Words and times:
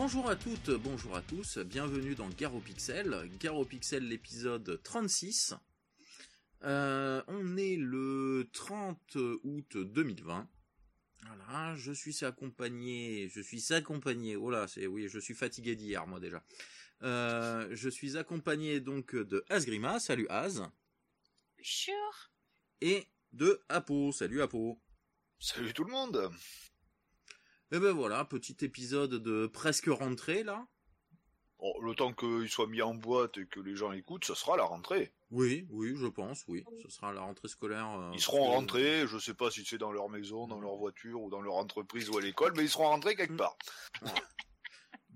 Bonjour 0.00 0.30
à 0.30 0.36
toutes, 0.36 0.70
bonjour 0.70 1.16
à 1.16 1.22
tous, 1.22 1.58
bienvenue 1.58 2.14
dans 2.14 2.28
Garo 2.28 2.60
Pixel, 2.60 3.28
Garo 3.40 3.64
Pixel 3.64 4.06
l'épisode 4.06 4.80
36. 4.84 5.54
Euh, 6.62 7.20
on 7.26 7.56
est 7.56 7.74
le 7.74 8.48
30 8.52 9.16
août 9.42 9.76
2020. 9.76 10.48
Voilà, 11.26 11.74
je 11.74 11.90
suis 11.90 12.24
accompagné, 12.24 13.28
je 13.34 13.40
suis 13.40 13.74
accompagné, 13.74 14.36
oh 14.36 14.52
là, 14.52 14.68
c'est, 14.68 14.86
oui, 14.86 15.08
je 15.08 15.18
suis 15.18 15.34
fatigué 15.34 15.74
d'hier, 15.74 16.06
moi 16.06 16.20
déjà. 16.20 16.44
Euh, 17.02 17.66
je 17.72 17.88
suis 17.88 18.16
accompagné 18.16 18.78
donc 18.78 19.16
de 19.16 19.44
Asgrima, 19.48 19.98
salut 19.98 20.28
Az. 20.28 20.62
Sure. 21.60 22.30
Et 22.80 23.08
de 23.32 23.60
Apo, 23.68 24.12
salut 24.12 24.42
Apo. 24.42 24.80
Salut 25.40 25.74
tout 25.74 25.84
le 25.84 25.90
monde. 25.90 26.30
Et 27.70 27.78
ben 27.78 27.92
voilà, 27.92 28.24
petit 28.24 28.56
épisode 28.62 29.14
de 29.22 29.46
presque 29.46 29.88
rentrée 29.88 30.42
là. 30.42 30.66
Oh, 31.60 31.80
le 31.82 31.92
temps 31.94 32.12
qu'il 32.12 32.48
soit 32.48 32.68
mis 32.68 32.80
en 32.82 32.94
boîte 32.94 33.36
et 33.36 33.46
que 33.46 33.58
les 33.58 33.74
gens 33.74 33.90
écoutent, 33.90 34.24
ce 34.24 34.34
sera 34.34 34.56
la 34.56 34.62
rentrée. 34.62 35.12
Oui, 35.32 35.66
oui, 35.70 35.92
je 35.96 36.06
pense, 36.06 36.44
oui. 36.46 36.64
Ce 36.82 36.88
sera 36.88 37.12
la 37.12 37.20
rentrée 37.20 37.48
scolaire. 37.48 37.90
euh, 37.98 38.10
Ils 38.14 38.20
seront 38.20 38.44
rentrés, 38.44 39.06
je 39.08 39.18
sais 39.18 39.34
pas 39.34 39.50
si 39.50 39.64
c'est 39.64 39.76
dans 39.76 39.90
leur 39.90 40.08
maison, 40.08 40.46
dans 40.46 40.60
leur 40.60 40.76
voiture 40.76 41.20
ou 41.20 41.30
dans 41.30 41.40
leur 41.42 41.56
entreprise 41.56 42.08
ou 42.10 42.16
à 42.18 42.22
l'école, 42.22 42.52
mais 42.56 42.62
ils 42.62 42.70
seront 42.70 42.86
rentrés 42.86 43.16
quelque 43.16 43.34
part. 43.34 43.56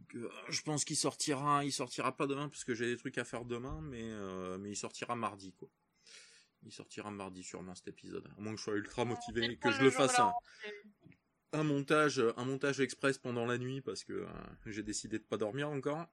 que, 0.08 0.28
je 0.48 0.62
pense 0.62 0.84
qu'il 0.84 0.96
sortira, 0.96 1.64
il 1.64 1.72
sortira 1.72 2.14
pas 2.16 2.26
demain 2.26 2.48
parce 2.48 2.64
que 2.64 2.74
j'ai 2.74 2.86
des 2.86 2.96
trucs 2.96 3.18
à 3.18 3.24
faire 3.24 3.44
demain, 3.44 3.80
mais 3.80 4.02
euh, 4.02 4.58
mais 4.58 4.70
il 4.70 4.76
sortira 4.76 5.14
mardi 5.14 5.52
quoi. 5.52 5.68
Il 6.64 6.72
sortira 6.72 7.10
mardi 7.12 7.44
sûrement 7.44 7.74
cet 7.76 7.86
épisode. 7.88 8.28
À 8.36 8.40
moins 8.40 8.52
que 8.52 8.58
je 8.58 8.64
sois 8.64 8.74
ultra 8.74 9.04
motivé, 9.04 9.46
C'est 9.46 9.56
que 9.56 9.70
je 9.70 9.82
le 9.82 9.90
fasse 9.90 10.18
un. 10.18 10.32
Un 11.52 11.64
montage, 11.64 12.22
un 12.36 12.44
montage 12.44 12.80
express 12.80 13.18
pendant 13.18 13.44
la 13.46 13.58
nuit 13.58 13.80
parce 13.80 14.04
que 14.04 14.12
euh, 14.12 14.26
j'ai 14.66 14.82
décidé 14.82 15.18
de 15.18 15.24
pas 15.24 15.36
dormir 15.36 15.70
encore. 15.70 16.06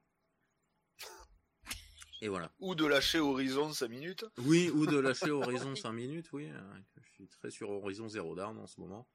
Et 2.22 2.28
voilà. 2.28 2.52
Ou 2.58 2.74
de 2.74 2.84
lâcher 2.84 3.18
Horizon 3.18 3.72
5 3.72 3.88
minutes. 3.88 4.24
Oui, 4.38 4.68
ou 4.70 4.86
de 4.86 4.98
lâcher 4.98 5.30
Horizon 5.30 5.74
5 5.74 5.92
minutes, 5.92 6.30
oui. 6.32 6.50
euh, 6.50 6.74
Je 7.02 7.08
suis 7.12 7.28
très 7.28 7.50
sur 7.50 7.70
Horizon 7.70 8.08
Zero 8.08 8.34
Dawn 8.34 8.58
en 8.58 8.66
ce 8.66 8.78
moment. 8.80 9.08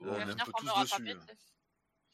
On 0.00 0.06
Euh, 0.08 0.18
est 0.18 0.30
un 0.30 0.36
peu 0.44 0.52
tous 0.58 0.80
dessus. 0.80 1.10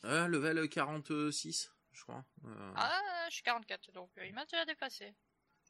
hein. 0.03 0.29
Level 0.29 0.69
46, 0.69 1.73
je 1.93 2.03
crois. 2.03 2.25
Euh, 2.45 2.73
Ah, 2.75 3.27
je 3.29 3.35
suis 3.35 3.43
44, 3.45 3.93
donc 3.93 4.11
euh, 4.19 4.27
il 4.27 4.35
m'a 4.35 4.45
déjà 4.45 4.65
dépassé. 4.65 5.15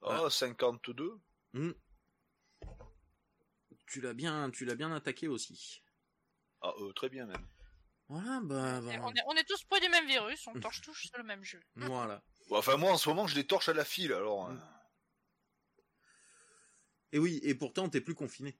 Ah, 0.03 0.29
52. 0.31 1.19
hmm. 1.53 1.73
Tu 3.87 4.01
l'as 4.01 4.15
bien, 4.15 4.51
tu 4.51 4.65
l'as 4.65 4.75
bien 4.77 4.93
attaqué 4.95 5.29
aussi. 5.29 5.83
Ah, 6.63 6.73
euh, 6.81 6.93
très 6.93 7.09
bien 7.09 7.27
même. 7.27 7.47
Voilà, 8.09 8.41
bah, 8.42 8.81
bah, 8.81 8.92
On, 9.03 9.12
est, 9.14 9.23
on 9.27 9.34
est 9.37 9.45
tous 9.45 9.62
pris 9.64 9.81
du 9.81 9.89
même 9.91 10.06
virus, 10.06 10.47
on 10.47 10.59
torche 10.59 10.81
tous 10.81 10.95
sur 10.95 11.19
le 11.19 11.25
même 11.25 11.45
jeu. 11.45 11.61
voilà. 11.77 12.23
Bon, 12.48 12.56
enfin, 12.56 12.77
moi, 12.77 12.93
en 12.93 12.97
ce 12.99 13.09
moment, 13.09 13.27
je 13.27 13.34
les 13.37 13.47
torche 13.47 13.69
à 13.69 13.75
la 13.75 13.84
file, 13.84 14.12
alors... 14.12 14.49
Mm. 14.49 14.56
hein. 14.56 14.75
Et 17.12 17.19
oui, 17.19 17.41
et 17.43 17.55
pourtant 17.55 17.88
t'es 17.88 18.03
plus 18.03 18.15
confiné. 18.15 18.59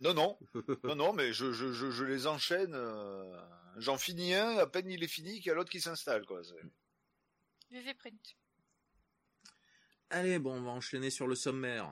Non, 0.00 0.14
non, 0.14 0.38
non, 0.84 0.94
non, 0.94 1.12
mais 1.12 1.32
je, 1.32 1.52
je, 1.52 1.72
je, 1.72 1.90
je 1.90 2.04
les 2.04 2.26
enchaîne. 2.28 2.72
euh, 2.74 3.36
J'en 3.78 3.98
finis 3.98 4.34
un, 4.34 4.58
à 4.58 4.66
peine 4.66 4.88
il 4.90 5.02
est 5.02 5.08
fini, 5.08 5.40
qu'il 5.40 5.46
y 5.46 5.50
a 5.50 5.54
l'autre 5.54 5.70
qui 5.70 5.80
s'installe, 5.80 6.24
quoi. 6.26 6.40
VV 7.70 7.94
Print. 7.94 8.36
Allez, 10.10 10.38
bon, 10.38 10.54
on 10.54 10.62
va 10.62 10.70
enchaîner 10.70 11.10
sur 11.10 11.26
le 11.26 11.34
sommaire. 11.34 11.90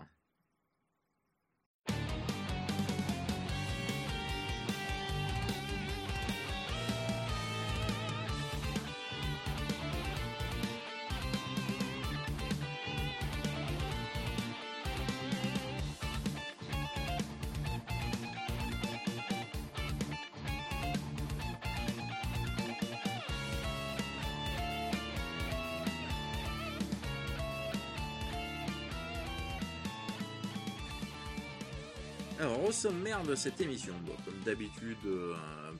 Au 32.70 32.72
sommaire 32.72 33.24
de 33.24 33.34
cette 33.34 33.60
émission, 33.60 33.92
comme 34.24 34.38
d'habitude, 34.44 35.04
euh, 35.04 35.34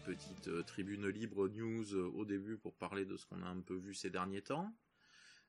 petite 0.05 0.49
euh, 0.49 0.65
tribune 0.65 1.07
libre 1.07 1.47
news 1.47 1.95
euh, 1.95 2.11
au 2.17 2.25
début 2.25 2.59
pour 2.59 2.75
parler 2.75 3.05
de 3.05 3.17
ce 3.17 3.27
qu'on 3.27 3.45
a 3.45 3.47
un 3.47 3.61
peu 3.61 3.77
vu 3.77 3.95
ces 3.95 4.11
derniers 4.11 4.43
temps. 4.43 4.75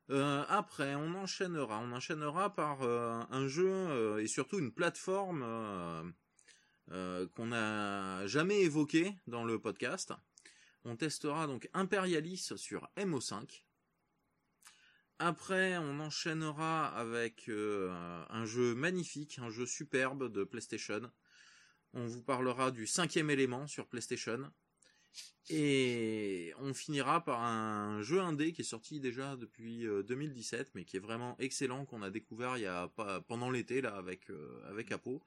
Après, 0.10 0.94
on 0.94 1.16
enchaînera, 1.16 1.80
on 1.80 1.94
enchaînera 1.94 2.54
par 2.54 2.84
un 2.84 3.48
jeu 3.48 4.20
et 4.20 4.28
surtout 4.28 4.60
une 4.60 4.72
plateforme 4.72 6.14
qu'on 6.88 7.46
n'a 7.46 8.28
jamais 8.28 8.62
évoqué 8.62 9.16
dans 9.26 9.46
le 9.46 9.58
podcast. 9.58 10.14
On 10.84 10.96
testera 10.96 11.48
donc 11.48 11.70
Imperialis 11.74 12.52
sur 12.58 12.90
MO5. 12.98 13.64
Après, 15.18 15.78
on 15.78 16.00
enchaînera 16.02 16.88
avec 16.88 17.50
un 17.50 18.46
jeu 18.46 18.76
magnifique, 18.76 19.40
un 19.40 19.50
jeu 19.50 19.66
superbe 19.66 20.30
de 20.30 20.44
PlayStation. 20.44 21.10
On 21.94 22.06
vous 22.06 22.22
parlera 22.22 22.72
du 22.72 22.88
cinquième 22.88 23.30
élément 23.30 23.68
sur 23.68 23.88
PlayStation. 23.88 24.52
Et 25.50 26.54
on 26.60 26.74
finira 26.74 27.24
par 27.24 27.42
un 27.42 28.02
jeu 28.02 28.22
indé 28.22 28.54
qui 28.54 28.62
est 28.62 28.66
sorti 28.66 29.00
déjà 29.00 29.36
depuis 29.36 29.86
euh, 29.86 30.04
2017, 30.04 30.72
mais 30.74 30.86
qui 30.86 30.96
est 30.98 31.02
vraiment 31.02 31.36
excellent, 31.40 31.86
qu'on 31.86 32.02
a 32.04 32.10
découvert 32.10 32.58
il 32.58 32.62
y 32.62 32.66
a 32.68 32.88
pendant 33.28 33.50
l'été 33.50 33.82
là 33.82 33.96
avec 33.96 34.30
euh, 34.30 34.62
avec 34.70 34.92
Apo, 34.92 35.22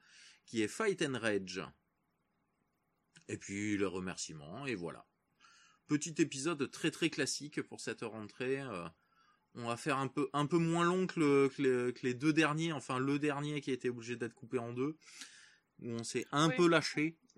qui 0.45 0.63
est 0.63 0.67
Fight 0.67 1.01
and 1.03 1.19
Rage. 1.19 1.61
Et 3.27 3.37
puis 3.37 3.77
les 3.77 3.85
remerciements 3.85 4.65
et 4.65 4.75
voilà. 4.75 5.05
Petit 5.87 6.15
épisode 6.17 6.71
très 6.71 6.89
très 6.89 7.09
classique 7.09 7.61
pour 7.61 7.79
cette 7.79 8.01
rentrée. 8.01 8.61
euh, 8.61 8.87
on 9.57 9.67
va 9.67 9.77
faire 9.77 9.97
un 9.97 10.07
peu 10.07 10.57
moins 10.57 10.83
long 10.83 11.07
le- 11.15 11.47
que 11.47 12.05
les 12.05 12.13
deux 12.13 12.33
derniers, 12.33 12.73
enfin 12.73 12.99
le 12.99 13.19
dernier 13.19 13.61
qui 13.61 13.71
a 13.71 13.73
été 13.73 13.89
obligé 13.89 14.15
d'être 14.17 14.33
coupé 14.33 14.57
en 14.57 14.73
deux, 14.73 14.97
où 15.81 15.91
on 15.91 16.03
s'est 16.03 16.25
un 16.31 16.49
peu 16.49 16.67
lâché. 16.67 17.17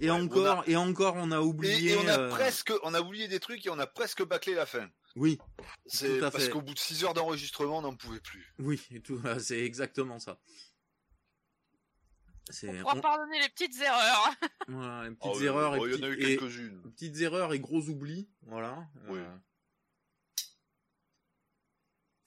et 0.00 0.10
Ouais, 0.10 0.10
encore 0.10 0.58
on 0.58 0.60
a- 0.60 0.66
et 0.66 0.76
encore 0.76 1.14
on 1.16 1.30
a 1.32 1.40
oublié. 1.40 1.92
et 1.92 1.96
on 1.96 2.06
a 2.08 2.18
euh, 2.18 2.30
presque, 2.30 2.72
on 2.82 2.94
a 2.94 3.00
oublié 3.00 3.28
des 3.28 3.40
trucs 3.40 3.64
et 3.66 3.70
on 3.70 3.78
a 3.78 3.86
presque 3.86 4.22
bâclé 4.24 4.54
la 4.54 4.66
fin. 4.66 4.88
Oui, 5.16 5.38
C'est 5.86 6.20
parce 6.20 6.48
qu'au 6.48 6.60
bout 6.62 6.74
de 6.74 6.78
6 6.78 7.04
heures 7.04 7.14
d'enregistrement, 7.14 7.78
on 7.78 7.82
n'en 7.82 7.96
pouvait 7.96 8.20
plus. 8.20 8.52
oui, 8.58 8.80
et 8.92 9.00
tout, 9.00 9.20
c'est 9.40 9.60
exactement 9.64 10.18
ça. 10.18 10.38
C'est 12.50 12.68
On 12.70 12.82
pourra 12.82 12.96
on- 12.96 13.00
pardonner 13.00 13.40
les 13.40 13.48
petites 13.50 13.78
erreurs. 13.80 14.30
voilà, 14.68 15.08
les 15.08 15.16
Oh, 15.20 15.30
petites 15.30 15.42
erreurs 15.44 15.72
oh, 15.78 15.86
et, 15.86 15.90
il 15.90 15.96
y 15.96 16.00
en 16.00 16.02
a 16.06 16.08
eu 16.10 16.22
et- 16.22 16.36
petites 16.36 17.20
erreurs 17.20 17.52
et 17.52 17.60
gros 17.60 17.82
oublis, 17.88 18.28
voilà. 18.42 18.86
Oui. 19.08 19.18
Euh, 19.18 19.36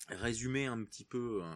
résumé 0.10 0.66
un 0.66 0.84
petit 0.84 1.06
peu, 1.06 1.42
euh, 1.44 1.54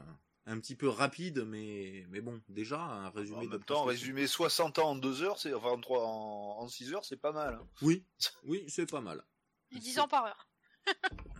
un 0.47 0.59
petit 0.59 0.75
peu 0.75 0.87
rapide, 0.89 1.43
mais 1.47 2.05
mais 2.09 2.21
bon, 2.21 2.41
déjà 2.49 2.79
un 2.79 3.09
résumé. 3.09 3.37
En 3.39 3.43
de 3.43 3.49
même 3.49 3.63
temps, 3.63 3.83
résumer 3.83 4.27
60 4.27 4.79
ans 4.79 4.89
en 4.91 4.95
2 4.95 5.23
heures, 5.23 5.39
c'est 5.39 5.53
enfin 5.53 5.69
en, 5.69 5.79
3, 5.81 6.03
en, 6.05 6.57
en 6.59 6.67
6 6.67 6.93
heures, 6.93 7.05
c'est 7.05 7.17
pas 7.17 7.31
mal. 7.31 7.55
hein. 7.55 7.67
Oui, 7.81 8.05
oui, 8.43 8.63
c'est 8.67 8.89
pas 8.89 9.01
mal. 9.01 9.23
Et 9.71 9.79
10 9.79 9.99
ans 9.99 10.07
par 10.07 10.25
heure. 10.25 10.47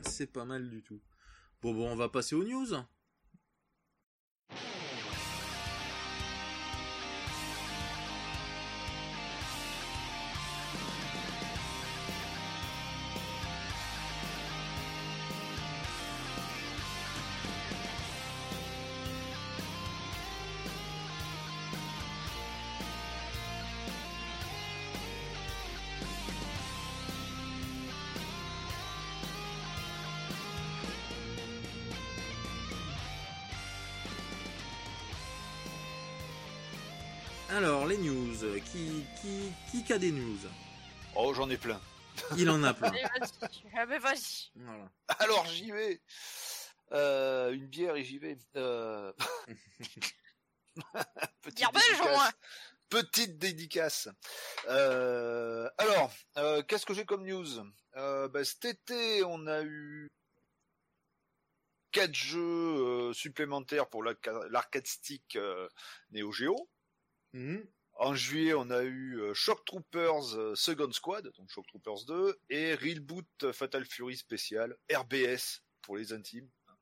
C'est 0.02 0.32
pas 0.32 0.46
mal 0.46 0.70
du 0.70 0.82
tout. 0.82 1.02
Bon, 1.62 1.74
bon, 1.74 1.90
on 1.92 1.96
va 1.96 2.10
passer 2.10 2.36
aux 2.36 2.44
news. 2.44 2.74
J'en 41.36 41.50
ai 41.50 41.58
plein. 41.58 41.80
Il 42.38 42.50
en 42.50 42.64
a 42.64 42.74
plein. 42.74 42.90
Allez, 42.90 43.04
vas-y. 43.04 43.64
Ah 43.76 43.86
vas-y. 43.86 44.52
Voilà. 44.56 44.90
Alors 45.20 45.46
j'y 45.48 45.72
vais. 45.72 46.02
Euh, 46.92 47.52
une 47.52 47.68
bière 47.68 47.96
et 47.96 48.04
j'y 48.04 48.20
vais. 48.20 48.38
Euh... 48.56 49.12
Petite 51.42 51.56
Bière 51.58 51.72
belge, 51.72 51.86
au 51.86 52.04
dédicace- 52.04 52.14
moins. 52.16 52.32
Petite 52.90 53.38
dédicace. 53.40 54.10
Euh, 54.68 55.70
alors, 55.78 56.12
euh, 56.38 56.62
qu'est-ce 56.64 56.86
que 56.86 56.94
j'ai 56.94 57.06
comme 57.06 57.26
news? 57.26 57.48
Euh, 57.96 58.28
bah, 58.28 58.44
Cet 58.46 58.66
été, 58.66 59.24
on 59.24 59.48
a 59.48 59.64
eu 59.64 60.12
quatre 61.92 62.14
jeux 62.14 62.40
euh, 63.10 63.14
supplémentaires 63.14 63.88
pour 63.90 64.04
l'arca- 64.04 64.48
l'arcade 64.50 64.86
stick 64.86 65.36
euh, 65.38 65.68
Neo 66.12 66.32
Geo. 66.32 66.70
Mhm. 67.34 67.66
En 67.98 68.14
juillet, 68.14 68.54
on 68.54 68.70
a 68.72 68.84
eu 68.84 69.22
euh, 69.22 69.34
Shock 69.34 69.64
Troopers 69.64 70.36
euh, 70.36 70.54
Second 70.54 70.92
Squad, 70.92 71.32
donc 71.38 71.50
Shock 71.50 71.66
Troopers 71.68 72.04
2, 72.06 72.38
et 72.50 72.76
Real 72.76 73.00
Boot 73.00 73.26
euh, 73.44 73.54
Fatal 73.54 73.86
Fury 73.86 74.18
spécial, 74.18 74.76
RBS 74.94 75.64
pour 75.82 75.96
les 75.96 76.12
intimes, 76.12 76.50
hein, 76.68 76.76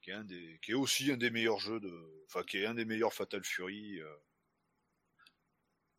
qui 0.00 0.10
est, 0.10 0.14
un 0.14 0.24
des, 0.24 0.58
qui 0.60 0.72
est 0.72 0.74
aussi 0.74 1.12
un 1.12 1.16
des 1.16 1.30
meilleurs 1.30 1.60
jeux 1.60 1.78
de, 1.78 2.24
enfin 2.26 2.42
qui 2.42 2.58
est 2.58 2.66
un 2.66 2.74
des 2.74 2.84
meilleurs 2.84 3.14
Fatal 3.14 3.44
Fury 3.44 4.00
euh, 4.00 4.16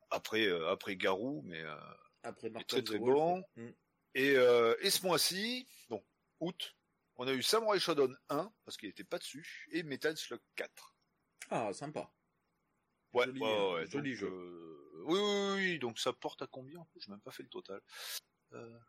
après 0.09 0.45
euh, 0.47 0.69
après 0.69 0.97
Garou, 0.97 1.41
mais 1.45 1.61
euh, 1.61 1.75
Après 2.23 2.47
est 2.47 2.51
Martin 2.51 2.67
très 2.67 2.83
très 2.83 2.99
bon. 2.99 3.41
Mhm. 3.55 3.73
Et, 4.15 4.33
et 4.33 4.89
ce 4.91 5.03
mois-ci, 5.03 5.67
donc 5.89 6.05
août, 6.39 6.75
on 7.15 7.27
a 7.27 7.33
eu 7.33 7.41
Samurai 7.41 7.79
Shodown 7.79 8.15
1 8.29 8.53
parce 8.63 8.77
qu'il 8.77 8.89
était 8.89 9.03
pas 9.03 9.17
dessus, 9.17 9.67
et 9.71 9.81
Metal 9.81 10.15
Slug 10.15 10.41
4. 10.55 10.95
Ah, 11.49 11.73
sympa. 11.73 12.11
Ouais, 13.13 13.25
Joli, 13.25 13.39
ouais, 13.41 13.47
euh, 13.47 13.73
ouais, 13.75 13.87
joli 13.87 14.11
donc, 14.11 14.19
jeu. 14.19 14.27
euh, 14.27 15.03
oui, 15.05 15.19
oui, 15.19 15.53
oui, 15.55 15.79
donc 15.79 15.99
ça 15.99 16.13
porte 16.13 16.41
à 16.41 16.47
combien 16.47 16.85
J'ai 16.95 17.11
même 17.11 17.21
pas 17.21 17.31
fait 17.31 17.43
le 17.43 17.49
total. 17.49 17.81
Euh... 18.53 18.79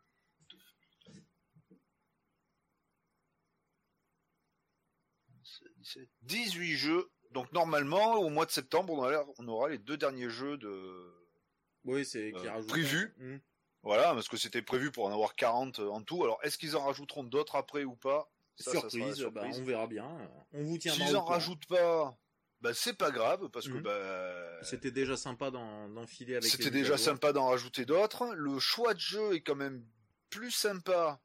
17, 5.79 6.07
18 6.23 6.75
jeux. 6.75 7.09
Donc 7.31 7.51
normalement, 7.51 8.15
au 8.15 8.29
mois 8.29 8.45
de 8.45 8.51
septembre, 8.51 8.93
on 8.93 8.97
aura, 8.99 9.25
on 9.37 9.47
aura 9.47 9.69
les 9.69 9.77
deux 9.77 9.97
derniers 9.97 10.29
jeux 10.29 10.57
de... 10.57 11.13
Oui, 11.83 12.05
c'est 12.05 12.33
Euh, 12.33 12.51
rajoute. 12.51 12.69
prévu. 12.69 13.13
Mhm. 13.17 13.41
Voilà, 13.83 14.13
parce 14.15 14.27
que 14.27 14.37
c'était 14.37 14.63
prévu 14.63 14.91
pour 14.91 15.05
en 15.05 15.13
avoir 15.13 15.35
40 15.35 15.79
en 15.79 16.01
tout. 16.01 16.23
Alors, 16.23 16.39
est-ce 16.43 16.57
qu'ils 16.57 16.75
en 16.75 16.83
rajouteront 16.85 17.23
d'autres 17.23 17.55
après 17.55 17.83
ou 17.83 17.95
pas? 17.95 18.31
Ça, 18.57 18.71
ça 18.71 18.71
sera 18.71 18.81
la 18.81 18.89
surprise, 18.89 19.23
bah, 19.33 19.41
surprise. 19.41 19.59
on 19.59 19.63
verra 19.65 19.85
bien. 19.85 20.31
On 20.53 20.63
vous 20.63 20.77
tiendra 20.79 21.05
S'ils 21.05 21.15
en 21.17 21.25
rajoutent 21.25 21.67
pas, 21.67 22.17
bah, 22.65 22.73
c'est 22.73 22.97
pas 22.97 23.11
grave, 23.11 23.47
parce 23.49 23.67
que 23.67 23.73
Mhm. 23.73 23.81
bah, 23.83 24.63
C'était 24.63 24.89
déjà 24.91 25.15
sympa 25.15 25.51
d'en- 25.51 25.87
d'enfiler 25.89 26.35
avec. 26.35 26.49
C'était 26.49 26.71
déjà 26.71 26.97
sympa 26.97 27.31
d'en 27.31 27.47
rajouter 27.49 27.85
d'autres. 27.85 28.33
Le 28.33 28.57
choix 28.59 28.93
de 28.95 28.99
jeu 28.99 29.35
est 29.35 29.41
quand 29.41 29.55
même 29.55 29.85
plus 30.31 30.49
sympa 30.51 31.21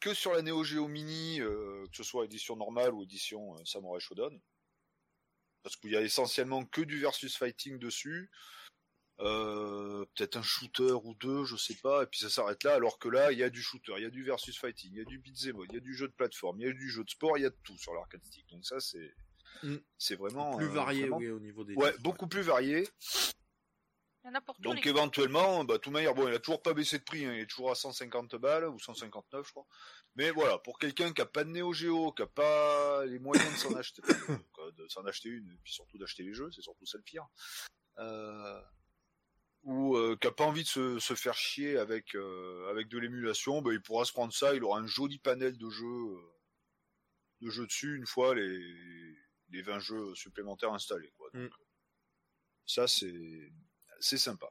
que 0.00 0.14
sur 0.14 0.32
la 0.32 0.42
Neo 0.42 0.62
Geo 0.62 0.86
Mini, 0.86 1.40
euh, 1.40 1.84
que 1.90 1.96
ce 1.96 2.04
soit 2.04 2.26
édition 2.26 2.54
normale 2.56 2.92
ou 2.94 3.02
édition 3.02 3.56
euh, 3.56 3.64
Samurai 3.64 3.98
Shodown. 4.00 4.40
Parce 5.64 5.76
qu'il 5.76 5.90
y 5.90 5.96
a 5.96 6.02
essentiellement 6.02 6.64
que 6.66 6.82
du 6.82 7.00
versus 7.00 7.36
fighting 7.36 7.78
dessus. 7.78 8.30
Euh, 9.20 10.04
peut-être 10.14 10.36
un 10.36 10.42
shooter 10.42 10.92
ou 11.04 11.14
deux, 11.14 11.44
je 11.44 11.56
sais 11.56 11.76
pas, 11.76 12.02
et 12.02 12.06
puis 12.06 12.18
ça 12.20 12.28
s'arrête 12.28 12.64
là, 12.64 12.74
alors 12.74 12.98
que 12.98 13.08
là, 13.08 13.30
il 13.32 13.38
y 13.38 13.44
a 13.44 13.48
du 13.48 13.62
shooter, 13.62 13.94
il 13.96 14.02
y 14.02 14.06
a 14.06 14.10
du 14.10 14.24
versus 14.24 14.58
fighting, 14.58 14.90
il 14.92 14.98
y 14.98 15.00
a 15.00 15.04
du 15.04 15.18
beat'em 15.20 15.56
up, 15.60 15.66
il 15.68 15.74
y 15.74 15.76
a 15.76 15.80
du 15.80 15.94
jeu 15.94 16.08
de 16.08 16.12
plateforme, 16.12 16.60
il 16.60 16.66
y 16.66 16.70
a 16.70 16.72
du 16.72 16.90
jeu 16.90 17.04
de 17.04 17.10
sport, 17.10 17.38
il 17.38 17.42
y 17.42 17.46
a 17.46 17.50
de 17.50 17.58
tout 17.62 17.78
sur 17.78 17.94
l'arcade 17.94 18.24
stick. 18.24 18.44
Donc 18.48 18.66
ça, 18.66 18.80
c'est, 18.80 19.14
Mm. 19.62 19.76
c'est 19.98 20.16
vraiment 20.16 20.56
Plus 20.56 20.66
euh, 20.66 20.70
varié, 20.70 21.00
vraiment- 21.02 21.16
oui, 21.18 21.30
au 21.30 21.40
niveau 21.40 21.64
des. 21.64 21.74
Ouais, 21.74 21.94
beaucoup 22.00 22.26
plus 22.26 22.42
varié. 22.42 22.88
Il 24.24 24.28
y 24.28 24.30
en 24.30 24.34
a 24.36 24.40
pour 24.40 24.58
Donc 24.60 24.82
les 24.82 24.90
éventuellement, 24.90 25.64
bah, 25.64 25.78
tout 25.78 25.90
manière, 25.90 26.14
bon, 26.14 26.26
il 26.28 26.34
a 26.34 26.38
toujours 26.38 26.62
pas 26.62 26.72
baissé 26.72 26.98
de 26.98 27.04
prix, 27.04 27.26
hein, 27.26 27.34
il 27.34 27.40
est 27.40 27.46
toujours 27.46 27.70
à 27.70 27.74
150 27.74 28.36
balles 28.36 28.64
ou 28.64 28.78
159, 28.78 29.46
je 29.46 29.50
crois. 29.50 29.66
Mais 30.16 30.30
voilà, 30.30 30.56
pour 30.58 30.78
quelqu'un 30.78 31.12
qui 31.12 31.20
a 31.20 31.26
pas 31.26 31.44
de 31.44 31.50
Neo 31.50 31.74
Geo, 31.74 32.10
qui 32.12 32.22
a 32.22 32.26
pas 32.26 33.04
les 33.04 33.18
moyens 33.18 33.52
de 33.52 33.58
s'en 33.58 33.74
acheter, 33.76 34.00
quoi, 34.52 34.70
de 34.72 34.88
s'en 34.88 35.04
acheter 35.04 35.28
une, 35.28 35.50
et 35.50 35.58
puis 35.62 35.74
surtout 35.74 35.98
d'acheter 35.98 36.22
les 36.22 36.32
jeux, 36.32 36.50
c'est 36.52 36.62
surtout 36.62 36.86
ça 36.86 36.96
le 36.96 37.02
pire. 37.04 37.26
Euh, 37.98 38.62
ou 39.64 39.96
euh, 39.96 40.16
qui 40.18 40.26
a 40.26 40.32
pas 40.32 40.44
envie 40.44 40.62
de 40.62 40.68
se, 40.68 40.98
se 40.98 41.14
faire 41.14 41.34
chier 41.34 41.76
avec 41.76 42.14
euh, 42.14 42.70
avec 42.70 42.88
de 42.88 42.98
l'émulation, 42.98 43.60
bah, 43.60 43.72
il 43.74 43.82
pourra 43.82 44.06
se 44.06 44.12
prendre 44.12 44.32
ça, 44.32 44.54
il 44.54 44.64
aura 44.64 44.78
un 44.78 44.86
joli 44.86 45.18
panel 45.18 45.58
de 45.58 45.68
jeux 45.68 45.84
euh, 45.86 46.32
de 47.42 47.50
jeux 47.50 47.66
dessus 47.66 47.96
une 47.96 48.06
fois 48.06 48.34
les 48.34 49.16
les 49.50 49.62
20 49.62 49.78
jeux 49.78 50.14
supplémentaires 50.14 50.72
installés, 50.72 51.12
quoi. 51.16 51.28
Donc, 51.32 51.52
ça 52.66 52.88
c'est 52.88 53.52
c'est 54.00 54.18
sympa. 54.18 54.46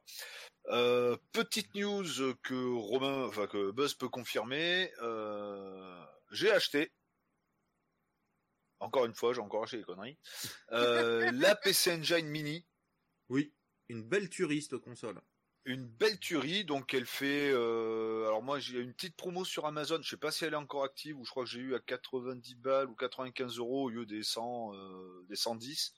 Euh, 0.68 1.16
petite 1.32 1.74
news 1.74 2.34
que 2.42 2.72
Romain, 2.74 3.26
enfin 3.26 3.46
que 3.46 3.70
Buzz 3.70 3.94
peut 3.94 4.08
confirmer, 4.08 4.90
euh, 5.02 6.04
j'ai 6.32 6.50
acheté. 6.50 6.92
Encore 8.80 9.04
une 9.04 9.14
fois, 9.14 9.32
j'ai 9.32 9.40
encore 9.40 9.62
acheté 9.62 9.78
des 9.78 9.84
conneries. 9.84 10.18
Euh, 10.72 11.30
la 11.32 11.54
PC 11.54 11.92
Engine 11.92 12.26
Mini, 12.26 12.66
Oui, 13.28 13.54
une 13.88 14.02
belle 14.02 14.28
turiste 14.28 14.78
console. 14.78 15.20
Une 15.66 15.86
belle 15.86 16.18
tuerie, 16.20 16.64
donc 16.64 16.92
elle 16.94 17.06
fait. 17.06 17.50
euh, 17.52 18.26
alors 18.26 18.42
moi, 18.42 18.58
j'ai 18.58 18.78
une 18.80 18.92
petite 18.92 19.16
promo 19.16 19.44
sur 19.44 19.66
Amazon. 19.66 19.98
Je 20.02 20.08
sais 20.10 20.16
pas 20.16 20.30
si 20.30 20.44
elle 20.44 20.52
est 20.52 20.56
encore 20.56 20.84
active 20.84 21.18
ou 21.18 21.24
je 21.24 21.30
crois 21.30 21.44
que 21.44 21.50
j'ai 21.50 21.60
eu 21.60 21.74
à 21.74 21.80
90 21.80 22.54
balles 22.56 22.88
ou 22.88 22.94
95 22.94 23.58
euros 23.58 23.84
au 23.84 23.88
lieu 23.90 24.04
des 24.06 24.22
100, 24.22 24.74
euh, 24.74 25.24
des 25.28 25.36
110. 25.36 25.94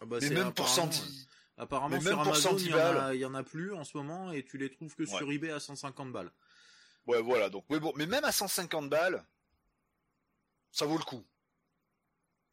Ah 0.00 0.06
bah, 0.06 0.18
Mais 0.20 0.28
c'est 0.28 0.34
même 0.34 0.52
pour 0.52 0.66
apparemment, 0.66 0.92
110. 0.92 1.26
euh, 1.28 1.62
Apparemment, 1.62 1.96
mais 1.96 2.00
sur 2.02 2.20
Amazon, 2.20 2.50
110 2.50 2.64
il 2.64 2.70
y, 2.70 2.74
en 2.74 2.76
a, 2.76 2.92
balles. 2.92 3.16
il 3.16 3.20
y 3.20 3.24
en 3.26 3.34
a 3.34 3.42
plus 3.42 3.74
en 3.74 3.84
ce 3.84 3.96
moment 3.96 4.32
et 4.32 4.44
tu 4.44 4.56
les 4.58 4.70
trouves 4.70 4.94
que 4.94 5.04
sur 5.04 5.30
eBay 5.30 5.50
à 5.50 5.60
150 5.60 6.10
balles. 6.12 6.32
Ouais, 7.06 7.20
voilà. 7.20 7.50
Donc, 7.50 7.64
oui, 7.68 7.80
bon, 7.80 7.92
mais 7.96 8.06
même 8.06 8.24
à 8.24 8.32
150 8.32 8.88
balles, 8.88 9.26
ça 10.70 10.86
vaut 10.86 10.96
le 10.96 11.04
coup. 11.04 11.26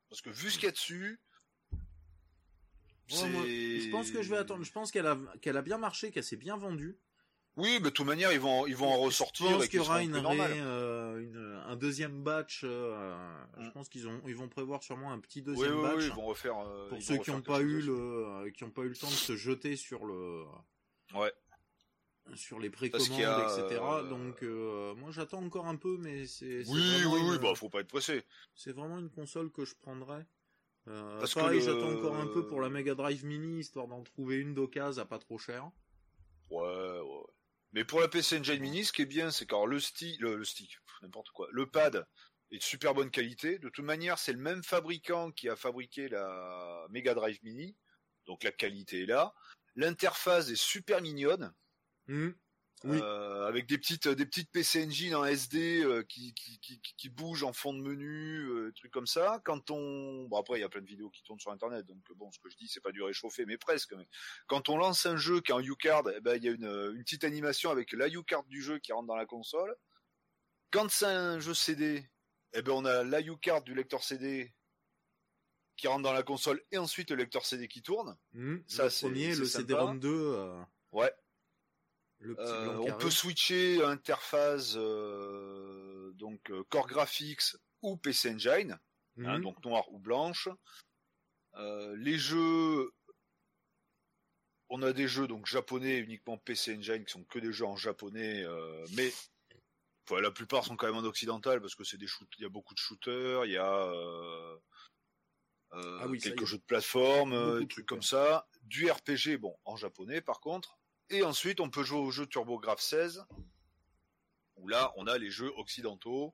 Parce 0.10 0.22
que 0.22 0.30
vu 0.30 0.50
ce 0.50 0.56
qu'il 0.56 0.66
y 0.66 0.70
a 0.70 0.72
dessus, 0.72 1.20
Ouais, 3.12 3.30
moi, 3.30 3.42
c'est. 3.46 3.80
je 3.82 3.90
pense 3.90 4.12
que 4.12 4.22
je 4.22 4.30
vais 4.30 4.38
attendre. 4.38 4.64
Je 4.64 4.72
pense 4.72 4.92
qu'elle 4.92 5.08
a, 5.08 5.18
qu'elle 5.42 5.58
a 5.58 5.62
bien 5.62 5.78
marché, 5.78 6.12
qu'elle 6.12 6.24
s'est 6.24 6.36
bien 6.38 6.58
vendue. 6.58 6.98
Oui, 7.56 7.70
mais 7.82 7.86
de 7.86 7.90
toute 7.90 8.06
manière, 8.06 8.32
ils 8.32 8.40
vont, 8.40 8.68
ils 8.68 8.76
vont 8.76 8.88
en 8.90 8.98
Je 8.98 9.06
ressortir. 9.06 9.48
pense 9.50 9.66
et 9.66 9.70
qu'il 9.70 9.78
y 9.80 9.82
aura 9.82 10.04
une, 10.04 10.16
ré- 10.16 10.38
euh, 10.62 11.20
une- 11.20 11.62
un 11.66 11.76
deuxième 11.76 12.22
batch. 12.22 12.62
euh, 12.64 13.16
Je 13.58 13.68
Mm. 13.68 13.72
pense 13.72 13.90
qu'ils 13.90 14.08
ont, 14.08 14.22
ils 14.28 14.36
vont 14.36 14.48
prévoir 14.48 14.84
sûrement 14.84 15.12
un 15.12 15.20
petit 15.20 15.42
deuxième 15.42 15.76
oui, 15.78 15.82
batch 15.82 15.98
oui, 15.98 16.04
ils 16.06 16.14
vont 16.14 16.26
refaire. 16.26 16.58
euh, 16.60 16.90
pour 16.90 17.02
ceux 17.02 17.18
qui 17.18 17.32
n'ont 17.32 17.42
pas 17.42 17.62
eu 17.62 17.82
le, 17.82 17.94
euh, 17.98 18.52
qui 18.52 18.64
ont 18.64 18.70
pas 18.70 18.84
eu 18.84 18.90
le 18.90 18.96
temps 18.96 19.08
de 19.08 19.12
se 19.14 19.36
jeter 19.36 19.76
sur 19.76 20.06
le, 20.06 20.44
Ouais. 21.16 21.34
sur 22.36 22.60
les 22.60 22.70
précommandes, 22.70 23.22
a, 23.22 23.58
etc. 23.58 23.82
euh, 23.82 24.10
Donc 24.10 24.44
euh, 24.44 24.94
moi 24.94 25.10
j'attends 25.12 25.42
encore 25.44 25.66
un 25.66 25.78
peu, 25.78 25.98
mais 25.98 26.28
c'est 26.28 26.58
Oui, 26.68 26.80
oui, 26.80 27.02
vraiment 27.06 27.30
oui, 27.30 27.36
une- 27.38 27.42
bah, 27.42 27.56
faut 27.56 27.70
pas 27.70 27.80
être 27.80 27.88
pressé. 27.88 28.24
c'est 28.54 28.72
vraiment 28.74 29.00
une 29.00 29.10
console 29.10 29.50
que 29.52 29.66
je 29.66 29.74
prendrais. 29.76 30.28
Euh, 30.88 31.20
Parce 31.20 31.34
que 31.34 31.40
le- 31.42 31.60
j'attends 31.60 31.92
encore 31.98 32.16
un 32.16 32.28
peu 32.28 32.46
pour 32.48 32.62
la 32.62 32.70
Mega 32.70 32.96
Drive 32.96 33.26
Mini, 33.26 33.60
histoire 33.60 33.88
d'en 33.88 34.04
trouver 34.04 34.38
une 34.38 34.54
d'occasion 34.54 35.02
à 35.02 35.06
pas 35.06 35.20
trop 35.20 35.38
cher. 35.38 35.70
Ouais, 36.50 37.00
ouais. 37.00 37.24
Mais 37.74 37.84
pour 37.84 38.00
la 38.00 38.08
PC 38.08 38.40
Engine 38.40 38.62
Mini, 38.62 38.86
ce 38.86 38.94
qui 38.94 39.02
est 39.02 39.06
bien, 39.06 39.30
c'est 39.32 39.46
car 39.46 39.66
le 39.66 39.80
stick, 39.80 40.20
le, 40.22 40.38
le 40.38 40.46
stick, 40.46 40.78
n'importe 41.02 41.30
quoi, 41.32 41.48
le 41.52 41.66
pad 41.70 42.08
est 42.52 42.60
de 42.60 42.64
super 42.64 42.94
bonne 42.94 43.12
qualité. 43.12 43.60
De 43.60 43.68
toute 43.68 43.84
manière, 43.84 44.18
c'est 44.18 44.32
le 44.32 44.40
même 44.40 44.64
fabricant 44.64 45.32
qui 45.32 45.50
a 45.50 45.58
fabriqué 45.58 46.08
la 46.08 46.86
Mega 46.90 47.14
Drive 47.14 47.40
Mini, 47.44 47.76
donc 48.26 48.44
la 48.44 48.52
qualité 48.54 49.04
est 49.04 49.06
là. 49.08 49.34
L'interface 49.76 50.50
est 50.50 50.56
super 50.56 51.02
mignonne. 51.02 51.54
Hmm. 52.08 52.30
Oui. 52.84 53.00
Euh, 53.02 53.48
avec 53.48 53.66
des 53.66 53.80
petites 53.80 54.08
des 54.08 54.26
petites 54.28 54.52
PC 54.52 54.86
Engine 54.86 55.16
en 55.16 55.26
SD 55.26 55.82
euh, 55.84 56.04
qui, 56.04 56.36
qui, 56.36 56.60
qui, 56.60 56.80
qui- 56.80 57.10
bougent 57.10 57.44
en 57.44 57.52
fond 57.52 57.74
de 57.74 57.82
menu, 57.82 58.46
euh, 58.50 58.72
trucs 58.76 58.92
comme 58.92 59.08
ça. 59.08 59.42
Quand 59.46 59.72
on 59.72 60.26
bon 60.26 60.38
après 60.38 60.60
il 60.60 60.62
y 60.62 60.64
a 60.64 60.70
plein 60.70 60.82
de 60.82 60.86
vidéos 60.88 61.10
qui 61.10 61.24
tournent 61.24 61.40
sur 61.40 61.52
internet, 61.52 61.88
donc 61.88 61.98
bon 62.16 62.30
ce 62.32 62.38
que 62.38 62.50
je 62.50 62.56
dis 62.56 62.68
c'est 62.68 62.80
pas 62.82 62.92
du 62.92 63.02
réchauffé 63.02 63.46
mais 63.48 63.58
presque. 63.58 63.94
Mais 63.94 64.08
quand 64.46 64.70
on 64.70 64.78
lance 64.78 65.08
un 65.08 65.18
jeu 65.18 65.42
qui 65.42 65.52
est 65.52 65.56
en 65.56 65.60
U-card, 65.60 66.04
eh 66.16 66.22
ben 66.22 66.36
il 66.36 66.44
y 66.44 66.50
a 66.50 66.52
une, 66.52 66.66
une 66.96 67.04
petite 67.04 67.24
animation 67.24 67.72
avec 67.72 67.94
la 67.94 68.10
U-card 68.10 68.44
du 68.44 68.62
jeu 68.62 68.78
qui 68.78 68.94
rentre 68.94 69.08
dans 69.08 69.16
la 69.16 69.26
console. 69.26 69.76
Quand 70.70 70.88
c'est 70.92 71.06
un 71.06 71.40
jeu 71.40 71.56
CD, 71.56 72.08
eh 72.54 72.62
ben 72.62 72.74
on 72.74 72.86
a 72.86 73.04
la 73.04 73.22
U-card 73.22 73.64
du 73.64 73.74
lecteur 73.74 74.04
CD 74.04 74.54
qui 75.78 75.88
rentre 75.88 76.04
dans 76.04 76.14
la 76.14 76.24
console 76.24 76.62
et 76.72 76.78
ensuite 76.78 77.10
le 77.10 77.16
lecteur 77.18 77.44
CD 77.46 77.68
qui 77.68 77.82
tourne. 77.82 78.18
Hmm. 78.34 78.58
Ça, 78.68 78.86
le 78.86 78.90
premier, 78.92 79.36
le. 79.36 79.46
CD-ROM 79.46 80.00
2, 80.00 80.10
euh, 80.12 80.62
Ouais. 80.92 81.12
Le 82.20 82.36
petit 82.36 82.46
Euh, 82.52 82.78
on 82.80 82.98
peut 82.98 83.12
switcher 83.12 83.84
interface 83.84 84.74
euh, 84.76 86.12
donc 86.14 86.52
euh, 86.52 86.64
Core 86.70 86.88
Graphics 86.88 87.56
ou 87.82 87.98
PC 87.98 88.32
Engine, 88.34 88.72
hein, 89.20 89.40
Hmm. 89.40 89.42
donc 89.42 89.64
noir 89.64 89.92
ou 89.92 90.00
blanche. 90.00 90.50
Euh, 91.56 91.96
les 91.98 92.18
jeux, 92.18 92.92
on 94.70 94.82
a 94.82 94.94
des 94.94 95.08
jeux 95.08 95.28
donc 95.28 95.48
japonais 95.48 95.98
uniquement 95.98 96.38
PC 96.38 96.76
Engine 96.76 97.04
qui 97.06 97.12
sont 97.12 97.24
que 97.24 97.40
des 97.40 97.52
jeux 97.52 97.66
en 97.66 97.78
japonais, 97.78 98.46
mais 98.96 99.12
enfin, 100.08 100.22
la 100.22 100.32
plupart 100.32 100.66
sont 100.66 100.76
quand 100.76 100.88
même 100.88 100.98
en 100.98 101.08
occidental 101.08 101.62
parce 101.62 101.76
que 101.76 101.84
c'est 101.84 101.98
des 101.98 102.08
shoot, 102.08 102.28
il 102.38 102.44
y 102.44 102.46
a 102.46 102.50
beaucoup 102.50 102.74
de 102.74 102.80
shooters, 102.80 103.46
il 103.46 103.54
y 103.54 103.58
a 103.58 103.92
Ah 105.72 106.08
oui, 106.08 106.20
quelques 106.20 106.46
jeux 106.46 106.58
de 106.58 106.64
plateforme, 106.64 107.60
des 107.60 107.68
trucs 107.68 107.86
comme 107.88 108.04
ça, 108.04 108.48
du 108.64 108.90
RPG 108.92 109.38
bon 109.40 109.56
en 109.66 109.78
japonais 109.78 110.22
par 110.22 110.42
contre, 110.42 110.78
et 111.10 111.24
ensuite 111.24 111.60
on 111.60 111.70
peut 111.70 111.84
jouer 111.84 112.00
au 112.00 112.12
jeu 112.12 112.26
TurboGrafx 112.26 112.84
16 112.84 113.26
où 114.58 114.68
là 114.68 114.92
on 114.98 115.08
a 115.08 115.18
les 115.18 115.30
jeux 115.30 115.52
occidentaux. 115.58 116.34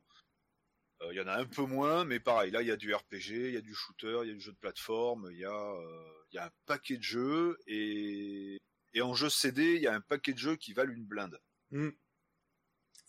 Euh, 1.02 1.10
Il 1.12 1.18
y 1.18 1.22
en 1.22 1.28
a 1.28 1.36
un 1.36 1.46
peu 1.46 1.64
moins, 1.64 2.06
mais 2.06 2.20
pareil, 2.20 2.52
là 2.52 2.62
il 2.62 2.68
y 2.68 2.72
a 2.72 2.78
du 2.78 2.94
RPG, 2.94 3.32
il 3.32 3.54
y 3.54 3.58
a 3.58 3.62
du 3.62 3.74
shooter, 3.74 4.20
il 4.24 4.28
y 4.30 4.32
a 4.32 4.34
du 4.34 4.42
jeu 4.42 4.52
de 4.52 4.58
plateforme, 4.58 5.30
il 5.32 5.40
y 5.40 5.46
a, 5.46 5.52
euh, 5.52 6.14
y 6.32 6.38
a 6.38 6.46
un 6.46 6.52
paquet 6.66 6.98
de 6.98 7.04
jeux 7.04 7.58
et 7.68 8.58
et 8.94 9.02
en 9.02 9.14
jeu 9.14 9.30
CD, 9.30 9.76
il 9.76 9.82
y 9.82 9.88
a 9.88 9.94
un 9.94 10.02
paquet 10.02 10.34
de 10.34 10.38
jeux 10.38 10.56
qui 10.56 10.74
valent 10.74 10.94
une 10.94 11.06
blinde. 11.06 11.40
Hmm. 11.72 11.90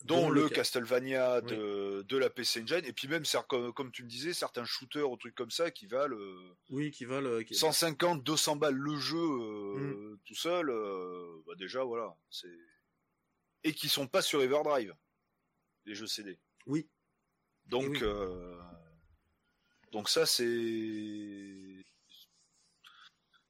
Dont 0.05 0.29
le, 0.29 0.41
le 0.43 0.47
ca- 0.49 0.55
Castlevania 0.55 1.41
de, 1.41 2.03
de 2.07 2.17
la 2.17 2.29
PC 2.29 2.61
Engine, 2.61 2.81
et 2.85 2.93
puis 2.93 3.07
même, 3.07 3.23
comme, 3.47 3.73
comme 3.73 3.91
tu 3.91 4.03
me 4.03 4.07
disais, 4.09 4.33
certains 4.33 4.63
shooters 4.65 5.09
ou 5.09 5.17
trucs 5.17 5.35
comme 5.35 5.51
ça 5.51 5.71
qui 5.71 5.87
valent 5.87 6.15
euh, 6.15 6.55
Oui, 6.69 6.91
qui 6.91 7.05
valent. 7.05 7.27
euh, 7.29 7.43
qui- 7.43 7.55
150, 7.55 8.23
200 8.23 8.55
balles 8.55 8.75
le 8.75 8.95
jeu 8.97 9.17
euh, 9.17 10.13
Mm. 10.13 10.19
tout 10.25 10.35
seul, 10.35 10.69
euh, 10.69 11.41
bah 11.47 11.55
déjà 11.55 11.83
voilà, 11.83 12.15
c'est 12.29 12.47
et 13.63 13.73
qui 13.73 13.89
sont 13.89 14.07
pas 14.07 14.21
sur 14.21 14.41
Everdrive, 14.43 14.93
les 15.85 15.95
jeux 15.95 16.05
CD. 16.07 16.39
Oui. 16.67 16.87
Donc 17.65 17.85
Eh 17.85 17.87
oui. 17.89 17.99
euh, 18.03 18.61
donc 19.91 20.07
ça 20.07 20.25
c'est 20.27 21.83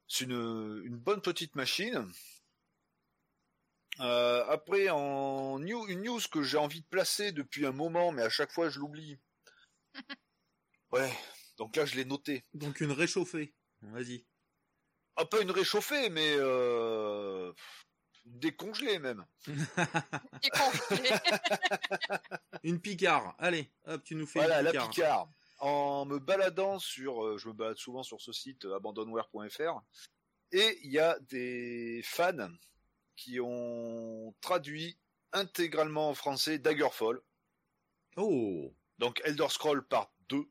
c'est 0.08 0.24
une, 0.26 0.84
une 0.86 0.98
bonne 0.98 1.22
petite 1.22 1.56
machine. 1.56 2.10
Euh, 4.00 4.46
après 4.48 4.90
en 4.90 5.60
new, 5.60 5.88
une 5.88 6.04
news 6.04 6.20
que 6.32 6.44
j'ai 6.44 6.58
envie 6.58 6.82
de 6.82 6.88
placer 6.88 7.32
depuis 7.32 7.66
un 7.66 7.72
moment, 7.72 8.12
mais 8.12 8.24
à 8.24 8.30
chaque 8.30 8.52
fois 8.52 8.70
je 8.70 8.80
l'oublie. 8.80 9.20
Ouais. 10.92 11.12
Donc 11.58 11.76
là 11.76 11.86
je 11.86 11.96
l'ai 11.96 12.06
noté. 12.06 12.46
Donc 12.54 12.80
une 12.80 12.92
réchauffée. 12.92 13.54
Vas-y. 13.82 14.26
Ah, 15.18 15.26
pas 15.26 15.42
une 15.42 15.52
réchauffée, 15.52 16.10
mais 16.10 16.36
euh, 16.38 17.52
décongelée 18.26 19.00
même. 19.00 19.26
Et 20.44 20.50
congelé. 20.50 21.10
Une 22.64 22.82
Picard. 22.82 23.36
Allez, 23.40 23.72
hop, 23.86 24.04
tu 24.04 24.16
nous 24.16 24.26
fais 24.26 24.40
Voilà, 24.40 24.60
une 24.60 24.66
la 24.66 24.72
Picard. 24.72 24.90
Picard. 24.90 25.30
En 25.60 26.06
me 26.06 26.20
baladant 26.20 26.80
sur, 26.80 27.24
euh, 27.24 27.38
je 27.38 27.48
me 27.48 27.54
balade 27.54 27.78
souvent 27.78 28.04
sur 28.04 28.20
ce 28.22 28.34
site 28.34 28.66
abandonware.fr, 28.66 29.82
et 30.52 30.80
il 30.84 30.92
y 30.92 31.00
a 31.00 31.18
des 31.20 32.02
fans 32.04 32.50
qui 33.16 33.40
ont 33.42 34.36
traduit 34.42 35.00
intégralement 35.34 36.10
en 36.10 36.14
français 36.14 36.60
Daggerfall, 36.60 37.20
Oh. 38.18 38.76
donc 38.98 39.22
Elder 39.26 39.48
Scroll 39.50 39.88
Part 39.88 40.14
2. 40.30 40.46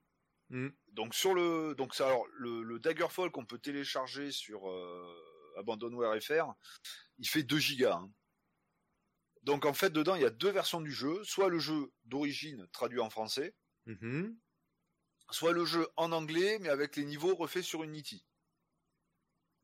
Hmm. 0.51 0.69
Donc 0.93 1.15
sur 1.15 1.35
le, 1.35 1.75
donc 1.75 1.95
ça, 1.95 2.07
alors 2.07 2.27
le, 2.39 2.63
le 2.63 2.79
Daggerfall 2.79 3.31
qu'on 3.31 3.47
peut 3.47 3.59
télécharger 3.59 4.31
sur 4.31 4.69
euh, 4.71 5.55
Abandonware.fr, 5.59 6.53
il 7.19 7.29
fait 7.29 7.43
2 7.43 7.59
gigas. 7.59 7.97
hein. 7.97 8.13
Donc 9.43 9.65
en 9.65 9.75
fait 9.75 9.91
dedans 9.91 10.17
il 10.17 10.23
y 10.23 10.27
a 10.27 10.31
deux 10.31 10.51
versions 10.51 10.81
du 10.81 10.93
jeu, 10.93 11.23
soit 11.25 11.49
le 11.49 11.59
jeu 11.61 11.93
d'origine 12.05 12.67
traduit 12.73 13.01
en 13.01 13.11
français, 13.11 13.55
Mhm. 13.87 14.39
soit 15.31 15.53
le 15.53 15.67
jeu 15.67 15.87
en 15.97 16.13
anglais 16.13 16.59
mais 16.61 16.71
avec 16.71 16.97
les 16.97 17.05
niveaux 17.05 17.35
refaits 17.35 17.63
sur 17.63 17.83
Unity. 17.85 18.25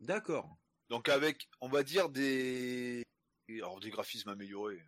D'accord. 0.00 0.59
Donc 0.90 1.08
avec, 1.08 1.48
on 1.60 1.68
va 1.68 1.82
dire 1.82 2.08
des, 2.08 3.02
alors 3.48 3.80
des 3.80 3.90
graphismes 3.90 4.28
améliorés, 4.28 4.82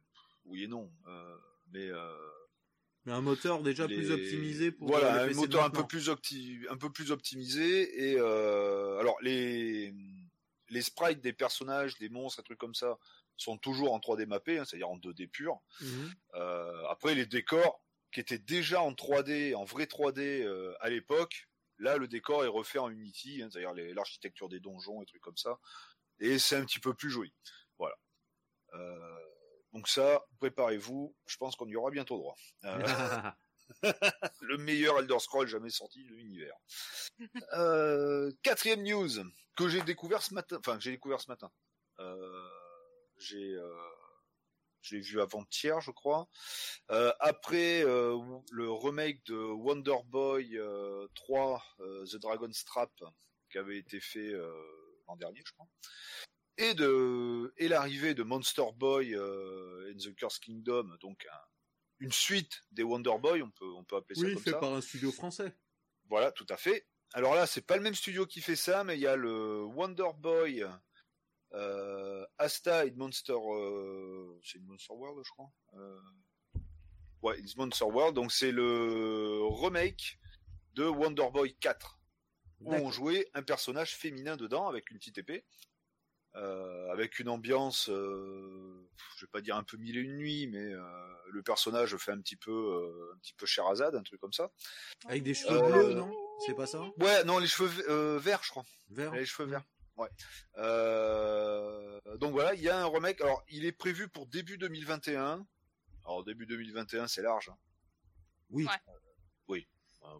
oui 0.44 0.64
et 0.64 0.66
non, 0.66 0.92
euh, 1.06 1.36
mais 1.72 1.86
euh, 1.86 2.12
Mais 3.06 3.12
un 3.12 3.20
moteur 3.20 3.62
déjà 3.62 3.86
les- 3.86 3.94
plus 3.96 4.10
optimisé 4.10 4.72
pour 4.72 4.88
voilà 4.88 5.22
un 5.22 5.32
moteur 5.32 5.64
un 5.64 5.70
peu 5.70 5.86
plus 5.86 6.08
opti- 6.08 6.66
un 6.68 6.76
peu 6.76 6.90
plus 6.90 7.12
optimisé 7.12 8.08
et 8.10 8.16
euh, 8.18 8.98
alors 8.98 9.16
les 9.22 9.94
les 10.70 10.82
sprites 10.82 11.20
des 11.20 11.32
personnages, 11.32 11.98
des 11.98 12.08
monstres, 12.08 12.40
et 12.40 12.42
trucs 12.42 12.58
comme 12.58 12.74
ça 12.74 12.98
sont 13.36 13.58
toujours 13.58 13.92
en 13.92 13.98
3D 14.00 14.26
mappé, 14.26 14.58
hein, 14.58 14.64
c'est-à-dire 14.64 14.88
en 14.88 14.96
2D 14.98 15.26
pur. 15.28 15.60
Mhm. 15.80 16.12
Après 16.88 17.14
les 17.14 17.26
décors 17.26 17.84
qui 18.10 18.20
étaient 18.20 18.38
déjà 18.38 18.82
en 18.82 18.92
3D, 18.92 19.54
en 19.54 19.64
vrai 19.64 19.84
3D 19.84 20.42
euh, 20.42 20.74
à 20.80 20.88
l'époque, 20.90 21.48
là 21.78 21.96
le 21.96 22.08
décor 22.08 22.44
est 22.44 22.48
refait 22.48 22.78
en 22.78 22.88
Unity, 22.90 23.42
hein, 23.42 23.48
c'est-à-dire 23.50 23.94
l'architecture 23.94 24.48
des 24.48 24.60
donjons 24.60 25.02
et 25.02 25.06
trucs 25.06 25.22
comme 25.22 25.36
ça, 25.36 25.58
et 26.22 26.38
c'est 26.38 26.56
un 26.56 26.64
petit 26.64 26.78
peu 26.78 26.94
plus 26.94 27.10
joli. 27.10 27.32
Voilà. 27.78 27.96
Euh, 28.74 29.18
donc 29.72 29.88
ça, 29.88 30.24
préparez-vous, 30.38 31.14
je 31.26 31.36
pense 31.36 31.56
qu'on 31.56 31.68
y 31.68 31.76
aura 31.76 31.90
bientôt 31.90 32.16
droit. 32.16 32.36
Euh, 32.64 33.30
le 34.40 34.56
meilleur 34.58 34.98
Elder 34.98 35.18
Scroll 35.18 35.48
jamais 35.48 35.70
sorti 35.70 36.04
de 36.04 36.14
l'univers. 36.14 36.56
Euh, 37.54 38.30
quatrième 38.42 38.82
news 38.82 39.08
que 39.56 39.68
j'ai 39.68 39.82
découvert 39.82 40.22
ce 40.22 40.34
matin, 40.34 40.56
enfin 40.58 40.76
que 40.76 40.82
j'ai 40.82 40.92
découvert 40.92 41.20
ce 41.20 41.30
matin. 41.30 41.50
Euh, 41.98 42.48
j'ai, 43.18 43.54
euh, 43.54 43.74
je 44.82 44.96
l'ai 44.96 45.02
vu 45.02 45.20
avant-hier, 45.20 45.80
je 45.80 45.90
crois. 45.90 46.28
Après 46.88 47.82
le 47.82 48.70
remake 48.70 49.24
de 49.26 49.36
Wonder 49.36 49.96
Boy 50.06 50.56
euh, 50.56 51.06
3, 51.14 51.64
euh, 51.80 52.04
The 52.06 52.16
Dragon's 52.16 52.64
Trap, 52.64 52.92
qui 53.50 53.58
avait 53.58 53.78
été 53.78 54.00
fait 54.00 54.32
l'an 55.12 55.16
dernier, 55.16 55.42
je 55.46 55.52
crois. 55.52 55.66
Et 56.58 56.74
de 56.74 57.52
et 57.56 57.68
l'arrivée 57.68 58.14
de 58.14 58.22
Monster 58.22 58.64
Boy 58.76 59.14
euh, 59.14 59.90
in 59.92 59.96
the 59.96 60.14
Curse 60.14 60.38
Kingdom, 60.38 60.96
donc 61.00 61.24
un- 61.30 61.38
une 62.00 62.12
suite 62.12 62.62
des 62.72 62.82
Wonder 62.82 63.16
Boy, 63.20 63.42
on 63.42 63.50
peut 63.50 63.72
on 63.76 63.84
peut 63.84 63.96
appeler 63.96 64.18
ça 64.18 64.26
Oui, 64.26 64.34
comme 64.34 64.42
fait 64.42 64.50
ça. 64.50 64.58
par 64.58 64.72
un 64.74 64.80
studio 64.80 65.12
français. 65.12 65.56
Voilà, 66.08 66.32
tout 66.32 66.46
à 66.50 66.56
fait. 66.56 66.86
Alors 67.14 67.34
là, 67.34 67.46
c'est 67.46 67.62
pas 67.66 67.76
le 67.76 67.82
même 67.82 67.94
studio 67.94 68.26
qui 68.26 68.40
fait 68.40 68.56
ça, 68.56 68.84
mais 68.84 68.96
il 68.96 69.00
y 69.00 69.06
a 69.06 69.16
le 69.16 69.62
Wonder 69.64 70.10
Boy 70.18 70.64
euh, 71.54 72.26
Asta 72.38 72.84
et 72.86 72.90
Monster, 72.92 73.34
euh, 73.34 74.38
c'est 74.42 74.58
une 74.58 74.66
Monster 74.66 74.94
World, 74.94 75.22
je 75.24 75.30
crois. 75.30 75.50
Euh, 75.74 76.00
ouais, 77.22 77.38
It's 77.40 77.56
Monster 77.56 77.84
World. 77.84 78.14
Donc 78.14 78.32
c'est 78.32 78.52
le 78.52 79.40
remake 79.44 80.18
de 80.74 80.84
Wonder 80.84 81.28
Boy 81.32 81.54
4, 81.60 81.98
où 82.64 82.74
on 82.74 82.90
jouait 82.90 83.28
un 83.34 83.42
personnage 83.42 83.94
féminin 83.96 84.36
dedans 84.36 84.68
avec 84.68 84.90
une 84.90 84.98
petite 84.98 85.18
épée. 85.18 85.44
Euh, 86.34 86.90
avec 86.90 87.18
une 87.18 87.28
ambiance, 87.28 87.90
euh, 87.90 88.88
je 89.18 89.26
vais 89.26 89.30
pas 89.30 89.42
dire 89.42 89.54
un 89.56 89.62
peu 89.64 89.76
mille 89.76 89.98
et 89.98 90.00
une 90.00 90.16
nuits, 90.16 90.46
mais 90.46 90.64
euh, 90.72 90.80
le 91.30 91.42
personnage 91.42 91.94
fait 91.98 92.12
un 92.12 92.20
petit 92.22 92.36
peu, 92.36 92.50
euh, 92.50 93.12
un 93.14 93.18
petit 93.18 93.34
peu 93.34 93.44
Sherazade, 93.44 93.94
un 93.96 94.02
truc 94.02 94.18
comme 94.18 94.32
ça. 94.32 94.50
Avec 95.06 95.22
des 95.24 95.34
cheveux 95.34 95.58
Euh, 95.62 95.70
bleus, 95.70 95.94
non? 95.94 96.10
C'est 96.46 96.54
pas 96.54 96.66
ça? 96.66 96.82
Ouais, 96.96 97.22
non, 97.24 97.38
les 97.38 97.46
cheveux 97.46 97.70
euh, 97.90 98.18
verts, 98.18 98.42
je 98.44 98.48
crois. 98.50 98.64
Vert 98.88 99.12
Les 99.12 99.26
cheveux 99.26 99.46
verts. 99.46 99.62
Ouais. 99.98 100.08
Euh, 100.56 102.00
donc 102.16 102.32
voilà, 102.32 102.54
il 102.54 102.62
y 102.62 102.70
a 102.70 102.78
un 102.82 102.86
remake. 102.86 103.20
Alors, 103.20 103.44
il 103.50 103.66
est 103.66 103.72
prévu 103.72 104.08
pour 104.08 104.26
début 104.26 104.56
2021. 104.56 105.46
Alors 106.04 106.24
début 106.24 106.46
2021, 106.46 107.08
c'est 107.08 107.22
large. 107.22 107.50
hein. 107.50 107.56
Oui. 108.48 108.64
Ouais. 108.64 108.70
Euh, 108.88 108.92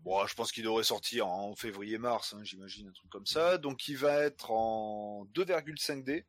bon, 0.01 0.27
je 0.27 0.35
pense 0.35 0.51
qu'il 0.53 0.65
devrait 0.65 0.85
sortir 0.85 1.27
en 1.29 1.55
février-mars, 1.55 2.35
hein, 2.35 2.43
j'imagine, 2.45 2.89
un 2.89 2.93
truc 2.93 3.11
comme 3.11 3.27
ça. 3.27 3.59
Donc, 3.59 3.87
il 3.89 3.97
va 3.97 4.15
être 4.25 4.51
en 4.51 5.25
2,5D. 5.35 6.25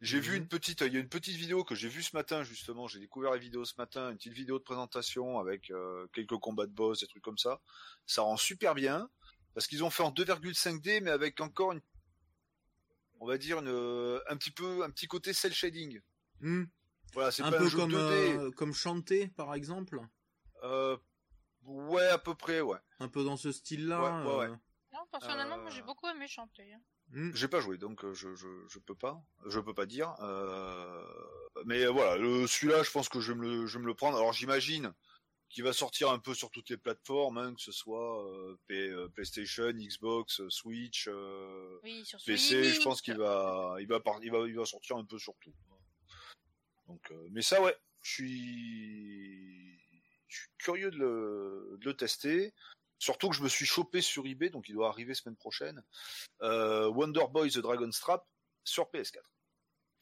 J'ai 0.00 0.18
vu 0.18 0.30
Mhm. 0.32 0.36
une 0.38 0.48
petite, 0.48 0.80
il 0.80 0.92
y 0.92 0.96
a 0.96 1.00
une 1.00 1.08
petite 1.08 1.36
vidéo 1.36 1.62
que 1.62 1.76
j'ai 1.76 1.88
vue 1.88 2.02
ce 2.02 2.16
matin 2.16 2.42
justement. 2.42 2.88
J'ai 2.88 2.98
découvert 2.98 3.30
la 3.30 3.38
vidéo 3.38 3.64
ce 3.64 3.74
matin, 3.78 4.10
une 4.10 4.16
petite 4.16 4.32
vidéo 4.32 4.58
de 4.58 4.64
présentation 4.64 5.38
avec 5.38 5.70
euh, 5.70 6.08
quelques 6.12 6.36
combats 6.38 6.66
de 6.66 6.72
boss, 6.72 6.98
des 7.00 7.06
trucs 7.06 7.22
comme 7.22 7.38
ça. 7.38 7.60
Ça 8.04 8.22
rend 8.22 8.36
super 8.36 8.74
bien 8.74 9.08
parce 9.54 9.68
qu'ils 9.68 9.84
ont 9.84 9.90
fait 9.90 10.02
en 10.02 10.10
2,5D, 10.10 11.00
mais 11.02 11.10
avec 11.12 11.40
encore 11.40 11.70
une, 11.70 11.80
on 13.20 13.26
va 13.28 13.38
dire 13.38 13.60
une, 13.60 13.68
un 14.28 14.36
petit 14.36 14.50
peu, 14.50 14.82
un 14.82 14.90
petit 14.90 15.06
côté 15.06 15.32
cel 15.32 15.54
shading. 15.54 16.00
Hmm. 16.40 16.64
Voilà, 17.12 17.30
c'est 17.30 17.44
Un 17.44 17.52
pas 17.52 17.58
peu 17.58 17.66
un 17.66 17.68
jeu 17.68 17.78
comme, 17.78 17.92
2D. 17.92 18.38
euh, 18.38 18.50
comme 18.50 18.72
Chanté, 18.74 19.28
par 19.28 19.54
exemple? 19.54 20.00
Euh, 20.64 20.96
ouais, 21.64 22.06
à 22.08 22.18
peu 22.18 22.34
près, 22.34 22.60
ouais. 22.60 22.78
Un 23.00 23.08
peu 23.08 23.24
dans 23.24 23.36
ce 23.36 23.52
style-là. 23.52 24.00
Ouais, 24.24 24.30
ouais, 24.30 24.36
ouais. 24.38 24.46
euh, 24.46 24.56
Non, 24.92 25.06
personnellement, 25.10 25.58
moi 25.58 25.70
j'ai 25.70 25.80
Euh. 25.80 25.84
beaucoup 25.84 26.08
aimé 26.08 26.26
chanter. 26.28 26.72
hein. 26.74 26.80
hmm. 27.10 27.30
J'ai 27.34 27.48
pas 27.48 27.60
joué, 27.60 27.78
donc 27.78 28.04
euh, 28.04 28.12
je, 28.14 28.34
je, 28.34 28.48
je 28.68 28.78
peux 28.78 28.94
pas, 28.94 29.22
je 29.46 29.58
peux 29.60 29.74
pas 29.74 29.86
dire. 29.86 30.14
Euh, 30.20 31.04
mais 31.66 31.86
voilà, 31.86 32.16
le- 32.16 32.46
celui-là, 32.46 32.82
je 32.82 32.90
pense 32.90 33.08
que 33.08 33.20
je 33.20 33.32
vais 33.32 33.38
me 33.38 33.42
le, 33.44 33.66
je 33.66 33.78
vais 33.78 33.82
me 33.82 33.86
le 33.88 33.94
prendre. 33.94 34.16
Alors 34.18 34.32
j'imagine 34.32 34.92
qu'il 35.48 35.64
va 35.64 35.72
sortir 35.74 36.10
un 36.10 36.18
peu 36.18 36.32
sur 36.34 36.50
toutes 36.50 36.70
les 36.70 36.78
plateformes, 36.78 37.36
hein, 37.36 37.54
que 37.54 37.60
ce 37.60 37.72
soit 37.72 38.26
euh, 38.26 38.58
P- 38.68 38.94
PlayStation, 39.14 39.70
Xbox, 39.70 40.40
Switch, 40.48 41.08
euh, 41.08 41.78
Oui, 41.82 42.04
sur 42.06 42.18
PC. 42.24 42.62
Switch. 42.64 42.78
Je 42.78 42.82
pense 42.84 43.02
qu'il 43.02 43.18
va, 43.18 43.76
il 43.80 43.86
va, 43.86 44.00
par- 44.00 44.22
il 44.22 44.30
va, 44.30 44.38
il 44.48 44.56
va 44.56 44.64
sortir 44.64 44.96
un 44.96 45.04
peu 45.04 45.18
sur 45.18 45.34
tout. 45.40 45.52
Donc, 46.86 47.10
euh, 47.10 47.28
mais 47.32 47.42
ça, 47.42 47.60
ouais, 47.62 47.76
je 48.02 48.10
suis, 48.12 49.78
je 50.32 50.38
suis 50.40 50.48
curieux 50.58 50.90
de 50.90 50.96
le, 50.98 51.76
de 51.78 51.84
le 51.86 51.96
tester. 51.96 52.54
Surtout 52.98 53.28
que 53.30 53.36
je 53.36 53.42
me 53.42 53.48
suis 53.48 53.66
chopé 53.66 54.00
sur 54.00 54.24
eBay, 54.26 54.48
donc 54.50 54.68
il 54.68 54.74
doit 54.74 54.88
arriver 54.88 55.14
semaine 55.14 55.36
prochaine. 55.36 55.82
Euh, 56.42 56.88
Wonder 56.88 57.24
Boy 57.30 57.50
The 57.50 57.58
Dragon's 57.58 57.98
Trap 57.98 58.26
sur 58.64 58.84
PS4 58.90 59.18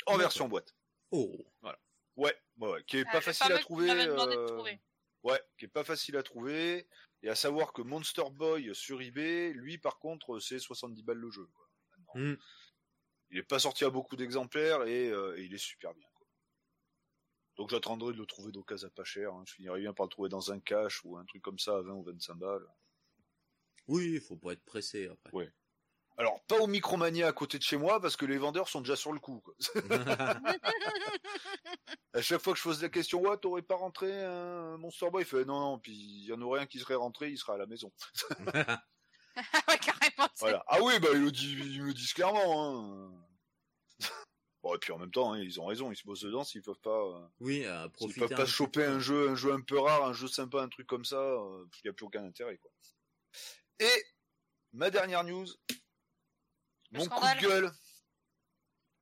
en 0.06 0.16
version 0.18 0.48
boîte. 0.48 0.74
Oh. 1.10 1.34
Ouais, 1.62 1.72
ouais, 2.16 2.34
ouais, 2.58 2.84
qui 2.86 2.98
est 2.98 3.04
Ah, 3.08 3.12
pas 3.12 3.18
le 3.18 3.24
facile 3.24 3.52
à 3.52 3.58
trouver. 3.58 3.90
euh, 3.90 4.46
trouver. 4.46 4.80
Ouais, 5.22 5.40
qui 5.58 5.64
est 5.64 5.68
pas 5.68 5.84
facile 5.84 6.16
à 6.16 6.22
trouver. 6.22 6.86
Et 7.22 7.28
à 7.28 7.34
savoir 7.34 7.72
que 7.72 7.82
Monster 7.82 8.24
Boy 8.32 8.74
sur 8.74 9.00
eBay, 9.02 9.52
lui 9.54 9.76
par 9.78 9.98
contre, 9.98 10.38
c'est 10.38 10.58
70 10.58 11.02
balles 11.02 11.18
le 11.18 11.30
jeu. 11.30 11.46
quoi. 11.54 11.66
Hmm. 12.20 12.36
Il 13.30 13.38
est 13.38 13.42
pas 13.42 13.58
sorti 13.58 13.84
à 13.84 13.90
beaucoup 13.90 14.16
d'exemplaires 14.16 14.84
et, 14.84 15.08
euh, 15.10 15.38
et 15.38 15.42
il 15.44 15.54
est 15.54 15.58
super 15.58 15.94
bien. 15.94 16.08
Donc 17.60 17.68
j'attendrai 17.68 18.14
de 18.14 18.18
le 18.18 18.24
trouver 18.24 18.52
d'occasion 18.52 18.88
à 18.88 18.90
pas 18.90 19.04
cher. 19.04 19.34
hein. 19.34 19.42
Je 19.46 19.52
finirai 19.52 19.80
bien 19.80 19.92
par 19.92 20.06
le 20.06 20.08
trouver 20.08 20.30
dans 20.30 20.50
un 20.50 20.60
cache 20.60 21.04
ou 21.04 21.18
un 21.18 21.26
truc 21.26 21.42
comme 21.42 21.58
ça 21.58 21.76
à 21.76 21.82
20 21.82 21.92
ou 21.92 22.02
25 22.04 22.34
balles. 22.36 22.66
Oui, 23.86 24.12
il 24.14 24.20
faut 24.22 24.36
pas 24.36 24.52
être 24.52 24.64
pressé 24.64 25.08
après. 25.08 25.30
Ouais. 25.34 25.52
Alors, 26.16 26.42
pas 26.44 26.56
au 26.56 26.66
Micromania 26.66 27.28
à 27.28 27.32
côté 27.34 27.58
de 27.58 27.62
chez 27.62 27.76
moi, 27.76 28.00
parce 28.00 28.16
que 28.16 28.24
les 28.24 28.38
vendeurs 28.38 28.70
sont 28.70 28.80
déjà 28.80 28.96
sur 28.96 29.12
le 29.12 29.20
coup. 29.20 29.42
Quoi. 29.44 29.54
à 32.14 32.22
chaque 32.22 32.40
fois 32.40 32.54
que 32.54 32.58
je 32.58 32.64
pose 32.64 32.80
la 32.80 32.88
question, 32.88 33.20
ouais, 33.20 33.36
t'aurais 33.36 33.60
pas 33.60 33.76
rentré 33.76 34.10
un 34.24 34.78
Monster 34.78 35.10
Boy? 35.10 35.24
Il 35.24 35.26
fait 35.26 35.44
non, 35.44 35.60
non, 35.60 35.78
puis 35.78 35.92
il 35.92 36.24
y 36.24 36.32
en 36.32 36.40
aurait 36.40 36.60
un 36.60 36.66
qui 36.66 36.78
serait 36.78 36.94
rentré, 36.94 37.28
il 37.28 37.36
sera 37.36 37.56
à 37.56 37.58
la 37.58 37.66
maison. 37.66 37.92
ouais, 38.56 39.78
carrément. 39.82 40.32
Voilà. 40.38 40.64
Ah 40.66 40.78
oui, 40.82 40.98
bah 40.98 41.08
ils 41.12 41.24
le 41.24 41.30
disent, 41.30 41.58
ils 41.58 41.82
me 41.82 41.88
le 41.88 41.92
disent 41.92 42.14
clairement. 42.14 42.64
Hein. 42.64 43.29
Bon, 44.62 44.74
et 44.74 44.78
puis 44.78 44.92
en 44.92 44.98
même 44.98 45.10
temps, 45.10 45.32
hein, 45.32 45.38
ils 45.38 45.60
ont 45.60 45.66
raison, 45.66 45.90
ils 45.90 45.96
se 45.96 46.04
bossent 46.04 46.22
dedans 46.22 46.44
s'ils 46.44 46.62
peuvent 46.62 46.80
pas. 46.80 46.90
euh, 46.90 47.26
oui, 47.40 47.64
à 47.66 47.88
peuvent 47.88 48.28
pas 48.28 48.46
choper 48.46 48.84
peu. 48.84 48.88
un 48.88 49.00
jeu, 49.00 49.30
un 49.30 49.34
jeu 49.34 49.52
un 49.52 49.60
peu 49.60 49.78
rare, 49.78 50.04
un 50.04 50.12
jeu 50.12 50.28
sympa, 50.28 50.62
un 50.62 50.68
truc 50.68 50.86
comme 50.86 51.04
ça, 51.04 51.16
euh, 51.20 51.64
il 51.76 51.80
n'y 51.84 51.90
a 51.90 51.92
plus 51.92 52.06
aucun 52.06 52.24
intérêt, 52.24 52.58
quoi. 52.58 52.70
Et 53.78 54.04
ma 54.72 54.90
dernière 54.90 55.24
news, 55.24 55.46
Le 56.90 56.98
mon 56.98 57.06
coup 57.06 57.20
de 57.20 57.40
gueule. 57.40 57.72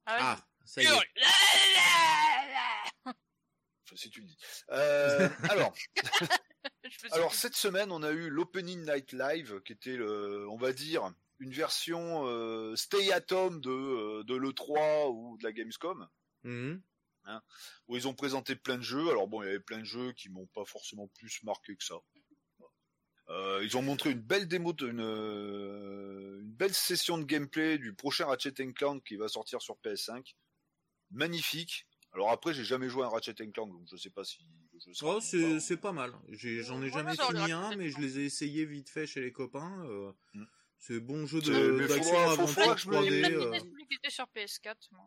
Ah. 0.06 0.18
Ah, 0.20 0.46
ça 0.64 0.82
y 0.82 0.86
est. 0.86 0.88
Hurle. 0.88 1.04
Enfin, 3.88 3.96
si 3.96 4.10
tu 4.10 4.20
le 4.20 4.26
dis. 4.26 4.36
Euh, 4.70 5.30
alors, 5.48 5.72
alors 7.12 7.32
cette 7.34 7.56
semaine, 7.56 7.90
on 7.90 8.02
a 8.02 8.10
eu 8.10 8.28
l'Opening 8.28 8.84
Night 8.84 9.12
Live, 9.12 9.62
qui 9.62 9.72
était, 9.72 9.96
le, 9.96 10.46
on 10.50 10.58
va 10.58 10.74
dire, 10.74 11.10
une 11.40 11.52
version 11.52 12.26
euh, 12.26 12.74
stay 12.76 13.12
at 13.12 13.24
home 13.32 13.60
de, 13.60 13.70
euh, 13.70 14.24
de 14.24 14.34
l'E3 14.34 15.10
ou 15.12 15.36
de 15.38 15.44
la 15.44 15.52
Gamescom. 15.52 16.08
Mhm. 16.44 16.80
où 17.88 17.96
ils 17.96 18.08
ont 18.08 18.14
présenté 18.14 18.56
plein 18.56 18.78
de 18.78 18.82
jeux. 18.82 19.10
Alors 19.10 19.28
bon, 19.28 19.42
il 19.42 19.46
y 19.46 19.48
avait 19.50 19.60
plein 19.60 19.80
de 19.80 19.84
jeux 19.84 20.12
qui 20.12 20.28
m'ont 20.30 20.46
pas 20.46 20.64
forcément 20.64 21.08
plus 21.08 21.42
marqué 21.42 21.76
que 21.76 21.84
ça. 21.84 21.96
Euh, 23.28 23.60
ils 23.62 23.76
ont 23.76 23.82
montré 23.82 24.10
une 24.12 24.20
belle 24.22 24.48
démo, 24.48 24.72
de- 24.72 24.88
une, 24.88 25.00
une 25.00 26.50
belle 26.52 26.72
session 26.72 27.18
de 27.18 27.24
gameplay 27.24 27.76
du 27.76 27.92
prochain 27.94 28.24
Ratchet 28.26 28.54
Clank 28.74 29.04
qui 29.04 29.16
va 29.16 29.28
sortir 29.28 29.60
sur 29.60 29.76
PS5. 29.84 30.34
Magnifique. 31.10 31.86
Alors 32.12 32.30
après, 32.30 32.54
j'ai 32.54 32.64
jamais 32.64 32.88
joué 32.88 33.02
à 33.02 33.06
un 33.06 33.10
Ratchet 33.10 33.34
Clank, 33.34 33.70
donc 33.70 33.86
je 33.90 33.96
sais 33.96 34.08
pas 34.10 34.24
si 34.24 34.38
sera 34.92 35.16
Oh, 35.16 35.20
c'est 35.20 35.76
pas. 35.76 35.92
mal. 35.92 36.12
J'en 36.30 36.80
ai 36.82 36.90
jamais 36.90 37.14
fini 37.16 37.52
un, 37.52 37.76
mais 37.76 37.90
je 37.90 37.98
les 38.00 38.20
ai 38.20 38.24
essayés 38.24 38.64
vite 38.64 38.88
fait 38.88 39.06
chez 39.06 39.20
les 39.20 39.32
copains. 39.32 39.84
euh, 39.86 40.12
Mm. 40.34 40.44
C'est 40.78 41.00
bon 41.00 41.26
jeu 41.26 41.40
C'est- 41.42 41.50
de- 41.50 41.86
d'action 41.86 42.18
aventure 42.18 42.48
faudra 42.50 42.74
que 42.74 42.80
je 42.80 42.88
me 42.88 42.94
3D. 42.94 43.10
les- 43.10 43.22
Peut-être 43.34 43.64
euh, 43.66 43.84
était- 43.90 44.10
sur 44.10 44.26
PS4. 44.28 44.76
moi. 44.92 45.06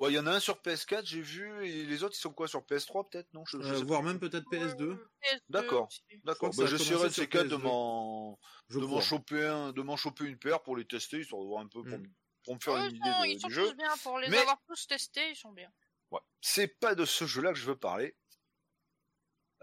Ouais, 0.00 0.10
il 0.10 0.14
y 0.16 0.18
en 0.18 0.26
a 0.26 0.32
un 0.32 0.40
sur 0.40 0.60
PS4, 0.60 1.06
j'ai 1.06 1.20
vu, 1.20 1.64
et 1.64 1.84
les 1.86 2.02
autres 2.02 2.16
ils 2.16 2.20
sont 2.20 2.32
quoi 2.32 2.48
sur 2.48 2.60
PS3 2.64 3.08
peut-être? 3.08 3.32
Non, 3.32 3.44
je, 3.46 3.62
je 3.62 3.68
euh, 3.68 3.78
sais 3.78 3.84
voire 3.84 4.00
pas. 4.00 4.08
même 4.08 4.18
peut-être 4.18 4.44
PS2. 4.50 4.90
Ouais, 4.90 4.96
PS2 5.22 5.40
D'accord. 5.48 5.88
D'accord. 6.24 6.50
Bah, 6.56 6.66
j'essaierai 6.66 7.04
de 7.08 7.12
ces 7.14 7.28
quatre 7.28 7.46
de 7.46 7.56
PS2. 7.56 7.62
m'en 7.62 9.00
choper 9.00 9.46
un, 9.46 9.72
de 9.72 9.80
m'en 9.82 9.96
choper 9.96 10.24
une 10.24 10.38
paire 10.38 10.60
pour 10.62 10.76
les 10.76 10.84
tester, 10.86 11.20
histoire 11.20 11.42
de 11.42 11.46
voir 11.46 11.62
un 11.62 11.68
peu 11.68 11.84
pour, 11.84 11.98
Mm. 11.98 12.02
me- 12.02 12.08
pour 12.44 12.54
me 12.56 12.60
faire 12.60 12.74
Ouais, 12.74 12.88
une 12.88 12.96
ils 12.96 12.96
idée 12.96 13.10
sont, 13.12 13.20
de- 13.22 13.26
ils 13.28 13.40
sont 13.40 13.48
du 13.48 13.54
tous 13.54 13.60
jeu. 13.60 13.72
bien. 13.74 13.96
Pour 14.02 14.18
les 14.18 14.28
Mais- 14.28 14.38
avoir 14.38 14.60
tous 14.66 14.86
testés, 14.88 15.30
ils 15.30 15.36
sont 15.36 15.52
bien. 15.52 15.70
Ouais. 16.10 16.20
C'est 16.40 16.66
pas 16.80 16.96
de 16.96 17.04
ce 17.04 17.24
jeu-là 17.26 17.52
que 17.52 17.58
je 17.60 17.66
veux 17.66 17.76
parler. 17.78 18.16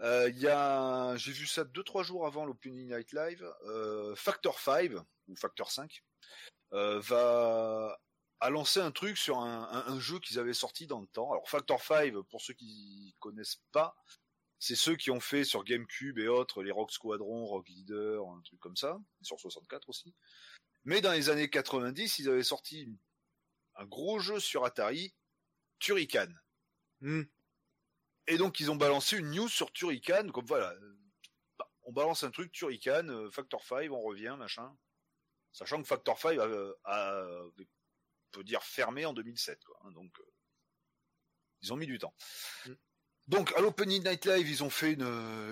Euh, 0.00 0.30
Il 0.30 0.38
y 0.38 0.48
a, 0.48 1.14
j'ai 1.18 1.32
vu 1.32 1.46
ça 1.46 1.64
deux 1.64 1.82
trois 1.84 2.02
jours 2.02 2.26
avant 2.26 2.46
l'Opening 2.46 2.88
Night 2.96 3.12
Live. 3.12 3.46
Euh, 3.66 4.14
Factor 4.16 4.58
5 4.58 4.92
ou 5.30 5.36
Factor 5.36 5.70
5 5.70 6.02
euh, 6.72 7.00
va 7.00 7.98
a 8.42 8.48
lancé 8.48 8.80
un 8.80 8.90
truc 8.90 9.18
sur 9.18 9.38
un, 9.38 9.64
un- 9.70 9.92
un 9.92 10.00
jeu 10.00 10.18
qu'ils 10.18 10.38
avaient 10.38 10.54
sorti 10.54 10.86
dans 10.86 11.00
le 11.00 11.06
temps. 11.06 11.30
Alors 11.30 11.48
Factor 11.48 11.82
5, 11.82 12.14
pour 12.30 12.40
ceux 12.40 12.54
qui 12.54 13.14
connaissent 13.18 13.60
pas, 13.72 13.94
c'est 14.58 14.76
ceux 14.76 14.96
qui 14.96 15.10
ont 15.10 15.20
fait 15.20 15.44
sur 15.44 15.62
GameCube 15.64 16.18
et 16.18 16.28
autres 16.28 16.62
les 16.62 16.70
Rock 16.70 16.90
Squadron, 16.90 17.44
Rock 17.46 17.68
Leader, 17.68 18.26
un 18.28 18.40
truc 18.42 18.58
comme 18.60 18.76
ça, 18.76 18.98
sur 19.22 19.38
64 19.38 19.88
aussi. 19.90 20.14
Mais 20.84 21.02
dans 21.02 21.12
les 21.12 21.28
années 21.28 21.50
90, 21.50 22.18
ils 22.18 22.28
avaient 22.30 22.42
sorti 22.42 22.88
un 23.76 23.84
gros 23.84 24.18
jeu 24.20 24.40
sur 24.40 24.64
Atari, 24.64 25.14
Turrican. 25.78 26.28
Hmm. 27.00 27.22
Et 28.26 28.38
donc 28.38 28.60
ils 28.60 28.70
ont 28.70 28.76
balancé 28.76 29.18
une 29.18 29.30
news 29.32 29.48
sur 29.48 29.70
Turrican, 29.72 30.28
comme 30.32 30.46
voilà, 30.46 30.74
on 31.82 31.92
balance 31.92 32.22
un 32.22 32.30
truc 32.30 32.52
Turrican, 32.52 33.08
euh, 33.08 33.30
Factor 33.30 33.62
5, 33.64 33.90
on 33.90 34.00
revient, 34.00 34.36
machin. 34.38 34.74
Sachant 35.52 35.80
que 35.82 35.88
Factor 35.88 36.18
5 36.18 36.38
a, 36.84 37.44
peut 38.30 38.44
dire 38.44 38.62
fermé 38.62 39.04
en 39.06 39.12
2007, 39.12 39.64
quoi. 39.64 39.80
hein, 39.84 39.90
donc 39.92 40.12
euh, 40.20 40.24
ils 41.62 41.72
ont 41.72 41.76
mis 41.76 41.86
du 41.86 41.98
temps. 41.98 42.14
Mm. 42.66 42.72
Donc 43.26 43.52
à 43.56 43.60
l'Opening 43.60 44.02
Night 44.02 44.24
Live, 44.26 44.48
ils 44.48 44.64
ont 44.64 44.70
fait 44.70 44.92
une, 44.92 45.02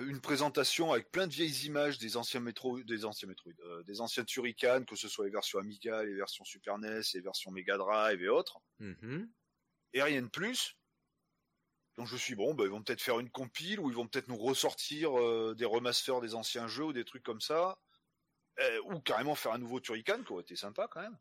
une 0.07 0.19
présentation 0.21 0.91
avec 0.91 1.11
plein 1.11 1.27
de 1.27 1.33
vieilles 1.33 1.65
images 1.65 1.97
des 1.97 2.17
anciens 2.17 2.39
métro, 2.41 2.79
des 2.81 3.05
anciens 3.05 3.27
Metroid, 3.27 3.53
euh, 3.63 3.83
des 3.83 4.01
anciens 4.01 4.25
Turrican, 4.25 4.83
que 4.85 4.95
ce 4.95 5.07
soit 5.07 5.25
les 5.25 5.31
versions 5.31 5.59
Amiga, 5.59 6.03
les 6.03 6.15
versions 6.15 6.43
Super 6.43 6.77
NES, 6.77 7.01
les 7.13 7.21
versions 7.21 7.51
Mega 7.51 7.77
Drive 7.77 8.21
et 8.21 8.27
autres 8.29 8.59
Mhm. 8.79 9.29
et 9.93 10.01
rien 10.03 10.21
de 10.21 10.27
plus. 10.27 10.75
Donc 11.97 12.07
je 12.07 12.13
me 12.13 12.17
suis 12.17 12.33
dit, 12.33 12.37
bon, 12.37 12.53
bah, 12.53 12.63
ils 12.65 12.69
vont 12.69 12.81
peut-être 12.81 13.01
faire 13.01 13.19
une 13.19 13.29
compile 13.29 13.79
ou 13.79 13.89
ils 13.89 13.95
vont 13.95 14.07
peut-être 14.07 14.29
nous 14.29 14.37
ressortir 14.37 15.17
euh, 15.19 15.53
des 15.57 15.65
remasters 15.65 16.21
des 16.21 16.33
anciens 16.33 16.67
jeux 16.67 16.85
ou 16.85 16.93
des 16.93 17.05
trucs 17.05 17.23
comme 17.23 17.41
ça, 17.41 17.77
Euh, 18.59 18.81
ou 18.85 18.99
carrément 18.99 19.35
faire 19.35 19.53
un 19.53 19.57
nouveau 19.57 19.79
Turrican 19.79 20.21
qui 20.23 20.33
aurait 20.33 20.41
été 20.41 20.55
sympa 20.55 20.87
quand 20.89 21.01
même. 21.01 21.17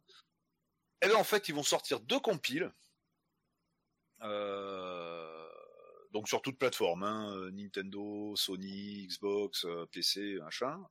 Et 1.02 1.06
bien 1.06 1.16
en 1.16 1.24
fait, 1.24 1.48
ils 1.48 1.54
vont 1.54 1.62
sortir 1.62 2.00
deux 2.00 2.18
compiles, 2.18 2.72
euh, 4.22 5.48
donc 6.10 6.28
sur 6.28 6.42
toute 6.42 6.58
plateforme, 6.58 7.04
hein, 7.04 7.32
euh, 7.36 7.50
Nintendo, 7.52 8.34
Sony, 8.34 9.06
Xbox, 9.06 9.66
PC, 9.92 10.38
machin. 10.40 10.84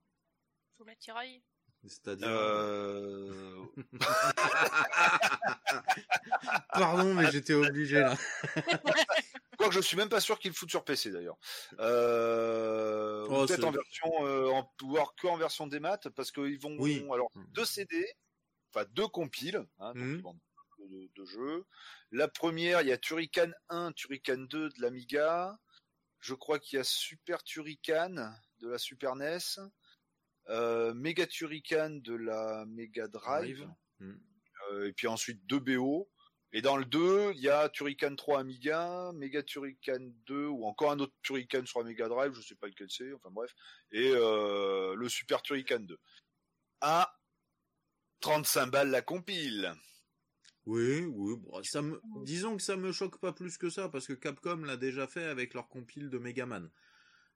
Faut 0.78 0.86
la 0.86 0.96
tiraille. 0.96 1.44
C'est-à-dire. 1.86 2.30
Euh, 2.30 3.66
Pardon, 6.74 7.14
mais 7.14 7.30
j'étais 7.32 7.54
obligé 7.54 8.00
là. 8.00 8.16
Quoique 9.58 9.74
je 9.74 9.82
suis 9.82 9.98
même 9.98 10.10
pas 10.10 10.20
sûr 10.22 10.38
qu'ils 10.40 10.52
le 10.52 10.56
foutent 10.56 10.70
sur 10.70 10.86
PC 10.86 11.12
d'ailleurs. 11.12 11.38
Euh, 11.80 13.26
Oh, 13.30 13.46
peut-être 13.46 13.66
en 13.66 13.72
version, 13.72 14.26
euh, 14.26 14.50
en, 14.52 14.72
voire 14.84 15.16
que 15.16 15.28
en 15.28 15.38
version 15.38 15.68
des 15.68 15.80
maths, 15.80 16.10
parce 16.10 16.32
qu'ils 16.32 16.60
vont, 16.60 16.78
Oui. 16.80 17.06
alors 17.12 17.30
deux 17.52 17.66
CD, 17.66 18.08
enfin 18.72 18.86
deux 18.92 19.08
compiles, 19.08 19.66
hein, 19.80 19.94
donc 19.94 20.04
ils 20.04 20.22
vendent 20.22 20.40
deux, 21.16 21.26
jeux. 21.26 21.66
La 22.12 22.28
première, 22.28 22.82
il 22.82 22.88
y 22.88 22.92
a 22.92 22.98
Turrican 22.98 23.52
1, 23.70 23.92
Turrican 23.94 24.38
2 24.38 24.70
de 24.70 24.82
l'Amiga. 24.82 25.60
Je 26.20 26.34
crois 26.34 26.60
qu'il 26.60 26.78
y 26.78 26.80
a 26.80 26.84
Super 26.84 27.44
Turrican 27.44 28.32
de 28.60 28.70
la 28.70 28.78
Super 28.78 29.16
NES, 29.16 29.38
euh, 30.50 30.94
Mega 30.94 31.28
Turrican 31.28 32.00
de 32.02 32.16
la 32.16 32.66
Mega 32.68 33.08
Drive. 33.08 33.68
Mhm. 34.00 34.22
Euh, 34.72 34.88
et 34.88 34.94
puis 34.94 35.08
ensuite 35.08 35.46
deux 35.46 35.60
BO. 35.60 36.10
Et 36.58 36.62
dans 36.64 36.76
le 36.76 36.86
2, 36.86 37.34
il 37.36 37.42
y 37.42 37.50
a 37.50 37.70
Turrican 37.70 38.16
3 38.16 38.40
Amiga, 38.40 39.12
Mega 39.14 39.44
Turrican 39.44 40.00
2 40.26 40.48
ou 40.48 40.66
encore 40.66 40.90
un 40.90 40.98
autre 40.98 41.14
Turrican 41.22 41.64
sur 41.68 41.84
Mega 41.84 42.08
Drive, 42.08 42.34
je 42.34 42.42
sais 42.42 42.56
pas 42.56 42.66
lequel 42.66 42.88
c'est, 42.90 43.14
enfin 43.14 43.30
bref, 43.30 43.54
et 43.92 44.10
euh, 44.16 44.96
le 44.96 45.08
Super 45.08 45.44
Turrican 45.44 45.82
2. 45.82 46.00
À 46.82 47.16
35 48.22 48.72
balles 48.72 48.90
la 48.90 49.04
compile. 49.04 49.72
Oui, 50.66 51.02
oui. 51.06 51.36
bon, 51.38 51.62
ça 51.62 51.84
me... 51.84 52.02
Disons 52.26 52.58
que 52.58 52.64
ça 52.64 52.76
me 52.76 52.92
choque 52.92 53.20
pas 53.20 53.34
plus 53.34 53.60
que 53.60 53.70
ça, 53.70 53.88
parce 53.88 54.08
que 54.08 54.14
Capcom 54.14 54.58
l'a 54.66 54.78
déjà 54.78 55.06
fait 55.06 55.26
avec 55.26 55.54
leur 55.54 55.68
compile 55.68 56.10
de 56.10 56.18
Megaman. 56.18 56.72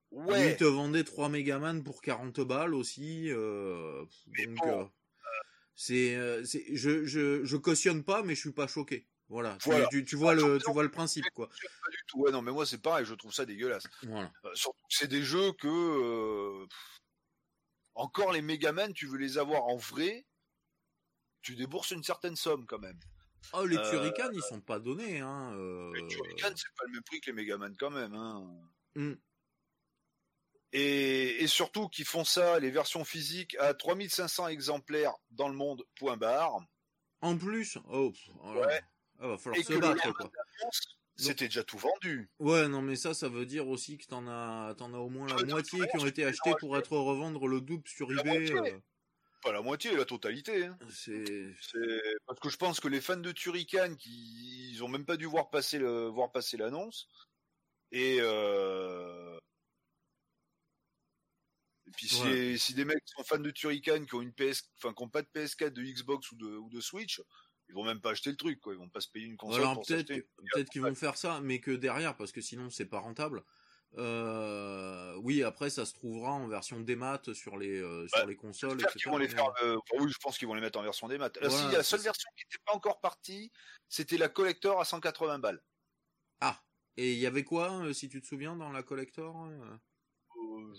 Ouais. 0.09 0.53
Ils 0.53 0.57
te 0.57 0.63
vendaient 0.63 1.03
3 1.03 1.29
Megaman 1.29 1.83
pour 1.83 2.01
40 2.01 2.39
balles 2.39 2.73
aussi. 2.73 3.29
euh, 3.29 4.03
donc, 4.25 4.55
bon. 4.57 4.81
euh, 4.81 4.85
c'est, 5.75 6.15
euh, 6.15 6.43
c'est, 6.43 6.75
je, 6.75 7.05
je, 7.05 7.45
je 7.45 7.57
cautionne 7.57 8.03
pas, 8.03 8.23
mais 8.23 8.33
je 8.33 8.39
suis 8.39 8.51
pas 8.51 8.65
choqué. 8.65 9.10
Voilà. 9.31 9.55
Tu- 9.61 9.69
Voilà. 9.69 9.87
Tu, 9.87 10.03
tu 10.03 10.17
vois 10.17 10.31
Ah, 10.31 10.35
le, 10.35 10.59
tu 10.59 10.69
vois 10.73 10.83
le 10.83 10.91
principe, 10.91 11.23
quoi. 11.33 11.47
Pas 11.47 11.89
du 11.91 11.97
tout. 12.07 12.19
Ouais, 12.19 12.31
non, 12.31 12.41
mais 12.41 12.51
moi 12.51 12.65
c'est 12.65 12.81
pareil, 12.81 13.05
je 13.05 13.13
trouve 13.15 13.33
ça 13.33 13.45
dégueulasse. 13.45 13.85
Voilà. 14.03 14.29
Euh, 14.43 14.53
surtout 14.55 14.83
que 14.89 14.93
c'est 14.93 15.07
des 15.07 15.23
jeux 15.23 15.53
que 15.53 15.67
euh, 15.69 16.67
encore 17.95 18.33
les 18.33 18.41
Megaman, 18.41 18.91
tu 18.93 19.07
veux 19.07 19.17
les 19.17 19.37
avoir 19.37 19.63
en 19.63 19.77
vrai, 19.77 20.25
tu 21.41 21.55
débourses 21.55 21.91
une 21.91 22.03
certaine 22.03 22.35
somme 22.35 22.65
quand 22.65 22.79
même. 22.79 22.99
Oh, 23.53 23.65
les 23.65 23.77
Euh, 23.77 23.89
Turrican, 23.89 24.29
ils 24.33 24.41
sont 24.43 24.59
pas 24.61 24.79
donnés, 24.79 25.21
hein. 25.21 25.55
Les 25.95 26.05
Turrican, 26.07 26.49
c'est 26.55 26.75
pas 26.77 26.83
le 26.87 26.91
même 26.91 27.03
prix 27.03 27.21
que 27.21 27.31
les 27.31 27.33
Megaman 27.35 27.73
quand 27.79 27.89
même. 27.89 28.13
Hein. 28.13 28.45
hmm. 28.95 29.13
Et, 30.73 31.41
et 31.43 31.47
surtout 31.47 31.87
qu'ils 31.89 32.05
font 32.05 32.23
ça, 32.23 32.59
les 32.59 32.69
versions 32.71 33.03
physiques, 33.05 33.55
à 33.59 33.73
3500 33.73 34.47
exemplaires 34.49 35.13
dans 35.31 35.47
le 35.49 35.55
monde, 35.55 35.83
point 35.95 36.17
barre. 36.17 36.59
En 37.21 37.37
plus, 37.37 37.77
oh, 37.89 38.11
oh 38.43 38.53
là. 38.55 38.67
Ouais. 38.67 38.81
Ah, 39.21 39.27
va 39.27 39.37
falloir 39.37 39.59
Et 39.59 39.63
se 39.63 39.73
battre, 39.73 40.11
quoi. 40.13 40.31
C'était 41.15 41.45
déjà 41.45 41.63
tout 41.63 41.77
vendu. 41.77 42.29
Ouais, 42.39 42.67
non, 42.67 42.81
mais 42.81 42.95
ça, 42.95 43.13
ça 43.13 43.29
veut 43.29 43.45
dire 43.45 43.67
aussi 43.67 43.97
que 43.97 44.05
t'en 44.07 44.27
as, 44.27 44.73
t'en 44.75 44.93
as 44.93 44.97
au 44.97 45.09
moins 45.09 45.27
la 45.27 45.35
Ouais, 45.35 45.45
moitié 45.45 45.79
qui 45.87 45.97
ont 45.97 46.05
été 46.07 46.25
achetés 46.25 46.53
pour 46.59 46.75
être 46.77 46.97
revendre 46.97 47.47
le 47.47 47.61
double 47.61 47.87
sur 47.87 48.09
La 48.09 48.21
eBay. 48.21 48.51
moitié. 48.51 48.73
euh, 48.73 48.79
Pas 49.43 49.51
la 49.51 49.61
moitié, 49.61 49.95
la 49.95 50.05
totalité. 50.05 50.65
Hein. 50.65 50.77
c'est, 50.89 51.53
parce 52.25 52.39
que 52.39 52.49
je 52.49 52.57
pense 52.57 52.79
que 52.79 52.87
les 52.87 53.01
fans 53.01 53.17
de 53.17 53.31
Turrican, 53.31 53.93
qui 53.95 54.71
ils 54.71 54.83
ont 54.83 54.87
même 54.87 55.05
pas 55.05 55.17
dû 55.17 55.25
voir 55.25 55.49
passer 55.51 55.77
le 55.77 56.07
voir 56.07 56.31
passer 56.31 56.57
l'annonce. 56.57 57.07
Et 57.91 58.17
euh... 58.21 59.37
Et 61.87 61.91
puis 61.91 62.07
si, 62.07 62.21
Ouais. 62.23 62.57
si 62.57 62.73
des 62.73 62.85
mecs 62.85 63.03
sont 63.05 63.23
fans 63.23 63.37
de 63.39 63.51
Turrican 63.51 64.05
qui 64.05 64.15
ont 64.15 64.21
une 64.21 64.33
PS, 64.33 64.63
enfin 64.77 64.93
qui 64.93 65.03
ont 65.03 65.09
pas 65.09 65.21
de 65.21 65.27
PS4, 65.35 65.71
de 65.73 65.83
Xbox 65.83 66.31
ou 66.31 66.35
de, 66.37 66.47
ou 66.55 66.69
de 66.69 66.79
Switch, 66.79 67.21
ils 67.71 67.75
vont 67.75 67.85
même 67.85 68.01
pas 68.01 68.11
acheter 68.11 68.29
le 68.29 68.35
truc, 68.35 68.59
quoi. 68.59 68.73
Ils 68.73 68.79
vont 68.79 68.89
pas 68.89 68.99
se 69.01 69.07
payer 69.09 69.25
une 69.25 69.37
console 69.37 69.61
Alors 69.61 69.81
peut-être 69.81 70.07
peut-être 70.07 70.69
qu'ils 70.69 70.81
vont 70.81 70.93
faire 70.93 71.15
ça, 71.17 71.39
mais 71.41 71.59
que 71.59 71.71
derrière, 71.71 72.15
parce 72.17 72.31
que 72.33 72.41
sinon 72.41 72.69
c'est 72.69 72.85
pas 72.85 72.99
rentable. 72.99 73.43
Euh, 73.97 75.15
oui, 75.21 75.43
après 75.43 75.69
ça 75.69 75.85
se 75.85 75.93
trouvera 75.93 76.31
en 76.31 76.47
version 76.47 76.79
démat 76.79 77.21
sur 77.33 77.57
les 77.57 77.79
euh, 77.81 78.07
sur 78.07 78.19
Bah, 78.19 78.25
les 78.25 78.35
consoles, 78.35 78.79
etc. 78.79 78.93
qu'ils 78.97 79.11
vont 79.11 79.17
les 79.17 79.27
mais- 79.27 79.33
faire. 79.35 79.51
euh, 79.63 79.77
oui, 79.99 80.11
je 80.11 80.17
pense 80.21 80.37
qu'ils 80.37 80.47
vont 80.47 80.53
les 80.53 80.61
mettre 80.61 80.79
en 80.79 80.83
version. 80.83 81.07
Là, 81.07 81.17
Voilà, 81.17 81.49
si, 81.49 81.71
la 81.75 81.83
seule 81.83 82.01
version 82.01 82.29
qui 82.37 82.43
n'était 82.45 82.63
pas 82.65 82.73
encore 82.73 82.99
partie, 83.01 83.51
c'était 83.89 84.17
la 84.17 84.29
collector 84.29 84.79
à 84.79 84.85
180 84.85 85.39
balles. 85.39 85.61
Ah, 86.39 86.61
et 86.97 87.13
il 87.13 87.19
y 87.19 87.25
avait 87.25 87.43
quoi, 87.43 87.93
si 87.93 88.09
tu 88.09 88.21
te 88.21 88.27
souviens, 88.27 88.55
dans 88.55 88.71
la 88.71 88.83
collector 88.83 89.49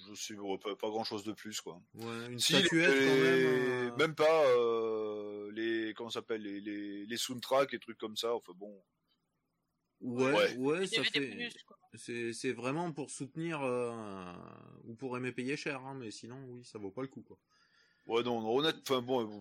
je 0.09 0.15
sais 0.15 0.35
ouais, 0.35 0.59
pas, 0.59 0.75
pas 0.77 0.89
grand 0.89 1.05
chose 1.05 1.25
de 1.25 1.33
plus, 1.33 1.61
quoi. 1.61 1.81
Ouais, 1.95 2.27
une 2.31 2.39
Si, 2.39 2.53
statuette 2.55 2.95
les- 2.95 3.07
quand 3.07 3.17
même. 3.17 3.47
euh, 3.47 3.97
même 3.97 4.15
pas 4.15 4.45
euh, 4.57 5.51
les 5.53 5.95
comment 5.95 6.11
ça 6.11 6.21
s'appelle 6.21 6.43
les, 6.43 6.61
les 6.61 7.07
les 7.07 7.17
soundtracks 7.17 7.73
et 7.75 7.79
trucs 7.79 7.99
comme 7.99 8.17
ça. 8.17 8.35
Enfin 8.35 8.53
bon. 8.57 8.83
Ouais, 10.01 10.33
Ouais. 10.33 10.57
ouais, 10.57 10.87
ça 10.87 11.05
fait. 11.05 11.49
C'est 11.95 12.33
c'est 12.33 12.53
vraiment 12.53 12.91
pour 12.93 13.11
soutenir 13.11 13.61
euh, 13.63 14.33
ou 14.85 14.95
pour 14.95 15.17
aimer 15.17 15.31
payer 15.33 15.57
cher, 15.57 15.81
hein, 15.85 15.95
mais 15.95 16.11
sinon 16.11 16.43
oui, 16.49 16.65
ça 16.65 16.79
vaut 16.79 16.91
pas 16.91 17.03
le 17.03 17.09
coup 17.09 17.23
quoi. 17.23 17.39
Ouais, 18.07 18.23
non, 18.25 18.41
non, 18.41 18.57
honnête. 18.57 18.77
Enfin 18.83 19.01
bon. 19.03 19.41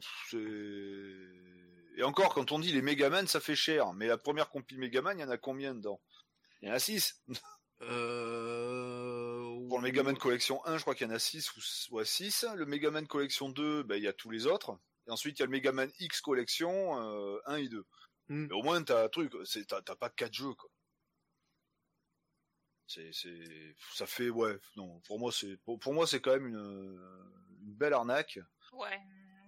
Et 1.97 2.03
encore, 2.03 2.33
quand 2.33 2.51
on 2.51 2.59
dit 2.59 2.71
les 2.71 2.81
Megaman, 2.81 3.25
ça 3.27 3.39
fait 3.39 3.55
cher. 3.55 3.93
Mais 3.93 4.07
la 4.07 4.17
première 4.17 4.49
compil 4.49 4.77
Megaman, 4.77 5.17
il 5.17 5.21
y 5.21 5.23
en 5.23 5.29
a 5.29 5.37
combien 5.37 5.73
dedans? 5.73 5.99
Il 6.61 6.67
y 6.67 6.71
en 6.71 6.75
a 6.75 6.79
6. 6.79 7.23
Euh... 7.81 8.70
Pour 9.71 9.79
le 9.79 9.83
Megaman 9.87 10.17
Collection 10.17 10.65
1, 10.65 10.79
je 10.79 10.81
crois 10.81 10.95
qu'il 10.95 11.07
y 11.07 11.09
en 11.09 11.13
a 11.13 11.19
6 11.19 11.55
ou 11.55 11.95
ouais, 11.95 12.03
6. 12.03 12.45
Le 12.57 12.65
Megaman 12.65 13.07
Collection 13.07 13.47
2, 13.47 13.83
ben, 13.83 13.95
il 13.95 14.03
y 14.03 14.07
a 14.09 14.11
tous 14.11 14.29
les 14.29 14.45
autres. 14.45 14.77
Et 15.07 15.11
ensuite, 15.11 15.39
il 15.39 15.43
y 15.43 15.43
a 15.43 15.45
le 15.45 15.51
Megaman 15.53 15.89
X 15.99 16.19
Collection 16.19 17.01
euh, 17.01 17.39
1 17.45 17.55
et 17.55 17.69
2. 17.69 17.85
Hmm. 18.27 18.47
Mais 18.47 18.53
au 18.53 18.63
moins, 18.63 18.83
t'as 18.83 19.05
un 19.05 19.07
truc. 19.07 19.31
T'as 19.69 19.81
t'as 19.81 19.95
pas 19.95 20.09
4 20.09 20.33
jeux, 20.33 20.53
quoi. 20.55 20.69
C'est, 22.85 23.13
c'est, 23.13 23.73
ça 23.93 24.05
fait, 24.05 24.29
ouais, 24.29 24.59
non, 24.75 24.99
pour 25.07 25.19
moi, 25.19 25.31
c'est, 25.31 25.55
pour, 25.63 25.79
pour 25.79 25.93
moi, 25.93 26.05
c'est 26.05 26.19
quand 26.19 26.33
même 26.33 26.47
une, 26.47 26.99
une 27.61 27.73
belle 27.73 27.93
arnaque. 27.93 28.39
Ouais. 28.73 28.99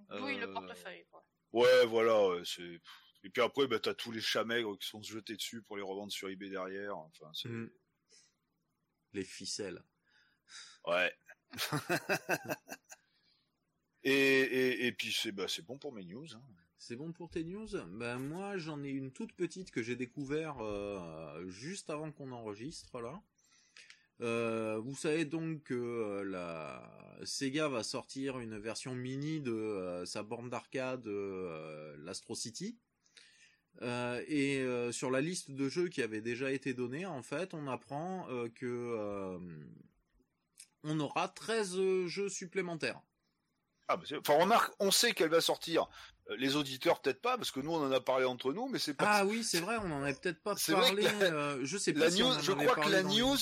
Oui, 0.10 0.38
Euh, 0.38 0.48
le 0.48 0.54
portefeuille, 0.54 1.06
quoi. 1.12 1.26
Ouais, 1.52 1.86
voilà, 1.86 2.30
ouais, 2.30 2.44
c'est, 2.46 2.80
et 3.26 3.30
puis 3.30 3.42
après, 3.42 3.68
bah, 3.68 3.80
t'as 3.82 3.94
tous 3.94 4.14
les 4.14 4.22
chamègres 4.22 4.80
qui 4.80 4.88
sont 4.88 5.02
jetés 5.02 5.36
dessus 5.36 5.62
pour 5.64 5.76
les 5.76 5.84
revendre 5.84 6.14
sur 6.14 6.30
eBay 6.30 6.50
derrière. 6.50 6.96
Enfin, 6.96 7.30
c'est, 7.34 7.50
Mm. 7.50 7.70
Les 9.12 9.26
ficelles. 9.26 9.84
Ouais. 10.88 11.14
et, 14.04 14.12
et, 14.12 14.88
et 14.88 14.92
puis, 14.92 15.12
c'est, 15.12 15.32
bah, 15.32 15.48
c'est 15.48 15.66
bon 15.66 15.78
pour 15.78 15.94
mes 15.94 16.06
news, 16.06 16.28
hein. 16.34 16.42
C'est 16.78 16.98
bon 16.98 17.14
pour 17.14 17.30
tes 17.30 17.46
news? 17.46 17.70
Ben 17.94 18.20
moi 18.20 18.58
j'en 18.58 18.84
ai 18.84 18.90
une 18.90 19.14
toute 19.14 19.32
petite 19.32 19.72
que 19.72 19.82
j'ai 19.82 19.96
découvert 19.96 20.58
euh, 20.60 21.48
juste 21.48 21.90
avant 21.90 22.12
qu'on 22.12 22.34
enregistre 22.34 23.00
là. 23.00 23.22
Euh, 24.22 24.80
vous 24.84 24.94
savez 24.94 25.24
donc 25.24 25.64
que 25.64 25.74
euh, 25.74 26.24
la 26.26 26.84
Sega 27.24 27.70
va 27.70 27.84
sortir 27.84 28.40
une 28.40 28.58
version 28.58 28.96
mini 28.96 29.40
de 29.40 29.54
euh, 29.54 30.06
sa 30.06 30.24
borne 30.24 30.50
d'arcade 30.50 31.08
euh, 31.08 31.96
l'Astro 32.00 32.36
City. 32.36 32.78
Euh, 33.82 34.22
et 34.28 34.60
euh, 34.60 34.92
sur 34.92 35.10
la 35.10 35.22
liste 35.22 35.52
de 35.52 35.70
jeux 35.70 35.88
qui 35.88 36.02
avait 36.02 36.22
déjà 36.22 36.52
été 36.52 36.74
donnée, 36.74 37.06
en 37.06 37.22
fait, 37.24 37.54
on 37.54 37.68
apprend 37.68 38.28
euh, 38.30 38.50
que 38.50 38.66
euh, 38.66 39.40
on 40.84 41.00
aura 41.00 41.28
13 41.30 41.78
jeux 42.08 42.30
supplémentaires. 42.30 43.00
Ah, 43.88 43.98
bah, 43.98 44.04
enfin, 44.20 44.40
remarque, 44.40 44.74
on 44.80 44.92
sait 44.92 45.12
qu'elle 45.14 45.30
va 45.30 45.42
sortir. 45.42 45.88
Euh, 46.30 46.38
Les 46.38 46.56
auditeurs, 46.56 47.02
peut-être 47.02 47.22
pas, 47.22 47.38
parce 47.38 47.52
que 47.52 47.60
nous, 47.60 47.72
on 47.72 47.86
en 47.86 47.92
a 47.92 48.00
parlé 48.00 48.26
entre 48.26 48.54
nous, 48.54 48.68
mais 48.70 48.80
c'est 48.80 48.94
pas, 48.94 49.06
Ah 49.08 49.26
oui, 49.26 49.44
c'est 49.44 49.60
vrai, 49.60 49.78
on 49.84 49.92
en 49.92 50.04
avait 50.04 50.14
peut-être 50.14 50.42
pas 50.42 50.56
C'est 50.56 50.72
vrai 50.72 50.96
que 50.96 51.02
parlé. 51.02 51.20
la- 51.20 51.34
euh, 51.36 51.60
je 51.64 51.78
sais 51.78 51.92
la 51.92 52.06
pas 52.06 52.12
si 52.12 52.20
news, 52.22 52.28
on 52.28 52.32
en 52.36 52.40
je 52.40 52.52
crois 52.54 52.76
que 52.86 52.90
la 52.90 53.04
news, 53.04 53.38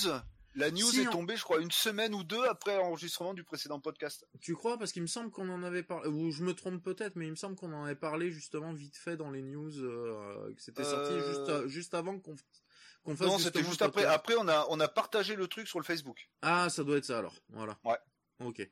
la 0.56 0.70
news 0.72 0.90
Si, 0.90 1.00
est 1.00 1.10
tombée, 1.10 1.36
je 1.36 1.44
crois, 1.44 1.60
une 1.60 1.70
semaine 1.70 2.12
ou 2.12 2.24
deux 2.24 2.42
après 2.44 2.76
l'enregistrement 2.76 3.34
du 3.34 3.44
précédent 3.44 3.78
podcast. 3.80 4.26
Tu 4.40 4.54
crois? 4.56 4.76
Parce 4.78 4.90
qu'il 4.90 5.02
me 5.02 5.06
semble 5.06 5.30
qu'on 5.30 5.48
en 5.48 5.62
avait 5.62 5.84
parlé, 5.84 6.08
ou 6.08 6.32
je 6.32 6.42
me 6.42 6.54
trompe 6.54 6.82
peut-être, 6.82 7.14
mais 7.14 7.26
il 7.26 7.30
me 7.30 7.36
semble 7.36 7.54
qu'on 7.54 7.72
en 7.72 7.84
avait 7.84 7.94
parlé 7.94 8.32
justement 8.32 8.72
vite 8.72 8.96
fait 8.96 9.16
dans 9.16 9.30
les 9.30 9.42
news, 9.42 9.78
euh, 9.78 10.52
que 10.54 10.60
c'était 10.60 10.82
sorti 10.84 11.12
Euh, 11.12 11.68
juste 11.68 11.94
avant 11.94 12.18
qu'on 12.18 12.34
qu'on 13.02 13.16
fasse 13.16 13.26
Non, 13.26 13.38
c'était 13.38 13.62
juste 13.62 13.82
après. 13.82 14.04
Après, 14.04 14.34
on 14.38 14.48
a, 14.48 14.66
on 14.70 14.80
a 14.80 14.88
partagé 14.88 15.36
le 15.36 15.46
truc 15.46 15.68
sur 15.68 15.78
le 15.78 15.84
Facebook. 15.84 16.30
Ah, 16.42 16.68
ça 16.70 16.84
doit 16.84 16.96
être 16.96 17.04
ça 17.04 17.18
alors. 17.18 17.34
Voilà. 17.50 17.78
Ouais. 17.84 17.98
Ok. 18.40 18.68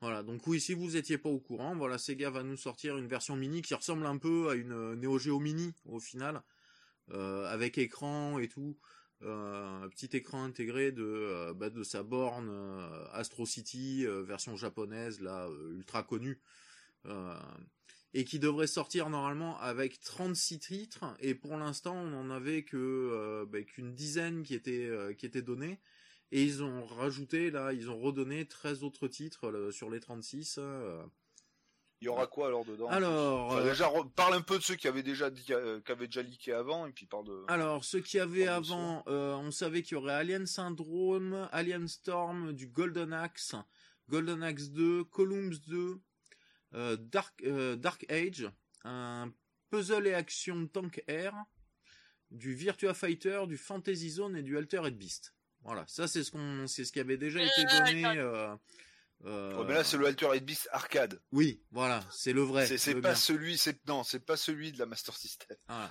Voilà. 0.00 0.24
Donc 0.24 0.46
oui, 0.48 0.60
si 0.60 0.74
vous 0.74 0.96
étiez 0.96 1.16
pas 1.16 1.28
au 1.28 1.38
courant, 1.38 1.76
voilà, 1.76 1.96
Sega 1.96 2.28
va 2.28 2.42
nous 2.42 2.56
sortir 2.56 2.98
une 2.98 3.06
version 3.06 3.36
mini 3.36 3.62
qui 3.62 3.74
ressemble 3.74 4.04
un 4.04 4.18
peu 4.18 4.50
à 4.50 4.54
une 4.54 4.72
euh, 4.72 4.96
Neo 4.96 5.16
Geo 5.18 5.38
Mini 5.38 5.74
au 5.84 6.00
final, 6.00 6.42
euh, 7.12 7.46
avec 7.46 7.78
écran 7.78 8.40
et 8.40 8.48
tout, 8.48 8.76
euh, 9.22 9.84
un 9.84 9.88
petit 9.88 10.16
écran 10.16 10.42
intégré 10.42 10.90
de 10.90 11.04
euh, 11.04 11.54
bah, 11.54 11.70
de 11.70 11.84
sa 11.84 12.02
borne 12.02 12.50
Astro 13.12 13.46
City 13.46 14.04
version 14.24 14.56
japonaise 14.56 15.20
là 15.20 15.48
ultra 15.70 16.02
connue. 16.02 16.40
Euh, 18.14 18.18
et 18.20 18.24
qui 18.24 18.38
devrait 18.38 18.66
sortir 18.66 19.08
normalement 19.10 19.58
avec 19.60 20.00
36 20.00 20.58
titres 20.58 21.04
et 21.20 21.34
pour 21.34 21.56
l'instant 21.56 21.94
on 21.94 22.14
en 22.14 22.30
avait 22.30 22.62
que 22.62 22.76
euh, 22.76 23.46
bah, 23.46 23.62
qu'une 23.62 23.94
dizaine 23.94 24.42
qui 24.42 24.54
étaient 24.54 24.86
euh, 24.86 25.14
qui 25.14 25.26
étaient 25.26 25.42
donnés 25.42 25.80
et 26.30 26.42
ils 26.42 26.62
ont 26.62 26.84
rajouté 26.84 27.50
là 27.50 27.72
ils 27.72 27.90
ont 27.90 27.98
redonné 27.98 28.46
13 28.46 28.84
autres 28.84 29.08
titres 29.08 29.50
là, 29.50 29.72
sur 29.72 29.90
les 29.90 30.00
36 30.00 30.56
euh. 30.58 31.02
Il 32.02 32.06
y 32.06 32.08
aura 32.08 32.26
quoi 32.26 32.48
alors 32.48 32.64
dedans 32.64 32.88
alors 32.88 33.46
Enfin, 33.46 33.60
euh, 33.60 33.70
déjà, 33.70 33.88
parle 34.16 34.34
un 34.34 34.40
peu 34.40 34.58
de 34.58 34.62
ceux 34.64 34.74
qui 34.74 34.88
avaient 34.88 35.04
déjà 35.04 35.30
euh, 35.50 35.80
qui 35.80 35.92
avaient 35.92 36.08
déjà 36.08 36.22
leaké 36.22 36.52
avant, 36.52 36.84
et 36.86 36.90
puis 36.90 37.06
parle 37.06 37.26
de. 37.26 37.44
alors 37.46 37.84
ce 37.84 37.96
qu'il 37.96 38.18
y 38.18 38.20
avait 38.20 38.46
Parle 38.46 38.64
de 38.64 38.72
avant 38.72 39.04
euh, 39.06 39.34
on 39.36 39.52
savait 39.52 39.82
qu'il 39.82 39.96
y 39.96 40.00
aurait 40.00 40.14
Alien 40.14 40.44
Syndrome 40.44 41.48
Alien 41.52 41.86
Storm 41.86 42.54
du 42.54 42.66
Golden 42.66 43.12
Axe 43.12 43.54
Golden 44.08 44.42
Axe 44.42 44.70
2 44.70 45.04
Columns 45.04 45.54
2 45.68 46.00
euh, 46.74 46.96
Dark 46.96 47.42
euh, 47.44 47.76
Dark 47.76 48.04
Age 48.10 48.48
un 48.84 49.32
puzzle 49.70 50.06
et 50.06 50.14
action 50.14 50.66
Tank 50.66 51.02
Air 51.06 51.34
du 52.30 52.54
Virtua 52.54 52.94
Fighter 52.94 53.42
du 53.46 53.56
Fantasy 53.58 54.10
Zone 54.10 54.36
et 54.36 54.42
du 54.42 54.56
Altered 54.56 54.96
Beast 54.96 55.34
voilà 55.62 55.84
ça 55.86 56.08
c'est 56.08 56.24
ce 56.24 56.30
qu'on 56.30 56.66
c'est 56.66 56.84
ce 56.84 56.92
qui 56.92 57.00
avait 57.00 57.18
déjà 57.18 57.40
été 57.42 57.52
Euh, 57.58 57.78
donné 57.78 58.04
euh, 58.18 58.56
euh, 59.24 59.56
Ouais, 59.56 59.64
mais 59.68 59.74
là, 59.74 59.84
c'est 59.84 59.96
le 59.98 60.06
Altered 60.06 60.44
Beast 60.44 60.68
arcade. 60.72 61.20
Oui, 61.30 61.62
voilà, 61.70 62.04
c'est 62.10 62.32
le 62.32 62.42
vrai. 62.42 62.66
c'est 62.66 62.94
pas 62.94 63.00
bien. 63.00 63.14
celui, 63.14 63.56
c'est 63.56 63.86
non, 63.86 64.02
c'est 64.02 64.18
pas 64.18 64.36
celui 64.36 64.72
de 64.72 64.80
la 64.80 64.86
Master 64.86 65.16
System. 65.16 65.56
Voilà. 65.68 65.90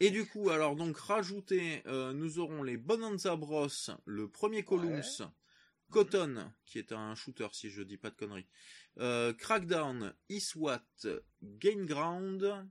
Et 0.00 0.10
du 0.10 0.26
coup, 0.26 0.50
alors 0.50 0.74
donc 0.74 0.96
rajouté, 0.98 1.82
euh, 1.86 2.12
nous 2.12 2.40
aurons 2.40 2.64
les 2.64 2.76
Bonanza 2.76 3.36
Bros, 3.36 3.68
le 4.06 4.28
premier 4.28 4.64
Columns, 4.64 5.30
Cotton, 5.94 6.52
qui 6.66 6.78
est 6.78 6.92
un 6.92 7.14
shooter 7.14 7.48
si 7.52 7.70
je 7.70 7.82
dis 7.82 7.96
pas 7.96 8.10
de 8.10 8.16
conneries, 8.16 8.48
euh, 8.98 9.32
Crackdown, 9.32 10.14
Iswat, 10.28 10.82
Game 11.42 11.86
Ground, 11.86 12.68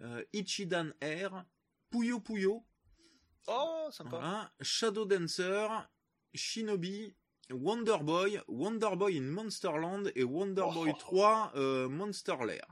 euh, 0.00 0.24
Ichidan 0.32 0.90
Air, 1.00 1.44
Puyo 1.90 2.20
Puyo, 2.20 2.64
Oh, 3.46 3.88
sympa. 3.90 4.10
voilà, 4.10 4.52
Shadow 4.60 5.04
Dancer, 5.06 5.68
Shinobi, 6.34 7.14
Wonder 7.50 7.96
Boy, 8.02 8.40
Wonder 8.46 8.94
Boy 8.96 9.16
in 9.16 9.22
Monsterland 9.22 10.10
et 10.14 10.24
Wonder 10.24 10.64
Oh. 10.66 10.72
Boy 10.72 10.92
3 10.98 11.52
euh, 11.56 11.88
Monster 11.88 12.36
Lair. 12.46 12.66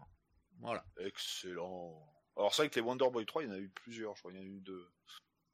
Voilà. 0.60 0.84
Excellent. 0.98 2.02
Alors 2.36 2.54
c'est 2.54 2.62
vrai 2.62 2.70
que 2.70 2.74
les 2.74 2.82
Wonder 2.82 3.08
Boy 3.10 3.24
3, 3.24 3.42
il 3.44 3.48
y 3.48 3.50
en 3.50 3.54
a 3.54 3.58
eu 3.58 3.70
plusieurs, 3.70 4.14
je 4.16 4.20
crois, 4.20 4.32
il 4.32 4.36
y 4.36 4.40
en 4.40 4.42
a 4.42 4.46
eu 4.46 4.60
deux. 4.60 4.86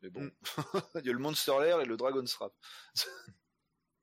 Mais 0.02 0.10
bon, 0.10 0.22
Mm. 0.22 0.32
il 1.02 1.06
y 1.06 1.10
a 1.10 1.12
le 1.12 1.18
Monster 1.20 1.52
Lair 1.60 1.80
et 1.80 1.84
le 1.84 1.96
Dragon 1.96 2.26
Strap. 2.26 2.52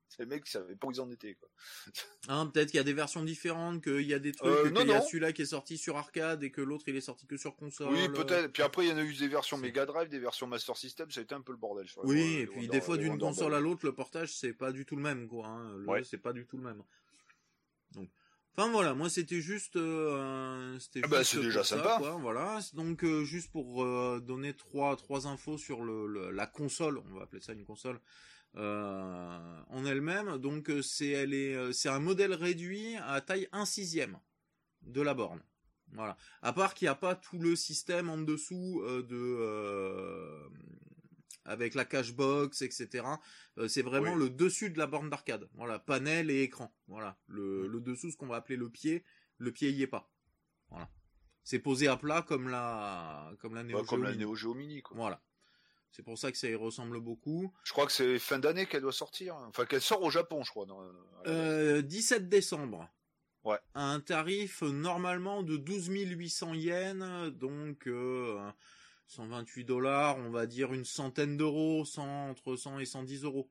c'est 0.10 0.24
les 0.24 0.26
mecs 0.26 0.44
qui 0.44 0.52
savaient 0.52 0.76
pas 0.76 0.88
où 0.88 0.92
ils 0.92 1.00
en 1.00 1.10
étaient, 1.12 1.36
quoi. 1.36 1.50
Hein, 2.28 2.48
peut-être 2.48 2.70
qu'il 2.72 2.78
y 2.78 2.82
a 2.82 2.84
des 2.84 2.94
versions 2.94 3.24
différentes, 3.24 3.84
qu'il 3.84 4.02
y 4.02 4.14
a 4.14 4.20
des 4.20 4.34
trucs, 4.34 4.50
Euh, 4.52 4.70
qu'il 4.72 4.88
y 4.88 4.92
a 4.94 5.02
celui-là 5.02 5.32
qui 5.34 5.44
est 5.44 5.46
sorti 5.48 5.78
sur 5.78 5.98
arcade 5.98 6.44
et 6.44 6.52
que 6.52 6.62
l'autre 6.62 6.84
il 6.88 6.96
est 6.96 7.02
sorti 7.02 7.26
que 7.28 7.38
sur 7.38 7.56
console. 7.56 7.94
Oui, 7.94 8.10
peut-être. 8.10 8.52
Puis 8.52 8.62
après, 8.64 8.86
il 8.86 8.90
y 8.90 8.92
en 8.92 8.98
a 8.98 9.04
eu 9.04 9.14
des 9.14 9.28
versions 9.28 9.58
Mega 9.58 9.86
Drive, 9.86 10.10
des 10.10 10.20
versions 10.20 10.48
Master 10.48 10.76
System, 10.78 11.10
ça 11.12 11.22
a 11.22 11.24
été 11.24 11.34
un 11.36 11.42
peu 11.42 11.52
le 11.54 11.58
bordel. 11.58 11.86
les- 11.86 11.92
Oui, 12.04 12.34
et 12.42 12.46
puis 12.48 12.56
Wonder- 12.62 12.68
des 12.70 12.82
fois 12.82 12.98
d'une 12.98 13.18
console 13.18 13.54
à 13.56 13.60
l'autre, 13.60 13.86
le 13.86 13.94
portage 13.94 14.34
c'est 14.36 14.54
pas 14.54 14.72
du 14.72 14.86
tout 14.86 14.96
le 14.96 15.02
même, 15.04 15.28
quoi. 15.28 15.48
Hein. 15.48 15.78
Le 15.78 15.88
Ouais. 15.88 16.04
c'est 16.04 16.18
pas 16.18 16.34
du 16.34 16.46
tout 16.46 16.58
le 16.58 16.64
même. 16.64 16.84
Donc, 17.94 18.10
enfin 18.56 18.70
voilà, 18.72 18.94
moi 18.94 19.10
c'était 19.10 19.42
juste, 19.42 19.76
euh, 19.76 20.78
c'était 20.80 21.02
Ah 21.04 21.08
bah, 21.08 21.24
c'est 21.24 21.42
déjà 21.42 21.64
ça, 21.64 21.78
sympa. 21.78 21.96
quoi, 21.98 22.12
voilà. 22.22 22.60
Donc 22.74 23.04
euh, 23.04 23.24
juste 23.24 23.52
pour 23.52 23.84
euh, 23.84 24.20
donner 24.20 24.54
trois 24.56 24.96
trois 24.98 25.26
infos 25.28 25.58
sur 25.58 25.84
le, 25.84 26.06
le- 26.08 26.32
la 26.32 26.46
console, 26.46 27.00
on 27.10 27.16
va 27.18 27.24
appeler 27.24 27.42
ça 27.42 27.54
une 27.54 27.66
console. 27.66 28.00
Euh, 28.56 29.62
en 29.68 29.86
elle-même, 29.86 30.38
donc 30.40 30.70
euh, 30.70 30.82
c'est 30.82 31.10
elle 31.10 31.34
est 31.36 31.54
euh, 31.56 31.72
c'est 31.72 31.90
un 31.90 32.00
modèle 32.00 32.34
réduit 32.34 32.96
à 32.98 33.22
taille 33.22 33.48
1 33.52 33.66
sixième 33.66 34.20
de 34.82 35.02
la 35.02 35.14
borne. 35.14 35.42
Voilà. 35.94 36.18
À 36.42 36.52
part 36.54 36.74
qu'il 36.74 36.86
n'y 36.86 36.90
a 36.90 36.96
pas 36.96 37.16
tout 37.16 37.38
le 37.40 37.56
système 37.56 38.10
en 38.10 38.18
dessous 38.18 38.82
euh, 38.84 39.04
de 39.04 39.16
euh, 39.16 40.50
avec 41.46 41.74
la 41.76 41.86
cashbox, 41.86 42.62
etc. 42.64 43.06
Euh, 43.58 43.68
c'est 43.68 43.82
vraiment 43.82 44.14
Oui. 44.14 44.20
le 44.20 44.30
dessus 44.30 44.70
de 44.72 44.78
la 44.80 44.88
borne 44.88 45.10
d'arcade. 45.10 45.48
Voilà, 45.54 45.80
panel 45.80 46.30
et 46.32 46.42
écran. 46.44 46.76
Voilà, 46.88 47.18
le, 47.28 47.68
le 47.68 47.80
dessous, 47.82 48.12
ce 48.12 48.18
qu'on 48.18 48.28
va 48.28 48.38
appeler 48.38 48.58
le 48.58 48.70
pied, 48.70 49.04
le 49.38 49.52
pied 49.52 49.72
y 49.72 49.82
est 49.84 49.88
pas. 49.88 50.12
Voilà, 50.70 50.90
c'est 51.44 51.60
posé 51.60 51.88
à 51.88 51.98
plat 51.98 52.22
comme 52.24 52.50
la 52.50 53.32
comme 53.40 53.56
la 53.56 53.64
Neo 53.64 53.80
Bah, 53.80 53.86
comme 53.88 54.04
la. 54.04 54.16
Neo 54.16 54.36
Geo 54.36 54.54
Mini. 54.54 54.82
Quoi. 54.82 54.98
Voilà, 54.98 55.24
c'est 55.92 56.04
pour 56.04 56.18
ça 56.18 56.32
que 56.32 56.38
ça 56.38 56.48
y 56.48 56.56
ressemble 56.56 57.00
beaucoup. 57.00 57.52
Je 57.64 57.72
crois 57.72 57.86
que 57.86 57.92
c'est 57.92 58.20
fin 58.20 58.40
d'année 58.40 58.66
qu'elle 58.66 58.82
doit 58.82 58.92
sortir. 58.92 59.36
Enfin, 59.48 59.66
qu'elle 59.66 59.82
sort 59.82 60.02
au 60.04 60.10
Japon, 60.10 60.44
je 60.44 60.52
crois. 60.52 60.66
non, 60.66 60.80
à 60.80 60.84
la 60.86 60.92
base. 60.92 61.02
Euh, 61.28 61.82
17 61.82 62.30
décembre. 62.30 62.90
Ouais. 63.44 63.58
À 63.74 63.86
un 63.92 64.00
tarif 64.00 64.64
euh, 64.64 64.72
normalement 64.72 65.44
de 65.44 65.58
12 65.58 65.88
800 65.90 66.54
yens, 66.56 67.32
donc 67.34 67.88
euh, 67.88 68.38
128 69.08 69.64
dollars, 69.64 70.18
on 70.18 70.30
va 70.30 70.46
dire 70.46 70.74
une 70.74 70.86
centaine 70.86 71.38
d'euros, 71.38 71.86
100 71.86 72.30
entre 72.30 72.56
100 72.56 72.80
et 72.80 72.86
110 72.86 73.24
euros. 73.24 73.50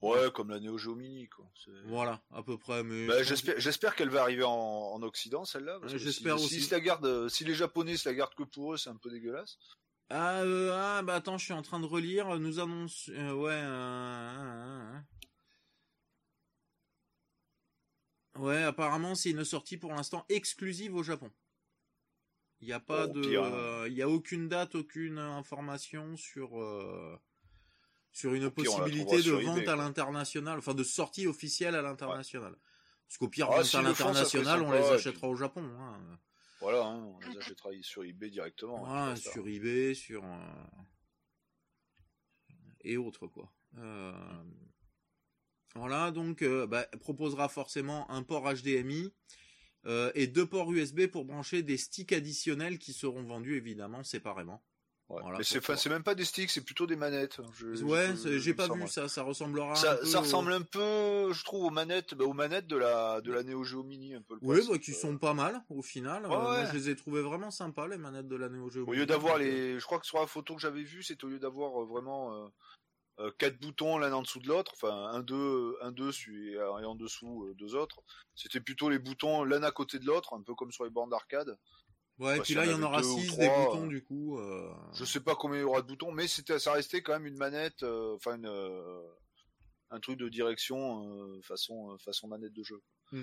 Ouais, 0.00 0.30
comme 0.32 0.50
la 0.50 0.60
Neo 0.60 0.78
Geo 0.78 0.94
Mini. 0.94 1.28
Quoi. 1.28 1.44
Voilà, 1.86 2.22
à 2.32 2.42
peu 2.44 2.56
près. 2.56 2.84
Mais 2.84 3.06
Bah, 3.08 3.22
j'espère, 3.22 3.96
qu'elle 3.96 4.10
va 4.10 4.22
arriver 4.22 4.44
en, 4.44 4.50
en 4.52 5.02
Occident, 5.02 5.44
celle-là. 5.44 5.78
parce 5.80 5.92
Ouais, 5.92 5.98
que 5.98 6.04
j'espère 6.04 6.38
si, 6.38 6.44
aussi. 6.44 6.54
Si, 6.60 6.62
se 6.68 6.74
la 6.74 6.80
garde, 6.80 7.04
euh, 7.04 7.28
si 7.28 7.44
les 7.44 7.54
Japonais 7.54 7.96
se 7.96 8.08
la 8.08 8.14
gardent 8.14 8.34
que 8.34 8.44
pour 8.44 8.74
eux, 8.74 8.76
c'est 8.76 8.90
un 8.90 8.96
peu 8.96 9.10
dégueulasse. 9.10 9.58
Ah, 10.10 10.40
euh, 10.40 10.72
ah, 10.74 11.02
bah 11.02 11.16
attends, 11.16 11.36
je 11.36 11.44
suis 11.44 11.52
en 11.52 11.62
train 11.62 11.80
de 11.80 11.86
relire. 11.86 12.38
Nous 12.38 12.60
annonce, 12.60 13.10
euh, 13.12 13.32
ouais. 13.32 13.52
euh. 13.52 14.98
Ouais, 18.38 18.62
apparemment, 18.62 19.14
c'est 19.14 19.30
une 19.30 19.44
sortie 19.44 19.76
pour 19.76 19.92
l'instant 19.92 20.24
exclusive 20.28 20.94
au 20.94 21.02
Japon. 21.02 21.30
Il 22.60 22.66
n'y 22.68 22.72
a 22.72 22.80
pas 22.80 23.04
Oh, 23.04 23.12
de, 23.12 23.88
il 23.88 23.94
y 23.94 24.02
a 24.02 24.08
aucune 24.08 24.48
date, 24.48 24.74
aucune 24.74 25.18
information 25.18 26.16
sur 26.16 26.50
sur 28.10 28.34
une 28.34 28.50
pire, 28.50 28.64
possibilité 28.64 29.22
de 29.22 29.30
vente 29.32 29.68
à 29.68 29.76
l'international, 29.76 30.58
enfin 30.58 30.74
de 30.74 30.82
sortie 30.82 31.26
officielle 31.26 31.74
à 31.74 31.82
l'international. 31.82 32.56
Parce 33.06 33.18
qu'au 33.18 33.28
pire, 33.28 33.48
Ah, 33.50 33.60
à 33.60 33.82
l'international, 33.82 34.62
on 34.62 34.72
les 34.72 34.84
achètera 34.84 35.28
au 35.28 35.36
Japon. 35.36 35.64
Hein. 35.78 36.18
Voilà, 36.60 36.84
hein, 36.84 37.04
on 37.04 37.18
les 37.70 37.82
sur 37.82 38.04
eBay 38.04 38.30
directement. 38.30 38.86
hein, 38.86 39.16
ça. 39.16 39.30
sur 39.30 39.46
eBay, 39.46 39.94
sur 39.94 40.24
euh, 40.24 40.64
et 42.80 42.96
autres 42.96 43.26
quoi. 43.28 43.52
Euh, 43.76 44.12
Voilà, 45.74 46.10
donc 46.10 46.42
euh, 46.42 46.66
bah, 46.66 46.86
proposera 47.00 47.48
forcément 47.48 48.10
un 48.10 48.22
port 48.22 48.52
HDMI 48.52 49.12
et 50.14 50.26
deux 50.26 50.44
ports 50.44 50.70
USB 50.70 51.06
pour 51.06 51.24
brancher 51.24 51.62
des 51.62 51.78
sticks 51.78 52.12
additionnels 52.12 52.78
qui 52.78 52.92
seront 52.92 53.22
vendus 53.22 53.56
évidemment 53.56 54.02
séparément. 54.02 54.62
Ouais. 55.10 55.22
Voilà, 55.22 55.38
Mais 55.38 55.44
c'est, 55.44 55.86
même 55.88 56.02
pas 56.02 56.14
des 56.14 56.26
sticks, 56.26 56.50
c'est 56.50 56.60
plutôt 56.62 56.86
des 56.86 56.94
manettes. 56.96 57.40
Je- 57.54 57.82
Ouais, 57.82 58.14
j'ai 58.38 58.52
pas 58.52 58.68
vu 58.68 58.86
ça, 58.88 59.08
ça 59.08 59.22
ressemblera 59.22 59.72
un 59.72 59.74
Ça, 59.74 59.96
peu 59.96 60.04
ça 60.04 60.18
au- 60.18 60.20
ressemble 60.20 60.52
un 60.52 60.60
peu, 60.60 61.32
je 61.32 61.44
trouve, 61.44 61.64
aux 61.64 61.70
manettes, 61.70 62.14
bah, 62.14 62.26
aux 62.26 62.34
manettes 62.34 62.66
de 62.66 62.76
la 62.76 63.22
de 63.22 63.32
la 63.32 63.42
Neo 63.42 63.64
Geo 63.64 63.82
Mini, 63.82 64.14
un 64.14 64.20
peu. 64.20 64.34
Le 64.34 64.40
Oui, 64.42 64.60
bah, 64.68 64.78
qui 64.78 64.90
euh. 64.90 64.94
sont 64.94 65.16
pas 65.16 65.32
mal 65.32 65.62
au 65.70 65.80
final. 65.80 66.26
Ouais, 66.26 66.34
Euh, 66.34 66.38
Moi, 66.38 66.52
ouais. 66.60 66.66
je 66.66 66.72
les 66.74 66.90
ai 66.90 66.96
trouvés 66.96 67.22
vraiment 67.22 67.50
sympas 67.50 67.88
les 67.88 67.96
manettes 67.96 68.28
de 68.28 68.36
la 68.36 68.50
Neo 68.50 68.68
Geo. 68.68 68.82
Au 68.82 68.86
Mini. 68.86 68.98
lieu 68.98 69.06
d'avoir 69.06 69.36
euh, 69.36 69.38
les, 69.38 69.80
je 69.80 69.84
crois 69.86 69.98
que 69.98 70.06
sur 70.06 70.18
la 70.20 70.26
photo 70.26 70.54
que 70.54 70.60
j'avais 70.60 70.82
vue, 70.82 71.02
c'est 71.02 71.24
au 71.24 71.28
lieu 71.28 71.38
d'avoir 71.38 71.82
euh, 71.82 71.86
vraiment 71.86 72.34
euh, 72.44 72.48
euh, 73.20 73.30
quatre 73.38 73.58
boutons 73.58 73.96
l'un 73.96 74.12
en 74.12 74.20
dessous 74.20 74.40
de 74.40 74.48
l'autre, 74.48 74.72
enfin 74.74 74.92
un 75.10 75.20
deux, 75.20 75.74
un 75.80 75.90
deux 75.90 76.10
et, 76.28 76.60
en 76.60 76.94
dessous 76.94 77.46
euh, 77.46 77.54
deux 77.54 77.74
autres. 77.74 78.00
C'était 78.34 78.60
plutôt 78.60 78.90
les 78.90 78.98
boutons 78.98 79.42
l'un 79.42 79.62
à 79.62 79.70
côté 79.70 79.98
de 79.98 80.04
l'autre, 80.04 80.34
un 80.34 80.42
peu 80.42 80.54
comme 80.54 80.70
sur 80.70 80.84
les 80.84 80.90
bornes 80.90 81.08
d'arcade. 81.10 81.56
Ouais, 82.18 82.34
et 82.34 82.38
bah, 82.38 82.42
puis 82.44 82.54
là, 82.54 82.64
il 82.66 82.72
y 82.72 82.74
en 82.74 82.82
aura 82.82 83.00
deux 83.00 83.08
ou 83.08 83.20
6 83.20 83.26
trois, 83.28 83.38
des 83.38 83.48
boutons 83.48 83.84
euh, 83.86 83.88
du 83.88 84.04
coup. 84.04 84.38
euh, 84.38 84.74
Je 84.92 85.04
sais 85.04 85.20
pas 85.20 85.36
combien 85.36 85.58
il 85.58 85.62
y 85.62 85.64
aura 85.64 85.82
de 85.82 85.86
boutons, 85.86 86.10
mais 86.10 86.26
c'était, 86.26 86.58
ça 86.58 86.72
restait 86.72 87.00
quand 87.00 87.12
même 87.12 87.26
une 87.26 87.36
manette, 87.36 87.84
euh, 87.84 88.16
enfin 88.16 88.36
une, 88.36 89.04
un 89.90 90.00
truc 90.00 90.18
de 90.18 90.28
direction 90.28 91.40
façon 91.42 91.96
façon 91.98 92.26
manette 92.26 92.52
de 92.52 92.62
jeu. 92.64 92.82
Mm. 93.12 93.22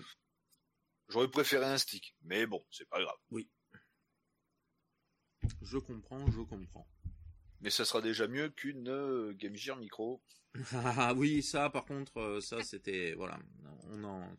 J'aurais 1.10 1.30
préféré 1.30 1.66
un 1.66 1.78
stick, 1.78 2.16
mais 2.24 2.46
bon, 2.46 2.66
c'est 2.72 2.88
pas 2.90 3.02
grave. 3.02 3.18
Je 5.62 5.78
comprends, 5.78 6.26
je 6.32 6.42
comprends. 6.42 6.88
Mais 7.62 7.70
ça 7.70 7.84
sera 7.86 8.02
déjà 8.02 8.28
mieux 8.28 8.50
qu'une 8.50 9.34
Game 9.34 9.56
Gear 9.56 9.78
Micro. 9.78 10.24
Ah 10.74 11.14
oui, 11.14 11.44
ça 11.44 11.70
par 11.70 11.84
contre, 11.84 12.40
ça 12.42 12.64
c'était 12.64 13.14
voilà, 13.18 13.38
on 13.92 14.06
en 14.06 14.38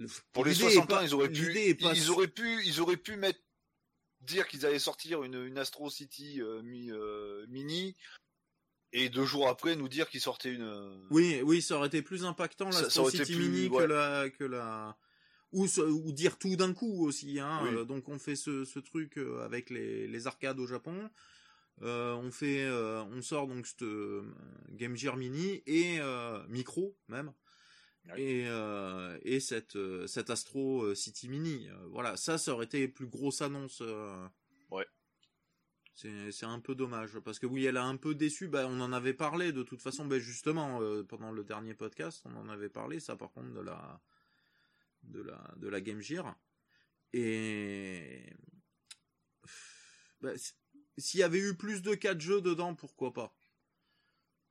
Le- 0.00 0.06
Pour 0.32 0.44
les 0.44 0.52
l'idée 0.52 0.64
est 0.64 0.70
60 0.72 0.88
pas- 0.88 0.98
ans, 0.98 1.02
ils 1.04 1.14
auraient 1.14 1.28
pu, 1.30 1.52
pas 1.74 1.92
ils 1.94 2.10
auraient 2.10 2.26
pu, 2.28 2.62
ils 2.64 2.80
auraient 2.80 2.96
pu 2.96 3.16
mettre, 3.16 3.38
dire 4.22 4.48
qu'ils 4.48 4.66
allaient 4.66 4.78
sortir 4.80 5.22
une, 5.22 5.34
une 5.44 5.58
Astro 5.58 5.88
City 5.90 6.40
euh, 6.40 6.62
mi- 6.62 6.90
euh, 6.90 7.46
mini, 7.48 7.94
et 8.92 9.08
deux 9.08 9.24
jours 9.24 9.48
après 9.48 9.76
nous 9.76 9.88
dire 9.88 10.08
qu'ils 10.08 10.20
sortaient 10.20 10.52
une. 10.52 10.62
euh, 10.62 10.96
Oui, 11.10 11.40
oui, 11.44 11.62
ça 11.62 11.76
aurait 11.76 11.86
été 11.88 12.02
plus 12.02 12.24
impactant 12.24 12.70
la 12.70 12.80
été 13.10 13.24
City 13.24 13.36
plus- 13.36 13.48
Mini 13.48 13.70
que 13.70 13.82
la 13.84 14.30
que 14.30 14.44
la 14.44 14.96
ou, 15.52 15.66
dire 16.12 16.38
tout 16.38 16.56
d'un 16.56 16.72
coup 16.72 17.06
aussi. 17.06 17.38
Hein. 17.40 17.60
Oui. 17.62 17.86
Donc 17.86 18.08
on 18.08 18.18
fait 18.18 18.36
ce, 18.36 18.64
ce 18.64 18.78
truc 18.78 19.16
avec 19.42 19.68
les, 19.70 20.06
les 20.08 20.26
arcades 20.26 20.58
au 20.58 20.66
Japon. 20.66 21.10
Euh, 21.82 22.12
on 22.14 22.30
fait, 22.30 22.62
euh, 22.64 23.02
on 23.04 23.22
sort 23.22 23.46
donc 23.48 23.66
cette 23.66 23.82
euh, 23.82 24.22
Game 24.70 24.96
Gear 24.96 25.16
Mini 25.16 25.62
et 25.66 25.98
micro 26.48 26.96
même. 27.08 27.32
Et, 28.16 28.44
euh, 28.48 29.18
et 29.22 29.40
cette, 29.40 29.76
euh, 29.76 30.06
cette 30.06 30.30
Astro 30.30 30.82
euh, 30.82 30.94
City 30.94 31.28
Mini, 31.28 31.68
Euh, 31.68 31.86
voilà, 31.90 32.16
ça, 32.16 32.38
ça 32.38 32.52
aurait 32.54 32.64
été 32.64 32.88
plus 32.88 33.06
grosse 33.06 33.40
annonce. 33.42 33.80
euh. 33.82 34.26
Ouais. 34.70 34.86
C'est 35.94 36.46
un 36.46 36.60
peu 36.60 36.74
dommage 36.74 37.18
parce 37.20 37.38
que 37.38 37.46
oui, 37.46 37.66
elle 37.66 37.76
a 37.76 37.84
un 37.84 37.96
peu 37.96 38.14
déçu. 38.14 38.48
Bah, 38.48 38.66
on 38.66 38.80
en 38.80 38.92
avait 38.92 39.12
parlé 39.12 39.52
de 39.52 39.62
toute 39.62 39.82
façon. 39.82 40.06
Bah, 40.06 40.18
justement, 40.18 40.80
euh, 40.80 41.02
pendant 41.04 41.30
le 41.30 41.44
dernier 41.44 41.74
podcast, 41.74 42.22
on 42.24 42.34
en 42.36 42.48
avait 42.48 42.70
parlé. 42.70 43.00
Ça, 43.00 43.16
par 43.16 43.30
contre, 43.32 43.52
de 43.52 43.60
la 43.60 44.00
de 45.02 45.20
la 45.20 45.54
de 45.56 45.68
la 45.68 45.80
Game 45.82 46.00
Gear. 46.00 46.38
Et 47.12 48.24
bah, 50.20 50.32
s'il 50.98 51.20
y 51.20 51.22
avait 51.22 51.38
eu 51.38 51.54
plus 51.56 51.82
de 51.82 51.94
4 51.94 52.20
jeux 52.20 52.40
dedans, 52.40 52.74
pourquoi 52.74 53.12
pas? 53.12 53.34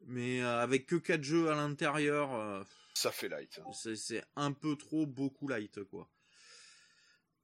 Mais 0.05 0.41
euh, 0.41 0.59
avec 0.61 0.85
que 0.85 0.95
4 0.95 1.23
jeux 1.23 1.49
à 1.51 1.55
l'intérieur, 1.55 2.33
euh, 2.33 2.63
Ça 2.93 3.11
fait 3.11 3.29
light. 3.29 3.59
c'est 3.73 3.95
c'est 3.95 4.23
un 4.35 4.51
peu 4.53 4.75
trop 4.75 5.05
beaucoup 5.05 5.47
light 5.47 5.83
quoi. 5.85 6.09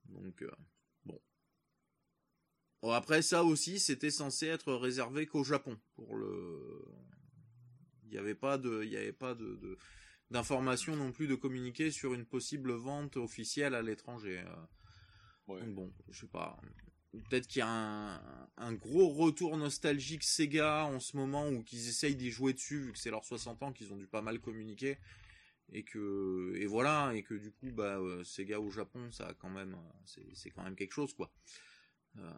Donc 0.05 0.41
euh, 0.41 0.51
bon. 1.05 1.21
Bon, 2.81 2.91
après 2.91 3.21
ça 3.21 3.43
aussi, 3.43 3.79
c'était 3.79 4.11
censé 4.11 4.47
être 4.47 4.73
réservé 4.73 5.25
qu'au 5.25 5.43
Japon 5.43 5.79
pour 5.95 6.15
le. 6.15 6.85
Il 8.03 8.09
n'y 8.11 8.17
avait 8.17 8.35
pas 8.35 8.57
de, 8.57 8.83
il 8.83 8.89
y 8.91 8.97
avait 8.97 9.11
pas 9.11 9.33
de, 9.33 9.55
de- 9.55 9.77
d'informations 10.29 10.95
non 10.95 11.11
plus 11.11 11.27
de 11.27 11.35
communiquer 11.35 11.91
sur 11.91 12.13
une 12.13 12.25
possible 12.25 12.71
vente 12.71 13.17
officielle 13.17 13.73
à 13.75 13.81
l'étranger. 13.81 14.43
Ouais. 15.47 15.59
Donc 15.61 15.73
bon, 15.75 15.93
je 16.09 16.21
sais 16.21 16.27
pas. 16.27 16.57
Peut-être 17.30 17.47
qu'il 17.47 17.60
y 17.60 17.63
a 17.63 17.69
un, 17.69 18.49
un 18.58 18.73
gros 18.73 19.10
retour 19.10 19.58
nostalgique 19.58 20.23
Sega 20.23 20.86
en 20.86 20.99
ce 20.99 21.17
moment 21.17 21.49
ou 21.49 21.63
qu'ils 21.63 21.88
essayent 21.88 22.15
d'y 22.15 22.32
jouer 22.32 22.54
dessus 22.54 22.80
vu 22.80 22.91
que 22.91 22.97
c'est 22.97 23.12
leurs 23.12 23.25
60 23.25 23.63
ans 23.63 23.73
qu'ils 23.73 23.93
ont 23.93 23.97
dû 23.97 24.08
pas 24.08 24.21
mal 24.21 24.39
communiquer 24.39 24.97
et 25.69 25.84
que 25.84 26.54
et 26.56 26.65
voilà 26.65 27.13
et 27.13 27.23
que 27.23 27.34
du 27.34 27.51
coup 27.51 27.71
bah 27.71 27.97
euh, 27.97 28.23
Sega 28.23 28.60
au 28.60 28.69
Japon 28.69 29.12
ça 29.12 29.28
a 29.28 29.34
quand 29.34 29.49
même 29.49 29.73
euh, 29.73 30.21
c'est 30.34 30.51
quand 30.51 30.63
même 30.63 30.75
quelque 30.75 30.93
chose 30.93 31.13
quoi. 31.13 31.32
Euh, 32.17 32.34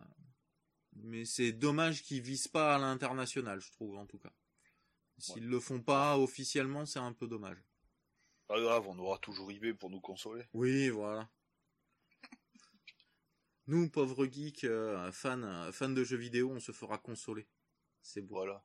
mais 1.04 1.26
c'est 1.26 1.52
dommage 1.52 2.04
qu'ils 2.04 2.22
visent 2.22 2.48
pas 2.48 2.76
à 2.76 2.80
l'international, 2.80 3.60
je 3.60 3.72
trouve 3.72 3.98
en 3.98 4.06
tout 4.06 4.18
cas. 4.18 4.34
S'ils 5.20 5.48
le 5.48 5.60
font 5.60 5.82
pas 5.82 6.18
officiellement, 6.18 6.86
c'est 6.86 7.00
un 7.00 7.14
peu 7.14 7.28
dommage. 7.28 7.58
Pas 8.48 8.60
grave, 8.62 8.88
on 8.88 8.98
aura 9.00 9.18
toujours 9.18 9.52
eBay 9.52 9.74
pour 9.74 9.90
nous 9.90 10.00
consoler. 10.00 10.44
Oui, 10.54 10.90
voilà. 10.90 11.30
Nous, 13.68 13.90
pauvres 13.90 14.26
geeks, 14.26 14.64
euh, 14.64 15.12
fans, 15.12 15.44
euh, 15.44 15.72
fans 15.74 15.90
de 15.90 16.04
jeux 16.06 16.16
vidéo, 16.18 16.52
on 16.52 16.60
se 16.60 16.72
fera 16.72 16.98
consoler. 16.98 17.48
C'est 18.02 18.22
beau. 18.22 18.36
Voilà. 18.36 18.64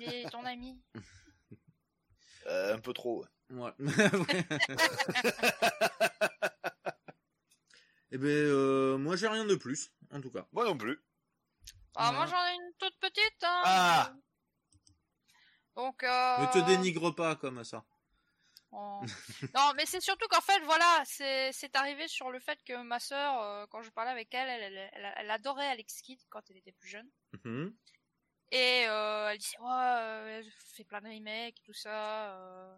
Il 0.00 0.08
est 0.08 0.30
ton 0.30 0.44
ami. 0.44 0.80
Euh, 2.46 2.74
un 2.74 2.80
peu 2.80 2.92
trop. 2.92 3.24
ouais. 3.50 3.60
Ouais. 3.70 3.72
Eh 8.14 8.18
ben, 8.18 8.28
euh, 8.28 8.98
moi 8.98 9.16
j'ai 9.16 9.28
rien 9.28 9.46
de 9.46 9.54
plus, 9.54 9.90
en 10.10 10.20
tout 10.20 10.30
cas. 10.30 10.46
Moi 10.52 10.64
non 10.64 10.76
plus. 10.76 11.02
Ah, 11.94 12.12
moi 12.12 12.26
j'en 12.26 12.44
ai 12.44 12.54
une 12.56 12.72
toute 12.78 12.98
petite. 13.00 13.42
Hein. 13.42 13.62
Ah. 13.64 14.12
Donc. 15.76 16.02
Euh... 16.02 16.38
Ne 16.38 16.52
te 16.52 16.66
dénigre 16.66 17.14
pas 17.14 17.36
comme 17.36 17.64
ça. 17.64 17.84
Oh. 18.74 19.00
non, 19.54 19.72
mais 19.76 19.84
c'est 19.86 20.00
surtout 20.00 20.26
qu'en 20.28 20.40
fait, 20.40 20.60
voilà, 20.64 21.02
c'est 21.06 21.76
arrivé 21.76 22.08
sur 22.08 22.30
le 22.30 22.40
fait 22.40 22.58
que 22.64 22.82
ma 22.82 22.98
sœur, 22.98 23.40
euh, 23.42 23.66
quand 23.70 23.82
je 23.82 23.90
parlais 23.90 24.10
avec 24.10 24.32
elle, 24.34 24.48
elle, 24.48 24.72
elle, 24.74 24.90
elle- 24.94 25.14
elle 25.16 25.30
adorait 25.30 25.66
Alex 25.68 26.00
Kidd 26.00 26.18
quand 26.30 26.40
elle 26.50 26.56
était 26.56 26.72
plus 26.72 26.88
jeune. 26.88 27.10
Mhm. 27.44 27.76
Et 28.50 28.84
euh, 28.88 29.28
elle 29.30 29.38
disait, 29.38 29.58
ouais, 29.60 29.70
euh, 29.70 30.42
je 30.42 30.50
fais 30.74 30.84
plein 30.84 31.00
de 31.00 31.08
remakes 31.08 31.58
et 31.58 31.62
tout 31.64 31.72
ça. 31.74 32.34
euh, 32.36 32.76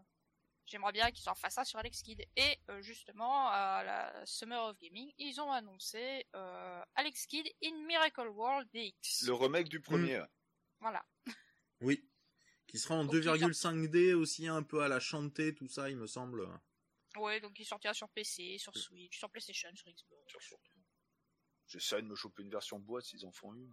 J'aimerais 0.67 0.93
bien 0.93 1.11
qu'ils 1.11 1.29
en 1.29 1.35
fassent 1.35 1.55
ça 1.57 1.65
sur 1.65 1.79
Alex 1.79 2.01
Kidd. 2.03 2.25
Et 2.37 2.59
euh, 2.71 2.81
justement, 2.81 3.49
à 3.51 3.83
la 3.85 4.25
Summer 4.27 4.63
of 4.65 4.79
Gaming, 4.79 5.13
ils 5.19 5.39
ont 5.41 5.53
annoncé 5.53 6.27
euh, 6.35 6.83
Alex 6.95 7.27
Kidd 7.27 7.47
in 7.63 7.75
Miracle 7.87 8.29
World 8.29 8.67
DX. 8.73 9.27
Le 9.27 9.35
remake 9.35 9.69
du 9.69 9.81
premier. 9.81 10.21
ouais. 10.21 10.27
Voilà. 10.81 11.05
Oui. 11.83 12.09
Qui 12.75 12.81
sera 12.81 12.97
en 12.97 13.05
Donc, 13.05 13.15
il 13.15 13.23
sort- 13.23 13.37
2,5D 13.37 14.15
aussi 14.15 14.49
un 14.49 14.65
peu 14.65 14.83
à 14.83 14.89
la 14.89 14.99
chanter, 14.99 15.55
tout 15.55 15.69
ça, 15.69 15.91
il 15.91 15.97
me 15.97 16.09
semble. 16.09 16.49
Ouais, 17.17 17.41
donc 17.41 17.57
il 17.61 17.65
sortira 17.65 17.95
sur 17.95 18.09
PC, 18.09 18.59
sur 18.59 18.77
Switch, 18.77 19.17
sur 19.17 19.31
PlayStation, 19.31 19.69
sur 19.77 19.89
Xbox. 19.93 20.45
Sur- 20.45 20.59
J'essaie 21.69 22.03
de 22.03 22.09
me 22.09 22.17
choper 22.17 22.43
une 22.43 22.51
version 22.51 22.81
boîte 22.81 23.05
s'ils 23.05 23.25
en 23.25 23.31
font 23.31 23.55
une. 23.55 23.73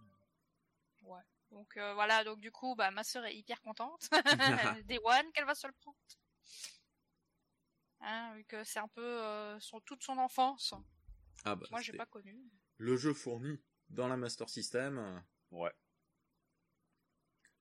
Donc 1.50 1.76
euh, 1.78 1.96
voilà, 1.96 2.24
donc 2.24 2.40
du 2.42 2.52
coup, 2.52 2.76
bah 2.76 2.92
ma 2.92 3.04
sœur 3.04 3.26
est 3.26 3.36
hyper 3.36 3.60
contente. 3.62 4.08
Day 4.86 5.00
One, 5.04 5.32
qu'elle 5.34 5.46
va 5.46 5.56
se 5.56 5.66
le 5.66 5.74
prendre. 5.74 5.98
Hein, 8.02 8.36
vu 8.36 8.46
que 8.46 8.64
c'est 8.64 8.78
un 8.80 8.88
peu 8.88 9.02
euh, 9.04 9.60
son, 9.60 9.80
toute 9.82 10.04
son 10.04 10.20
enfance. 10.20 10.76
Ah 11.44 11.56
bah, 11.56 11.66
Moi, 11.72 11.82
j'ai 11.82 11.94
pas 11.94 12.06
connu. 12.06 12.40
le 12.78 12.98
jeu 12.98 13.16
fourni 13.16 13.60
dans 13.90 14.08
la 14.08 14.16
Master 14.16 14.48
System. 14.48 15.24
Ouais. 15.50 15.72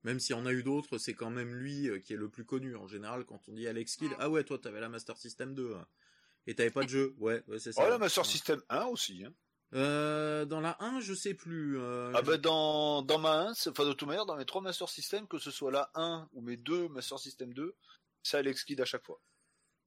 Même 0.03 0.19
s'il 0.19 0.35
y 0.35 0.39
en 0.39 0.47
a 0.47 0.53
eu 0.53 0.63
d'autres, 0.63 0.97
c'est 0.99 1.13
quand 1.15 1.31
même 1.31 1.55
lui 1.55 1.89
euh, 1.89 1.99
qui 1.99 2.15
est 2.15 2.17
le 2.17 2.31
plus 2.31 2.45
connu. 2.45 2.75
En 2.77 2.87
général, 2.87 3.25
quand 3.27 3.41
on 3.49 3.53
dit 3.53 3.67
Alex 3.69 3.97
Kidd, 3.97 4.13
ah 4.19 4.31
ouais, 4.31 4.45
toi 4.45 4.59
t'avais 4.59 4.81
la 4.81 4.89
Master 4.89 5.17
System 5.17 5.55
2. 5.55 5.75
hein. 5.75 5.87
Et 6.47 6.55
t'avais 6.55 6.71
pas 6.71 6.85
de 6.85 6.89
jeu. 6.89 7.15
Ouais, 7.19 7.43
ouais 7.49 7.59
c'est 7.59 7.73
ça. 7.73 7.83
Oh, 7.85 7.91
la 7.91 7.99
Master 7.99 8.23
Ouais. 8.25 8.29
System 8.31 8.63
1 8.71 8.85
aussi. 8.87 9.25
Hein. 9.25 9.35
Euh, 9.75 10.47
dans 10.47 10.61
la 10.61 10.83
1, 10.83 11.01
je 11.01 11.13
sais 11.15 11.35
plus. 11.35 11.79
euh, 11.79 12.11
Ah 12.15 12.23
bah 12.23 12.39
dans, 12.39 13.03
dans 13.03 13.19
ma 13.19 13.49
1, 13.49 13.55
c'est- 13.55 13.71
enfin 13.71 13.85
de 13.87 13.93
toute 13.93 14.09
manière, 14.09 14.25
dans 14.27 14.37
mes 14.37 14.47
trois 14.47 14.63
Master 14.63 14.89
System, 14.89 15.29
que 15.29 15.39
ce 15.39 15.51
soit 15.51 15.71
la 15.71 15.91
1 15.95 16.29
ou 16.33 16.41
mes 16.41 16.57
deux 16.57 16.89
Master 16.89 17.19
System 17.19 17.53
2, 17.53 17.77
c'est 18.23 18.39
Alex 18.39 18.65
Kidd 18.65 18.81
à 18.81 18.85
chaque 18.87 19.05
fois. 19.05 19.21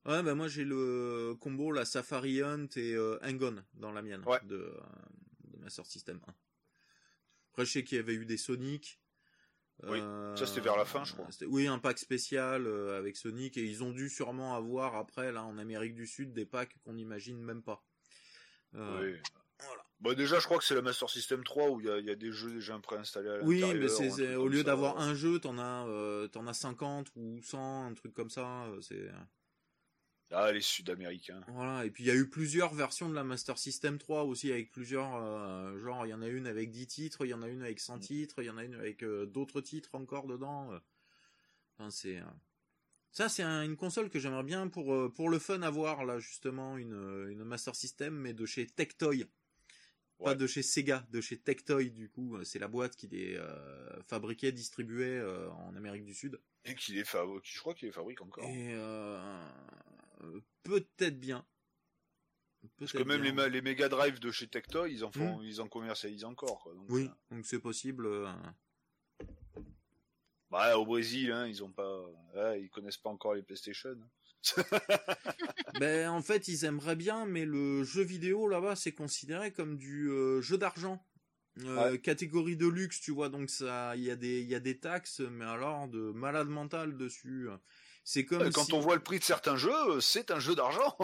Ouais, 0.06 0.22
bah 0.22 0.36
moi 0.36 0.48
j'ai 0.48 0.64
le 0.64 1.34
combo, 1.40 1.72
la 1.72 1.86
Safari 1.86 2.42
Hunt 2.44 2.68
et 2.76 2.94
euh, 2.94 3.18
Hang-On 3.24 3.64
dans 3.74 3.92
la 3.92 4.02
mienne 4.04 4.24
Ouais. 4.26 4.40
de, 4.44 4.74
de 5.46 5.58
Master 5.58 5.86
System 5.86 6.22
1. 6.28 6.34
Après, 7.52 7.66
je 7.66 7.72
sais 7.72 7.84
qu'il 7.84 7.98
y 7.98 8.00
avait 8.00 8.14
eu 8.14 8.26
des 8.26 8.38
Sonic. 8.38 9.00
Oui, 9.84 10.00
Euh, 10.00 10.36
ça, 10.36 10.46
c'était 10.46 10.62
vers 10.62 10.78
la 10.78 10.86
fin, 10.86 11.04
je 11.04 11.14
crois. 11.14 11.28
Oui, 11.48 11.68
un 11.68 11.80
pack 11.80 11.98
spécial 11.98 12.68
euh, 12.68 12.98
avec 12.98 13.18
Sonic 13.18 13.58
et 13.58 13.64
ils 13.64 13.84
ont 13.84 13.92
dû 13.92 14.10
sûrement 14.10 14.56
avoir 14.56 14.96
après, 14.96 15.32
là, 15.32 15.44
en 15.44 15.58
Amérique 15.58 15.96
du 15.96 16.08
Sud, 16.08 16.32
des 16.32 16.46
packs 16.46 16.78
qu'on 16.86 16.94
n'imagine 16.94 17.42
même 17.42 17.64
pas. 17.64 17.84
Euh, 18.76 19.14
Oui. 19.14 19.20
voilà. 19.60 19.84
Bah 20.00 20.16
déjà, 20.16 20.40
je 20.40 20.46
crois 20.46 20.58
que 20.58 20.64
c'est 20.64 20.76
la 20.76 20.82
Master 20.82 21.10
System 21.10 21.44
3 21.44 21.70
où 21.70 21.80
il 21.80 21.88
y 21.88 21.90
a, 21.90 21.98
il 21.98 22.06
y 22.06 22.12
a 22.12 22.16
des 22.16 22.32
jeux 22.32 22.52
déjà 22.52 22.78
préinstallés 22.80 23.30
à 23.30 23.44
Oui, 23.44 23.64
mais 23.76 23.88
c'est, 23.88 24.36
au 24.36 24.48
lieu 24.48 24.64
d'avoir 24.64 25.00
un 25.00 25.16
jeu, 25.16 25.40
t'en 25.40 25.58
as, 25.58 26.28
t'en 26.30 26.48
as 26.48 26.54
50 26.54 27.12
ou 27.16 27.42
100, 27.42 27.88
un 27.88 27.94
truc 27.94 28.14
comme 28.14 28.30
ça. 28.30 28.66
C'est 28.82 29.10
Ah, 30.32 30.52
les 30.52 30.62
Sud-Américains. 30.62 31.42
Voilà, 31.50 31.86
et 31.86 31.92
puis 31.92 32.04
il 32.04 32.08
y 32.08 32.12
a 32.12 32.16
eu 32.16 32.28
plusieurs 32.28 32.74
versions 32.74 33.08
de 33.08 33.14
la 33.14 33.24
Master 33.24 33.58
System 33.60 34.00
3 34.00 34.24
aussi, 34.24 34.52
avec 34.52 34.72
plusieurs, 34.72 35.16
euh, 35.16 35.78
genre 35.80 36.06
il 36.08 36.10
y 36.10 36.14
en 36.14 36.22
a 36.24 36.28
une 36.28 36.48
avec 36.48 36.72
10 36.72 36.88
titres, 36.88 37.26
il 37.26 37.30
y 37.30 37.34
en 37.36 37.44
a 37.44 37.48
une 37.50 37.62
avec 37.62 37.80
100 37.80 38.00
titres, 38.00 38.42
il 38.42 38.46
y 38.46 38.50
en 38.50 38.58
a 38.58 38.64
une 38.64 38.74
avec 38.74 39.04
euh, 39.04 39.26
d'autres 39.28 39.62
titres 39.62 39.94
encore 39.94 40.26
dedans. 40.28 40.72
euh. 40.74 40.80
Enfin, 41.78 41.92
c'est... 41.92 42.18
euh, 42.18 42.24
Ça, 43.12 43.30
c'est 43.30 43.44
un- 43.44 43.64
une 43.64 43.76
console 43.78 44.10
que 44.10 44.18
j'aimerais 44.18 44.44
bien 44.44 44.68
pour, 44.70 45.14
pour 45.14 45.30
le 45.30 45.38
fun 45.38 45.62
avoir, 45.62 46.04
là, 46.04 46.18
justement, 46.18 46.78
une, 46.78 47.28
une 47.30 47.44
Master 47.44 47.76
System, 47.76 48.16
mais 48.16 48.34
de 48.34 48.46
chez 48.48 48.66
Tectoy. 48.66 49.26
Pas 50.20 50.30
Ouais. 50.32 50.36
de 50.36 50.48
chez 50.48 50.64
Sega, 50.64 51.06
de 51.12 51.22
chez 51.22 51.38
Tectoy, 51.38 51.92
du 51.92 52.10
coup. 52.10 52.44
C'est 52.44 52.58
la 52.60 52.68
boîte 52.68 52.96
qui 52.96 53.08
les 53.08 53.36
euh, 53.36 54.02
fabriquait, 54.04 54.52
distribuait 54.52 55.18
euh, 55.20 55.50
en 55.52 55.76
Amérique 55.76 56.06
du 56.06 56.14
Sud. 56.14 56.40
Et 56.66 56.74
qu'il 56.76 56.98
est 56.98 57.04
fa- 57.04 57.26
qui, 57.44 57.54
je 57.54 57.60
crois 57.60 57.74
qu'il 57.76 57.88
les 57.88 57.92
fabrique 57.92 58.22
encore. 58.22 58.44
Et 58.46 58.74
euh, 58.74 59.20
peut-être 60.64 61.20
bien. 61.20 61.46
Parce 62.80 62.94
que 62.94 63.04
même 63.04 63.22
les, 63.24 63.32
ma- 63.34 63.50
les 63.50 63.62
Mega 63.62 63.90
Drive 63.90 64.20
de 64.20 64.32
chez 64.32 64.48
Tectoy, 64.48 64.94
ils 64.94 65.04
en 65.04 65.12
font, 65.12 65.40
Mm. 65.40 65.44
ils 65.44 65.62
en 65.62 65.68
commercialisent 65.68 66.24
encore. 66.24 66.60
Quoi. 66.64 66.74
Donc, 66.74 66.86
Oui, 66.90 67.10
euh, 67.32 67.36
donc 67.36 67.46
c'est 67.46 67.60
possible. 67.60 68.06
euh, 68.06 68.32
bah, 70.50 70.78
au 70.78 70.86
Brésil, 70.86 71.32
hein, 71.32 71.48
ils 71.48 71.64
ont 71.64 71.72
pas, 71.72 72.02
ouais, 72.36 72.62
ils 72.62 72.70
connaissent 72.70 72.98
pas 72.98 73.10
encore 73.10 73.34
les 73.34 73.42
PlayStation. 73.44 73.98
ben 75.80 76.10
en 76.10 76.22
fait, 76.22 76.48
ils 76.48 76.66
aimeraient 76.66 76.96
bien, 76.96 77.26
mais 77.26 77.46
le 77.46 77.84
jeu 77.84 78.04
vidéo 78.04 78.48
là-bas, 78.48 78.76
c'est 78.76 78.92
considéré 78.94 79.52
comme 79.52 79.78
du 79.78 80.10
euh, 80.10 80.42
jeu 80.42 80.58
d'argent. 80.58 81.04
Euh, 81.60 81.92
Ouais. 81.92 82.00
Catégorie 82.00 82.58
de 82.58 82.66
luxe, 82.68 83.00
tu 83.00 83.12
vois, 83.12 83.30
donc 83.30 83.50
ça, 83.50 83.96
il 83.96 84.02
y 84.04 84.10
a 84.10 84.16
des, 84.16 84.42
il 84.42 84.48
y 84.50 84.56
a 84.56 84.60
des 84.60 84.80
taxes, 84.80 85.20
mais 85.20 85.46
alors 85.46 85.88
de 85.88 86.12
malade 86.12 86.48
mental 86.48 86.98
dessus. 86.98 87.48
C'est 88.06 88.26
comme 88.26 88.42
Euh, 88.42 88.52
Quand 88.54 88.66
si- 88.66 88.74
on 88.74 88.80
voit 88.82 88.96
le 88.96 89.02
prix 89.02 89.20
de 89.20 89.24
certains 89.24 89.56
jeux, 89.56 90.02
c'est 90.02 90.30
un 90.32 90.40
jeu 90.40 90.56
d'argent. 90.56 90.98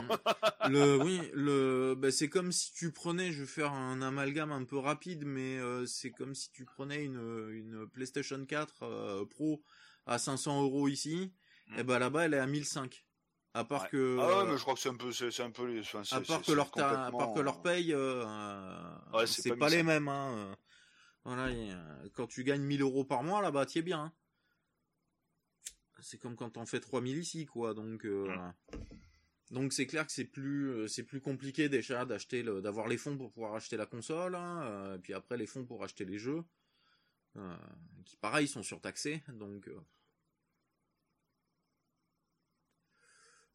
le 0.70 0.98
oui 0.98 1.22
le 1.34 1.96
ben, 1.98 2.12
c'est 2.12 2.28
comme 2.30 2.52
si 2.52 2.74
tu 2.74 2.92
prenais 2.92 3.32
je 3.32 3.42
vais 3.42 3.48
faire 3.48 3.72
un 3.72 4.02
amalgame 4.02 4.52
un 4.52 4.66
peu 4.66 4.78
rapide 4.78 5.24
mais 5.26 5.58
euh, 5.58 5.86
c'est 5.86 6.12
comme 6.12 6.36
si 6.36 6.52
tu 6.52 6.66
prenais 6.66 7.04
une 7.06 7.50
une 7.52 7.88
PlayStation 7.88 8.44
4 8.46 8.84
euh, 8.84 9.26
Pro 9.26 9.62
à 10.06 10.18
500 10.20 10.62
euros 10.64 10.88
ici 10.88 11.32
Mm. 11.68 11.80
et 11.80 11.84
ben 11.84 12.00
là-bas 12.00 12.26
elle 12.26 12.34
est 12.34 12.40
à 12.40 12.48
1005 12.48 13.06
à 13.54 13.64
part 13.64 13.84
Ouais. 13.84 13.90
que 13.92 14.18
Ah 14.20 14.40
ouais, 14.44 14.52
mais 14.52 14.58
je 14.58 14.62
crois 14.62 14.74
que 14.74 14.80
c'est 14.80 14.90
un 14.90 14.96
peu, 14.96 15.12
c'est 15.12 15.42
un 15.44 15.52
peu, 15.52 15.66
les- 15.66 15.80
enfin, 15.82 16.02
à 16.12 16.20
part 16.22 16.42
que 16.42 16.52
leur 16.52 16.72
ta- 16.72 17.06
à 17.06 17.12
part 17.12 17.34
que 17.34 17.40
leur 17.40 17.62
paye 17.62 17.94
euh, 17.94 18.24
euh, 18.26 18.90
Ouais, 19.14 19.28
c'est 19.28 19.50
pas 19.52 19.56
pas, 19.56 19.70
les 19.70 19.84
1005. 19.84 19.84
mêmes 19.86 20.08
hein 20.08 20.34
euh. 20.36 20.56
voilà 21.26 21.44
euh, 21.48 22.10
quand 22.14 22.28
tu 22.28 22.44
gagnes 22.44 22.64
1000 22.64 22.82
euros 22.82 23.06
par 23.06 23.24
mois 23.24 23.42
là-bas 23.42 23.66
t'y 23.68 23.80
es 23.80 23.82
bien 23.84 24.00
hein. 24.06 24.14
C'est 26.02 26.18
comme 26.18 26.36
quand 26.36 26.52
t'en 26.52 26.66
fais 26.66 26.80
3000 26.80 27.18
ici 27.18 27.46
quoi 27.46 27.74
donc 27.74 28.06
euh, 28.06 28.28
donc 29.52 29.74
c'est 29.74 29.88
clair 29.88 30.06
que 30.06 30.12
c'est 30.12 30.26
plus 30.26 30.70
euh, 30.70 30.88
c'est 30.88 31.04
plus 31.04 31.22
compliqué 31.22 31.70
déjà 31.70 32.06
d'acheter 32.06 32.44
le 32.44 32.62
d'avoir 32.62 32.88
les 32.88 32.98
fonds 32.98 33.18
pour 33.18 33.32
pouvoir 33.32 33.56
acheter 33.56 33.78
la 33.78 33.86
console 33.86 34.36
hein, 34.36 34.62
euh, 34.64 34.96
et 34.96 35.00
puis 35.00 35.14
après 35.14 35.38
les 35.38 35.48
fonds 35.48 35.66
pour 35.66 35.84
acheter 35.84 36.06
les 36.06 36.20
jeux 36.20 36.44
euh, 37.38 37.56
qui 38.06 38.16
pareil 38.18 38.48
sont 38.48 38.64
surtaxés 38.64 39.24
donc 39.34 39.68
euh, 39.68 39.80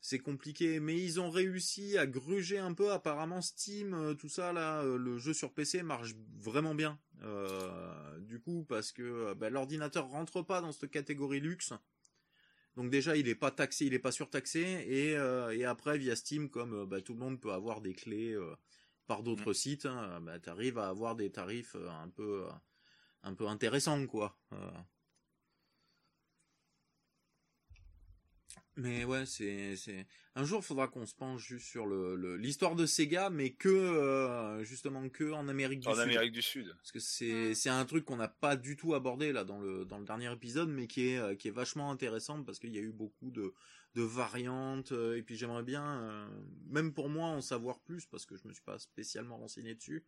c'est 0.01 0.19
compliqué. 0.19 0.81
Mais 0.81 1.03
ils 1.03 1.19
ont 1.19 1.31
réussi 1.31 1.97
à 1.97 2.07
gruger 2.07 2.59
un 2.59 2.75
peu 2.75 2.93
apparemment 2.93 3.41
Steam 3.41 4.15
tout 4.19 4.29
ça 4.29 4.53
là 4.53 4.83
le 4.83 5.17
jeu 5.17 5.33
sur 5.33 5.55
PC 5.55 5.83
marche 5.83 6.13
vraiment 6.37 6.75
bien. 6.75 7.01
Du 8.21 8.39
coup 8.39 8.67
parce 8.69 8.93
que 8.93 9.33
bah, 9.33 9.49
l'ordinateur 9.49 10.07
rentre 10.09 10.43
pas 10.43 10.61
dans 10.61 10.73
cette 10.73 10.91
catégorie 10.91 11.41
luxe 11.41 11.73
donc 12.77 12.91
déjà, 12.91 13.17
il 13.17 13.29
est 13.29 13.35
pas 13.35 13.51
taxé, 13.51 13.87
il 13.87 13.95
est 13.95 13.99
pas 14.01 14.13
surtaxé, 14.13 14.85
et, 14.89 15.17
euh, 15.17 15.57
et 15.57 15.65
après 15.65 15.97
via 15.99 16.17
Steam, 16.17 16.51
comme 16.51 16.75
euh, 16.75 16.87
bah, 16.87 17.01
tout 17.01 17.13
le 17.13 17.21
monde 17.21 17.41
peut 17.41 17.53
avoir 17.53 17.81
des 17.81 17.95
clés 17.95 18.33
euh, 18.33 18.55
par 19.07 19.23
d'autres 19.23 19.53
sites, 19.53 19.87
hein, 19.87 20.21
bah, 20.23 20.39
tu 20.41 20.49
arrives 20.51 20.79
à 20.79 20.89
avoir 20.89 21.15
des 21.15 21.31
tarifs 21.31 21.77
un 21.77 22.09
peu 22.09 22.47
un 23.23 23.35
peu 23.35 23.47
intéressants 23.49 24.07
quoi. 24.07 24.39
Mais 28.77 29.05
ouais, 29.05 29.25
c'est 29.25 29.77
c'est 29.77 30.07
un 30.35 30.45
jour, 30.45 30.65
faudra 30.65 30.89
qu'on 30.89 31.07
se 31.07 31.15
penche 31.15 31.47
juste 31.47 31.67
sur 31.67 31.87
le 31.87 32.37
l'histoire 32.37 32.75
de 32.75 32.87
Sega, 32.87 33.31
mais 33.31 33.51
que 33.51 33.69
euh, 33.69 34.65
justement 34.65 35.09
que 35.09 35.31
en 35.33 35.47
Amérique 35.47 35.81
du 35.81 35.89
En 35.89 35.93
Sud. 35.93 36.03
Amérique 36.03 36.33
du 36.33 36.43
Sud. 36.43 36.75
Parce 36.77 36.91
que 36.91 36.99
c'est 36.99 37.55
c'est 37.55 37.71
un 37.71 37.85
truc 37.85 38.05
qu'on 38.05 38.17
n'a 38.17 38.29
pas 38.29 38.57
du 38.57 38.77
tout 38.77 38.95
abordé 38.95 39.33
là 39.33 39.45
dans 39.45 39.61
le 39.61 39.85
dans 39.85 39.99
le 39.99 40.05
dernier 40.05 40.33
épisode, 40.33 40.69
mais 40.69 40.89
qui 40.89 41.09
est 41.11 41.19
euh, 41.19 41.37
qui 41.37 41.49
est 41.49 41.53
vachement 41.53 41.91
intéressant 41.91 42.43
parce 42.43 42.59
qu'il 42.59 42.75
y 42.75 42.79
a 42.79 42.83
eu 42.83 42.93
beaucoup 42.93 43.31
de 43.31 43.55
de 43.95 44.03
variantes 44.03 44.93
euh, 44.93 45.17
et 45.17 45.23
puis 45.23 45.37
j'aimerais 45.37 45.63
bien 45.63 45.85
euh, 46.03 46.29
même 46.67 46.93
pour 46.93 47.09
moi 47.09 47.29
en 47.29 47.41
savoir 47.41 47.79
plus 47.81 48.07
parce 48.07 48.27
que 48.27 48.37
je 48.37 48.47
me 48.47 48.53
suis 48.53 48.63
pas 48.63 48.79
spécialement 48.79 49.37
renseigné 49.39 49.75
dessus, 49.75 50.05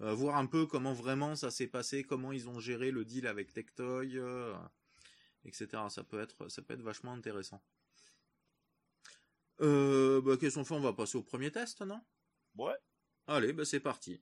euh, 0.00 0.12
voir 0.12 0.36
un 0.36 0.46
peu 0.46 0.66
comment 0.66 0.92
vraiment 0.92 1.36
ça 1.36 1.50
s'est 1.50 1.68
passé, 1.68 2.02
comment 2.02 2.32
ils 2.32 2.48
ont 2.48 2.58
géré 2.58 2.90
le 2.90 3.04
deal 3.04 3.26
avec 3.26 3.52
Tectoy, 3.52 4.20
etc. 5.44 5.68
Ça 5.88 6.02
peut 6.02 6.20
être 6.20 6.48
ça 6.48 6.62
peut 6.62 6.74
être 6.74 6.82
vachement 6.82 7.12
intéressant. 7.12 7.62
Euh, 9.60 10.20
bah, 10.20 10.36
qu'est-ce 10.36 10.56
qu'on 10.56 10.64
fait? 10.64 10.74
On 10.74 10.80
va 10.80 10.92
passer 10.92 11.16
au 11.18 11.22
premier 11.22 11.50
test, 11.52 11.80
non? 11.82 12.00
Ouais. 12.56 12.76
Allez, 13.28 13.52
bah 13.52 13.64
c'est 13.64 13.78
parti. 13.80 14.20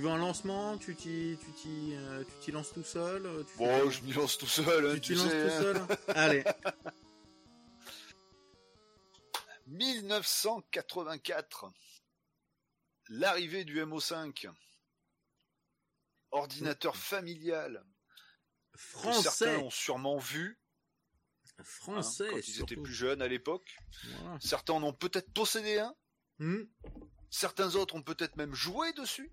Veux 0.00 0.10
un 0.10 0.18
lancement 0.18 0.78
Tu 0.78 0.94
t'y, 0.94 1.36
tu 1.40 1.50
t'y, 1.52 1.94
euh, 1.94 2.22
tu 2.24 2.32
t'y 2.44 2.52
lances 2.52 2.72
tout 2.72 2.82
seul 2.84 3.26
euh, 3.26 3.42
tu 3.44 3.56
Bon, 3.58 3.90
je 3.90 4.00
m'y 4.02 4.12
lance 4.12 4.38
tout 4.38 4.46
seul, 4.46 4.86
hein, 4.86 4.94
tu 4.94 5.00
tu 5.00 5.14
t'y 5.14 5.18
lances 5.20 5.30
sais. 5.30 5.42
tout 5.42 5.48
hein. 5.52 5.60
seul 5.60 5.86
Allez. 6.16 6.44
1984. 9.66 11.72
L'arrivée 13.08 13.64
du 13.64 13.80
MO5. 13.84 14.48
Ordinateur 16.32 16.96
familial. 16.96 17.84
Que 18.72 18.78
certains 19.12 19.18
Français. 19.18 19.56
ont 19.56 19.70
sûrement 19.70 20.18
vu. 20.18 20.58
hein, 21.58 21.62
Français, 21.64 22.28
quand 22.30 22.46
ils 22.48 22.60
étaient 22.62 22.76
plus 22.76 22.94
jeunes 22.94 23.22
à 23.22 23.28
l'époque. 23.28 23.76
Voilà. 24.04 24.38
Certains 24.40 24.74
en 24.74 24.82
ont 24.82 24.92
peut-être 24.92 25.32
possédé 25.32 25.78
un. 25.78 25.94
Hmm. 26.38 26.62
Certains 27.30 27.74
autres 27.74 27.94
ont 27.96 28.02
peut-être 28.02 28.36
même 28.36 28.54
joué 28.54 28.92
dessus. 28.94 29.32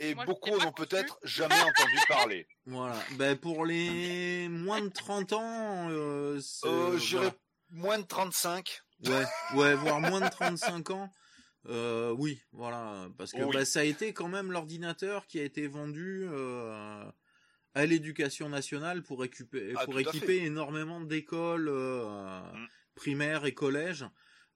Et 0.00 0.14
Moi, 0.14 0.24
beaucoup 0.24 0.50
n'ont 0.58 0.72
peut-être 0.72 1.18
jamais 1.22 1.60
entendu 1.60 1.96
parler. 2.08 2.46
Voilà. 2.66 2.96
Ben, 3.16 3.36
pour 3.36 3.66
les 3.66 4.48
moins 4.48 4.80
de 4.80 4.88
30 4.88 5.32
ans, 5.32 5.88
euh, 5.90 6.40
Euh, 6.64 6.98
J'irais 6.98 7.22
voilà. 7.24 7.36
moins 7.70 7.98
de 7.98 8.06
35. 8.06 8.80
Ouais, 9.04 9.24
ouais, 9.54 9.74
voire 9.74 10.00
moins 10.00 10.20
de 10.20 10.28
35 10.28 10.90
ans. 10.90 11.12
Euh, 11.66 12.10
oui, 12.16 12.40
voilà, 12.52 13.08
parce 13.18 13.32
que 13.32 13.42
Oui. 13.42 13.52
bah, 13.52 13.64
ça 13.64 13.80
a 13.80 13.84
été 13.84 14.12
quand 14.12 14.28
même 14.28 14.52
l'ordinateur 14.52 15.26
qui 15.26 15.38
a 15.40 15.44
été 15.44 15.66
vendu 15.66 16.24
euh, 16.28 17.04
à 17.74 17.86
l'éducation 17.86 18.48
nationale 18.48 19.02
pour, 19.02 19.20
récupérer, 19.20 19.74
Ah, 19.76 19.84
pour 19.84 19.98
équiper 19.98 20.38
énormément 20.44 21.00
d'écoles 21.00 21.68
euh, 21.68 22.40
Mm. 22.52 22.66
primaires 22.94 23.44
et 23.44 23.54
collèges. 23.54 24.04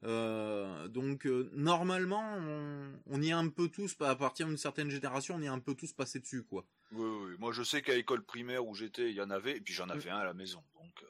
Euh, 0.06 0.88
donc 0.88 1.26
euh, 1.26 1.50
normalement, 1.52 2.22
on, 2.38 2.92
on 3.06 3.20
y 3.22 3.28
est 3.30 3.32
un 3.32 3.48
peu 3.48 3.68
tous, 3.68 3.96
à 4.00 4.14
partir 4.16 4.46
d'une 4.46 4.56
certaine 4.56 4.88
génération, 4.90 5.34
on 5.34 5.42
y 5.42 5.46
est 5.46 5.48
un 5.48 5.58
peu 5.58 5.74
tous 5.74 5.92
passé 5.92 6.20
dessus, 6.20 6.44
quoi. 6.44 6.64
Oui, 6.92 7.04
oui. 7.08 7.36
Moi, 7.38 7.52
je 7.52 7.62
sais 7.64 7.82
qu'à 7.82 7.94
l'école 7.94 8.24
primaire 8.24 8.64
où 8.66 8.74
j'étais, 8.74 9.10
il 9.10 9.16
y 9.16 9.20
en 9.20 9.30
avait, 9.30 9.56
et 9.56 9.60
puis 9.60 9.74
j'en 9.74 9.86
Mm. 9.86 9.90
avais 9.90 10.10
un 10.10 10.18
à 10.18 10.24
la 10.24 10.34
maison. 10.34 10.62
Donc, 10.74 11.02
euh, 11.02 11.06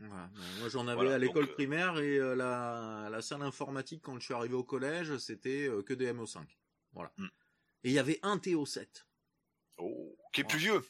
Voilà. 0.00 0.30
Moi, 0.60 0.68
j'en 0.70 0.86
avais 0.88 0.94
Voilà, 0.96 1.14
à 1.16 1.18
l'école 1.18 1.46
donc, 1.46 1.54
primaire 1.54 1.98
et 1.98 2.18
la, 2.36 3.08
la 3.10 3.22
salle 3.22 3.42
informatique 3.42 4.00
quand 4.02 4.18
je 4.18 4.24
suis 4.24 4.34
arrivé 4.34 4.54
au 4.54 4.64
collège, 4.64 5.16
c'était 5.18 5.68
que 5.84 5.92
des 5.92 6.10
MO5. 6.12 6.44
Voilà. 6.92 7.12
Mm. 7.18 7.26
Et 7.84 7.88
il 7.90 7.92
y 7.92 7.98
avait 7.98 8.18
un 8.22 8.38
TO7. 8.38 8.86
oh, 9.78 10.16
qui 10.32 10.40
est 10.40 10.44
plus 10.44 10.58
vieux. 10.58 10.80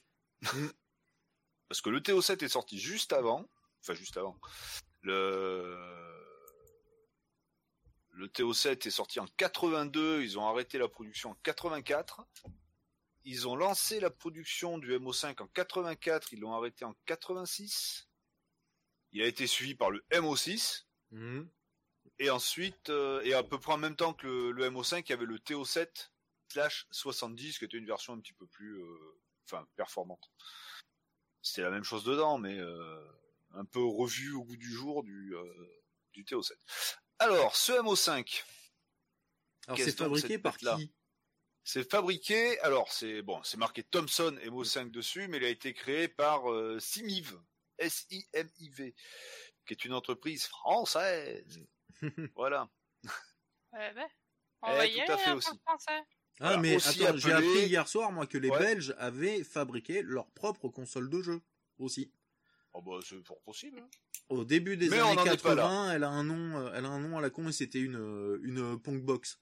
Mm. 0.42 0.46
Parce 1.68 1.80
que 1.82 1.90
le 1.90 2.00
TO7 2.00 2.44
est 2.44 2.48
sorti 2.48 2.78
juste 2.78 3.12
avant, 3.12 3.50
enfin 3.82 3.94
juste 3.94 4.16
avant. 4.16 4.38
Le 5.02 5.76
le 8.18 8.26
TO7 8.26 8.88
est 8.88 8.90
sorti 8.90 9.20
en 9.20 9.26
82, 9.36 10.22
ils 10.22 10.38
ont 10.40 10.46
arrêté 10.46 10.76
la 10.76 10.88
production 10.88 11.30
en 11.30 11.34
84. 11.44 12.26
Ils 13.24 13.46
ont 13.46 13.54
lancé 13.54 14.00
la 14.00 14.10
production 14.10 14.76
du 14.78 14.90
MO5 14.98 15.40
en 15.40 15.46
84, 15.46 16.32
ils 16.32 16.40
l'ont 16.40 16.52
arrêté 16.52 16.84
en 16.84 16.94
86. 17.06 18.08
Il 19.12 19.22
a 19.22 19.26
été 19.26 19.46
suivi 19.46 19.76
par 19.76 19.90
le 19.90 20.04
MO6 20.10 20.84
Mm. 21.10 21.44
et 22.18 22.28
ensuite 22.28 22.90
euh, 22.90 23.22
et 23.22 23.32
à 23.32 23.42
peu 23.42 23.58
près 23.58 23.72
en 23.72 23.78
même 23.78 23.96
temps 23.96 24.12
que 24.12 24.26
le, 24.26 24.50
le 24.50 24.70
MO5, 24.70 25.04
il 25.06 25.08
y 25.08 25.12
avait 25.14 25.24
le 25.24 25.38
TO7 25.38 26.10
slash 26.48 26.86
70 26.90 27.58
qui 27.58 27.64
était 27.64 27.78
une 27.78 27.86
version 27.86 28.12
un 28.12 28.20
petit 28.20 28.34
peu 28.34 28.46
plus 28.46 28.82
euh, 28.82 29.20
enfin 29.44 29.66
performante. 29.76 30.30
C'était 31.40 31.62
la 31.62 31.70
même 31.70 31.84
chose 31.84 32.04
dedans, 32.04 32.36
mais 32.36 32.58
euh, 32.58 33.02
un 33.52 33.64
peu 33.64 33.82
revu 33.82 34.34
au 34.34 34.44
goût 34.44 34.56
du 34.56 34.70
jour 34.70 35.02
du, 35.02 35.34
du 36.12 36.24
TO7. 36.24 36.52
Alors, 37.18 37.56
ce 37.56 37.72
MO5, 37.72 38.44
Alors 39.66 39.76
Qu'est-ce 39.76 39.90
c'est 39.90 39.96
fabriqué 39.96 40.38
par 40.38 40.56
qui? 40.56 40.92
C'est 41.64 41.88
fabriqué, 41.90 42.58
alors 42.60 42.90
c'est 42.92 43.20
bon, 43.22 43.42
c'est 43.42 43.58
marqué 43.58 43.82
Thomson 43.82 44.38
MO5 44.44 44.90
dessus, 44.90 45.28
mais 45.28 45.36
il 45.38 45.44
a 45.44 45.48
été 45.48 45.74
créé 45.74 46.08
par 46.08 46.50
euh, 46.50 46.78
Simiv, 46.80 47.38
S-I-M-I-V, 47.78 48.94
qui 49.66 49.72
est 49.74 49.84
une 49.84 49.92
entreprise 49.92 50.46
française. 50.46 51.60
voilà. 52.36 52.70
Ouais, 53.72 53.92
ben. 53.94 54.06
Eh, 54.08 54.10
On 54.62 54.72
va 54.76 54.86
y 54.86 54.94
tout 54.94 55.00
à 55.00 55.14
aller, 55.14 55.22
fait 55.24 55.30
hein, 55.30 55.34
aussi. 55.36 55.58
français. 55.66 56.00
Ah 56.40 56.46
Voilà, 56.46 56.56
mais 56.58 56.76
aussi 56.76 57.04
attends, 57.04 57.16
j'ai 57.18 57.32
appelé- 57.32 57.48
appris 57.50 57.66
hier 57.68 57.86
soir 57.88 58.12
moi 58.12 58.26
que 58.26 58.38
les 58.38 58.48
Ouais. 58.48 58.58
Belges 58.58 58.94
avaient 58.98 59.44
fabriqué 59.44 60.02
leur 60.02 60.30
propre 60.30 60.68
console 60.68 61.10
de 61.10 61.20
jeu 61.20 61.42
aussi. 61.78 62.10
Oh 62.74 62.82
bah 62.82 62.98
c'est 63.02 63.22
fort 63.26 63.40
possible. 63.42 63.80
hein. 63.80 63.88
Au 64.28 64.44
début 64.44 64.76
des 64.76 64.88
Mais 64.90 64.98
années 64.98 65.14
n'en 65.16 65.24
est 65.24 65.42
pas 65.42 65.54
là. 65.54 65.62
80, 65.62 65.92
elle 65.94 66.04
a 66.04 66.10
un 66.10 66.24
nom, 66.24 66.58
euh, 66.58 66.72
elle 66.74 66.84
a 66.84 66.88
un 66.88 67.00
nom 67.00 67.16
à 67.16 67.20
la 67.22 67.30
con 67.30 67.48
et 67.48 67.52
c'était 67.52 67.80
une 67.80 67.96
euh, 67.96 68.38
une 68.42 68.78
punk 68.80 69.02
box. 69.04 69.40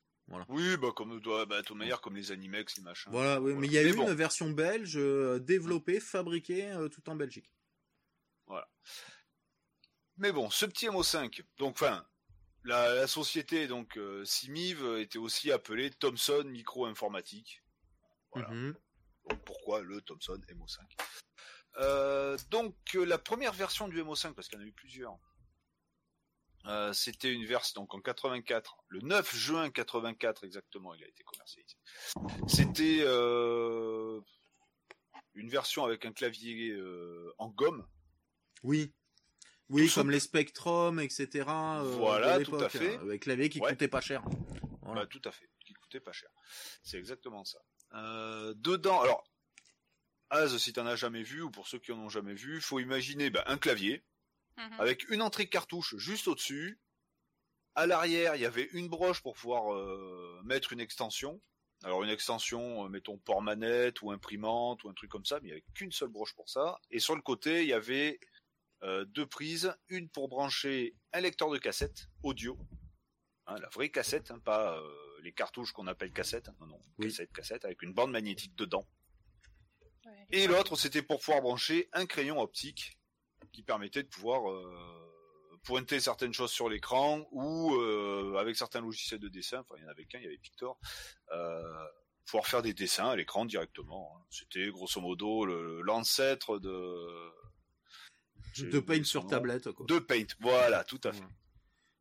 Oui, 0.48 0.76
bah 0.76 0.88
comme 0.94 1.20
doit, 1.20 1.46
bah, 1.46 1.62
manière 1.74 2.00
comme 2.00 2.16
les 2.16 2.32
Animex, 2.32 2.76
les 2.78 2.82
machins. 2.82 3.12
Voilà, 3.12 3.40
oui, 3.40 3.52
Voilà. 3.52 3.60
mais 3.60 3.66
il 3.68 3.72
y 3.72 3.78
a 3.78 3.84
eu 3.84 3.94
bon. 3.94 4.08
une 4.08 4.14
version 4.14 4.50
belge 4.50 4.96
euh, 4.96 5.38
développée, 5.38 6.00
fabriquée 6.00 6.70
euh, 6.72 6.88
tout 6.88 7.08
en 7.08 7.14
Belgique. 7.14 7.48
Mais 10.18 10.32
bon, 10.32 10.48
ce 10.50 10.64
petit 10.64 10.86
MO5, 10.88 11.42
donc 11.58 11.74
enfin, 11.74 12.06
la, 12.64 12.94
la 12.94 13.06
société 13.06 13.66
donc 13.68 13.98
euh, 13.98 14.24
Simiv 14.24 14.82
était 14.98 15.18
aussi 15.18 15.52
appelée 15.52 15.90
Thomson 15.90 16.42
Micro 16.46 16.86
Informatique. 16.86 17.62
Voilà. 18.32 18.48
Mhm. 18.48 18.74
Donc 19.28 19.44
pourquoi 19.44 19.82
le 19.82 20.00
Thomson 20.00 20.40
MO5 20.48 20.78
Euh, 21.78 22.36
Donc 22.50 22.74
euh, 22.94 23.04
la 23.04 23.18
première 23.18 23.52
version 23.52 23.88
du 23.88 24.02
MO5, 24.02 24.32
parce 24.34 24.48
qu'il 24.48 24.58
y 24.58 24.62
en 24.62 24.64
a 24.64 24.68
eu 24.68 24.72
plusieurs, 24.72 25.16
euh, 26.66 26.92
c'était 26.92 27.32
une 27.32 27.44
version 27.44 27.82
donc 27.82 27.94
en 27.94 28.00
84, 28.00 28.76
le 28.88 29.00
9 29.00 29.36
juin 29.36 29.70
84 29.70 30.44
exactement, 30.44 30.94
il 30.94 31.04
a 31.04 31.06
été 31.08 31.22
commercialisé. 31.22 31.76
C'était 32.48 32.98
euh, 33.02 34.20
une 35.34 35.48
version 35.48 35.84
avec 35.84 36.04
un 36.04 36.12
clavier 36.12 36.70
euh, 36.70 37.32
en 37.38 37.48
gomme. 37.50 37.86
Oui. 38.62 38.92
Oui, 39.68 39.88
Tout 39.88 39.94
comme 39.94 40.10
les 40.12 40.20
Spectrum, 40.20 41.00
etc. 41.00 41.44
Voilà, 41.44 42.38
tout 42.44 42.54
à 42.54 42.58
l'époque, 42.58 42.70
fait. 42.70 42.96
Avec 42.98 43.22
clavier 43.22 43.48
qui 43.48 43.60
Ouais. 43.60 43.70
coûtait 43.70 43.88
pas 43.88 44.00
cher. 44.00 44.22
Voilà. 44.82 45.02
Bah, 45.02 45.06
tout 45.08 45.20
à 45.24 45.32
fait, 45.32 45.50
qui 45.64 45.74
coûtait 45.74 45.98
pas 46.00 46.12
cher. 46.12 46.30
C'est 46.84 46.98
exactement 46.98 47.44
ça. 47.44 47.58
Dedans, 48.54 49.00
alors, 49.00 49.24
Az, 50.30 50.56
si 50.58 50.72
t'en 50.72 50.86
as 50.86 50.96
jamais 50.96 51.22
vu, 51.22 51.42
ou 51.42 51.50
pour 51.50 51.68
ceux 51.68 51.78
qui 51.78 51.92
en 51.92 51.98
ont 51.98 52.08
jamais 52.08 52.34
vu, 52.34 52.60
faut 52.60 52.80
imaginer 52.80 53.30
bah, 53.30 53.44
un 53.46 53.58
clavier, 53.58 54.04
Mhm. 54.56 54.80
avec 54.80 55.08
une 55.10 55.22
entrée 55.22 55.48
cartouche 55.48 55.96
juste 55.96 56.28
au-dessus. 56.28 56.80
À 57.74 57.86
l'arrière, 57.86 58.34
il 58.36 58.40
y 58.42 58.46
avait 58.46 58.68
une 58.72 58.88
broche 58.88 59.20
pour 59.22 59.34
pouvoir 59.34 59.74
euh, 59.74 60.40
mettre 60.44 60.72
une 60.72 60.80
extension. 60.80 61.42
Alors 61.84 62.02
une 62.02 62.08
extension, 62.08 62.86
euh, 62.86 62.88
mettons 62.88 63.18
port 63.18 63.42
manette 63.42 64.00
ou 64.00 64.10
imprimante 64.10 64.82
ou 64.82 64.88
un 64.88 64.94
truc 64.94 65.10
comme 65.10 65.26
ça, 65.26 65.38
mais 65.40 65.48
il 65.48 65.50
n'y 65.50 65.52
avait 65.52 65.64
qu'une 65.74 65.92
seule 65.92 66.08
broche 66.08 66.34
pour 66.34 66.48
ça. 66.48 66.78
Et 66.90 67.00
sur 67.00 67.14
le 67.14 67.20
côté, 67.20 67.62
il 67.62 67.68
y 67.68 67.74
avait 67.74 68.18
euh, 68.82 69.04
deux 69.04 69.26
prises, 69.26 69.74
une 69.88 70.08
pour 70.08 70.28
brancher 70.28 70.96
un 71.12 71.20
lecteur 71.20 71.50
de 71.50 71.58
cassette 71.58 72.08
audio, 72.22 72.58
hein, 73.46 73.58
la 73.60 73.68
vraie 73.68 73.90
cassette, 73.90 74.30
hein, 74.30 74.38
pas 74.38 74.78
euh, 74.78 75.20
les 75.22 75.32
cartouches 75.32 75.72
qu'on 75.72 75.86
appelle 75.86 76.12
cassettes, 76.12 76.48
non 76.60 76.66
non, 76.66 76.80
Oui. 76.98 77.08
cassette, 77.08 77.32
cassette, 77.32 77.64
avec 77.66 77.82
une 77.82 77.92
bande 77.92 78.10
magnétique 78.10 78.54
dedans. 78.56 78.88
Et 80.30 80.46
l'autre, 80.46 80.76
c'était 80.76 81.02
pour 81.02 81.20
pouvoir 81.20 81.40
brancher 81.42 81.88
un 81.92 82.06
crayon 82.06 82.40
optique 82.40 82.98
qui 83.52 83.62
permettait 83.62 84.02
de 84.02 84.08
pouvoir 84.08 84.50
euh, 84.50 85.58
pointer 85.64 86.00
certaines 86.00 86.32
choses 86.32 86.50
sur 86.50 86.68
l'écran 86.68 87.26
ou 87.30 87.74
euh, 87.76 88.36
avec 88.36 88.56
certains 88.56 88.80
logiciels 88.80 89.20
de 89.20 89.28
dessin, 89.28 89.60
enfin 89.60 89.74
il 89.78 89.84
y 89.84 89.86
en 89.86 89.90
avait 89.90 90.04
qu'un, 90.04 90.18
il 90.18 90.24
y 90.24 90.26
avait 90.26 90.38
Pictor, 90.38 90.78
euh, 91.32 91.62
pouvoir 92.26 92.46
faire 92.46 92.62
des 92.62 92.74
dessins 92.74 93.08
à 93.08 93.16
l'écran 93.16 93.44
directement. 93.44 94.16
hein. 94.18 94.24
C'était 94.30 94.68
grosso 94.68 95.00
modo 95.00 95.46
l'ancêtre 95.82 96.58
de 96.58 97.32
De 98.58 98.80
paint 98.80 99.04
sur 99.04 99.26
tablette, 99.26 99.70
quoi. 99.72 99.86
De 99.86 99.98
Paint, 99.98 100.26
voilà, 100.40 100.84
tout 100.84 101.00
à 101.04 101.12
fait 101.12 101.24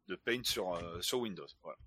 de 0.08 0.16
Paint 0.16 0.44
sur, 0.44 0.74
euh, 0.76 1.02
sur 1.02 1.20
Windows. 1.20 1.48
Voilà. 1.64 1.78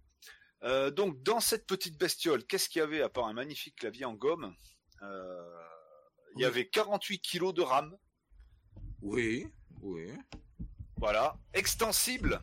Euh, 0.64 0.90
donc 0.90 1.22
dans 1.22 1.38
cette 1.40 1.66
petite 1.66 1.98
bestiole, 1.98 2.44
qu'est-ce 2.46 2.68
qu'il 2.68 2.80
y 2.80 2.82
avait 2.82 3.00
à 3.02 3.08
part 3.08 3.26
un 3.26 3.32
magnifique 3.32 3.76
clavier 3.76 4.04
en 4.04 4.14
gomme 4.14 4.54
Euh, 5.02 5.64
Il 6.36 6.42
y 6.42 6.44
avait 6.44 6.68
48 6.68 7.20
kilos 7.20 7.54
de 7.54 7.62
RAM, 7.62 7.96
Oui, 9.02 9.46
oui. 9.82 10.12
voilà, 10.96 11.38
extensible. 11.54 12.42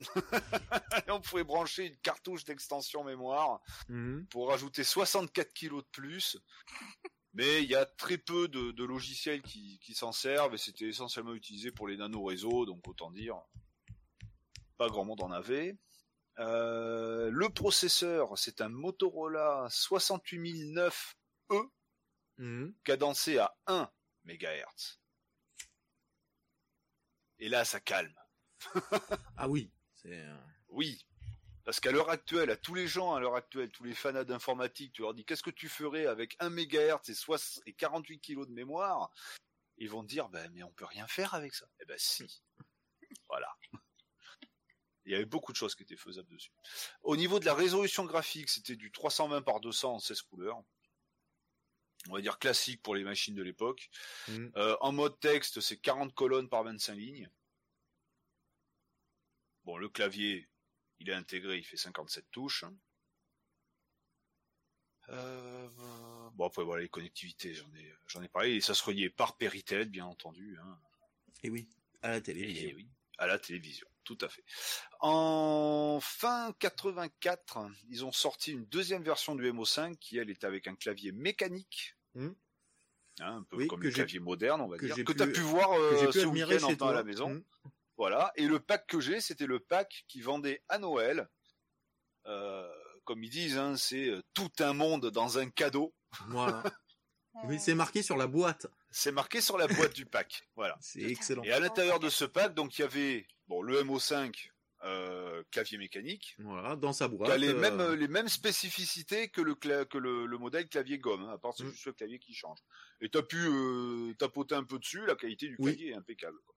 On 1.08 1.20
pouvait 1.20 1.44
brancher 1.44 1.86
une 1.86 1.96
cartouche 1.98 2.44
d'extension 2.44 3.04
mémoire 3.04 3.60
Mhm. 3.88 4.26
pour 4.30 4.48
rajouter 4.48 4.82
64 4.84 5.52
kilos 5.52 5.82
de 5.84 5.88
plus. 5.90 6.36
Mais 7.34 7.62
il 7.62 7.70
y 7.70 7.74
a 7.74 7.86
très 7.86 8.18
peu 8.18 8.46
de, 8.48 8.72
de 8.72 8.84
logiciels 8.84 9.40
qui, 9.42 9.78
qui 9.78 9.94
s'en 9.94 10.12
servent 10.12 10.54
et 10.54 10.58
c'était 10.58 10.88
essentiellement 10.88 11.32
utilisé 11.34 11.70
pour 11.72 11.88
les 11.88 11.96
nano-réseaux, 11.96 12.66
donc 12.66 12.86
autant 12.86 13.10
dire, 13.10 13.36
pas 14.76 14.88
grand 14.88 15.04
monde 15.04 15.22
en 15.22 15.30
avait. 15.30 15.78
Euh, 16.40 17.30
le 17.30 17.48
processeur, 17.48 18.36
c'est 18.36 18.60
un 18.60 18.68
Motorola 18.68 19.66
68009 19.70 21.16
Mhm. 22.38 22.74
cadencé 22.84 23.38
à 23.38 23.54
1 23.66 23.90
MHz. 24.24 24.98
Et 27.38 27.48
là, 27.48 27.64
ça 27.64 27.80
calme. 27.80 28.14
Ah 29.36 29.48
oui, 29.48 29.70
c'est. 29.94 30.20
euh, 30.20 30.36
Oui. 30.68 31.04
Parce 31.64 31.78
qu'à 31.78 31.92
l'heure 31.92 32.10
actuelle, 32.10 32.50
à 32.50 32.56
tous 32.56 32.74
les 32.74 32.88
gens 32.88 33.14
à 33.14 33.20
l'heure 33.20 33.36
actuelle, 33.36 33.70
tous 33.70 33.84
les 33.84 33.94
fanats 33.94 34.24
d'informatique, 34.24 34.92
tu 34.92 35.02
leur 35.02 35.14
dis 35.14 35.24
qu'est-ce 35.24 35.44
que 35.44 35.50
tu 35.50 35.68
ferais 35.68 36.06
avec 36.06 36.36
1 36.40 36.50
MHz 36.50 37.08
et, 37.08 37.14
soix- 37.14 37.60
et 37.66 37.72
48 37.72 38.20
kilos 38.20 38.48
de 38.48 38.52
mémoire? 38.52 39.10
Ils 39.78 39.88
vont 39.88 40.02
te 40.02 40.08
dire, 40.08 40.28
ben, 40.28 40.50
mais 40.52 40.62
on 40.64 40.72
peut 40.72 40.84
rien 40.84 41.06
faire 41.06 41.34
avec 41.34 41.54
ça. 41.54 41.66
Eh 41.80 41.84
ben 41.84 41.96
si. 41.98 42.42
voilà. 43.28 43.48
Il 45.04 45.12
y 45.12 45.14
avait 45.14 45.24
beaucoup 45.24 45.52
de 45.52 45.56
choses 45.56 45.74
qui 45.74 45.82
étaient 45.82 45.96
faisables 45.96 46.28
dessus. 46.28 46.52
Au 47.02 47.16
niveau 47.16 47.38
de 47.40 47.44
la 47.44 47.54
résolution 47.54 48.04
graphique, 48.04 48.48
c'était 48.50 48.76
du 48.76 48.90
320 48.92 49.42
par 49.42 49.60
200 49.60 49.94
en 49.94 49.98
16 49.98 50.22
couleurs. 50.22 50.62
On 52.08 52.14
va 52.14 52.20
dire 52.20 52.38
classique 52.38 52.82
pour 52.82 52.94
les 52.94 53.04
machines 53.04 53.34
de 53.34 53.42
l'époque. 53.42 53.90
Mm. 54.28 54.48
Euh, 54.56 54.76
en 54.80 54.92
mode 54.92 55.18
texte, 55.20 55.60
c'est 55.60 55.78
40 55.78 56.14
colonnes 56.14 56.48
par 56.48 56.64
25 56.64 56.94
lignes. 56.94 57.30
Bon, 59.64 59.76
le 59.76 59.88
clavier, 59.88 60.48
il 60.98 61.10
est 61.10 61.14
intégré, 61.14 61.58
il 61.58 61.64
fait 61.64 61.76
57 61.76 62.26
touches. 62.30 62.64
Euh, 65.08 65.68
bon 66.34 66.46
après 66.46 66.62
voilà 66.62 66.82
les 66.82 66.88
connectivités, 66.88 67.54
j'en 67.54 67.68
ai 67.74 67.92
j'en 68.06 68.22
ai 68.22 68.28
parlé 68.28 68.52
et 68.54 68.60
ça 68.60 68.72
se 68.72 68.84
reliait 68.84 69.10
par 69.10 69.36
Péritel 69.36 69.88
bien 69.88 70.06
entendu. 70.06 70.56
Hein. 70.62 70.78
Et 71.42 71.50
oui, 71.50 71.68
à 72.02 72.10
la 72.10 72.20
télévision. 72.20 72.68
Et 72.68 72.74
oui, 72.74 72.88
à 73.18 73.26
la 73.26 73.38
télévision, 73.38 73.88
tout 74.04 74.18
à 74.20 74.28
fait. 74.28 74.44
En 75.00 75.98
fin 76.02 76.52
84, 76.58 77.66
ils 77.88 78.04
ont 78.04 78.12
sorti 78.12 78.52
une 78.52 78.64
deuxième 78.66 79.02
version 79.02 79.34
du 79.34 79.50
MO5 79.52 79.96
qui 79.96 80.18
elle 80.18 80.30
était 80.30 80.46
avec 80.46 80.66
un 80.66 80.74
clavier 80.74 81.12
mécanique. 81.12 81.96
Hmm. 82.14 82.30
Hein, 83.20 83.36
un 83.36 83.42
peu 83.42 83.56
Oui, 83.56 83.66
comme 83.68 83.82
le 83.82 83.90
clavier 83.90 84.20
moderne, 84.20 84.60
on 84.60 84.68
va 84.68 84.78
que 84.78 84.86
dire, 84.86 85.04
que 85.04 85.12
tu 85.12 85.22
as 85.22 85.26
pu 85.26 85.40
voir 85.40 85.72
euh, 85.72 86.06
pu 86.06 86.20
ce 86.20 86.26
week-end 86.26 86.64
en 86.64 86.88
à 86.88 86.92
la 86.92 87.04
maison. 87.04 87.30
Mm. 87.30 87.42
Voilà. 87.96 88.32
Et 88.36 88.46
le 88.46 88.58
pack 88.58 88.86
que 88.86 89.00
j'ai, 89.00 89.20
c'était 89.20 89.46
le 89.46 89.60
pack 89.60 90.04
qui 90.08 90.20
vendait 90.20 90.62
à 90.68 90.78
Noël. 90.78 91.28
Euh, 92.26 92.68
comme 93.04 93.22
ils 93.22 93.30
disent, 93.30 93.58
hein, 93.58 93.76
c'est 93.76 94.08
euh, 94.08 94.22
tout 94.32 94.50
un 94.60 94.72
monde 94.72 95.10
dans 95.10 95.38
un 95.38 95.50
cadeau. 95.50 95.94
Voilà. 96.28 96.62
Oui, 97.44 97.58
c'est 97.58 97.74
marqué 97.74 98.02
sur 98.02 98.18
la 98.18 98.26
boîte. 98.26 98.66
C'est 98.90 99.10
marqué 99.10 99.40
sur 99.40 99.56
la 99.56 99.66
boîte 99.66 99.94
du 99.94 100.04
pack. 100.04 100.46
Voilà. 100.54 100.76
C'est 100.82 101.00
excellent. 101.00 101.42
Et 101.44 101.50
à 101.50 101.60
l'intérieur 101.60 101.98
de 101.98 102.10
ce 102.10 102.26
pack, 102.26 102.52
donc 102.54 102.78
il 102.78 102.82
y 102.82 102.84
avait 102.84 103.26
bon 103.52 103.62
le 103.62 103.82
MO5 103.84 104.48
euh, 104.84 105.44
clavier 105.50 105.78
mécanique, 105.78 106.34
Voilà, 106.38 106.74
dans 106.74 106.92
sa 106.92 107.08
qui 107.08 107.14
boîte. 107.16 107.30
a 107.30 107.36
les 107.36 107.50
euh, 107.50 107.54
mêmes 107.60 107.80
euh, 107.80 107.94
les 107.94 108.08
mêmes 108.08 108.28
spécificités 108.28 109.28
que 109.28 109.40
le 109.40 109.54
que 109.54 109.98
le, 109.98 110.26
le 110.26 110.38
modèle 110.38 110.68
clavier 110.68 110.98
gomme, 110.98 111.24
hein, 111.24 111.32
à 111.34 111.38
part 111.38 111.52
c'est 111.56 111.64
Mm. 111.64 111.70
juste 111.70 111.86
le 111.86 111.92
clavier 111.92 112.18
qui 112.18 112.34
change. 112.34 112.58
Et 113.00 113.08
t'as 113.08 113.22
pu 113.22 113.36
euh, 113.38 114.14
tapoter 114.14 114.54
un 114.56 114.64
peu 114.64 114.78
dessus, 114.78 115.04
la 115.06 115.14
qualité 115.14 115.46
du 115.48 115.56
Oui. 115.58 115.72
clavier 115.76 115.90
est 115.90 115.94
impeccable. 115.94 116.38
quoi. 116.46 116.54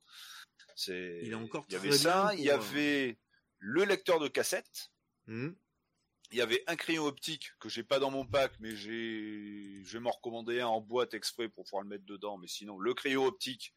C'est 0.75 1.19
Il 1.23 1.31
est 1.31 1.35
encore 1.35 1.65
il 1.69 1.73
y 1.73 1.75
avait 1.75 1.91
ça, 1.91 2.31
il 2.35 2.41
y 2.43 2.49
avait 2.49 3.19
le 3.59 3.83
lecteur 3.83 4.19
de 4.19 4.27
cassette. 4.27 4.91
mm. 5.27 5.49
Il 6.31 6.37
y 6.39 6.41
avait 6.41 6.63
un 6.65 6.75
crayon 6.75 7.05
optique 7.05 7.51
que 7.59 7.69
j'ai 7.69 7.83
pas 7.83 7.99
dans 7.99 8.09
mon 8.09 8.25
pack, 8.25 8.53
mais 8.59 8.75
j'ai, 8.75 9.81
je 9.83 9.93
vais 9.93 9.99
m'en 9.99 10.09
recommander 10.09 10.59
un 10.61 10.67
en 10.67 10.81
boîte 10.81 11.13
exprès 11.13 11.47
pour 11.49 11.65
pouvoir 11.65 11.83
le 11.83 11.89
mettre 11.89 12.05
dedans. 12.05 12.39
Mais 12.39 12.47
sinon, 12.47 12.79
le 12.79 12.93
crayon 12.95 13.25
optique 13.25 13.75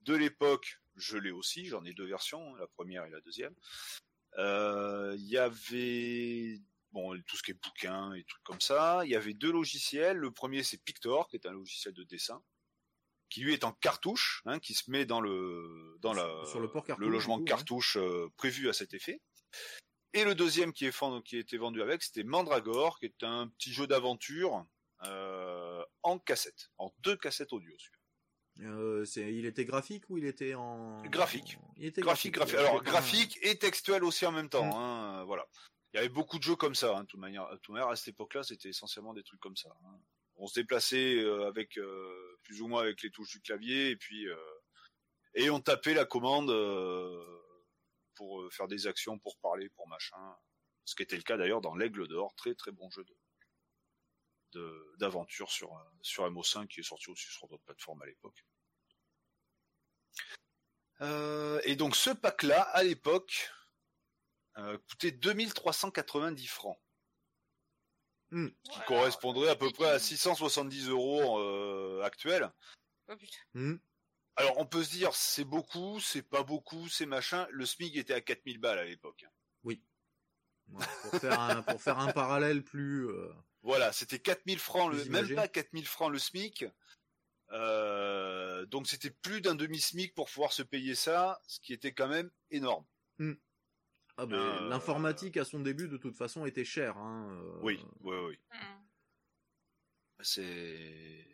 de 0.00 0.14
l'époque, 0.14 0.80
je 0.96 1.16
l'ai 1.16 1.30
aussi. 1.30 1.66
J'en 1.66 1.84
ai 1.84 1.92
deux 1.92 2.06
versions, 2.06 2.54
hein, 2.54 2.58
la 2.58 2.66
première 2.66 3.04
et 3.04 3.10
la 3.10 3.20
deuxième. 3.20 3.54
Euh, 4.38 5.14
Il 5.18 5.28
y 5.28 5.38
avait 5.38 6.60
bon 6.92 7.18
tout 7.26 7.36
ce 7.36 7.42
qui 7.42 7.52
est 7.52 7.62
bouquin 7.62 8.12
et 8.14 8.24
trucs 8.24 8.44
comme 8.44 8.60
ça. 8.60 9.02
Il 9.04 9.10
y 9.10 9.16
avait 9.16 9.34
deux 9.34 9.52
logiciels. 9.52 10.16
Le 10.16 10.30
premier 10.30 10.62
c'est 10.62 10.82
Pictor, 10.82 11.28
qui 11.28 11.36
est 11.36 11.46
un 11.46 11.52
logiciel 11.52 11.94
de 11.94 12.04
dessin, 12.04 12.42
qui 13.30 13.40
lui 13.40 13.54
est 13.54 13.64
en 13.64 13.72
cartouche, 13.72 14.42
hein, 14.44 14.58
qui 14.58 14.74
se 14.74 14.90
met 14.90 15.06
dans 15.06 15.20
le 15.20 15.96
dans 16.00 16.12
la 16.12 16.44
Sur 16.46 16.60
le 16.60 16.70
port 16.70 16.84
cartouche, 16.84 17.04
le 17.04 17.10
logement 17.10 17.38
coup, 17.38 17.44
cartouche 17.44 17.96
euh, 17.96 18.28
prévu 18.36 18.68
à 18.68 18.72
cet 18.72 18.94
effet. 18.94 19.20
Et 20.14 20.24
le 20.24 20.34
deuxième 20.34 20.74
qui, 20.74 20.84
est 20.84 21.22
qui 21.24 21.36
a 21.36 21.38
été 21.38 21.56
vendu 21.56 21.80
avec, 21.80 22.02
c'était 22.02 22.24
Mandragore, 22.24 22.98
qui 22.98 23.06
est 23.06 23.22
un 23.22 23.48
petit 23.48 23.72
jeu 23.72 23.86
d'aventure 23.86 24.66
euh, 25.04 25.82
en 26.02 26.18
cassette, 26.18 26.70
en 26.76 26.92
deux 26.98 27.16
cassettes 27.16 27.52
audio. 27.54 27.74
Euh, 28.60 29.04
c'est- 29.04 29.32
il 29.34 29.46
était 29.46 29.64
graphique 29.64 30.04
ou 30.10 30.18
il 30.18 30.26
était 30.26 30.54
en 30.54 31.02
Graphique. 31.04 31.58
Il 31.78 31.86
était 31.86 32.02
Graphique, 32.02 32.34
graphique. 32.34 32.58
Alors 32.58 32.82
graphique 32.82 33.38
et 33.42 33.56
textuel 33.58 34.04
aussi 34.04 34.26
en 34.26 34.32
même 34.32 34.48
temps. 34.50 34.66
Mm. 34.66 34.72
hein, 34.76 35.24
voilà. 35.24 35.46
Il 35.92 35.96
y 35.96 36.00
avait 36.00 36.08
beaucoup 36.08 36.38
de 36.38 36.42
jeux 36.42 36.56
comme 36.56 36.74
ça. 36.74 36.96
Hein, 36.96 37.02
de 37.02 37.06
toute 37.06 37.20
manière, 37.20 37.48
de 37.50 37.56
toute 37.56 37.72
manière, 37.74 37.88
à 37.88 37.96
cette 37.96 38.08
époque-là, 38.08 38.42
c'était 38.42 38.68
essentiellement 38.68 39.14
des 39.14 39.22
trucs 39.22 39.40
comme 39.40 39.56
ça. 39.56 39.70
hein. 39.84 39.98
On 40.36 40.46
se 40.46 40.58
déplaçait 40.60 41.16
euh, 41.16 41.46
avec 41.46 41.76
euh, 41.78 42.38
plus 42.42 42.60
ou 42.62 42.68
moins 42.68 42.82
avec 42.82 43.02
les 43.02 43.10
touches 43.10 43.30
du 43.32 43.40
clavier 43.40 43.90
et 43.90 43.96
puis 43.96 44.26
euh, 44.28 44.36
et 45.34 45.50
on 45.50 45.60
tapait 45.60 45.94
la 45.94 46.04
commande 46.04 46.50
euh, 46.50 47.24
pour 48.14 48.42
faire 48.52 48.68
des 48.68 48.86
actions, 48.86 49.18
pour 49.18 49.36
parler, 49.38 49.68
pour 49.70 49.88
machin. 49.88 50.16
Ce 50.84 50.94
qui 50.94 51.02
était 51.02 51.16
le 51.16 51.22
cas 51.22 51.36
d'ailleurs 51.36 51.60
dans 51.60 51.74
l'Aigle 51.76 52.06
d'Or, 52.08 52.34
très 52.34 52.54
très 52.54 52.72
bon 52.72 52.90
jeu 52.90 53.04
de- 53.04 53.16
d'aventure 54.98 55.50
sur 55.50 55.72
euh, 55.76 55.82
sur 56.02 56.24
MO5 56.30 56.66
qui 56.68 56.80
est 56.80 56.84
sorti 56.84 57.10
aussi 57.10 57.26
sur 57.30 57.48
d'autres 57.48 57.64
plateformes 57.64 58.02
à 58.02 58.06
l'époque. 58.06 58.44
Euh, 61.00 61.60
et 61.64 61.74
donc 61.76 61.96
ce 61.96 62.10
pack-là, 62.10 62.62
à 62.62 62.82
l'époque, 62.82 63.50
euh, 64.58 64.78
coûtait 64.90 65.10
2390 65.12 66.46
francs, 66.46 66.78
Hmm. 68.30 68.48
qui 68.62 68.70
Voilà. 68.70 68.84
correspondrait 68.86 69.50
à 69.50 69.56
peu 69.56 69.70
près 69.70 69.90
à 69.90 69.98
670 69.98 70.88
euros 70.88 71.38
euh, 71.38 72.02
actuels. 72.02 72.50
Oh. 73.08 73.14
Hmm. 73.52 73.76
Alors 74.36 74.56
on 74.58 74.64
peut 74.64 74.82
se 74.82 74.90
dire 74.90 75.14
c'est 75.14 75.44
beaucoup, 75.44 76.00
c'est 76.00 76.22
pas 76.22 76.42
beaucoup, 76.42 76.88
c'est 76.88 77.04
machin. 77.04 77.46
Le 77.50 77.66
SMIC 77.66 77.96
était 77.96 78.14
à 78.14 78.22
4000 78.22 78.58
balles 78.58 78.78
à 78.78 78.84
l'époque. 78.84 79.26
Ouais, 79.64 80.86
pour, 81.02 81.20
faire 81.20 81.38
un, 81.38 81.62
pour 81.62 81.82
faire 81.82 81.98
un 81.98 82.10
parallèle 82.12 82.64
plus. 82.64 83.06
euh, 83.08 83.30
Voilà, 83.62 83.92
c'était 83.92 84.18
4000 84.18 84.58
francs, 84.58 84.92
le, 84.92 85.04
même 85.06 85.34
pas 85.34 85.48
4000 85.48 85.86
francs 85.86 86.10
le 86.10 86.18
SMIC. 86.18 86.64
Euh, 87.52 88.64
donc 88.66 88.88
c'était 88.88 89.10
plus 89.10 89.40
d'un 89.40 89.54
demi-SMIC 89.54 90.14
pour 90.14 90.28
pouvoir 90.28 90.52
se 90.52 90.62
payer 90.62 90.94
ça, 90.94 91.40
ce 91.46 91.60
qui 91.60 91.72
était 91.72 91.92
quand 91.92 92.08
même 92.08 92.30
énorme. 92.50 92.84
Ah 94.16 94.26
ben, 94.26 94.36
Euh, 94.36 94.68
L'informatique 94.68 95.36
à 95.36 95.44
son 95.44 95.60
début 95.60 95.88
de 95.88 95.96
toute 95.96 96.16
façon 96.16 96.46
était 96.46 96.64
chère. 96.64 96.96
Hein, 96.96 97.28
euh, 97.30 97.58
Oui, 97.62 97.78
oui, 98.00 98.16
oui. 98.26 98.38
Hmm. 98.52 98.82
C'est, 100.24 101.26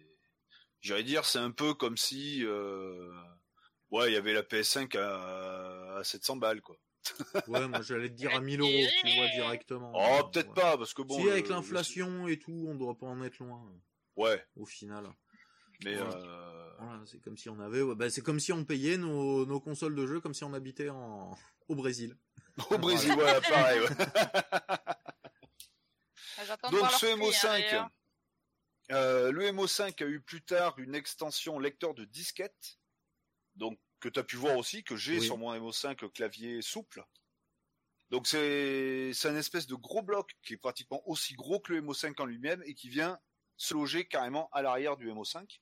j'allais 0.81 1.03
dire, 1.05 1.25
c'est 1.25 1.39
un 1.39 1.51
peu 1.51 1.75
comme 1.75 1.97
si, 1.97 2.45
euh... 2.45 3.13
ouais, 3.91 4.11
il 4.11 4.15
y 4.15 4.17
avait 4.17 4.33
la 4.33 4.43
PS5 4.43 4.97
à, 4.99 5.99
à 5.99 6.05
700 6.05 6.37
balles, 6.37 6.63
quoi. 6.63 6.77
Ouais, 7.49 7.67
moi 7.69 7.83
j'allais 7.83 8.09
te 8.09 8.15
dire 8.15 8.35
à 8.35 8.41
1000 8.41 8.61
euros, 8.61 8.71
tu 9.01 9.17
vois, 9.17 9.29
directement. 9.29 9.93
Oh, 9.95 9.99
Euh, 10.01 10.23
peut-être 10.25 10.49
ouais. 10.49 10.55
pas, 10.55 10.77
parce 10.79 10.95
que 10.95 11.03
bon. 11.03 11.19
si, 11.21 11.29
avec 11.31 11.49
le- 11.49 11.55
l'inflation 11.55 12.29
et 12.29 12.39
tout, 12.39 12.67
on 12.69 12.75
doit 12.75 12.97
pas 12.99 13.07
en 13.07 13.23
être 13.23 13.39
loin, 13.39 13.63
Ouais, 14.17 14.45
au 14.57 14.67
final. 14.67 15.09
mais 15.85 15.97
euh... 15.97 16.71
Voilà, 16.81 17.03
c'est 17.07 17.21
comme 17.21 17.37
si 17.37 17.49
on 17.49 17.59
avait, 17.61 17.83
ouais, 17.83 17.95
bah, 17.95 18.09
c'est 18.11 18.21
comme 18.23 18.39
si 18.41 18.53
on 18.53 18.65
payait 18.65 18.97
nos, 18.99 19.45
nos 19.47 19.61
consoles 19.61 19.95
de 19.97 20.07
jeu 20.07 20.21
comme 20.21 20.35
si 20.35 20.45
on 20.45 20.55
habitait 20.55 20.91
en, 20.91 21.37
au 21.69 21.75
Brésil. 21.75 22.17
au 22.71 22.79
Brésil, 22.79 23.13
voilà, 23.15 23.41
pareil. 23.41 23.81
ouais. 23.81 23.89
Ah, 26.37 26.71
Donc 26.71 26.91
ce 26.93 27.07
prix, 27.07 27.11
hein, 27.13 27.17
MO5, 27.17 27.43
d'ailleurs. 27.49 27.89
euh, 28.93 29.33
le 29.33 29.51
MO5 29.53 30.03
a 30.03 30.07
eu 30.07 30.21
plus 30.21 30.43
tard 30.43 30.79
une 30.79 30.95
extension 30.95 31.59
lecteur 31.59 31.95
de 31.95 32.05
disquette, 32.05 32.79
donc 33.57 33.79
que 34.01 34.09
tu 34.09 34.19
as 34.19 34.25
pu 34.25 34.37
voir 34.37 34.57
aussi, 34.57 34.85
que 34.85 34.97
j'ai 34.97 35.19
Oui. 35.19 35.25
sur 35.25 35.37
mon 35.39 35.53
MO5 35.55 36.11
clavier 36.13 36.63
souple. 36.63 37.05
Donc 38.11 38.27
c'est 38.27 39.13
c'est 39.13 39.29
un 39.29 39.37
espèce 39.37 39.67
de 39.67 39.75
gros 39.75 40.03
bloc 40.03 40.33
qui 40.43 40.55
est 40.55 40.59
pratiquement 40.59 41.03
aussi 41.09 41.35
gros 41.35 41.61
que 41.61 41.73
le 41.73 41.83
MO5 41.83 42.21
en 42.21 42.25
lui-même 42.25 42.63
et 42.65 42.75
qui 42.75 42.89
vient 42.89 43.19
se 43.57 43.75
loger 43.75 44.07
carrément 44.07 44.49
à 44.53 44.63
l'arrière 44.63 44.97
du 44.97 45.09
MO5. 45.11 45.61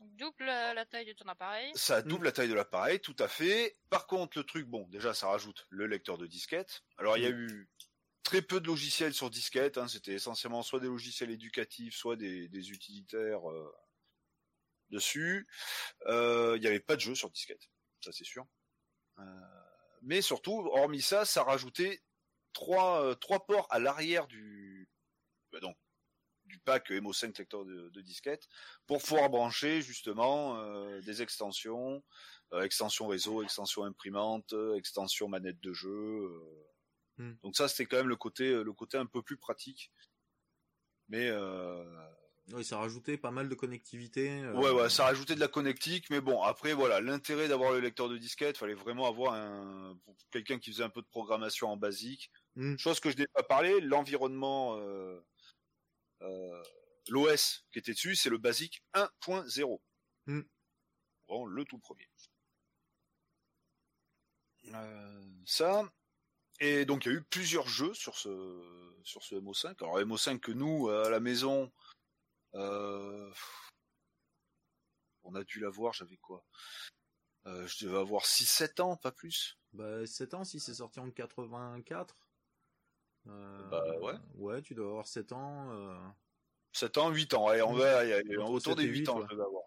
Double 0.00 0.48
euh, 0.48 0.74
la 0.74 0.84
taille 0.84 1.06
de 1.06 1.12
ton 1.12 1.26
appareil. 1.28 1.70
Ça 1.74 2.02
double 2.02 2.24
la 2.24 2.32
taille 2.32 2.48
de 2.48 2.54
l'appareil, 2.54 3.00
tout 3.00 3.14
à 3.20 3.28
fait. 3.28 3.78
Par 3.88 4.06
contre, 4.08 4.36
le 4.36 4.44
truc, 4.44 4.66
bon, 4.66 4.86
déjà, 4.88 5.14
ça 5.14 5.28
rajoute 5.28 5.66
le 5.70 5.86
lecteur 5.86 6.18
de 6.18 6.26
disquette. 6.26 6.82
Alors, 6.98 7.16
il 7.16 7.22
y 7.22 7.26
a 7.26 7.30
eu 7.30 7.68
très 8.24 8.42
peu 8.42 8.60
de 8.60 8.66
logiciels 8.66 9.14
sur 9.14 9.30
disquette. 9.30 9.78
Hein. 9.78 9.86
C'était 9.86 10.14
essentiellement 10.14 10.62
soit 10.62 10.80
des 10.80 10.88
logiciels 10.88 11.30
éducatifs, 11.30 11.94
soit 11.94 12.16
des, 12.16 12.48
des 12.48 12.70
utilitaires 12.72 13.48
euh, 13.48 13.72
dessus. 14.92 15.48
Euh, 16.06 16.54
Il 16.56 16.60
n'y 16.60 16.68
avait 16.68 16.80
pas 16.80 16.94
de 16.96 17.00
jeu 17.00 17.14
sur 17.14 17.30
disquette, 17.30 17.68
ça 18.04 18.12
c'est 18.12 18.24
sûr. 18.24 18.46
Euh, 19.18 19.22
mais 20.02 20.22
surtout, 20.22 20.68
hormis 20.72 21.02
ça, 21.02 21.24
ça 21.24 21.42
rajoutait 21.42 22.00
trois, 22.52 23.02
euh, 23.02 23.14
trois 23.14 23.44
ports 23.46 23.66
à 23.70 23.78
l'arrière 23.78 24.26
du, 24.26 24.88
bah, 25.52 25.60
donc, 25.60 25.76
du 26.44 26.58
pack 26.58 26.90
MO5 26.90 27.38
lecteur 27.38 27.64
de, 27.64 27.88
de 27.88 28.00
disquette 28.00 28.48
pour 28.86 29.00
pouvoir 29.02 29.30
brancher 29.30 29.80
justement 29.80 30.58
euh, 30.58 31.00
des 31.00 31.22
extensions, 31.22 32.02
euh, 32.52 32.62
extension 32.62 33.06
réseau, 33.06 33.42
extension 33.42 33.84
imprimante, 33.84 34.52
extension 34.76 35.28
manette 35.28 35.60
de 35.60 35.72
jeu. 35.72 35.88
euh. 35.90 36.66
Hmm. 37.18 37.34
Donc 37.42 37.56
ça 37.56 37.68
c'était 37.68 37.86
quand 37.86 37.98
même 37.98 38.08
le 38.08 38.16
côté 38.16 38.50
le 38.50 38.72
côté 38.72 38.98
un 38.98 39.06
peu 39.06 39.22
plus 39.22 39.36
pratique. 39.36 39.92
Mais 41.08 41.30
Oui, 42.50 42.64
ça 42.64 42.78
rajoutait 42.78 43.16
pas 43.16 43.30
mal 43.30 43.48
de 43.48 43.54
connectivité. 43.54 44.28
euh, 44.42 44.52
ouais 44.54 44.70
ouais, 44.70 44.90
ça 44.90 45.04
rajoutait 45.04 45.36
de 45.36 45.40
la 45.40 45.48
connectique, 45.48 46.10
mais 46.10 46.20
bon 46.20 46.42
après 46.42 46.74
voilà 46.74 47.00
l'intérêt 47.00 47.46
d'avoir 47.48 47.72
le 47.72 47.78
lecteur 47.78 48.08
de 48.08 48.18
disquette, 48.18 48.58
fallait 48.58 48.74
vraiment 48.74 49.06
avoir 49.06 49.34
un 49.34 49.96
quelqu'un 50.30 50.58
qui 50.58 50.72
faisait 50.72 50.82
un 50.82 50.90
peu 50.90 51.02
de 51.02 51.06
programmation 51.06 51.68
en 51.68 51.76
basique. 51.76 52.32
Hmm. 52.56 52.76
Chose 52.76 52.98
que 52.98 53.10
je 53.10 53.16
n'ai 53.16 53.28
pas 53.28 53.44
parlé, 53.44 53.80
l'environnement, 53.80 54.76
euh, 54.78 55.20
euh, 56.22 56.62
l'OS 57.08 57.64
qui 57.70 57.78
était 57.78 57.92
dessus, 57.92 58.16
c'est 58.16 58.30
le 58.30 58.38
basique 58.38 58.82
1.0. 58.94 59.80
Hmm. 60.26 60.42
Bon, 61.28 61.46
le 61.46 61.64
tout 61.64 61.78
premier. 61.78 62.08
Ça. 65.46 65.90
Et 66.60 66.84
donc 66.84 67.04
il 67.04 67.12
y 67.12 67.14
a 67.14 67.18
eu 67.18 67.22
plusieurs 67.22 67.68
jeux 67.68 67.94
sur 67.94 68.16
ce 68.16 68.60
sur 69.04 69.22
ce 69.22 69.36
MO5. 69.36 69.74
Alors 69.80 70.00
MO5 70.00 70.38
que 70.38 70.52
nous 70.52 70.88
à 70.88 71.08
la 71.10 71.20
maison, 71.20 71.72
On 75.24 75.34
a 75.34 75.44
dû 75.44 75.60
l'avoir, 75.60 75.92
j'avais 75.92 76.16
quoi? 76.16 76.44
Euh, 77.46 77.66
Je 77.66 77.86
devais 77.86 77.98
avoir 77.98 78.24
6-7 78.26 78.80
ans, 78.80 78.96
pas 78.96 79.12
plus. 79.12 79.58
Bah, 79.72 80.06
7 80.06 80.34
ans 80.34 80.44
si 80.44 80.60
c'est 80.60 80.74
sorti 80.74 81.00
en 81.00 81.10
84. 81.10 82.16
Euh, 83.28 83.68
Bah, 83.68 83.98
ouais. 84.00 84.14
Ouais, 84.34 84.62
tu 84.62 84.74
dois 84.74 84.88
avoir 84.88 85.06
7 85.06 85.32
ans. 85.32 85.70
euh, 85.72 85.96
7 86.72 86.98
ans, 86.98 87.10
8 87.10 87.34
ans, 87.34 87.48
ouais, 87.48 87.62
on 87.62 87.74
va, 87.74 88.02
autour 88.48 88.72
7 88.72 88.76
des 88.78 88.84
et 88.84 88.88
8 88.88 88.98
8, 89.00 89.08
ans, 89.08 89.18
ouais. 89.18 89.26
je 89.28 89.34
devais 89.34 89.44
avoir. 89.44 89.64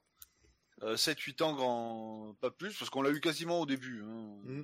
Euh, 0.84 0.98
7-8 0.98 1.42
ans, 1.42 1.54
grand, 1.56 2.36
pas 2.42 2.52
plus, 2.52 2.78
parce 2.78 2.90
qu'on 2.90 3.02
l'a 3.02 3.12
eu 3.12 3.22
quasiment 3.22 3.62
au 3.62 3.66
début. 3.66 4.04
hein. 4.04 4.40
Mm. 4.44 4.64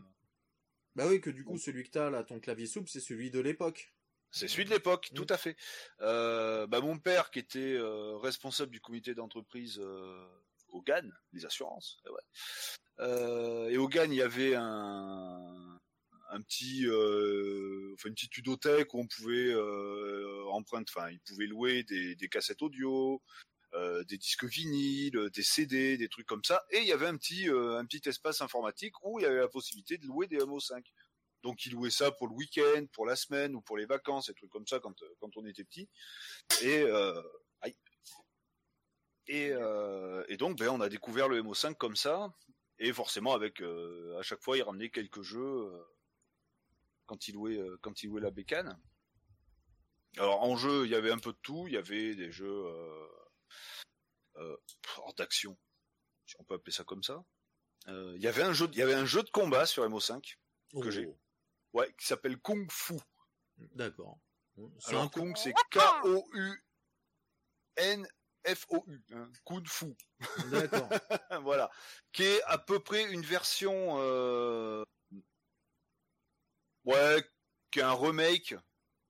Bah 0.96 1.08
oui, 1.08 1.22
que 1.22 1.30
du 1.30 1.46
coup, 1.46 1.58
celui 1.58 1.84
que 1.86 1.90
t'as 1.92 2.10
là, 2.10 2.24
ton 2.24 2.40
clavier 2.42 2.66
souple, 2.68 2.90
c'est 2.90 3.00
celui 3.00 3.32
de 3.32 3.40
l'époque. 3.40 3.94
C'est 4.32 4.48
celui 4.48 4.66
de 4.66 4.70
l'époque, 4.70 5.10
Mm. 5.12 5.16
tout 5.16 5.28
à 5.30 5.38
fait. 5.38 5.56
Euh, 6.02 6.68
bah, 6.68 6.82
mon 6.82 6.98
père, 6.98 7.32
qui 7.32 7.40
était 7.40 7.60
euh, 7.60 8.18
responsable 8.18 8.72
du 8.72 8.80
comité 8.82 9.14
d'entreprise 9.14 9.80
euh, 9.80 10.26
au 10.70 10.82
GAN, 10.82 11.10
les 11.34 11.46
assurances, 11.46 11.98
ouais. 12.06 12.22
Euh, 13.00 13.70
et 13.70 13.78
au 13.78 13.88
GAN, 13.88 14.06
il 14.06 14.16
y 14.16 14.22
avait 14.22 14.56
un, 14.56 15.80
un 16.30 16.42
petit, 16.42 16.86
euh, 16.88 17.92
enfin 17.96 18.10
une 18.10 18.16
petite 18.16 18.36
ludothèque 18.36 18.94
où 18.94 19.00
on 19.00 19.08
pouvait 19.08 19.52
euh, 19.54 20.44
emprunter, 20.52 20.92
enfin, 20.96 21.10
il 21.10 21.20
pouvait 21.22 21.48
louer 21.48 21.84
des, 21.84 22.16
des 22.16 22.30
cassettes 22.30 22.62
audio, 22.62 23.22
euh, 23.74 24.04
des 24.06 24.18
disques 24.18 24.46
vinyles, 24.46 25.30
des 25.34 25.44
CD, 25.44 25.98
des 25.98 26.10
trucs 26.10 26.28
comme 26.28 26.44
ça. 26.44 26.64
Et 26.72 26.80
il 26.80 26.86
y 26.86 26.92
avait 26.94 27.08
un 27.08 27.18
petit, 27.18 27.50
euh, 27.50 27.78
un 27.78 27.86
petit 27.86 28.08
espace 28.08 28.42
informatique 28.42 28.94
où 29.04 29.20
il 29.20 29.24
y 29.24 29.26
avait 29.26 29.40
la 29.40 29.48
possibilité 29.48 29.98
de 29.98 30.06
louer 30.08 30.28
des 30.28 30.38
MO5. 30.38 30.84
Donc 31.44 31.66
il 31.66 31.74
louait 31.74 31.90
ça 31.90 32.12
pour 32.12 32.28
le 32.28 32.34
week-end, 32.34 32.86
pour 32.94 33.06
la 33.06 33.16
semaine 33.16 33.56
ou 33.56 33.62
pour 33.62 33.78
les 33.78 33.86
vacances, 33.86 34.28
des 34.28 34.34
trucs 34.34 34.52
comme 34.52 34.68
ça 34.68 34.80
quand, 34.80 35.02
euh, 35.02 35.16
quand 35.20 35.36
on 35.38 35.46
était 35.46 35.64
petit. 35.64 35.90
Et 36.62 36.82
euh, 36.82 37.22
euh, 39.30 40.26
et 40.28 40.38
donc 40.38 40.58
ben, 40.60 40.70
on 40.70 40.82
a 40.82 40.90
découvert 40.90 41.28
le 41.30 41.42
MO5 41.42 41.76
comme 41.76 41.96
ça. 41.96 42.34
Et 42.80 42.94
forcément 42.94 43.34
avec 43.34 43.62
à 43.62 44.22
chaque 44.24 44.42
fois 44.42 44.58
il 44.58 44.64
ramenait 44.64 44.90
quelques 44.90 45.22
jeux 45.22 45.72
quand 47.06 47.28
il 47.28 47.36
louait 47.36 47.58
euh, 47.58 47.78
quand 47.82 47.94
la 48.04 48.32
bécane. 48.32 48.80
Alors 50.18 50.42
en 50.44 50.58
jeu 50.58 50.86
il 50.86 50.92
y 50.92 50.96
avait 50.96 51.12
un 51.12 51.20
peu 51.20 51.32
de 51.32 51.38
tout, 51.42 51.68
il 51.68 51.74
y 51.74 51.78
avait 51.78 52.16
des 52.16 52.32
jeux 52.32 52.66
hors 54.36 55.14
d'action, 55.16 55.58
si 56.26 56.36
on 56.40 56.44
peut 56.44 56.56
appeler 56.56 56.72
ça 56.72 56.84
comme 56.84 57.04
ça. 57.04 57.24
Il 57.88 58.20
y 58.20 58.28
avait 58.28 58.44
un 58.44 58.54
jeu, 58.54 58.68
il 58.72 58.80
y 58.80 58.82
avait 58.82 58.94
un 58.94 59.06
jeu 59.06 59.24
de 59.24 59.30
combat 59.30 59.66
sur 59.66 59.88
MO5 59.88 60.38
que 60.82 60.92
j'ai. 60.92 61.08
Ouais, 61.74 61.94
qui 61.98 62.06
s'appelle 62.08 62.38
Kung 62.38 62.70
Fu. 62.72 62.96
D'accord. 63.76 64.20
C'est 64.80 64.92
Alors 64.92 65.04
un. 65.04 65.10
Kung, 65.10 65.36
c'est 65.38 65.54
K-O-U-N-F-O-U. 67.76 69.02
Hein, 69.14 69.32
Kung 69.46 69.68
Fu. 69.68 69.96
D'accord. 70.52 70.90
voilà. 71.44 71.70
Qui 72.12 72.24
est 72.24 72.42
à 72.44 72.58
peu 72.58 72.80
près 72.80 73.12
une 73.12 73.22
version... 73.24 73.96
Euh... 74.00 74.84
Ouais, 76.84 77.24
qui 77.70 77.80
est 77.80 77.84
un 77.84 77.94
remake, 77.94 78.56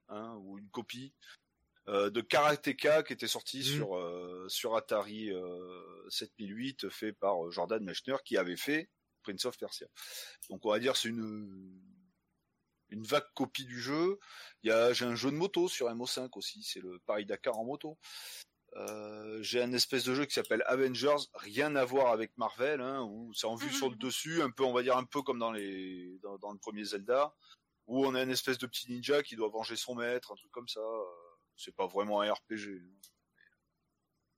hein, 0.09 0.35
ou 0.41 0.57
une 0.57 0.69
copie, 0.69 1.13
euh, 1.87 2.09
de 2.09 2.19
Karateka 2.21 3.01
qui 3.03 3.13
était 3.13 3.27
sorti 3.27 3.59
Mhm. 3.59 3.63
sur, 3.63 3.97
euh, 3.97 4.45
sur 4.49 4.75
Atari 4.75 5.31
euh, 5.31 6.09
7008, 6.09 6.89
fait 6.89 7.13
par 7.13 7.49
Jordan 7.49 7.81
Mechner, 7.83 8.17
qui 8.25 8.37
avait 8.37 8.57
fait 8.57 8.89
Prince 9.23 9.45
of 9.45 9.57
Persia. 9.57 9.87
Donc 10.49 10.65
on 10.65 10.69
va 10.71 10.79
dire 10.79 10.97
c'est 10.97 11.07
une 11.09 11.79
une 12.91 13.03
vague 13.03 13.27
copie 13.33 13.65
du 13.65 13.79
jeu. 13.79 14.19
Il 14.63 14.69
y 14.69 14.71
a 14.71 14.93
j'ai 14.93 15.05
un 15.05 15.15
jeu 15.15 15.31
de 15.31 15.35
moto 15.35 15.67
sur 15.67 15.87
MO5 15.89 16.29
aussi, 16.37 16.63
c'est 16.63 16.79
le 16.81 16.99
Paris 17.05 17.25
Dakar 17.25 17.57
en 17.59 17.65
moto. 17.65 17.97
Euh, 18.77 19.41
j'ai 19.43 19.61
un 19.61 19.73
espèce 19.73 20.05
de 20.05 20.15
jeu 20.15 20.25
qui 20.25 20.33
s'appelle 20.33 20.63
Avengers, 20.65 21.17
rien 21.33 21.75
à 21.75 21.83
voir 21.83 22.11
avec 22.13 22.37
Marvel, 22.37 22.79
hein, 22.81 23.03
où 23.03 23.33
c'est 23.33 23.47
en 23.47 23.55
vue 23.55 23.71
sur 23.71 23.89
le 23.89 23.95
dessus, 23.97 24.41
un 24.41 24.49
peu 24.51 24.63
on 24.63 24.71
va 24.73 24.81
dire 24.83 24.95
un 24.97 25.03
peu 25.03 25.21
comme 25.21 25.39
dans 25.39 25.51
les 25.51 26.17
dans, 26.23 26.37
dans 26.37 26.51
le 26.53 26.57
premier 26.57 26.85
Zelda, 26.85 27.33
où 27.87 28.05
on 28.05 28.15
a 28.15 28.23
une 28.23 28.29
espèce 28.31 28.57
de 28.57 28.67
petit 28.67 28.89
ninja 28.91 29.23
qui 29.23 29.35
doit 29.35 29.49
venger 29.49 29.75
son 29.75 29.95
maître, 29.95 30.31
un 30.31 30.35
truc 30.35 30.51
comme 30.51 30.67
ça. 30.69 30.79
Euh, 30.79 31.03
C'est 31.57 31.75
pas 31.75 31.87
vraiment 31.87 32.21
un 32.21 32.31
RPG. 32.31 32.79
hein. 32.81 33.09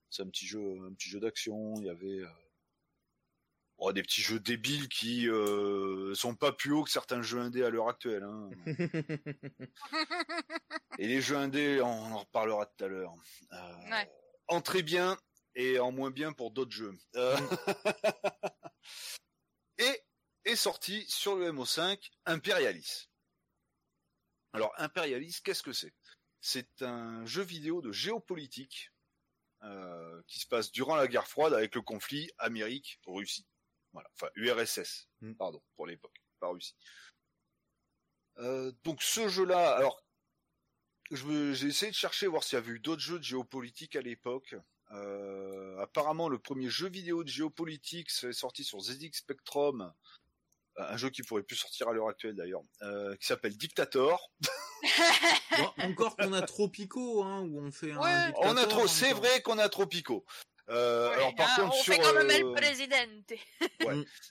C'est 0.09 0.23
un 0.23 0.29
petit 0.29 0.45
jeu, 0.47 0.61
un 0.87 0.93
petit 0.93 1.09
jeu 1.09 1.19
d'action. 1.19 1.73
Il 1.77 1.85
y 1.85 1.89
avait 1.89 2.19
euh, 2.21 2.27
oh, 3.87 3.93
des 3.93 4.01
petits 4.01 4.21
jeux 4.21 4.39
débiles 4.39 4.87
qui 4.89 5.27
euh, 5.27 6.13
sont 6.15 6.35
pas 6.35 6.51
plus 6.51 6.71
hauts 6.71 6.83
que 6.83 6.91
certains 6.91 7.21
jeux 7.21 7.39
indés 7.39 7.63
à 7.63 7.69
l'heure 7.69 7.89
actuelle. 7.89 8.23
hein. 8.23 8.49
Et 10.99 11.07
les 11.07 11.21
jeux 11.21 11.37
indés, 11.37 11.81
on 11.81 12.13
en 12.13 12.19
reparlera 12.19 12.65
tout 12.65 12.85
à 12.85 12.87
l'heure. 12.87 13.13
Euh, 13.51 13.89
Ouais. 13.89 14.11
En 14.47 14.61
très 14.61 14.83
bien 14.83 15.17
et 15.55 15.79
en 15.79 15.91
moins 15.91 16.11
bien 16.11 16.33
pour 16.33 16.51
d'autres 16.51 16.71
jeux. 16.71 16.93
Euh, 17.15 17.37
et 19.77 20.01
est 20.45 20.55
sorti 20.55 21.05
sur 21.07 21.35
le 21.35 21.51
MO5 21.51 21.99
Imperialis. 22.25 23.09
Alors 24.53 24.73
Imperialis, 24.77 25.39
qu'est-ce 25.43 25.63
que 25.63 25.73
c'est? 25.73 25.93
C'est 26.41 26.81
un 26.81 27.25
jeu 27.25 27.41
vidéo 27.41 27.81
de 27.81 27.91
géopolitique 27.91 28.91
euh, 29.63 30.21
qui 30.27 30.39
se 30.39 30.47
passe 30.47 30.71
durant 30.71 30.95
la 30.95 31.07
guerre 31.07 31.27
froide 31.27 31.53
avec 31.53 31.73
le 31.75 31.81
conflit 31.81 32.29
Amérique-Russie. 32.37 33.47
Voilà, 33.93 34.09
enfin 34.13 34.27
URSS, 34.35 35.07
Mm. 35.21 35.33
pardon, 35.35 35.61
pour 35.75 35.87
l'époque, 35.87 36.19
pas 36.39 36.47
Russie. 36.49 36.75
Euh, 38.39 38.71
donc 38.83 39.01
ce 39.03 39.27
jeu-là, 39.29 39.75
alors 39.75 40.03
j'ai 41.11 41.67
essayé 41.67 41.91
de 41.91 41.95
chercher 41.95 42.25
voir 42.25 42.43
s'il 42.43 42.55
y 42.55 42.61
avait 42.61 42.71
eu 42.71 42.79
d'autres 42.79 43.01
jeux 43.01 43.19
de 43.19 43.23
géopolitique 43.23 43.95
à 43.95 44.01
l'époque. 44.01 44.55
Euh, 44.91 45.79
apparemment, 45.79 46.27
le 46.29 46.39
premier 46.39 46.69
jeu 46.69 46.89
vidéo 46.89 47.23
de 47.23 47.29
géopolitique 47.29 48.09
c'est 48.09 48.33
sorti 48.33 48.63
sur 48.63 48.79
ZX 48.79 49.11
Spectrum, 49.13 49.93
un 50.77 50.97
jeu 50.97 51.11
qui 51.11 51.21
pourrait 51.21 51.43
plus 51.43 51.55
sortir 51.55 51.87
à 51.87 51.93
l'heure 51.93 52.09
actuelle 52.09 52.35
d'ailleurs, 52.35 52.63
euh, 52.81 53.15
qui 53.17 53.27
s'appelle 53.27 53.55
Dictator. 53.57 54.31
Bon, 55.57 55.71
encore 55.83 56.17
qu'on 56.17 56.33
a 56.33 56.41
Tropico, 56.41 57.23
hein, 57.23 57.41
où 57.41 57.59
on 57.61 57.71
fait 57.71 57.91
un. 57.91 57.99
Ouais. 57.99 58.33
On 58.37 58.57
a 58.57 58.65
trop, 58.65 58.87
c'est 58.87 59.13
vrai 59.13 59.41
qu'on 59.43 59.59
a 59.59 59.69
Tropico. 59.69 60.25
Euh, 60.69 61.09
Ouais, 61.09 61.15
alors 61.15 61.35
par 61.35 61.55
contre 61.55 61.75
on 61.75 61.83
sur 61.83 61.93
fait 61.93 61.99
quand 61.99 62.13
même 62.13 62.29
euh, 62.29 62.33
El 62.33 62.53
Presidente. 62.53 63.33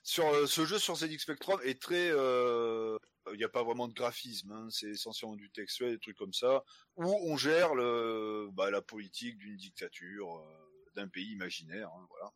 sur 0.03 0.27
euh, 0.29 0.47
ce 0.47 0.65
jeu 0.65 0.79
sur 0.79 0.97
ZX 0.97 1.19
Spectrum 1.19 1.61
est 1.63 1.81
très 1.81 2.11
euh, 2.11 2.97
il 3.33 3.37
n'y 3.37 3.45
a 3.45 3.49
pas 3.51 3.63
vraiment 3.63 3.87
de 3.87 3.93
graphisme 3.93 4.51
hein, 4.51 4.67
c'est 4.71 4.89
essentiellement 4.89 5.37
du 5.37 5.51
textuel 5.51 5.91
des 5.93 5.99
trucs 5.99 6.17
comme 6.17 6.33
ça 6.33 6.65
où 6.97 7.05
on 7.05 7.37
gère 7.37 7.75
le 7.75 8.49
bah, 8.53 8.71
la 8.71 8.81
politique 8.81 9.37
d'une 9.37 9.57
dictature 9.57 10.39
euh, 10.39 10.91
d'un 10.97 11.09
pays 11.09 11.33
imaginaire 11.33 11.89
hein, 11.89 12.07
voilà. 12.09 12.33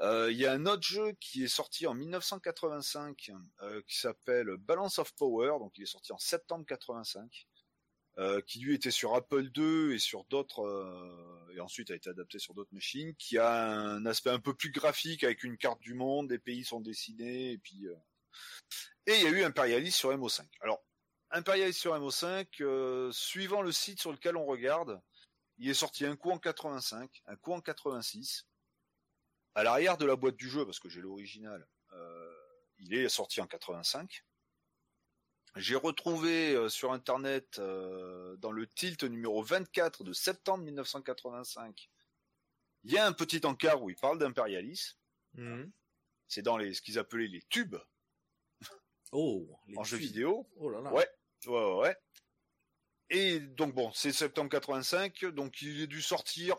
Euh, 0.00 0.32
il 0.32 0.38
y 0.38 0.46
a 0.46 0.52
un 0.52 0.64
autre 0.64 0.82
jeu 0.86 1.12
qui 1.20 1.44
est 1.44 1.48
sorti 1.48 1.86
en 1.86 1.94
1985 1.94 3.30
euh, 3.60 3.82
qui 3.86 3.98
s'appelle 3.98 4.56
Balance 4.58 4.98
of 4.98 5.12
Power 5.16 5.58
donc 5.58 5.72
il 5.76 5.82
est 5.82 5.86
sorti 5.86 6.12
en 6.12 6.18
septembre 6.18 6.64
85 6.66 7.46
euh, 8.18 8.40
qui 8.42 8.60
lui 8.60 8.74
était 8.74 8.90
sur 8.90 9.14
Apple 9.14 9.50
II 9.56 9.94
et 9.94 9.98
sur 9.98 10.24
d'autres 10.24 10.62
euh, 10.64 11.54
et 11.54 11.60
ensuite 11.60 11.90
a 11.90 11.94
été 11.94 12.10
adapté 12.10 12.38
sur 12.38 12.54
d'autres 12.54 12.74
machines, 12.74 13.14
qui 13.16 13.38
a 13.38 13.70
un 13.70 14.04
aspect 14.06 14.30
un 14.30 14.38
peu 14.38 14.54
plus 14.54 14.70
graphique 14.70 15.24
avec 15.24 15.44
une 15.44 15.56
carte 15.56 15.80
du 15.80 15.94
monde, 15.94 16.30
les 16.30 16.38
pays 16.38 16.64
sont 16.64 16.80
dessinés 16.80 17.52
et 17.52 17.58
puis 17.58 17.86
euh, 17.86 17.94
et 19.06 19.16
il 19.16 19.22
y 19.22 19.26
a 19.26 19.30
eu 19.30 19.42
Imperialis 19.42 19.92
sur 19.92 20.10
MO5. 20.16 20.46
Alors 20.60 20.82
Imperialis 21.30 21.74
sur 21.74 21.94
MO5, 21.94 22.46
euh, 22.60 23.10
suivant 23.10 23.62
le 23.62 23.72
site 23.72 24.00
sur 24.00 24.12
lequel 24.12 24.36
on 24.36 24.44
regarde, 24.44 25.00
il 25.56 25.68
est 25.68 25.74
sorti 25.74 26.04
un 26.04 26.14
coup 26.14 26.30
en 26.30 26.38
85, 26.38 27.22
un 27.26 27.36
coup 27.36 27.52
en 27.52 27.60
86. 27.60 28.46
À 29.54 29.62
l'arrière 29.62 29.96
de 29.96 30.04
la 30.04 30.16
boîte 30.16 30.36
du 30.36 30.48
jeu, 30.48 30.64
parce 30.64 30.78
que 30.78 30.88
j'ai 30.88 31.00
l'original, 31.00 31.66
euh, 31.92 32.34
il 32.78 32.94
est 32.94 33.08
sorti 33.08 33.40
en 33.40 33.46
85. 33.46 34.24
J'ai 35.56 35.76
retrouvé 35.76 36.54
euh, 36.54 36.68
sur 36.68 36.92
internet 36.92 37.58
euh, 37.58 38.36
dans 38.38 38.52
le 38.52 38.66
tilt 38.66 39.04
numéro 39.04 39.42
24 39.42 40.02
de 40.02 40.12
septembre 40.12 40.64
1985. 40.64 41.90
Il 42.84 42.92
y 42.92 42.98
a 42.98 43.06
un 43.06 43.12
petit 43.12 43.44
encart 43.44 43.82
où 43.82 43.90
il 43.90 43.96
parle 43.96 44.18
d'impérialisme. 44.18 44.96
Mhm. 45.34 45.70
C'est 46.28 46.42
dans 46.42 46.56
les 46.56 46.72
ce 46.72 46.80
qu'ils 46.80 46.98
appelaient 46.98 47.28
les 47.28 47.42
tubes 47.50 47.76
Oh, 49.12 49.58
les 49.66 49.76
en 49.76 49.84
jeu 49.84 49.98
vidéo. 49.98 50.48
Oh 50.56 50.70
là 50.70 50.80
là. 50.80 50.92
Ouais, 50.92 51.08
ouais, 51.46 51.52
ouais, 51.52 51.80
ouais. 51.80 51.96
Et 53.10 53.40
donc 53.40 53.74
bon, 53.74 53.92
c'est 53.92 54.10
septembre 54.10 54.48
85, 54.48 55.26
donc 55.26 55.60
il 55.60 55.82
est 55.82 55.86
dû 55.86 56.00
sortir 56.00 56.56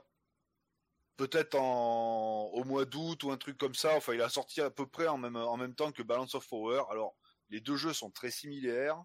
peut-être 1.17 1.55
en 1.55 2.51
au 2.53 2.63
mois 2.63 2.85
d'août 2.85 3.23
ou 3.23 3.31
un 3.31 3.37
truc 3.37 3.57
comme 3.57 3.73
ça. 3.73 3.95
Enfin, 3.95 4.13
il 4.13 4.21
a 4.21 4.29
sorti 4.29 4.61
à 4.61 4.69
peu 4.69 4.85
près 4.85 5.07
en 5.07 5.17
même 5.17 5.35
en 5.35 5.57
même 5.57 5.73
temps 5.73 5.91
que 5.91 6.03
Balance 6.03 6.35
of 6.35 6.47
Power. 6.47 6.83
Alors, 6.91 7.15
les 7.49 7.61
deux 7.61 7.75
jeux 7.77 7.93
sont 7.93 8.11
très 8.11 8.31
similaires, 8.31 9.03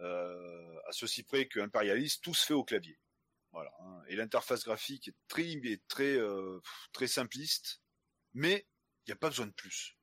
euh, 0.00 0.78
à 0.88 0.92
ceci 0.92 1.22
près 1.22 1.46
que 1.46 1.60
Imperialist, 1.60 2.22
tout 2.22 2.34
se 2.34 2.44
fait 2.46 2.54
au 2.54 2.64
clavier. 2.64 2.98
Voilà. 3.52 3.70
hein. 3.80 4.02
Et 4.08 4.16
l'interface 4.16 4.64
graphique 4.64 5.08
est 5.08 5.16
très 5.28 5.48
est 5.52 5.86
très 5.86 6.16
euh, 6.16 6.60
très 6.92 7.06
simpliste, 7.06 7.80
mais 8.32 8.66
il 9.06 9.10
n'y 9.10 9.12
a 9.12 9.16
pas 9.16 9.28
besoin 9.28 9.46
de 9.46 9.52
plus. 9.52 9.96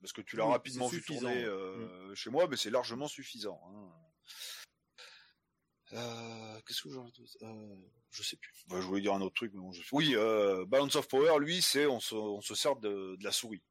Parce 0.00 0.12
que 0.12 0.22
tu 0.22 0.36
l'as 0.36 0.46
Oui, 0.46 0.52
rapidement 0.52 0.88
vu 0.88 0.96
suffisant, 0.98 1.20
tourner 1.28 1.44
euh, 1.44 2.14
chez 2.14 2.30
moi, 2.30 2.48
mais 2.48 2.56
c'est 2.56 2.70
largement 2.70 3.06
suffisant. 3.06 3.60
hein. 3.66 3.92
Euh, 5.92 6.60
Qu'est-ce 6.62 6.82
que 6.82 6.90
j'aurais 6.90 7.10
euh, 7.42 7.76
Je 8.10 8.22
sais 8.22 8.36
plus. 8.36 8.52
Bah, 8.68 8.80
je 8.80 8.86
voulais 8.86 9.02
dire 9.02 9.12
un 9.14 9.20
autre 9.20 9.34
truc, 9.34 9.52
mais 9.52 9.60
bon, 9.60 9.72
je... 9.72 9.82
Oui, 9.92 10.14
euh, 10.14 10.64
Balance 10.66 10.94
of 10.96 11.08
Power, 11.08 11.38
lui, 11.40 11.60
c'est 11.62 11.86
on 11.86 12.00
se, 12.00 12.14
on 12.14 12.40
se 12.40 12.54
sert 12.54 12.76
de, 12.76 13.16
de 13.16 13.24
la 13.24 13.32
souris. 13.32 13.62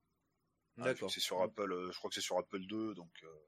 Hein, 0.80 0.86
D'accord. 0.86 1.12
c'est 1.12 1.20
sur 1.20 1.42
Apple, 1.42 1.72
euh, 1.72 1.92
je 1.92 1.98
crois 1.98 2.10
que 2.10 2.16
c'est 2.16 2.22
sur 2.22 2.38
Apple 2.38 2.66
2, 2.66 2.96
donc 2.96 3.12
euh, 3.24 3.48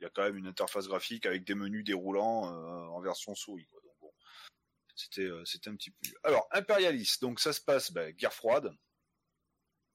il 0.00 0.04
y 0.04 0.06
a 0.06 0.10
quand 0.10 0.22
même 0.22 0.36
une 0.36 0.46
interface 0.46 0.86
graphique 0.86 1.26
avec 1.26 1.44
des 1.44 1.54
menus 1.54 1.84
déroulants 1.84 2.46
euh, 2.46 2.86
en 2.88 3.00
version 3.00 3.34
souris. 3.34 3.66
Quoi. 3.66 3.80
Donc, 3.82 3.92
bon, 4.00 4.12
c'était, 4.96 5.28
c'était 5.44 5.68
un 5.68 5.76
petit 5.76 5.90
peu. 5.90 5.98
Alors, 6.22 6.48
impérialiste, 6.52 7.20
donc 7.20 7.38
ça 7.38 7.52
se 7.52 7.60
passe, 7.60 7.92
ben, 7.92 8.12
guerre 8.12 8.32
froide, 8.32 8.74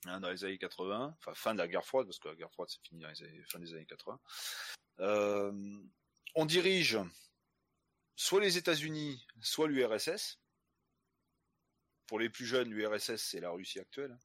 hein, 0.06 0.20
dans 0.20 0.30
les 0.30 0.44
années 0.46 0.60
80, 0.60 1.16
enfin 1.18 1.34
fin 1.34 1.54
de 1.54 1.60
la 1.60 1.68
guerre 1.68 1.86
froide, 1.86 2.06
parce 2.06 2.20
que 2.20 2.28
la 2.28 2.36
guerre 2.36 2.52
froide 2.52 2.70
c'est 2.70 2.88
fini 2.88 3.02
dans 3.02 3.10
les 3.10 3.24
années, 3.24 3.44
fin 3.50 3.60
des 3.60 3.74
années 3.74 3.88
80. 3.88 4.20
Euh, 5.00 5.82
on 6.36 6.46
dirige 6.46 7.00
soit 8.16 8.42
les 8.42 8.58
États-Unis, 8.58 9.26
soit 9.42 9.68
l'URSS. 9.68 10.40
Pour 12.06 12.20
les 12.20 12.30
plus 12.30 12.46
jeunes, 12.46 12.70
l'URSS 12.70 13.16
c'est 13.18 13.40
la 13.40 13.50
Russie 13.50 13.80
actuelle. 13.80 14.18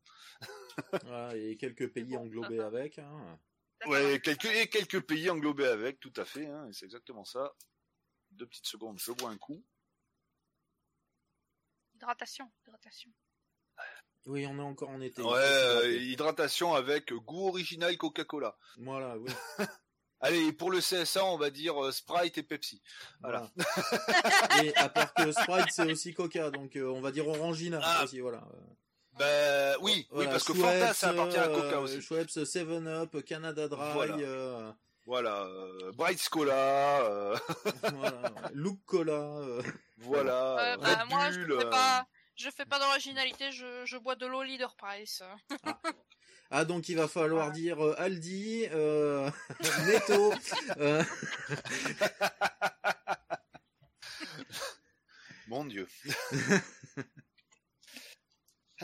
Voilà, 1.04 1.36
et 1.36 1.56
quelques 1.56 1.92
pays 1.92 2.16
englobés 2.16 2.60
avec. 2.60 2.98
Hein. 2.98 3.38
Ouais, 3.86 4.20
quelques, 4.20 4.46
et 4.46 4.68
quelques 4.68 5.00
pays 5.02 5.28
englobés 5.30 5.66
avec, 5.66 6.00
tout 6.00 6.12
à 6.16 6.24
fait, 6.24 6.46
hein, 6.46 6.66
et 6.68 6.72
c'est 6.72 6.84
exactement 6.86 7.24
ça. 7.24 7.52
Deux 8.30 8.46
petites 8.46 8.66
secondes, 8.66 8.98
je 8.98 9.12
bois 9.12 9.30
un 9.30 9.36
coup. 9.36 9.64
Hydratation, 11.94 12.50
hydratation. 12.62 13.10
Oui, 14.26 14.46
on 14.46 14.58
est 14.58 14.62
encore 14.62 14.88
en 14.88 15.00
été. 15.00 15.20
Ouais, 15.22 15.32
euh, 15.36 15.96
hydratation 16.00 16.74
avec 16.74 17.12
goût 17.12 17.48
original 17.48 17.96
Coca-Cola. 17.98 18.56
Voilà, 18.78 19.18
oui. 19.18 19.30
Allez, 20.20 20.52
pour 20.54 20.70
le 20.70 20.78
CSA, 20.80 21.22
on 21.26 21.36
va 21.36 21.50
dire 21.50 21.84
euh, 21.84 21.92
Sprite 21.92 22.38
et 22.38 22.42
Pepsi. 22.42 22.80
Voilà. 23.20 23.50
Voilà. 23.54 24.64
et 24.64 24.74
à 24.76 24.88
part 24.88 25.12
que 25.12 25.30
Sprite, 25.30 25.66
c'est 25.70 25.92
aussi 25.92 26.14
Coca, 26.14 26.50
donc 26.50 26.76
euh, 26.76 26.86
on 26.88 27.02
va 27.02 27.12
dire 27.12 27.28
Orangina 27.28 27.80
Ah. 27.82 28.04
aussi, 28.04 28.20
voilà. 28.20 28.42
Ben 29.18 29.76
oui, 29.80 30.06
oui, 30.10 30.24
parce 30.26 30.44
que 30.44 30.54
Schweppes, 30.54 30.80
Fanta, 30.80 30.94
ça 30.94 31.10
appartient 31.10 31.36
à 31.38 31.46
Coca 31.48 31.76
euh, 31.76 31.80
aussi. 31.80 32.02
Schweppes, 32.02 32.30
7-Up, 32.30 33.24
Canada 33.24 33.68
Dry, 33.68 33.92
Voilà. 33.92 34.16
euh, 34.16 34.72
Voilà, 35.06 35.42
euh, 35.42 35.92
Bright 35.92 36.28
Cola, 36.28 37.00
euh, 37.02 37.36
voilà, 37.94 38.32
Look 38.54 38.78
Cola. 38.86 39.12
euh. 39.12 39.62
voilà, 39.98 40.32
Euh, 40.58 40.74
euh, 40.74 40.76
bah, 40.78 40.98
Red 41.02 41.08
moi, 41.10 41.30
je 41.30 41.40
Bull, 41.40 41.58
fais 41.60 41.66
euh, 41.66 41.70
pas, 41.70 42.06
je 42.36 42.50
fais 42.50 42.64
pas 42.66 42.78
d'originalité, 42.80 43.52
je, 43.52 43.84
je 43.84 43.96
bois 43.98 44.16
de 44.16 44.26
l'eau 44.26 44.42
Leader 44.42 44.74
Price. 44.76 45.22
Ah, 46.50 46.64
donc 46.64 46.88
il 46.88 46.96
va 46.96 47.06
falloir 47.08 47.52
dire 47.52 47.84
euh, 47.84 47.94
Aldi, 47.98 48.66
euh, 48.72 49.30
Netto. 49.86 50.32
euh, 50.78 51.02
Mon 55.48 55.64
Dieu. 55.64 55.86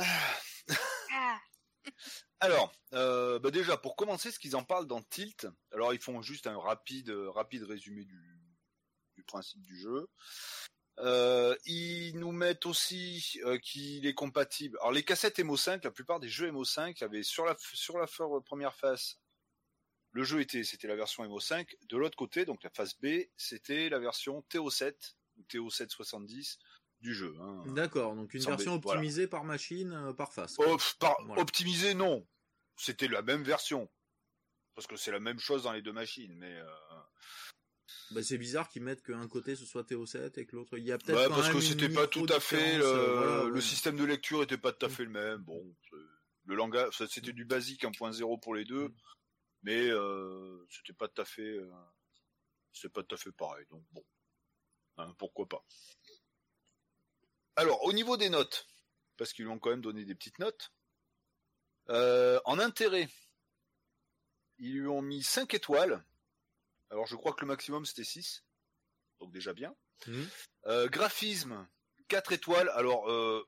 Ah, 0.00 0.36
Alors, 2.40 2.72
euh, 2.94 3.38
bah 3.38 3.50
déjà 3.50 3.76
pour 3.76 3.96
commencer, 3.96 4.30
ce 4.30 4.38
qu'ils 4.38 4.56
en 4.56 4.64
parlent 4.64 4.86
dans 4.86 5.02
Tilt, 5.02 5.46
alors 5.72 5.92
ils 5.92 6.00
font 6.00 6.22
juste 6.22 6.46
un 6.46 6.58
rapide, 6.58 7.10
rapide 7.10 7.64
résumé 7.64 8.04
du, 8.04 8.40
du 9.16 9.22
principe 9.24 9.60
du 9.60 9.78
jeu. 9.78 10.08
Euh, 10.98 11.54
ils 11.66 12.18
nous 12.18 12.32
mettent 12.32 12.66
aussi 12.66 13.40
euh, 13.44 13.58
qu'il 13.58 14.06
est 14.06 14.14
compatible. 14.14 14.78
Alors 14.80 14.92
les 14.92 15.02
cassettes 15.02 15.38
MO5, 15.38 15.80
la 15.84 15.90
plupart 15.90 16.20
des 16.20 16.28
jeux 16.28 16.50
MO5 16.50 17.02
avaient 17.04 17.22
sur 17.22 17.44
la 17.44 17.56
sur 17.58 17.98
la 17.98 18.06
première 18.44 18.74
face, 18.74 19.18
le 20.12 20.24
jeu 20.24 20.40
était 20.40 20.64
c'était 20.64 20.88
la 20.88 20.96
version 20.96 21.24
MO5. 21.24 21.66
De 21.88 21.96
l'autre 21.96 22.16
côté, 22.16 22.44
donc 22.44 22.62
la 22.62 22.70
face 22.70 22.98
B, 23.00 23.24
c'était 23.36 23.88
la 23.88 23.98
version 23.98 24.44
TO7 24.50 24.94
ou 25.36 25.42
TO770 25.42 26.58
du 27.00 27.14
jeu. 27.14 27.34
hein. 27.40 27.62
D'accord, 27.68 28.14
donc 28.14 28.34
une 28.34 28.40
Sans 28.42 28.50
version 28.50 28.78
voilà. 28.78 28.98
optimisée 28.98 29.26
par 29.26 29.44
machine, 29.44 29.92
euh, 29.92 30.12
par 30.12 30.32
face. 30.32 30.56
Oh, 30.58 30.76
pff, 30.76 30.96
par- 30.98 31.16
Voilà. 31.24 31.40
Optimisé, 31.42 31.94
non. 31.94 32.26
C'était 32.76 33.08
la 33.08 33.22
même 33.22 33.42
version. 33.42 33.90
Parce 34.74 34.86
que 34.86 34.96
c'est 34.96 35.10
la 35.12 35.20
même 35.20 35.38
chose 35.38 35.62
dans 35.64 35.72
les 35.72 35.82
deux 35.82 35.92
machines, 35.92 36.34
mais 36.36 36.54
euh, 36.56 36.66
Bah, 38.12 38.22
c'est 38.22 38.38
bizarre 38.38 38.68
qu'ils 38.68 38.82
mettent 38.82 39.02
qu'un 39.02 39.26
côté 39.28 39.56
ce 39.56 39.64
soit 39.66 39.82
TO7 39.84 40.38
et 40.38 40.46
que 40.46 40.56
l'autre. 40.56 40.76
Il 40.78 40.84
y 40.84 40.92
a 40.92 40.98
peut-être. 40.98 41.18
ouais, 41.18 41.28
quand 41.28 41.34
parce 41.34 41.48
que 41.48 41.54
même 41.54 41.62
c'était 41.62 41.88
pas 41.88 42.06
tout 42.06 42.26
à 42.28 42.40
fait 42.40 42.78
le, 42.78 42.84
euh, 42.84 43.16
voilà, 43.16 43.44
le 43.44 43.54
ouais. 43.54 43.60
système 43.60 43.96
de 43.96 44.04
lecture 44.04 44.42
était 44.42 44.58
pas 44.58 44.72
tout 44.72 44.86
à 44.86 44.88
fait 44.88 45.04
le 45.04 45.10
même. 45.10 45.38
Bon, 45.42 45.76
c'est- 45.90 45.96
le 46.46 46.54
langage, 46.54 46.96
c'était 47.08 47.32
du 47.32 47.44
basique 47.44 47.84
1.0 47.84 48.38
pour 48.38 48.54
les 48.54 48.64
deux, 48.64 48.88
Mm. 48.88 48.94
mais 49.62 49.88
euh, 49.90 50.66
c'était 50.70 50.92
pas 50.94 51.08
tout 51.08 51.20
à 51.22 51.24
fait, 51.24 51.60
c'était 52.72 52.88
pas 52.88 53.02
tout 53.02 53.14
à 53.14 53.18
fait 53.18 53.32
pareil. 53.32 53.66
Donc 53.70 53.84
bon, 53.92 54.04
Hein, 54.96 55.14
pourquoi 55.18 55.48
pas. 55.48 55.64
Alors, 57.60 57.84
au 57.84 57.92
niveau 57.92 58.16
des 58.16 58.30
notes, 58.30 58.66
parce 59.16 59.32
qu'ils 59.32 59.44
lui 59.44 59.50
ont 59.52 59.58
quand 59.58 59.70
même 59.70 59.82
donné 59.82 60.04
des 60.04 60.14
petites 60.14 60.38
notes, 60.38 60.72
euh, 61.90 62.40
en 62.44 62.58
intérêt, 62.58 63.08
ils 64.58 64.72
lui 64.80 64.86
ont 64.88 65.02
mis 65.02 65.22
5 65.22 65.52
étoiles. 65.54 66.02
Alors, 66.90 67.06
je 67.06 67.16
crois 67.16 67.32
que 67.32 67.40
le 67.42 67.46
maximum 67.48 67.84
c'était 67.84 68.04
6. 68.04 68.44
Donc 69.20 69.32
déjà 69.32 69.52
bien. 69.52 69.74
Mhm. 70.06 70.28
Euh, 70.66 70.88
graphisme, 70.88 71.66
4 72.08 72.32
étoiles. 72.32 72.70
Alors, 72.70 73.10
euh, 73.10 73.46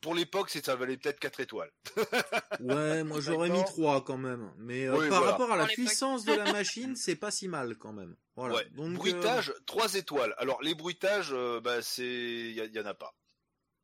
pour 0.00 0.14
l'époque, 0.14 0.50
c'est- 0.50 0.64
ça 0.64 0.76
valait 0.76 0.96
peut-être 0.96 1.18
4 1.18 1.40
étoiles. 1.40 1.72
Ouais, 2.60 3.02
moi 3.02 3.20
j'aurais 3.20 3.48
mis 3.48 3.58
D'accord. 3.58 3.72
3 3.72 4.04
quand 4.04 4.18
même. 4.18 4.52
Mais 4.58 4.84
euh, 4.86 4.96
Oui, 4.96 5.08
par 5.08 5.18
voilà. 5.18 5.32
rapport 5.32 5.50
à 5.50 5.56
la 5.56 5.66
puissance 5.66 6.24
de 6.24 6.32
la 6.34 6.52
machine, 6.52 6.94
c'est 6.94 7.16
pas 7.16 7.32
si 7.32 7.48
mal 7.48 7.76
quand 7.78 7.92
même. 7.92 8.16
Voilà. 8.36 8.54
Ouais. 8.56 8.64
Donc, 8.70 8.92
euh, 8.92 8.96
Bruitage, 8.96 9.52
3 9.66 9.94
étoiles. 9.94 10.34
Alors, 10.38 10.62
les 10.62 10.74
bruitages, 10.76 11.32
euh, 11.32 11.60
bah, 11.60 11.82
c'est, 11.82 12.04
il 12.06 12.52
y, 12.52 12.60
y 12.76 12.80
en 12.80 12.86
a 12.86 12.94
pas. 12.94 13.12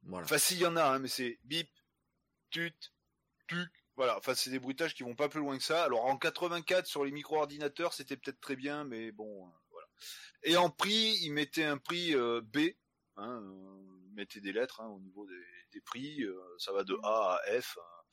Voilà. 0.02 0.24
Enfin, 0.24 0.38
s'il 0.38 0.58
y 0.58 0.66
en 0.66 0.76
a, 0.76 0.84
hein, 0.84 0.98
mais 0.98 1.08
c'est 1.08 1.38
bip, 1.44 1.70
tut, 2.50 2.74
tuc. 3.46 3.70
Voilà, 3.96 4.16
enfin, 4.16 4.34
c'est 4.34 4.50
des 4.50 4.58
bruitages 4.58 4.94
qui 4.94 5.02
vont 5.02 5.14
pas 5.14 5.28
plus 5.28 5.40
loin 5.40 5.58
que 5.58 5.64
ça. 5.64 5.84
Alors, 5.84 6.06
en 6.06 6.16
84, 6.16 6.86
sur 6.86 7.04
les 7.04 7.10
micro-ordinateurs, 7.10 7.92
c'était 7.92 8.16
peut-être 8.16 8.40
très 8.40 8.56
bien, 8.56 8.84
mais 8.84 9.12
bon, 9.12 9.46
euh, 9.46 9.50
voilà. 9.70 9.88
Et 10.42 10.56
en 10.56 10.70
prix, 10.70 11.18
ils 11.22 11.32
mettaient 11.32 11.64
un 11.64 11.78
prix 11.78 12.14
euh, 12.14 12.40
B, 12.42 12.58
hein, 13.16 13.42
euh, 13.42 13.98
ils 14.06 14.14
mettaient 14.14 14.40
des 14.40 14.52
lettres 14.52 14.80
hein, 14.80 14.88
au 14.88 15.00
niveau 15.00 15.26
des, 15.26 15.44
des 15.72 15.80
prix, 15.82 16.24
ça 16.58 16.72
va 16.72 16.82
de 16.84 16.98
A 17.02 17.38
à 17.46 17.60
F. 17.60 17.78
hein. 17.78 18.06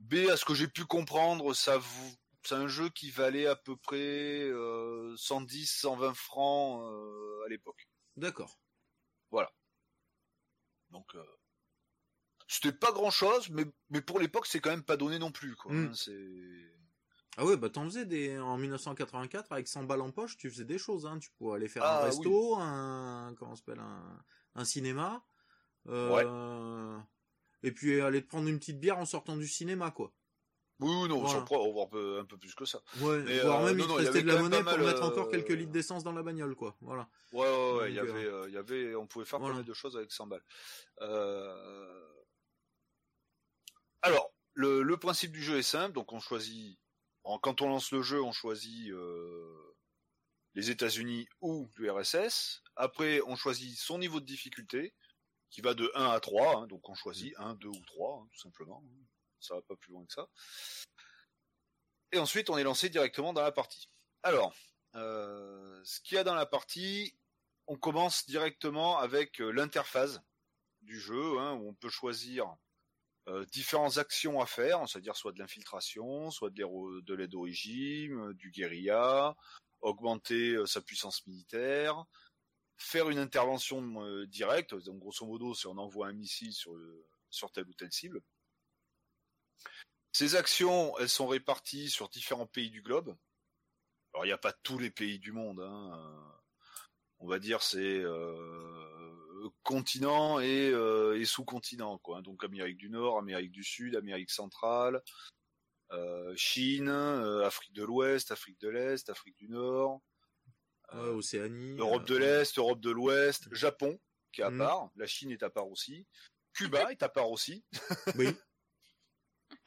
B, 0.00 0.28
à 0.30 0.36
ce 0.36 0.44
que 0.44 0.54
j'ai 0.54 0.68
pu 0.68 0.84
comprendre, 0.84 1.54
ça 1.54 1.76
vous, 1.76 2.14
c'est 2.48 2.54
un 2.54 2.68
jeu 2.68 2.88
qui 2.88 3.10
valait 3.10 3.46
à 3.46 3.56
peu 3.56 3.76
près 3.76 4.44
euh, 4.44 5.14
110, 5.16 5.66
120 5.66 6.14
francs 6.14 6.82
euh, 6.82 7.44
à 7.44 7.48
l'époque. 7.48 7.88
D'accord. 8.16 8.58
Donc 10.90 11.14
euh, 11.14 11.24
c'était 12.46 12.72
pas 12.72 12.92
grand 12.92 13.10
chose, 13.10 13.50
mais, 13.50 13.64
mais 13.90 14.00
pour 14.00 14.18
l'époque 14.18 14.46
c'est 14.46 14.60
quand 14.60 14.70
même 14.70 14.84
pas 14.84 14.96
donné 14.96 15.18
non 15.18 15.32
plus. 15.32 15.54
Quoi, 15.56 15.72
hein, 15.72 15.92
c'est... 15.94 16.74
Ah 17.36 17.44
ouais, 17.44 17.56
bah 17.56 17.70
t'en 17.70 17.84
faisais 17.84 18.04
des. 18.04 18.36
En 18.36 18.58
1984, 18.58 19.52
avec 19.52 19.68
100 19.68 19.84
balles 19.84 20.00
en 20.00 20.10
poche, 20.10 20.36
tu 20.36 20.50
faisais 20.50 20.64
des 20.64 20.76
choses. 20.76 21.06
Hein. 21.06 21.20
Tu 21.20 21.30
pouvais 21.38 21.54
aller 21.54 21.68
faire 21.68 21.84
Ah, 21.84 22.00
un 22.00 22.04
resto, 22.06 22.56
un. 22.56 23.32
Comment 23.38 23.54
s'appelle 23.54 23.78
un... 23.78 24.24
un 24.56 24.64
cinéma. 24.64 25.24
Euh... 25.86 26.98
Et 27.62 27.70
puis 27.70 28.00
aller 28.00 28.22
te 28.22 28.28
prendre 28.28 28.48
une 28.48 28.58
petite 28.58 28.80
bière 28.80 28.98
en 28.98 29.06
sortant 29.06 29.36
du 29.36 29.46
cinéma, 29.46 29.92
quoi. 29.92 30.12
Oui, 30.80 30.94
oui, 31.02 31.08
non, 31.08 31.20
Voilà. 31.20 31.44
on 31.50 31.74
va 31.74 31.82
un 31.82 31.86
peu, 31.86 32.18
un 32.20 32.24
peu 32.24 32.36
plus 32.36 32.54
que 32.54 32.64
ça. 32.64 32.80
Ouais, 33.00 33.20
Mais, 33.24 33.40
voire 33.40 33.62
euh, 33.62 33.66
même 33.74 33.78
non, 33.78 33.98
il 33.98 34.04
restait 34.04 34.22
de 34.22 34.28
la 34.28 34.40
monnaie 34.40 34.62
pour 34.62 34.72
mal, 34.72 34.84
mettre 34.84 35.02
encore 35.02 35.26
euh, 35.26 35.30
quelques 35.30 35.48
litres 35.50 35.72
d'essence 35.72 36.04
dans 36.04 36.12
la 36.12 36.22
bagnole, 36.22 36.54
quoi. 36.54 36.76
Voilà. 36.80 37.08
Ouais, 37.32 37.40
ouais, 37.40 37.72
ouais, 37.78 37.90
il 37.90 37.96
y 37.96 37.98
Donc, 37.98 38.08
avait, 38.10 38.24
euh, 38.24 38.44
il 38.48 38.54
y 38.54 38.56
avait, 38.56 38.94
on 38.94 39.06
pouvait 39.08 39.24
faire 39.24 39.40
voilà. 39.40 39.54
pas 39.54 39.58
mal 39.58 39.66
de 39.66 39.74
choses 39.74 39.96
avec 39.96 40.12
100 40.12 40.28
balles. 40.28 40.44
Euh... 41.00 42.08
Alors, 44.02 44.32
le, 44.54 44.82
le 44.82 44.96
principe 44.96 45.32
du 45.32 45.42
jeu 45.42 45.58
est 45.58 45.62
simple, 45.62 45.94
donc 45.94 46.12
on 46.12 46.20
choisit, 46.20 46.78
en, 47.24 47.38
quand 47.40 47.60
on 47.60 47.68
lance 47.68 47.90
le 47.90 48.02
jeu, 48.02 48.22
on 48.22 48.30
choisit 48.32 48.90
euh, 48.92 49.74
les 50.54 50.70
États-Unis 50.70 51.28
ou 51.40 51.68
l'URSS. 51.76 52.62
Après, 52.76 53.20
on 53.26 53.34
choisit 53.34 53.76
son 53.76 53.98
niveau 53.98 54.20
de 54.20 54.26
difficulté, 54.26 54.94
qui 55.50 55.60
va 55.60 55.74
de 55.74 55.90
1 55.96 56.04
à 56.10 56.20
3, 56.20 56.56
hein, 56.62 56.66
donc 56.68 56.88
on 56.88 56.94
choisit 56.94 57.34
1, 57.38 57.54
2 57.54 57.66
ou 57.68 57.84
3, 57.86 58.20
hein, 58.22 58.28
tout 58.30 58.38
simplement. 58.38 58.84
Ça 59.40 59.54
va 59.54 59.62
pas 59.62 59.76
plus 59.76 59.92
loin 59.92 60.04
que 60.06 60.12
ça. 60.12 60.28
Et 62.12 62.18
ensuite, 62.18 62.50
on 62.50 62.58
est 62.58 62.62
lancé 62.62 62.88
directement 62.88 63.32
dans 63.32 63.42
la 63.42 63.52
partie. 63.52 63.88
Alors, 64.22 64.54
euh, 64.94 65.80
ce 65.84 66.00
qu'il 66.00 66.16
y 66.16 66.18
a 66.18 66.24
dans 66.24 66.34
la 66.34 66.46
partie, 66.46 67.14
on 67.66 67.76
commence 67.76 68.26
directement 68.26 68.98
avec 68.98 69.40
euh, 69.40 69.50
l'interface 69.50 70.20
du 70.80 70.98
jeu, 70.98 71.38
hein, 71.38 71.54
où 71.54 71.68
on 71.68 71.74
peut 71.74 71.90
choisir 71.90 72.56
euh, 73.28 73.44
différentes 73.52 73.98
actions 73.98 74.40
à 74.40 74.46
faire, 74.46 74.88
c'est-à-dire 74.88 75.16
soit 75.16 75.32
de 75.32 75.38
l'infiltration, 75.38 76.30
soit 76.30 76.50
de 76.50 77.14
l'aide 77.14 77.34
au 77.34 77.42
régime, 77.42 78.32
du 78.34 78.50
guérilla, 78.50 79.36
augmenter 79.80 80.56
sa 80.66 80.80
puissance 80.80 81.26
militaire, 81.26 82.04
faire 82.78 83.10
une 83.10 83.18
intervention 83.18 84.24
directe, 84.26 84.74
donc 84.74 84.98
grosso 84.98 85.26
modo, 85.26 85.54
si 85.54 85.66
on 85.66 85.76
envoie 85.76 86.08
un 86.08 86.12
missile 86.12 86.52
sur, 86.52 86.72
sur 87.28 87.52
telle 87.52 87.68
ou 87.68 87.74
telle 87.74 87.92
cible. 87.92 88.22
Ces 90.18 90.34
actions, 90.34 90.98
elles 90.98 91.08
sont 91.08 91.28
réparties 91.28 91.90
sur 91.90 92.08
différents 92.08 92.48
pays 92.48 92.70
du 92.70 92.82
globe. 92.82 93.16
Alors, 94.12 94.24
il 94.24 94.28
n'y 94.30 94.32
a 94.32 94.38
pas 94.38 94.52
tous 94.52 94.76
les 94.76 94.90
pays 94.90 95.20
du 95.20 95.30
monde. 95.30 95.60
Hein. 95.60 96.24
on 97.20 97.28
va 97.28 97.38
dire 97.38 97.62
c'est 97.62 97.78
euh, 98.02 99.48
continent 99.62 100.40
et, 100.40 100.70
euh, 100.70 101.16
et 101.20 101.24
sous-continent 101.24 101.98
quoi. 101.98 102.20
Donc 102.20 102.42
Amérique 102.42 102.78
du 102.78 102.90
Nord, 102.90 103.16
Amérique 103.16 103.52
du 103.52 103.62
Sud, 103.62 103.94
Amérique 103.94 104.32
centrale, 104.32 105.04
euh, 105.92 106.34
Chine, 106.34 106.88
euh, 106.88 107.46
Afrique 107.46 107.72
de 107.72 107.84
l'Ouest, 107.84 108.32
Afrique 108.32 108.60
de 108.60 108.70
l'Est, 108.70 109.10
Afrique 109.10 109.36
du 109.36 109.48
Nord, 109.48 110.00
Ouais, 110.92 111.10
Océanie. 111.10 111.76
Europe 111.78 112.06
de 112.06 112.16
l'Est, 112.16 112.58
Europe 112.58 112.80
de 112.80 112.90
l'Ouest, 112.90 113.54
Japon 113.54 114.00
qui 114.32 114.40
est 114.40 114.44
à 114.44 114.50
Mhm. 114.50 114.58
part, 114.58 114.90
la 114.96 115.06
Chine 115.06 115.30
est 115.30 115.44
à 115.44 115.50
part 115.50 115.68
aussi, 115.68 116.08
Cuba 116.54 116.90
est 116.92 117.04
à 117.04 117.08
part 117.08 117.30
aussi. 117.30 117.64
Oui. 118.16 118.34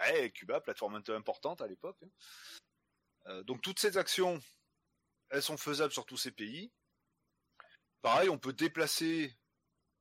Eh, 0.09 0.31
Cuba, 0.31 0.61
plateforme 0.61 0.95
un 0.95 1.01
peu 1.01 1.15
importante 1.15 1.61
à 1.61 1.67
l'époque. 1.67 1.97
hein. 2.03 2.09
Euh, 3.27 3.43
donc 3.43 3.61
toutes 3.61 3.79
ces 3.79 3.97
actions, 3.97 4.39
elles 5.29 5.43
sont 5.43 5.57
faisables 5.57 5.93
sur 5.93 6.05
tous 6.05 6.17
ces 6.17 6.31
pays. 6.31 6.71
Pareil, 8.01 8.29
on 8.29 8.39
peut 8.39 8.53
déplacer 8.53 9.37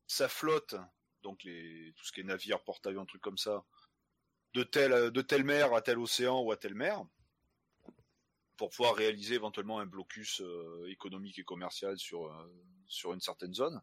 sa 0.06 0.28
flotte, 0.28 0.74
donc 1.22 1.40
tout 1.40 2.04
ce 2.04 2.12
qui 2.12 2.20
est 2.20 2.24
navire, 2.24 2.64
porte-avions, 2.64 3.04
trucs 3.04 3.22
comme 3.22 3.38
ça, 3.38 3.64
de 4.54 4.62
telle, 4.62 5.12
telle 5.28 5.44
mer 5.44 5.74
à 5.74 5.82
tel 5.82 5.98
océan 5.98 6.40
ou 6.40 6.50
à 6.50 6.56
telle 6.56 6.74
mer, 6.74 7.04
pour 8.56 8.70
pouvoir 8.70 8.94
réaliser 8.94 9.34
éventuellement 9.34 9.80
un 9.80 9.86
blocus 9.86 10.40
euh, 10.40 10.86
économique 10.88 11.38
et 11.38 11.44
commercial 11.44 11.98
sur, 11.98 12.26
euh, 12.26 12.64
sur 12.86 13.12
une 13.12 13.20
certaine 13.20 13.54
zone. 13.54 13.80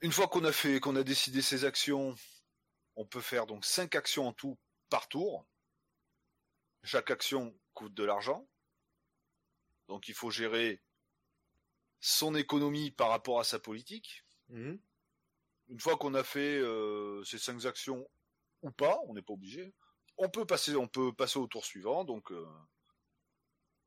Une 0.00 0.12
fois 0.12 0.28
qu'on 0.28 0.44
a 0.44 0.52
fait, 0.52 0.80
qu'on 0.80 0.96
a 0.96 1.04
décidé 1.04 1.42
ces 1.42 1.64
actions, 1.64 2.14
on 2.96 3.06
peut 3.06 3.20
faire 3.20 3.46
donc 3.46 3.64
cinq 3.64 3.94
actions 3.94 4.26
en 4.28 4.32
tout 4.32 4.58
par 4.88 5.08
tour. 5.08 5.46
Chaque 6.84 7.10
action 7.10 7.58
coûte 7.74 7.94
de 7.94 8.04
l'argent. 8.04 8.48
Donc 9.88 10.08
il 10.08 10.14
faut 10.14 10.30
gérer 10.30 10.82
son 12.00 12.34
économie 12.34 12.90
par 12.90 13.08
rapport 13.08 13.40
à 13.40 13.44
sa 13.44 13.58
politique. 13.58 14.24
Mhm. 14.48 14.80
Une 15.68 15.80
fois 15.80 15.96
qu'on 15.96 16.14
a 16.14 16.24
fait 16.24 16.58
euh, 16.58 17.22
ces 17.24 17.38
cinq 17.38 17.64
actions 17.64 18.08
ou 18.62 18.70
pas, 18.70 18.98
on 19.06 19.14
n'est 19.14 19.22
pas 19.22 19.32
obligé. 19.32 19.74
On 20.18 20.28
peut 20.28 20.44
passer, 20.44 20.76
on 20.76 20.88
peut 20.88 21.12
passer 21.12 21.38
au 21.38 21.46
tour 21.46 21.64
suivant. 21.64 22.04
Donc 22.04 22.30
euh, 22.32 22.46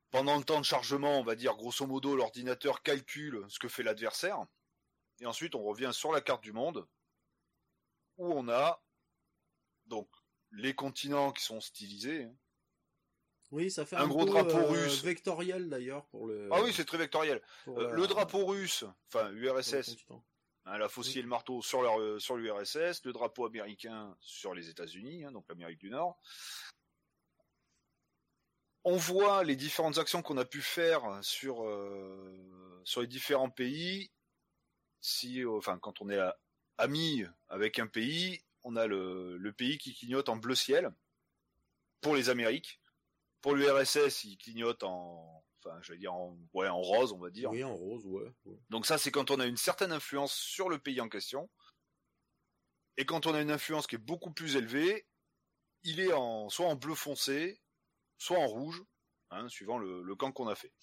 pendant 0.10 0.38
le 0.38 0.43
temps 0.43 0.60
de 0.60 0.66
chargement, 0.66 1.20
on 1.20 1.24
va 1.24 1.36
dire 1.36 1.56
grosso 1.56 1.86
modo, 1.86 2.16
l'ordinateur 2.16 2.82
calcule 2.82 3.45
ce 3.49 3.60
que 3.60 3.68
fait 3.68 3.84
l'adversaire. 3.84 4.45
Et 5.20 5.26
ensuite, 5.26 5.56
on 5.56 5.64
revient 5.64 5.91
sur 5.93 6.12
la 6.12 6.22
carte 6.22 6.43
du 6.43 6.53
monde 6.53 6.88
où 8.18 8.32
on 8.32 8.47
a 8.49 8.82
donc 9.88 10.10
les 10.52 10.74
continents 10.74 11.32
qui 11.32 11.44
sont 11.44 11.60
stylisés. 11.62 12.24
hein. 12.24 12.36
Oui, 13.52 13.70
ça 13.70 13.86
fait 13.86 13.96
Un 13.96 14.04
un, 14.04 14.08
gros 14.08 14.26
drapeau 14.26 14.58
euh, 14.58 14.68
russe. 14.70 15.04
vectoriel 15.04 15.70
d'ailleurs 15.70 16.06
pour 16.08 16.26
le. 16.28 16.50
Ah 16.52 16.62
oui, 16.64 16.74
c'est 16.74 16.84
très 16.86 16.98
vectoriel. 16.98 17.42
Euh, 17.68 17.84
la- 17.90 17.92
le 17.94 18.08
drapeau 18.08 18.46
russe, 18.46 18.84
enfin 19.08 19.32
URSS, 19.34 19.96
hein, 20.66 20.78
la 20.80 20.90
faucille 20.90 21.20
et 21.20 21.22
le 21.22 21.28
marteau 21.28 21.62
sur 21.62 21.82
leur, 21.84 22.00
euh, 22.02 22.20
sur 22.20 22.36
l'URSS, 22.38 23.04
le 23.06 23.14
drapeau 23.14 23.46
américain 23.46 24.16
sur 24.20 24.54
les 24.56 24.70
États-Unis, 24.70 25.24
hein, 25.26 25.32
donc 25.32 25.46
l'Amérique 25.48 25.78
du 25.80 25.90
Nord. 25.92 26.20
On 28.84 28.98
voit 28.98 29.44
les 29.44 29.56
différentes 29.56 29.98
actions 29.98 30.22
qu'on 30.22 30.38
a 30.38 30.46
pu 30.46 30.62
faire 30.62 31.20
sur 31.24 31.58
sur 32.84 33.02
les 33.02 33.08
différents 33.08 33.50
pays. 33.50 34.12
Si, 35.02 35.44
enfin, 35.46 35.78
quand 35.80 36.02
on 36.02 36.10
est 36.10 36.18
à- 36.20 36.38
ami 36.78 37.24
avec 37.48 37.80
un 37.80 37.88
pays, 37.88 38.44
on 38.66 38.76
a 38.76 38.88
le, 38.88 39.38
le 39.38 39.53
pays 39.53 39.78
qui 39.78 39.95
clignote 39.95 40.28
en 40.28 40.36
bleu 40.36 40.55
ciel 40.55 40.91
pour 42.01 42.16
les 42.16 42.30
Amériques. 42.30 42.82
Pour 43.41 43.53
l'URSS, 43.55 44.24
il 44.24 44.38
clignote 44.38 44.84
en, 44.84 45.45
enfin, 45.63 45.78
je 45.82 45.93
vais 45.93 45.99
dire 45.99 46.13
en, 46.13 46.36
ouais, 46.53 46.68
en 46.68 46.82
rose, 46.82 47.13
on 47.13 47.20
va 47.20 47.30
dire. 47.30 47.51
Oui, 47.51 47.63
en 47.63 47.76
rose, 47.76 48.05
ouais. 48.07 48.34
ouais. 48.45 48.59
Donc 48.72 48.88
ça, 48.88 48.97
c'est 48.97 49.11
quand 49.11 49.30
on 49.30 49.39
a 49.39 49.45
une 49.45 49.55
certaine 49.55 49.91
influence 49.91 50.34
sur 50.34 50.68
le 50.68 50.80
pays 50.80 50.99
en 50.99 51.07
question. 51.09 51.49
Et 52.97 53.05
quand 53.05 53.28
on 53.28 53.36
a 53.36 53.41
une 53.41 53.51
influence 53.51 53.86
qui 53.86 53.95
est 53.95 53.99
beaucoup 53.99 54.32
plus 54.32 54.55
élevée, 54.55 55.07
il 55.84 55.99
est 55.99 56.13
en 56.13 56.49
soit 56.49 56.66
en 56.66 56.76
bleu 56.76 56.95
foncé, 56.95 57.61
soit 58.18 58.39
en 58.39 58.47
rouge, 58.47 58.84
hein, 59.30 59.47
suivant 59.47 59.78
le, 59.78 60.01
le 60.01 60.16
camp 60.16 60.32
qu'on 60.32 60.47
a 60.47 60.55
fait. 60.55 60.74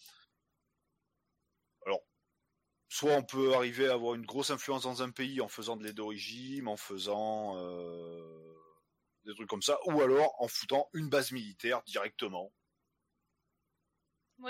Soit 2.93 3.15
on 3.15 3.23
peut 3.23 3.55
arriver 3.55 3.89
à 3.89 3.95
avoir 3.95 4.17
une 4.17 4.27
grosse 4.27 4.51
influence 4.51 4.83
dans 4.83 5.03
un 5.03 5.11
pays 5.11 5.41
en 5.41 5.49
faisant 5.49 5.79
de 5.79 5.83
l'aide 5.83 5.99
au 5.99 6.09
régime, 6.09 6.69
en 6.69 6.77
faisant 6.77 7.57
euh, 7.57 8.55
des 9.25 9.33
trucs 9.33 9.49
comme 9.49 9.63
ça, 9.63 9.79
ou 9.87 10.03
alors 10.03 10.35
en 10.43 10.47
foutant 10.47 10.91
une 10.93 11.09
base 11.09 11.33
militaire 11.33 11.83
directement. 11.85 12.53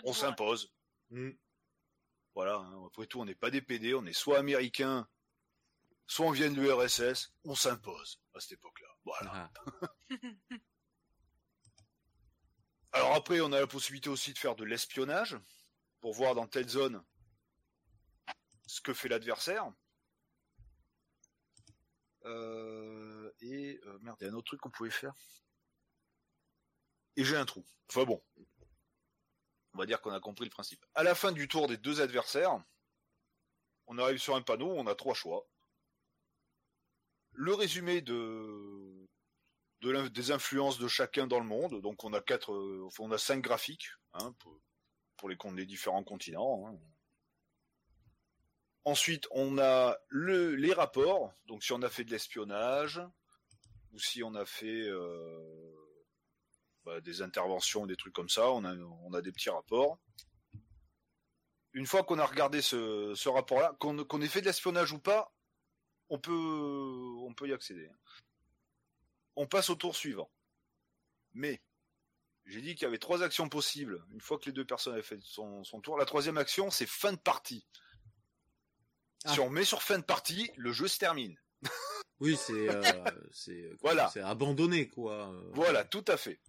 On 0.03 0.13
s'impose. 0.13 0.75
Mhm. 1.11 1.39
Voilà, 2.35 2.57
hein, 2.57 2.85
après 2.85 3.07
tout, 3.07 3.21
on 3.21 3.25
n'est 3.27 3.37
pas 3.37 3.53
des 3.53 3.63
PD, 3.63 3.95
on 3.95 4.05
est 4.07 4.13
soit 4.13 4.41
américain, 4.41 5.09
soit 6.09 6.27
on 6.27 6.33
vient 6.33 6.51
de 6.51 6.61
l'URSS, 6.61 7.33
on 7.45 7.55
s'impose 7.55 8.21
à 8.35 8.41
cette 8.41 8.55
époque-là. 8.55 8.89
Voilà. 9.05 9.53
Ah. 9.55 9.87
Alors 12.91 13.15
après, 13.15 13.41
on 13.41 13.53
a 13.53 13.61
la 13.61 13.69
possibilité 13.69 14.11
aussi 14.11 14.33
de 14.33 14.39
faire 14.39 14.57
de 14.57 14.65
l'espionnage 14.65 15.39
pour 16.01 16.13
voir 16.13 16.35
dans 16.35 16.49
telle 16.49 16.69
zone 16.69 17.05
ce 18.73 18.81
que 18.81 18.95
fait 18.95 19.09
l'adversaire. 19.09 19.71
Euh, 22.25 23.31
et 23.41 23.79
euh, 23.85 23.99
merde, 24.01 24.17
il 24.21 24.25
y 24.25 24.27
a 24.31 24.33
un 24.33 24.35
autre 24.35 24.47
truc 24.47 24.63
qu'on 24.63 24.71
pouvait 24.71 24.89
faire. 24.89 25.13
Et 27.17 27.25
j'ai 27.25 27.37
un 27.37 27.45
trou. 27.45 27.63
Enfin 27.91 28.05
bon. 28.05 28.23
On 29.75 29.79
va 29.79 29.85
dire 29.85 30.01
qu'on 30.01 30.13
a 30.13 30.21
compris 30.21 30.47
le 30.47 30.51
principe. 30.51 30.87
À 30.95 31.03
la 31.03 31.15
fin 31.15 31.33
du 31.33 31.49
tour 31.49 31.69
des 31.69 31.77
deux 31.77 32.01
adversaires, 32.01 32.65
on 33.89 33.99
arrive 33.99 34.17
sur 34.17 34.37
un 34.37 34.43
panneau, 34.43 34.71
on 34.71 34.87
a 34.87 34.95
trois 34.95 35.15
choix. 35.15 35.47
Le 37.33 37.53
résumé 37.53 38.01
de, 38.01 39.07
des 39.81 40.31
influences 40.31 40.79
de 40.79 40.89
chacun 40.89 41.27
dans 41.27 41.41
le 41.41 41.47
monde. 41.47 41.83
Donc 41.83 42.05
on 42.05 42.15
a 42.15 42.23
quatre, 42.23 42.55
euh, 42.55 42.85
enfin, 42.87 43.05
on 43.05 43.11
a 43.11 43.19
cinq 43.19 43.43
graphiques 43.43 43.91
hein, 44.15 44.35
pour, 45.19 45.29
les 45.29 45.67
différents 45.67 46.05
continents. 46.05 46.69
hein. 46.69 46.92
Ensuite, 48.85 49.29
on 49.31 49.59
a 49.59 49.97
le, 50.09 50.57
les 50.57 50.73
rapports. 50.73 51.33
Donc 51.47 51.63
si 51.63 51.73
on 51.73 51.83
a 51.83 51.89
fait 51.89 52.05
de 52.05 52.11
l'espionnage 52.11 53.01
ou 53.93 53.99
si 53.99 54.23
on 54.23 54.35
a 54.35 54.45
fait 54.45 54.89
euh, 54.89 55.73
bah, 56.85 57.01
des 57.01 57.23
interventions, 57.23 57.87
des 57.87 57.97
trucs 57.97 58.15
comme 58.15 58.29
ça, 58.29 58.51
on 58.51 58.65
a, 58.65 59.23
des 59.23 59.33
petits 59.33 59.51
rapports. 59.51 59.99
Une 61.75 61.87
fois 61.87 62.03
qu'on 62.03 62.19
a 62.19 62.27
regardé 62.27 62.61
ce, 62.61 63.29
rapport-là, 63.29 63.77
qu'on 63.79 64.21
ait 64.21 64.29
fait 64.29 64.41
de 64.41 64.47
l'espionnage 64.47 64.93
ou 64.93 64.99
pas, 64.99 65.33
on 66.09 66.19
peut, 66.19 67.49
y 67.49 67.53
accéder. 67.53 67.89
On 69.37 69.47
passe 69.47 69.71
au 69.71 69.77
tour 69.77 69.95
suivant. 69.97 70.31
Mais, 71.35 71.63
j'ai 72.45 72.61
dit 72.61 72.75
qu'il 72.75 72.83
y 72.83 72.87
avait 72.87 72.99
trois 72.99 73.23
actions 73.23 73.49
possibles 73.49 74.05
une 74.13 74.21
fois 74.21 74.39
que 74.39 74.47
les 74.47 74.53
deux 74.53 74.65
personnes 74.65 74.95
avaient 74.95 75.03
fait 75.03 75.21
son 75.23 75.63
tour. 75.83 75.97
La 75.97 76.05
troisième 76.05 76.37
action, 76.37 76.71
c'est 76.71 76.87
fin 76.87 77.13
de 77.13 77.19
partie. 77.19 77.65
Si 79.27 79.39
Ah. 79.39 79.43
on 79.43 79.51
met 79.51 79.65
sur 79.65 79.83
fin 79.83 79.99
de 79.99 80.05
partie, 80.05 80.51
le 80.57 80.73
jeu 80.73 80.89
se 80.89 80.99
termine. 80.99 81.37
Oui, 82.21 82.37
c'est 82.37 82.69
euh, 82.69 83.05
c'est 83.33 83.71
Voilà. 83.81 84.09
c'est 84.13 84.21
abandonné 84.21 84.87
quoi. 84.89 85.29
euh. 85.33 85.51
Voilà, 85.55 85.85
tout 85.85 86.05
à 86.07 86.17
fait. 86.17 86.41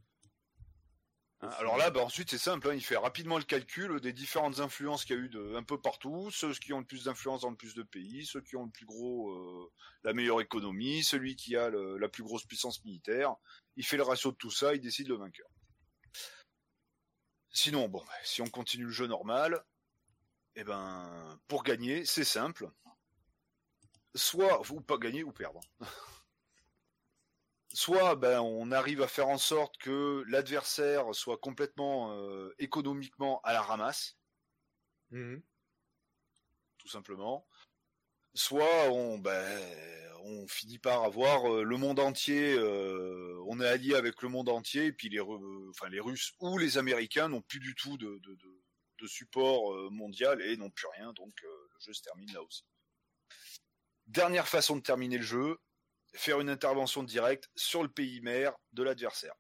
Hein, 1.41 1.49
alors 1.57 1.77
là, 1.77 1.89
bah, 1.89 2.01
ensuite 2.03 2.29
c'est 2.29 2.37
simple, 2.37 2.69
hein, 2.69 2.75
il 2.75 2.83
fait 2.83 2.95
rapidement 2.95 3.39
le 3.39 3.43
calcul 3.43 3.99
des 3.99 4.13
différentes 4.13 4.59
influences 4.59 5.03
qu'il 5.03 5.15
y 5.15 5.19
a 5.19 5.21
eu 5.23 5.29
de, 5.29 5.55
un 5.55 5.63
peu 5.63 5.81
partout, 5.81 6.29
ceux 6.29 6.53
qui 6.53 6.73
ont 6.73 6.79
le 6.79 6.85
plus 6.85 7.05
d'influence 7.05 7.41
dans 7.41 7.49
le 7.49 7.55
plus 7.55 7.73
de 7.73 7.81
pays, 7.81 8.23
ceux 8.27 8.41
qui 8.41 8.55
ont 8.55 8.65
le 8.65 8.71
plus 8.71 8.85
gros, 8.85 9.31
euh, 9.31 9.71
la 10.03 10.13
meilleure 10.13 10.41
économie, 10.41 11.03
celui 11.03 11.35
qui 11.35 11.55
a 11.57 11.69
le- 11.69 11.97
la 11.97 12.07
plus 12.07 12.21
grosse 12.23 12.45
puissance 12.45 12.83
militaire. 12.85 13.33
Il 13.75 13.83
fait 13.85 13.97
le 13.97 14.03
ratio 14.03 14.31
de 14.31 14.37
tout 14.37 14.51
ça, 14.51 14.75
il 14.75 14.79
décide 14.79 15.07
le 15.07 15.15
vainqueur. 15.17 15.47
Sinon, 17.49 17.87
bon, 17.89 18.03
si 18.23 18.41
on 18.43 18.47
continue 18.47 18.85
le 18.85 18.91
jeu 18.91 19.07
normal, 19.07 19.63
eh 20.55 20.63
ben, 20.63 21.39
pour 21.47 21.63
gagner, 21.63 22.05
c'est 22.05 22.23
simple. 22.23 22.69
Soit, 24.15 24.59
ou 24.71 24.81
pas 24.81 24.97
gagner 24.97 25.23
ou 25.23 25.31
perdre. 25.31 25.59
soit 27.73 28.15
ben, 28.15 28.39
on 28.41 28.71
arrive 28.71 29.01
à 29.01 29.07
faire 29.07 29.27
en 29.27 29.37
sorte 29.37 29.77
que 29.77 30.23
l'adversaire 30.27 31.13
soit 31.13 31.37
complètement 31.37 32.13
euh, 32.17 32.53
économiquement 32.59 33.41
à 33.43 33.53
la 33.53 33.61
ramasse, 33.61 34.17
Mhm. 35.11 35.43
tout 36.77 36.87
simplement. 36.89 37.47
Soit 38.35 38.89
on, 38.91 39.19
ben, 39.19 39.61
on 40.23 40.47
finit 40.47 40.79
par 40.79 41.03
avoir 41.03 41.51
euh, 41.51 41.63
le 41.63 41.77
monde 41.77 41.99
entier, 41.99 42.53
euh, 42.55 43.41
on 43.47 43.59
est 43.61 43.67
allié 43.67 43.95
avec 43.95 44.21
le 44.23 44.29
monde 44.29 44.49
entier, 44.49 44.87
et 44.87 44.93
puis 44.93 45.09
les, 45.09 45.21
enfin, 45.21 45.89
les 45.89 45.99
Russes 45.99 46.33
ou 46.39 46.57
les 46.57 46.77
Américains 46.77 47.29
n'ont 47.29 47.41
plus 47.41 47.59
du 47.59 47.75
tout 47.75 47.97
de, 47.97 48.19
de, 48.19 48.35
de, 48.35 48.62
de 49.03 49.07
support 49.07 49.73
euh, 49.73 49.89
mondial 49.91 50.41
et 50.41 50.55
n'ont 50.55 50.71
plus 50.71 50.87
rien, 50.95 51.11
donc 51.13 51.35
euh, 51.43 51.67
le 51.73 51.79
jeu 51.79 51.93
se 51.93 52.01
termine 52.01 52.31
là 52.33 52.41
aussi. 52.41 52.65
Dernière 54.07 54.47
façon 54.47 54.77
de 54.77 54.81
terminer 54.81 55.17
le 55.17 55.23
jeu, 55.23 55.57
faire 56.15 56.39
une 56.39 56.49
intervention 56.49 57.03
directe 57.03 57.49
sur 57.55 57.83
le 57.83 57.89
pays 57.89 58.21
mère 58.21 58.55
de 58.71 58.81
l'adversaire. 58.81 59.35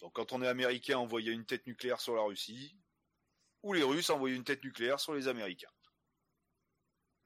Donc 0.00 0.14
quand 0.14 0.32
on 0.32 0.42
est 0.42 0.48
américain, 0.48 0.98
envoyer 0.98 1.32
une 1.32 1.44
tête 1.44 1.66
nucléaire 1.66 2.00
sur 2.00 2.16
la 2.16 2.22
Russie, 2.22 2.74
ou 3.62 3.74
les 3.74 3.82
Russes 3.82 4.10
envoyaient 4.10 4.36
une 4.36 4.44
tête 4.44 4.64
nucléaire 4.64 4.98
sur 4.98 5.14
les 5.14 5.28
Américains. 5.28 5.70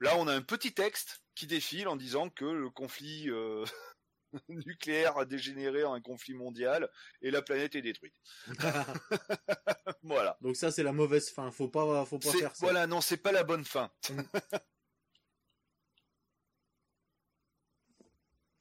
Là, 0.00 0.16
on 0.16 0.26
a 0.26 0.34
un 0.34 0.42
petit 0.42 0.72
texte 0.72 1.22
qui 1.34 1.46
défile 1.46 1.86
en 1.86 1.96
disant 1.96 2.30
que 2.30 2.46
le 2.46 2.70
conflit 2.70 3.28
euh, 3.30 3.64
nucléaire 4.48 5.18
a 5.18 5.24
dégénéré 5.24 5.84
en 5.84 5.94
un 5.94 6.00
conflit 6.00 6.34
mondial 6.34 6.88
et 7.22 7.30
la 7.30 7.42
planète 7.42 7.74
est 7.74 7.82
détruite. 7.82 8.14
voilà. 10.02 10.36
Donc 10.40 10.56
ça 10.56 10.70
c'est 10.70 10.82
la 10.82 10.92
mauvaise 10.92 11.30
fin. 11.30 11.50
Faut 11.50 11.68
pas, 11.68 12.04
faut 12.04 12.18
pas 12.18 12.32
faire 12.32 12.54
ça. 12.56 12.66
Voilà, 12.66 12.86
non, 12.86 13.00
c'est 13.00 13.16
pas 13.16 13.32
la 13.32 13.44
bonne 13.44 13.64
fin. 13.64 13.90
Mm. 14.10 14.20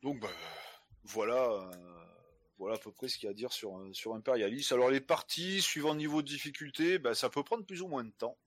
Donc, 0.01 0.19
bah, 0.21 0.29
voilà, 1.03 1.43
euh, 1.51 1.71
voilà 2.57 2.75
à 2.75 2.77
peu 2.77 2.91
près 2.91 3.07
ce 3.07 3.17
qu'il 3.17 3.25
y 3.25 3.27
a 3.27 3.31
à 3.31 3.33
dire 3.33 3.51
sur, 3.51 3.77
euh, 3.77 3.91
sur 3.93 4.13
Imperialis. 4.13 4.69
Alors, 4.71 4.89
les 4.89 5.01
parties, 5.01 5.61
suivant 5.61 5.91
le 5.91 5.97
niveau 5.97 6.21
de 6.21 6.27
difficulté, 6.27 6.99
bah, 6.99 7.15
ça 7.15 7.29
peut 7.29 7.43
prendre 7.43 7.65
plus 7.65 7.81
ou 7.81 7.87
moins 7.87 8.03
de 8.03 8.11
temps. 8.11 8.37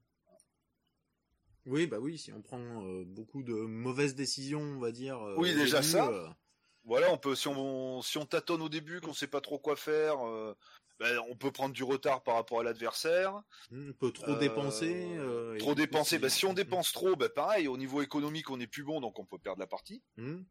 Oui, 1.65 1.87
bah 1.87 1.99
oui, 2.01 2.19
si 2.19 2.33
on 2.33 2.43
prend 2.43 2.59
euh, 2.59 3.05
beaucoup 3.05 3.45
de 3.45 3.53
mauvaises 3.53 4.17
décisions, 4.17 4.63
on 4.63 4.81
va 4.81 4.91
dire. 4.91 5.21
euh, 5.21 5.37
Oui, 5.39 5.55
déjà 5.55 5.79
début, 5.79 5.93
ça. 5.93 6.37
Voilà, 6.85 7.13
on 7.13 7.17
peut, 7.19 7.35
si 7.35 7.49
on, 7.49 8.03
si 8.03 8.19
on 8.19 8.27
tâtonne 8.27 8.61
au 8.63 8.69
début, 8.69 9.01
qu'on 9.01 9.13
sait 9.15 9.29
pas 9.29 9.41
trop 9.41 9.59
quoi 9.59 9.77
faire, 9.77 10.27
euh, 10.27 10.57
ben, 10.99 11.19
on 11.31 11.37
peut 11.37 11.53
prendre 11.53 11.75
du 11.75 11.85
retard 11.85 12.23
par 12.23 12.35
rapport 12.35 12.61
à 12.61 12.63
l'adversaire. 12.65 13.41
on 13.71 13.93
peut 13.93 14.11
trop 14.13 14.33
Euh, 14.33 14.39
dépenser. 14.39 15.07
euh, 15.17 15.57
trop 15.59 15.75
dépenser. 15.75 16.19
Ben, 16.19 16.29
si 16.29 16.45
on 16.45 16.55
dépense 16.55 16.93
trop, 16.93 17.15
ben, 17.17 17.29
pareil, 17.29 17.69
au 17.69 17.77
niveau 17.77 18.03
économique, 18.03 18.51
on 18.51 18.59
est 18.61 18.67
plus 18.67 18.83
bon, 18.83 19.01
donc 19.01 19.19
on 19.19 19.25
peut 19.25 19.39
perdre 19.39 19.61
la 19.61 19.67
partie. 19.67 20.03
Hmm. 20.17 20.43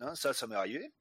Hein, 0.00 0.14
ça, 0.14 0.32
ça 0.32 0.46
m'est 0.46 0.54
arrivé. 0.56 0.92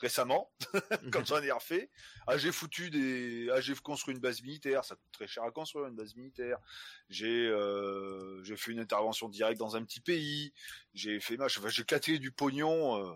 Récemment, 0.00 0.50
quand 1.12 1.24
j'en 1.26 1.42
ai 1.42 1.50
refait. 1.50 1.90
Ah, 2.26 2.38
j'ai 2.38 2.52
foutu 2.52 2.90
des, 2.90 3.48
ah, 3.52 3.60
j'ai 3.60 3.74
construit 3.74 4.14
une 4.14 4.20
base 4.20 4.42
militaire. 4.42 4.84
Ça 4.84 4.94
coûte 4.96 5.12
très 5.12 5.26
cher 5.26 5.42
à 5.44 5.50
construire 5.50 5.86
une 5.86 5.94
base 5.94 6.14
militaire. 6.16 6.58
J'ai, 7.08 7.46
euh, 7.46 8.42
j'ai 8.44 8.56
fait 8.56 8.72
une 8.72 8.80
intervention 8.80 9.28
directe 9.28 9.58
dans 9.58 9.76
un 9.76 9.84
petit 9.84 10.00
pays. 10.00 10.52
J'ai 10.94 11.20
fait, 11.20 11.36
machin. 11.36 11.60
Enfin, 11.60 11.68
j'ai 11.70 11.82
éclaté 11.82 12.18
du 12.18 12.30
pognon. 12.32 13.04
euh, 13.04 13.12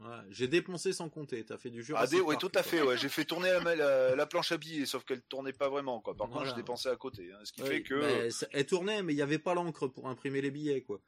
Ouais, 0.00 0.14
J'ai 0.30 0.46
dépensé 0.46 0.92
sans 0.92 1.08
compter. 1.08 1.44
T'as 1.44 1.58
fait 1.58 1.70
du 1.70 1.82
jeu. 1.82 1.92
Ah, 1.96 2.06
des, 2.06 2.20
ouais, 2.20 2.36
tout 2.36 2.52
à 2.54 2.62
fait. 2.62 2.80
Ouais, 2.82 2.96
j'ai 2.96 3.08
fait 3.08 3.24
tourner 3.24 3.50
la, 3.50 3.74
la, 3.74 4.14
la 4.14 4.26
planche 4.26 4.52
à 4.52 4.56
billets, 4.56 4.86
sauf 4.86 5.02
qu'elle 5.04 5.22
tournait 5.22 5.52
pas 5.52 5.68
vraiment. 5.68 6.00
Quoi. 6.00 6.14
Par 6.14 6.28
contre, 6.28 6.46
je 6.46 6.54
dépensais 6.54 6.88
à 6.88 6.94
côté. 6.94 7.32
hein, 7.32 7.40
ce 7.42 7.52
qui 7.52 7.62
fait 7.62 7.82
que, 7.82 8.28
elle 8.52 8.66
tournait, 8.66 9.02
mais 9.02 9.12
il 9.12 9.16
y 9.16 9.22
avait 9.22 9.40
pas 9.40 9.54
l'encre 9.54 9.88
pour 9.88 10.08
imprimer 10.08 10.40
les 10.40 10.52
billets, 10.52 10.82
quoi. 10.82 11.00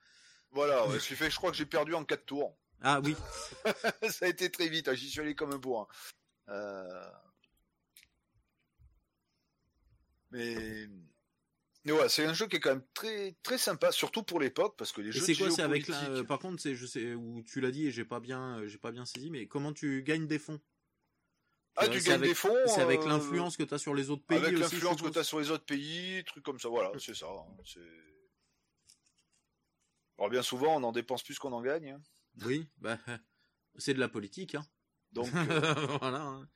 voilà. 0.50 0.88
ouais, 0.88 0.98
ce 0.98 1.06
qui 1.06 1.14
fait, 1.14 1.26
que 1.26 1.30
je 1.30 1.36
crois 1.36 1.52
que 1.52 1.56
j'ai 1.56 1.66
perdu 1.66 1.94
en 1.94 2.04
quatre 2.04 2.26
tours. 2.26 2.56
Ah 2.82 3.00
oui. 3.04 3.14
ça 4.10 4.26
a 4.26 4.28
été 4.28 4.50
très 4.50 4.68
vite, 4.68 4.88
hein, 4.88 4.94
j'y 4.94 5.10
suis 5.10 5.20
allé 5.20 5.34
comme 5.34 5.52
un 5.52 5.58
bourrin. 5.58 5.86
Euh... 6.48 7.10
Mais... 10.30 10.86
Mais 11.84 11.92
ouais, 11.92 12.08
c'est 12.10 12.26
un 12.26 12.34
jeu 12.34 12.46
qui 12.46 12.56
est 12.56 12.60
quand 12.60 12.70
même 12.70 12.84
très 12.92 13.34
très 13.42 13.56
sympa, 13.56 13.90
surtout 13.90 14.22
pour 14.22 14.38
l'époque, 14.38 14.74
parce 14.76 14.92
que 14.92 15.00
les 15.00 15.08
Et 15.08 15.12
jeux 15.12 15.20
c'est 15.20 15.34
quoi 15.34 15.50
C'est 15.50 15.62
avec 15.62 15.88
la. 15.88 16.10
euh, 16.10 16.24
par 16.24 16.38
contre, 16.38 16.60
c'est 16.60 16.74
je 16.74 16.84
sais 16.84 17.14
où 17.14 17.42
tu 17.42 17.62
l'as 17.62 17.70
dit 17.70 17.86
et 17.86 17.90
j'ai 17.90 18.04
pas 18.04 18.20
bien, 18.20 18.58
euh, 18.58 18.66
j'ai 18.66 18.76
pas 18.76 18.92
bien 18.92 19.06
saisi, 19.06 19.30
mais 19.30 19.46
comment 19.46 19.72
tu 19.72 20.02
gagnes 20.02 20.26
des 20.26 20.38
fonds? 20.38 20.60
Ah, 21.76 21.88
tu 21.88 22.00
gagnes 22.00 22.20
des 22.20 22.34
fonds 22.34 22.54
C'est 22.66 22.82
avec 22.82 23.00
euh, 23.00 23.06
l'influence 23.08 23.56
que 23.56 23.62
t'as 23.62 23.78
sur 23.78 23.94
les 23.94 24.10
autres 24.10 24.24
pays 24.24 24.36
Avec 24.36 24.58
l'influence 24.58 25.00
que 25.00 25.08
tu 25.08 25.18
as 25.18 25.24
sur 25.24 25.40
les 25.40 25.50
autres 25.50 25.64
pays, 25.64 26.22
trucs 26.24 26.44
comme 26.44 26.60
ça, 26.60 26.68
voilà, 26.68 26.92
c'est 26.98 27.14
ça. 27.14 27.26
hein. 27.28 27.46
Alors 30.18 30.28
bien 30.28 30.42
souvent, 30.42 30.76
on 30.76 30.82
en 30.82 30.92
dépense 30.92 31.22
plus 31.22 31.38
qu'on 31.38 31.52
en 31.52 31.62
gagne. 31.62 31.92
hein. 31.92 32.02
Oui, 32.44 32.68
bah 32.78 32.98
c'est 33.78 33.94
de 33.94 34.00
la 34.00 34.08
politique, 34.08 34.54
hein. 34.54 34.66
Donc, 35.12 35.28
euh, 35.34 35.74
voilà. 35.98 36.22
hein. 36.22 36.48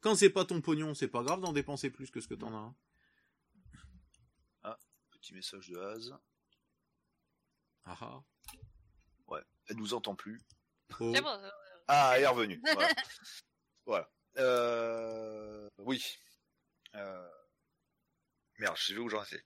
Quand 0.00 0.14
c'est 0.14 0.30
pas 0.30 0.44
ton 0.44 0.60
pognon, 0.60 0.94
c'est 0.94 1.08
pas 1.08 1.22
grave 1.22 1.40
d'en 1.40 1.52
dépenser 1.52 1.90
plus 1.90 2.10
que 2.10 2.20
ce 2.20 2.28
que 2.28 2.34
t'en 2.34 2.54
as. 2.54 2.74
hein. 4.64 4.76
petit 5.12 5.34
message 5.34 5.68
de 5.70 5.78
Haz. 5.78 6.14
Ah 7.84 7.96
ah. 8.00 8.22
Elle 9.68 9.76
nous 9.78 9.94
entend 9.94 10.14
plus. 10.14 10.40
Oh. 11.00 11.10
C'est 11.12 11.20
bon. 11.20 11.28
euh, 11.28 11.50
Ah, 11.88 12.12
elle 12.16 12.22
est 12.22 12.26
revenue. 12.28 12.62
Voilà. 12.72 12.88
voilà. 13.86 14.10
Euh... 14.38 15.68
Oui. 15.78 16.04
Euh... 16.94 17.28
Merde, 18.58 18.76
je 18.76 18.84
sais 18.84 18.96
où 18.96 19.08
j'en 19.08 19.24
étais. 19.24 19.44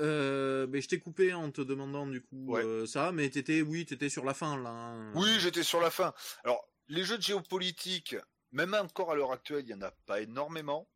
Euh, 0.00 0.66
mais 0.68 0.80
je 0.80 0.88
t'ai 0.88 1.00
coupé 1.00 1.34
en 1.34 1.50
te 1.50 1.60
demandant 1.60 2.06
du 2.06 2.22
coup 2.22 2.52
Ouais. 2.54 2.64
euh, 2.64 2.86
ça, 2.86 3.10
mais 3.10 3.28
t'étais, 3.30 3.62
oui, 3.62 3.84
t'étais 3.84 4.08
sur 4.08 4.24
la 4.24 4.32
fin 4.34 4.56
là. 4.62 4.70
hein. 4.70 5.12
Oui, 5.16 5.40
j'étais 5.40 5.64
sur 5.64 5.80
la 5.80 5.90
fin. 5.90 6.14
Alors, 6.44 6.68
les 6.86 7.02
jeux 7.04 7.16
de 7.18 7.22
géopolitique, 7.22 8.14
même 8.52 8.74
encore 8.74 9.10
à 9.10 9.16
l'heure 9.16 9.32
actuelle, 9.32 9.64
il 9.66 9.70
y 9.70 9.74
en 9.74 9.82
a 9.82 9.90
pas 10.06 10.20
énormément. 10.20 10.88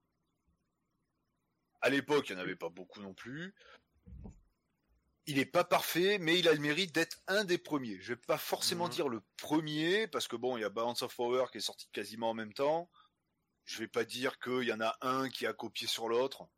À 1.80 1.90
l'époque, 1.90 2.28
il 2.28 2.36
n'y 2.36 2.40
en 2.40 2.44
avait 2.44 2.54
pas 2.56 2.68
beaucoup 2.68 3.00
non 3.00 3.12
plus. 3.12 3.54
Il 5.26 5.36
n'est 5.36 5.46
pas 5.46 5.64
parfait, 5.64 6.18
mais 6.18 6.38
il 6.38 6.48
a 6.48 6.52
le 6.52 6.58
mérite 6.60 6.92
d'être 6.94 7.18
un 7.28 7.44
des 7.44 7.58
premiers. 7.58 8.00
Je 8.00 8.12
vais 8.14 8.20
pas 8.20 8.38
forcément 8.38 8.86
Mhm. 8.86 8.90
dire 8.92 9.08
le 9.08 9.20
premier, 9.36 10.06
parce 10.08 10.26
que 10.28 10.36
bon, 10.36 10.56
il 10.56 10.60
y 10.60 10.64
a 10.64 10.68
Balance 10.68 11.02
of 11.02 11.14
Power 11.14 11.46
qui 11.50 11.58
est 11.58 11.60
sorti 11.60 11.88
quasiment 11.92 12.30
en 12.30 12.34
même 12.34 12.52
temps. 12.52 12.88
Je 13.64 13.78
vais 13.78 13.88
pas 13.88 14.04
dire 14.04 14.38
qu'il 14.40 14.62
y 14.64 14.72
en 14.72 14.80
a 14.80 14.96
un 15.00 15.28
qui 15.28 15.46
a 15.46 15.52
copié 15.52 15.86
sur 15.86 16.08
l'autre. 16.08 16.48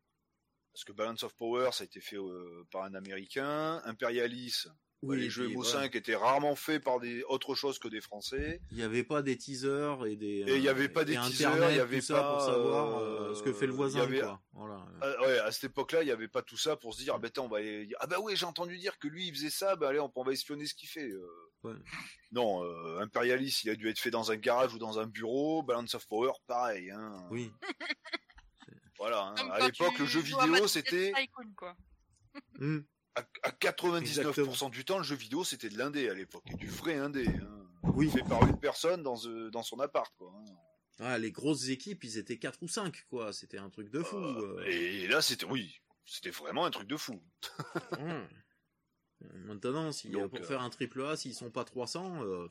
Parce 0.75 0.85
que 0.85 0.93
Balance 0.93 1.23
of 1.23 1.33
Power, 1.37 1.71
ça 1.73 1.83
a 1.83 1.87
été 1.87 2.01
fait 2.01 2.17
euh, 2.17 2.67
par 2.73 2.83
un 2.83 2.95
Américain. 2.95 3.81
Imperialis, 3.85 4.67
Oui, 5.03 5.21
les 5.21 5.31
jeux 5.31 5.47
puis, 5.47 5.55
MO5 5.55 5.71
voilà. 5.71 5.87
étaient 5.87 6.17
rarement 6.17 6.57
faits 6.57 6.83
par 6.83 6.99
des 6.99 7.23
autres 7.29 7.55
choses 7.55 7.79
que 7.79 7.87
des 7.87 8.01
Français. 8.01 8.61
Il 8.73 8.79
y 8.79 8.83
avait 8.83 9.05
pas 9.05 9.23
des 9.23 9.37
teasers 9.39 10.05
et 10.07 10.17
des. 10.17 10.43
Et 10.49 10.57
il 10.57 10.63
y 10.63 10.67
euh, 10.67 10.73
avait 10.73 10.89
pas 10.89 11.05
des 11.05 11.15
teasers, 11.17 11.71
il 11.71 11.77
y 11.77 11.81
avait 11.81 12.01
tout 12.01 12.07
ça 12.07 12.15
pas, 12.21 12.33
pour 12.33 12.41
savoir 12.41 12.99
euh, 12.99 13.31
euh, 13.31 13.35
ce 13.37 13.43
que 13.45 13.53
fait 13.53 13.67
le 13.69 13.73
voisin, 13.73 14.01
avait- 14.01 14.19
quoi. 14.19 14.41
Voilà. 14.53 14.85
Ouais, 15.21 15.39
à 15.39 15.53
cette 15.53 15.65
époque-là, 15.71 16.03
il 16.03 16.07
n'y 16.07 16.11
avait 16.11 16.27
pas 16.27 16.43
tout 16.43 16.57
ça 16.57 16.75
pour 16.77 16.93
se 16.93 17.03
dire, 17.05 17.15
ah 17.15 17.19
ben, 17.21 17.31
on 17.39 17.47
va 17.47 17.59
aller- 17.59 17.89
ah 18.01 18.09
bah 18.09 18.17
oui, 18.21 18.35
j'ai 18.35 18.47
entendu 18.47 18.77
dire 18.77 18.99
que 18.99 19.07
lui, 19.07 19.29
il 19.29 19.35
faisait 19.35 19.51
ça, 19.51 19.77
bah 19.77 19.91
allez, 19.91 20.01
on, 20.01 20.11
on 20.13 20.25
va 20.25 20.33
espionner 20.33 20.67
ce 20.67 20.75
qu'il 20.75 20.89
fait. 20.89 21.09
euh. 21.09 21.29
Ouais. 21.63 21.75
Non, 22.33 22.65
euh, 22.65 22.99
Imperialis, 23.01 23.61
il 23.65 23.71
a 23.71 23.77
dû 23.77 23.89
être 23.89 23.99
fait 24.01 24.11
dans 24.11 24.31
un 24.33 24.37
garage 24.37 24.75
ou 24.75 24.79
dans 24.79 24.99
un 24.99 25.07
bureau. 25.07 25.63
Balance 25.63 25.95
of 25.95 26.07
Power, 26.09 26.33
pareil. 26.49 26.91
Hein. 26.91 27.27
Oui. 27.31 27.53
Voilà. 28.99 29.35
hein. 29.37 29.51
À 29.51 29.67
l'époque, 29.67 29.99
le 29.99 30.07
jeu 30.07 30.21
vidéo, 30.21 30.67
c'était. 30.69 31.13
Hmm. 32.59 32.79
à, 33.15 33.21
à 33.43 33.51
99% 33.51 33.99
Exactement. 34.01 34.71
du 34.71 34.85
temps, 34.85 34.99
le 34.99 35.05
jeu 35.05 35.15
vidéo, 35.17 35.45
c'était 35.45 35.69
de 35.69 35.79
l'indé 35.79 36.09
à 36.09 36.15
l'époque, 36.15 36.45
et 36.51 36.57
du 36.57 36.69
vrai 36.69 36.95
indé. 36.97 37.27
Hein. 37.29 37.67
Oui. 37.95 38.11
Fait 38.11 38.23
par 38.25 38.43
une 38.47 38.59
personne 38.59 39.03
dans, 39.03 39.17
euh, 39.27 39.51
dans 39.51 39.63
son 39.63 39.79
appart, 39.81 40.13
quoi. 40.17 40.33
hein. 40.37 40.45
Ah, 41.01 41.19
les 41.19 41.33
grosses 41.33 41.69
équipes, 41.69 42.03
ils 42.05 42.19
étaient 42.19 42.39
4 42.39 42.63
ou 42.63 42.69
5, 42.69 43.05
quoi. 43.11 43.33
C'était 43.33 43.59
un 43.59 43.69
truc 43.71 43.91
de 43.91 44.03
fou. 44.03 44.17
Euh, 44.17 44.59
euh. 44.61 44.65
Et 44.67 45.07
là, 45.09 45.21
c'était, 45.23 45.45
oui, 45.47 45.81
c'était 46.05 46.31
vraiment 46.31 46.65
un 46.65 46.71
truc 46.71 46.87
de 46.89 46.97
fou. 46.97 47.21
Hum. 47.99 48.29
Maintenant, 49.47 49.91
si, 49.91 50.11
Donc, 50.11 50.31
pour 50.31 50.41
euh, 50.41 50.43
faire 50.45 50.61
un 50.61 50.71
triple 50.71 51.03
A, 51.05 51.17
s'ils 51.17 51.35
sont 51.35 51.51
pas 51.51 51.65
300, 51.65 52.23
euh, 52.25 52.49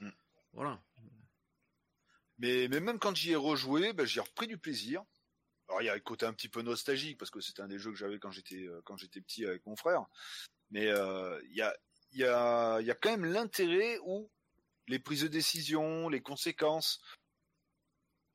Hmm. 0.00 0.10
voilà. 0.52 0.82
Mais, 2.38 2.66
mais 2.68 2.80
même 2.80 2.98
quand 2.98 3.14
j'y 3.14 3.30
ai 3.32 3.36
rejoué, 3.36 3.92
ben, 3.92 4.04
j'y 4.06 4.18
ai 4.18 4.22
repris 4.22 4.46
du 4.48 4.58
plaisir. 4.58 5.02
Alors 5.68 5.80
il 5.82 5.86
y 5.86 5.88
a 5.88 5.94
le 5.94 6.00
côté 6.00 6.26
un 6.26 6.32
petit 6.32 6.48
peu 6.48 6.62
nostalgique 6.62 7.18
parce 7.18 7.30
que 7.30 7.40
c'était 7.40 7.62
un 7.62 7.68
des 7.68 7.78
jeux 7.78 7.90
que 7.90 7.96
j'avais 7.96 8.18
quand 8.18 8.30
j'étais 8.30 8.66
euh, 8.66 8.80
quand 8.84 8.96
j'étais 8.96 9.20
petit 9.20 9.46
avec 9.46 9.64
mon 9.66 9.76
frère. 9.76 10.04
Mais 10.70 10.88
euh, 10.88 11.40
il 11.48 11.56
y 11.56 11.62
a 11.62 11.74
il 12.12 12.20
y 12.20 12.24
a 12.24 12.80
il 12.80 12.86
y 12.86 12.90
a 12.90 12.94
quand 12.94 13.10
même 13.10 13.24
l'intérêt 13.24 13.98
où 14.04 14.30
les 14.88 14.98
prises 14.98 15.22
de 15.22 15.28
décision, 15.28 16.08
les 16.10 16.20
conséquences, 16.20 17.00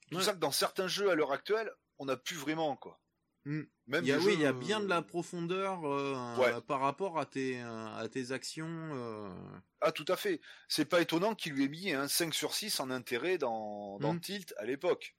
tout 0.10 0.18
Ouais. 0.18 0.24
ça 0.24 0.34
que 0.34 0.40
dans 0.40 0.52
certains 0.52 0.88
jeux 0.88 1.12
à 1.12 1.16
l'heure 1.16 1.32
actuelle, 1.32 1.72
on 2.00 2.06
n'a 2.06 2.18
plus 2.18 2.36
vraiment 2.36 2.76
quoi. 2.76 3.00
Hmm. 3.46 3.64
Même 3.88 4.04
Il 4.04 4.08
y 4.08 4.12
a, 4.12 4.18
oui, 4.20 4.34
il 4.34 4.42
y 4.42 4.46
a 4.46 4.52
bien 4.54 4.80
de 4.80 4.88
la 4.88 5.02
profondeur 5.02 5.86
euh, 5.86 6.36
Ouais. 6.38 6.54
euh, 6.54 6.62
par 6.62 6.82
rapport 6.82 7.20
à 7.20 7.26
tes, 7.26 7.62
euh, 7.62 7.96
à 7.96 8.08
tes 8.10 8.32
actions. 8.32 9.46
Ah 9.82 9.92
tout 9.92 10.06
à 10.08 10.18
fait. 10.18 10.42
C'est 10.68 10.86
pas 10.86 11.02
étonnant 11.02 11.36
qu'il 11.36 11.54
lui 11.54 11.64
ait 11.66 11.70
mis 11.70 11.94
un 11.94 12.08
5 12.08 12.34
sur 12.34 12.54
6 12.54 12.80
en 12.80 12.90
intérêt 12.90 13.38
dans, 13.38 13.98
dans 14.00 14.14
Mm. 14.14 14.20
Tilt 14.22 14.54
à 14.58 14.66
l'époque. 14.66 15.16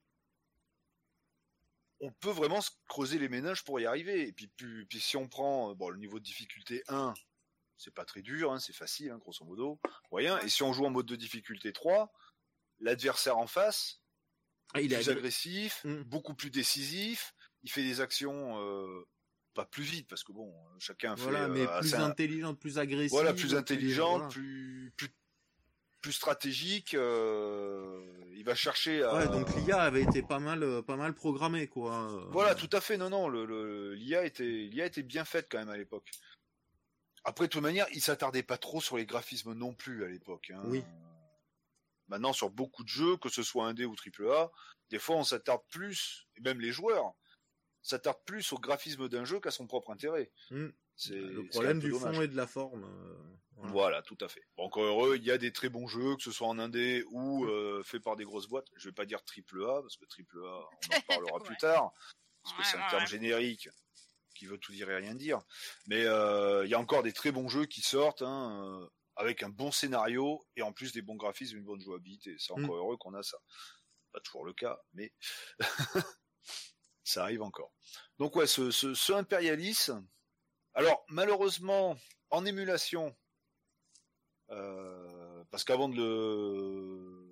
On 2.01 2.11
peut 2.11 2.31
vraiment 2.31 2.61
se 2.61 2.71
creuser 2.87 3.19
les 3.19 3.29
ménages 3.29 3.63
pour 3.63 3.79
y 3.79 3.85
arriver. 3.85 4.27
Et 4.27 4.33
puis, 4.33 4.47
puis, 4.47 4.85
puis 4.85 4.99
si 4.99 5.17
on 5.17 5.27
prend 5.27 5.71
euh, 5.71 5.75
bon, 5.75 5.89
le 5.89 5.97
niveau 5.97 6.19
de 6.19 6.23
difficulté 6.23 6.83
1, 6.87 7.13
c'est 7.77 7.93
pas 7.93 8.05
très 8.05 8.21
dur, 8.21 8.51
hein, 8.51 8.59
c'est 8.59 8.73
facile, 8.73 9.11
hein, 9.11 9.17
grosso 9.17 9.45
modo, 9.45 9.79
moyen. 10.11 10.39
Et 10.41 10.49
si 10.49 10.63
on 10.63 10.73
joue 10.73 10.85
en 10.85 10.89
mode 10.89 11.05
de 11.05 11.15
difficulté 11.15 11.71
3, 11.73 12.11
l'adversaire 12.79 13.37
en 13.37 13.47
face, 13.47 14.01
Ah, 14.73 14.81
il 14.81 14.91
est 14.93 14.97
plus 14.97 15.09
agré- 15.09 15.17
agressif, 15.17 15.81
Mm. 15.85 16.01
beaucoup 16.03 16.33
plus 16.33 16.49
décisif, 16.49 17.33
il 17.63 17.71
fait 17.71 17.83
des 17.83 17.99
actions 18.01 18.59
euh, 18.59 19.03
pas 19.53 19.65
plus 19.65 19.83
vite, 19.83 20.07
parce 20.07 20.23
que 20.23 20.31
bon, 20.31 20.53
chacun 20.79 21.15
fait... 21.17 21.47
Mais 21.49 21.67
euh, 21.67 21.79
plus 21.81 21.93
un- 21.95 22.05
intelligente, 22.05 22.59
plus 22.59 22.77
agressive. 22.79 23.11
voilà, 23.11 23.33
plus 23.33 23.53
intelligente, 23.53 24.17
voilà. 24.21 24.29
plus, 24.29 24.93
plus, 24.95 25.09
plus 26.01 26.13
stratégique. 26.13 26.93
euh, 26.95 28.05
il 28.33 28.43
va 28.43 28.55
chercher 28.55 29.03
à. 29.03 29.13
Ouais, 29.15 29.27
donc 29.27 29.47
l'IA 29.55 29.81
avait 29.81 30.01
été 30.03 30.21
pas 30.23 30.39
mal, 30.39 30.63
euh, 30.63 30.81
pas 30.81 30.95
mal 30.95 31.13
programmée, 31.13 31.67
quoi. 31.67 32.11
euh. 32.11 32.25
Voilà, 32.31 32.55
tout 32.55 32.69
à 32.73 32.81
fait. 32.81 32.97
Non, 32.97 33.09
non, 33.09 33.27
le- 33.29 33.93
l'IA 33.93 34.25
était, 34.25 34.43
l'IA 34.43 34.85
était 34.87 35.03
bien 35.03 35.25
faite 35.25 35.47
quand 35.49 35.59
même 35.59 35.69
à 35.69 35.77
l'époque. 35.77 36.09
Après, 37.23 37.45
de 37.45 37.51
toute 37.51 37.61
manière, 37.61 37.85
il 37.93 38.01
s'attardait 38.01 38.41
pas 38.43 38.57
trop 38.57 38.81
sur 38.81 38.97
les 38.97 39.05
graphismes 39.05 39.53
non 39.53 39.73
plus 39.75 40.03
à 40.03 40.07
l'époque. 40.07 40.51
hein. 40.55 40.61
Oui. 40.65 40.83
Maintenant, 42.07 42.33
sur 42.33 42.49
beaucoup 42.49 42.83
de 42.83 42.89
jeux, 42.89 43.15
que 43.17 43.29
ce 43.29 43.43
soit 43.43 43.67
indé 43.67 43.85
ou 43.85 43.95
triple 43.95 44.27
A, 44.31 44.51
des 44.89 44.99
fois, 44.99 45.15
on 45.15 45.23
s'attarde 45.23 45.61
plus, 45.69 46.27
et 46.35 46.41
même 46.41 46.59
les 46.59 46.71
joueurs, 46.71 47.13
s'attarde 47.83 48.17
plus 48.25 48.51
au 48.53 48.57
graphisme 48.57 49.07
d'un 49.07 49.23
jeu 49.23 49.39
qu'à 49.39 49.51
son 49.51 49.65
propre 49.67 49.91
intérêt. 49.91 50.31
Hmm. 50.49 50.69
C'est 51.03 51.15
le 51.15 51.47
problème 51.47 51.79
du 51.79 51.89
dommage. 51.89 52.15
fond 52.15 52.21
et 52.21 52.27
de 52.27 52.35
la 52.35 52.45
forme. 52.47 52.83
euh, 52.83 53.15
voilà. 53.55 53.71
Voilà, 53.71 54.01
tout 54.03 54.17
à 54.21 54.27
fait. 54.27 54.43
Encore 54.57 54.83
heureux, 54.83 55.15
il 55.17 55.23
y 55.23 55.31
a 55.31 55.37
des 55.37 55.51
très 55.51 55.69
bons 55.69 55.87
jeux, 55.87 56.15
que 56.15 56.21
ce 56.23 56.31
soit 56.31 56.47
en 56.47 56.59
indé 56.59 57.03
ou 57.11 57.45
euh, 57.45 57.81
fait 57.83 57.99
par 57.99 58.15
des 58.15 58.23
grosses 58.23 58.47
boîtes. 58.47 58.67
Je 58.75 58.89
vais 58.89 58.93
pas 58.93 59.05
dire 59.05 59.23
triple 59.23 59.63
A, 59.63 59.81
parce 59.81 59.97
que 59.97 60.05
triple 60.05 60.39
A, 60.45 60.47
on 60.49 60.53
en 60.53 61.01
parlera 61.07 61.37
Ouais. 61.37 61.43
plus 61.45 61.57
tard, 61.57 61.91
parce 62.43 62.55
que 62.55 62.61
Ouais, 62.61 62.67
c'est 62.69 62.77
un 62.77 62.81
ouais, 62.83 62.89
terme 62.89 63.01
ouais. 63.03 63.07
générique 63.09 63.69
qui 64.35 64.45
veut 64.47 64.57
tout 64.57 64.71
dire 64.71 64.89
et 64.89 64.95
rien 64.95 65.13
dire. 65.15 65.39
Mais 65.87 66.05
euh, 66.05 66.65
il 66.65 66.69
y 66.71 66.73
a 66.75 66.79
encore 66.79 67.03
des 67.03 67.13
très 67.13 67.31
bons 67.31 67.49
jeux 67.49 67.65
qui 67.65 67.81
sortent, 67.81 68.21
hein, 68.23 68.79
euh, 68.81 68.87
avec 69.15 69.43
un 69.43 69.49
bon 69.49 69.71
scénario 69.71 70.43
et 70.55 70.61
en 70.63 70.71
plus 70.71 70.91
des 70.93 71.01
bons 71.01 71.15
graphismes, 71.15 71.57
une 71.57 71.63
bonne 71.65 71.81
jouabilité. 71.81 72.35
C'est 72.39 72.53
encore 72.53 72.75
heureux 72.75 72.97
qu'on 72.97 73.13
a 73.13 73.21
ça. 73.23 73.37
Pas 74.11 74.19
toujours 74.21 74.45
le 74.45 74.53
cas, 74.53 74.79
mais 74.93 75.13
ça 77.03 77.23
arrive 77.23 77.41
encore. 77.41 77.71
Donc 78.19 78.35
ouais, 78.35 78.47
ce, 78.47 78.71
ce, 78.71 78.93
ce 78.93 79.13
Imperialis. 79.13 79.89
Alors 80.73 81.05
malheureusement, 81.09 81.97
en 82.29 82.45
émulation, 82.45 83.15
euh, 84.51 85.43
parce 85.51 85.63
qu'avant 85.63 85.89
de 85.89 85.95
le 85.97 87.27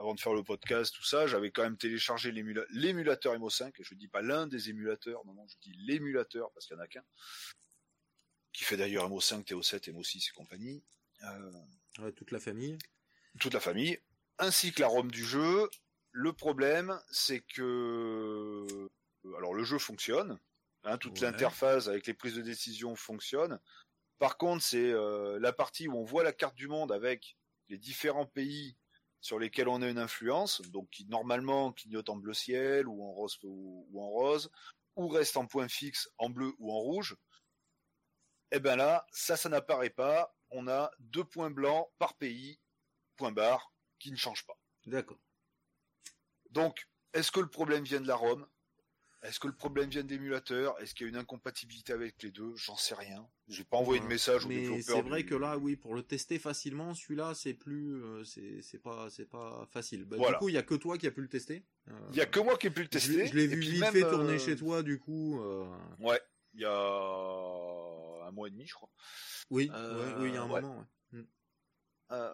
avant 0.00 0.14
de 0.14 0.20
faire 0.20 0.34
le 0.34 0.42
podcast, 0.42 0.94
tout 0.94 1.04
ça, 1.04 1.26
j'avais 1.26 1.50
quand 1.50 1.62
même 1.62 1.78
téléchargé 1.78 2.30
l'émula- 2.30 2.66
l'émulateur 2.70 3.32
MO5, 3.38 3.72
et 3.80 3.84
je 3.84 3.94
dis 3.94 4.08
pas 4.08 4.20
l'un 4.20 4.46
des 4.46 4.68
émulateurs, 4.68 5.24
non, 5.24 5.32
non, 5.32 5.46
je 5.48 5.56
dis 5.62 5.72
l'émulateur, 5.78 6.50
parce 6.52 6.66
qu'il 6.66 6.76
y 6.76 6.78
en 6.78 6.82
a 6.82 6.88
qu'un, 6.88 7.04
qui 8.52 8.64
fait 8.64 8.76
d'ailleurs 8.76 9.08
MO5, 9.08 9.44
TO7, 9.44 9.90
MO6 9.92 10.28
et 10.28 10.32
compagnie, 10.34 10.84
euh, 11.22 11.52
Ouais, 12.00 12.12
toute 12.12 12.32
la 12.32 12.40
famille. 12.40 12.76
toute 13.40 13.54
la 13.54 13.60
famille, 13.60 13.98
ainsi 14.38 14.72
que 14.72 14.80
la 14.82 14.88
ROM 14.88 15.10
du 15.10 15.24
jeu. 15.24 15.70
Le 16.10 16.32
problème, 16.34 17.00
c'est 17.10 17.40
que, 17.40 18.66
alors 19.38 19.54
le 19.54 19.64
jeu 19.64 19.78
fonctionne, 19.78 20.38
hein, 20.84 20.98
toute 20.98 21.20
Ouais. 21.20 21.26
l'interface 21.26 21.88
avec 21.88 22.06
les 22.06 22.14
prises 22.14 22.36
de 22.36 22.42
décision 22.42 22.94
fonctionne. 22.96 23.60
Par 24.18 24.38
contre, 24.38 24.62
c'est 24.62 24.90
euh, 24.90 25.38
la 25.40 25.52
partie 25.52 25.88
où 25.88 25.96
on 25.96 26.04
voit 26.04 26.22
la 26.22 26.32
carte 26.32 26.54
du 26.54 26.68
monde 26.68 26.92
avec 26.92 27.36
les 27.68 27.78
différents 27.78 28.26
pays 28.26 28.76
sur 29.20 29.38
lesquels 29.38 29.68
on 29.68 29.82
a 29.82 29.88
une 29.88 29.98
influence, 29.98 30.60
donc 30.62 30.90
qui 30.90 31.06
normalement 31.06 31.72
clignotent 31.72 32.10
en 32.10 32.16
bleu 32.16 32.34
ciel 32.34 32.86
ou 32.86 33.02
en 33.02 33.12
rose 33.12 33.38
ou, 33.42 33.88
ou 33.90 34.02
en 34.02 34.08
rose, 34.08 34.50
ou 34.96 35.08
reste 35.08 35.36
en 35.36 35.46
point 35.46 35.68
fixe 35.68 36.10
en 36.18 36.28
bleu 36.30 36.52
ou 36.58 36.72
en 36.72 36.78
rouge. 36.78 37.16
Et 38.50 38.60
ben 38.60 38.76
là, 38.76 39.06
ça, 39.10 39.36
ça 39.36 39.48
n'apparaît 39.48 39.90
pas. 39.90 40.36
On 40.50 40.68
a 40.68 40.90
deux 41.00 41.24
points 41.24 41.50
blancs 41.50 41.88
par 41.98 42.16
pays, 42.16 42.60
point 43.16 43.32
barre, 43.32 43.72
qui 43.98 44.12
ne 44.12 44.16
changent 44.16 44.46
pas. 44.46 44.58
D'accord. 44.86 45.18
Donc, 46.50 46.86
est-ce 47.14 47.32
que 47.32 47.40
le 47.40 47.48
problème 47.48 47.84
vient 47.84 48.00
de 48.00 48.06
la 48.06 48.14
ROM 48.14 48.46
Est-ce 49.24 49.40
que 49.40 49.46
le 49.46 49.54
problème 49.54 49.88
vient 49.88 50.04
d'émulateur 50.04 50.78
Est-ce 50.80 50.94
qu'il 50.94 51.06
y 51.06 51.08
a 51.08 51.10
une 51.10 51.16
incompatibilité 51.16 51.92
avec 51.94 52.22
les 52.22 52.30
deux? 52.30 52.54
J'en 52.56 52.76
sais 52.76 52.94
rien. 52.94 53.26
J'ai 53.48 53.64
pas 53.64 53.78
envoyé 53.78 54.00
de 54.00 54.06
message 54.06 54.44
au 54.44 54.48
Mais 54.48 54.56
développeur. 54.60 54.84
c'est 54.96 55.02
vrai 55.02 55.22
du- 55.22 55.28
que 55.30 55.34
là, 55.34 55.56
oui, 55.56 55.76
pour 55.76 55.94
le 55.94 56.02
tester 56.02 56.38
facilement, 56.38 56.92
celui-là, 56.94 57.34
c'est 57.34 57.54
plus, 57.54 57.94
euh, 58.02 58.22
c'est 58.24 58.78
pas, 58.82 59.08
c'est 59.10 59.24
pas 59.28 59.66
facile. 59.72 60.04
Bah, 60.04 60.16
Voilà. 60.18 60.32
Du 60.36 60.38
coup, 60.40 60.48
il 60.50 60.54
y 60.54 60.58
a 60.58 60.62
que 60.62 60.74
toi 60.74 60.98
qui 60.98 61.06
a 61.06 61.10
pu 61.10 61.22
le 61.22 61.28
tester. 61.28 61.64
Euh, 61.88 61.92
Il 62.10 62.16
y 62.16 62.20
a 62.20 62.26
que 62.26 62.38
moi 62.38 62.56
qui 62.58 62.66
ai 62.66 62.70
pu 62.70 62.80
le 62.80 62.84
je 62.84 62.90
tester. 62.90 63.26
Je 63.26 63.34
l'ai 63.34 63.46
vu 63.46 63.60
vite 63.60 63.84
fait 63.86 64.02
tourner 64.02 64.34
euh, 64.34 64.38
chez 64.38 64.56
toi, 64.56 64.82
du 64.82 64.98
coup. 64.98 65.40
euh, 65.42 65.66
Ouais, 66.00 66.20
il 66.52 66.60
y 66.60 66.64
a 66.66 66.70
un 68.26 68.30
mois 68.30 68.48
et 68.48 68.50
demi, 68.50 68.66
je 68.66 68.74
crois. 68.74 68.90
Oui, 69.50 69.70
Euh, 69.74 70.16
ouais, 70.16 70.22
oui, 70.22 70.28
il 70.28 70.34
y 70.34 70.36
a 70.36 70.42
un 70.42 70.50
ouais. 70.50 70.60
moment. 70.60 70.86
ouais. 71.12 71.24
Euh, 72.12 72.32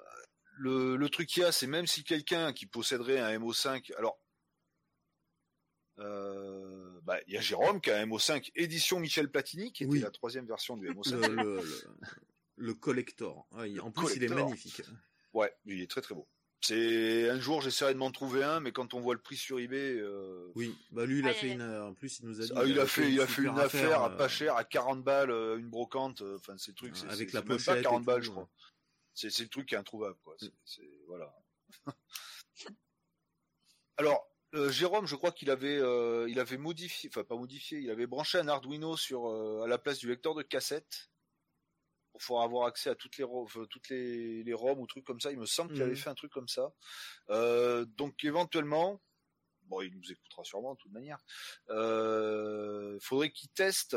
le, 0.59 0.97
le 0.97 1.09
truc 1.09 1.28
qu'il 1.28 1.43
y 1.43 1.47
a, 1.47 1.53
c'est 1.53 1.66
même 1.68 1.86
si 1.86 2.03
quelqu'un 2.05 2.53
qui 2.53 2.66
posséderait 2.66 3.18
un 3.20 3.38
MO5, 3.38 3.93
alors 3.97 4.18
euh, 6.01 7.01
bah, 7.05 7.18
il 7.26 7.34
y 7.34 7.36
a 7.36 7.40
Jérôme 7.40 7.80
qui 7.80 7.90
a 7.90 7.98
un 7.98 8.07
MO5 8.07 8.51
édition 8.57 8.98
Michel 9.01 9.30
Platini, 9.30 9.72
qui 9.72 9.84
était 9.84 9.92
Oui. 9.92 10.01
la 10.01 10.11
troisième 10.11 10.46
version 10.46 10.76
du 10.76 10.88
MO5. 10.90 11.16
Le, 11.28 11.34
le, 11.34 11.42
le, 11.62 11.84
le 12.57 12.74
collector. 12.74 13.46
Ah, 13.57 13.66
il- 13.66 13.80
en 13.80 13.90
plus, 13.90 14.16
il 14.16 14.24
est 14.24 14.28
magnifique. 14.28 14.82
Ouais, 15.32 15.55
il 15.66 15.80
est 15.80 15.90
très 15.90 16.01
très 16.01 16.14
beau. 16.14 16.26
C'est 16.62 17.30
un 17.30 17.40
jour 17.40 17.62
j'essaierai 17.62 17.94
de 17.94 17.98
m'en 17.98 18.11
trouver 18.11 18.44
un, 18.44 18.61
mais 18.61 18.70
quand 18.70 18.92
on 18.92 19.01
voit 19.01 19.14
le 19.14 19.20
prix 19.22 19.36
sur 19.36 19.59
eBay, 19.61 19.96
euh, 19.98 20.53
Oui, 20.57 20.76
bah 20.90 21.07
lui, 21.07 21.20
il 21.20 21.26
a 21.28 21.32
fait 21.32 21.53
une. 21.53 21.62
En 21.62 21.94
plus, 21.94 22.18
il 22.18 22.26
nous 22.26 22.38
a 22.40 22.44
dit. 22.44 22.53
ah, 22.55 22.64
il 22.66 22.78
a 22.78 22.84
fait, 22.86 23.11
il 23.11 23.18
a 23.20 23.26
fait 23.26 23.42
une 23.42 23.59
affaire, 23.59 24.03
à 24.03 24.11
euh, 24.12 24.16
pas 24.16 24.28
cher, 24.28 24.57
à 24.57 24.64
40 24.64 25.03
balles, 25.03 25.30
euh, 25.30 25.57
une 25.57 25.70
brocante, 25.70 26.20
enfin 26.34 26.59
ces 26.59 26.74
trucs, 26.74 26.96
c'est 26.98 27.07
Avec 27.09 27.30
c'est- 27.30 27.36
la 27.36 27.42
c'est 27.42 27.48
même 27.48 27.62
pas 27.62 27.78
et 27.78 27.82
40 27.82 28.05
balles, 28.05 28.22
je 28.22 28.30
crois. 28.30 28.42
ouais. 28.42 28.48
C'est 29.14 29.30
c'est 29.30 29.42
le 29.44 29.48
truc 29.48 29.68
qui 29.68 29.74
est 29.74 29.78
introuvable, 29.78 30.18
quoi. 30.22 30.34
C'est- 30.38 30.46
Mm. 30.48 30.53
c'est- 30.66 31.01
voilà. 31.07 31.34
Alors, 33.96 34.30
euh, 34.55 34.70
Jérôme, 34.70 35.07
je 35.07 35.16
crois 35.16 35.32
qu'il 35.32 35.51
avait, 35.51 35.78
euh, 35.78 36.26
il 36.28 36.40
avait 36.40 36.57
modifié, 36.59 37.09
enfin 37.12 37.24
pas 37.24 37.36
modifié, 37.36 37.78
il 37.78 37.90
avait 37.90 38.07
branché 38.07 38.38
un 38.38 38.48
Arduino 38.48 38.96
sur 38.96 39.28
euh, 39.28 39.62
à 39.62 39.68
la 39.68 39.78
place 39.78 39.98
du 39.98 40.09
lecteur 40.09 40.34
de 40.34 40.42
cassette 40.42 41.11
pour 42.12 42.20
pouvoir 42.20 42.44
avoir 42.44 42.66
accès 42.66 42.90
à 42.90 42.94
toutes 42.96 43.18
les 43.18 43.24
toutes 43.70 43.88
les, 43.88 44.42
les 44.42 44.53
ROM 44.55 44.78
ou 44.80 44.86
trucs 44.86 45.05
comme 45.05 45.20
ça. 45.20 45.30
Il 45.30 45.38
me 45.38 45.46
semble 45.46 45.70
qu'il 45.72 45.82
Mhm. 45.82 45.86
avait 45.86 45.96
fait 45.96 46.11
un 46.11 46.14
truc 46.14 46.32
comme 46.32 46.48
ça. 46.48 46.72
Donc 47.28 48.24
éventuellement, 48.24 49.01
bon, 49.62 49.82
il 49.82 49.96
nous 49.96 50.11
écoutera 50.11 50.42
sûrement 50.44 50.74
de 50.74 50.78
toute 50.78 50.92
manière. 50.92 51.18
Euh, 51.68 52.98
faudrait 53.01 53.30
qu'il 53.30 53.51
teste 53.51 53.96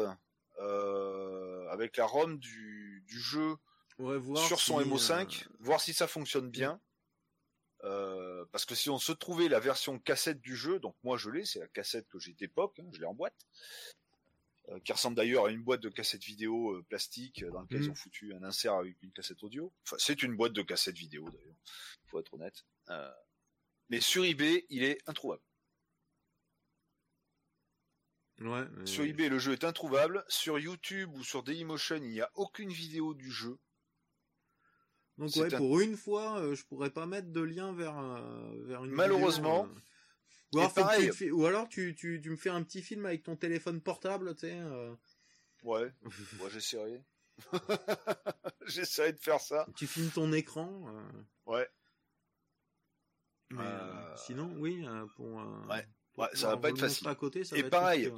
avec 0.60 1.98
la 1.98 2.06
ROM 2.06 2.38
du, 2.38 3.04
du 3.08 3.20
jeu 3.20 3.56
Ouais, 4.00 4.18
voir 4.18 4.38
sur 4.38 4.60
son 4.60 4.80
si, 4.80 4.82
MO5, 4.82 5.48
euh, 5.48 5.58
voir 5.60 5.82
si 5.82 5.94
ça 5.94 6.08
fonctionne 6.08 6.50
bien. 6.50 6.82
Euh, 7.84 8.46
parce 8.52 8.66
que 8.66 8.76
si 8.76 8.90
on 8.90 8.98
se 8.98 9.12
trouvait 9.12 9.50
la 9.50 9.60
version 9.60 10.00
cassette 10.00 10.40
du 10.40 10.56
jeu, 10.56 10.80
donc 10.80 10.96
moi 11.04 11.18
je 11.18 11.30
l'ai, 11.30 11.44
c'est 11.44 11.60
la 11.60 11.68
cassette 11.68 12.08
que 12.08 12.18
j'ai 12.20 12.34
d'époque, 12.34 12.80
hein, 12.80 12.88
je 12.94 13.00
l'ai 13.00 13.06
en 13.06 13.14
boîte, 13.14 13.36
euh, 14.70 14.80
qui 14.80 14.94
ressemble 14.94 15.18
d'ailleurs 15.18 15.48
à 15.48 15.52
une 15.52 15.62
boîte 15.64 15.82
de 15.82 15.90
cassette 15.90 16.24
vidéo 16.24 16.72
euh, 16.76 16.84
plastique 16.84 17.44
dans 17.44 17.60
laquelle 17.62 17.82
ils 17.84 17.90
ont 17.92 17.96
foutu 17.96 18.34
un 18.34 18.44
insert 18.44 18.74
avec 18.76 18.96
une 19.02 19.12
cassette 19.12 19.44
audio. 19.44 19.74
Enfin, 19.86 19.98
c'est 20.00 20.24
une 20.24 20.36
boîte 20.38 20.54
de 20.54 20.62
cassette 20.62 20.96
vidéo 20.98 21.30
d'ailleurs, 21.30 21.56
faut 22.06 22.20
être 22.20 22.34
honnête. 22.34 22.64
Mais 23.90 24.00
sur 24.00 24.24
eBay, 24.24 24.66
il 24.70 24.84
est 24.84 24.98
introuvable. 25.08 25.44
Ouais, 28.40 28.66
mais- 28.72 28.86
Sur 28.86 29.04
eBay, 29.04 29.30
le 29.30 29.40
jeu 29.40 29.52
est 29.54 29.64
introuvable. 29.64 30.24
Sur 30.28 30.58
YouTube 30.58 31.14
ou 31.14 31.24
sur 31.24 31.44
Dailymotion, 31.44 31.98
il 31.98 32.10
n'y 32.12 32.22
a 32.22 32.32
aucune 32.36 32.72
vidéo 32.72 33.14
du 33.14 33.30
jeu. 33.32 33.58
Donc 35.18 35.36
ouais, 35.36 35.54
un- 35.54 35.58
pour 35.58 35.80
une 35.80 35.96
fois, 35.96 36.40
euh, 36.40 36.56
je 36.56 36.66
pourrais 36.66 36.90
pas 36.90 37.06
mettre 37.06 37.30
de 37.32 37.42
lien 37.42 37.74
vers 37.74 37.98
euh, 38.00 38.52
vers 38.66 38.84
une. 38.84 38.92
Malheureusement. 38.92 39.64
vidéo, 39.64 39.78
euh. 39.78 39.80
Ou 40.56 40.60
alors, 40.60 40.74
pareil. 40.74 41.12
tu 41.16 41.32
ou 41.32 41.46
alors 41.46 41.68
tu, 41.70 41.96
tu, 41.96 42.20
tu 42.22 42.30
me 42.30 42.36
fais 42.36 42.50
un 42.50 42.64
petit 42.64 42.82
film 42.82 43.06
avec 43.06 43.24
ton 43.24 43.36
téléphone 43.36 43.82
portable, 43.82 44.34
tu 44.36 44.42
sais. 44.42 44.56
euh. 44.56 44.94
Ouais, 45.64 45.92
moi 46.38 46.50
j'essaierai. 46.50 47.04
j'essaierai 48.68 49.14
de 49.14 49.20
faire 49.20 49.40
ça. 49.40 49.68
tu 49.76 49.88
filmes 49.88 50.10
ton 50.12 50.32
écran. 50.34 50.86
Ouais. 51.46 51.68
Mais, 53.52 53.64
Sinon, 54.16 54.52
oui, 54.58 54.86
pour. 55.16 55.28
Ouais. 55.70 55.88
Ouais, 56.18 56.28
ça 56.34 56.50
va 56.50 56.58
pas 56.58 56.70
être 56.70 56.80
facile. 56.80 57.08
À 57.08 57.16
côté, 57.16 57.44
ça 57.44 57.58
Et 57.58 57.64
va 57.64 57.70
pareil. 57.70 58.12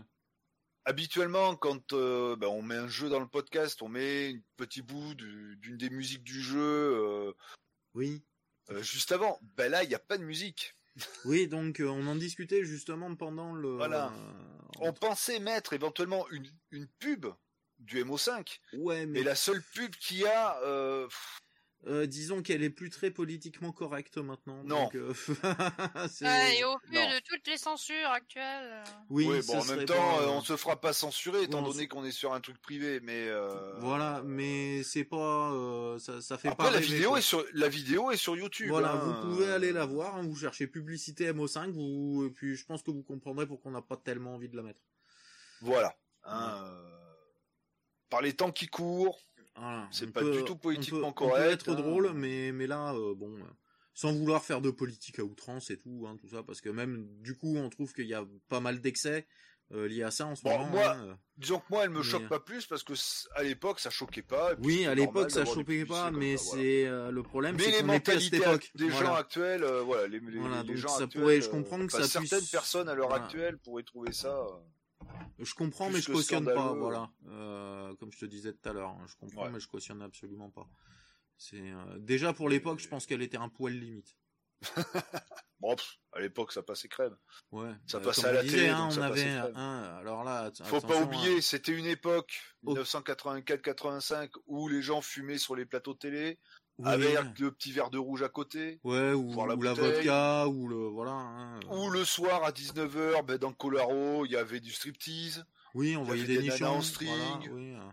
Habituellement, 0.86 1.56
quand 1.56 1.94
euh, 1.94 2.36
ben, 2.36 2.48
on 2.48 2.62
met 2.62 2.76
un 2.76 2.88
jeu 2.88 3.10
dans 3.10 3.20
le 3.20 3.28
podcast, 3.28 3.82
on 3.82 3.90
met 3.90 4.34
un 4.36 4.40
petit 4.58 4.82
bout 4.84 5.16
du- 5.16 5.58
d'une 5.58 5.78
des 5.78 5.90
musiques 5.90 6.24
du 6.24 6.40
jeu 6.42 6.60
euh, 6.60 7.34
Oui. 7.96 8.24
euh, 8.70 8.82
juste 8.84 9.12
avant. 9.12 9.40
Ben 9.58 9.70
là, 9.72 9.84
il 9.84 9.90
n'y 9.90 9.96
a 9.96 10.00
pas 10.00 10.18
de 10.18 10.24
musique. 10.24 10.74
Oui, 11.26 11.48
donc 11.48 11.82
on 11.84 12.08
en 12.08 12.16
discutait 12.16 12.64
justement 12.64 13.16
pendant 13.16 13.54
le. 13.54 13.76
Voilà. 13.76 14.14
On 14.80 14.94
pensait 14.94 15.40
mettre 15.40 15.74
éventuellement 15.74 16.26
une, 16.30 16.48
une 16.72 16.88
pub 17.00 17.26
du 17.80 18.04
MO5, 18.06 18.60
Ouais, 18.74 19.06
mais 19.06 19.20
mais 19.20 19.24
la 19.24 19.36
seule 19.36 19.62
pub 19.74 19.94
qu'il 19.96 20.20
y 20.20 20.26
a, 20.26 20.58
euh, 20.64 21.06
pff, 21.08 21.38
euh, 21.88 22.06
disons 22.08 22.42
qu'elle 22.42 22.64
est 22.64 22.70
plus 22.70 22.90
très 22.90 23.12
politiquement 23.12 23.72
correcte 23.72 24.18
maintenant. 24.18 24.64
Non. 24.64 24.84
donc, 24.86 24.96
euh, 24.96 25.14
Ouais, 26.22 26.58
et 26.60 26.64
au 26.64 26.78
vu 26.90 26.96
Non. 26.96 27.10
de 27.10 27.20
toutes 27.24 27.46
les 27.48 27.58
censures 27.58 28.10
actuelles. 28.10 28.44
euh, 28.72 28.84
Oui, 29.10 29.26
ce 29.42 29.48
bon, 29.48 29.60
en 29.60 29.66
même 29.66 29.86
pas, 29.86 29.94
temps, 29.94 30.20
euh, 30.22 30.28
on 30.28 30.42
se 30.42 30.56
fera 30.58 30.80
pas 30.80 30.94
censurer 30.94 31.44
étant 31.44 31.60
on 31.60 31.70
donné 31.70 31.88
qu'on 31.88 32.04
est 32.06 32.12
sur 32.12 32.34
un 32.34 32.42
truc 32.42 32.60
privé, 32.62 33.00
mais 33.02 33.28
euh, 33.28 33.74
Voilà, 33.80 34.22
mais 34.26 34.84
c'est 34.84 35.04
pas, 35.04 35.52
euh, 35.52 36.00
ça, 36.00 36.22
ça 36.22 36.38
fait 36.38 36.48
après 36.50 36.66
pas 36.66 36.72
la 36.72 36.78
rêver, 36.80 36.94
vidéo 36.96 37.10
quoi. 37.12 37.20
est 37.20 37.22
sur 37.24 37.46
la 37.54 37.70
vidéo 37.70 38.12
est 38.12 38.18
sur 38.18 38.36
YouTube. 38.36 38.70
Voilà, 38.70 38.94
hein. 38.94 38.98
vous 38.98 39.30
pouvez 39.30 39.52
aller 39.52 39.72
la 39.72 39.86
voir, 39.86 40.16
hein, 40.16 40.24
vous 40.24 40.36
cherchez 40.36 40.68
publicité 40.68 41.32
MO5, 41.32 41.72
vous, 41.72 42.26
et 42.28 42.32
puis 42.32 42.56
je 42.56 42.66
pense 42.66 42.82
que 42.84 42.92
vous 42.92 43.04
comprendrez 43.04 43.46
pourquoi 43.48 43.72
on 43.72 43.74
n'a 43.74 43.82
pas 43.82 43.98
tellement 43.98 44.34
envie 44.36 44.50
de 44.50 44.56
la 44.58 44.64
mettre. 44.64 44.80
Voilà. 45.62 45.96
hein, 46.24 46.64
euh, 46.66 47.00
Par 48.10 48.22
les 48.22 48.34
temps 48.34 48.52
qui 48.52 48.68
courent, 48.68 49.20
Voilà, 49.58 49.88
C'est 49.92 50.08
on 50.08 50.12
pas 50.12 50.22
peut- 50.22 50.32
du 50.32 50.44
tout 50.44 50.54
on 50.54 50.58
politiquement 50.58 51.00
peut- 51.14 51.24
On 51.26 51.30
correct, 51.30 51.44
peut 51.46 51.52
être 51.52 51.70
hein. 51.72 51.76
drôle, 51.76 52.12
mais, 52.14 52.52
mais 52.52 52.68
là, 52.68 52.94
euh, 52.94 53.14
bon, 53.16 53.34
euh, 53.38 53.44
sans 53.94 54.14
vouloir 54.14 54.44
faire 54.44 54.60
de 54.62 54.70
politique 54.70 55.20
à 55.20 55.24
outrance 55.24 55.70
et 55.72 55.78
tout, 55.78 56.06
hein, 56.08 56.18
tout 56.20 56.28
ça, 56.28 56.44
parce 56.44 56.60
que 56.62 56.70
même, 56.70 57.08
du 57.22 57.38
coup, 57.38 57.56
on 57.56 57.70
trouve 57.70 57.94
qu'il 57.94 58.08
y 58.08 58.14
a 58.14 58.26
pas 58.50 58.60
mal 58.60 58.82
d'excès 58.82 59.26
euh, 59.72 59.88
liés 59.88 60.04
à 60.04 60.12
ça 60.12 60.28
en 60.28 60.36
ce 60.36 60.44
Bon, 60.44 60.52
moment. 60.52 60.68
moi, 60.68 60.92
hein, 60.92 61.06
euh. 61.08 61.14
disons 61.38 61.58
que 61.58 61.66
moi, 61.72 61.86
elle 61.86 61.90
me 61.90 61.98
Mais- 62.00 62.04
choque 62.04 62.28
pas 62.28 62.40
plus 62.40 62.68
parce 62.68 62.84
que 62.84 62.94
à 63.34 63.42
l'époque, 63.42 63.80
ça 63.80 63.90
choquait 63.90 64.22
pas. 64.22 64.52
et 64.52 64.56
puis 64.58 64.66
Oui, 64.66 64.86
à 64.86 64.94
l'époque, 64.94 65.32
ça 65.32 65.44
choquait 65.44 65.86
pas, 65.86 66.12
mais 66.12 66.36
voilà. 66.36 66.62
c'est 66.62 66.86
euh, 66.86 67.10
le 67.12 67.24
problème, 67.24 67.56
Mais 67.56 67.64
c'est 67.64 67.72
les 67.72 67.78
était 67.78 67.78
à 67.78 68.20
cette 68.20 68.38
mentalités 68.40 68.40
des 68.76 68.90
Voilà. 68.90 69.06
gens 69.08 69.16
actuels, 69.16 69.64
euh, 69.64 69.82
voilà, 69.82 70.08
les, 70.08 70.20
les- 70.20 70.38
Voilà, 70.38 70.62
les 70.62 70.68
donc 70.68 70.76
gens 70.78 70.88
ça 70.90 71.06
actuels, 71.06 71.22
pourrait- 71.24 71.42
je 71.42 71.48
euh, 71.48 71.52
comprends 71.52 71.88
que 71.88 71.94
ça 71.94 72.20
puisse- 72.20 72.30
certaines 72.30 72.48
personnes 72.52 72.90
à 72.90 72.94
l'heure 72.94 73.12
actuelle 73.14 73.58
pourraient 73.58 73.82
trouver 73.84 74.12
ça. 74.12 74.46
Je 75.40 75.54
comprends, 75.54 75.90
mais 75.90 76.02
je 76.02 76.12
cautionne 76.12 76.46
pas, 76.46 76.74
voilà. 76.74 77.10
Euh, 77.28 77.94
comme 77.96 78.12
je 78.12 78.20
te 78.20 78.26
disais 78.26 78.54
tout 78.54 78.70
à 78.70 78.74
l'heure, 78.74 78.90
hein, 78.92 79.06
je 79.08 79.16
comprends, 79.16 79.44
Ouais. 79.44 79.50
mais 79.52 79.60
je 79.60 79.68
cautionne 79.68 80.02
absolument 80.02 80.50
pas. 80.50 80.68
C'est 81.38 81.60
euh, 81.72 81.98
déjà 82.00 82.32
pour 82.34 82.48
l'époque, 82.50 82.80
je 82.80 82.88
pense 82.88 83.06
qu'elle 83.06 83.22
était 83.22 83.38
un 83.38 83.50
poil 83.50 83.74
limite. 83.74 84.16
Bon, 85.62 85.74
pff, 85.76 85.98
à 86.12 86.20
l'époque, 86.20 86.52
ça 86.52 86.62
passait 86.64 86.90
crème. 86.90 87.16
Ouais. 87.52 87.72
Ça 87.88 88.00
bah, 88.00 88.08
passait 88.08 88.28
à 88.28 88.32
on 88.32 88.34
la 88.34 88.42
télé, 88.44 88.68
hein, 88.68 88.78
donc 88.78 88.88
on 88.88 88.92
ça 88.92 89.06
avait 89.06 89.14
passait 89.24 89.40
crème. 89.40 89.56
un. 89.56 89.84
Alors 89.98 90.24
là, 90.24 90.52
Faut 90.66 90.82
pas 90.82 91.02
oublier, 91.02 91.38
hein. 91.38 91.42
c'était 91.42 91.72
une 91.72 91.86
époque, 91.86 92.40
Oh. 92.66 92.74
1984-85, 92.76 94.32
où 94.48 94.68
les 94.68 94.82
gens 94.82 95.02
fumaient 95.02 95.38
sur 95.38 95.56
les 95.56 95.66
plateaux 95.66 95.94
de 95.94 96.00
télé, 96.00 96.40
Oui. 96.78 96.88
avec 96.88 97.40
le 97.40 97.52
petit 97.54 97.72
verre 97.72 97.90
de 97.90 97.98
rouge 97.98 98.22
à 98.24 98.28
côté. 98.30 98.80
Ouais, 98.84 99.14
ou, 99.14 99.30
voir 99.32 99.48
la 99.48 99.56
ou 99.56 99.62
la 99.62 99.74
bouteille. 99.74 99.94
vodka, 99.96 100.48
ou 100.48 100.68
le 100.68 100.76
voilà. 100.88 101.12
hein. 101.12 101.60
Ou 101.72 101.90
le 101.90 102.04
soir 102.04 102.44
à 102.44 102.52
19h, 102.52 103.24
ben, 103.26 103.38
dans 103.38 103.54
Colaro, 103.54 104.26
il 104.26 104.32
y 104.32 104.36
avait 104.36 104.60
du 104.60 104.72
striptease. 104.72 105.46
Oui, 105.74 105.96
on 105.96 106.04
voyait 106.04 106.26
des, 106.26 106.38
des 106.40 106.48
nanas 106.50 106.70
en 106.70 106.82
string. 106.82 107.10
voilà, 107.10 107.54
oui. 107.54 107.74
euh. 107.76 107.90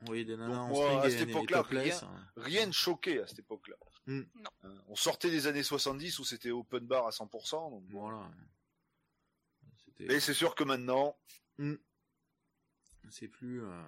On 0.00 0.04
voyait 0.06 0.24
des 0.24 0.36
nanas 0.36 0.54
Donc 0.54 0.58
en 0.64 0.68
moi, 0.68 0.84
string 0.86 1.00
à 1.00 1.06
et- 1.06 1.10
cette 1.12 1.28
et 1.28 1.30
époque-là, 1.30 1.58
topless, 1.62 2.02
hein. 2.02 2.26
Rien 2.36 2.66
ne 2.66 2.72
choquait 2.72 3.22
à 3.22 3.26
cette 3.28 3.38
époque-là. 3.38 3.76
Hmm. 4.06 4.22
Non. 4.34 4.50
Hein, 4.64 4.74
On 4.88 4.96
sortait 4.96 5.30
des 5.30 5.46
années 5.46 5.62
70 5.62 6.18
où 6.18 6.24
c'était 6.24 6.50
open 6.50 6.84
bar 6.84 7.06
à 7.06 7.10
100%. 7.10 7.70
donc. 7.70 7.84
Voilà. 7.90 8.28
Mais 10.00 10.18
c'est 10.18 10.34
sûr 10.34 10.56
que 10.56 10.64
maintenant, 10.64 11.16
C'est 13.10 13.28
plus. 13.28 13.62
euh, 13.62 13.82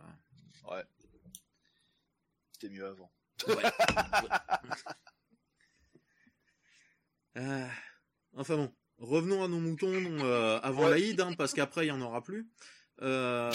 ouais, 0.71 0.85
c'était 2.53 2.69
mieux 2.69 2.87
avant. 2.87 3.11
Ouais. 3.49 3.55
Euh, 7.37 7.67
enfin 8.37 8.55
bon, 8.57 8.73
revenons 8.99 9.43
à 9.43 9.49
nos 9.49 9.59
moutons 9.59 9.89
euh, 9.93 10.61
avant 10.61 10.85
Ouais. 10.85 10.91
l'Aïd, 10.91 11.21
hein, 11.21 11.33
parce 11.37 11.53
qu'après 11.53 11.85
il 11.87 11.89
y 11.89 11.93
en 11.93 12.01
aura 12.01 12.23
plus. 12.23 12.49
Euh, 13.03 13.51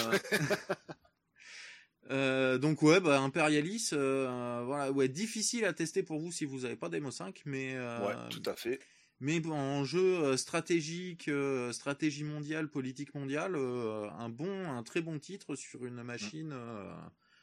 donc 2.58 2.82
ouais, 2.82 3.00
bah, 3.00 3.20
Imperialis, 3.20 3.88
voilà, 3.92 4.92
ouais, 4.92 5.08
difficile 5.08 5.64
à 5.64 5.72
tester 5.72 6.02
pour 6.02 6.20
vous 6.20 6.30
si 6.30 6.44
vous 6.44 6.60
n'avez 6.60 6.76
pas 6.76 6.90
Demo 6.90 7.10
5, 7.10 7.40
mais 7.46 7.74
Ouais, 7.78 8.14
tout 8.28 8.42
à 8.44 8.54
fait. 8.54 8.80
mais 9.20 9.40
bon, 9.40 9.54
en 9.54 9.82
jeu 9.84 10.36
stratégique, 10.36 11.28
euh, 11.28 11.72
stratégie 11.72 12.24
mondiale, 12.24 12.68
politique 12.68 13.14
mondiale, 13.14 13.54
euh, 13.56 14.10
un 14.10 14.28
bon, 14.28 14.70
un 14.70 14.82
très 14.82 15.00
bon 15.00 15.18
titre 15.18 15.54
sur 15.56 15.86
une 15.86 16.02
machine. 16.02 16.50
euh, 16.52 16.92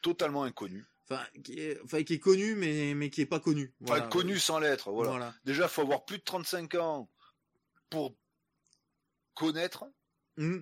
Totalement 0.04 0.44
inconnu. 0.44 0.86
Enfin, 1.10 1.26
qui 1.44 1.60
est, 1.60 1.80
enfin, 1.84 2.04
qui 2.04 2.16
est 2.16 2.20
connu, 2.20 2.56
mais, 2.56 2.94
mais 2.94 3.10
qui 3.10 3.22
est 3.22 3.26
pas 3.26 3.40
connu. 3.40 3.74
Enfin, 3.84 4.02
connu 4.10 4.38
sans 4.40 4.60
l'être, 4.60 4.92
voilà. 4.92 5.12
Voilà. 5.12 5.36
Déjà, 5.46 5.68
faut 5.70 5.82
avoir 5.82 6.04
plus 6.06 6.18
de 6.18 6.24
35 6.24 6.76
ans 6.76 7.10
pour 7.90 8.16
connaître, 9.34 9.86
Mm. 10.38 10.60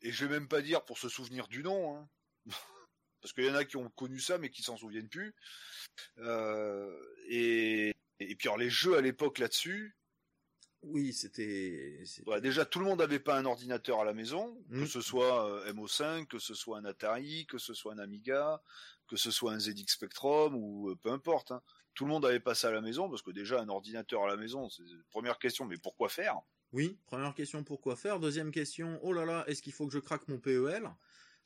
et 0.00 0.10
je 0.10 0.24
vais 0.26 0.32
même 0.40 0.48
pas 0.48 0.62
dire 0.62 0.84
pour 0.84 0.98
se 0.98 1.08
souvenir 1.08 1.46
du 1.46 1.62
nom, 1.62 1.96
hein. 1.96 2.08
parce 3.20 3.32
qu'il 3.32 3.44
y 3.44 3.50
en 3.50 3.54
a 3.54 3.64
qui 3.64 3.76
ont 3.76 3.88
connu 3.90 4.18
ça 4.18 4.38
mais 4.38 4.50
qui 4.50 4.62
s'en 4.62 4.76
souviennent 4.76 5.08
plus. 5.08 5.34
Euh, 6.18 6.90
et, 7.28 7.94
et 8.18 8.34
puis 8.36 8.48
alors 8.48 8.58
les 8.58 8.70
jeux 8.70 8.96
à 8.96 9.00
l'époque 9.00 9.38
là-dessus, 9.38 9.96
Oui, 10.82 11.12
c'était. 11.12 12.02
déjà 12.40 12.64
tout 12.64 12.80
le 12.80 12.86
monde 12.86 12.98
n'avait 12.98 13.20
pas 13.20 13.38
un 13.38 13.44
ordinateur 13.44 14.00
à 14.00 14.04
la 14.04 14.12
maison, 14.14 14.60
que 14.70 14.86
ce 14.86 15.00
soit 15.00 15.46
euh, 15.48 15.72
MO5, 15.72 16.26
que 16.26 16.40
ce 16.40 16.54
soit 16.54 16.78
un 16.78 16.84
Atari, 16.84 17.46
que 17.46 17.58
ce 17.58 17.72
soit 17.74 17.92
un 17.92 17.98
Amiga, 17.98 18.60
que 19.12 19.18
ce 19.18 19.30
soit 19.30 19.52
un 19.52 19.58
ZX 19.58 19.88
Spectrum 19.88 20.54
ou 20.56 20.88
euh, 20.88 20.96
peu 20.96 21.10
importe. 21.10 21.52
hein. 21.52 21.60
Tout 21.92 22.06
le 22.06 22.10
monde 22.10 22.24
avait 22.24 22.40
pas 22.40 22.54
ça 22.54 22.68
à 22.68 22.70
la 22.70 22.80
maison 22.80 23.10
parce 23.10 23.20
que 23.20 23.30
déjà 23.30 23.60
un 23.60 23.68
ordinateur 23.68 24.24
à 24.24 24.26
la 24.26 24.38
maison, 24.38 24.70
c'est 24.70 24.84
première 25.10 25.38
question, 25.38 25.66
mais 25.66 25.76
pourquoi 25.76 26.08
faire? 26.08 26.40
Oui, 26.72 26.98
première 27.04 27.34
question, 27.34 27.62
pourquoi 27.62 27.94
faire? 27.94 28.20
Deuxième 28.20 28.50
question, 28.50 28.98
oh 29.02 29.12
là 29.12 29.26
là, 29.26 29.44
est-ce 29.48 29.60
qu'il 29.60 29.74
faut 29.74 29.86
que 29.86 29.92
je 29.92 29.98
craque 29.98 30.26
mon 30.28 30.38
PEL 30.38 30.88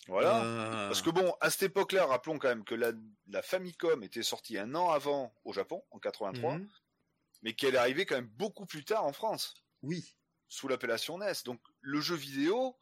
Voilà. 0.07 0.45
Euh, 0.45 0.87
Parce 0.87 1.03
que 1.03 1.11
bon, 1.11 1.35
à 1.41 1.51
cette 1.51 1.65
époque-là, 1.65 2.07
rappelons 2.07 2.39
quand 2.39 2.47
même 2.47 2.63
que 2.63 2.77
la, 2.77 2.93
la 3.27 3.43
Famicom 3.43 4.01
était 4.05 4.23
sortie 4.23 4.57
un 4.59 4.73
an 4.77 4.91
avant 4.91 5.35
au 5.45 5.53
Japon, 5.53 5.83
en 5.91 5.99
83, 5.99 6.59
mhm. 6.59 6.69
mais 7.43 7.55
qu'elle 7.55 7.75
est 7.75 7.79
arrivée 7.79 8.07
quand 8.07 8.15
même 8.15 8.31
beaucoup 8.37 8.67
plus 8.67 8.85
tard 8.85 9.05
en 9.05 9.13
France, 9.13 9.55
Oui, 9.83 10.17
sous 10.47 10.69
l'appellation 10.69 11.19
NES. 11.19 11.33
Donc 11.45 11.61
le 11.81 12.01
jeu 12.01 12.15
vidéo, 12.15 12.77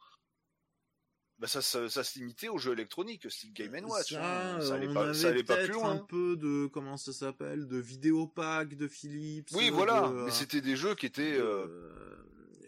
bah, 1.39 1.47
ça, 1.47 1.61
ça, 1.61 1.89
ça 1.89 2.03
se 2.03 2.17
limitait 2.19 2.47
aux 2.47 2.57
jeux 2.57 2.73
électroniques, 2.73 3.29
style 3.29 3.53
Game 3.53 3.73
Watch. 3.85 4.13
ça, 4.13 4.23
hein. 4.23 4.57
euh, 4.57 4.61
ça 4.61 4.75
allait 4.75 4.87
on 4.87 4.93
pas, 4.93 5.13
ça 5.13 5.27
avait 5.27 5.35
allait 5.35 5.43
pas 5.43 5.57
plus 5.57 5.73
loin. 5.73 5.91
un 5.91 5.97
peu 5.97 6.37
de, 6.37 6.67
comment 6.67 6.97
ça 6.97 7.11
s'appelle, 7.13 7.67
de 7.67 7.77
vidéopack 7.77 8.75
de 8.75 8.87
Philips. 8.87 9.49
Oui, 9.53 9.69
euh, 9.69 9.71
voilà, 9.73 10.07
de, 10.07 10.13
mais 10.13 10.21
euh, 10.21 10.29
c'était 10.29 10.61
des 10.61 10.75
jeux 10.75 10.95
qui 10.95 11.05
étaient... 11.05 11.33
euh, 11.37 11.65
euh, 11.67 11.91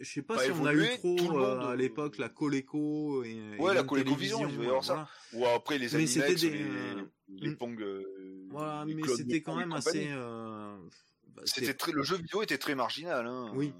je 0.00 0.04
sais 0.04 0.22
pas 0.22 0.36
pas 0.36 0.44
si 0.44 0.50
on 0.52 0.64
a 0.66 0.72
évolué, 0.72 0.94
eu 0.94 0.98
trop 0.98 1.16
euh, 1.18 1.56
monde, 1.56 1.64
à 1.64 1.70
euh, 1.70 1.76
l'époque 1.76 2.18
la 2.18 2.28
Coleco 2.28 3.24
et, 3.24 3.30
et 3.30 3.58
Ouais, 3.58 3.74
la 3.74 3.80
même 3.80 3.86
ColecoVision, 3.86 4.46
il 4.46 4.52
devait 4.54 4.66
y 4.66 4.68
avoir 4.68 4.84
ça. 4.84 5.08
Ou 5.32 5.44
après 5.46 5.78
les 5.78 5.88
Mais 5.92 6.06
c'était 6.06 6.26
Animex, 6.26 6.40
des, 6.42 6.50
les, 6.50 6.62
euh, 6.62 7.02
les 7.30 7.50
mm. 7.50 7.56
Pong... 7.56 7.80
euh, 7.82 8.46
Voilà, 8.50 8.84
les 8.86 8.94
mais 8.94 9.02
c'était 9.16 9.42
quand 9.42 9.56
et 9.56 9.60
même 9.60 9.72
assez. 9.72 10.08
euh, 10.12 10.76
bah, 11.34 11.42
C'était 11.46 11.74
très, 11.74 11.90
le 11.90 12.04
jeu 12.04 12.16
vidéo 12.16 12.42
était 12.42 12.58
très 12.58 12.76
marginal. 12.76 13.26
Hein. 13.26 13.50
Oui. 13.54 13.72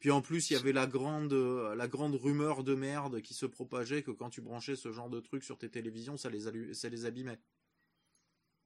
Puis 0.00 0.10
en 0.10 0.22
plus, 0.22 0.50
il 0.50 0.54
y 0.54 0.56
avait 0.56 0.72
la 0.72 0.86
grande, 0.86 1.32
euh, 1.32 1.74
la 1.74 1.86
grande 1.86 2.14
rumeur 2.14 2.64
de 2.64 2.74
merde 2.74 3.20
qui 3.20 3.34
se 3.34 3.46
propageait 3.46 4.02
que 4.02 4.10
quand 4.10 4.30
tu 4.30 4.40
branchais 4.40 4.74
ce 4.76 4.92
genre 4.92 5.10
de 5.10 5.20
truc 5.20 5.44
sur 5.44 5.58
tes 5.58 5.70
télévisions, 5.70 6.16
ça 6.16 6.30
les, 6.30 6.46
allu- 6.48 6.72
ça 6.74 6.88
les 6.88 7.04
abîmait. 7.04 7.38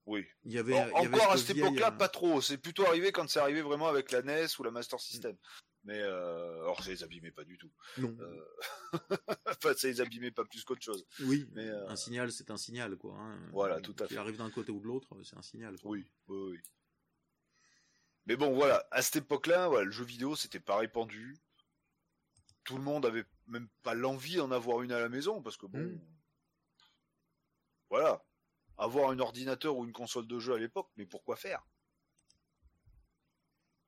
Oui. 0.06 0.24
Il 0.44 0.52
y 0.52 0.58
avait, 0.58 0.74
En- 0.74 0.86
il 0.86 1.02
y 1.02 1.06
avait 1.06 1.16
encore 1.16 1.32
à 1.32 1.36
cette 1.38 1.56
époque-là, 1.56 1.88
euh, 1.88 1.96
pas 1.96 2.08
trop. 2.08 2.40
C'est 2.40 2.58
plutôt 2.58 2.84
arrivé 2.86 3.10
quand 3.10 3.28
c'est 3.28 3.40
arrivé 3.40 3.62
vraiment 3.62 3.88
avec 3.88 4.12
la 4.12 4.22
NES 4.22 4.46
ou 4.58 4.62
la 4.62 4.70
Master 4.70 5.00
System. 5.00 5.36
Mais 5.86 5.98
euh, 6.00 6.60
alors 6.62 6.82
ça 6.82 6.90
les 6.90 7.02
abîmait 7.02 7.30
pas 7.30 7.44
du 7.44 7.58
tout. 7.58 7.70
Non. 7.98 8.16
Euh, 8.20 8.44
enfin, 9.46 9.74
ça 9.74 9.88
les 9.88 10.00
abîmait 10.00 10.30
pas 10.30 10.44
plus 10.44 10.62
qu'autre 10.64 10.82
chose. 10.82 11.04
oui. 11.20 11.46
mais, 11.52 11.66
euh, 11.68 11.88
Un 11.88 11.96
signal, 11.96 12.32
c'est 12.32 12.50
un 12.50 12.56
signal, 12.56 12.96
quoi. 12.96 13.16
hein. 13.18 13.38
Voilà, 13.52 13.80
tout 13.80 13.94
à 13.98 14.06
fait. 14.06 14.16
arrive 14.16 14.36
d'un 14.38 14.50
côté 14.50 14.70
ou 14.72 14.80
de 14.80 14.86
l'autre, 14.86 15.08
c'est 15.24 15.36
un 15.36 15.42
signal. 15.42 15.76
quoi. 15.80 15.90
Oui, 15.90 16.04
oui, 16.28 16.52
oui. 16.52 16.58
Mais 18.26 18.36
bon, 18.36 18.54
voilà, 18.54 18.86
à 18.90 19.02
cette 19.02 19.16
époque-là, 19.16 19.68
voilà, 19.68 19.84
le 19.84 19.90
jeu 19.90 20.04
vidéo 20.04 20.34
c'était 20.36 20.60
pas 20.60 20.76
répandu. 20.76 21.36
Tout 22.64 22.76
le 22.76 22.82
monde 22.82 23.04
avait 23.04 23.24
même 23.46 23.68
pas 23.82 23.94
l'envie 23.94 24.36
d'en 24.36 24.50
avoir 24.50 24.80
une 24.82 24.92
à 24.92 24.98
la 25.00 25.08
maison 25.10 25.42
parce 25.42 25.56
que 25.58 25.66
bon, 25.66 25.78
Mm. 25.78 26.00
voilà, 27.90 28.24
avoir 28.78 29.10
un 29.10 29.18
ordinateur 29.18 29.76
ou 29.76 29.84
une 29.84 29.92
console 29.92 30.26
de 30.26 30.38
jeu 30.40 30.54
à 30.54 30.58
l'époque, 30.58 30.88
mais 30.96 31.04
pourquoi 31.06 31.36
faire? 31.36 31.62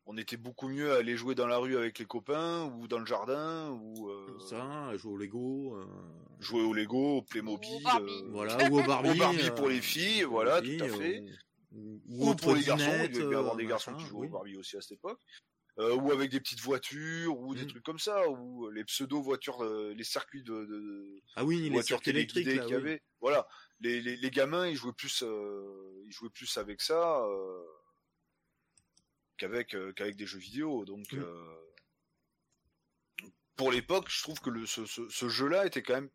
On 0.09 0.17
était 0.17 0.37
beaucoup 0.37 0.69
mieux 0.69 0.93
à 0.93 0.99
aller 0.99 1.17
jouer 1.17 1.35
dans 1.35 1.49
la 1.49 1.57
rue 1.57 1.77
avec 1.77 1.99
les 1.99 2.05
copains 2.07 2.65
ou 2.67 2.87
dans 2.87 3.01
le 3.01 3.07
jardin 3.07 3.71
ou 3.71 4.09
euh, 4.09 4.39
Ça, 4.39 4.97
jouer 4.97 5.13
au 5.13 5.17
Lego. 5.17 5.75
euh, 5.79 5.87
jouer 6.39 6.63
au 6.63 6.73
Lego, 6.75 7.17
au 7.19 7.23
Playmobil, 7.23 7.75
Au 7.79 7.81
Barbie. 7.81 8.23
euh, 8.25 8.31
Voilà, 8.31 8.71
ou 8.71 8.79
au 8.79 8.85
Barbie. 8.85 9.11
Au 9.11 9.15
Barbie 9.17 9.49
euh, 9.49 9.55
pour 9.57 9.69
les 9.69 9.81
filles, 9.83 10.23
voilà, 10.23 10.63
filles, 10.63 10.77
tout 10.77 10.85
à 10.85 10.89
fait. 10.91 11.25
Ou, 12.09 12.35
pour 12.37 12.55
les 12.55 12.63
garçons, 12.63 13.05
il 13.05 13.11
devait 13.11 13.35
y 13.35 13.37
avoir 13.37 13.55
euh, 13.55 13.57
des 13.59 13.67
garçons 13.67 13.93
machin, 13.93 14.03
qui 14.05 14.09
jouaient 14.09 14.21
oui. 14.23 14.27
au 14.29 14.31
Barbie 14.31 14.57
aussi 14.57 14.77
à 14.77 14.81
cette 14.81 14.93
époque. 14.93 15.21
Euh, 15.79 15.95
ou 15.95 16.11
avec 16.11 16.31
des 16.31 16.41
petites 16.41 16.61
voitures, 16.63 17.39
ou 17.39 17.55
des 17.55 17.65
Mm. 17.65 17.69
trucs 17.69 17.83
comme 17.85 17.99
ça, 17.99 18.31
ou 18.31 18.71
les 18.71 18.83
pseudo-voitures, 18.85 19.63
euh, 19.63 19.93
les 19.95 20.05
circuits 20.05 20.43
de, 20.43 20.65
de- 20.65 21.21
Ah 21.35 21.45
oui, 21.45 21.61
les 21.61 21.69
voitures 21.69 22.01
électriques, 22.07 22.49
qu'il 22.49 22.57
y 22.57 22.61
oui. 22.61 22.75
avait. 22.75 23.03
Voilà, 23.21 23.47
les, 23.81 24.01
les, 24.01 24.17
les 24.17 24.31
gamins, 24.31 24.67
ils 24.67 24.77
jouaient 24.77 24.95
plus, 24.95 25.23
euh, 25.23 26.03
ils 26.07 26.13
jouaient 26.13 26.31
plus 26.31 26.57
avec 26.57 26.81
ça 26.81 27.23
euh, 27.27 27.63
qu'avec 29.37 29.75
euh, 29.75 29.93
qu'avec 29.93 30.17
des 30.17 30.27
jeux 30.27 30.39
vidéo. 30.39 30.87
Donc, 30.87 31.13
Mm. 31.13 31.19
euh, 31.19 31.57
pour 33.57 33.71
l'époque, 33.71 34.07
je 34.09 34.23
trouve 34.23 34.41
que 34.41 34.49
le, 34.49 34.65
ce, 34.65 34.87
ce, 34.87 35.07
ce 35.11 35.29
jeu-là 35.29 35.67
était 35.67 35.83
quand 35.83 35.95
même 35.95 36.11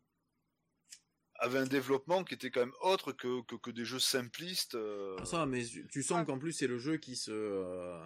avait 1.42 1.58
un 1.58 1.66
développement 1.66 2.24
qui 2.24 2.34
était 2.34 2.50
quand 2.50 2.60
même 2.60 2.72
autre 2.82 3.12
que, 3.12 3.42
que, 3.42 3.56
que 3.56 3.70
des 3.70 3.84
jeux 3.84 3.98
simplistes. 3.98 4.74
euh, 4.76 5.16
Ah, 5.18 5.24
ça, 5.24 5.46
mais 5.46 5.64
tu 5.64 5.86
tu 5.88 6.02
sens 6.02 6.20
Ouais. 6.20 6.24
qu'en 6.24 6.38
plus 6.38 6.52
c'est 6.52 6.66
le 6.68 6.78
jeu 6.78 6.96
qui 6.98 7.16
se 7.16 7.30
euh, 7.32 7.98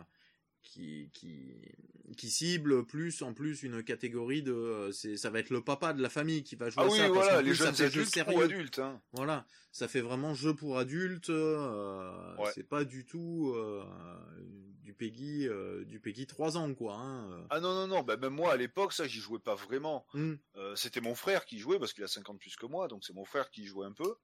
qui 0.67 1.11
qui 1.13 1.55
qui 2.17 2.31
cible 2.31 2.85
plus 2.87 3.23
en 3.23 3.33
plus 3.35 3.63
une 3.63 3.83
catégorie 3.83 4.43
de 4.43 4.53
euh, 4.53 4.93
c'est 4.93 5.17
ça 5.17 5.31
va 5.31 5.39
être 5.39 5.51
le 5.51 5.63
papa 5.63 5.93
de 5.93 6.03
la 6.03 6.09
famille 6.11 6.43
qui 6.45 6.55
va 6.57 6.69
jouer 6.71 6.83
Ah 6.83 6.87
à 6.87 6.91
oui, 6.91 6.99
ça 6.99 7.09
voilà, 7.09 7.43
les 7.43 7.51
plus, 7.51 7.57
ça 7.57 7.73
fait 7.73 7.85
jeu 7.91 8.03
adultes 8.03 8.07
ou 8.09 8.11
sérieux. 8.13 8.43
adultes. 8.45 8.79
Hein. 8.79 9.01
Voilà, 9.13 9.47
ça 9.73 9.89
fait 9.89 10.01
vraiment 10.01 10.35
jeu 10.35 10.55
pour 10.55 10.79
adultes. 10.79 11.31
euh, 11.31 12.37
Ouais. 12.37 12.51
C'est 12.55 12.69
pas 12.69 12.85
du 12.85 13.05
tout 13.07 13.53
euh, 13.57 13.83
du 14.83 14.93
Peggy 14.95 15.49
euh, 15.49 15.85
du 15.85 15.99
Peggy 16.01 16.27
3 16.27 16.57
ans 16.57 16.73
quoi. 16.75 16.95
Hein. 16.97 17.47
Ah 17.51 17.61
non, 17.61 17.75
non, 17.75 17.87
non, 17.87 18.03
bah, 18.03 18.17
même 18.17 18.35
moi 18.35 18.53
à 18.53 18.57
l'époque, 18.57 18.93
ça, 18.93 19.07
j'y 19.07 19.21
jouais 19.21 19.39
pas 19.41 19.55
vraiment. 19.55 20.07
Euh, 20.15 20.77
c'était 20.77 21.01
mon 21.01 21.15
frère 21.15 21.45
qui 21.45 21.59
jouait 21.59 21.79
parce 21.79 21.93
qu'il 21.93 22.05
a 22.05 22.09
50 22.09 22.39
plus 22.39 22.57
que 22.57 22.67
moi, 22.67 22.87
donc 22.89 23.05
c'est 23.05 23.15
mon 23.15 23.25
frère 23.25 23.51
qui 23.51 23.65
jouait 23.67 23.87
un 23.87 23.93
peu. 23.93 24.15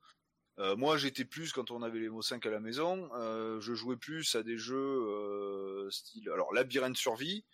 Euh, 0.58 0.76
moi, 0.76 0.96
j'étais 0.96 1.24
plus 1.24 1.52
quand 1.52 1.70
on 1.70 1.82
avait 1.82 1.98
les 1.98 2.08
mots 2.08 2.22
5 2.22 2.44
à 2.46 2.50
la 2.50 2.60
maison. 2.60 3.08
euh, 3.14 3.60
je 3.60 3.74
jouais 3.74 3.96
plus 3.96 4.34
à 4.34 4.42
des 4.42 4.58
jeux 4.58 4.76
euh, 4.76 5.90
style, 5.90 6.28
alors 6.30 6.52
labyrinthe 6.52 6.96
survie 6.96 7.44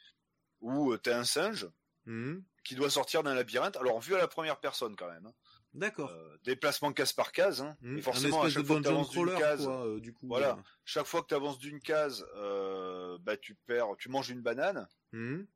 où 0.61 0.97
t'es 0.97 1.13
un 1.13 1.23
singe 1.25 1.69
hum. 2.07 2.43
qui 2.65 2.75
doit 2.75 2.91
sortir 2.91 3.23
d'un 3.23 3.35
labyrinthe. 3.35 3.77
Alors 3.77 4.01
vu 4.01 4.15
à 4.15 4.19
la 4.19 4.27
première 4.29 4.59
personne 4.59 4.97
quand 4.97 5.09
même. 5.09 5.27
hein. 5.27 5.35
D'accord. 5.75 6.13
Déplacement 6.43 6.93
case 6.93 7.13
par 7.13 7.31
case. 7.31 7.61
Hein. 7.61 7.77
Et 7.85 8.01
forcément, 8.01 8.43
un 8.43 8.47
à 8.47 8.51
chaque 8.51 8.65
fois 8.65 8.77
que 8.79 8.83
dungeon 8.83 9.05
t'avances 9.05 9.11
d'une 9.11 9.27
crawler 9.27 9.41
case, 9.41 9.65
quoi. 9.65 10.01
du 10.01 10.13
coup. 10.13 10.27
Voilà. 10.27 10.59
chaque 10.85 11.07
fois 11.07 11.23
que 11.23 11.27
t'avances 11.29 11.59
d'une 11.59 11.81
case, 11.81 12.27
bah 13.21 13.37
tu 13.37 13.55
perds, 13.67 13.95
tu 13.99 14.09
manges 14.09 14.31
une 14.31 14.43
banane. 14.43 14.89
Hum. 15.13 15.47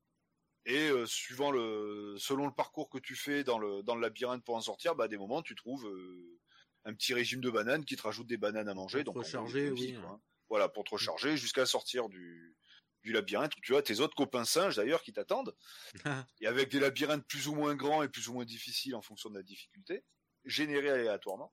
Et 0.64 0.90
euh, 0.90 1.06
suivant 1.06 1.50
le, 1.50 2.14
selon 2.18 2.46
le 2.46 2.52
parcours 2.52 2.88
que 2.88 2.98
tu 2.98 3.16
fais 3.16 3.42
dans 3.42 3.58
le 3.58 3.82
dans 3.82 3.96
le 3.96 4.00
labyrinthe 4.00 4.44
pour 4.44 4.54
en 4.54 4.60
sortir, 4.60 4.94
bah 4.94 5.04
à 5.04 5.08
des 5.08 5.18
moments 5.18 5.42
tu 5.42 5.56
trouves 5.56 5.86
euh, 5.88 6.38
un 6.84 6.94
petit 6.94 7.14
régime 7.14 7.40
de 7.40 7.50
bananes 7.50 7.84
qui 7.84 7.96
te 7.96 8.02
rajoute 8.02 8.26
des 8.26 8.36
bananes 8.36 8.68
à 8.68 8.74
manger. 8.74 9.04
Pour 9.04 9.14
donc 9.14 9.24
recharger, 9.24 9.70
oui, 9.70 9.96
ouais. 9.96 10.04
hein. 10.04 10.20
Voilà, 10.48 10.68
pour 10.68 10.84
te 10.84 10.90
recharger 10.90 11.36
jusqu'à 11.36 11.66
sortir 11.66 12.08
du 12.08 12.56
du 13.02 13.10
labyrinthe 13.12 13.56
où 13.56 13.60
tu 13.60 13.74
as 13.74 13.82
tes 13.82 13.98
autres 13.98 14.14
copains 14.14 14.44
singes 14.44 14.76
d'ailleurs 14.76 15.02
qui 15.02 15.12
t'attendent 15.12 15.56
et 16.40 16.46
avec 16.46 16.70
des 16.70 16.78
labyrinthes 16.78 17.26
plus 17.26 17.48
ou 17.48 17.54
moins 17.56 17.74
grands 17.74 18.04
et 18.04 18.08
plus 18.08 18.28
ou 18.28 18.34
moins 18.34 18.44
difficiles 18.44 18.94
en 18.94 19.02
fonction 19.02 19.28
de 19.28 19.34
la 19.34 19.42
difficulté, 19.42 20.04
générés 20.44 20.90
aléatoirement. 20.90 21.52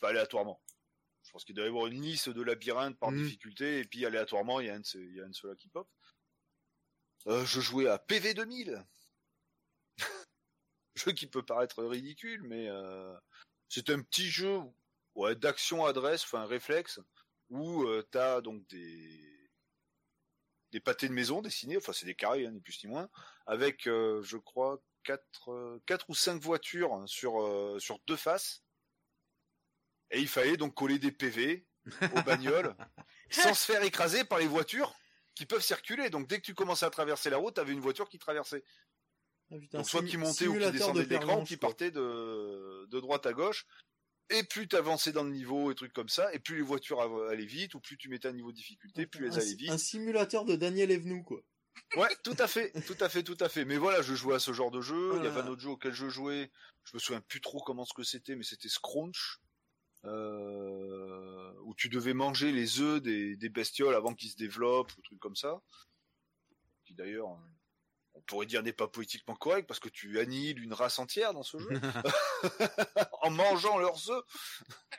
Enfin 0.00 0.08
aléatoirement. 0.10 0.60
Je 1.22 1.30
pense 1.30 1.44
qu'il 1.44 1.54
doit 1.54 1.64
y 1.66 1.68
avoir 1.68 1.86
une 1.86 2.02
liste 2.02 2.30
de 2.30 2.42
labyrinthes 2.42 2.98
par 2.98 3.12
Mhm. 3.12 3.22
difficulté 3.22 3.78
et 3.78 3.84
puis 3.84 4.04
aléatoirement 4.04 4.58
il 4.58 4.66
y 4.66 4.70
a 4.70 4.74
un 4.74 4.80
de, 4.80 4.84
ces- 4.84 4.98
il 4.98 5.14
y 5.14 5.20
a 5.20 5.24
un 5.24 5.28
de 5.28 5.34
ceux-là 5.34 5.54
qui 5.54 5.68
pop. 5.68 5.88
Euh, 7.28 7.44
je 7.44 7.60
jouais 7.60 7.86
à 7.86 8.00
PV 8.00 8.34
2000. 8.34 8.84
jeu 10.96 11.12
qui 11.12 11.26
peut 11.26 11.44
paraître 11.44 11.84
ridicule, 11.84 12.42
mais 12.42 12.68
euh, 12.68 13.14
c'est 13.72 13.88
un 13.88 14.02
petit 14.02 14.30
jeu 14.30 14.60
ouais, 15.14 15.34
d'action 15.34 15.86
adresse, 15.86 16.24
enfin 16.24 16.44
réflexe, 16.44 17.00
où 17.48 17.84
euh, 17.84 18.06
t'as 18.10 18.42
donc 18.42 18.66
des 18.66 19.50
des 20.72 20.80
pâtés 20.80 21.08
de 21.08 21.14
maison 21.14 21.40
dessinés, 21.40 21.78
enfin 21.78 21.92
c'est 21.94 22.04
des 22.04 22.14
carrés, 22.14 22.46
hein, 22.46 22.50
ni 22.50 22.60
plus 22.60 22.84
ni 22.84 22.90
moins, 22.90 23.08
avec 23.46 23.86
euh, 23.86 24.22
je 24.22 24.36
crois 24.36 24.82
quatre 25.04 25.50
euh, 25.50 25.82
quatre 25.86 26.10
ou 26.10 26.14
cinq 26.14 26.40
voitures 26.42 26.92
hein, 26.92 27.06
sur 27.06 27.42
euh, 27.42 27.78
sur 27.78 27.98
deux 28.06 28.16
faces, 28.16 28.62
et 30.10 30.20
il 30.20 30.28
fallait 30.28 30.58
donc 30.58 30.74
coller 30.74 30.98
des 30.98 31.12
PV 31.12 31.66
aux 32.14 32.22
bagnoles 32.22 32.76
sans 33.30 33.54
se 33.54 33.64
faire 33.64 33.82
écraser 33.82 34.24
par 34.24 34.38
les 34.38 34.46
voitures 34.46 34.94
qui 35.34 35.46
peuvent 35.46 35.62
circuler. 35.62 36.10
Donc 36.10 36.28
dès 36.28 36.36
que 36.36 36.44
tu 36.44 36.54
commençais 36.54 36.84
à 36.84 36.90
traverser 36.90 37.30
la 37.30 37.38
route, 37.38 37.54
t'avais 37.54 37.72
une 37.72 37.80
voiture 37.80 38.10
qui 38.10 38.18
traversait. 38.18 38.62
Ah, 39.52 39.58
putain, 39.58 39.78
Donc 39.78 39.88
soit 39.88 40.02
qui 40.02 40.16
montait 40.16 40.46
ou 40.46 40.54
qui 40.58 40.70
descendait 40.72 41.04
de 41.04 41.10
l'écran, 41.10 41.44
qui 41.44 41.56
partait 41.56 41.90
de, 41.90 42.86
de 42.86 43.00
droite 43.00 43.26
à 43.26 43.32
gauche. 43.32 43.66
Et 44.30 44.44
plus 44.44 44.66
t'avançais 44.66 45.12
dans 45.12 45.24
le 45.24 45.30
niveau 45.30 45.70
et 45.70 45.74
trucs 45.74 45.92
comme 45.92 46.08
ça, 46.08 46.32
et 46.32 46.38
plus 46.38 46.56
les 46.56 46.62
voitures 46.62 47.02
allaient 47.28 47.44
vite, 47.44 47.74
ou 47.74 47.80
plus 47.80 47.98
tu 47.98 48.08
mettais 48.08 48.28
un 48.28 48.32
niveau 48.32 48.50
de 48.50 48.56
difficulté, 48.56 49.06
plus 49.06 49.26
elles 49.26 49.34
allaient 49.38 49.54
vite. 49.54 49.70
un 49.70 49.76
simulateur 49.76 50.46
de 50.46 50.56
Daniel 50.56 50.90
Evenou, 50.90 51.22
quoi. 51.22 51.42
Ouais, 51.96 52.08
tout 52.24 52.36
à 52.38 52.46
fait, 52.46 52.72
tout 52.86 52.96
à 53.00 53.08
fait, 53.10 53.22
tout 53.22 53.36
à 53.40 53.48
fait. 53.50 53.64
Mais 53.66 53.76
voilà, 53.76 54.00
je 54.00 54.14
jouais 54.14 54.34
à 54.34 54.38
ce 54.38 54.52
genre 54.52 54.70
de 54.70 54.80
jeu. 54.80 55.10
Il 55.12 55.16
y 55.16 55.20
avait 55.20 55.30
Voilà. 55.30 55.48
un 55.48 55.50
autre 55.50 55.60
jeu 55.60 55.70
auquel 55.70 55.92
je 55.92 56.08
jouais. 56.08 56.50
Je 56.84 56.92
me 56.94 56.98
souviens 56.98 57.20
plus 57.20 57.40
trop 57.42 57.60
comment 57.60 57.84
ce 57.84 57.92
que 57.92 58.02
c'était, 58.04 58.36
mais 58.36 58.44
c'était 58.44 58.68
Scrunch. 58.70 59.38
Euh, 60.04 61.52
où 61.64 61.74
tu 61.74 61.88
devais 61.88 62.12
manger 62.14 62.50
les 62.52 62.80
œufs 62.80 63.00
des, 63.00 63.36
des 63.36 63.48
bestioles 63.48 63.94
avant 63.94 64.14
qu'ils 64.14 64.30
se 64.30 64.36
développent, 64.36 64.92
ou 64.96 65.02
trucs 65.02 65.20
comme 65.20 65.36
ça. 65.36 65.60
Qui 66.84 66.94
d'ailleurs, 66.94 67.38
on 68.14 68.20
pourrait 68.22 68.46
dire 68.46 68.62
n'est 68.62 68.72
pas 68.72 68.88
politiquement 68.88 69.34
correct 69.34 69.66
parce 69.66 69.80
que 69.80 69.88
tu 69.88 70.20
annihiles 70.20 70.62
une 70.62 70.74
race 70.74 70.98
entière 70.98 71.32
dans 71.32 71.42
ce 71.42 71.58
jeu 71.58 71.68
en 73.22 73.30
mangeant 73.30 73.78
leurs 73.78 74.10
œufs. 74.10 74.24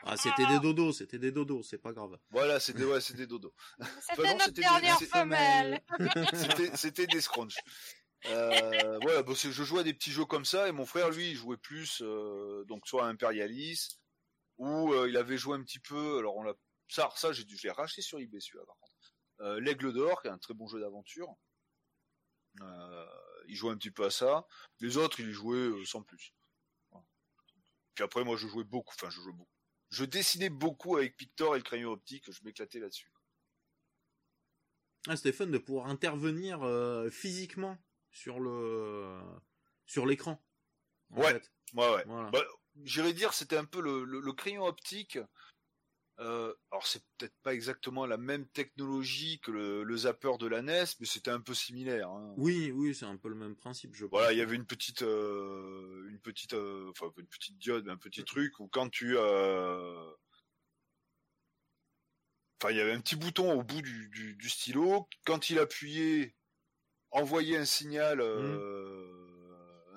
Ah, 0.03 0.17
c'était 0.17 0.45
des 0.47 0.59
dodos, 0.59 0.93
c'était 0.93 1.19
des 1.19 1.31
dodos, 1.31 1.63
c'est 1.63 1.77
pas 1.77 1.93
grave. 1.93 2.17
Voilà, 2.31 2.59
c'était 2.59 2.83
ouais, 2.83 3.01
c'est 3.01 3.15
des 3.15 3.27
dodos. 3.27 3.53
C'était 4.09 4.33
notre 4.35 4.51
des- 4.51 4.61
dernière 4.61 4.97
c'est- 4.97 5.05
femelle. 5.05 5.81
C'était 6.75 7.07
des 7.07 7.21
scrunch. 7.21 7.55
Euh, 8.25 8.97
voilà, 9.01 9.21
je 9.35 9.51
jouais 9.63 9.81
à 9.81 9.83
des 9.83 9.93
petits 9.93 10.11
jeux 10.11 10.23
comme 10.25 10.45
ça 10.45 10.67
et 10.69 10.71
mon 10.71 10.85
frère 10.85 11.09
lui 11.09 11.31
il 11.31 11.35
jouait 11.35 11.57
plus 11.57 12.01
euh, 12.01 12.63
donc 12.65 12.87
soit 12.87 13.05
à 13.05 13.09
Imperialis 13.09 13.99
ou 14.57 14.93
euh, 14.93 15.09
il 15.09 15.17
avait 15.17 15.37
joué 15.37 15.57
un 15.57 15.61
petit 15.61 15.79
peu 15.79 16.19
alors 16.19 16.37
on 16.37 16.43
l'a 16.43 16.53
ça 16.87 17.09
ça 17.17 17.33
j'ai 17.33 17.43
dû 17.43 17.57
je 17.57 17.63
l'ai 17.67 17.71
racheté 17.73 18.01
sur 18.01 18.19
eBay 18.19 18.39
celui-là 18.39 18.63
par 18.65 18.77
contre. 18.79 18.93
Euh, 19.41 19.59
L'aigle 19.59 19.91
d'or 19.91 20.21
qui 20.21 20.29
est 20.29 20.31
un 20.31 20.37
très 20.37 20.53
bon 20.53 20.67
jeu 20.67 20.79
d'aventure. 20.79 21.35
Euh, 22.61 23.05
il 23.47 23.55
jouait 23.55 23.71
un 23.71 23.77
petit 23.77 23.91
peu 23.91 24.05
à 24.05 24.09
ça. 24.11 24.47
Les 24.79 24.97
autres 24.97 25.19
il 25.19 25.29
y 25.29 25.33
jouait 25.33 25.57
euh, 25.57 25.85
sans 25.85 26.01
plus. 26.03 26.33
Voilà. 26.91 27.05
Puis 27.95 28.03
après 28.03 28.23
moi 28.23 28.37
je 28.37 28.47
jouais 28.47 28.63
beaucoup 28.63 28.93
enfin 28.95 29.09
je 29.09 29.21
jouais 29.21 29.33
beaucoup. 29.33 29.49
Je 29.89 30.05
dessinais 30.05 30.49
beaucoup 30.49 30.97
avec 30.97 31.15
Pictor 31.17 31.55
et 31.55 31.59
le 31.59 31.63
crayon 31.63 31.91
optique, 31.91 32.31
je 32.31 32.43
m'éclatais 32.43 32.79
là-dessus. 32.79 33.11
Ah, 35.07 35.15
c'était 35.17 35.33
fun 35.33 35.47
de 35.47 35.57
pouvoir 35.57 35.87
intervenir 35.87 36.63
euh, 36.63 37.09
physiquement 37.09 37.77
sur 38.11 38.39
le 38.39 39.19
sur 39.85 40.05
l'écran. 40.05 40.41
Ouais. 41.11 41.41
Ouais 41.73 41.93
ouais. 41.93 42.03
Voilà. 42.05 42.29
Bah, 42.31 42.43
J'irais 42.85 43.13
dire 43.13 43.33
c'était 43.33 43.57
un 43.57 43.65
peu 43.65 43.81
le, 43.81 44.03
le, 44.03 44.19
le 44.19 44.33
crayon 44.33 44.65
optique. 44.65 45.19
Euh, 46.19 46.53
alors 46.71 46.85
c'est 46.85 47.01
peut-être 47.17 47.33
pas 47.41 47.55
exactement 47.55 48.05
la 48.05 48.17
même 48.17 48.47
technologie 48.49 49.39
que 49.39 49.49
le, 49.49 49.83
le 49.83 49.97
zapper 49.97 50.37
de 50.39 50.45
la 50.45 50.61
NES, 50.61 50.83
mais 50.99 51.07
c'était 51.07 51.31
un 51.31 51.41
peu 51.41 51.55
similaire. 51.55 52.09
hein. 52.09 52.35
Oui, 52.37 52.71
oui, 52.71 52.93
c'est 52.93 53.05
un 53.05 53.17
peu 53.17 53.29
le 53.29 53.35
même 53.35 53.55
principe, 53.55 53.95
je 53.95 54.05
pense. 54.05 54.19
Voilà, 54.19 54.31
il 54.31 54.37
y 54.37 54.41
avait 54.41 54.55
une 54.55 54.67
petite, 54.67 55.01
euh, 55.01 56.07
une 56.09 56.19
petite, 56.19 56.53
euh, 56.53 56.91
enfin 56.91 57.11
une 57.17 57.25
petite 57.27 57.57
diode, 57.57 57.89
un 57.89 57.97
petit 57.97 58.23
truc 58.23 58.59
où 58.59 58.67
quand 58.67 58.89
tu, 58.89 59.17
enfin 59.17 60.13
il 62.71 62.77
y 62.77 62.81
avait 62.81 62.93
un 62.93 63.01
petit 63.01 63.15
bouton 63.15 63.59
au 63.59 63.63
bout 63.63 63.81
du, 63.81 64.09
du, 64.09 64.35
du 64.35 64.49
stylo, 64.49 65.07
quand 65.25 65.49
il 65.49 65.59
appuyait, 65.59 66.35
envoyait 67.11 67.57
un 67.57 67.65
signal, 67.65 68.21
euh, 68.21 69.09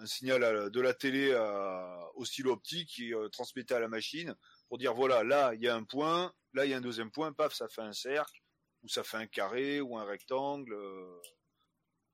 un 0.01 0.07
signal 0.07 0.43
à- 0.45 0.71
de 0.71 0.81
la 0.81 0.95
télé 0.95 1.33
à- 1.35 2.09
au 2.15 2.25
stylo 2.25 2.53
optique 2.53 2.89
qui 2.89 3.13
transmettait 3.33 3.75
à 3.75 3.81
la 3.81 3.89
machine 3.89 4.35
pour 4.69 4.79
dire 4.79 4.95
voilà 4.95 5.23
là 5.25 5.55
il 5.55 5.63
y 5.63 5.69
a 5.69 5.75
un 5.75 5.85
point, 5.85 6.33
là 6.53 6.65
il 6.65 6.71
y 6.71 6.75
a 6.75 6.79
un 6.79 6.81
deuxième 6.81 7.11
point, 7.11 7.33
paf 7.33 7.53
ça 7.55 7.69
fait 7.69 7.83
un 7.83 7.93
cercle 7.93 8.41
ou 8.83 8.89
ça 8.89 9.03
fait 9.05 9.17
un 9.17 9.27
carré 9.27 9.81
ou 9.81 9.97
un 9.99 10.05
rectangle. 10.05 10.73
euh, 10.75 11.21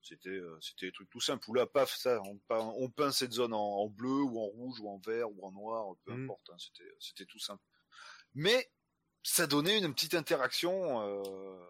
c'était 0.05 0.31
euh, 0.31 0.59
c'était 0.61 0.87
des 0.87 0.93
trucs 0.93 1.11
tout 1.11 1.21
simples. 1.21 1.49
Ou 1.49 1.55
là, 1.55 1.65
paf, 1.67 1.95
ça, 1.95 2.21
on 2.23 2.37
peint, 2.49 2.59
on 2.77 2.91
peint 2.91 3.13
cette 3.13 3.33
zone 3.33 3.55
en, 3.55 3.61
en 3.61 3.89
bleu 3.89 4.23
ou 4.23 4.41
en 4.41 4.47
rouge 4.47 4.81
ou 4.81 4.89
en 4.89 4.99
vert 4.99 5.31
ou 5.31 5.47
en 5.47 5.53
noir, 5.53 5.95
peu 6.05 6.13
Mhm. 6.13 6.25
importe. 6.25 6.51
hein, 6.51 6.57
c'était 6.59 6.91
c'était 6.99 7.25
tout 7.27 7.39
simple. 7.39 7.63
Mais 8.35 8.73
ça 9.23 9.47
donnait 9.47 9.79
une 9.79 9.95
petite 9.95 10.15
interaction 10.15 11.01
euh, 11.03 11.65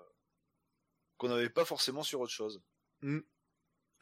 qu'on 1.19 1.29
n'avait 1.29 1.51
pas 1.51 1.67
forcément 1.67 2.03
sur 2.03 2.21
autre 2.21 2.33
chose. 2.33 2.63
Mhm. 3.03 3.23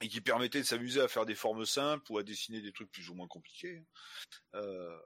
Et 0.02 0.09
qui 0.09 0.20
permettait 0.20 0.61
de 0.61 0.66
s'amuser 0.66 1.01
à 1.01 1.09
faire 1.09 1.27
des 1.27 1.35
formes 1.35 1.66
simples 1.66 2.11
ou 2.12 2.19
à 2.19 2.23
dessiner 2.23 2.61
des 2.62 2.73
trucs 2.73 2.90
plus 2.93 3.11
ou 3.11 3.15
moins 3.15 3.27
compliqués. 3.28 3.85
Euh, 4.55 5.01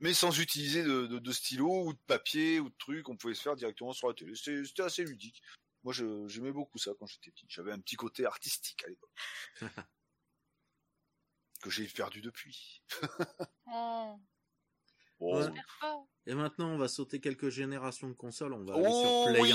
mais 0.00 0.14
sans 0.14 0.38
utiliser 0.38 0.82
de, 0.82 1.06
de, 1.06 1.18
de 1.18 1.32
stylo 1.32 1.86
ou 1.86 1.92
de 1.92 1.98
papier 2.06 2.60
ou 2.60 2.68
de 2.68 2.74
trucs, 2.78 3.08
on 3.08 3.16
pouvait 3.16 3.34
se 3.34 3.42
faire 3.42 3.56
directement 3.56 3.92
sur 3.92 4.08
la 4.08 4.14
télé. 4.14 4.34
C'était 4.34 4.82
assez 4.82 5.04
ludique. 5.04 5.42
Moi, 5.82 5.92
j'aimais 5.92 6.52
beaucoup 6.52 6.78
ça 6.78 6.92
quand 6.98 7.06
j'étais 7.06 7.30
petit. 7.30 7.46
J'avais 7.48 7.72
un 7.72 7.78
petit 7.78 7.96
côté 7.96 8.24
artistique 8.24 8.82
à 8.84 8.88
l'époque. 8.88 9.10
que 11.62 11.70
j'ai 11.70 11.86
perdu 11.88 12.20
depuis. 12.20 12.82
Oh, 15.20 15.40
pas. 15.80 16.04
Et 16.26 16.34
maintenant, 16.34 16.68
on 16.70 16.76
va 16.76 16.88
sauter 16.88 17.20
quelques 17.20 17.48
générations 17.48 18.08
de 18.08 18.14
consoles, 18.14 18.52
on 18.52 18.64
va 18.64 18.74
aller 18.74 18.84
Oh 18.86 19.24
sur 19.24 19.32
Play 19.32 19.40
oui 19.40 19.52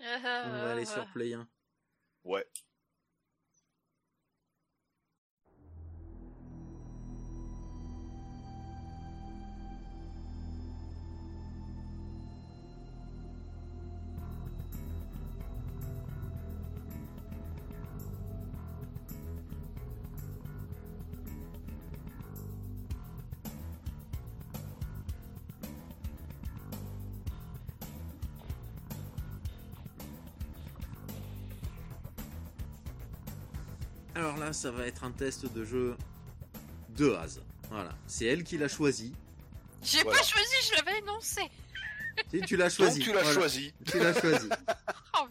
1. 0.00 0.16
On 0.48 0.50
va 0.50 0.72
aller 0.72 0.86
sur 0.86 1.12
Play 1.12 1.34
1. 1.34 1.48
Ouais. 2.24 2.46
Là, 34.52 34.58
ça 34.58 34.70
va 34.70 34.86
être 34.86 35.02
un 35.04 35.12
test 35.12 35.50
de 35.50 35.64
jeu 35.64 35.96
de 36.90 37.10
Haz. 37.14 37.40
Voilà, 37.70 37.96
c'est 38.06 38.26
elle 38.26 38.44
qui 38.44 38.58
l'a 38.58 38.68
choisi. 38.68 39.14
J'ai 39.82 40.02
Voilà. 40.02 40.18
pas 40.18 40.24
choisi, 40.26 40.54
je 40.68 40.74
l'avais 40.76 40.98
énoncé. 40.98 41.40
Si, 42.30 42.40
tu 42.42 42.56
l'as 42.58 42.68
choisi. 42.68 42.98
Donc 42.98 43.08
tu 43.08 43.14
l'as 43.14 43.22
voilà. 43.22 43.40
choisi. 43.40 43.74
Tu 43.90 43.98
l'as 43.98 44.20
choisi. 44.20 44.48
Oh. 45.14 45.26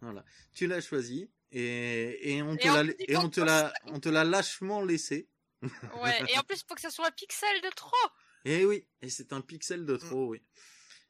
Voilà, 0.00 0.24
tu 0.54 0.66
l'as 0.66 0.80
choisi 0.80 1.30
et, 1.52 2.32
et 2.34 2.42
on 2.42 2.56
te 2.56 2.66
l'a 2.66 2.84
et 3.06 3.16
on 3.18 3.28
te 3.28 3.40
l'a 3.40 3.70
on 3.86 4.00
te 4.00 4.08
l'a 4.08 4.24
lâchement 4.24 4.80
laissé. 4.82 5.28
Ouais, 5.62 6.22
et 6.32 6.38
en 6.38 6.42
plus, 6.42 6.64
faut 6.66 6.74
que 6.74 6.80
ça 6.80 6.90
soit 6.90 7.06
un 7.06 7.10
pixel 7.10 7.60
de 7.62 7.68
trop. 7.74 8.08
Et 8.46 8.64
oui, 8.64 8.86
et 9.02 9.10
c'est 9.10 9.32
un 9.34 9.42
pixel 9.42 9.84
de 9.84 9.96
trop, 9.96 10.28
oui. 10.28 10.42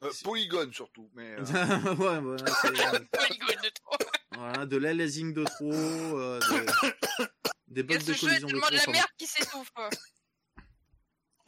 Euh, 0.05 0.13
polygone 0.23 0.73
surtout. 0.73 1.11
Mais, 1.15 1.35
euh, 1.39 1.95
ouais, 1.97 2.21
voilà, 2.21 2.45
c'est- 2.61 2.71
Polygone 3.11 3.63
de 3.63 3.69
trop. 3.71 3.97
voilà, 4.35 4.67
de 4.67 4.77
l'aliasing 4.77 5.33
de 5.35 5.45
trop, 5.45 5.73
euh, 5.73 6.39
de- 6.41 7.27
des 7.69 7.83
bugs 7.83 7.99
de 7.99 8.13
jeu 8.13 8.27
collision 8.29 8.49
de 8.49 8.59
trop. 8.61 8.71
de 8.71 8.77
la 8.77 8.87
merde 8.93 9.09
qui 9.17 9.27
s'étouffe, 9.27 9.71
quoi. 9.73 9.91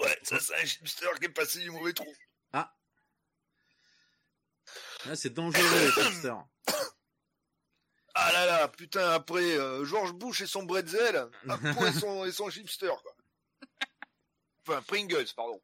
Ouais, 0.00 0.18
ça 0.22 0.40
c'est 0.40 0.54
un 0.56 0.62
hipster 0.62 1.06
qui 1.20 1.26
est 1.26 1.28
passé 1.28 1.60
du 1.60 1.70
mauvais 1.70 1.92
trou. 1.92 2.12
Là, 5.06 5.16
c'est 5.16 5.30
dangereux, 5.30 5.62
les 5.96 6.02
hipsters. 6.08 6.44
Ah 8.14 8.32
là 8.32 8.44
là 8.46 8.68
putain, 8.68 9.10
après 9.12 9.56
euh, 9.56 9.84
George 9.84 10.12
Bush 10.12 10.42
et 10.42 10.46
son 10.46 10.64
bretzel, 10.64 11.26
Apo 11.48 11.86
et 11.86 11.92
son, 11.92 12.24
et 12.26 12.32
son 12.32 12.50
chipster, 12.50 12.92
quoi. 13.02 13.16
Enfin, 14.66 14.82
Pringles, 14.82 15.24
pardon. 15.34 15.60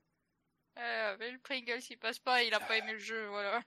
Euh, 0.78 1.16
mais 1.18 1.30
le 1.30 1.38
Pringles, 1.38 1.82
il 1.88 1.98
passe 1.98 2.18
pas, 2.18 2.42
il 2.42 2.52
a 2.54 2.60
pas 2.60 2.76
aimé 2.76 2.92
le 2.92 2.98
jeu, 2.98 3.26
voilà. 3.28 3.62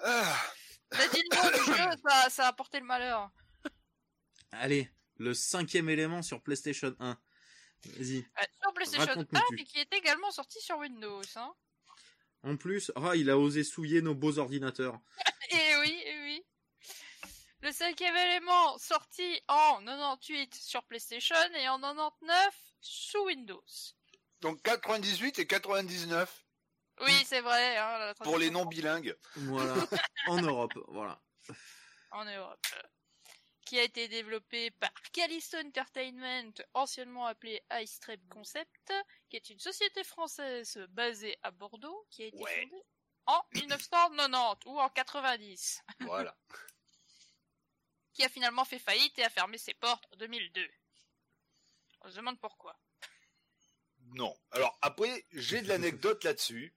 Ah, 0.00 0.36
Il 0.92 1.00
a 1.00 1.08
dit 1.08 1.22
le 1.30 1.36
mot 1.36 1.50
du 1.50 1.64
jeu, 1.64 2.00
ça, 2.06 2.30
ça 2.30 2.44
a 2.44 2.48
apporté 2.48 2.78
le 2.78 2.84
malheur. 2.86 3.30
Allez, 4.52 4.90
le 5.16 5.32
cinquième 5.32 5.88
élément 5.88 6.22
sur 6.22 6.42
PlayStation 6.42 6.94
1. 7.00 7.18
Vas-y. 7.96 8.18
Euh, 8.18 8.42
sur 8.60 8.72
PlayStation 8.74 9.04
1, 9.04 9.06
Raconte-nous 9.06 9.40
tout. 9.40 9.54
mais 9.54 9.64
qui 9.64 9.78
est 9.78 9.92
également 9.94 10.30
sorti 10.30 10.60
sur 10.60 10.78
Windows, 10.78 11.22
hein. 11.36 11.54
En 12.44 12.56
plus, 12.56 12.92
ah, 12.96 13.12
il 13.14 13.30
a 13.30 13.38
osé 13.38 13.64
souiller 13.64 14.02
nos 14.02 14.14
beaux 14.14 14.38
ordinateurs. 14.38 15.00
Et 15.50 15.76
oui, 15.80 16.02
et 16.06 16.18
oui. 16.22 16.44
Le 17.60 17.70
cinquième 17.72 18.16
élément 18.16 18.78
sorti 18.78 19.40
en 19.48 19.84
98 19.84 20.54
sur 20.54 20.82
PlayStation 20.84 21.36
et 21.54 21.68
en 21.68 21.78
99 21.78 22.54
sous 22.80 23.24
Windows. 23.26 23.62
Donc 24.42 24.60
98 24.62 25.38
et 25.38 25.46
99 25.46 26.44
Oui, 27.00 27.12
c'est 27.26 27.40
vrai. 27.40 27.78
Hein, 27.78 27.98
la 27.98 28.14
pour 28.16 28.36
les 28.38 28.46
traduction 28.50 28.52
non 28.64 28.66
bilingues. 28.66 29.16
Voilà. 29.36 29.74
en 30.26 30.42
Europe, 30.42 30.72
voilà. 30.88 31.22
en 32.10 32.24
Europe. 32.24 32.66
Qui 33.64 33.78
a 33.78 33.84
été 33.84 34.08
développé 34.08 34.70
par 34.72 34.90
Callisto 35.12 35.56
Entertainment, 35.56 36.52
anciennement 36.74 37.26
appelé 37.26 37.62
Ice 37.80 38.00
Trap 38.00 38.20
Concept, 38.28 38.92
qui 39.30 39.36
est 39.36 39.48
une 39.48 39.60
société 39.60 40.04
française 40.04 40.76
basée 40.90 41.38
à 41.42 41.50
Bordeaux, 41.52 42.06
qui 42.10 42.24
a 42.24 42.26
été 42.26 42.36
Ouais. 42.42 42.62
fondée 42.68 42.82
en 43.26 43.40
1990 43.54 44.66
ou 44.66 44.78
en 44.80 44.88
90, 44.90 45.80
Voilà. 46.00 46.36
qui 48.12 48.24
a 48.24 48.28
finalement 48.28 48.64
fait 48.64 48.80
faillite 48.80 49.16
et 49.20 49.24
a 49.24 49.30
fermé 49.30 49.56
ses 49.56 49.74
portes 49.74 50.06
en 50.12 50.16
2002. 50.16 50.68
On 52.02 52.10
se 52.10 52.16
demande 52.16 52.40
pourquoi. 52.40 52.76
Non. 54.14 54.34
Alors 54.50 54.78
après, 54.82 55.26
j'ai 55.32 55.62
de 55.62 55.68
l'anecdote 55.68 56.24
là-dessus. 56.24 56.74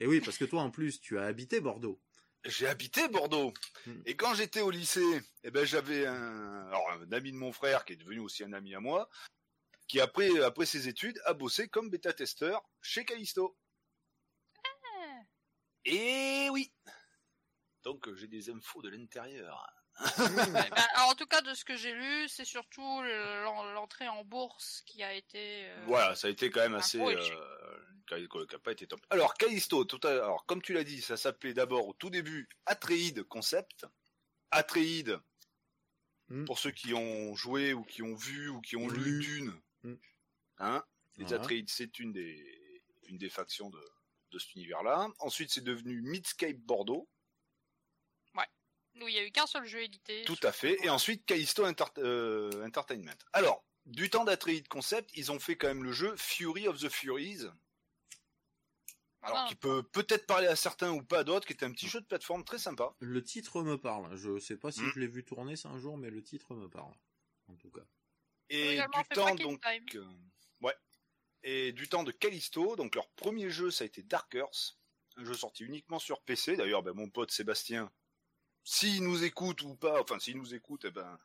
Et 0.00 0.06
oui, 0.06 0.20
parce 0.20 0.38
que 0.38 0.44
toi, 0.44 0.62
en 0.62 0.70
plus, 0.70 1.00
tu 1.00 1.18
as 1.18 1.24
habité 1.24 1.60
Bordeaux. 1.60 2.00
J'ai 2.44 2.68
habité 2.68 3.08
Bordeaux. 3.08 3.52
Hmm. 3.86 4.00
Et 4.06 4.16
quand 4.16 4.34
j'étais 4.34 4.60
au 4.60 4.70
lycée, 4.70 5.20
eh 5.42 5.50
ben 5.50 5.64
j'avais 5.64 6.06
un, 6.06 6.68
alors 6.68 6.90
un 6.92 7.12
ami 7.12 7.32
de 7.32 7.36
mon 7.36 7.52
frère 7.52 7.84
qui 7.84 7.94
est 7.94 7.96
devenu 7.96 8.20
aussi 8.20 8.44
un 8.44 8.52
ami 8.52 8.74
à 8.74 8.80
moi, 8.80 9.10
qui 9.88 10.00
après 10.00 10.40
après 10.42 10.66
ses 10.66 10.86
études 10.86 11.20
a 11.24 11.34
bossé 11.34 11.68
comme 11.68 11.90
bêta-testeur 11.90 12.62
chez 12.80 13.04
Callisto. 13.04 13.58
Ah. 14.64 15.22
Et 15.84 16.48
oui. 16.50 16.72
Donc 17.82 18.12
j'ai 18.14 18.28
des 18.28 18.50
infos 18.50 18.82
de 18.82 18.90
l'intérieur. 18.90 19.66
Bah, 20.52 20.86
alors, 20.94 21.10
en 21.10 21.14
tout 21.14 21.26
cas, 21.26 21.40
de 21.40 21.54
ce 21.54 21.64
que 21.64 21.76
j'ai 21.76 21.92
lu, 21.92 22.28
c'est 22.28 22.44
surtout 22.44 23.02
le- 23.02 23.42
l'en- 23.44 23.64
l'entrée 23.72 24.08
en 24.08 24.24
bourse 24.24 24.82
qui 24.86 25.02
a 25.02 25.12
été. 25.14 25.66
euh, 25.70 25.84
Voilà, 25.86 26.14
ça 26.14 26.28
a 26.28 26.30
été 26.30 26.50
quand 26.50 26.60
même 26.60 26.74
assez 26.74 27.00
euh, 27.00 27.18
échec. 27.18 27.36
qui 28.06 28.14
a- 28.14 28.46
qui 28.46 28.54
a 28.54 28.58
pas 28.58 28.72
été 28.72 28.86
top. 28.86 29.00
Alors 29.10 29.34
Callisto, 29.34 29.84
tout 29.84 30.00
à, 30.06 30.10
alors 30.10 30.46
comme 30.46 30.62
tu 30.62 30.72
l'as 30.72 30.84
dit, 30.84 31.02
ça 31.02 31.16
s'appelait 31.16 31.52
d'abord 31.54 31.88
au 31.88 31.92
tout 31.94 32.10
début 32.10 32.48
Atreide 32.66 33.22
Concept. 33.24 33.86
Atreide, 34.50 35.18
Hmm. 36.28 36.44
pour 36.44 36.58
ceux 36.58 36.70
qui 36.72 36.92
ont 36.94 37.34
joué 37.34 37.72
ou 37.72 37.82
qui 37.84 38.02
ont 38.02 38.14
vu 38.14 38.48
ou 38.50 38.60
qui 38.60 38.76
ont 38.76 38.86
lu 38.88 39.02
Lu. 39.02 39.20
Dune, 39.20 39.60
Hmm. 39.82 39.94
hein, 40.58 40.84
les 41.16 41.24
Voilà. 41.24 41.42
Atreides, 41.42 41.70
c'est 41.70 41.98
une 41.98 42.12
des 42.12 42.82
une 43.04 43.16
des 43.18 43.30
factions 43.30 43.70
de 43.70 43.80
de 44.30 44.38
cet 44.38 44.54
univers-là. 44.56 45.08
Ensuite, 45.20 45.50
c'est 45.50 45.64
devenu 45.64 46.02
Midscape 46.02 46.58
Bordeaux, 46.58 47.08
Où 49.02 49.08
il 49.08 49.14
y 49.14 49.18
a 49.18 49.24
eu 49.24 49.30
qu'un 49.30 49.46
seul 49.46 49.64
jeu 49.66 49.82
édité. 49.82 50.24
tout 50.24 50.38
à 50.42 50.52
fait, 50.52 50.76
et 50.84 50.90
ensuite 50.90 51.24
Callisto 51.26 51.64
Enter- 51.66 51.84
euh, 51.98 52.64
Entertainment. 52.66 53.16
Alors, 53.32 53.64
du 53.86 54.10
temps 54.10 54.24
d'Atreide 54.24 54.68
Concept, 54.68 55.10
ils 55.14 55.30
ont 55.32 55.38
fait 55.38 55.56
quand 55.56 55.68
même 55.68 55.84
le 55.84 55.92
jeu 55.92 56.14
Fury 56.16 56.68
of 56.68 56.78
the 56.80 56.88
Furies. 56.88 57.46
Alors, 59.22 59.48
qui 59.48 59.56
peut 59.56 59.82
peut-être 59.82 60.26
parler 60.26 60.46
à 60.46 60.54
certains 60.56 60.92
ou 60.92 61.02
pas 61.02 61.18
à 61.20 61.24
d'autres, 61.24 61.46
qui 61.46 61.52
était 61.52 61.66
un 61.66 61.72
petit 61.72 61.88
jeu 61.88 62.00
de 62.00 62.06
plateforme 62.06 62.44
très 62.44 62.58
sympa. 62.58 62.94
Le 63.00 63.22
titre 63.22 63.62
me 63.62 63.76
parle. 63.76 64.16
Je 64.16 64.38
sais 64.38 64.56
pas 64.56 64.70
si 64.70 64.80
Hmm. 64.80 64.90
je 64.94 65.00
l'ai 65.00 65.08
vu 65.08 65.24
tourner 65.24 65.56
ça 65.56 65.68
un 65.68 65.78
jour, 65.78 65.98
mais 65.98 66.08
le 66.10 66.22
titre 66.22 66.54
me 66.54 66.68
parle. 66.68 66.94
En 67.48 67.56
tout 67.56 67.70
cas. 67.70 67.80
Et 68.50 68.76
du 68.78 69.04
temps 69.14 69.34
donc, 69.34 69.64
euh, 69.66 70.04
ouais. 70.60 70.74
Et 71.42 71.72
du 71.72 71.88
temps 71.88 72.04
de 72.04 72.12
Callisto, 72.12 72.76
donc 72.76 72.94
leur 72.94 73.08
premier 73.10 73.50
jeu, 73.50 73.70
ça 73.70 73.84
a 73.84 73.86
été 73.86 74.02
Dark 74.02 74.32
Earth, 74.34 74.78
un 75.16 75.24
jeu 75.24 75.34
sorti 75.34 75.64
uniquement 75.64 75.98
sur 75.98 76.22
PC. 76.22 76.56
D'ailleurs, 76.56 76.82
ben, 76.82 76.92
mon 76.94 77.08
pote 77.10 77.30
Sébastien, 77.32 77.90
s'il 78.68 79.02
nous 79.02 79.24
écoute 79.24 79.62
ou 79.62 79.74
pas, 79.74 79.98
enfin 80.02 80.18
s'il 80.18 80.36
nous 80.36 80.54
écoute, 80.54 80.84
eh 80.84 80.90
ben, 80.90 81.18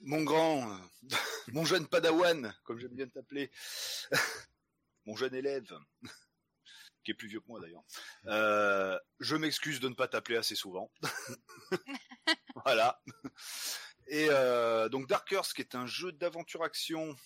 mon 0.00 0.22
grand, 0.24 0.70
euh, 0.70 0.76
mon 1.54 1.64
jeune 1.64 1.86
Padawan, 1.86 2.54
comme 2.64 2.78
j'aime 2.78 2.94
bien 2.94 3.08
t'appeler, 3.08 3.50
mon 5.06 5.16
jeune 5.16 5.34
élève, 5.34 5.72
qui 7.02 7.12
est 7.12 7.14
plus 7.14 7.28
vieux 7.28 7.40
que 7.40 7.48
moi 7.48 7.60
d'ailleurs. 7.60 7.82
Euh, 8.26 8.98
je 9.20 9.36
m'excuse 9.36 9.80
de 9.80 9.88
ne 9.88 9.94
pas 9.94 10.06
t'appeler 10.06 10.36
assez 10.36 10.54
souvent. 10.54 10.92
voilà. 12.66 13.00
Et 14.08 14.28
euh, 14.30 14.90
donc 14.90 15.08
Dark 15.08 15.32
Earth, 15.32 15.54
qui 15.54 15.62
est 15.62 15.74
un 15.74 15.86
jeu 15.86 16.12
d'aventure-action, 16.12 17.16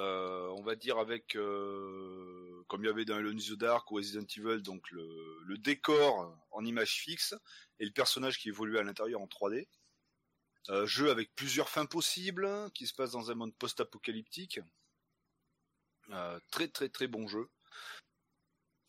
on 0.00 0.62
va 0.62 0.74
dire 0.74 0.98
avec, 0.98 1.36
euh, 1.36 2.64
comme 2.68 2.82
il 2.82 2.86
y 2.86 2.90
avait 2.90 3.04
dans 3.04 3.16
Alone 3.16 3.38
in 3.38 3.54
Dark 3.56 3.90
ou 3.90 3.96
Resident 3.96 4.26
Evil, 4.36 4.62
donc 4.62 4.90
le, 4.90 5.58
décor 5.58 6.36
en 6.50 6.64
image 6.64 6.94
fixe 6.94 7.34
et 7.78 7.84
le 7.84 7.92
personnage 7.92 8.38
qui 8.38 8.48
évolue 8.48 8.78
à 8.78 8.82
l'intérieur 8.82 9.20
en 9.20 9.26
3D. 9.26 9.68
Euh, 10.70 10.86
jeu 10.86 11.10
avec 11.10 11.34
plusieurs 11.34 11.68
fins 11.68 11.86
possibles, 11.86 12.48
qui 12.74 12.86
se 12.86 12.94
passe 12.94 13.12
dans 13.12 13.30
un 13.30 13.34
monde 13.34 13.54
post-apocalyptique. 13.56 14.60
Euh, 16.10 16.38
très 16.50 16.68
très 16.68 16.88
très 16.88 17.06
bon 17.06 17.26
jeu. 17.26 17.48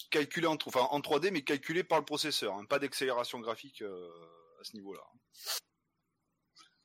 Calculé 0.09 0.47
en, 0.47 0.57
enfin, 0.65 0.88
en 0.91 0.99
3D, 0.99 1.31
mais 1.31 1.43
calculé 1.43 1.84
par 1.84 1.99
le 1.99 2.05
processeur. 2.05 2.55
hein. 2.55 2.65
Pas 2.65 2.80
d'accélération 2.80 3.39
graphique 3.39 3.81
euh, 3.81 4.09
à 4.59 4.63
ce 4.63 4.73
niveau-là. 4.75 5.03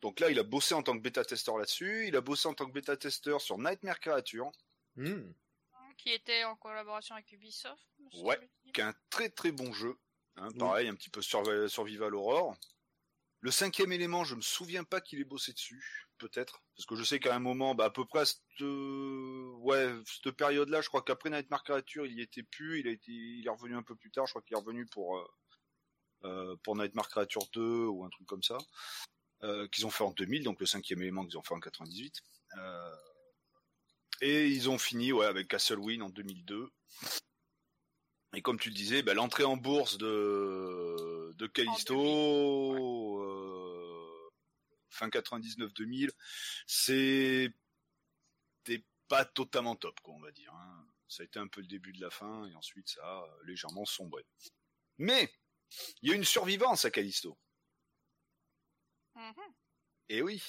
Donc 0.00 0.20
là, 0.20 0.30
il 0.30 0.38
a 0.38 0.44
bossé 0.44 0.74
en 0.74 0.82
tant 0.82 0.96
que 0.96 1.02
bêta-testeur 1.02 1.58
là-dessus. 1.58 2.06
Il 2.06 2.14
a 2.16 2.20
bossé 2.20 2.46
en 2.48 2.54
tant 2.54 2.66
que 2.66 2.72
bêta-testeur 2.72 3.40
sur 3.40 3.58
Nightmare 3.58 4.00
Creature, 4.00 4.50
Hmm. 4.96 5.32
Qui 5.96 6.12
était 6.12 6.44
en 6.44 6.54
collaboration 6.56 7.14
avec 7.16 7.30
Ubisoft. 7.32 7.82
Ouais, 8.22 8.38
qui 8.72 8.80
est 8.80 8.84
un 8.84 8.94
très 9.10 9.28
très 9.30 9.50
bon 9.52 9.72
jeu. 9.72 9.96
Hein, 10.36 10.48
Oui. 10.52 10.58
pareil, 10.58 10.88
un 10.88 10.94
petit 10.94 11.10
peu 11.10 11.20
survi- 11.20 11.68
Survival 11.68 12.14
Horror. 12.14 12.56
Le 13.40 13.50
cinquième 13.52 13.92
élément, 13.92 14.22
je 14.24 14.34
me 14.36 14.40
souviens 14.40 14.84
pas 14.84 15.00
qu'il 15.00 15.20
ait 15.20 15.24
bossé 15.24 15.52
dessus, 15.52 16.08
peut-être, 16.18 16.60
parce 16.76 16.86
que 16.86 16.96
je 16.96 17.04
sais 17.04 17.18
qu'à 17.20 17.34
un 17.34 17.38
moment, 17.40 17.74
bah, 17.76 17.84
à 17.86 17.90
peu 17.90 18.04
près 18.04 18.20
à 18.20 18.24
cette, 18.24 18.40
euh, 18.60 19.52
ouais, 19.58 19.92
cette 20.06 20.32
période-là, 20.36 20.80
je 20.80 20.88
crois 20.88 21.02
qu'après 21.02 21.30
Nightmare 21.30 21.62
Creature, 21.64 22.06
il 22.06 22.14
y 22.18 22.22
était 22.22 22.42
plus, 22.44 22.80
il 22.80 22.88
a 22.88 22.90
été, 22.90 23.10
il 23.12 23.44
est 23.46 23.50
revenu 23.50 23.76
un 23.76 23.82
peu 23.84 23.94
plus 23.96 24.10
tard, 24.10 24.26
je 24.26 24.32
crois 24.32 24.42
qu'il 24.42 24.56
est 24.56 24.60
revenu 24.60 24.86
pour 24.86 25.18
euh, 25.18 25.26
euh, 26.24 26.56
pour 26.64 26.76
Nightmare 26.76 27.08
Creature 27.08 27.46
2 27.52 27.86
ou 27.86 28.04
un 28.04 28.10
truc 28.10 28.26
comme 28.26 28.42
ça, 28.42 28.56
euh, 28.56 28.58
qu'ils 29.73 29.86
ont 29.86 29.90
fait 29.90 30.05
en 30.05 30.10
2000, 30.12 30.43
donc 30.44 30.60
le 30.60 30.66
cinquième 30.66 31.02
élément 31.02 31.24
qu'ils 31.24 31.39
ont 31.39 31.43
fait 31.43 31.55
en 31.55 31.60
98. 31.60 32.23
Euh, 32.56 32.97
et 34.20 34.48
ils 34.48 34.69
ont 34.69 34.78
fini, 34.78 35.12
ouais, 35.12 35.27
avec 35.27 35.48
Castle 35.48 35.78
Win 35.78 36.02
en 36.02 36.09
2002. 36.09 36.70
Et 38.35 38.43
comme 38.43 38.59
tu 38.59 38.69
le 38.69 38.74
disais, 38.74 39.02
bah, 39.02 39.15
l'entrée 39.15 39.44
en 39.44 39.56
bourse 39.56 39.97
de, 39.97 41.32
de 41.36 41.47
Callisto, 41.47 43.23
euh, 43.23 44.31
fin 44.90 45.09
99-2000, 45.09 46.10
c'est 46.66 47.52
c'était 48.65 48.85
pas 49.09 49.24
totalement 49.24 49.77
top, 49.77 49.98
quoi, 50.01 50.15
on 50.15 50.20
va 50.20 50.31
dire. 50.32 50.52
hein. 50.52 50.86
Ça 51.09 51.23
a 51.23 51.24
été 51.24 51.39
un 51.39 51.47
peu 51.48 51.62
le 51.62 51.66
début 51.66 51.93
de 51.93 52.01
la 52.02 52.10
fin, 52.10 52.47
et 52.47 52.55
ensuite 52.55 52.89
ça 52.90 53.01
a 53.02 53.27
légèrement 53.44 53.86
sombré. 53.86 54.27
Mais, 54.98 55.32
il 56.02 56.10
y 56.10 56.12
a 56.12 56.16
une 56.16 56.24
survivance 56.24 56.85
à 56.85 56.90
Callisto. 56.90 57.39
Mhm. 59.18 59.54
Et 60.08 60.22
oui. 60.22 60.42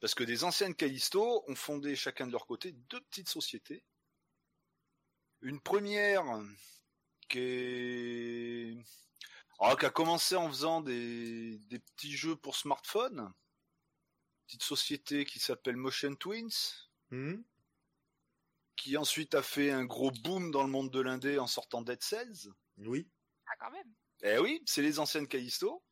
Parce 0.00 0.14
que 0.14 0.24
des 0.24 0.44
anciennes 0.44 0.74
Callisto 0.74 1.44
ont 1.48 1.54
fondé 1.54 1.96
chacun 1.96 2.26
de 2.26 2.32
leur 2.32 2.46
côté 2.46 2.72
deux 2.72 3.00
petites 3.00 3.28
sociétés. 3.28 3.84
Une 5.40 5.60
première 5.60 6.24
qui 7.28 7.38
est... 7.38 8.78
qui 9.78 9.86
a 9.86 9.90
commencé 9.90 10.36
en 10.36 10.48
faisant 10.48 10.80
des, 10.80 11.58
des 11.58 11.78
petits 11.78 12.16
jeux 12.16 12.36
pour 12.36 12.56
smartphone. 12.56 13.32
Petite 14.46 14.62
société 14.62 15.24
qui 15.24 15.38
s'appelle 15.38 15.76
Motion 15.76 16.14
Twins, 16.14 16.88
Hmm. 17.10 17.40
qui 18.76 18.98
ensuite 18.98 19.34
a 19.34 19.42
fait 19.42 19.70
un 19.70 19.86
gros 19.86 20.10
boom 20.10 20.50
dans 20.50 20.62
le 20.62 20.68
monde 20.68 20.90
de 20.90 21.00
l'indé 21.00 21.38
en 21.38 21.46
sortant 21.46 21.80
Dead 21.80 22.02
Cells. 22.02 22.52
Oui. 22.76 23.08
Ah, 23.46 23.56
quand 23.58 23.70
même. 23.70 23.94
Eh 24.22 24.38
oui, 24.38 24.62
c'est 24.66 24.82
les 24.82 24.98
anciennes 24.98 25.26
Callisto. 25.26 25.82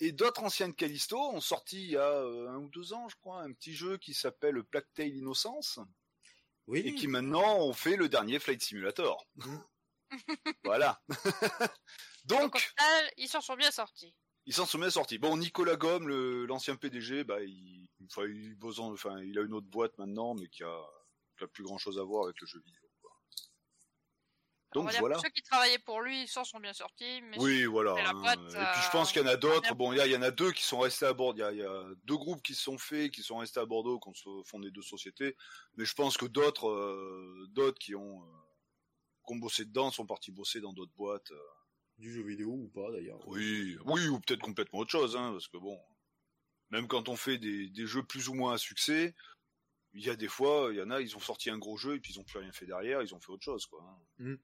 Et 0.00 0.12
d'autres 0.12 0.42
anciennes 0.42 0.74
Callisto 0.74 1.18
ont 1.18 1.40
sorti 1.42 1.82
il 1.84 1.90
y 1.90 1.96
a 1.96 2.08
euh, 2.10 2.48
un 2.48 2.56
ou 2.56 2.68
deux 2.70 2.92
ans, 2.94 3.08
je 3.08 3.16
crois, 3.16 3.42
un 3.42 3.52
petit 3.52 3.74
jeu 3.74 3.98
qui 3.98 4.14
s'appelle 4.14 4.62
Plague 4.64 4.86
Tale 4.94 5.14
Innocence, 5.14 5.78
Oui. 6.66 6.80
et 6.80 6.94
qui 6.94 7.06
maintenant 7.06 7.58
ont 7.58 7.72
fait 7.74 7.96
le 7.96 8.08
dernier 8.08 8.38
Flight 8.38 8.62
Simulator. 8.62 9.26
Mm. 9.36 9.56
voilà. 10.64 11.02
Donc, 12.24 12.72
ils 13.16 13.28
s'en 13.28 13.40
sont 13.40 13.56
bien 13.56 13.70
sortis. 13.70 14.14
il 14.46 14.54
s'en 14.54 14.66
sont 14.66 14.78
bien 14.78 14.90
sortis. 14.90 15.18
Bon, 15.18 15.36
Nicolas 15.36 15.76
Gomme, 15.76 16.08
l'ancien 16.46 16.76
PDG, 16.76 17.24
bah, 17.24 17.42
il, 17.42 17.86
enfin, 18.06 18.24
il, 18.26 18.56
boson- 18.56 18.92
enfin, 18.92 19.20
il 19.22 19.38
a 19.38 19.42
une 19.42 19.52
autre 19.54 19.68
boîte 19.68 19.96
maintenant, 19.98 20.34
mais 20.34 20.48
qui 20.48 20.62
a, 20.64 20.82
qui 21.38 21.44
a 21.44 21.46
plus 21.48 21.62
grand 21.64 21.78
chose 21.78 21.98
à 21.98 22.02
voir 22.02 22.24
avec 22.24 22.40
le 22.40 22.46
jeu 22.46 22.60
vidéo. 22.64 22.89
On 24.72 24.80
Donc 24.80 24.86
va 24.86 24.90
dire 24.92 25.00
voilà. 25.00 25.16
que 25.16 25.22
ceux 25.22 25.30
qui 25.30 25.42
travaillaient 25.42 25.78
pour 25.80 26.00
lui, 26.00 26.22
ils 26.22 26.28
s'en 26.28 26.44
sont 26.44 26.60
bien 26.60 26.72
sortis. 26.72 27.22
Mais 27.22 27.38
Oui, 27.40 27.64
voilà. 27.64 27.94
la 27.94 28.10
hein. 28.10 28.14
boîte, 28.14 28.38
Et 28.38 28.52
puis 28.52 28.82
je 28.82 28.86
euh, 28.88 28.90
pense 28.92 29.10
qu'il 29.12 29.20
y 29.20 29.24
en 29.24 29.28
a 29.28 29.36
d'autres. 29.36 29.74
Bon, 29.74 29.92
il 29.92 29.98
y, 29.98 30.00
a- 30.00 30.06
il 30.06 30.12
y 30.12 30.16
en 30.16 30.22
a 30.22 30.30
deux 30.30 30.52
qui 30.52 30.62
sont 30.62 30.78
restés 30.78 31.06
à 31.06 31.12
Bordeaux. 31.12 31.38
Il 31.38 31.40
y 31.40 31.44
a, 31.44 31.52
il 31.52 31.58
y 31.58 31.62
a 31.64 31.84
deux 32.04 32.16
groupes 32.16 32.40
qui 32.42 32.54
se 32.54 32.62
sont 32.62 32.78
faits, 32.78 33.10
qui 33.10 33.22
sont 33.24 33.38
restés 33.38 33.58
à 33.58 33.66
Bordeaux, 33.66 33.98
qui 33.98 34.08
ont 34.28 34.44
fondé 34.44 34.70
deux 34.70 34.82
sociétés. 34.82 35.36
Mais 35.76 35.84
je 35.84 35.94
pense 35.94 36.16
que 36.16 36.26
d'autres, 36.26 36.68
euh, 36.68 37.46
d'autres 37.50 37.78
qui 37.80 37.96
ont, 37.96 38.22
euh, 38.22 38.26
qui 39.26 39.32
ont 39.32 39.36
bossé 39.36 39.64
dedans, 39.64 39.90
sont 39.90 40.06
partis 40.06 40.30
bosser 40.30 40.60
dans 40.60 40.72
d'autres 40.72 40.94
boîtes. 40.94 41.30
euh. 41.32 41.38
Du 41.98 42.12
jeu 42.14 42.22
vidéo 42.22 42.48
ou 42.52 42.68
pas 42.68 42.90
d'ailleurs. 42.92 43.20
Oui, 43.28 43.76
oui, 43.84 44.08
ou 44.08 44.18
peut-être 44.20 44.40
complètement 44.40 44.78
autre 44.78 44.90
chose, 44.90 45.16
hein, 45.16 45.32
parce 45.32 45.48
que 45.48 45.58
bon, 45.58 45.78
même 46.70 46.88
quand 46.88 47.10
on 47.10 47.16
fait 47.16 47.36
des, 47.36 47.68
des 47.68 47.84
jeux 47.86 48.02
plus 48.02 48.28
ou 48.28 48.34
moins 48.34 48.54
à 48.54 48.58
succès, 48.58 49.14
il 49.92 50.02
y 50.02 50.08
a 50.08 50.16
des 50.16 50.28
fois, 50.28 50.68
il 50.72 50.78
y 50.78 50.82
en 50.82 50.88
a, 50.90 51.02
ils 51.02 51.14
ont 51.16 51.20
sorti 51.20 51.50
un 51.50 51.58
gros 51.58 51.76
jeu 51.76 51.96
et 51.96 52.00
puis 52.00 52.14
ils 52.14 52.18
ont 52.20 52.24
plus 52.24 52.38
rien 52.38 52.52
fait 52.52 52.64
derrière, 52.64 53.02
ils 53.02 53.14
ont 53.14 53.20
fait 53.20 53.30
autre 53.32 53.44
chose, 53.44 53.66
quoi. 53.66 53.84
hein. 54.18 54.36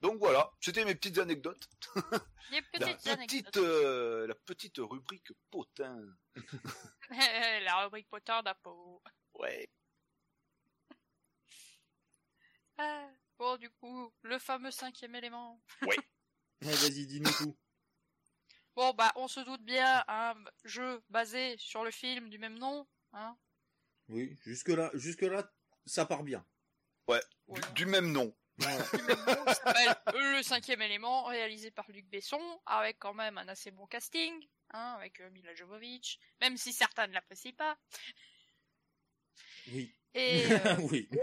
Donc 0.00 0.18
voilà, 0.18 0.50
c'était 0.60 0.84
mes 0.84 0.94
petites 0.94 1.18
anecdotes. 1.18 1.68
La 2.50 2.86
anecdotes. 2.86 3.26
petite, 3.26 3.56
euh, 3.58 4.26
la 4.26 4.34
petite 4.34 4.78
rubrique 4.78 5.32
potin. 5.50 6.00
la 7.10 7.82
rubrique 7.82 8.08
potin 8.08 8.42
d'Apo. 8.42 9.02
Ouais. 9.34 9.68
Ah, 12.78 13.10
Bon, 13.38 13.56
du 13.56 13.70
coup, 13.70 14.12
le 14.22 14.38
fameux 14.38 14.72
cinquième 14.72 15.14
élément. 15.14 15.60
Ouais, 15.82 15.96
vas-y, 16.60 17.06
dis-nous 17.06 17.30
tout. 17.30 17.56
Bon, 18.74 18.92
bah, 18.94 19.12
on 19.14 19.28
se 19.28 19.40
doute 19.40 19.62
bien, 19.62 20.04
un 20.08 20.34
jeu 20.64 21.00
basé 21.08 21.56
sur 21.58 21.84
le 21.84 21.92
film 21.92 22.28
du 22.30 22.38
même 22.38 22.58
nom. 22.58 22.86
Hein 23.12 23.36
Oui, 24.08 24.36
jusque 24.44 24.68
là, 24.68 24.90
jusque 24.94 25.22
là, 25.22 25.52
ça 25.86 26.04
part 26.04 26.24
bien. 26.24 26.44
Ouais. 27.06 27.22
Ouais. 27.46 27.60
Du, 27.60 27.84
du 27.84 27.86
même 27.86 28.10
nom. 28.10 28.34
S'appelle 28.58 29.96
Le 30.14 30.42
cinquième 30.42 30.82
élément, 30.82 31.24
réalisé 31.24 31.70
par 31.70 31.88
Luc 31.90 32.06
Besson, 32.06 32.40
avec 32.66 32.98
quand 32.98 33.14
même 33.14 33.38
un 33.38 33.48
assez 33.48 33.70
bon 33.70 33.86
casting, 33.86 34.46
hein, 34.72 34.94
avec 34.98 35.20
euh, 35.20 35.30
Mila 35.30 35.54
Jovovich, 35.54 36.18
même 36.40 36.56
si 36.56 36.72
certains 36.72 37.06
ne 37.06 37.12
l'apprécient 37.12 37.52
pas. 37.52 37.78
Oui. 39.72 39.94
Et 40.14 40.44
euh, 40.50 40.76
oui. 40.90 41.08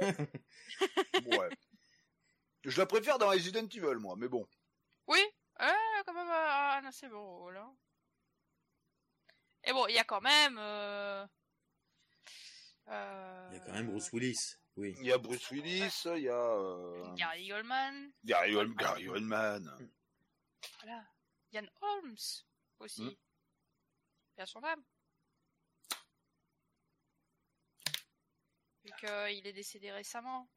Ouais. 1.26 1.49
Je 2.64 2.78
la 2.80 2.86
préfère 2.86 3.18
dans 3.18 3.30
Resident 3.30 3.66
Evil, 3.68 3.95
moi, 3.99 4.16
mais 4.18 4.28
bon. 4.28 4.48
oui, 5.07 5.20
elle 5.60 5.68
a 5.68 6.03
quand 6.06 6.14
même 6.14 6.28
un, 6.30 6.78
un 6.84 6.86
assez 6.86 7.07
bon 7.07 7.38
rôle. 7.38 7.57
hein. 7.57 7.76
Et 9.64 9.72
bon, 9.74 9.88
il 9.88 9.95
y 9.95 9.99
a 9.99 10.03
quand 10.03 10.22
même... 10.22 10.57
euh, 10.60 11.26
euh, 12.90 13.49
Il 13.52 13.57
y 13.57 13.62
a 13.62 13.66
quand 13.66 13.72
même 13.74 13.88
Bruce 13.90 14.12
Willis. 14.12 14.56
Oui. 14.77 14.93
Il 14.99 15.06
y 15.06 15.11
a 15.14 15.18
Bruce 15.18 15.49
Willis, 15.52 16.02
il 16.06 16.23
y 16.23 16.30
a 16.30 16.34
euh, 16.35 17.14
Gary 17.15 17.47
Goldman, 17.47 18.11
Gary, 18.26 18.56
Ol- 18.56 18.76
Gary 18.76 19.07
Oldman. 19.07 19.89
voilà. 20.81 21.06
Ian 21.53 21.65
Holmes 21.81 22.18
aussi. 22.80 23.18
Il 24.38 24.41
a 24.41 24.45
son 24.45 24.61
âme. 24.64 24.84
Vu 28.84 28.91
qu'il 28.99 29.47
est 29.47 29.53
décédé 29.53 29.91
récemment. 29.91 30.49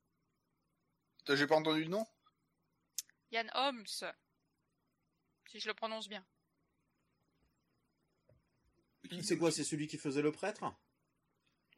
T'as- 1.24 1.36
J'ai 1.36 1.46
pas 1.46 1.56
entendu 1.56 1.84
le 1.84 1.88
nom? 1.90 2.04
Ian 3.30 3.46
Holmes. 3.54 3.86
Si 3.86 5.60
je 5.60 5.68
le 5.68 5.74
prononce 5.74 6.08
bien. 6.08 6.26
C'est 9.22 9.38
quoi? 9.38 9.50
C'est 9.52 9.64
celui 9.64 9.86
qui 9.86 9.96
faisait 9.96 10.20
le 10.22 10.32
prêtre? 10.32 10.64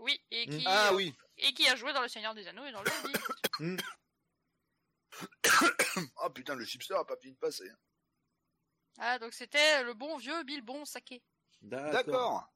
Oui, 0.01 0.19
et 0.31 0.47
qui, 0.47 0.65
Ah 0.67 0.89
euh, 0.91 0.97
oui. 0.97 1.15
Et 1.41 1.53
qui 1.53 1.67
a 1.69 1.77
joué 1.77 1.93
dans 1.93 2.03
Le 2.03 2.09
Seigneur 2.09 2.35
des 2.35 2.47
Anneaux 2.49 2.65
et 2.65 2.73
dans 2.73 2.83
le 2.83 2.91
Hobbit. 2.91 3.19
Hmm. 3.59 3.77
Ah 6.23 6.31
putain, 6.31 6.55
le 6.55 6.65
chipster 6.65 6.95
a 6.95 7.05
pas 7.05 7.17
fini 7.17 7.35
de 7.35 7.39
passer. 7.39 7.71
Ah, 8.99 9.19
donc 9.19 9.35
c'était 9.35 9.83
le 9.83 9.95
bon 9.95 10.17
vieux 10.17 10.43
Bilbon 10.45 10.85
Saké. 10.85 11.23
D'accord. 11.63 12.51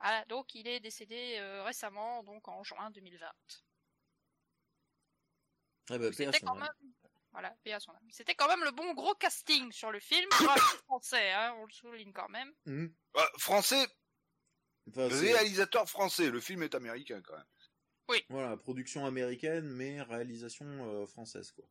Voilà, 0.00 0.24
donc 0.26 0.54
il 0.54 0.66
est 0.68 0.80
décédé 0.80 1.36
euh, 1.38 1.62
récemment, 1.64 2.22
donc 2.22 2.46
en 2.48 2.62
juin 2.62 2.90
2020. 2.90 3.26
Ah 5.90 5.98
bah, 5.98 6.12
C'était 6.12 6.38
son 6.38 6.46
quand 6.46 6.54
même, 6.54 6.68
voilà, 7.32 7.50
paix 7.64 7.72
à 7.72 7.80
son 7.80 7.90
âme. 7.92 8.08
C'était 8.10 8.34
quand 8.34 8.46
même 8.46 8.62
le 8.62 8.70
bon 8.70 8.94
gros 8.94 9.14
casting 9.14 9.72
sur 9.72 9.90
le 9.90 10.00
film, 10.00 10.28
français, 10.86 11.32
hein, 11.32 11.54
on 11.58 11.66
le 11.66 11.72
souligne 11.72 12.12
quand 12.12 12.28
même. 12.28 12.52
Hmm. 12.66 12.86
Ah, 13.14 13.28
français, 13.38 13.86
Enfin, 14.88 15.08
réalisateur 15.08 15.88
français. 15.88 16.30
Le 16.30 16.40
film 16.40 16.62
est 16.62 16.74
américain 16.74 17.20
quand 17.22 17.34
même. 17.36 17.44
Voilà, 18.30 18.56
production 18.56 19.04
américaine, 19.04 19.68
mais 19.68 20.00
réalisation 20.00 20.66
euh, 20.66 21.06
française, 21.06 21.52
quoi. 21.52 21.68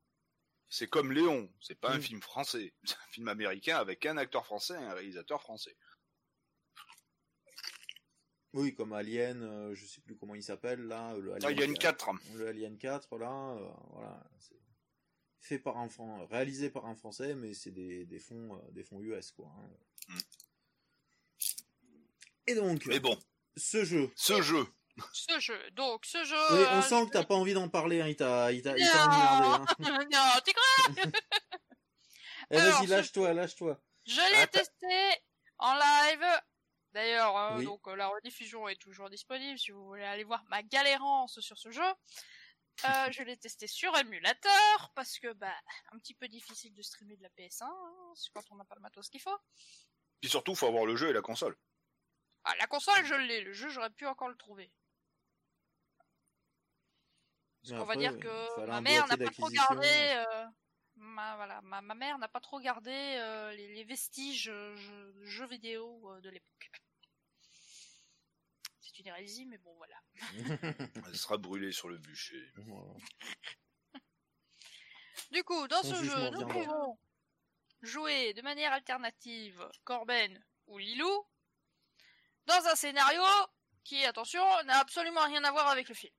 C'est 0.70 0.88
comme 0.88 1.12
Léon. 1.12 1.52
C'est 1.62 1.80
pas 1.80 1.92
un 1.94 1.98
Mm. 1.98 2.02
film 2.02 2.22
français. 2.22 2.74
C'est 2.84 2.96
un 2.96 3.08
film 3.12 3.28
américain 3.28 3.78
avec 3.78 4.06
un 4.06 4.18
acteur 4.18 4.46
français 4.46 4.74
et 4.76 4.84
un 4.84 4.94
réalisateur 4.94 5.42
français. 5.42 5.76
Oui, 8.54 8.74
comme 8.76 8.94
Alien, 8.94 9.42
euh, 9.44 9.76
je 9.76 9.86
sais 9.86 10.02
plus 10.02 10.16
comment 10.16 10.36
il 10.36 10.44
s'appelle, 10.44 10.82
là. 10.84 11.16
Le 11.18 11.34
Ah, 11.44 11.52
il 11.52 11.60
y 11.60 11.62
a 11.62 11.66
une 11.66 11.78
4. 11.78 12.10
Le 12.36 12.48
Alien 12.48 12.78
4, 12.78 13.18
là, 13.18 13.56
euh, 13.56 13.70
voilà. 13.92 14.24
C'est 14.40 14.56
fait 15.40 15.60
par 15.60 15.78
un 15.78 15.88
Fran- 15.90 16.26
réalisé 16.28 16.70
par 16.70 16.86
un 16.88 16.96
Français, 16.96 17.34
mais 17.36 17.54
c'est 17.54 17.72
des, 17.72 18.06
des 18.06 18.20
fonds, 18.20 18.56
euh, 18.56 18.72
des 18.72 18.84
fonds 18.84 19.00
US, 19.02 19.32
quoi. 19.32 19.48
hein. 19.60 19.70
Et 22.48 22.56
donc, 22.56 22.86
Mais 22.86 23.00
bon, 23.00 23.18
ce 23.56 23.84
jeu. 23.86 24.12
ce 24.16 24.42
jeu. 24.42 24.66
Ce 25.14 25.40
jeu, 25.40 25.70
donc 25.72 26.06
ce 26.06 26.24
jeu. 26.24 26.36
Oui, 26.54 26.60
euh, 26.60 26.80
on 26.80 26.82
sent 26.82 27.06
que 27.06 27.12
t'as 27.12 27.24
pas 27.24 27.36
envie 27.36 27.54
d'en 27.54 27.70
parler, 27.70 28.02
hein, 28.02 28.08
il 28.08 28.16
t'a, 28.16 28.52
il 28.52 28.64
t'a, 28.64 28.76
il 28.76 28.90
t'a 28.90 29.06
Non. 29.06 29.14
emmerdé, 29.14 29.66
hein. 29.86 30.08
non, 30.12 30.42
t'es 30.44 30.54
grave. 30.54 31.12
Eh, 32.50 32.56
vas-y, 32.58 32.88
lâche-toi, 32.88 33.34
lâche-toi. 33.34 33.78
Je 34.06 34.22
l'ai 34.40 34.48
testé 34.48 35.22
en 35.58 35.74
live. 35.76 36.26
D'ailleurs, 36.94 37.36
euh, 37.36 37.58
Oui. 37.58 37.66
donc 37.66 37.86
euh, 37.88 37.96
la 37.98 38.08
rediffusion 38.08 38.70
est 38.70 38.78
toujours 38.82 39.10
disponible 39.10 39.60
si 39.60 39.72
vous 39.72 39.84
voulez 39.86 40.06
aller 40.06 40.24
voir 40.24 40.44
ma 40.46 40.64
galérance 40.64 41.42
sur 41.42 41.58
ce 41.58 41.70
jeu. 41.72 41.84
Euh, 41.84 41.92
je 43.12 43.22
l'ai 43.24 43.36
testé 43.36 43.68
sur 43.68 43.96
émulateur 43.98 44.92
parce 44.96 45.20
que 45.20 45.34
bah 45.34 45.54
un 45.92 45.98
petit 46.00 46.14
peu 46.14 46.30
difficile 46.30 46.74
de 46.74 46.82
streamer 46.82 47.18
de 47.18 47.24
la 47.24 47.30
PS1 47.38 47.64
hein, 47.66 48.14
quand 48.34 48.44
on 48.52 48.56
n'a 48.56 48.64
pas 48.64 48.76
le 48.76 48.82
matos 48.82 49.10
qu'il 49.10 49.22
faut. 49.22 49.38
Puis 50.22 50.30
surtout, 50.30 50.56
faut 50.56 50.68
avoir 50.68 50.86
le 50.86 50.96
jeu 50.96 51.10
et 51.10 51.14
la 51.14 51.22
console. 51.22 51.58
Ah, 52.50 52.56
la 52.60 52.68
console 52.68 53.06
je 53.06 53.14
l'ai, 53.14 53.42
le 53.42 53.52
jeu 53.52 53.68
j'aurais 53.68 53.90
pu 53.90 54.06
encore 54.08 54.30
le 54.30 54.38
trouver. 54.38 54.72
Parce 57.62 57.78
qu'on 57.78 57.86
va 57.86 57.98
dire 57.98 58.14
il 58.14 58.20
que 58.20 58.66
ma 58.68 58.80
mère 58.80 59.06
n'a 59.08 59.18
pas 59.18 59.32
trop 59.32 59.50
gardé. 59.50 59.86
euh, 59.90 60.46
ma, 60.96 61.36
voilà, 61.36 61.60
ma, 61.62 61.82
ma 61.82 61.94
mère 61.94 62.18
n'a 62.20 62.30
pas 62.30 62.40
trop 62.40 62.62
gardé 62.62 62.92
euh, 62.92 63.52
les, 63.52 63.74
les 63.74 63.84
vestiges 63.84 64.48
euh, 64.48 64.76
jeux, 64.78 65.26
jeux 65.26 65.48
vidéo 65.48 66.10
euh, 66.10 66.22
de 66.22 66.30
l'époque. 66.30 66.72
C'est 68.80 68.98
une 69.00 69.08
hérésie, 69.08 69.46
mais 69.46 69.58
bon 69.58 69.76
voilà. 69.76 70.02
Elle 71.08 71.18
sera 71.18 71.38
brûlée 71.38 71.74
sur 71.74 71.90
le 71.90 71.98
bûcher. 71.98 72.50
Voilà. 72.56 72.94
Du 75.32 75.44
coup, 75.44 75.68
dans 75.68 75.84
Son 75.84 75.96
ce 75.96 76.04
jeu, 76.06 76.30
nous 76.30 76.48
pouvons 76.48 76.98
jouer 77.82 78.34
de 78.34 78.42
manière 78.42 78.72
alternative 78.72 79.70
Corben 79.84 80.42
ou 80.68 80.78
Lilou 80.78 81.28
dans 82.48 82.66
un 82.66 82.76
scénario 82.76 83.24
qui, 83.84 84.04
attention, 84.06 84.44
n'a 84.64 84.80
absolument 84.80 85.26
rien 85.26 85.44
à 85.44 85.52
voir 85.52 85.68
avec 85.68 85.88
le 85.88 85.96
film. 85.96 86.14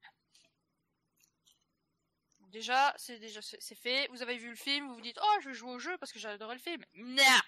Déjà, 2.51 2.95
c'est 2.97 3.19
déjà 3.19 3.43
c'est 3.43 3.61
c'est 3.61 3.75
fait. 3.75 4.09
Vous 4.09 4.23
avez 4.23 4.39
vu 4.39 4.49
le 4.49 4.57
film, 4.57 4.89
vous 4.89 4.95
vous 4.95 5.01
dites 5.03 5.19
oh 5.23 5.37
je 5.43 5.51
vais 5.51 5.55
jouer 5.55 5.71
au 5.71 5.79
jeu 5.79 5.99
parce 5.99 6.13
que 6.13 6.27
adoré 6.27 6.55
le 6.55 6.61
film. 6.61 6.83
Non, 6.95 7.41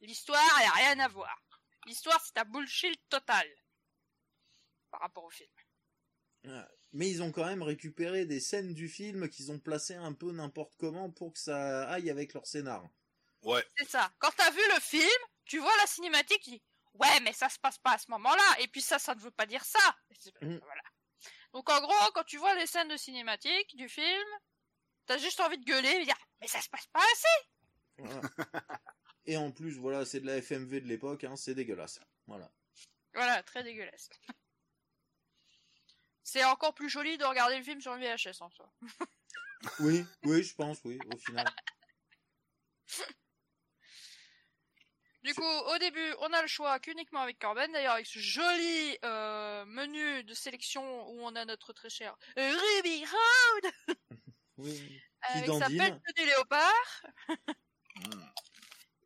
l'histoire 0.00 0.42
elle 0.60 0.66
a 0.66 0.72
rien 0.72 0.98
à 0.98 1.08
voir. 1.08 1.40
L'histoire 1.86 2.20
c'est 2.24 2.36
un 2.36 2.44
bullshit 2.44 3.00
total 3.08 3.46
par 4.90 5.00
rapport 5.00 5.24
au 5.24 5.30
film. 5.30 5.50
Mais 6.92 7.08
ils 7.08 7.22
ont 7.22 7.30
quand 7.30 7.44
même 7.44 7.62
récupéré 7.62 8.26
des 8.26 8.40
scènes 8.40 8.74
du 8.74 8.88
film 8.88 9.28
qu'ils 9.28 9.52
ont 9.52 9.60
placées 9.60 9.94
un 9.94 10.12
peu 10.12 10.32
n'importe 10.32 10.74
comment 10.78 11.10
pour 11.10 11.34
que 11.34 11.38
ça 11.38 11.88
aille 11.88 12.10
avec 12.10 12.32
leur 12.32 12.46
scénar. 12.46 12.88
Ouais. 13.42 13.64
C'est 13.76 13.88
ça. 13.88 14.10
Quand 14.18 14.30
t'as 14.36 14.50
vu 14.50 14.62
le 14.74 14.80
film, 14.80 15.20
tu 15.44 15.58
vois 15.58 15.76
la 15.76 15.86
cinématique, 15.86 16.42
tu 16.42 16.50
dis 16.50 16.62
ouais, 16.98 17.20
mais 17.22 17.32
ça 17.32 17.48
se 17.48 17.58
passe 17.58 17.78
pas 17.78 17.92
à 17.92 17.98
ce 17.98 18.10
moment-là. 18.10 18.60
Et 18.60 18.68
puis 18.68 18.82
ça, 18.82 18.98
ça 18.98 19.14
ne 19.14 19.20
veut 19.20 19.30
pas 19.30 19.46
dire 19.46 19.64
ça. 19.64 19.96
Mm. 20.42 20.56
Voilà. 20.56 20.82
Donc 21.52 21.68
en 21.70 21.80
gros, 21.80 22.12
quand 22.14 22.24
tu 22.24 22.38
vois 22.38 22.54
les 22.54 22.66
scènes 22.66 22.88
de 22.88 22.96
cinématique 22.96 23.76
du 23.76 23.88
film, 23.88 24.28
t'as 25.06 25.18
juste 25.18 25.40
envie 25.40 25.58
de 25.58 25.64
gueuler 25.64 25.90
et 25.90 26.00
de 26.00 26.04
dire 26.04 26.18
mais 26.40 26.46
ça 26.46 26.60
se 26.60 26.68
passe 26.68 26.86
pas 26.88 27.00
assez. 27.00 27.48
Voilà. 27.98 28.20
Et 29.26 29.36
en 29.36 29.52
plus, 29.52 29.76
voilà, 29.76 30.06
c'est 30.06 30.20
de 30.20 30.26
la 30.26 30.40
FMV 30.40 30.80
de 30.80 30.86
l'époque, 30.86 31.24
hein, 31.24 31.36
c'est 31.36 31.54
dégueulasse. 31.54 32.00
Voilà. 32.26 32.50
Voilà, 33.12 33.42
très 33.42 33.62
dégueulasse. 33.62 34.08
C'est 36.22 36.44
encore 36.44 36.72
plus 36.72 36.88
joli 36.88 37.18
de 37.18 37.24
regarder 37.24 37.58
le 37.58 37.62
film 37.62 37.78
sur 37.80 37.94
une 37.94 38.02
VHS 38.02 38.40
en 38.40 38.48
soi. 38.48 38.72
Oui, 39.80 40.06
oui, 40.24 40.42
je 40.42 40.54
pense, 40.54 40.82
oui, 40.84 40.98
au 41.12 41.18
final. 41.18 41.46
Du 45.28 45.34
coup, 45.34 45.44
au 45.44 45.76
début, 45.76 46.14
on 46.20 46.32
a 46.32 46.40
le 46.40 46.48
choix 46.48 46.78
qu'uniquement 46.78 47.20
avec 47.20 47.38
Corben, 47.38 47.70
d'ailleurs 47.70 47.92
avec 47.92 48.06
ce 48.06 48.18
joli 48.18 48.96
euh, 49.04 49.62
menu 49.66 50.24
de 50.24 50.32
sélection 50.32 51.06
où 51.10 51.20
on 51.20 51.36
a 51.36 51.44
notre 51.44 51.74
très 51.74 51.90
cher 51.90 52.16
Ruby 52.34 53.04
Road 53.04 53.72
Oui. 54.56 55.02
avec 55.20 55.50
sa 55.50 55.66
pelle 55.66 56.00
du 56.16 56.24
léopard, 56.24 57.02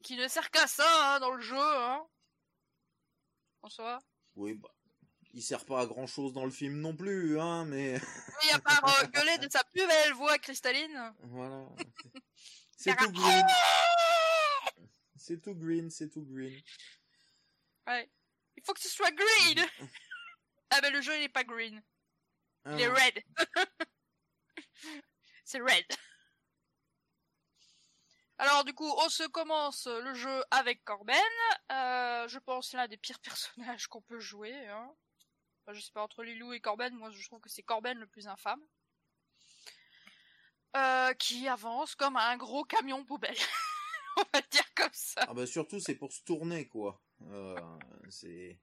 qui 0.05 0.15
ne 0.15 0.29
sert 0.29 0.49
qu'à 0.53 0.69
ça 0.69 1.17
hein, 1.17 1.19
dans 1.19 1.33
le 1.33 1.43
jeu. 1.43 1.59
Hein. 1.59 2.07
En 3.63 3.69
soi. 3.69 3.99
Oui, 4.37 4.55
bah. 4.55 4.71
Il 5.35 5.43
sert 5.43 5.65
pas 5.65 5.81
à 5.81 5.87
grand 5.87 6.07
chose 6.07 6.33
dans 6.33 6.45
le 6.45 6.53
film 6.53 6.79
non 6.79 6.95
plus, 6.95 7.41
hein, 7.41 7.65
mais 7.65 7.97
à 8.53 8.61
part 8.61 9.03
euh, 9.03 9.07
gueuler 9.09 9.39
de 9.39 9.51
sa 9.51 9.65
plus 9.65 9.85
belle 9.85 10.13
voix 10.13 10.39
cristalline. 10.39 11.15
voilà. 11.25 11.67
C'est 12.77 12.95
tout. 12.95 13.13
C'est 15.23 15.41
tout 15.41 15.55
green, 15.55 15.89
c'est 15.89 16.11
tout 16.11 16.25
green. 16.25 16.61
Ouais. 17.87 18.11
Il 18.57 18.65
faut 18.65 18.75
que 18.75 18.81
ce 18.81 18.89
soit 18.89 19.13
green 19.13 19.65
Ah 20.71 20.81
ben 20.81 20.93
le 20.93 21.01
jeu 21.01 21.17
il 21.17 21.23
est 21.23 21.29
pas 21.29 21.45
green, 21.45 21.81
il 22.67 22.81
est 22.81 22.87
Ah, 22.87 22.95
red. 22.95 23.23
C'est 25.45 25.61
red. 25.61 25.85
Alors 28.39 28.65
du 28.65 28.73
coup, 28.73 28.91
on 29.05 29.09
se 29.09 29.25
commence 29.29 29.87
le 29.87 30.15
jeu 30.15 30.43
avec 30.51 30.83
Corben. 30.83 31.15
Euh, 31.71 32.27
je 32.27 32.39
pense 32.39 32.73
l'un 32.73 32.89
des 32.89 32.97
pires 32.97 33.21
personnages 33.23 33.87
qu'on 33.87 34.03
peut 34.03 34.19
jouer. 34.19 34.67
Hein. 34.69 34.91
Enfin, 35.61 35.75
je 35.75 35.81
sais 35.81 35.93
pas, 35.93 36.03
entre 36.03 36.25
Lilou 36.25 36.53
et 36.53 36.61
Corben, 36.61 36.95
moi 36.97 37.11
je 37.13 37.25
trouve 37.27 37.41
que 37.41 37.51
c'est 37.51 37.63
Corben 37.63 37.99
le 37.99 38.09
plus 38.09 38.27
infâme. 38.27 38.63
Euh, 40.75 41.13
qui 41.15 41.47
avance 41.49 41.95
comme 41.95 42.17
un 42.17 42.37
gros 42.37 42.65
camion 42.65 43.05
poubelle. 43.05 43.39
on 44.17 44.25
va 44.33 44.41
dire 44.51 44.75
comme 44.75 44.93
ça. 44.93 45.25
Ah 45.29 45.35
bah 45.35 45.47
surtout 45.47 45.81
c'est 45.81 45.95
pour 45.95 46.13
se 46.13 46.23
tourner 46.23 46.69
quoi. 46.69 47.03
Euh, 47.23 47.57
c'est 48.11 48.59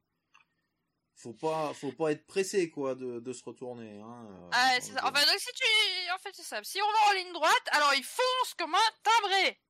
faut 1.15 1.33
pas 1.33 1.73
faut 1.73 1.91
pas 1.91 2.11
être 2.11 2.25
pressé 2.25 2.69
quoi 2.69 2.95
de, 2.95 3.19
de 3.19 3.33
se 3.33 3.43
retourner 3.43 3.99
hein. 3.99 4.25
euh, 4.31 4.49
Ah, 4.53 4.75
c'est 4.79 4.93
ça. 4.93 5.01
Enfin, 5.03 5.25
donc, 5.25 5.39
si 5.39 5.51
tu, 5.53 6.11
en 6.13 6.17
fait, 6.17 6.33
c'est 6.33 6.43
ça. 6.43 6.63
Si 6.63 6.81
on 6.81 6.91
va 6.91 7.09
en 7.09 7.13
ligne 7.13 7.33
droite, 7.33 7.67
alors 7.71 7.93
il 7.93 8.03
fonce 8.03 8.53
comme 8.57 8.73
un 8.73 8.91
timbré. 9.03 9.61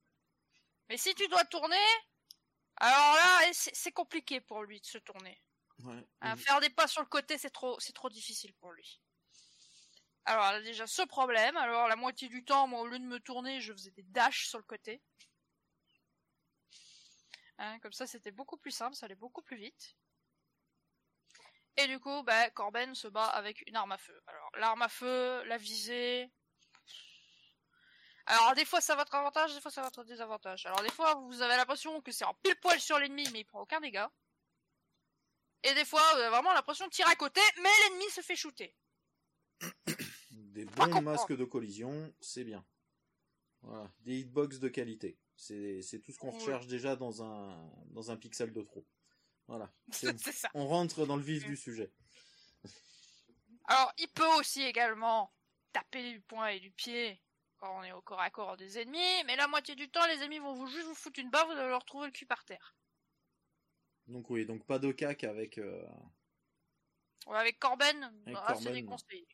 Mais 0.88 0.96
si 0.96 1.14
tu 1.14 1.26
dois 1.28 1.44
tourner, 1.44 1.76
alors 2.76 3.14
là, 3.14 3.50
c'est 3.52 3.92
compliqué 3.92 4.40
pour 4.40 4.62
lui 4.62 4.80
de 4.80 4.86
se 4.86 4.98
tourner. 4.98 5.40
Ouais. 5.84 6.04
Hein, 6.20 6.34
Mhm. 6.34 6.38
Faire 6.38 6.60
des 6.60 6.70
pas 6.70 6.86
sur 6.86 7.02
le 7.02 7.08
côté, 7.08 7.36
c'est 7.38 7.50
trop, 7.50 7.78
c'est 7.80 7.92
trop 7.94 8.10
difficile 8.10 8.52
pour 8.54 8.72
lui. 8.72 9.00
Alors, 10.26 10.44
elle 10.46 10.56
a 10.56 10.62
déjà 10.62 10.86
ce 10.86 11.02
problème. 11.02 11.56
Alors, 11.56 11.88
la 11.88 11.96
moitié 11.96 12.28
du 12.28 12.44
temps, 12.44 12.66
moi, 12.68 12.80
au 12.80 12.86
lieu 12.86 12.98
de 12.98 13.04
me 13.04 13.18
tourner, 13.18 13.60
je 13.60 13.72
faisais 13.72 13.90
des 13.90 14.02
dashs 14.04 14.46
sur 14.48 14.58
le 14.58 14.64
côté. 14.64 15.02
Hein, 17.62 17.78
comme 17.80 17.92
ça, 17.92 18.06
c'était 18.06 18.30
beaucoup 18.30 18.56
plus 18.56 18.70
simple, 18.70 18.96
ça 18.96 19.04
allait 19.04 19.14
beaucoup 19.14 19.42
plus 19.42 19.58
vite. 19.58 19.94
Et 21.76 21.86
du 21.88 22.00
coup, 22.00 22.22
bah, 22.22 22.48
Corben 22.50 22.94
se 22.94 23.06
bat 23.06 23.26
avec 23.26 23.62
une 23.68 23.76
arme 23.76 23.92
à 23.92 23.98
feu. 23.98 24.18
Alors, 24.26 24.50
l'arme 24.56 24.80
à 24.80 24.88
feu, 24.88 25.44
la 25.44 25.58
visée. 25.58 26.30
Alors, 28.24 28.54
des 28.54 28.64
fois, 28.64 28.80
ça 28.80 28.96
va 28.96 29.02
être 29.02 29.14
avantage, 29.14 29.54
des 29.54 29.60
fois, 29.60 29.70
ça 29.70 29.82
va 29.82 29.88
être 29.88 30.04
désavantage. 30.04 30.64
Alors, 30.64 30.80
des 30.80 30.90
fois, 30.90 31.14
vous 31.16 31.42
avez 31.42 31.54
l'impression 31.54 32.00
que 32.00 32.12
c'est 32.12 32.24
en 32.24 32.32
pile 32.32 32.56
poil 32.60 32.80
sur 32.80 32.98
l'ennemi, 32.98 33.28
mais 33.30 33.40
il 33.40 33.44
prend 33.44 33.60
aucun 33.60 33.80
dégât. 33.80 34.10
Et 35.62 35.74
des 35.74 35.84
fois, 35.84 36.00
vous 36.14 36.20
avez 36.20 36.30
vraiment 36.30 36.54
l'impression 36.54 36.86
de 36.86 36.92
tirer 36.92 37.10
à 37.10 37.16
côté, 37.16 37.42
mais 37.58 37.68
l'ennemi 37.84 38.08
se 38.08 38.22
fait 38.22 38.36
shooter. 38.36 38.74
Des 40.30 40.64
bons 40.64 41.02
masques 41.02 41.36
de 41.36 41.44
collision, 41.44 42.14
c'est 42.22 42.44
bien. 42.44 42.64
Voilà, 43.60 43.92
des 44.00 44.20
hitbox 44.20 44.60
de 44.60 44.68
qualité. 44.70 45.18
C'est 45.40 46.00
tout 46.02 46.12
ce 46.12 46.18
qu'on 46.18 46.30
recherche 46.30 46.66
déjà 46.66 46.96
dans 46.96 47.22
un 47.22 47.72
dans 47.86 48.10
un 48.10 48.16
pixel 48.16 48.52
de 48.52 48.62
trop. 48.62 48.86
Voilà. 49.46 49.72
Ça. 49.92 50.50
On 50.54 50.66
rentre 50.66 51.06
dans 51.06 51.16
le 51.16 51.22
vif 51.22 51.44
du 51.44 51.56
sujet. 51.56 51.92
Alors, 53.64 53.92
il 53.98 54.08
peut 54.08 54.26
aussi 54.38 54.62
également 54.62 55.32
taper 55.72 56.12
du 56.12 56.20
poing 56.20 56.48
et 56.48 56.60
du 56.60 56.70
pied 56.70 57.20
quand 57.58 57.78
on 57.78 57.82
est 57.82 57.92
au 57.92 58.00
corps 58.00 58.20
à 58.20 58.30
corps 58.30 58.56
des 58.56 58.78
ennemis, 58.78 59.24
mais 59.26 59.36
la 59.36 59.46
moitié 59.46 59.74
du 59.74 59.90
temps, 59.90 60.06
les 60.06 60.22
ennemis 60.22 60.38
vont 60.38 60.54
vous 60.54 60.66
juste 60.66 60.86
vous 60.86 60.94
foutre 60.94 61.20
une 61.20 61.30
barre, 61.30 61.46
vous 61.46 61.52
allez 61.52 61.68
leur 61.68 61.84
trouver 61.84 62.06
le 62.06 62.12
cul 62.12 62.26
par 62.26 62.44
terre. 62.44 62.74
Donc 64.06 64.30
oui, 64.30 64.46
donc 64.46 64.64
pas 64.66 64.78
de 64.78 64.90
cac 64.92 65.24
avec 65.24 65.58
euh, 65.58 65.86
Ouais, 67.26 67.38
avec 67.38 67.58
Corben, 67.58 68.04
Avec 68.26 68.38
c'est 68.38 68.52
Corben, 68.54 68.72
déconseillé. 68.72 69.28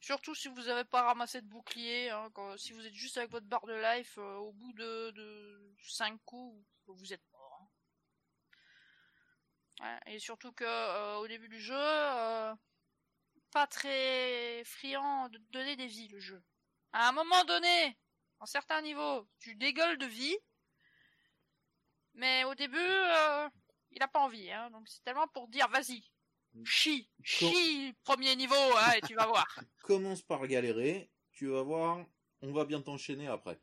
Surtout 0.00 0.34
si 0.34 0.48
vous 0.48 0.62
n'avez 0.62 0.84
pas 0.84 1.02
ramassé 1.02 1.42
de 1.42 1.46
bouclier, 1.46 2.10
hein, 2.10 2.30
si 2.56 2.72
vous 2.72 2.84
êtes 2.86 2.94
juste 2.94 3.18
avec 3.18 3.30
votre 3.30 3.46
barre 3.46 3.66
de 3.66 3.74
life, 3.74 4.16
euh, 4.18 4.36
au 4.36 4.52
bout 4.52 4.72
de, 4.72 5.10
de 5.10 5.74
5 5.86 6.18
coups, 6.24 6.64
vous 6.86 7.12
êtes 7.12 7.22
mort. 7.32 7.70
hein. 9.80 10.00
Et 10.06 10.18
surtout 10.18 10.52
que 10.52 10.64
euh, 10.64 11.16
au 11.18 11.28
début 11.28 11.48
du 11.48 11.60
jeu, 11.60 11.74
euh, 11.76 12.54
pas 13.52 13.66
très 13.66 14.62
friand 14.64 15.28
de 15.28 15.38
donner 15.50 15.76
des 15.76 15.86
vies 15.86 16.08
le 16.08 16.20
jeu. 16.20 16.42
À 16.92 17.08
un 17.08 17.12
moment 17.12 17.44
donné, 17.44 17.98
en 18.40 18.46
certains 18.46 18.80
niveaux, 18.82 19.28
tu 19.38 19.54
dégueules 19.54 19.98
de 19.98 20.06
vie, 20.06 20.36
mais 22.14 22.44
au 22.44 22.54
début, 22.54 22.78
il 23.90 24.02
a 24.02 24.08
pas 24.08 24.20
envie, 24.20 24.50
hein, 24.50 24.70
donc 24.70 24.88
c'est 24.88 25.02
tellement 25.04 25.28
pour 25.28 25.48
dire 25.48 25.68
vas-y, 25.68 26.09
chie, 26.64 27.08
chie, 27.22 27.94
premier 28.04 28.36
niveau, 28.36 28.54
hein, 28.54 28.92
et 28.96 29.00
tu 29.02 29.14
vas 29.14 29.26
voir. 29.26 29.46
commence 29.82 30.22
par 30.22 30.46
galérer, 30.46 31.10
tu 31.32 31.46
vas 31.46 31.62
voir, 31.62 32.04
on 32.42 32.52
va 32.52 32.64
bien 32.64 32.80
t'enchaîner 32.80 33.28
après. 33.28 33.60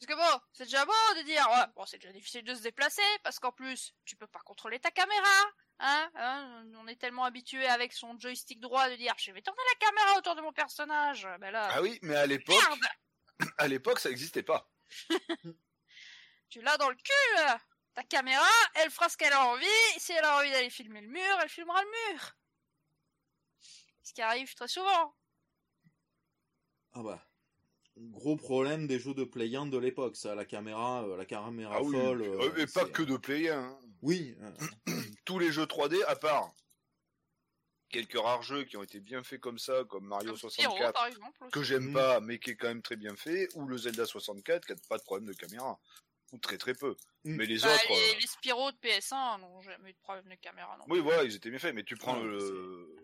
Parce 0.00 0.06
que 0.06 0.14
bon, 0.14 0.40
c'est 0.52 0.64
déjà 0.64 0.84
beau 0.84 0.92
de 1.16 1.22
dire, 1.24 1.44
ouais, 1.50 1.66
bon, 1.74 1.84
c'est 1.84 1.98
déjà 1.98 2.12
difficile 2.12 2.44
de 2.44 2.54
se 2.54 2.62
déplacer, 2.62 3.02
parce 3.24 3.40
qu'en 3.40 3.50
plus, 3.50 3.92
tu 4.04 4.16
peux 4.16 4.28
pas 4.28 4.38
contrôler 4.40 4.78
ta 4.78 4.92
caméra, 4.92 5.52
hein, 5.80 6.10
hein, 6.14 6.64
on 6.76 6.86
est 6.86 7.00
tellement 7.00 7.24
habitué 7.24 7.66
avec 7.66 7.92
son 7.92 8.18
joystick 8.18 8.60
droit 8.60 8.88
de 8.90 8.96
dire, 8.96 9.14
je 9.18 9.32
vais 9.32 9.42
tourner 9.42 9.62
la 9.72 9.86
caméra 9.86 10.18
autour 10.18 10.36
de 10.36 10.40
mon 10.40 10.52
personnage, 10.52 11.28
ben 11.40 11.50
là, 11.50 11.68
Ah 11.72 11.82
oui, 11.82 11.98
mais 12.02 12.14
à 12.14 12.26
l'époque, 12.26 12.62
à 13.58 13.66
l'époque, 13.66 13.98
ça 13.98 14.08
n'existait 14.08 14.44
pas. 14.44 14.70
tu 16.48 16.60
l'as 16.60 16.76
dans 16.76 16.90
le 16.90 16.96
cul, 16.96 17.34
là. 17.34 17.58
Ta 17.98 18.04
caméra, 18.04 18.46
elle 18.76 18.90
fera 18.92 19.08
ce 19.08 19.16
qu'elle 19.16 19.32
a 19.32 19.44
envie, 19.46 19.66
si 19.98 20.12
elle 20.12 20.24
a 20.24 20.38
envie 20.38 20.52
d'aller 20.52 20.70
filmer 20.70 21.00
le 21.00 21.08
mur, 21.08 21.38
elle 21.42 21.48
filmera 21.48 21.82
le 21.82 21.88
mur. 22.12 22.30
Ce 24.04 24.12
qui 24.12 24.22
arrive 24.22 24.54
très 24.54 24.68
souvent. 24.68 25.14
Ah 26.92 27.02
bah. 27.02 27.24
Gros 27.96 28.36
problème 28.36 28.86
des 28.86 29.00
jeux 29.00 29.14
de 29.14 29.24
Play 29.24 29.56
1 29.56 29.66
de 29.66 29.78
l'époque, 29.78 30.14
ça, 30.14 30.36
la 30.36 30.44
caméra, 30.44 31.02
euh, 31.02 31.16
la 31.16 31.24
caméra 31.24 31.74
Ah 31.78 31.82
oui, 31.82 31.96
folle. 31.96 32.22
euh, 32.22 32.40
euh, 32.56 32.56
et 32.62 32.66
pas 32.68 32.84
que 32.84 33.02
de 33.02 33.16
Play 33.16 33.48
1. 33.50 33.58
hein. 33.58 33.80
Oui, 34.02 34.36
Tous 35.24 35.40
les 35.40 35.50
jeux 35.50 35.64
3D, 35.66 36.00
à 36.06 36.14
part 36.14 36.52
quelques 37.88 38.20
rares 38.20 38.42
jeux 38.42 38.62
qui 38.64 38.76
ont 38.76 38.82
été 38.84 39.00
bien 39.00 39.24
faits 39.24 39.40
comme 39.40 39.58
ça, 39.58 39.82
comme 39.88 40.04
Mario 40.06 40.36
Comme 40.36 40.50
Spyro, 40.50 40.70
64, 40.70 40.92
par 40.92 41.06
exemple. 41.06 41.42
aussi. 41.42 41.50
que 41.50 41.62
j'aime 41.64 41.92
pas, 41.92 42.20
mais 42.20 42.38
qui 42.38 42.50
est 42.50 42.56
quand 42.56 42.68
même 42.68 42.82
très 42.82 42.96
bien 42.96 43.16
fait, 43.16 43.48
ou 43.56 43.66
le 43.66 43.76
Zelda 43.76 44.06
64, 44.06 44.66
qui 44.66 44.72
a 44.72 44.76
pas 44.88 44.98
de 44.98 45.02
problème 45.02 45.26
de 45.26 45.32
caméra. 45.32 45.80
Ou 46.32 46.38
très 46.38 46.58
très 46.58 46.74
peu. 46.74 46.94
Mm. 47.24 47.36
Mais 47.36 47.46
les 47.46 47.58
Bah, 47.60 47.74
autres... 47.74 47.84
les, 47.88 47.94
euh, 48.14 48.18
les 48.20 48.26
Spyro 48.26 48.70
de 48.70 48.76
PS1 48.76 49.40
n'ont 49.40 49.60
jamais 49.62 49.90
eu 49.90 49.92
de 49.94 49.98
problème 49.98 50.28
de 50.28 50.34
caméra 50.36 50.76
non 50.76 50.84
Oui, 50.88 51.00
voilà, 51.00 51.24
ils 51.24 51.34
étaient 51.34 51.50
bien 51.50 51.58
faits, 51.58 51.74
mais 51.74 51.84
tu 51.84 51.96
prends 51.96 52.20
le... 52.22 52.94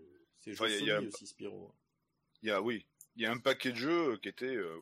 c'est 0.40 0.52
jeu 0.52 0.64
Enfin, 0.64 0.72
il 0.72 0.72
y 0.72 0.76
a- 0.76 0.78
il 0.80 0.86
y 0.86 0.90
a 0.90 0.94
Sony 0.96 1.06
un- 1.06 1.08
aussi, 1.08 1.26
Spyro. 1.26 1.74
Il 2.42 2.48
y 2.48 2.52
a, 2.52 2.60
oui, 2.60 2.86
il 3.16 3.22
y 3.22 3.26
a 3.26 3.30
un 3.32 3.38
paquet 3.38 3.70
de 3.72 3.76
jeux 3.76 4.18
qui 4.18 4.28
étaient... 4.28 4.44
euh, 4.56 4.80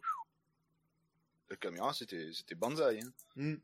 La 1.50 1.56
caméra, 1.56 1.92
c'était 1.94 2.32
c'était 2.32 2.54
banzai. 2.56 3.00
Hein. 3.36 3.56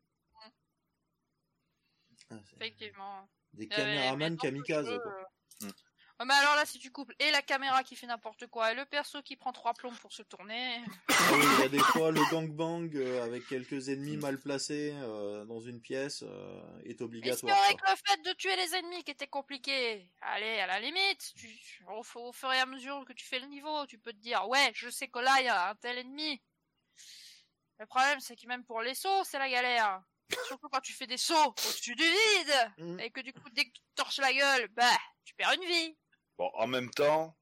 Ah, 2.31 2.37
c'est- 2.45 2.57
Effectivement. 2.57 3.29
Des 3.55 3.65
Euh, 3.65 3.69
caméramans 3.77 4.37
kamikazes, 4.37 4.87
quoi. 5.03 5.29
euh, 5.63 5.67
Mm. 5.67 5.71
Ouais, 6.19 6.27
mais 6.27 6.35
alors 6.35 6.55
là, 6.57 6.65
si 6.67 6.79
tu 6.79 6.91
couples 6.91 7.15
et 7.19 7.31
la 7.31 7.43
caméra 7.43 7.83
qui 7.85 7.97
fait 7.97 8.07
n'importe 8.07 8.47
quoi, 8.49 8.73
et 8.73 8.75
le 8.75 8.85
perso 8.85 9.23
qui 9.23 9.37
prend 9.37 9.53
trois 9.53 9.75
plombs 9.75 9.95
pour 10.03 10.13
se 10.13 10.23
tourner, 10.23 10.81
Ah 11.09 11.15
oui, 11.33 11.41
il 11.43 11.61
y 11.61 11.63
a 11.65 11.69
des 11.69 11.79
fois 11.79 12.11
le 12.11 12.21
gangbang 12.31 12.91
euh, 12.95 13.25
avec 13.25 13.47
quelques 13.47 13.89
ennemis 13.89 14.17
mal 14.17 14.39
placés 14.39 14.93
euh, 14.95 15.45
dans 15.45 15.61
une 15.61 15.81
pièce 15.81 16.23
euh, 16.27 16.81
est 16.85 17.01
obligatoire. 17.01 17.55
qu'avec 17.57 17.81
quoi. 17.81 17.91
le 17.93 17.97
fait 18.05 18.23
de 18.23 18.33
tuer 18.35 18.57
les 18.57 18.75
ennemis 18.77 19.05
qui 19.05 19.11
était 19.11 19.27
compliqué, 19.29 20.11
allez, 20.21 20.61
à 20.61 20.67
la 20.67 20.81
limite, 20.81 21.33
tu, 21.37 21.49
au, 21.89 22.03
au 22.21 22.33
fur 22.33 22.53
et 22.53 22.59
à 22.59 22.67
mesure 22.67 23.05
que 23.07 23.13
tu 23.13 23.25
fais 23.25 23.39
le 23.39 23.47
niveau, 23.47 23.87
tu 23.87 23.99
peux 23.99 24.13
te 24.13 24.19
dire, 24.19 24.49
ouais, 24.49 24.71
je 24.75 24.89
sais 24.91 25.09
que 25.09 25.19
là, 25.19 25.35
il 25.41 25.45
y 25.47 25.49
a 25.49 25.71
un 25.71 25.75
tel 25.77 25.99
ennemi. 25.99 26.41
Le 27.79 27.87
problème, 27.87 28.19
c'est 28.21 28.35
que 28.35 28.47
même 28.49 28.65
pour 28.65 28.83
les 28.83 28.95
sauts, 28.95 29.23
c'est 29.25 29.39
la 29.39 29.49
galère. 29.49 30.03
Surtout 30.47 30.69
quand 30.69 30.81
tu 30.81 30.93
fais 30.93 31.07
des 31.07 31.17
sauts 31.17 31.35
au-dessus 31.57 31.95
du 31.95 32.03
vide, 32.03 32.73
Mm. 32.79 33.01
et 33.01 33.11
que 33.11 33.21
du 33.21 33.33
coup, 33.33 33.49
dès 33.53 33.65
que 33.65 33.71
tu 33.71 33.81
torches 33.95 34.19
la 34.19 34.33
gueule, 34.33 34.69
bah, 34.73 34.91
tu 35.25 35.35
perds 35.35 35.53
une 35.55 35.65
vie. 35.65 35.97
Bon, 36.39 36.51
en 36.55 36.69
même 36.69 36.91
temps, 36.91 37.37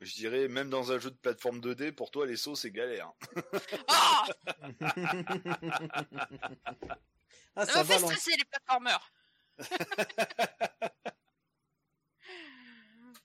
je 0.00 0.14
dirais, 0.14 0.48
même 0.48 0.70
dans 0.70 0.92
un 0.92 0.98
jeu 0.98 1.10
de 1.10 1.16
plateforme 1.16 1.60
2D, 1.60 1.92
pour 1.92 2.10
toi, 2.12 2.26
les 2.26 2.36
sauts, 2.36 2.54
c'est 2.54 2.70
galère. 2.70 3.12
Ah 3.88 4.26
ah, 7.56 7.66
Ça 7.66 7.72
ça 7.72 7.78
me 7.80 7.84
fait 7.84 7.94
balance. 7.94 8.10
stresser 8.12 8.36
les 8.36 8.44
platformers. 8.44 9.12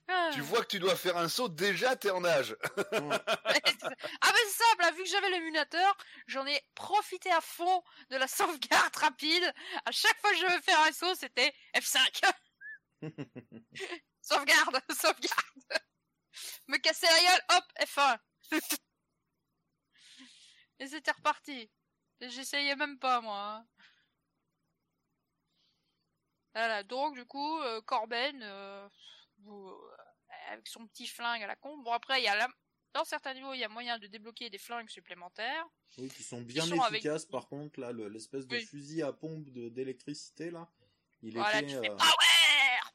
Ah. 0.08 0.30
Tu 0.32 0.40
vois 0.40 0.62
que 0.62 0.68
tu 0.68 0.78
dois 0.78 0.96
faire 0.96 1.16
un 1.18 1.28
saut, 1.28 1.48
déjà 1.48 1.94
t'es 1.96 2.10
en 2.10 2.22
nage. 2.22 2.56
ah 2.62 2.72
mais 3.44 3.60
c'est 3.64 4.64
simple, 4.64 4.84
hein, 4.84 4.90
vu 4.92 5.02
que 5.02 5.08
j'avais 5.08 5.30
l'émulateur, 5.30 5.96
j'en 6.26 6.46
ai 6.46 6.60
profité 6.74 7.30
à 7.30 7.40
fond 7.40 7.82
de 8.10 8.16
la 8.16 8.26
sauvegarde 8.26 8.96
rapide. 8.96 9.52
À 9.84 9.90
chaque 9.92 10.18
fois 10.20 10.30
que 10.30 10.36
je 10.36 10.46
veux 10.46 10.60
faire 10.62 10.80
un 10.80 10.92
saut, 10.92 11.14
c'était 11.14 11.52
F5. 11.74 12.32
Sauvegarde, 14.28 14.80
sauvegarde. 14.90 15.82
Me 16.68 16.78
casser 16.78 17.06
la 17.06 17.20
gueule, 17.20 17.42
hop, 17.50 17.64
F1. 17.80 18.18
Et 20.80 20.86
c'était 20.86 21.10
reparti. 21.10 21.70
J'essayais 22.20 22.76
même 22.76 22.98
pas 22.98 23.20
moi. 23.20 23.56
Hein. 23.56 23.66
Voilà, 26.54 26.82
donc 26.82 27.14
du 27.14 27.24
coup, 27.24 27.58
euh, 27.60 27.80
Corben, 27.82 28.42
euh, 28.42 28.88
euh, 29.46 29.72
avec 30.50 30.66
son 30.66 30.86
petit 30.86 31.06
flingue 31.06 31.42
à 31.42 31.46
la 31.46 31.56
con. 31.56 31.78
Bon 31.78 31.92
après, 31.92 32.20
il 32.20 32.24
y 32.24 32.28
a 32.28 32.36
la... 32.36 32.48
dans 32.94 33.04
certains 33.04 33.34
niveaux, 33.34 33.54
il 33.54 33.60
y 33.60 33.64
a 33.64 33.68
moyen 33.68 33.98
de 33.98 34.06
débloquer 34.06 34.50
des 34.50 34.58
flingues 34.58 34.88
supplémentaires. 34.88 35.66
Oui, 35.98 36.08
qui 36.08 36.22
sont 36.22 36.40
bien 36.42 36.64
efficaces. 36.66 37.26
Par 37.26 37.48
contre, 37.48 37.80
là, 37.80 37.92
l'espèce 37.92 38.46
de 38.46 38.58
fusil 38.58 39.02
à 39.02 39.12
pompe 39.12 39.48
d'électricité 39.50 40.50
là, 40.50 40.68
il 41.22 41.34
voilà, 41.34 41.60
était. 41.60 41.66
Tu 41.68 41.74
fais 41.74 41.88
power 41.88 42.37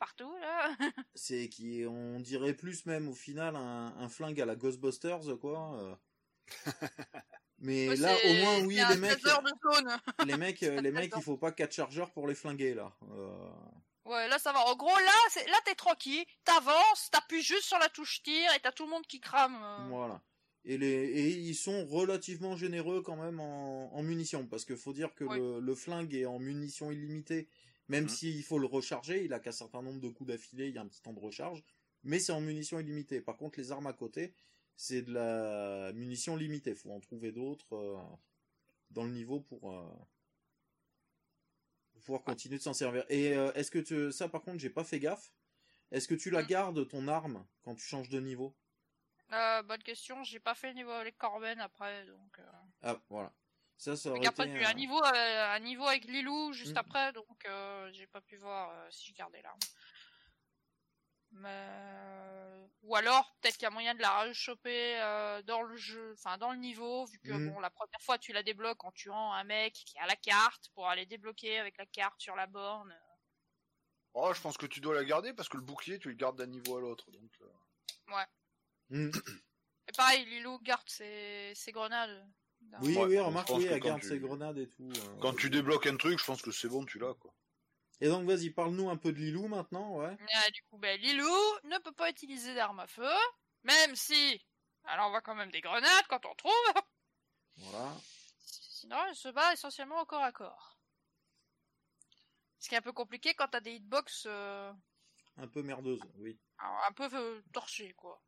partout 0.04 0.36
là. 0.42 0.76
C'est 1.16 1.48
qui, 1.48 1.86
on 1.88 2.20
dirait 2.20 2.54
plus 2.54 2.86
même 2.86 3.08
au 3.08 3.14
final 3.14 3.56
un, 3.56 3.96
un 3.98 4.10
flingue 4.10 4.42
à 4.42 4.46
la 4.46 4.56
Ghostbusters 4.56 5.40
quoi. 5.40 5.98
Mais 7.60 7.96
là, 7.96 8.14
au 8.26 8.34
moins, 8.34 8.60
oui, 8.66 8.76
les 8.90 8.98
mecs, 8.98 9.22
les 10.26 10.38
mecs, 10.38 10.62
les 10.62 10.92
mecs, 10.92 11.14
il 11.16 11.22
faut 11.22 11.38
pas 11.38 11.54
quatre 11.54 11.74
chargeurs 11.74 12.12
pour 12.12 12.28
les 12.28 12.36
flinguer 12.36 12.74
là. 12.74 12.92
Euh... 13.12 13.50
Ouais, 14.04 14.28
là 14.28 14.38
ça 14.38 14.52
va. 14.52 14.60
En 14.68 14.76
gros, 14.76 14.90
là, 14.90 15.12
c'est, 15.30 15.48
là 15.48 15.56
t'es 15.64 15.76
tranquille, 15.76 16.26
t'avances, 16.44 17.10
t'appuies 17.10 17.42
juste 17.42 17.64
sur 17.64 17.80
la 17.80 17.88
touche 17.88 18.22
tir 18.22 18.52
et 18.54 18.60
t'as 18.60 18.74
tout 18.74 18.84
le 18.84 18.90
monde 18.90 19.08
qui 19.08 19.22
crame. 19.22 19.58
Euh. 19.64 19.88
Voilà. 19.88 20.22
Et 20.66 20.78
les, 20.78 20.88
et 20.88 21.30
ils 21.30 21.56
sont 21.56 21.86
relativement 21.86 22.58
généreux 22.58 23.02
quand 23.02 23.16
même 23.16 23.40
en, 23.40 23.94
en 23.94 24.04
munitions, 24.04 24.46
parce 24.46 24.66
que 24.66 24.76
faut 24.76 24.94
dire 24.94 25.14
que 25.14 25.24
le, 25.24 25.60
le, 25.60 25.76
flingue 25.76 26.14
est 26.16 26.26
en 26.26 26.40
munitions 26.40 26.90
illimitées, 26.90 27.50
même 27.88 28.04
mhm. 28.04 28.10
s'il 28.10 28.44
faut 28.44 28.60
le 28.60 28.68
recharger, 28.68 29.26
il 29.26 29.34
a 29.34 29.40
qu'un 29.40 29.52
certain 29.52 29.82
nombre 29.82 30.00
de 30.00 30.10
coups 30.10 30.30
d'affilée, 30.30 30.70
il 30.70 30.76
y 30.76 30.78
a 30.78 30.82
un 30.82 30.88
petit 30.88 31.02
temps 31.02 31.14
de 31.14 31.20
recharge, 31.20 31.64
mais 32.04 32.20
c'est 32.20 32.32
en 32.32 32.42
munitions 32.42 32.80
illimitées. 32.80 33.22
Par 33.22 33.38
contre, 33.38 33.60
les 33.60 33.72
armes 33.72 33.88
à 33.88 33.94
côté, 33.94 34.34
c'est 34.76 35.02
de 35.02 35.14
la 35.14 35.94
munition 35.94 36.36
limitée. 36.36 36.76
Faut 36.76 36.92
en 36.92 37.00
trouver 37.00 37.32
d'autres 37.32 37.74
euh, 37.74 37.98
dans 38.92 39.04
le 39.04 39.12
niveau 39.12 39.40
pour, 39.42 39.72
euh, 39.72 39.88
pouvoir 42.04 42.24
continuer 42.24 42.58
de 42.58 42.64
s'en 42.64 42.74
servir. 42.74 43.06
Et 43.10 43.36
euh, 43.36 43.54
est-ce 43.54 43.72
que 43.72 43.80
tu... 43.80 44.12
ça, 44.12 44.28
par 44.28 44.42
contre, 44.42 44.60
j'ai 44.60 44.70
pas 44.70 44.84
fait 44.84 45.00
gaffe. 45.00 45.34
Est-ce 45.92 46.08
que 46.08 46.16
tu 46.16 46.30
la 46.30 46.44
mm. 46.44 46.48
gardes 46.48 46.88
ton 46.88 47.08
arme 47.08 47.46
quand 47.62 47.76
tu 47.76 47.86
changes 47.86 48.10
de 48.10 48.20
niveau? 48.20 48.56
Bonne 49.30 49.82
question. 49.84 50.24
J'ai 50.24 50.40
pas 50.40 50.54
fait 50.54 50.68
le 50.68 50.76
niveau 50.76 50.92
avec 50.92 51.18
Corben 51.18 51.60
après, 51.60 52.06
donc. 52.06 52.40
Ah 52.84 53.02
voilà. 53.10 53.34
Ça, 53.84 53.98
ça 53.98 54.12
aurait 54.12 54.26
après, 54.26 54.64
un 54.64 54.74
niveau, 54.76 55.04
un 55.04 55.60
niveau 55.60 55.86
avec 55.86 56.06
Lilou 56.06 56.54
juste 56.54 56.76
mm. 56.76 56.78
après, 56.78 57.12
donc 57.12 57.48
j'ai 57.92 58.08
pas 58.08 58.22
pu 58.22 58.38
voir 58.38 58.72
si 58.90 59.08
je 59.08 59.14
gardais 59.14 59.42
l'arme. 59.42 59.60
Mais... 61.32 62.70
Ou 62.84 62.96
alors, 62.96 63.36
peut-être 63.42 63.56
qu'il 63.56 63.64
y 63.64 63.66
a 63.66 63.72
moyen 63.72 63.94
de 63.94 64.02
la 64.02 64.24
rechoper 64.24 65.02
euh, 65.02 65.42
dans 65.42 65.64
le 65.64 65.76
jeu, 65.76 66.14
enfin 66.14 66.38
dans 66.38 66.52
le 66.52 66.60
niveau, 66.60 67.06
vu 67.08 67.20
que 67.20 67.34
mm. 67.34 67.50
bon, 67.50 67.60
la 67.60 67.70
première 67.70 68.02
fois 68.02 68.18
tu 68.18 68.32
la 68.32 68.42
débloques 68.42 68.86
en 68.86 68.92
tuant 68.94 69.34
un 69.34 69.44
mec 69.44 69.74
qui 69.74 69.98
a 70.00 70.06
la 70.06 70.16
carte 70.16 70.70
pour 70.76 70.88
aller 70.88 71.06
débloquer 71.06 71.60
avec 71.60 71.78
la 71.78 71.86
carte 71.86 72.22
sur 72.22 72.38
la 72.38 72.48
borne. 72.48 72.98
Oh, 74.14 74.34
je 74.34 74.40
pense 74.40 74.58
que 74.58 74.66
tu 74.66 74.80
dois 74.80 74.96
la 74.96 75.04
garder 75.04 75.34
parce 75.34 75.50
que 75.50 75.58
le 75.58 75.64
bouclier 75.64 76.00
tu 76.00 76.08
le 76.08 76.16
gardes 76.16 76.38
d'un 76.38 76.48
niveau 76.48 76.78
à 76.78 76.82
l'autre, 76.82 77.12
donc. 77.12 77.32
Euh. 77.42 78.16
Ouais. 78.16 78.28
Mm. 78.90 79.12
Et 79.90 79.92
pareil, 79.92 80.26
Lilo 80.26 80.60
garde 80.60 80.88
ses, 80.88 81.52
ses 81.56 81.74
grenades. 81.74 82.26
Oui, 82.82 82.98
oui, 82.98 83.20
remarque, 83.20 83.50
oui, 83.50 83.66
elle 83.66 83.80
garde 83.80 84.04
ses 84.04 84.20
grenades 84.20 84.58
et 84.58 84.68
tout. 84.70 84.90
Euh, 84.90 85.20
quand 85.22 85.34
tu 85.34 85.50
débloques 85.50 85.88
un 85.88 85.98
truc, 85.98 86.20
je 86.20 86.26
pense 86.26 86.42
que 86.42 86.52
c'est 86.52 86.68
bon, 86.68 86.86
tu 86.86 87.00
l'as, 87.00 87.14
quoi. 87.14 87.34
Et 88.02 88.08
donc 88.08 88.28
vas-y, 88.28 88.50
parle-nous 88.50 88.90
un 88.90 88.98
peu 88.98 89.14
de 89.14 89.20
Lilou 89.20 89.48
maintenant, 89.48 89.98
ouais. 89.98 90.18
Ah, 90.36 90.50
du 90.52 90.62
coup, 90.64 90.78
ben, 90.78 91.00
Lilou 91.00 91.26
ne 91.66 91.78
peut 91.80 91.92
pas 91.92 92.10
utiliser 92.10 92.56
d'armes 92.56 92.80
à 92.80 92.88
feu, 92.88 93.14
même 93.64 93.96
si 93.96 94.42
elle 94.92 95.00
envoie 95.00 95.22
quand 95.22 95.36
même 95.36 95.52
des 95.52 95.62
grenades 95.62 96.08
quand 96.10 96.26
on 96.26 96.36
trouve. 96.36 96.84
Voilà. 97.58 97.96
Sinon, 98.40 98.98
elle 99.08 99.16
se 99.16 99.30
bat 99.30 99.54
essentiellement 99.54 100.02
au 100.02 100.06
corps 100.06 100.24
à 100.24 100.32
corps. 100.32 100.78
Ce 102.60 102.68
qui 102.68 102.76
est 102.76 102.80
un 102.80 102.82
peu 102.82 102.92
compliqué 102.92 103.34
quand 103.34 103.48
t'as 103.48 103.62
des 103.62 103.74
hitbox... 103.74 104.26
Euh... 104.28 104.74
Un 105.38 105.48
peu 105.48 105.62
merdeuse, 105.62 106.02
oui. 106.18 106.38
Un 106.60 106.92
peu 106.94 107.10
euh, 107.14 107.42
torché, 107.54 107.94
quoi. 107.94 108.22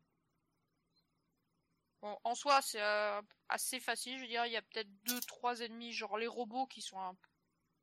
En 2.24 2.36
soi, 2.36 2.62
c'est 2.62 2.82
euh, 2.82 3.22
assez 3.50 3.80
facile, 3.80 4.18
je 4.18 4.22
veux 4.22 4.28
dire, 4.28 4.46
il 4.46 4.52
y 4.52 4.58
a 4.58 4.62
peut-être 4.62 4.90
deux, 5.04 5.20
trois 5.22 5.62
ennemis, 5.62 5.92
genre 5.92 6.18
les 6.18 6.28
robots 6.28 6.68
qui 6.68 6.82
sont 6.82 7.00
un 7.00 7.16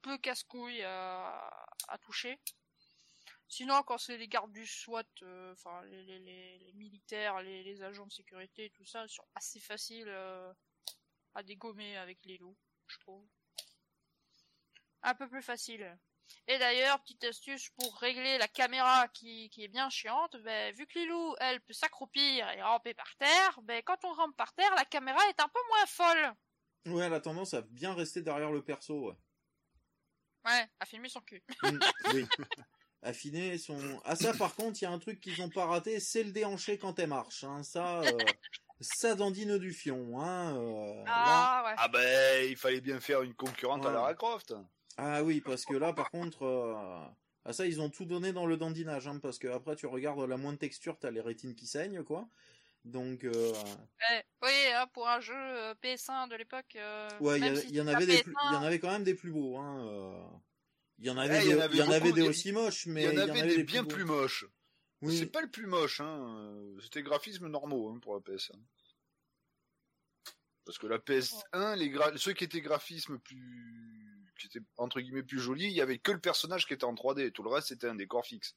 peu 0.00 0.16
casse-couille 0.18 0.82
à, 0.82 1.98
toucher. 2.02 2.38
Sinon, 3.48 3.82
quand 3.82 3.98
c'est 3.98 4.16
les 4.16 4.28
gardes 4.28 4.52
du 4.52 4.66
SWAT, 4.66 5.04
euh, 5.22 5.52
enfin 5.52 5.82
les, 5.84 6.72
militaires, 6.74 7.42
les, 7.42 7.82
agents 7.82 8.06
de 8.06 8.12
sécurité, 8.12 8.70
tout 8.70 8.84
ça, 8.84 9.04
ils 9.04 9.10
sont 9.10 9.26
assez 9.34 9.60
faciles 9.60 10.08
euh, 10.08 10.52
à 11.34 11.42
dégommer 11.42 11.96
avec 11.96 12.18
les 12.24 12.38
loups, 12.38 12.56
je 12.86 12.98
trouve. 13.00 13.26
Un 15.02 15.14
peu 15.14 15.28
plus 15.28 15.42
facile. 15.42 15.98
Et 16.48 16.58
d'ailleurs, 16.58 17.00
petite 17.02 17.24
astuce 17.24 17.70
pour 17.78 17.96
régler 17.98 18.36
la 18.38 18.48
caméra 18.48 19.06
qui, 19.08 19.50
est 19.56 19.68
bien 19.68 19.88
chiante, 19.90 20.36
ben, 20.44 20.74
vu 20.74 20.86
que 20.86 20.98
Lilou, 20.98 21.34
elle 21.40 21.60
peut 21.60 21.72
s'accroupir 21.72 22.48
et 22.50 22.62
ramper 22.62 22.94
par 22.94 23.14
terre, 23.16 23.60
ben, 23.62 23.82
quand 23.84 24.04
on 24.04 24.12
rampe 24.12 24.36
par 24.36 24.52
terre, 24.54 24.74
la 24.76 24.84
caméra 24.84 25.20
est 25.28 25.40
un 25.40 25.48
peu 25.48 25.60
moins 25.68 25.86
folle. 25.86 26.34
Ouais, 26.86 27.04
elle 27.04 27.14
a 27.14 27.20
tendance 27.20 27.54
à 27.54 27.62
bien 27.62 27.94
rester 27.94 28.22
derrière 28.22 28.50
le 28.50 28.62
perso, 28.62 29.08
ouais. 29.08 29.16
Ouais, 30.44 30.66
à 30.80 30.86
filmer 30.86 31.08
son 31.08 31.20
cul. 31.20 31.42
Mm, 31.62 31.78
oui. 32.14 32.26
Affiner 33.04 33.58
son. 33.58 34.00
Ah 34.04 34.14
ça 34.14 34.32
par 34.32 34.54
contre, 34.54 34.80
il 34.80 34.84
y 34.84 34.86
a 34.86 34.90
un 34.92 34.98
truc 35.00 35.20
qu'ils 35.20 35.42
ont 35.42 35.48
pas 35.48 35.66
raté, 35.66 35.98
c'est 35.98 36.22
le 36.22 36.30
déhanché 36.30 36.78
quand 36.78 37.00
elle 37.00 37.08
marche. 37.08 37.42
Hein. 37.42 37.64
Ça, 37.64 38.00
euh, 38.00 38.18
ça 38.80 39.16
dandine 39.16 39.58
du 39.58 39.72
fion. 39.72 40.20
Hein. 40.20 40.56
Euh, 40.56 41.04
ah 41.08 41.62
ouais. 41.66 41.74
Ah 41.78 41.88
ben, 41.88 42.48
il 42.48 42.56
fallait 42.56 42.80
bien 42.80 43.00
faire 43.00 43.22
une 43.22 43.34
concurrente 43.34 43.84
à 43.86 43.90
Lara 43.90 44.14
Croft. 44.14 44.54
Ah 44.96 45.22
oui, 45.22 45.40
parce 45.40 45.64
que 45.64 45.74
là 45.74 45.92
par 45.92 46.10
contre, 46.10 46.42
euh... 46.42 46.74
ah 47.44 47.52
ça 47.52 47.66
ils 47.66 47.80
ont 47.80 47.90
tout 47.90 48.04
donné 48.04 48.32
dans 48.32 48.46
le 48.46 48.56
dandinage, 48.56 49.06
hein, 49.08 49.18
parce 49.20 49.38
que 49.38 49.48
après 49.48 49.76
tu 49.76 49.86
regardes 49.86 50.20
la 50.28 50.36
moindre 50.36 50.58
texture, 50.58 50.98
t'as 50.98 51.10
les 51.10 51.20
rétines 51.20 51.54
qui 51.54 51.66
saignent 51.66 52.02
quoi. 52.02 52.28
Donc. 52.84 53.24
Euh... 53.24 53.52
Eh, 54.10 54.20
oui, 54.42 54.50
hein, 54.74 54.86
pour 54.92 55.08
un 55.08 55.20
jeu 55.20 55.34
euh, 55.34 55.74
PS1 55.82 56.28
de 56.28 56.36
l'époque. 56.36 56.76
Euh, 56.76 57.08
ouais, 57.20 57.38
il 57.38 57.76
y, 57.76 57.80
en 57.80 57.86
avait 57.86 58.06
des, 58.06 58.24
il 58.24 58.52
y 58.52 58.56
en 58.56 58.62
avait 58.62 58.78
quand 58.78 58.90
même 58.90 59.04
des 59.04 59.14
plus 59.14 59.30
beaux. 59.30 59.56
Hein, 59.58 59.86
euh. 59.86 60.38
Il 60.98 61.06
y 61.06 61.10
en 61.10 61.16
avait, 61.16 61.40
des, 61.40 61.46
il 61.46 61.76
y 61.76 61.82
en 61.82 61.90
avait, 61.90 62.12
des 62.12 62.22
aussi 62.22 62.52
moches, 62.52 62.86
mais 62.86 63.04
il 63.04 63.12
y 63.12 63.20
en 63.20 63.28
avait, 63.28 63.56
des, 63.56 63.64
bien 63.64 63.84
plus, 63.84 64.04
moches. 64.04 64.46
Oui. 65.00 65.16
C'est 65.16 65.26
pas 65.26 65.40
le 65.40 65.50
plus 65.50 65.66
moche, 65.66 66.00
hein. 66.00 66.54
C'était 66.82 67.02
graphisme 67.02 67.48
normaux 67.48 67.90
hein, 67.90 67.98
pour 68.00 68.14
la 68.14 68.20
PS1. 68.20 68.52
Parce 70.64 70.78
que 70.78 70.86
la 70.86 70.98
PS1, 70.98 71.76
les 71.76 71.90
gra... 71.90 72.12
ceux 72.16 72.32
qui 72.34 72.44
étaient 72.44 72.60
graphismes 72.60 73.18
plus, 73.18 74.01
qui 74.42 74.58
étaient 74.58 74.66
entre 74.76 75.00
guillemets 75.00 75.22
plus 75.22 75.38
jolis, 75.38 75.66
il 75.66 75.72
y 75.72 75.80
avait 75.80 75.98
que 75.98 76.12
le 76.12 76.20
personnage 76.20 76.66
qui 76.66 76.74
était 76.74 76.84
en 76.84 76.94
3D. 76.94 77.32
Tout 77.32 77.42
le 77.42 77.50
reste 77.50 77.68
c'était 77.68 77.88
un 77.88 77.94
décor 77.94 78.24
fixe. 78.24 78.56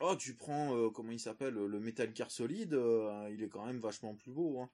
Oh, 0.00 0.16
tu 0.16 0.34
prends, 0.34 0.74
euh, 0.74 0.90
comment 0.90 1.12
il 1.12 1.20
s'appelle, 1.20 1.54
le 1.54 1.78
Metal 1.78 2.14
Gear 2.16 2.30
Solid, 2.30 2.72
euh, 2.72 3.28
il 3.32 3.42
est 3.42 3.50
quand 3.50 3.66
même 3.66 3.80
vachement 3.80 4.14
plus 4.14 4.32
beau. 4.32 4.60
Hein. 4.60 4.70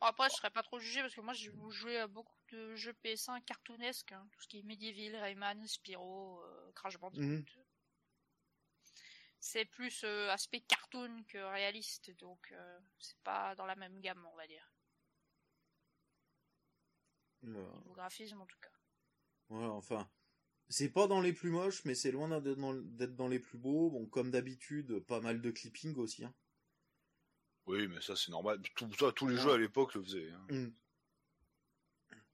après, 0.00 0.28
je 0.28 0.34
serais 0.34 0.50
pas 0.50 0.64
trop 0.64 0.80
jugé 0.80 1.00
parce 1.02 1.14
que 1.14 1.20
moi, 1.20 1.34
j'ai 1.34 1.52
joué 1.70 1.98
à 1.98 2.08
beaucoup 2.08 2.36
de 2.50 2.74
jeux 2.74 2.94
PS1 3.04 3.40
cartoonesques, 3.42 4.10
hein, 4.10 4.26
tout 4.32 4.40
ce 4.42 4.48
qui 4.48 4.58
est 4.58 4.62
Medieval, 4.64 5.20
Rayman, 5.20 5.66
Spyro, 5.68 6.42
euh, 6.42 6.72
Crash 6.72 6.98
Bandicoot. 6.98 7.24
Mhm. 7.24 7.44
C'est 9.38 9.66
plus 9.66 10.04
aspect 10.04 10.60
cartoon 10.60 11.22
que 11.28 11.36
réaliste, 11.36 12.10
donc 12.18 12.54
c'est 12.98 13.18
pas 13.24 13.54
dans 13.56 13.66
la 13.66 13.76
même 13.76 14.00
gamme, 14.00 14.26
on 14.32 14.36
va 14.36 14.46
dire. 14.46 14.73
Graphisme, 17.92 18.40
en 18.40 18.46
tout 18.46 18.58
cas. 18.60 18.70
Ouais, 19.50 19.64
enfin, 19.66 20.08
c'est 20.68 20.88
pas 20.88 21.06
dans 21.06 21.20
les 21.20 21.32
plus 21.32 21.50
moches, 21.50 21.84
mais 21.84 21.94
c'est 21.94 22.10
loin 22.10 22.40
d'être 22.40 23.14
dans, 23.16 23.28
les 23.28 23.38
plus 23.38 23.58
beaux. 23.58 23.90
Bon, 23.90 24.06
comme 24.06 24.30
d'habitude, 24.30 24.98
pas 25.00 25.20
mal 25.20 25.40
de 25.40 25.50
clipping 25.50 25.94
aussi. 25.96 26.24
Hein. 26.24 26.34
Oui, 27.66 27.88
mais 27.88 28.00
ça 28.00 28.16
c'est 28.16 28.30
normal. 28.30 28.60
Tout 28.76 28.92
ça, 28.98 29.12
tous 29.12 29.28
les 29.28 29.36
jeux 29.36 29.52
à 29.52 29.58
l'époque 29.58 29.94
le 29.94 30.02
faisaient. 30.02 30.30
Hein. 30.30 30.46
Hmm. 30.50 30.72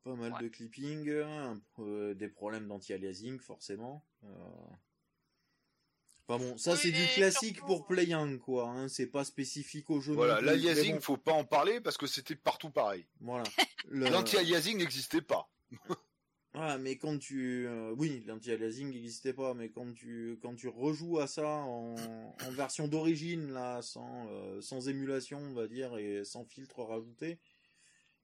Pas 0.03 0.15
mal 0.16 0.43
de 0.43 0.49
clipping, 0.49 1.09
euh, 1.09 2.15
des 2.15 2.28
problèmes 2.28 2.66
d'anti-aliasing 2.66 3.39
forcément. 3.39 4.07
Euh... 4.24 4.28
Enfin 6.31 6.44
bon, 6.44 6.57
ça 6.57 6.77
c'est 6.77 6.93
du 6.93 7.05
classique 7.09 7.61
pour 7.62 7.86
Play 7.86 8.07
Young 8.07 8.39
quoi. 8.39 8.69
Hein. 8.69 8.86
C'est 8.86 9.09
pas 9.09 9.24
spécifique 9.24 9.90
au 9.90 10.01
jeu. 10.01 10.15
Voilà, 10.15 10.40
l'aliasing 10.40 11.01
faut 11.01 11.16
pas 11.16 11.32
en 11.32 11.44
parler 11.44 11.81
parce 11.81 11.97
que 11.97 12.07
c'était 12.07 12.36
partout 12.36 12.70
pareil. 12.70 13.05
Voilà. 13.20 13.43
L'anti-aliasing 13.90 14.78
n'existait 14.78 15.23
pas. 15.23 15.51
Ah, 16.52 16.78
mais 16.78 16.98
quand 16.98 17.16
tu, 17.16 17.65
euh, 17.69 17.94
oui, 17.97 18.24
l'anti-aliasing 18.27 18.90
n'existait 18.90 19.32
pas, 19.32 19.55
mais 19.55 19.70
quand 19.70 19.93
tu, 19.93 20.36
quand 20.43 20.57
tu 20.57 20.66
rejoues 20.66 21.20
à 21.20 21.28
ça 21.28 21.47
en, 21.47 21.94
en 21.94 22.51
version 22.51 22.89
d'origine 22.89 23.52
là, 23.52 23.82
sans, 23.82 24.27
euh, 24.32 24.61
sans 24.61 24.89
émulation, 24.89 25.39
on 25.39 25.52
va 25.52 25.69
dire, 25.69 25.97
et 25.97 26.24
sans 26.24 26.44
filtre 26.44 26.82
rajouté, 26.82 27.39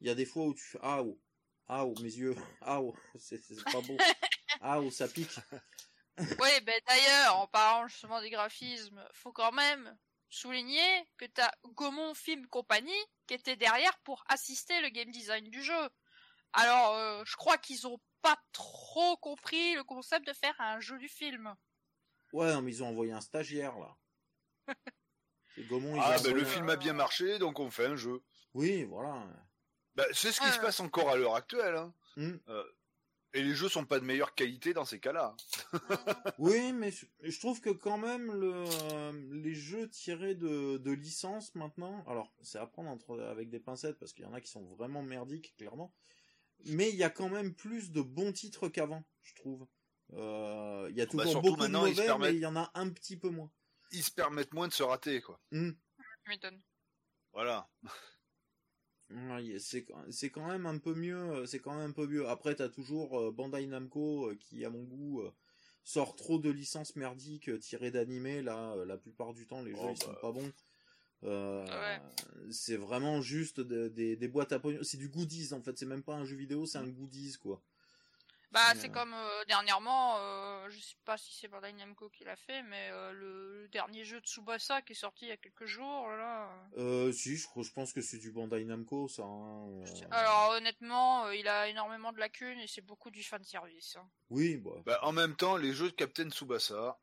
il 0.00 0.08
y 0.08 0.10
a 0.10 0.16
des 0.16 0.24
fois 0.24 0.46
où 0.46 0.54
tu 0.54 0.76
ah 0.82 1.04
oh, 1.04 1.20
ah 1.68 1.86
oh, 1.86 1.94
mes 2.02 2.12
yeux, 2.12 2.34
ah 2.62 2.82
oh, 2.82 2.96
c'est 3.16 3.40
c'est 3.44 3.62
pas 3.62 3.80
beau, 3.80 3.96
ah 4.60 4.80
oh, 4.80 4.90
ça 4.90 5.06
pique. 5.06 5.38
Oui, 6.18 6.60
ben 6.62 6.80
d'ailleurs, 6.86 7.36
en 7.36 7.46
parlant 7.46 7.86
justement 7.88 8.20
des 8.20 8.30
graphismes, 8.30 9.04
faut 9.12 9.32
quand 9.32 9.52
même 9.52 9.96
souligner 10.30 11.06
que 11.18 11.26
t'as 11.26 11.50
Gaumont 11.64 12.14
Film 12.14 12.46
Company 12.48 12.94
qui 13.26 13.34
était 13.34 13.56
derrière 13.56 13.96
pour 13.98 14.24
assister 14.28 14.80
le 14.80 14.88
game 14.88 15.10
design 15.10 15.48
du 15.50 15.62
jeu. 15.62 15.88
Alors, 16.52 16.94
euh, 16.94 17.22
je 17.26 17.36
crois 17.36 17.58
qu'ils 17.58 17.86
ont 17.86 18.00
pas 18.22 18.36
trop 18.52 19.16
compris 19.18 19.74
le 19.74 19.84
concept 19.84 20.26
de 20.26 20.32
faire 20.32 20.54
un 20.58 20.80
jeu 20.80 20.98
du 20.98 21.08
film. 21.08 21.54
Ouais, 22.32 22.52
non, 22.52 22.62
mais 22.62 22.72
ils 22.72 22.82
ont 22.82 22.88
envoyé 22.88 23.12
un 23.12 23.20
stagiaire 23.20 23.76
là. 23.78 23.96
Gaumont, 25.68 26.00
Ah, 26.00 26.16
ben 26.22 26.34
le 26.34 26.42
un- 26.42 26.46
film 26.46 26.68
a 26.70 26.76
bien 26.76 26.92
marché, 26.92 27.38
donc 27.38 27.60
on 27.60 27.70
fait 27.70 27.86
un 27.86 27.96
jeu. 27.96 28.22
Oui, 28.54 28.84
voilà. 28.84 29.22
Bah, 29.94 30.04
c'est 30.12 30.32
ce 30.32 30.40
qui 30.40 30.46
Ouais. 30.46 30.52
se 30.52 30.58
passe 30.60 30.80
encore 30.80 31.10
à 31.10 31.16
l'heure 31.16 31.34
actuelle. 31.34 31.76
Hein. 31.76 31.94
Hmm. 32.16 32.36
Et 33.36 33.42
les 33.42 33.54
jeux 33.54 33.68
sont 33.68 33.84
pas 33.84 34.00
de 34.00 34.04
meilleure 34.06 34.34
qualité 34.34 34.72
dans 34.72 34.86
ces 34.86 34.98
cas-là. 34.98 35.36
Oui, 36.38 36.72
mais 36.72 36.90
je, 36.90 37.04
je 37.22 37.38
trouve 37.38 37.60
que 37.60 37.68
quand 37.70 37.98
même 37.98 38.32
le, 38.32 38.64
euh, 38.92 39.12
les 39.30 39.54
jeux 39.54 39.88
tirés 39.90 40.34
de, 40.34 40.78
de 40.78 40.90
licences 40.90 41.54
maintenant, 41.54 42.02
alors 42.06 42.32
c'est 42.42 42.58
à 42.58 42.66
prendre 42.66 42.88
entre, 42.90 43.20
avec 43.20 43.50
des 43.50 43.60
pincettes 43.60 43.98
parce 43.98 44.12
qu'il 44.14 44.24
y 44.24 44.28
en 44.28 44.32
a 44.32 44.40
qui 44.40 44.50
sont 44.50 44.64
vraiment 44.64 45.02
merdiques, 45.02 45.54
clairement, 45.56 45.94
mais 46.64 46.88
il 46.88 46.96
y 46.96 47.04
a 47.04 47.10
quand 47.10 47.28
même 47.28 47.54
plus 47.54 47.90
de 47.92 48.00
bons 48.00 48.32
titres 48.32 48.68
qu'avant, 48.68 49.04
je 49.22 49.34
trouve. 49.34 49.66
Euh, 50.14 50.86
Il 50.90 50.96
y 50.96 51.00
a 51.02 51.06
toujours 51.06 51.24
Bah, 51.24 51.30
surtout 51.30 51.48
beaucoup 51.50 51.56
de 51.56 51.62
maintenant, 51.64 51.86
ils 51.86 51.94
se 51.94 52.00
mauvais, 52.00 52.06
permettent- 52.06 52.30
mais 52.32 52.36
il 52.38 52.40
y 52.42 52.46
en 52.46 52.56
a 52.56 52.70
un 52.74 52.88
petit 52.90 53.16
peu 53.18 53.28
moins. 53.28 53.50
Ils 53.92 54.02
se 54.02 54.10
permettent 54.12 54.54
moins 54.54 54.68
de 54.68 54.72
se 54.72 54.82
rater, 54.82 55.20
quoi. 55.20 55.40
M'étonnes. 55.50 56.62
Voilà. 57.32 57.68
C'est 59.58 59.84
quand- 59.84 60.04
c'est 60.10 60.30
quand 60.30 60.46
même 60.48 60.66
un 60.66 60.78
peu 60.78 60.94
mieux, 60.94 61.16
euh, 61.16 61.46
c'est 61.46 61.60
quand 61.60 61.74
même 61.76 61.90
un 61.90 61.92
peu 61.92 62.06
mieux. 62.06 62.28
Après, 62.28 62.54
t'as 62.54 62.68
toujours 62.68 63.18
euh, 63.20 63.30
Bandai 63.30 63.66
Namco 63.66 64.30
euh, 64.30 64.34
qui, 64.34 64.64
à 64.64 64.70
mon 64.70 64.82
goût, 64.82 65.22
sort 65.84 66.16
trop 66.16 66.38
de 66.38 66.50
licences 66.50 66.96
merdiques 66.96 67.56
tirées 67.60 67.90
d'animés. 67.92 68.42
Là, 68.42 68.74
la 68.84 68.96
plupart 68.98 69.32
du 69.34 69.46
temps, 69.46 69.62
les 69.62 69.72
Oh, 69.74 69.82
jeux 69.82 69.92
ils 69.92 70.02
sont 70.02 70.12
bah. 70.12 70.18
pas 70.20 70.32
bons. 70.32 70.52
Euh, 71.24 71.64
Ouais. 71.64 72.00
C'est 72.50 72.76
vraiment 72.76 73.22
juste 73.22 73.60
de- 73.60 73.88
des, 73.88 74.16
des 74.16 74.28
boîtes 74.28 74.52
à 74.52 74.58
pognon. 74.58 74.80
C'est 74.82 74.98
du 74.98 75.08
goodies 75.08 75.52
en 75.52 75.62
fait. 75.62 75.78
C'est 75.78 75.86
même 75.86 76.02
pas 76.02 76.14
un 76.14 76.24
jeu 76.24 76.36
vidéo, 76.36 76.66
c'est 76.66 76.78
un 76.78 76.86
goodies 76.88 77.36
quoi. 77.40 77.62
Bah, 78.56 78.72
c'est 78.74 78.88
euh, 78.88 78.92
comme 78.92 79.12
euh, 79.14 79.44
dernièrement, 79.46 80.16
euh, 80.18 80.68
je 80.70 80.80
sais 80.80 80.96
pas 81.04 81.16
si 81.18 81.32
c'est 81.34 81.46
Bandai 81.48 81.72
Namco 81.74 82.08
qui 82.08 82.24
l'a 82.24 82.36
fait, 82.36 82.62
mais 82.62 82.88
euh, 82.90 83.12
le, 83.12 83.62
le 83.62 83.68
dernier 83.68 84.04
jeu 84.04 84.20
de 84.20 84.26
Tsubasa 84.26 84.80
qui 84.82 84.92
est 84.92 84.96
sorti 84.96 85.26
il 85.26 85.28
y 85.28 85.32
a 85.32 85.36
quelques 85.36 85.66
jours, 85.66 86.08
là. 86.10 86.48
Euh, 86.78 87.12
si, 87.12 87.36
je, 87.36 87.46
crois- 87.46 87.62
je 87.62 87.70
pense 87.72 87.92
que 87.92 88.00
c'est 88.00 88.18
du 88.18 88.32
Bandai 88.32 88.64
Namco 88.64 89.08
ça. 89.08 89.22
hein, 89.24 89.68
euh. 89.68 89.84
Alors 90.10 90.52
honnêtement, 90.56 91.26
euh, 91.26 91.34
il 91.36 91.46
a 91.48 91.68
énormément 91.68 92.12
de 92.12 92.18
lacunes 92.18 92.58
et 92.60 92.66
c'est 92.66 92.80
beaucoup 92.80 93.10
du 93.10 93.22
fan 93.22 93.44
service. 93.44 93.96
hein. 93.96 94.08
Oui, 94.30 94.56
bah, 94.56 94.70
Bah, 94.86 94.98
en 95.02 95.12
même 95.12 95.36
temps, 95.36 95.56
les 95.56 95.72
jeux 95.72 95.90
de 95.90 95.94
Captain 95.94 96.30
Tsubasa, 96.30 96.98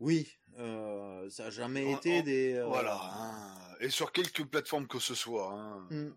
oui. 0.00 0.32
euh, 0.58 1.28
ça 1.30 1.46
a 1.46 1.50
jamais 1.50 1.84
En- 1.92 1.98
été 1.98 2.20
en- 2.20 2.22
des. 2.22 2.54
euh, 2.54 2.64
voilà. 2.66 2.98
hein. 3.02 3.74
Et 3.80 3.90
sur 3.90 4.12
quelque 4.12 4.42
plateforme 4.42 4.86
que 4.88 4.98
ce 4.98 5.14
soit. 5.14 5.52
Hein. 5.52 5.86
Mm. 5.90 6.10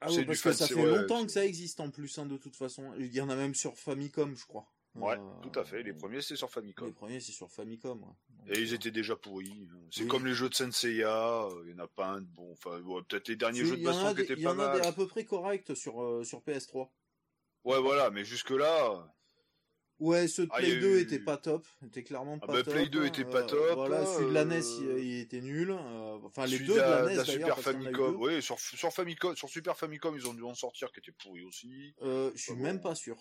Ah 0.00 0.08
C'est 0.10 0.18
oui, 0.18 0.24
parce 0.26 0.42
que 0.42 0.52
ça 0.52 0.66
c'est- 0.66 0.74
fait 0.74 0.84
longtemps 0.86 1.20
c'est- 1.20 1.26
que 1.26 1.32
ça 1.32 1.44
existe 1.46 1.80
en 1.80 1.90
plus, 1.90 2.18
hein, 2.18 2.26
de 2.26 2.36
toute 2.36 2.54
façon. 2.56 2.92
Il 2.98 3.12
y 3.14 3.20
en 3.20 3.28
a 3.30 3.36
même 3.36 3.54
sur 3.54 3.76
Famicom, 3.78 4.36
je 4.36 4.44
crois. 4.46 4.66
Ouais, 4.94 5.16
Euh, 5.18 5.40
tout 5.42 5.58
à 5.58 5.64
fait. 5.64 5.82
Les 5.82 5.92
premiers, 5.92 6.22
c'est 6.22 6.36
sur 6.36 6.46
Les 6.48 6.52
Famicom. 6.52 6.92
premiers, 6.94 7.20
c'est 7.20 7.32
sur 7.32 7.50
Famicom. 7.50 8.02
ouais. 8.02 8.08
Donc, 8.30 8.48
Et 8.56 8.60
ils 8.60 8.72
euh, 8.72 8.76
étaient 8.76 8.90
déjà 8.90 9.14
pourris. 9.16 9.68
C'est 9.90 10.02
Oui. 10.02 10.08
comme 10.08 10.26
les 10.26 10.32
jeux 10.34 10.48
de 10.48 10.54
Senseiya, 10.54 11.44
euh, 11.44 11.62
il 11.66 11.72
y 11.72 11.74
en 11.74 11.78
a 11.84 11.88
pas 11.88 12.06
un 12.08 12.20
de 12.22 12.26
bon. 12.26 12.52
Enfin, 12.52 12.80
ouais, 12.80 13.02
peut-être 13.08 13.28
les 13.28 13.36
derniers 13.36 13.64
jeux 13.64 13.76
de 13.76 13.80
il 13.80 13.84
y 13.84 13.88
en 13.88 13.90
baston 13.92 14.06
a 14.06 14.10
qui 14.10 14.16
des- 14.16 14.22
étaient 14.24 14.32
il 14.34 14.40
y 14.40 14.44
pas 14.44 14.50
en 14.54 14.58
a 14.58 14.66
mal. 14.68 14.80
des 14.80 14.86
à 14.86 14.92
peu 14.92 15.06
près 15.06 15.24
corrects 15.24 15.76
sur, 15.76 16.02
euh, 16.02 16.24
sur 16.24 16.40
PS3. 16.42 16.90
Ouais, 17.64 17.80
voilà, 17.80 18.10
mais 18.10 18.24
jusque-là, 18.24 19.14
Ouais, 19.98 20.28
ceux 20.28 20.44
de 20.46 20.50
Ah, 20.52 20.58
Play 20.58 20.68
il 20.68 20.74
y 20.74 20.76
a 20.76 20.80
2 20.80 20.96
eu- 20.98 21.00
étaient 21.00 21.18
pas 21.18 21.36
top. 21.38 21.66
Étaient 21.84 22.02
clairement 22.02 22.38
Ah 22.42 22.46
pas 22.46 22.52
bah, 22.52 22.62
top. 22.62 22.74
Play 22.74 22.88
2 22.88 23.02
hein. 23.02 23.06
était 23.06 23.24
pas 23.24 23.42
Euh, 23.42 23.46
top, 23.46 23.74
Voilà, 23.76 24.04
celui 24.04 24.28
de 24.28 24.32
la 24.32 24.44
NES, 24.44 24.60
il, 24.80 24.86
euh, 24.88 25.00
il 25.00 25.20
était 25.20 25.40
nul. 25.40 25.70
Euh, 25.70 26.18
enfin, 26.22 26.44
les 26.44 26.52
celui 26.56 26.66
deux 26.66 26.74
de 26.74 26.78
la, 26.80 27.02
NES, 27.06 27.16
la 27.16 27.24
d'ailleurs, 27.24 27.26
Super 27.58 27.58
Famicom, 27.60 28.16
oui, 28.18 28.42
sur, 28.42 28.58
sur 28.60 28.92
Famicom, 28.92 29.34
sur 29.36 29.48
Super 29.48 29.76
Famicom, 29.76 30.14
ils 30.16 30.26
ont 30.28 30.34
dû 30.34 30.42
en 30.42 30.54
sortir 30.54 30.92
qui 30.92 31.00
étaient 31.00 31.12
pourris 31.12 31.44
aussi. 31.44 31.94
Euh, 32.02 32.30
je 32.34 32.42
suis 32.42 32.52
Ah 32.52 32.56
bon. 32.56 32.62
même 32.62 32.80
pas 32.80 32.94
sûr. 32.94 33.16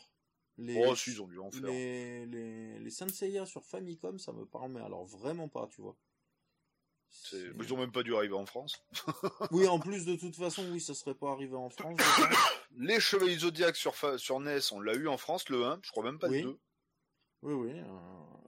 Les, 0.57 0.81
Oh, 0.85 0.95
si, 0.95 1.11
ils 1.11 1.21
ont 1.21 1.27
dû 1.27 1.37
en 1.39 1.51
faire. 1.51 1.61
les, 1.63 2.25
les, 2.25 2.79
les 2.79 2.89
Senseiya 2.89 3.45
sur 3.45 3.63
Famicom, 3.65 4.17
ça 4.19 4.31
me 4.33 4.45
parle, 4.45 4.71
mais 4.71 4.81
alors 4.81 5.05
vraiment 5.05 5.47
pas, 5.49 5.67
tu 5.69 5.81
vois. 5.81 5.97
C'est- 7.17 7.37
C'est- 7.37 7.53
mais 7.55 7.65
Ils 7.65 7.73
ont 7.73 7.77
même 7.77 7.91
pas 7.91 8.03
dû 8.03 8.15
arriver 8.15 8.33
en 8.35 8.45
France. 8.45 8.83
Oui, 9.51 9.67
en 9.67 9.79
plus, 9.79 10.05
de 10.05 10.15
toute 10.15 10.35
façon, 10.35 10.63
oui, 10.71 10.79
ça 10.81 10.93
serait 10.93 11.15
pas 11.15 11.31
arrivé 11.31 11.55
en 11.55 11.69
France. 11.69 11.97
Les 12.77 12.99
Chevaliers 12.99 13.37
Zodiac 13.39 13.75
sur, 13.75 13.95
fa- 13.95 14.17
sur 14.17 14.39
NES, 14.39 14.59
on 14.73 14.79
l'a 14.81 14.93
eu 14.95 15.07
en 15.07 15.17
France, 15.17 15.49
le 15.49 15.63
1, 15.63 15.79
je 15.81 15.91
crois 15.91 16.03
même 16.03 16.19
pas 16.19 16.27
Oui. 16.27 16.41
le 16.41 16.49
2. 16.49 16.59
Oui, 17.43 17.53
oui. 17.53 17.79
euh, 17.79 17.85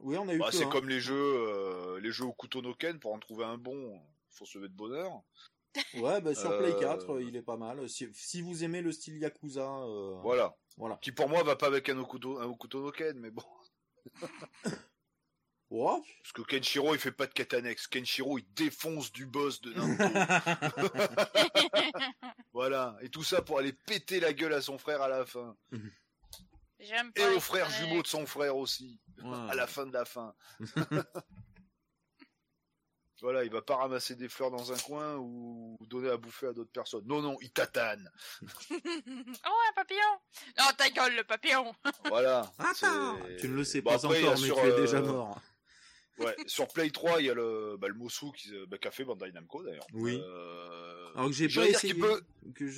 Oui, 0.02 0.18
on 0.18 0.28
a 0.28 0.34
eu 0.34 0.40
Bah, 0.40 0.50
c'est 0.52 0.68
comme 0.70 0.90
les 0.90 1.00
jeux, 1.00 1.16
euh, 1.16 2.00
les 2.02 2.12
jeux 2.12 2.26
au 2.26 2.34
couteau 2.34 2.62
no 2.62 2.74
ken, 2.76 3.00
pour 3.00 3.14
en 3.14 3.20
trouver 3.20 3.46
un 3.46 3.58
bon, 3.58 4.00
faut 4.30 4.46
se 4.46 4.58
lever 4.58 4.70
de 4.70 4.76
bonheur. 4.76 5.22
Ouais, 5.94 6.22
bah, 6.22 6.34
sur 6.36 6.50
Euh, 6.52 6.60
Play 6.60 6.76
4, 6.80 7.22
il 7.22 7.36
est 7.36 7.42
pas 7.44 7.58
mal. 7.58 7.88
Si, 7.88 8.08
si 8.14 8.42
vous 8.42 8.64
aimez 8.64 8.82
le 8.82 8.92
style 8.92 9.18
Yakuza, 9.18 9.62
euh, 9.62 10.20
Voilà. 10.24 10.56
voilà. 10.76 10.98
Qui 11.02 11.12
pour 11.12 11.30
moi 11.30 11.44
va 11.44 11.56
pas 11.56 11.68
avec 11.68 11.88
un 11.90 11.98
un 11.98 12.02
Okuto 12.02 12.82
no 12.82 12.92
ken, 12.92 13.18
mais 13.20 13.32
bon. 13.32 13.44
Oh, 15.70 16.02
Parce 16.22 16.32
que 16.32 16.44
Kenshiro 16.44 16.96
il 16.96 17.00
fait 17.00 17.12
pas 17.12 17.28
de 17.28 17.34
quête 17.34 17.54
annexe. 17.54 17.88
Kenshiro 17.88 18.38
il 18.38 18.46
défonce 18.54 19.12
du 19.12 19.26
boss 19.26 19.60
de 19.62 19.74
Naruto. 19.74 20.04
voilà. 22.54 22.96
Et 23.02 23.10
tout 23.10 23.24
ça 23.24 23.42
pour 23.42 23.60
aller 23.60 23.74
péter 23.74 24.22
la 24.22 24.32
gueule 24.32 24.54
à 24.54 24.62
son 24.62 24.78
frère 24.78 25.02
à 25.02 25.10
la 25.10 25.26
fin. 25.26 25.58
J'aime 26.80 27.12
Et 27.16 27.22
pas 27.22 27.34
au 27.34 27.40
frère 27.40 27.70
jumeau 27.70 28.02
de 28.02 28.08
son 28.08 28.26
frère 28.26 28.56
aussi. 28.56 29.00
Ouais. 29.22 29.50
À 29.50 29.56
la 29.56 29.68
fin 29.68 29.86
de 29.86 29.92
la 29.92 30.06
fin. 30.06 30.34
voilà, 33.22 33.44
il 33.44 33.52
va 33.52 33.62
pas 33.62 33.76
ramasser 33.76 34.16
des 34.16 34.30
fleurs 34.30 34.52
dans 34.52 34.72
un 34.72 34.78
coin 34.78 35.16
ou 35.16 35.76
donner 35.82 36.10
à 36.10 36.18
bouffer 36.18 36.48
à 36.48 36.54
d'autres 36.54 36.72
personnes. 36.72 37.06
Non, 37.08 37.22
non, 37.22 37.36
il 37.42 37.52
tatane. 37.52 38.10
oh, 38.72 38.72
un 38.72 39.74
papillon 39.76 40.00
Non, 40.58 40.66
ta 40.78 40.90
gueule, 40.92 41.16
le 41.16 41.24
papillon 41.24 41.74
Voilà. 42.06 42.50
Attends 42.60 43.18
Tu 43.40 43.50
ne 43.50 43.56
le 43.56 43.64
sais 43.66 43.82
Bon, 43.82 43.90
pas 43.90 44.06
après, 44.06 44.24
encore, 44.24 44.40
mais 44.40 44.46
sur, 44.46 44.56
tu 44.56 44.62
es 44.62 44.72
euh, 44.72 44.82
déjà 44.82 45.02
mort. 45.02 45.42
Ouais, 46.20 46.36
sur 46.48 46.68
Play 46.68 46.90
3, 46.90 47.22
il 47.22 47.26
y 47.26 47.30
a 47.30 47.34
le, 47.34 47.78
bah, 47.78 47.88
le 47.88 47.94
Mosu 47.94 48.32
qui, 48.36 48.52
bah, 48.68 48.78
qu'a 48.78 48.92
fait 48.92 49.04
Bandai 49.06 49.32
Namco 49.32 49.64
d'ailleurs. 49.64 49.86
Oui. 49.94 50.20
Euh, 50.22 51.12
Alors 51.16 51.28
que 51.28 51.34
j'ai 51.36 51.48
pas 51.48 51.68
essayé. 51.68 51.94
peut- 51.94 52.22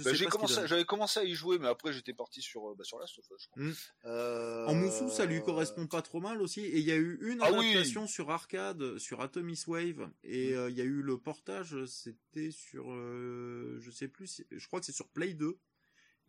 bah, 0.03 0.11
commencé, 0.29 0.67
j'avais 0.67 0.85
commencé 0.85 1.19
à 1.19 1.23
y 1.23 1.33
jouer, 1.35 1.57
mais 1.59 1.67
après 1.67 1.93
j'étais 1.93 2.13
parti 2.13 2.41
sur, 2.41 2.69
euh, 2.71 2.75
bah, 2.77 2.83
sur 2.83 2.99
Last 2.99 3.17
of 3.19 3.25
Us, 3.31 3.41
je 3.43 3.47
crois. 3.47 4.11
Euh, 4.11 4.65
En 4.65 4.75
Moussou, 4.75 5.09
ça 5.09 5.25
lui 5.25 5.41
correspond 5.41 5.87
pas 5.87 6.01
trop 6.01 6.19
mal 6.19 6.41
aussi. 6.41 6.61
Et 6.61 6.79
il 6.79 6.83
y 6.85 6.91
a 6.91 6.95
eu 6.97 7.17
une 7.21 7.39
Ah 7.41 7.51
oui. 7.53 7.69
adaptation 7.71 8.07
sur 8.07 8.29
arcade, 8.31 8.97
sur 8.97 9.21
Atomis 9.21 9.63
Wave. 9.67 10.09
Et 10.23 10.53
euh, 10.55 10.69
il 10.69 10.75
y 10.77 10.81
a 10.81 10.85
eu 10.85 11.01
le 11.01 11.17
portage, 11.17 11.75
c'était 11.85 12.51
sur, 12.51 12.91
euh, 12.91 13.77
je 13.79 13.91
sais 13.91 14.07
plus, 14.07 14.27
si- 14.27 14.45
je 14.51 14.67
crois 14.67 14.79
que 14.79 14.85
c'est 14.85 14.91
sur 14.91 15.07
Play 15.09 15.33
2. 15.33 15.57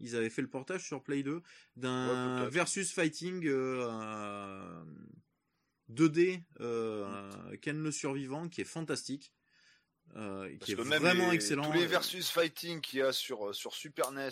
Ils 0.03 0.17
avaient 0.17 0.31
fait 0.31 0.41
le 0.43 0.49
portage 0.49 0.87
sur 0.87 1.03
Play 1.03 1.23
2 1.23 1.43
d'un 1.77 2.45
Ouais, 2.45 2.51
versus 2.51 2.91
fighting 2.93 3.47
euh, 3.47 3.87
euh, 3.87 4.83
2D 5.95 6.43
euh, 6.61 7.57
Ken 7.59 7.83
le 7.83 7.91
survivant 7.93 8.49
qui 8.49 8.61
est 8.61 8.65
fantastique. 8.65 9.33
euh, 10.17 10.57
qui 10.59 10.73
est 10.73 10.75
vraiment 10.75 11.29
les- 11.31 11.35
excellent. 11.37 11.71
Tous 11.71 11.77
les 11.79 11.87
versus 11.87 12.31
fighting 12.31 12.81
qu'il 12.81 12.99
y 12.99 13.03
a 13.03 13.13
sur, 13.13 13.49
euh, 13.51 13.53
sur 13.53 13.75
Super 13.75 14.11
NES, 14.13 14.31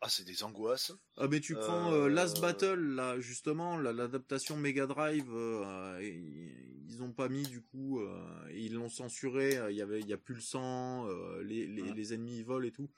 ah, 0.00 0.08
c'est 0.08 0.24
des 0.24 0.44
angoisses. 0.44 0.92
Ah 1.16 1.26
mais 1.28 1.40
tu 1.40 1.56
Euh, 1.56 1.60
prends 1.60 1.92
euh, 1.92 2.08
Last 2.08 2.40
Battle 2.40 2.78
là 2.94 3.18
justement 3.20 3.76
la- 3.76 3.92
l'adaptation 3.92 4.56
Mega 4.56 4.86
Drive 4.86 5.28
euh, 5.34 5.98
ils, 6.02 6.84
ils 6.88 7.02
ont 7.02 7.12
pas 7.12 7.28
mis 7.28 7.42
du 7.42 7.60
coup 7.62 8.00
euh, 8.00 8.48
ils 8.54 8.72
l'ont 8.74 8.88
censuré 8.88 9.56
euh, 9.58 9.70
il 9.70 9.76
y 9.76 9.82
avait 9.82 10.00
il 10.00 10.06
y 10.06 10.12
a 10.12 10.18
plus 10.18 10.36
le 10.36 10.40
sang 10.40 11.06
euh, 11.08 11.42
les, 11.42 11.66
les, 11.66 11.82
Ouais. 11.82 11.94
les 11.94 12.14
ennemis 12.14 12.42
volent 12.44 12.66
et 12.66 12.72
tout 12.72 12.90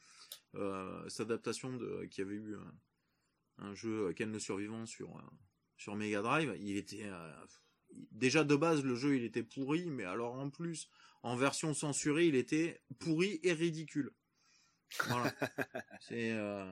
euh, 0.54 1.08
cette 1.08 1.22
adaptation 1.30 1.72
de 1.72 2.04
qui 2.10 2.20
avait 2.20 2.34
eu 2.36 2.54
un, 3.58 3.74
jeu 3.74 4.08
euh, 4.08 4.12
Ken 4.12 4.30
le 4.30 4.38
survivant 4.38 4.84
sur 4.86 5.08
euh, 5.16 5.22
sur 5.82 5.96
Mega 5.96 6.22
Drive 6.22 6.54
il 6.60 6.76
était 6.76 7.04
euh, 7.04 7.32
déjà 8.12 8.44
de 8.44 8.54
base 8.56 8.82
le 8.84 8.94
jeu 8.94 9.16
il 9.16 9.24
était 9.24 9.42
pourri 9.42 9.90
mais 9.90 10.04
alors 10.04 10.34
en 10.34 10.48
plus 10.50 10.88
en 11.22 11.36
version 11.36 11.74
censurée 11.74 12.26
il 12.26 12.34
était 12.36 12.82
pourri 13.00 13.40
et 13.42 13.52
ridicule 13.52 14.12
voilà. 15.08 15.32
C'est 16.00 16.32
euh, 16.32 16.70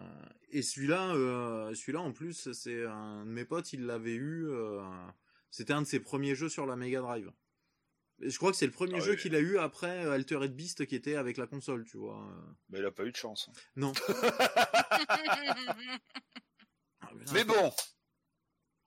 et 0.50 0.60
celui-là, 0.60 1.14
euh, 1.14 1.74
celui-là 1.74 2.00
en 2.02 2.12
plus, 2.12 2.52
c'est 2.52 2.84
un 2.84 3.24
de 3.24 3.30
mes 3.30 3.46
potes, 3.46 3.72
il 3.72 3.86
l'avait 3.86 4.12
eu. 4.12 4.46
euh, 4.46 4.82
C'était 5.50 5.72
un 5.72 5.80
de 5.80 5.86
ses 5.86 6.00
premiers 6.00 6.34
jeux 6.34 6.50
sur 6.50 6.66
la 6.66 6.76
Mega 6.76 7.00
Drive. 7.00 7.32
Et 8.20 8.28
je 8.28 8.36
crois 8.36 8.50
que 8.50 8.58
c'est 8.58 8.66
le 8.66 8.72
premier 8.72 8.96
Ah 8.98 9.00
jeu 9.00 9.12
oui. 9.12 9.16
qu'il 9.16 9.34
a 9.34 9.38
eu 9.40 9.56
après 9.56 10.04
Altered 10.04 10.54
Beast 10.54 10.84
qui 10.84 10.96
était 10.96 11.14
avec 11.14 11.38
la 11.38 11.46
console, 11.46 11.86
tu 11.86 11.96
vois. 11.96 12.22
Mais 12.68 12.80
il 12.80 12.84
a 12.84 12.90
pas 12.90 13.06
eu 13.06 13.10
de 13.10 13.16
chance. 13.16 13.48
Non. 13.74 13.94
Ah, 17.00 17.08
Mais 17.32 17.44
bon, 17.44 17.72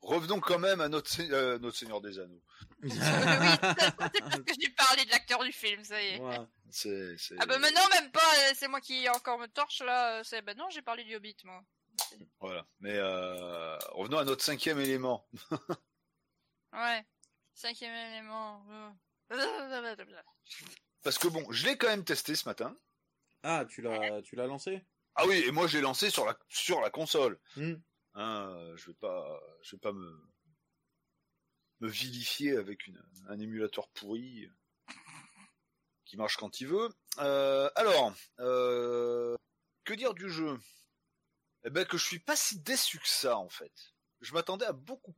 revenons 0.03 0.39
quand 0.39 0.59
même 0.59 0.81
à 0.81 0.89
notre, 0.89 1.09
euh, 1.21 1.57
notre 1.59 1.77
Seigneur 1.77 2.01
des 2.01 2.19
Anneaux. 2.19 2.41
oui, 2.81 2.91
c'est 2.91 2.99
parce 4.19 4.39
que 4.45 4.53
j'ai 4.59 4.69
parlé 4.69 5.05
de 5.05 5.09
l'acteur 5.11 5.43
du 5.43 5.51
film, 5.51 5.83
ça 5.83 6.01
y 6.01 6.07
est. 6.07 6.21
Ah 7.39 7.45
bah 7.45 7.59
maintenant 7.59 7.87
même 7.91 8.11
pas, 8.11 8.19
euh, 8.19 8.51
c'est 8.55 8.67
moi 8.67 8.81
qui 8.81 9.07
encore 9.09 9.37
me 9.39 9.47
torche 9.47 9.81
là. 9.81 10.19
euh, 10.19 10.23
C'est 10.23 10.41
bah 10.41 10.53
non, 10.55 10.69
j'ai 10.69 10.81
parlé 10.81 11.03
du 11.03 11.15
Hobbit 11.15 11.37
moi. 11.45 11.63
Voilà. 12.39 12.65
Mais 12.79 12.95
euh, 12.95 13.77
revenons 13.91 14.17
à 14.17 14.25
notre 14.25 14.43
cinquième 14.43 14.79
élément. 14.79 15.27
Ouais. 16.73 17.05
Cinquième 17.53 17.93
élément. 17.93 18.65
Parce 21.03 21.19
que 21.19 21.27
bon, 21.27 21.45
je 21.51 21.65
l'ai 21.67 21.77
quand 21.77 21.87
même 21.87 22.03
testé 22.03 22.33
ce 22.35 22.49
matin. 22.49 22.75
Ah, 23.43 23.65
tu 23.69 23.83
l'as, 23.83 24.23
tu 24.23 24.35
l'as 24.35 24.47
lancé? 24.47 24.83
Ah 25.15 25.27
oui, 25.27 25.43
et 25.45 25.51
moi 25.51 25.67
je 25.67 25.77
l'ai 25.77 25.83
lancé 25.83 26.09
sur 26.09 26.25
la, 26.25 26.35
sur 26.49 26.81
la 26.81 26.89
console. 26.89 27.39
Hmm. 27.55 27.75
Hein, 28.15 28.49
euh, 28.49 28.77
je 28.77 28.87
vais 28.87 28.95
pas, 28.95 29.41
vais 29.71 29.77
pas 29.77 29.91
me, 29.91 30.21
vilifier 31.81 32.55
avec 32.55 32.89
un 33.27 33.39
émulateur 33.39 33.89
pourri 33.89 34.49
qui 36.05 36.15
marche 36.17 36.37
quand 36.37 36.61
il 36.61 36.67
veut. 36.67 36.89
Euh, 37.19 37.69
alors, 37.75 38.13
euh, 38.39 39.35
que 39.83 39.93
dire 39.93 40.13
du 40.13 40.29
jeu? 40.29 40.57
Eh 41.65 41.69
ben 41.69 41.85
que 41.85 41.97
je 41.97 42.05
suis 42.05 42.19
pas 42.19 42.35
si 42.35 42.59
déçu 42.59 42.99
que 42.99 43.07
ça 43.07 43.37
en 43.37 43.49
fait. 43.49 43.93
Je 44.21 44.33
m'attendais 44.33 44.65
à 44.65 44.73
beaucoup 44.73 45.15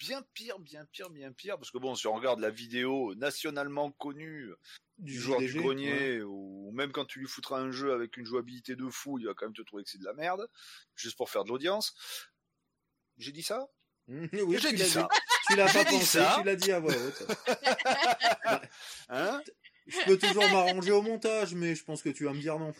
bien 0.00 0.24
pire, 0.34 0.58
bien 0.58 0.84
pire, 0.86 1.10
bien 1.10 1.30
pire, 1.30 1.56
parce 1.58 1.70
que 1.70 1.78
bon, 1.78 1.94
si 1.94 2.06
on 2.06 2.14
regarde 2.14 2.40
la 2.40 2.50
vidéo 2.50 3.14
nationalement 3.14 3.92
connue 3.92 4.50
du 4.98 5.14
joueur 5.18 5.40
du 5.40 5.52
grenier, 5.54 6.22
ou 6.22 6.72
même 6.72 6.90
quand 6.90 7.04
tu 7.04 7.20
lui 7.20 7.28
foutras 7.28 7.60
un 7.60 7.70
jeu 7.70 7.92
avec 7.92 8.16
une 8.16 8.24
jouabilité 8.24 8.74
de 8.74 8.88
fou, 8.88 9.18
il 9.18 9.26
va 9.26 9.34
quand 9.34 9.46
même 9.46 9.54
te 9.54 9.62
trouver 9.62 9.84
que 9.84 9.90
c'est 9.90 9.98
de 9.98 10.04
la 10.04 10.14
merde, 10.14 10.48
juste 10.96 11.16
pour 11.16 11.30
faire 11.30 11.44
de 11.44 11.50
l'audience. 11.50 11.94
J'ai 13.18 13.32
dit 13.32 13.42
ça? 13.42 13.68
Oui, 14.08 14.58
J'ai 14.58 14.72
dit 14.72 14.88
ça. 14.88 15.08
Tu 15.46 15.56
l'as 15.56 15.72
pas 15.72 15.84
pensé, 15.84 16.18
ça. 16.18 16.36
tu 16.40 16.46
l'as 16.46 16.56
dit 16.56 16.72
à 16.72 16.80
voix 16.80 16.94
haute. 16.94 17.26
Hein? 19.08 19.42
Je 19.86 20.04
peux 20.04 20.18
toujours 20.18 20.48
m'arranger 20.50 20.92
au 20.92 21.02
montage, 21.02 21.54
mais 21.54 21.74
je 21.74 21.84
pense 21.84 22.02
que 22.02 22.08
tu 22.08 22.24
vas 22.24 22.32
me 22.32 22.40
dire 22.40 22.58
non. 22.58 22.72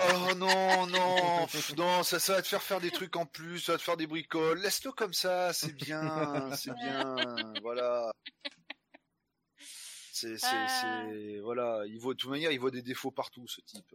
Oh 0.00 0.34
non, 0.34 0.86
non, 0.86 1.46
pff, 1.46 1.76
non, 1.76 2.02
ça, 2.02 2.18
ça 2.18 2.34
va 2.34 2.42
te 2.42 2.48
faire 2.48 2.62
faire 2.62 2.80
des 2.80 2.90
trucs 2.90 3.16
en 3.16 3.26
plus, 3.26 3.60
ça 3.60 3.72
va 3.72 3.78
te 3.78 3.82
faire 3.82 3.96
des 3.96 4.06
bricoles. 4.06 4.60
Laisse-le 4.60 4.92
comme 4.92 5.12
ça, 5.12 5.52
c'est 5.52 5.74
bien, 5.74 6.50
c'est 6.56 6.74
bien, 6.74 7.16
voilà. 7.62 8.12
C'est, 10.12 10.36
c'est, 10.36 10.68
c'est, 10.68 11.38
voilà, 11.40 11.82
il 11.86 11.98
voit, 11.98 12.14
de 12.14 12.18
toute 12.18 12.30
manière, 12.30 12.50
il 12.50 12.58
voit 12.58 12.70
des 12.72 12.82
défauts 12.82 13.10
partout, 13.12 13.46
ce 13.46 13.60
type. 13.60 13.94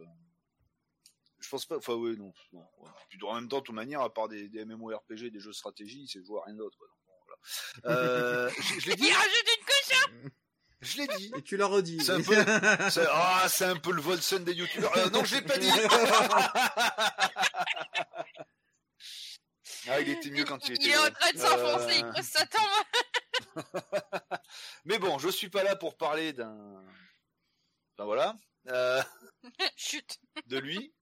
Je 1.40 1.48
pense 1.50 1.66
pas, 1.66 1.76
enfin, 1.76 1.94
oui, 1.94 2.16
non, 2.16 2.32
non. 2.52 2.66
ouais. 2.78 2.90
Puis 3.10 3.18
en 3.22 3.34
même 3.34 3.48
temps, 3.48 3.58
de 3.58 3.64
toute 3.64 3.74
manière, 3.74 4.00
à 4.00 4.12
part 4.12 4.28
des, 4.28 4.48
des 4.48 4.64
MMORPG, 4.64 5.30
des 5.30 5.40
jeux 5.40 5.50
de 5.50 5.54
stratégie, 5.54 6.08
c'est 6.08 6.24
jouer 6.24 6.40
à 6.40 6.44
rien 6.46 6.54
d'autre, 6.54 6.78
voilà. 6.78 7.98
Euh, 7.98 8.50
je, 8.62 8.80
je 8.80 8.88
l'ai 8.88 8.96
dit, 8.96 9.06
Il 9.06 9.12
rajoute 9.12 9.48
une 9.58 9.64
couche 9.64 10.32
je 10.80 10.98
l'ai 10.98 11.06
dit. 11.16 11.32
Et 11.36 11.42
tu 11.42 11.56
l'as 11.56 11.66
redit. 11.66 11.98
C'est 12.02 12.12
un 12.12 12.22
peu, 12.22 12.34
c'est, 12.90 13.06
ah, 13.10 13.46
c'est 13.48 13.64
un 13.64 13.76
peu 13.76 13.92
le 13.92 14.02
Volson 14.02 14.40
des 14.40 14.52
youtubeurs. 14.52 14.96
Euh, 14.96 15.10
non, 15.10 15.24
je 15.24 15.36
l'ai 15.36 15.42
pas 15.42 15.58
dit. 15.58 15.70
ah, 19.88 20.00
il 20.00 20.08
était 20.10 20.30
mieux 20.30 20.44
quand 20.44 20.66
il 20.68 20.74
était 20.74 20.84
Il 20.84 20.90
est 20.90 20.96
en 20.96 21.10
train 21.10 21.32
de 21.32 21.38
s'enfoncer, 21.38 21.98
il 21.98 22.04
Euh, 22.04 22.12
creuse 22.12 22.26
sa 22.26 22.46
tombe. 22.46 23.44
Mais 24.84 24.98
bon, 24.98 25.18
je 25.18 25.28
suis 25.28 25.48
pas 25.48 25.62
là 25.62 25.76
pour 25.76 25.96
parler 25.96 26.32
d'un, 26.32 26.84
ben 27.96 28.04
voilà, 28.04 28.36
euh, 28.68 29.02
Chut. 29.76 30.18
de 30.46 30.58
lui. 30.58 30.92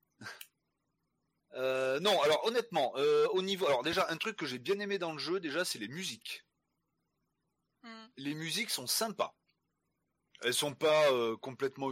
Euh, 1.55 2.01
non, 2.01 2.21
alors 2.23 2.45
honnêtement, 2.47 2.93
euh, 2.97 3.27
au 3.29 3.43
niveau, 3.43 3.67
alors 3.67 3.83
déjà 3.83 4.07
un 4.09 4.17
truc 4.17 4.37
que 4.37 4.47
j'ai 4.47 4.59
bien 4.59 4.79
aimé 4.79 4.99
dans 4.99 5.13
le 5.13 5.19
jeu, 5.19 5.41
déjà, 5.41 5.65
c'est 5.65 5.79
les 5.79 5.89
musiques. 5.89 6.45
Hmm. 7.85 8.07
les 8.17 8.35
musiques 8.35 8.71
sont 8.71 8.87
sympas. 8.87 9.35
Elles 10.43 10.55
sont 10.55 10.75
pas 10.75 11.11
euh, 11.13 11.37
complètement 11.37 11.91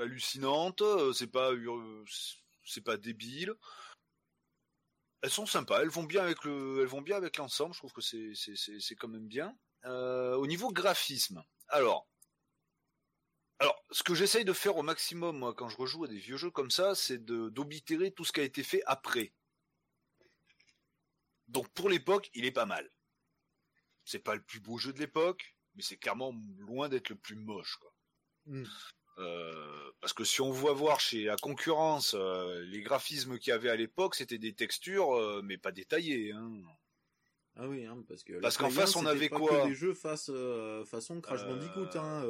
hallucinantes, 0.00 0.82
euh, 0.82 1.12
c'est 1.12 1.28
pas 1.28 1.52
euh, 1.52 2.04
c'est 2.64 2.80
pas 2.80 2.96
débile. 2.96 3.54
Elles 5.22 5.30
sont 5.30 5.46
sympas, 5.46 5.82
elles 5.82 5.88
vont 5.88 6.02
bien 6.02 6.22
avec 6.22 6.42
le, 6.44 6.80
elles 6.80 6.88
vont 6.88 7.00
bien 7.02 7.16
avec 7.16 7.36
l'ensemble. 7.36 7.74
Je 7.74 7.78
trouve 7.78 7.92
que 7.92 8.00
c'est 8.00 8.32
c'est 8.34 8.96
quand 8.96 9.08
même 9.08 9.28
bien. 9.28 9.56
Au 9.84 10.46
niveau 10.46 10.72
graphisme, 10.72 11.44
alors 11.68 12.08
alors 13.58 13.80
ce 13.92 14.02
que 14.02 14.14
j'essaye 14.14 14.44
de 14.44 14.52
faire 14.52 14.76
au 14.76 14.82
maximum 14.82 15.38
moi 15.38 15.54
quand 15.54 15.68
je 15.68 15.76
rejoue 15.76 16.04
à 16.04 16.08
des 16.08 16.18
vieux 16.18 16.36
jeux 16.36 16.50
comme 16.50 16.70
ça, 16.70 16.94
c'est 16.94 17.24
d'oblitérer 17.24 18.10
tout 18.10 18.24
ce 18.24 18.32
qui 18.32 18.40
a 18.40 18.44
été 18.44 18.62
fait 18.64 18.82
après. 18.86 19.32
Donc 21.48 21.68
pour 21.70 21.88
l'époque, 21.88 22.30
il 22.34 22.44
est 22.44 22.52
pas 22.52 22.66
mal 22.66 22.90
c'est 24.04 24.18
pas 24.18 24.34
le 24.34 24.42
plus 24.42 24.60
beau 24.60 24.78
jeu 24.78 24.92
de 24.92 24.98
l'époque, 24.98 25.56
mais 25.74 25.82
c'est 25.82 25.96
clairement 25.96 26.34
loin 26.58 26.88
d'être 26.88 27.08
le 27.10 27.16
plus 27.16 27.36
moche. 27.36 27.76
Quoi. 27.80 27.92
Mm. 28.46 28.64
Euh, 29.18 29.90
parce 30.00 30.12
que 30.14 30.24
si 30.24 30.40
on 30.40 30.50
voit 30.50 30.72
voir 30.72 30.98
chez 31.00 31.24
la 31.24 31.36
concurrence 31.36 32.14
euh, 32.18 32.62
les 32.62 32.80
graphismes 32.80 33.38
qu'il 33.38 33.50
y 33.50 33.54
avait 33.54 33.68
à 33.68 33.76
l'époque, 33.76 34.14
c'était 34.14 34.38
des 34.38 34.54
textures, 34.54 35.14
euh, 35.14 35.42
mais 35.44 35.58
pas 35.58 35.70
détaillées. 35.72 36.32
Hein. 36.32 36.50
Ah 37.56 37.68
oui, 37.68 37.84
hein, 37.84 38.02
parce 38.08 38.24
que. 38.24 38.40
Parce 38.40 38.56
qu'en 38.56 38.70
face, 38.70 38.96
1, 38.96 39.00
on 39.00 39.04
avait 39.06 39.28
pas 39.28 39.36
quoi 39.38 39.64
que 39.64 39.68
Des 39.68 39.74
jeux 39.74 39.92
face, 39.92 40.30
façon 40.86 41.20
Crash 41.20 41.44
Bandicoot. 41.44 41.94
Hein, 41.98 42.22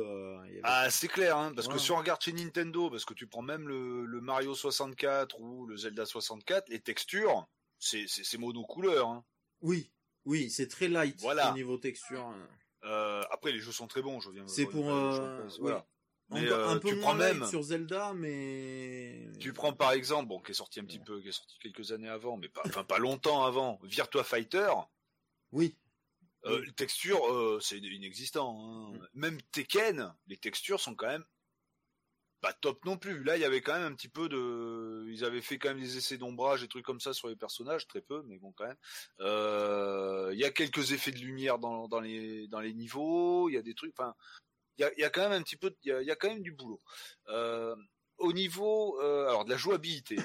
il 0.46 0.50
y 0.50 0.54
avait- 0.54 0.60
Ah, 0.64 0.90
c'est 0.90 1.06
clair, 1.06 1.36
hein, 1.36 1.52
parce 1.54 1.68
que 1.68 1.78
si 1.78 1.92
on 1.92 1.96
regarde 1.96 2.20
chez 2.20 2.32
Nintendo, 2.32 2.90
parce 2.90 3.04
que 3.04 3.14
tu 3.14 3.28
prends 3.28 3.42
même 3.42 3.68
le, 3.68 4.04
le 4.04 4.20
Mario 4.20 4.52
64 4.56 5.40
ou 5.40 5.66
le 5.66 5.76
Zelda 5.76 6.04
64, 6.06 6.68
les 6.68 6.80
textures, 6.80 7.46
c'est 7.78 8.06
c'est 8.08 8.24
c'est 8.24 8.38
monocouleur. 8.38 9.06
Hein. 9.08 9.24
Oui, 9.60 9.92
oui, 10.24 10.50
c'est 10.50 10.66
très 10.66 10.88
light 10.88 11.20
Voilà. 11.20 11.52
au 11.52 11.54
niveau 11.54 11.76
texture. 11.78 12.24
hein. 12.26 12.48
Euh, 12.84 13.22
après, 13.30 13.52
les 13.52 13.60
jeux 13.60 13.72
sont 13.72 13.86
très 13.86 14.02
bons, 14.02 14.20
je 14.20 14.30
viens. 14.30 14.46
C'est 14.48 14.66
pour, 14.66 14.90
euh, 14.90 15.46
voilà. 15.60 15.86
Mais, 16.30 16.48
euh, 16.48 16.68
un 16.68 16.78
peu 16.78 16.88
tu 16.88 16.94
moins 16.96 17.02
prends 17.10 17.14
même- 17.14 17.46
sur 17.46 17.62
Zelda, 17.62 18.14
mais. 18.14 19.28
Tu 19.38 19.52
prends 19.52 19.72
par 19.74 19.92
exemple, 19.92 20.28
bon, 20.28 20.40
qui 20.40 20.52
est 20.52 20.54
sorti 20.54 20.80
un 20.80 20.84
petit 20.84 20.98
peu, 20.98 21.20
qui 21.20 21.28
est 21.28 21.32
sorti 21.32 21.58
quelques 21.58 21.92
années 21.92 22.08
avant, 22.08 22.36
mais 22.38 22.48
pas, 22.48 22.62
enfin 22.64 22.84
pas 22.84 22.98
longtemps 22.98 23.44
avant, 23.44 23.78
Virtua 23.82 24.24
Fighter. 24.24 24.70
Oui. 25.52 25.76
Euh, 26.46 26.58
Oui. 26.60 26.66
Les 26.66 26.72
textures, 26.72 27.30
euh, 27.30 27.60
c'est 27.60 27.76
inexistant. 27.78 28.56
hein. 28.58 28.92
Mm. 28.92 29.06
Même 29.14 29.42
Tekken, 29.52 30.12
les 30.26 30.36
textures 30.38 30.80
sont 30.80 30.94
quand 30.94 31.06
même 31.08 31.24
pas 32.42 32.52
top 32.52 32.84
non 32.84 32.98
plus. 32.98 33.22
Là, 33.22 33.36
il 33.36 33.40
y 33.40 33.44
avait 33.44 33.62
quand 33.62 33.72
même 33.72 33.90
un 33.90 33.94
petit 33.94 34.08
peu 34.08 34.28
de, 34.28 35.06
ils 35.08 35.24
avaient 35.24 35.40
fait 35.40 35.58
quand 35.58 35.68
même 35.68 35.80
des 35.80 35.96
essais 35.96 36.18
d'ombrage 36.18 36.62
et 36.64 36.68
trucs 36.68 36.84
comme 36.84 37.00
ça 37.00 37.14
sur 37.14 37.28
les 37.28 37.36
personnages, 37.36 37.86
très 37.86 38.02
peu, 38.02 38.22
mais 38.26 38.36
bon 38.38 38.52
quand 38.52 38.66
même. 38.66 38.76
Euh, 39.20 40.30
Il 40.34 40.40
y 40.40 40.44
a 40.44 40.50
quelques 40.50 40.90
effets 40.92 41.12
de 41.12 41.18
lumière 41.20 41.58
dans, 41.58 41.86
dans 41.86 42.00
les 42.00 42.48
dans 42.48 42.60
les 42.60 42.74
niveaux. 42.74 43.48
Il 43.48 43.54
y 43.54 43.58
a 43.58 43.62
des 43.62 43.74
trucs, 43.74 43.94
enfin, 43.96 44.14
il 44.76 44.82
y 44.82 44.84
a, 44.84 44.92
il 44.94 45.00
y 45.00 45.04
a 45.04 45.10
quand 45.10 45.22
même 45.22 45.40
un 45.40 45.42
petit 45.42 45.56
peu, 45.56 45.74
il 45.84 45.88
y 45.88 45.92
a, 45.92 46.02
il 46.02 46.06
y 46.06 46.10
a 46.10 46.16
quand 46.16 46.28
même 46.28 46.42
du 46.42 46.50
boulot. 46.52 46.80
Euh, 47.28 47.76
au 48.18 48.32
niveau, 48.32 49.00
euh, 49.00 49.28
alors 49.28 49.44
de 49.44 49.50
la 49.50 49.56
jouabilité. 49.56 50.16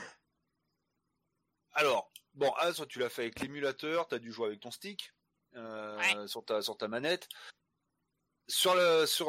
Alors, 1.73 2.11
bon, 2.33 2.51
ah, 2.57 2.73
soit 2.73 2.87
tu 2.87 2.97
l'as 2.97 3.09
fait 3.09 3.21
avec 3.23 3.39
l'émulateur, 3.39 4.07
t'as 4.07 4.17
dû 4.19 4.31
jouer 4.33 4.47
avec 4.47 4.59
ton 4.59 4.71
stick 4.71 5.13
Ouais. 5.53 6.27
sur 6.27 6.43
ta 6.43 6.61
sur 6.61 6.77
ta 6.77 6.87
manette. 6.87 7.29
Sur 8.47 8.73
la 8.75 9.05
sur 9.05 9.27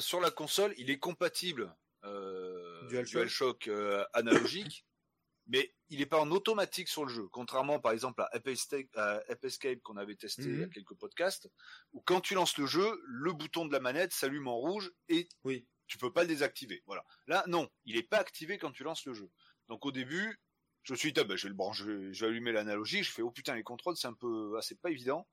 sur 0.00 0.20
la 0.20 0.30
console, 0.30 0.74
il 0.76 0.90
est 0.90 0.98
compatible 0.98 1.74
euh, 2.04 2.86
DualShock. 2.88 3.12
DualShock 3.12 3.68
euh, 3.68 4.04
analogique, 4.12 4.86
mais 5.46 5.74
il 5.88 5.98
n'est 5.98 6.06
pas 6.06 6.20
en 6.20 6.30
automatique 6.30 6.88
sur 6.88 7.04
le 7.04 7.12
jeu, 7.12 7.28
contrairement 7.28 7.80
par 7.80 7.92
exemple 7.92 8.22
à 8.22 8.30
Ape 8.32 8.46
Escape, 8.48 9.80
qu'on 9.82 9.96
avait 9.96 10.16
testé 10.16 10.42
il 10.44 10.58
y 10.58 10.62
a 10.62 10.66
Mhm. 10.66 10.70
quelques 10.72 10.94
podcasts, 10.94 11.48
où 11.92 12.00
quand 12.00 12.20
tu 12.20 12.34
lances 12.34 12.56
le 12.58 12.66
jeu, 12.66 13.00
le 13.04 13.32
bouton 13.32 13.66
de 13.66 13.72
la 13.72 13.80
manette 13.80 14.12
s'allume 14.12 14.48
en 14.48 14.56
rouge 14.56 14.90
et 15.08 15.28
Oui. 15.44 15.66
tu 15.86 15.98
peux 15.98 16.12
pas 16.12 16.22
le 16.22 16.28
désactiver. 16.28 16.82
Voilà. 16.86 17.04
Là, 17.26 17.44
non, 17.48 17.68
il 17.84 17.96
est 17.96 18.02
pas 18.08 18.18
activé 18.18 18.56
quand 18.58 18.72
tu 18.72 18.82
lances 18.84 19.04
le 19.04 19.14
jeu. 19.14 19.30
Donc 19.68 19.84
au 19.84 19.92
début, 19.92 20.38
je 20.84 20.92
me 20.94 20.96
suis 20.98 21.12
dit, 21.12 21.20
ah, 21.20 21.24
ben, 21.24 21.36
je 21.36 21.44
vais 21.44 21.50
le 21.50 21.54
brancher, 21.54 21.84
je 21.84 21.90
vais- 21.90 22.12
je 22.12 22.24
vais 22.24 22.30
allumer 22.30 22.50
l'analogie. 22.52 23.04
Je 23.04 23.10
fais, 23.12 23.22
oh 23.22 23.30
putain, 23.30 23.54
les 23.54 23.62
contrôles, 23.62 23.96
c'est 23.96 24.08
un 24.08 24.14
peu, 24.14 24.54
ah, 24.58 24.62
c'est 24.62 24.80
pas 24.80 24.90
évident. 24.90 25.28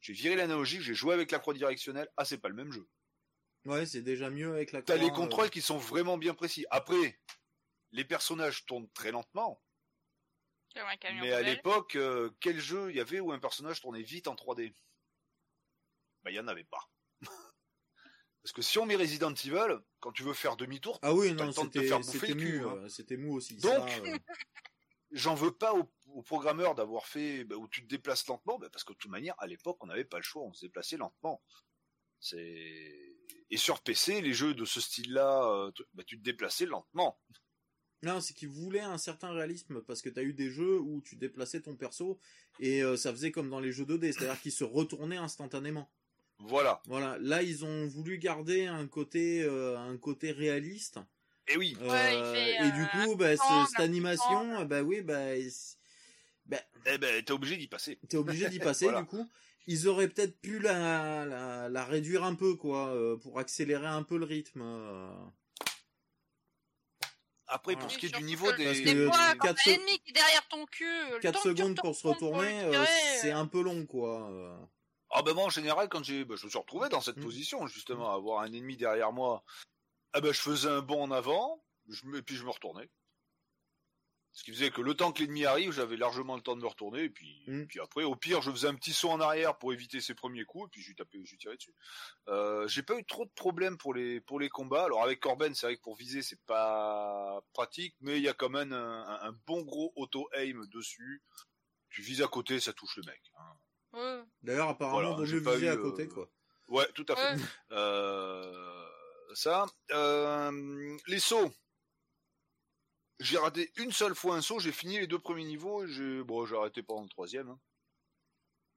J'ai 0.00 0.12
viré 0.14 0.34
l'analogie, 0.36 0.80
j'ai 0.82 0.94
joué 0.94 1.14
avec 1.14 1.30
la 1.30 1.38
croix 1.38 1.54
directionnelle. 1.54 2.08
Ah, 2.16 2.24
c'est 2.24 2.38
pas 2.38 2.48
le 2.48 2.54
même 2.54 2.72
jeu. 2.72 2.86
Ouais, 3.66 3.86
c'est 3.86 4.02
déjà 4.02 4.30
mieux 4.30 4.52
avec 4.54 4.72
la 4.72 4.82
T'as 4.82 4.96
les 4.96 5.10
contrôles 5.10 5.50
qui 5.50 5.60
sont 5.60 5.78
vraiment 5.78 6.18
bien 6.18 6.34
précis. 6.34 6.64
Après, 6.70 7.20
les 7.92 8.04
personnages 8.04 8.64
tournent 8.66 8.90
très 8.90 9.10
lentement. 9.10 9.62
Comme 10.74 10.86
un 10.86 10.96
camion 10.96 11.22
Mais 11.22 11.32
à 11.32 11.42
l'époque, 11.42 11.96
euh, 11.96 12.30
quel 12.40 12.60
jeu 12.60 12.90
il 12.90 12.96
y 12.96 13.00
avait 13.00 13.20
où 13.20 13.32
un 13.32 13.38
personnage 13.38 13.80
tournait 13.80 14.02
vite 14.02 14.28
en 14.28 14.34
3D 14.34 14.74
Bah, 16.22 16.30
il 16.30 16.34
y 16.34 16.40
en 16.40 16.48
avait 16.48 16.64
pas. 16.64 16.90
Parce 18.42 18.52
que 18.52 18.62
si 18.62 18.78
on 18.78 18.86
met 18.86 18.96
Resident 18.96 19.34
Evil, 19.34 19.80
quand 19.98 20.12
tu 20.12 20.22
veux 20.22 20.32
faire 20.32 20.56
demi-tour, 20.56 20.98
Ah 21.02 21.12
oui, 21.12 21.32
non, 21.32 21.46
le 21.46 21.52
temps 21.52 21.64
de 21.64 21.70
te 21.70 21.78
c'était 21.78 21.88
faire 21.88 22.00
bouffer 22.00 22.18
c'était 22.18 22.34
le 22.34 22.40
cul, 22.40 22.60
mou, 22.60 22.68
hein. 22.68 22.76
euh, 22.76 22.88
c'était 22.88 23.16
mou 23.16 23.34
aussi. 23.34 23.56
Donc, 23.56 23.90
ça, 23.90 23.98
euh, 23.98 24.18
j'en 25.10 25.34
veux 25.34 25.52
pas 25.52 25.74
aux, 25.74 25.92
aux 26.06 26.22
programmeurs 26.22 26.74
d'avoir 26.74 27.06
fait 27.06 27.44
bah, 27.44 27.56
où 27.56 27.68
tu 27.68 27.82
te 27.82 27.88
déplaces 27.88 28.26
lentement, 28.28 28.58
bah, 28.58 28.70
parce 28.70 28.84
que 28.84 28.92
de 28.92 28.98
toute 28.98 29.10
manière, 29.10 29.34
à 29.38 29.46
l'époque, 29.46 29.76
on 29.80 29.86
n'avait 29.88 30.04
pas 30.04 30.16
le 30.16 30.22
choix, 30.22 30.42
on 30.42 30.54
se 30.54 30.64
déplaçait 30.64 30.96
lentement. 30.96 31.42
C'est 32.20 33.09
et 33.50 33.56
sur 33.56 33.80
PC, 33.80 34.20
les 34.20 34.32
jeux 34.32 34.54
de 34.54 34.64
ce 34.64 34.80
style-là, 34.80 35.44
euh, 35.44 35.70
tu, 35.72 35.82
bah, 35.94 36.02
tu 36.06 36.16
te 36.18 36.22
déplaçais 36.22 36.66
lentement. 36.66 37.18
Non, 38.02 38.20
c'est 38.20 38.32
qu'ils 38.32 38.48
voulaient 38.48 38.80
un 38.80 38.96
certain 38.96 39.32
réalisme 39.32 39.82
parce 39.82 40.00
que 40.00 40.08
t'as 40.08 40.22
eu 40.22 40.32
des 40.32 40.48
jeux 40.50 40.78
où 40.78 41.02
tu 41.02 41.16
déplaçais 41.16 41.60
ton 41.60 41.76
perso 41.76 42.18
et 42.58 42.82
euh, 42.82 42.96
ça 42.96 43.10
faisait 43.10 43.30
comme 43.30 43.50
dans 43.50 43.60
les 43.60 43.72
jeux 43.72 43.84
2D, 43.84 44.12
c'est-à-dire 44.12 44.40
qu'il 44.40 44.52
se 44.52 44.64
retournait 44.64 45.18
instantanément. 45.18 45.90
Voilà. 46.38 46.80
Voilà, 46.86 47.18
là 47.20 47.42
ils 47.42 47.64
ont 47.66 47.86
voulu 47.86 48.16
garder 48.16 48.66
un 48.66 48.86
côté 48.86 49.42
euh, 49.42 49.78
un 49.78 49.98
côté 49.98 50.32
réaliste. 50.32 50.98
Et 51.48 51.58
oui. 51.58 51.76
Euh, 51.82 51.88
Ouais, 51.90 52.16
il 52.16 52.24
fait, 52.34 52.68
et 52.68 52.72
du 52.72 52.86
coup, 52.86 53.16
bah, 53.16 53.36
temps, 53.36 53.66
cette 53.66 53.80
animation, 53.80 54.64
bah 54.64 54.82
oui, 54.82 55.02
bah, 55.02 55.34
bah 56.46 56.58
Eh 56.86 56.96
ben, 56.96 57.22
t'es 57.22 57.32
obligé 57.32 57.56
d'y 57.58 57.66
passer. 57.66 57.98
t'es 58.08 58.16
obligé 58.16 58.48
d'y 58.48 58.58
passer 58.60 58.84
Voilà. 58.86 59.02
du 59.02 59.06
coup. 59.08 59.28
Ils 59.72 59.86
auraient 59.86 60.08
peut-être 60.08 60.40
pu 60.40 60.58
la, 60.58 61.24
la, 61.24 61.68
la 61.68 61.84
réduire 61.84 62.24
un 62.24 62.34
peu 62.34 62.56
quoi, 62.56 62.88
euh, 62.88 63.16
pour 63.16 63.38
accélérer 63.38 63.86
un 63.86 64.02
peu 64.02 64.18
le 64.18 64.24
rythme. 64.24 64.62
euh. 64.64 65.12
Après, 67.46 67.76
pour 67.76 67.88
ce 67.88 67.96
qui 67.96 68.06
est 68.06 68.16
du 68.16 68.24
niveau 68.24 68.50
des... 68.52 68.64
Parce 68.64 68.78
Des 68.80 68.94
que 68.94 69.06
fois, 69.06 69.16
quatre 69.16 69.38
quand 69.38 69.54
t'as 69.54 69.62
se- 69.62 69.70
l'ennemi 69.70 69.98
qui 70.00 70.10
est 70.10 70.14
derrière 70.14 70.48
ton 70.48 70.66
cul, 70.66 70.84
le 71.12 71.18
4 71.20 71.34
temps 71.34 71.42
que 71.42 71.48
tu 71.50 71.56
secondes 71.56 71.76
pour 71.80 71.94
se 71.94 72.04
retourner, 72.06 72.64
euh, 72.64 72.84
c'est 73.20 73.30
un 73.30 73.46
peu 73.46 73.62
long 73.62 73.86
quoi. 73.86 74.28
euh. 74.30 74.56
Ah 75.10 75.22
ben 75.22 75.34
moi, 75.34 75.44
en 75.44 75.50
général, 75.50 75.88
quand 75.88 76.02
j'ai, 76.02 76.24
ben, 76.24 76.36
je 76.36 76.46
me 76.46 76.50
suis 76.50 76.58
retrouvé 76.58 76.88
dans 76.88 77.00
cette 77.00 77.18
Mm. 77.18 77.22
position, 77.22 77.66
justement, 77.68 78.12
avoir 78.12 78.40
un 78.42 78.52
ennemi 78.52 78.76
derrière 78.76 79.12
moi. 79.12 79.44
Ah 80.14 80.20
ben, 80.20 80.32
je 80.32 80.40
faisais 80.40 80.68
un 80.68 80.80
bond 80.80 81.02
en 81.04 81.10
avant, 81.12 81.64
je 81.88 82.02
et 82.16 82.22
puis 82.22 82.34
je 82.34 82.44
me 82.44 82.50
retournais. 82.50 82.88
Ce 84.32 84.44
qui 84.44 84.52
faisait 84.52 84.70
que 84.70 84.80
le 84.80 84.94
temps 84.94 85.10
que 85.10 85.20
l'ennemi 85.22 85.44
arrive, 85.44 85.72
j'avais 85.72 85.96
largement 85.96 86.36
le 86.36 86.40
temps 86.42 86.54
de 86.54 86.60
me 86.62 86.66
retourner, 86.68 87.02
et 87.02 87.10
puis, 87.10 87.42
Mm. 87.48 87.64
puis 87.66 87.80
après, 87.80 88.04
au 88.04 88.14
pire, 88.14 88.40
je 88.42 88.50
faisais 88.52 88.68
un 88.68 88.74
petit 88.76 88.92
saut 88.92 89.10
en 89.10 89.20
arrière 89.20 89.58
pour 89.58 89.72
éviter 89.72 90.00
ses 90.00 90.14
premiers 90.14 90.44
coups, 90.44 90.68
et 90.68 90.70
puis 90.70 90.82
je 90.82 90.88
lui 90.88 90.94
tapais, 90.94 91.18
je 91.24 91.32
lui 91.32 91.38
tirais 91.38 91.56
dessus. 91.56 91.74
Euh, 92.28 92.68
j'ai 92.68 92.82
pas 92.84 92.96
eu 92.96 93.04
trop 93.04 93.24
de 93.24 93.30
problèmes 93.34 93.76
pour 93.76 93.92
les 93.92 94.20
pour 94.20 94.38
les 94.38 94.48
combats. 94.48 94.84
Alors 94.84 95.02
avec 95.02 95.18
Corben, 95.18 95.52
c'est 95.54 95.66
vrai 95.66 95.76
que 95.76 95.82
pour 95.82 95.96
viser, 95.96 96.22
c'est 96.22 96.40
pas 96.46 97.40
pratique, 97.52 97.96
mais 98.00 98.18
il 98.18 98.22
y 98.22 98.28
a 98.28 98.32
quand 98.34 98.50
même 98.50 98.72
un, 98.72 99.02
un- 99.08 99.28
un 99.30 99.32
bon 99.46 99.62
gros 99.62 99.92
auto 99.96 100.28
aim 100.34 100.60
dessus. 100.72 101.22
Tu 101.90 102.00
vises 102.02 102.22
à 102.22 102.28
côté, 102.28 102.60
ça 102.60 102.72
touche 102.72 102.96
le 102.98 103.02
mec. 103.06 103.20
hein. 103.36 103.56
ouais. 103.94 104.22
D'ailleurs, 104.44 104.68
apparemment, 104.68 105.00
Voilà, 105.00 105.16
vaut 105.16 105.24
j'ai 105.26 105.36
mieux 105.38 105.42
pas 105.42 105.54
viser 105.54 105.66
eu, 105.66 105.70
à 105.70 105.76
côté 105.76 106.04
euh, 106.04 106.06
quoi. 106.08 106.30
Ouais, 106.68 106.86
tout 106.94 107.06
à 107.08 107.16
fait. 107.16 107.34
Ouais. 107.34 107.40
Euh, 107.72 108.86
ça. 109.34 109.66
Euh, 109.90 110.96
les 111.08 111.18
sauts. 111.18 111.52
J'ai 113.20 113.38
raté 113.38 113.70
une 113.76 113.92
seule 113.92 114.14
fois 114.14 114.36
un 114.36 114.42
saut, 114.42 114.58
j'ai 114.58 114.72
fini 114.72 114.98
les 114.98 115.06
deux 115.06 115.18
premiers 115.18 115.44
niveaux, 115.44 115.84
et 115.84 115.88
j'ai 115.88 116.22
bon, 116.22 116.46
j'ai 116.46 116.56
arrêté 116.56 116.82
pendant 116.82 117.02
le 117.02 117.08
troisième. 117.08 117.50
hein. 117.50 117.60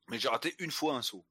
Mais 0.10 0.20
j'ai 0.20 0.28
raté 0.28 0.54
une 0.60 0.72
fois 0.72 0.96
un 0.96 1.02
saut. 1.02 1.26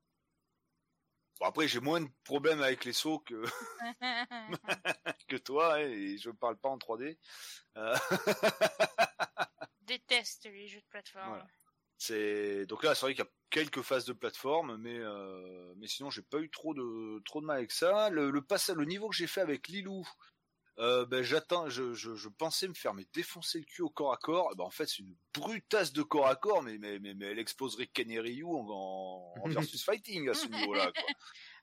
Bon, 1.39 1.47
après, 1.47 1.69
j'ai 1.69 1.81
moins 1.81 2.01
de 2.01 2.09
problèmes 2.25 2.63
avec 2.63 2.85
les 2.85 2.93
sauts 2.93 3.19
que, 3.19 3.45
que 5.29 5.37
toi, 5.37 5.75
hein, 5.75 5.89
et 5.89 6.17
je 6.19 6.31
parle 6.31 6.57
pas 6.57 6.71
en 6.71 6.79
3D. 6.79 7.19
Euh, 7.77 7.97
Déteste 9.83 10.45
les 10.45 10.69
jeux 10.69 10.81
de 10.81 10.87
plateforme. 10.89 11.29
Voilà. 11.29 11.47
c'est 11.99 12.67
donc 12.67 12.83
là, 12.83 12.95
c'est 12.95 13.07
vrai 13.07 13.15
qu'il 13.15 13.25
y 13.25 13.27
a 13.27 13.31
quelques 13.51 13.83
phases 13.83 14.05
de 14.07 14.13
plateforme, 14.13 14.77
mais 14.79 14.99
euh, 14.99 15.75
mais 15.77 15.87
sinon, 15.87 16.09
j'ai 16.11 16.23
pas 16.23 16.39
eu 16.39 16.51
trop 16.51 16.73
de 16.75 17.21
trop 17.25 17.41
de 17.41 17.47
mal 17.47 17.59
avec 17.59 17.73
ça. 17.73 18.09
Le, 18.09 18.31
le 18.31 18.43
le 18.75 18.85
niveau 18.85 19.09
que 19.11 19.17
j'ai 19.17 19.27
fait 19.27 19.41
avec 19.41 19.69
Lilou, 19.69 20.07
euh, 20.79 21.05
ben 21.07 21.23
j'attends, 21.23 21.69
je, 21.69 21.93
je, 21.95 22.15
je 22.15 22.29
pensais 22.29 22.67
me 22.67 22.75
faire 22.75 22.95
mais 22.95 23.07
défoncer 23.13 23.59
le 23.59 23.65
cul 23.65 23.83
au 23.83 23.91
corps 23.91 24.13
à 24.13 24.17
corps. 24.17 24.49
Eh 24.53 24.57
Ben 24.57 24.65
en 24.65 24.71
fait, 24.71 24.87
c'est 24.87 24.99
une 25.01 25.15
brutasse 25.35 25.93
de 25.93 26.03
corps 26.03 26.27
à 26.29 26.37
corps, 26.37 26.63
mais 26.63 26.79
mais 26.79 26.99
mais, 26.99 27.15
mais 27.15 27.27
elle 27.27 27.39
exploserait 27.39 27.91
Ryu 27.95 28.45
en, 28.45 28.67
en, 28.69 29.35
en 29.43 29.49
versus 29.49 29.85
fighting 29.85 30.29
à 30.29 30.35
ce 30.35 30.47
niveau-là. 30.47 30.91
quoi. 30.93 31.05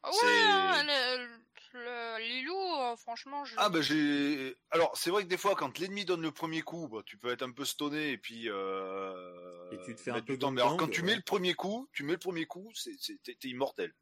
Ouais, 0.01 0.43
hein, 0.47 0.83
le, 0.85 1.27
le 1.73 2.19
Lilou, 2.25 2.55
euh, 2.55 2.95
franchement, 2.95 3.43
je... 3.43 3.53
Ah 3.57 3.69
ben 3.69 3.81
j'ai 3.81 4.55
alors 4.71 4.95
c'est 4.95 5.09
vrai 5.09 5.23
que 5.23 5.27
des 5.27 5.35
fois 5.37 5.55
quand 5.55 5.77
l'ennemi 5.77 6.05
donne 6.05 6.21
le 6.21 6.31
premier 6.31 6.61
coup 6.61 6.87
bah, 6.87 7.01
tu 7.05 7.17
peux 7.17 7.29
être 7.31 7.41
un 7.43 7.51
peu 7.51 7.65
stoné 7.65 8.11
et 8.11 8.17
puis 8.17 8.49
euh... 8.49 9.69
Et 9.73 9.77
tu 9.85 9.93
te 9.95 9.99
fais 9.99 10.11
un 10.11 10.21
peu 10.21 10.37
temps. 10.37 10.51
mais 10.51 10.61
alors 10.61 10.77
quand 10.77 10.87
tu 10.87 11.01
ouais. 11.01 11.07
mets 11.07 11.15
le 11.15 11.21
premier 11.21 11.53
coup 11.53 11.89
tu 11.91 12.03
mets 12.03 12.13
le 12.13 12.17
premier 12.19 12.45
coup 12.45 12.71
c'est 12.73 12.95
c'est- 12.97 13.21
t'es 13.23 13.35
t'es 13.35 13.49
immortel 13.49 13.93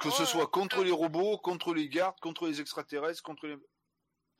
que 0.00 0.10
ce 0.10 0.26
soit 0.26 0.48
contre 0.48 0.84
les 0.84 0.90
robots 0.90 1.38
contre 1.38 1.72
les 1.72 1.88
gardes 1.88 2.18
contre 2.20 2.46
les 2.46 2.60
extraterrestres 2.60 3.22
contre 3.22 3.46
les 3.46 3.56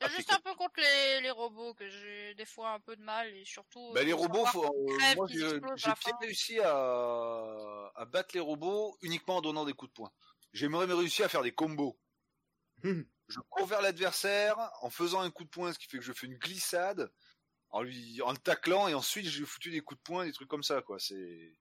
Juste 0.09 0.33
un 0.33 0.41
peu 0.41 0.55
contre 0.55 0.81
les, 0.81 1.21
les 1.23 1.31
robots 1.31 1.75
que 1.75 1.89
j'ai 1.89 2.35
des 2.35 2.45
fois 2.45 2.73
un 2.73 2.81
peu 2.81 2.97
de 2.97 3.03
mal 3.03 3.29
et 3.35 3.45
surtout. 3.45 3.93
bah, 3.95 4.01
euh, 4.01 4.05
les 4.05 4.12
robots 4.12 4.45
faut... 4.47 4.65
euh, 4.65 5.15
moi 5.16 5.27
j'ai 5.29 5.59
bien 5.59 6.16
réussi 6.21 6.61
à... 6.61 7.91
à 7.95 8.05
battre 8.05 8.31
les 8.35 8.41
robots 8.41 8.97
uniquement 9.03 9.37
en 9.37 9.41
donnant 9.43 9.65
des 9.65 9.73
coups 9.73 9.91
de 9.91 9.95
poing 9.95 10.12
j'aimerais 10.53 10.87
même 10.87 10.99
réussir 10.99 11.27
à 11.27 11.29
faire 11.29 11.43
des 11.43 11.55
combos 11.55 11.99
Hum. 12.83 13.07
je 13.29 13.41
cours 13.49 13.66
vers 13.66 13.81
l'adversaire 13.81 14.59
en 14.83 14.91
faisant 14.91 15.21
un 15.21 15.31
coup 15.31 15.45
de 15.45 15.49
poing, 15.49 15.73
ce 15.73 15.79
qui 15.79 15.87
fait 15.87 15.97
que 15.99 16.05
je 16.05 16.12
fais 16.12 16.27
une 16.27 16.37
glissade 16.37 17.11
en 17.71 17.83
lui, 17.83 18.21
en 18.21 18.33
le 18.33 18.37
taclant 18.37 18.89
et 18.89 18.95
ensuite 18.95 19.27
j'ai 19.27 19.45
foutu 19.47 19.71
des 19.71 19.81
coups 19.81 19.99
de 19.99 20.03
poing, 20.03 20.27
des 20.27 20.33
trucs 20.33 20.49
comme 20.49 20.62
ça 20.62 20.83
quoi. 20.83 20.99
C'est, 20.99 21.53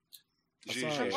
J'ai, 0.66 0.90
j'ai- 0.90 1.08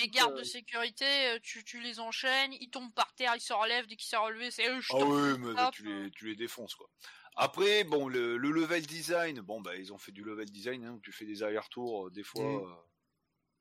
les, 0.00 0.08
gardes 0.08 0.34
Euh, 0.34 0.38
de 0.40 0.44
sécurité, 0.44 1.04
euh, 1.28 1.38
tu, 1.42 1.64
tu 1.64 1.80
les 1.80 1.98
enchaînes, 2.00 2.52
ils 2.60 2.68
tombent 2.70 2.92
par 2.92 3.14
terre, 3.14 3.34
ils 3.34 3.40
se 3.40 3.52
relèvent, 3.52 3.86
dès 3.86 3.96
qu'ils 3.96 4.08
se 4.08 4.16
relèvent, 4.16 4.50
c'est 4.50 4.68
eux, 4.68 4.80
je 4.80 4.92
ah 4.92 5.04
oui, 5.04 5.38
mais 5.38 5.70
tu 5.72 5.84
les, 5.84 6.10
tu 6.10 6.26
les 6.26 6.36
défonces 6.36 6.74
quoi. 6.74 6.88
Après, 7.34 7.84
bon, 7.84 8.08
le, 8.08 8.36
le 8.36 8.50
level 8.50 8.86
design, 8.86 9.40
bon 9.40 9.60
bah 9.62 9.76
ils 9.76 9.92
ont 9.92 9.98
fait 9.98 10.12
du 10.12 10.22
level 10.22 10.50
design, 10.50 10.84
hein, 10.84 10.92
où 10.92 11.00
tu 11.00 11.12
fais 11.12 11.24
des 11.24 11.42
allers-retours 11.42 12.08
euh, 12.08 12.10
des 12.10 12.22
fois. 12.22 12.44
Mm. 12.44 12.76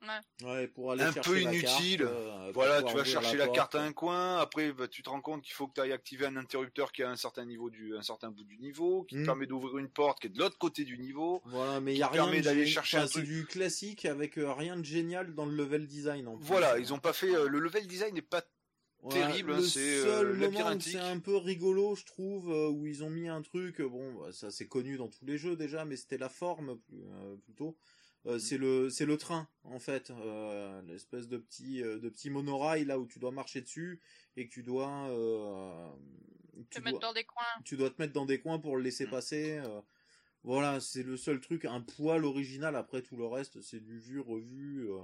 Euh, 0.04 0.46
Ouais, 0.46 0.68
pour 0.68 0.92
aller 0.92 1.04
Un 1.04 1.12
chercher 1.12 1.30
peu 1.32 1.40
la 1.44 1.54
inutile. 1.54 2.00
carte, 2.00 2.12
euh, 2.12 2.52
Voilà, 2.54 2.82
tu 2.84 2.96
vas 2.96 3.04
chercher 3.04 3.38
la, 3.38 3.48
carte 3.48 3.76
à 3.76 3.84
un 3.84 3.94
coin. 3.94 4.38
Après, 4.38 4.72
bah, 4.74 4.88
tu 4.88 5.04
te 5.04 5.10
rends 5.10 5.22
compte 5.22 5.44
qu'il 5.44 5.54
faut 5.54 5.68
que 5.68 5.74
tu 5.74 5.82
ailles 5.82 5.92
activer 5.92 6.26
un 6.26 6.36
interrupteur 6.36 6.92
qui 6.92 7.02
est 7.02 7.06
à 7.06 7.12
un 7.12 7.16
certain 7.16 7.46
niveau 7.46 7.70
du, 7.70 7.96
un 7.96 8.02
certain 8.02 8.32
bout 8.32 8.44
du 8.44 8.58
niveau, 8.58 9.04
qui 9.04 9.16
te 9.16 9.20
Mm. 9.22 9.26
permet 9.26 9.46
d'ouvrir 9.46 9.78
une 9.78 9.90
porte 9.90 10.20
qui 10.20 10.28
est 10.28 10.32
de 10.32 10.40
l'autre 10.40 10.58
côté 10.58 10.84
du 10.84 10.98
niveau. 10.98 11.42
Voilà, 11.46 11.80
mais 11.80 11.94
il 11.94 11.98
y 12.00 12.04
a 12.04 12.08
rien 12.08 12.26
d'aller 12.42 12.66
chercher 12.66 12.98
enfin, 12.98 13.06
un 13.06 13.08
c'est 13.08 13.14
truc. 13.14 13.26
du 13.26 13.46
classique 13.46 14.06
avec 14.06 14.38
euh, 14.38 14.52
rien 14.52 14.78
de 14.78 14.84
génial 14.86 15.34
dans 15.36 15.46
le 15.46 15.56
level 15.56 15.86
design 15.88 16.28
en 16.28 16.38
plus. 16.38 16.46
Voilà, 16.46 16.80
ils 16.80 16.94
ont 16.94 17.00
pas 17.00 17.14
fait 17.14 17.34
euh, 17.36 17.48
le 17.48 17.60
level 17.60 17.86
design 17.88 18.14
n'est 18.16 18.22
pas 18.22 18.42
Ouais, 19.04 19.10
terrible, 19.10 19.52
hein, 19.54 19.58
le 19.58 19.64
c'est, 19.64 19.80
euh, 19.80 20.04
seul 20.04 20.28
moment 20.28 20.38
où 20.38 20.42
labyrinthique. 20.42 20.94
c'est 20.94 21.00
un 21.00 21.20
peu 21.20 21.36
rigolo, 21.36 21.96
je 21.96 22.06
trouve, 22.06 22.52
euh, 22.52 22.70
où 22.70 22.86
ils 22.86 23.04
ont 23.04 23.10
mis 23.10 23.28
un 23.28 23.42
truc. 23.42 23.82
euh, 23.82 23.90
Bon, 23.90 24.14
bah, 24.14 24.32
ça 24.32 24.52
c'est 24.52 24.68
connu 24.68 24.96
dans 24.98 25.08
tous 25.08 25.26
les 25.26 25.40
jeux 25.40 25.56
déjà, 25.56 25.86
mais 25.86 25.96
c'était 25.96 26.20
la 26.20 26.30
forme 26.30 26.80
euh, 26.94 27.36
plutôt. 27.38 27.76
Euh, 28.28 28.38
c'est 28.38 28.58
le 28.60 28.90
c'est 28.92 29.06
le 29.08 29.18
train 29.18 29.48
en 29.64 29.80
fait, 29.80 30.12
euh, 30.12 30.80
l'espèce 30.84 31.28
de 31.28 31.38
petit 31.38 31.82
euh, 31.82 31.98
de 31.98 32.08
petit 32.08 32.30
monorail 32.30 32.86
là 32.86 33.00
où 33.00 33.08
tu 33.08 33.18
dois 33.18 33.32
marcher 33.32 33.62
dessus 33.62 34.00
et 34.38 34.48
que 34.48 34.54
tu 34.54 34.62
dois 34.62 35.08
euh, 35.10 35.90
te 36.70 36.78
tu 36.78 36.82
mettre 36.84 37.00
dans 37.00 37.14
des 37.14 37.24
coins. 37.24 37.44
tu 37.66 37.78
dois 37.78 37.90
te 37.90 38.00
mettre 38.00 38.14
dans 38.14 38.26
des 38.28 38.40
coins 38.40 38.60
pour 38.60 38.78
le 38.78 38.84
laisser 38.84 39.08
Mm. 39.08 39.10
passer. 39.10 39.58
euh, 39.58 39.82
voilà, 40.44 40.80
c'est 40.80 41.04
le 41.04 41.18
seul 41.18 41.40
truc, 41.40 41.66
un 41.66 41.82
poil 41.82 42.24
original. 42.26 42.76
Après 42.76 43.02
tout 43.02 43.16
le 43.16 43.26
reste, 43.26 43.62
c'est 43.62 43.80
du 43.80 44.00
vu 44.00 44.20
revu. 44.20 44.88
euh. 44.92 44.98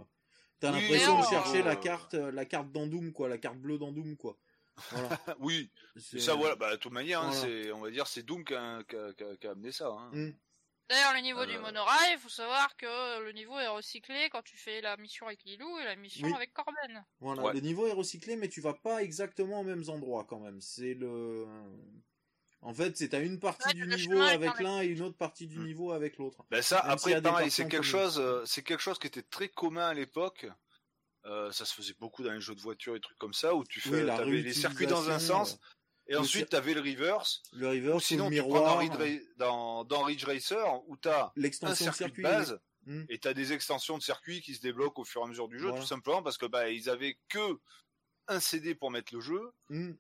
T'as 0.60 0.72
Oui, 0.74 0.82
l'impression 0.82 1.20
de 1.20 1.26
chercher 1.26 1.62
la 1.64 1.76
carte, 1.76 2.14
la 2.16 2.46
carte 2.46 2.72
d'Andoum 2.72 3.12
quoi, 3.14 3.30
la 3.30 3.38
carte 3.38 3.58
bleue 3.58 3.78
d'Andoum 3.80 4.16
quoi. 4.18 4.38
Voilà. 4.92 5.10
oui, 5.40 5.70
C'est- 5.96 6.20
ça 6.20 6.36
voilà, 6.36 6.56
bah 6.56 6.72
de 6.72 6.80
toute 6.80 6.92
manière, 6.92 7.22
hein, 7.24 7.32
c'est 7.32 7.72
on 7.72 7.82
va 7.82 7.90
dire 7.92 8.06
c'est 8.08 8.22
Doom 8.24 8.44
qui 8.46 8.54
a, 8.54 8.84
qui 8.84 8.96
a- 8.96 9.14
qui 9.14 9.24
a- 9.24 9.36
qui 9.38 9.48
a 9.48 9.52
amené 9.52 9.72
ça 9.72 9.90
hein. 9.90 10.12
Mm. 10.14 10.32
D'ailleurs, 10.90 11.14
le 11.14 11.20
niveau 11.20 11.46
du 11.46 11.56
Euh. 11.56 11.62
monorail, 11.62 12.14
il 12.14 12.20
faut 12.20 12.30
savoir 12.30 12.76
que 12.78 13.20
le 13.22 13.32
niveau 13.34 13.60
est 13.60 13.68
recyclé 13.68 14.30
quand 14.32 14.42
tu 14.42 14.56
fais 14.58 14.80
la 14.82 14.96
mission 14.98 15.28
avec 15.28 15.44
Lilou 15.44 15.78
et 15.80 15.84
la 15.84 15.96
mission 15.98 16.28
Oui. 16.28 16.34
avec 16.34 16.54
Corben. 16.54 17.06
Voilà, 17.20 17.44
Ouais. 17.44 17.54
le 17.54 17.60
niveau 17.60 17.88
est 17.88 17.92
recyclé, 17.92 18.38
mais 18.38 18.48
tu 18.48 18.62
vas 18.62 18.74
pas 18.74 19.04
exactement 19.04 19.60
aux 19.62 19.64
mêmes 19.66 19.84
endroits 19.90 20.24
quand 20.28 20.40
même. 20.40 20.62
C'est 20.62 20.94
le. 20.94 21.46
En 22.62 22.74
fait, 22.74 22.98
c'est 22.98 23.14
à 23.14 23.20
une 23.20 23.40
partie 23.40 23.68
Ouais, 23.68 23.74
du 23.74 23.88
niveau 23.88 24.20
avec 24.22 24.60
l'un 24.60 24.82
et 24.82 24.88
une 24.88 25.02
autre 25.02 25.18
partie 25.18 25.46
du 25.48 25.60
Mm. 25.60 25.66
niveau 25.66 25.92
avec 25.92 26.18
l'autre. 26.18 26.44
Ben 26.50 26.62
ça, 26.62 26.82
Même 26.84 26.92
après 26.94 27.22
pareil, 27.22 27.52
c'est 27.52 27.68
quelque 27.68 27.84
chose, 27.84 28.18
euh, 28.20 28.44
c'est 28.46 28.64
quelque 28.64 28.82
chose 28.82 28.98
qui 28.98 29.08
était 29.08 29.22
très 29.22 29.50
commun 29.50 29.88
à 29.90 29.94
l'époque. 29.94 30.48
Euh, 31.26 31.52
ça 31.52 31.66
se 31.66 31.74
faisait 31.74 31.94
beaucoup 32.00 32.24
dans 32.24 32.32
les 32.32 32.40
jeux 32.40 32.56
de 32.56 32.62
voiture 32.62 32.96
et 32.96 33.02
trucs 33.02 33.18
comme 33.18 33.34
ça, 33.34 33.54
où 33.54 33.66
tu 33.66 33.82
Oui, 33.86 33.92
fais, 34.00 34.10
avais 34.10 34.42
les 34.42 34.54
circuits 34.54 34.88
dans 34.88 35.10
un 35.10 35.20
sens, 35.20 35.60
et 36.08 36.14
le 36.14 36.20
ensuite 36.20 36.50
tu 36.50 36.56
avais 36.56 36.74
le 36.74 36.82
reverse, 36.82 37.42
euh, 37.54 37.58
le 37.60 37.68
reverse, 37.70 37.96
ou 37.96 38.00
sinon 38.00 38.30
le 38.30 38.36
tu 38.36 38.42
prends 38.42 38.50
dans 38.50 38.80
miroir, 38.80 38.80
Ridge, 38.80 39.22
Ra- 39.22 39.34
dans, 39.38 39.84
dans 39.86 40.04
Ridge 40.04 40.26
Racer, 40.26 40.88
où 40.90 40.98
tu 40.98 41.10
as 41.10 41.26
un 41.26 41.32
l'extension 41.36 41.74
de 41.88 41.92
circuit 41.96 41.98
circuit. 42.06 42.24
de 42.24 42.28
base, 42.28 42.60
Mm. 42.86 43.04
et 43.10 43.20
tu 43.20 43.28
as 43.28 43.34
des 43.34 43.52
extensions 43.52 43.98
de 43.98 44.04
circuits 44.04 44.40
qui 44.42 44.56
se 44.56 44.62
débloquent 44.62 45.02
au 45.02 45.06
fur 45.06 45.20
et 45.22 45.26
à 45.26 45.28
mesure 45.28 45.50
du 45.50 45.60
jeu, 45.60 45.68
Voilà. 45.68 45.82
tout 45.82 45.88
simplement 45.88 46.24
parce 46.24 46.38
que 46.38 46.46
bah 46.46 46.70
ils 46.70 46.90
avaient 46.90 47.18
que 47.28 47.60
un 48.30 48.40
CD 48.40 48.76
pour 48.76 48.92
mettre 48.92 49.14
le 49.14 49.20
jeu, 49.20 49.52
Mm. 49.70 49.92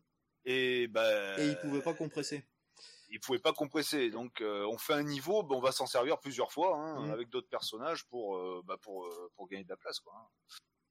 et 0.45 0.87
bah 0.87 1.37
Et 1.39 1.47
ils 1.49 1.57
pouvaient 1.59 1.81
pas 1.81 1.93
compresser. 1.93 2.45
ils 3.09 3.19
pouvaient 3.19 3.39
pas 3.39 3.51
compresser. 3.53 4.09
Donc 4.09 4.39
euh, 4.41 4.65
on 4.67 4.77
fait 4.77 4.93
un 4.93 5.03
niveau, 5.03 5.43
ben, 5.43 5.55
on 5.55 5.59
va 5.59 5.73
s'en 5.73 5.85
servir 5.85 6.17
plusieurs 6.19 6.51
fois 6.53 6.77
hein, 6.77 7.05
Mhm. 7.07 7.11
avec 7.11 7.29
d'autres 7.29 7.49
personnages 7.49 8.05
pour 8.05 8.37
euh, 8.37 8.61
bah, 8.65 8.77
pour 8.81 9.05
euh, 9.05 9.31
pour 9.35 9.49
gagner 9.49 9.65
de 9.65 9.69
la 9.69 9.77
place 9.77 9.99
quoi. 9.99 10.13
hein. 10.15 10.27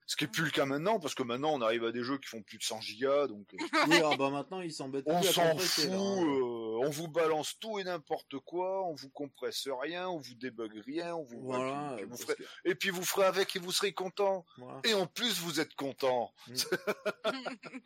Ce 0.08 0.14
qui 0.14 0.22
est 0.24 0.28
plus 0.28 0.44
le 0.44 0.50
cas 0.50 0.66
maintenant 0.66 1.00
parce 1.00 1.16
que 1.16 1.24
maintenant 1.24 1.52
on 1.52 1.60
arrive 1.60 1.82
à 1.84 1.90
des 1.90 2.04
jeux 2.04 2.18
qui 2.18 2.28
font 2.28 2.40
plus 2.40 2.58
de 2.58 2.62
100 2.62 2.80
gigas 2.80 3.26
donc 3.26 3.52
euh, 3.54 3.56
Oui, 3.88 4.00
ah 4.04 4.16
bah 4.16 4.30
maintenant 4.30 4.60
ils 4.60 4.72
s'embêtent 4.72 5.04
on 5.08 5.20
s'en 5.22 5.56
fout, 5.58 5.84
là, 5.86 5.96
hein. 5.96 6.22
euh, 6.24 6.78
on 6.84 6.90
vous 6.90 7.08
balance 7.08 7.58
tout 7.58 7.80
et 7.80 7.84
n'importe 7.84 8.38
quoi, 8.44 8.86
on 8.86 8.94
vous 8.94 9.10
compresse 9.10 9.66
rien, 9.80 10.08
on 10.08 10.20
vous 10.20 10.34
débug 10.36 10.80
rien, 10.86 11.16
on 11.16 11.24
vous 11.24 11.40
Voilà. 11.42 11.96
et 11.98 12.06
puis 12.06 12.08
vous 12.08 12.16
ferez- 12.16 12.34
que- 12.36 12.42
et 12.64 12.74
puis 12.76 12.90
vous 12.90 13.04
ferez 13.04 13.26
avec 13.26 13.56
et 13.56 13.58
vous 13.58 13.72
serez 13.72 13.92
content. 13.94 14.46
voilà. 14.58 14.80
Et 14.84 14.94
en 14.94 15.08
plus 15.08 15.40
vous 15.40 15.58
êtes 15.58 15.74
content. 15.74 16.32
Mm. 16.46 16.54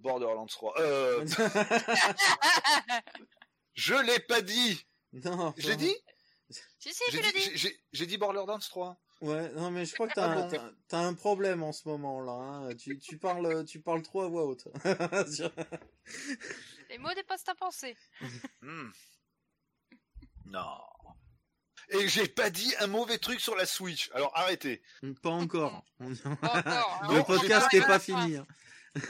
Borderlands 0.00 0.46
3. 0.46 0.74
Euh, 0.80 1.24
je 3.74 3.94
l'ai 3.94 4.20
pas 4.20 4.42
dit. 4.42 4.86
Non. 5.12 5.54
Je 5.56 5.68
l'ai 5.68 5.76
dit? 5.76 5.96
Si, 6.78 6.92
si, 6.92 7.02
J'ai 7.10 7.20
dit, 7.22 7.28
j'ai- 7.40 7.56
j'ai- 7.56 7.80
j'ai 7.92 8.06
dit 8.06 8.18
Borderlands 8.18 8.58
3. 8.58 8.98
Ouais, 9.20 9.48
non 9.52 9.70
mais 9.70 9.84
je 9.86 9.94
crois 9.94 10.08
que 10.08 10.14
t'as 10.14 10.26
Ah 10.30 10.32
un, 10.32 10.48
bon. 10.48 10.74
t'as- 10.88 10.98
un 11.00 11.14
problème 11.14 11.62
en 11.62 11.72
ce 11.72 11.88
moment 11.88 12.20
là. 12.20 12.32
Hein. 12.32 12.74
Tu, 12.76 12.98
tu 12.98 13.16
parles, 13.16 13.64
tu 13.64 13.80
parles 13.80 14.02
trop 14.02 14.22
à 14.22 14.28
voix 14.28 14.44
haute. 14.44 14.66
Les 16.90 16.98
mots 16.98 17.14
dépassent 17.14 17.44
ta 17.44 17.54
pensée. 17.54 17.96
Hmm. 18.60 18.90
Non. 20.46 20.78
Et 21.90 22.08
j'ai 22.08 22.28
pas 22.28 22.50
dit 22.50 22.74
un 22.80 22.86
mauvais 22.86 23.18
truc 23.18 23.40
sur 23.40 23.54
la 23.56 23.66
Switch. 23.66 24.10
Alors 24.14 24.32
arrêtez. 24.36 24.82
Pas 25.22 25.30
encore. 25.30 25.84
Pas 25.98 26.04
encore. 26.06 27.00
hein. 27.02 27.08
Le 27.10 27.16
Non, 27.18 27.24
podcast 27.24 27.68
n'est 27.72 27.80
pas- 27.80 27.86
pas 27.86 27.98
fini. 27.98 28.38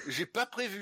J'ai 0.09 0.27
pas 0.27 0.47
prévu. 0.47 0.81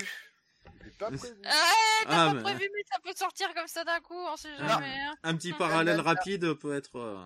J'ai 0.83 0.91
pas 0.91 1.11
prévu. 1.11 1.35
Ah, 1.45 1.71
t'as 2.03 2.07
Ah, 2.07 2.27
pas 2.27 2.33
mais- 2.33 2.41
prévu, 2.43 2.69
mais 2.73 2.83
ça 2.91 2.99
peut 3.03 3.13
sortir 3.15 3.53
comme 3.53 3.67
ça 3.67 3.83
d'un 3.83 3.99
coup, 4.01 4.15
on 4.17 4.35
sait 4.37 4.55
jamais. 4.57 4.99
hein. 5.01 5.15
Un 5.23 5.35
petit 5.35 5.53
parallèle 5.53 5.99
rapide 6.01 6.53
peut 6.55 6.75
être. 6.75 6.97
euh, 6.97 7.25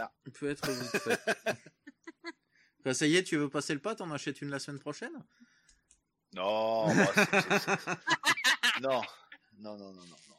Non. 0.00 0.32
Peut 0.32 0.50
être 0.50 0.70
vite 0.70 0.98
fait. 0.98 1.20
Bah, 2.82 2.94
ça 2.94 3.06
y 3.06 3.14
est, 3.14 3.24
tu 3.24 3.36
veux 3.36 3.50
passer 3.50 3.74
le 3.74 3.80
pas, 3.80 3.94
t'en 3.94 4.10
achètes 4.10 4.40
une 4.40 4.48
la 4.48 4.58
semaine 4.58 4.80
prochaine? 4.80 5.12
Non. 6.32 6.86
bah, 6.94 7.12
non. 8.80 9.02
Non, 9.58 9.76
non, 9.76 9.92
non, 9.92 9.92
non, 9.92 10.16
non. 10.28 10.38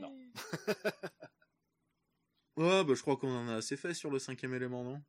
Non. 0.00 0.32
Ouais, 2.56 2.84
bah 2.84 2.94
je 2.94 3.02
crois 3.02 3.16
qu'on 3.16 3.30
en 3.30 3.48
a 3.48 3.56
assez 3.56 3.76
fait 3.76 3.92
sur 3.92 4.10
le 4.10 4.18
cinquième 4.18 4.54
élément, 4.54 4.82
non? 4.82 5.02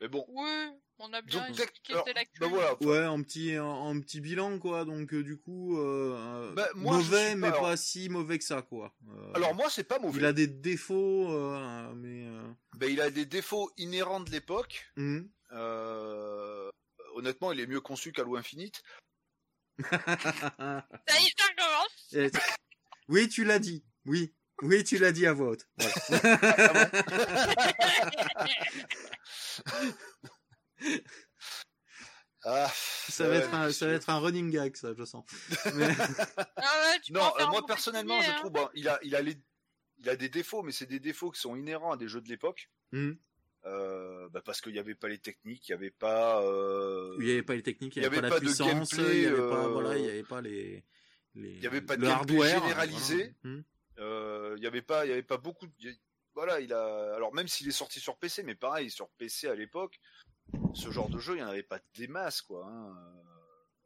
Mais 0.00 0.08
bon. 0.08 0.24
Oui, 0.28 0.48
on 0.98 1.12
a 1.12 1.20
bien 1.22 1.46
Donc, 1.48 1.58
expliqué 1.60 1.92
alors, 1.92 2.06
l'actu. 2.14 2.40
bah 2.40 2.46
voilà. 2.48 2.74
Ouais, 2.82 3.04
en 3.06 3.22
petit, 3.22 3.58
en 3.58 4.00
petit 4.00 4.20
bilan, 4.20 4.58
quoi. 4.58 4.84
Donc, 4.86 5.12
euh, 5.12 5.22
du 5.22 5.36
coup, 5.38 5.78
euh, 5.78 6.14
euh, 6.16 6.52
Bah, 6.54 6.68
moi, 6.74 6.92
je 7.00 7.04
mauvais, 7.04 7.34
mais 7.34 7.50
pas- 7.50 7.60
pas 7.60 7.76
si 7.76 8.08
mauvais 8.08 8.38
que 8.38 8.44
ça, 8.44 8.62
quoi. 8.62 8.94
Euh, 9.08 9.32
Alors 9.34 9.54
moi, 9.54 9.68
c'est 9.70 9.84
pas 9.84 9.98
mauvais. 9.98 10.18
il 10.18 10.24
a 10.24 10.32
des 10.32 10.46
défauts, 10.46 11.30
euh, 11.32 11.92
mais. 11.94 12.24
euh, 12.26 12.50
Ben, 12.78 12.90
il 12.90 13.00
a 13.00 13.10
des 13.10 13.26
défauts 13.26 13.70
inhérents 13.76 14.20
de 14.20 14.30
l'époque. 14.30 14.86
hum. 14.96 15.28
Euh, 15.52 16.70
Honnêtement, 17.16 17.50
il 17.52 17.58
est 17.60 17.66
mieux 17.66 17.80
conçu 17.80 18.12
qu'Halo 18.12 18.36
Infinite. 18.36 18.82
Ça 19.90 20.84
y 21.20 21.26
est, 21.26 21.34
ça. 21.38 22.18
Et- 22.18 22.30
oui, 23.08 23.28
tu 23.28 23.44
l'as 23.44 23.58
dit. 23.58 23.84
Oui. 24.06 24.32
Oui, 24.62 24.84
tu 24.84 24.98
l'as 24.98 25.10
dit 25.10 25.26
à 25.26 25.32
voix 25.32 25.48
haute. 25.50 25.66
Voilà. 25.76 26.90
Ah, 28.36 28.46
ça, 32.42 33.24
va 33.24 33.28
ouais, 33.30 33.36
être 33.36 33.54
un, 33.54 33.70
ça 33.72 33.86
va 33.86 33.92
être 33.92 34.08
un 34.10 34.18
running 34.18 34.50
gag, 34.50 34.76
ça, 34.76 34.94
je 34.94 35.04
sens. 35.04 35.24
Mais- 35.74 35.94
Ah 36.56 36.92
ouais, 36.92 37.00
tu 37.02 37.12
peux 37.12 37.18
Non, 37.18 37.32
euh, 37.38 37.46
moi 37.48 37.66
personnellement, 37.66 38.20
je 38.20 38.26
billet, 38.26 38.36
trouve, 38.38 38.52
bon, 38.52 38.68
il 38.74 38.88
a, 38.88 38.98
il 39.02 39.14
a 39.14 39.22
les, 39.22 39.36
il 39.98 40.08
a 40.08 40.16
des 40.16 40.28
défauts, 40.28 40.62
mais 40.62 40.72
c'est 40.72 40.86
des 40.86 41.00
défauts 41.00 41.30
qui 41.30 41.40
sont 41.40 41.56
inhérents 41.56 41.92
à 41.92 41.96
des 41.96 42.08
jeux 42.08 42.20
de 42.20 42.28
l'époque. 42.28 42.70
hum. 42.92 43.16
Euh, 43.66 44.26
bah, 44.30 44.40
parce 44.42 44.62
qu'il 44.62 44.72
n'y 44.72 44.78
avait 44.78 44.94
pas 44.94 45.08
les 45.08 45.18
techniques, 45.18 45.68
il 45.68 45.72
n'y 45.72 45.76
avait 45.76 45.90
pas. 45.90 46.42
Euh... 46.42 47.14
Il 47.18 47.26
n'y 47.26 47.32
avait 47.32 47.42
pas 47.42 47.54
les 47.54 47.62
techniques, 47.62 47.94
il 47.96 48.00
n'y 48.00 48.06
avait, 48.06 48.16
avait 48.16 48.28
pas 48.30 48.34
la 48.36 48.40
puissance, 48.40 48.66
gameplay, 48.66 49.16
il 49.16 49.20
n'y 49.20 49.26
avait 49.26 49.36
pas, 49.36 49.64
euh, 49.64 49.68
voilà, 49.68 49.98
il 49.98 50.04
y 50.06 50.08
avait 50.08 50.22
pas 50.22 50.40
les, 50.40 50.82
les 51.34 51.50
il 51.50 51.62
y 51.62 51.66
avait 51.66 51.82
pas 51.82 51.98
de 51.98 52.06
hardware, 52.06 52.62
généralisé. 52.62 53.34
voilà. 53.42 53.58
Euh, 53.98 54.54
il 54.56 54.62
y 54.62 54.66
avait 54.66 54.80
pas, 54.80 55.04
il 55.04 55.10
y 55.10 55.12
avait 55.12 55.22
pas 55.22 55.36
beaucoup. 55.36 55.66
De... 55.66 55.72
Voilà, 56.34 56.60
il 56.60 56.72
a. 56.72 57.14
Alors 57.14 57.34
même 57.34 57.48
s'il 57.48 57.68
est 57.68 57.72
sorti 57.72 58.00
sur 58.00 58.16
PC, 58.16 58.42
mais 58.42 58.54
pareil 58.54 58.90
sur 58.90 59.08
PC 59.10 59.48
à 59.48 59.54
l'époque, 59.54 60.00
ce 60.74 60.90
genre 60.90 61.08
de 61.08 61.18
jeu, 61.18 61.34
il 61.34 61.36
n'y 61.38 61.42
en 61.42 61.48
avait 61.48 61.62
pas 61.62 61.80
des 61.94 62.08
masses, 62.08 62.42
quoi. 62.42 62.66
hein. 62.66 62.94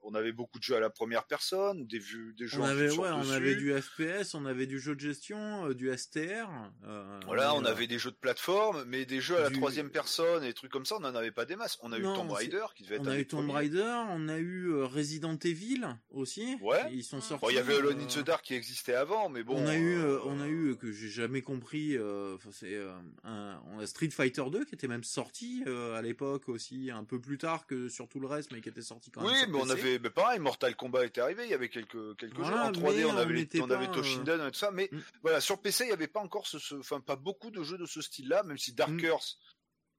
On 0.06 0.14
avait 0.14 0.32
beaucoup 0.32 0.58
de 0.58 0.62
jeux 0.62 0.76
à 0.76 0.80
la 0.80 0.90
première 0.90 1.24
personne, 1.24 1.86
des 1.86 1.98
vues, 1.98 2.34
des 2.36 2.46
jeux. 2.46 2.60
On 2.60 2.64
en 2.64 2.68
avait, 2.68 2.90
ouais, 2.90 3.08
on 3.10 3.30
avait 3.30 3.54
du 3.56 3.72
FPS, 3.80 4.34
on 4.34 4.44
avait 4.44 4.66
du 4.66 4.78
jeu 4.78 4.94
de 4.94 5.00
gestion, 5.00 5.68
euh, 5.68 5.74
du 5.74 5.90
STR. 5.96 6.46
euh, 6.84 7.20
Voilà, 7.24 7.54
on 7.54 7.64
euh, 7.64 7.68
avait 7.68 7.86
des 7.86 7.98
jeux 7.98 8.10
de 8.10 8.16
plateforme, 8.16 8.84
mais 8.86 9.06
des 9.06 9.20
jeux 9.22 9.36
à 9.38 9.40
la 9.44 9.48
du- 9.48 9.56
troisième 9.56 9.88
personne 9.90 10.44
et 10.44 10.48
des 10.48 10.52
trucs 10.52 10.70
comme 10.70 10.84
ça, 10.84 10.96
on 10.96 11.00
n'en 11.00 11.14
avait 11.14 11.30
pas 11.30 11.46
des 11.46 11.56
masses. 11.56 11.78
On 11.82 11.90
a 11.92 11.98
eu 11.98 12.02
Tomb 12.02 12.30
Raider 12.30 12.64
qui 12.76 12.82
devait 12.82 12.96
être 12.96 13.02
On 13.06 13.10
a 13.10 13.18
eu 13.18 13.26
Tomb. 13.26 13.50
Raider, 13.50 14.02
on 14.10 14.28
a 14.28 14.38
eu 14.38 14.72
Resident 14.82 15.38
Evil 15.42 15.86
aussi. 16.10 16.56
Ouais. 16.60 16.80
Ils 16.92 17.02
sont 17.02 17.16
Bon, 17.16 17.22
sortis. 17.22 17.44
Bon, 17.46 17.50
il 17.50 17.54
y 17.54 17.58
avait 17.58 17.76
Alone 17.76 18.00
in 18.00 18.06
the 18.06 18.18
Dark 18.24 18.44
qui 18.44 18.54
existait 18.54 18.94
avant, 18.94 19.28
mais 19.30 19.42
bon. 19.42 19.56
on 19.56 19.66
a 19.66 19.76
eu, 19.76 19.98
on 20.26 20.38
a 20.40 20.48
eu 20.48 20.76
que 20.76 20.92
j'ai 20.92 21.08
jamais 21.08 21.40
compris. 21.42 21.96
euh, 21.96 22.34
enfin, 22.34 22.50
c'est 22.52 22.74
euh, 22.74 22.92
un, 23.24 23.58
on 23.72 23.78
a 23.78 23.86
Street 23.86 24.10
Fighter 24.10 24.44
2 24.52 24.64
qui 24.66 24.74
était 24.74 24.88
même 24.88 25.04
sorti 25.04 25.62
euh, 25.66 25.96
à 25.96 26.02
l'époque 26.02 26.48
aussi, 26.50 26.90
un 26.90 27.04
peu 27.04 27.18
plus 27.20 27.38
tard 27.38 27.66
que 27.66 27.88
sur 27.88 28.06
tout 28.08 28.20
le 28.20 28.26
reste, 28.26 28.52
mais 28.52 28.60
qui 28.60 28.68
était 28.68 28.82
sorti 28.82 29.10
quand 29.10 29.22
même. 29.22 29.30
Oui, 29.32 29.38
mais 29.48 29.58
on 29.62 29.70
avait, 29.70 29.93
mais 29.98 30.10
pareil, 30.10 30.38
Mortal 30.40 30.74
Kombat 30.76 31.06
était 31.06 31.20
arrivé, 31.20 31.44
il 31.44 31.50
y 31.50 31.54
avait 31.54 31.68
quelques 31.68 32.16
quelques 32.16 32.34
Voilà, 32.36 32.56
jeux 32.56 32.62
en 32.62 32.72
3D, 32.72 32.96
mais 32.96 33.04
on 33.04 33.16
avait 33.16 33.48
on 33.60 33.64
on 33.64 33.70
avait 33.70 33.90
Toshinden 33.90 34.46
et 34.46 34.50
tout 34.50 34.58
ça, 34.58 34.70
mais 34.70 34.88
Mm. 34.92 34.98
voilà, 35.22 35.40
sur 35.40 35.60
PC, 35.60 35.84
il 35.84 35.90
y 35.90 35.92
avait 35.92 36.06
pas 36.08 36.20
encore 36.20 36.46
ce, 36.46 36.58
ce- 36.58 36.74
enfin 36.76 37.00
pas 37.00 37.16
beaucoup 37.16 37.50
de 37.50 37.62
jeux 37.62 37.78
de 37.78 37.86
ce 37.86 38.00
style-là, 38.00 38.42
même 38.44 38.58
si 38.58 38.72
Darkers 38.74 39.38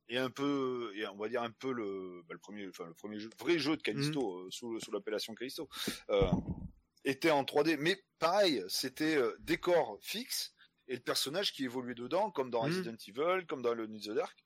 Mm. 0.10 0.14
est 0.14 0.18
un 0.18 0.30
peu, 0.30 0.92
et 0.96 1.08
on 1.08 1.16
va 1.18 1.28
dire 1.30 1.42
un 1.44 1.52
peu 1.52 1.72
le, 1.74 2.22
bah, 2.28 2.34
le 2.34 2.40
premier, 2.40 2.68
enfin 2.70 2.86
le 2.86 2.94
premier 2.94 3.20
jeu, 3.20 3.30
vrai 3.40 3.58
jeu 3.60 3.76
de 3.78 3.82
Callisto 3.82 4.20
Mm. 4.22 4.46
euh, 4.46 4.52
sous, 4.52 4.80
sous 4.80 4.92
l'appellation 4.92 5.34
Callisto, 5.36 5.68
euh, 6.10 6.30
était 7.04 7.32
en 7.32 7.44
3D, 7.44 7.78
mais 7.78 8.02
pareil, 8.20 8.64
c'était 8.68 9.16
euh, 9.18 9.36
décor 9.40 9.98
fixe 10.02 10.54
et 10.88 10.94
le 10.96 11.02
personnage 11.02 11.52
qui 11.54 11.64
évoluait 11.66 11.96
dedans, 11.96 12.30
comme 12.32 12.50
dans 12.52 12.64
Mm. 12.64 12.68
Resident 12.68 12.96
Evil, 13.08 13.46
comme 13.48 13.62
dans 13.62 13.74
le 13.74 13.86
in 13.86 13.98
the 13.98 14.10
Dark. 14.16 14.45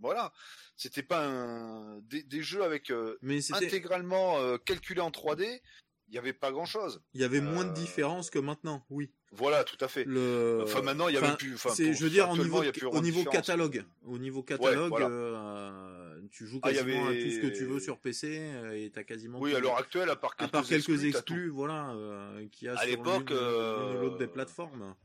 Voilà, 0.00 0.32
c'était 0.76 1.02
pas 1.02 1.26
un 1.26 1.98
des, 2.00 2.22
des 2.22 2.42
jeux 2.42 2.62
avec 2.64 2.90
euh, 2.90 3.16
Mais 3.22 3.38
intégralement 3.52 4.38
euh, 4.38 4.56
calculé 4.58 5.00
en 5.00 5.10
3D, 5.10 5.60
il 6.08 6.12
n'y 6.12 6.18
avait 6.18 6.32
pas 6.32 6.50
grand 6.50 6.64
chose. 6.64 7.02
il 7.14 7.20
y 7.20 7.24
avait 7.24 7.40
moins 7.40 7.64
de 7.64 7.70
euh, 7.70 7.74
différence 7.74 8.30
que 8.30 8.38
maintenant. 8.38 8.84
Oui. 8.90 9.12
Voilà, 9.32 9.62
tout 9.62 9.76
à 9.80 9.86
fait. 9.86 10.04
Le... 10.04 10.60
Enfin, 10.64 10.82
maintenant, 10.82 11.06
il 11.08 11.14
y 11.14 11.18
avait 11.18 11.26
enfin, 11.28 11.36
plus. 11.36 11.54
Enfin, 11.54 11.70
c'est, 11.72 11.84
pour- 11.84 11.94
je 11.94 12.02
veux 12.02 12.10
dire, 12.10 12.28
au 12.28 12.36
niveau, 12.36 12.58
au 12.64 13.24
catalogue, 13.30 13.84
au 14.04 14.18
niveau 14.18 14.42
catalogue, 14.42 14.88
voilà. 14.88 15.06
euh, 15.06 16.20
tu 16.32 16.46
joues 16.48 16.58
Ah, 16.62 16.72
quasiment 16.72 17.06
avait- 17.06 17.20
à 17.20 17.22
tout 17.24 17.30
ce 17.30 17.38
que 17.40 17.46
tu 17.56 17.64
veux 17.64 17.78
sur 17.78 18.00
PC 18.00 18.50
et 18.74 18.90
t'as 18.90 19.04
quasiment. 19.04 19.38
Oui, 19.38 19.54
à 19.54 19.60
l'heure 19.60 19.76
actuelle, 19.76 20.10
à 20.10 20.16
part 20.16 20.32
à 20.32 20.42
quelques 20.42 20.50
part 20.52 20.66
quelques 20.66 21.04
exclus, 21.04 21.48
voilà, 21.50 21.90
a 21.90 22.72
À 22.72 22.76
sur 22.78 22.86
l'époque, 22.86 23.30
l'une- 23.30 23.38
l'une 23.38 23.96
ou 23.98 24.00
l'autre 24.00 24.18
des 24.18 24.26
plateformes. 24.26 24.96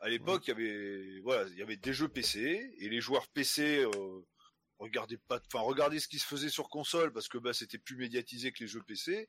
À 0.00 0.08
l'époque, 0.08 0.46
il 0.46 0.50
y 0.50 0.52
avait, 0.52 1.20
voilà, 1.20 1.46
il 1.48 1.58
y 1.58 1.62
avait 1.62 1.76
des 1.76 1.92
jeux 1.92 2.08
PC 2.08 2.74
et 2.78 2.88
les 2.88 3.00
joueurs 3.00 3.28
PC 3.28 3.84
euh, 3.84 4.20
regardaient 4.78 5.18
pas, 5.28 5.40
enfin, 5.46 5.60
regardaient 5.64 6.00
ce 6.00 6.08
qui 6.08 6.18
se 6.18 6.26
faisait 6.26 6.48
sur 6.48 6.70
console 6.70 7.12
parce 7.12 7.28
que 7.28 7.36
bah 7.36 7.52
c'était 7.52 7.78
plus 7.78 7.96
médiatisé 7.96 8.50
que 8.50 8.60
les 8.64 8.66
jeux 8.66 8.82
PC 8.82 9.28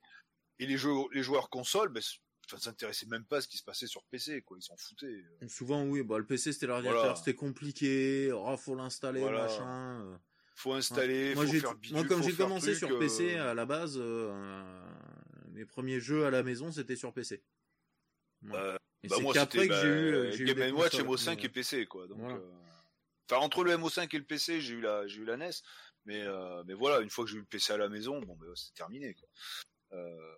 et 0.59 0.65
les 0.65 0.77
jeux, 0.77 0.93
les 1.11 1.23
joueurs 1.23 1.49
console, 1.49 1.89
bah, 1.89 1.99
s- 1.99 2.19
enfin, 2.47 2.57
s'intéressaient 2.57 3.07
même 3.07 3.25
pas 3.25 3.37
à 3.37 3.41
ce 3.41 3.49
qui 3.49 3.57
se 3.57 3.63
passait 3.65 3.85
sur 3.87 4.05
PC, 4.05 4.43
quoi, 4.43 4.57
ils 4.57 4.63
s'en 4.63 4.77
foutaient. 4.77 5.23
Souvent, 5.49 5.83
oui, 5.85 6.03
bah, 6.03 6.17
le 6.17 6.25
PC 6.25 6.53
c'était 6.53 6.67
l'ordinateur, 6.67 7.01
Voilà. 7.01 7.15
c'était 7.17 7.35
compliqué, 7.35 8.31
oh, 8.31 8.55
faut 8.55 8.75
l'installer, 8.75 9.19
Voilà. 9.19 9.43
machin. 9.43 10.01
euh. 10.05 10.17
Faut 10.55 10.73
installer, 10.73 11.33
moi, 11.35 11.45
faut 11.47 11.53
faire 11.53 11.75
bidule, 11.75 11.97
moi, 11.97 12.05
comme 12.07 12.23
j'ai 12.23 12.33
commencé 12.35 12.67
truc, 12.67 12.77
sur 12.77 12.91
euh, 12.91 12.99
PC 12.99 13.35
à 13.35 13.53
la 13.53 13.65
base, 13.65 13.95
euh, 13.97 14.85
mes 15.49 15.65
premiers 15.65 15.99
jeux 15.99 16.25
à 16.25 16.29
la 16.31 16.43
maison 16.43 16.71
c'était 16.71 16.95
sur 16.95 17.11
PC. 17.13 17.43
Ouais. 18.43 18.77
Euh, 19.03 19.05
Et 19.05 19.07
Bah 19.07 19.15
c'est 19.17 19.21
moi 19.23 19.33
c'était 19.33 19.65
eu, 19.65 19.71
euh, 19.71 20.37
Game 20.45 20.75
Watch, 20.75 20.91
consoles, 20.91 21.07
MO5 21.07 21.35
mais, 21.37 21.43
et 21.45 21.49
PC 21.49 21.85
quoi. 21.87 22.07
Donc, 22.07 22.19
Voilà. 22.19 22.35
euh, 22.35 22.51
enfin 23.29 23.41
entre 23.41 23.63
le 23.63 23.71
MO5 23.77 24.15
et 24.15 24.19
le 24.19 24.25
PC, 24.25 24.61
j'ai 24.61 24.73
eu 24.75 24.81
la 24.81 25.07
j'ai 25.07 25.21
eu 25.21 25.25
la 25.25 25.37
NES, 25.37 25.49
mais 26.05 26.21
euh, 26.21 26.63
mais 26.65 26.73
voilà, 26.73 26.99
une 27.01 27.09
fois 27.09 27.23
que 27.25 27.31
j'ai 27.31 27.37
eu 27.37 27.41
le 27.41 27.45
PC 27.45 27.73
à 27.73 27.77
la 27.77 27.89
maison, 27.89 28.21
bon 28.21 28.35
ben 28.35 28.47
c'est 28.55 28.73
terminé 28.73 29.13
quoi. 29.15 29.27
Euh, 29.93 30.35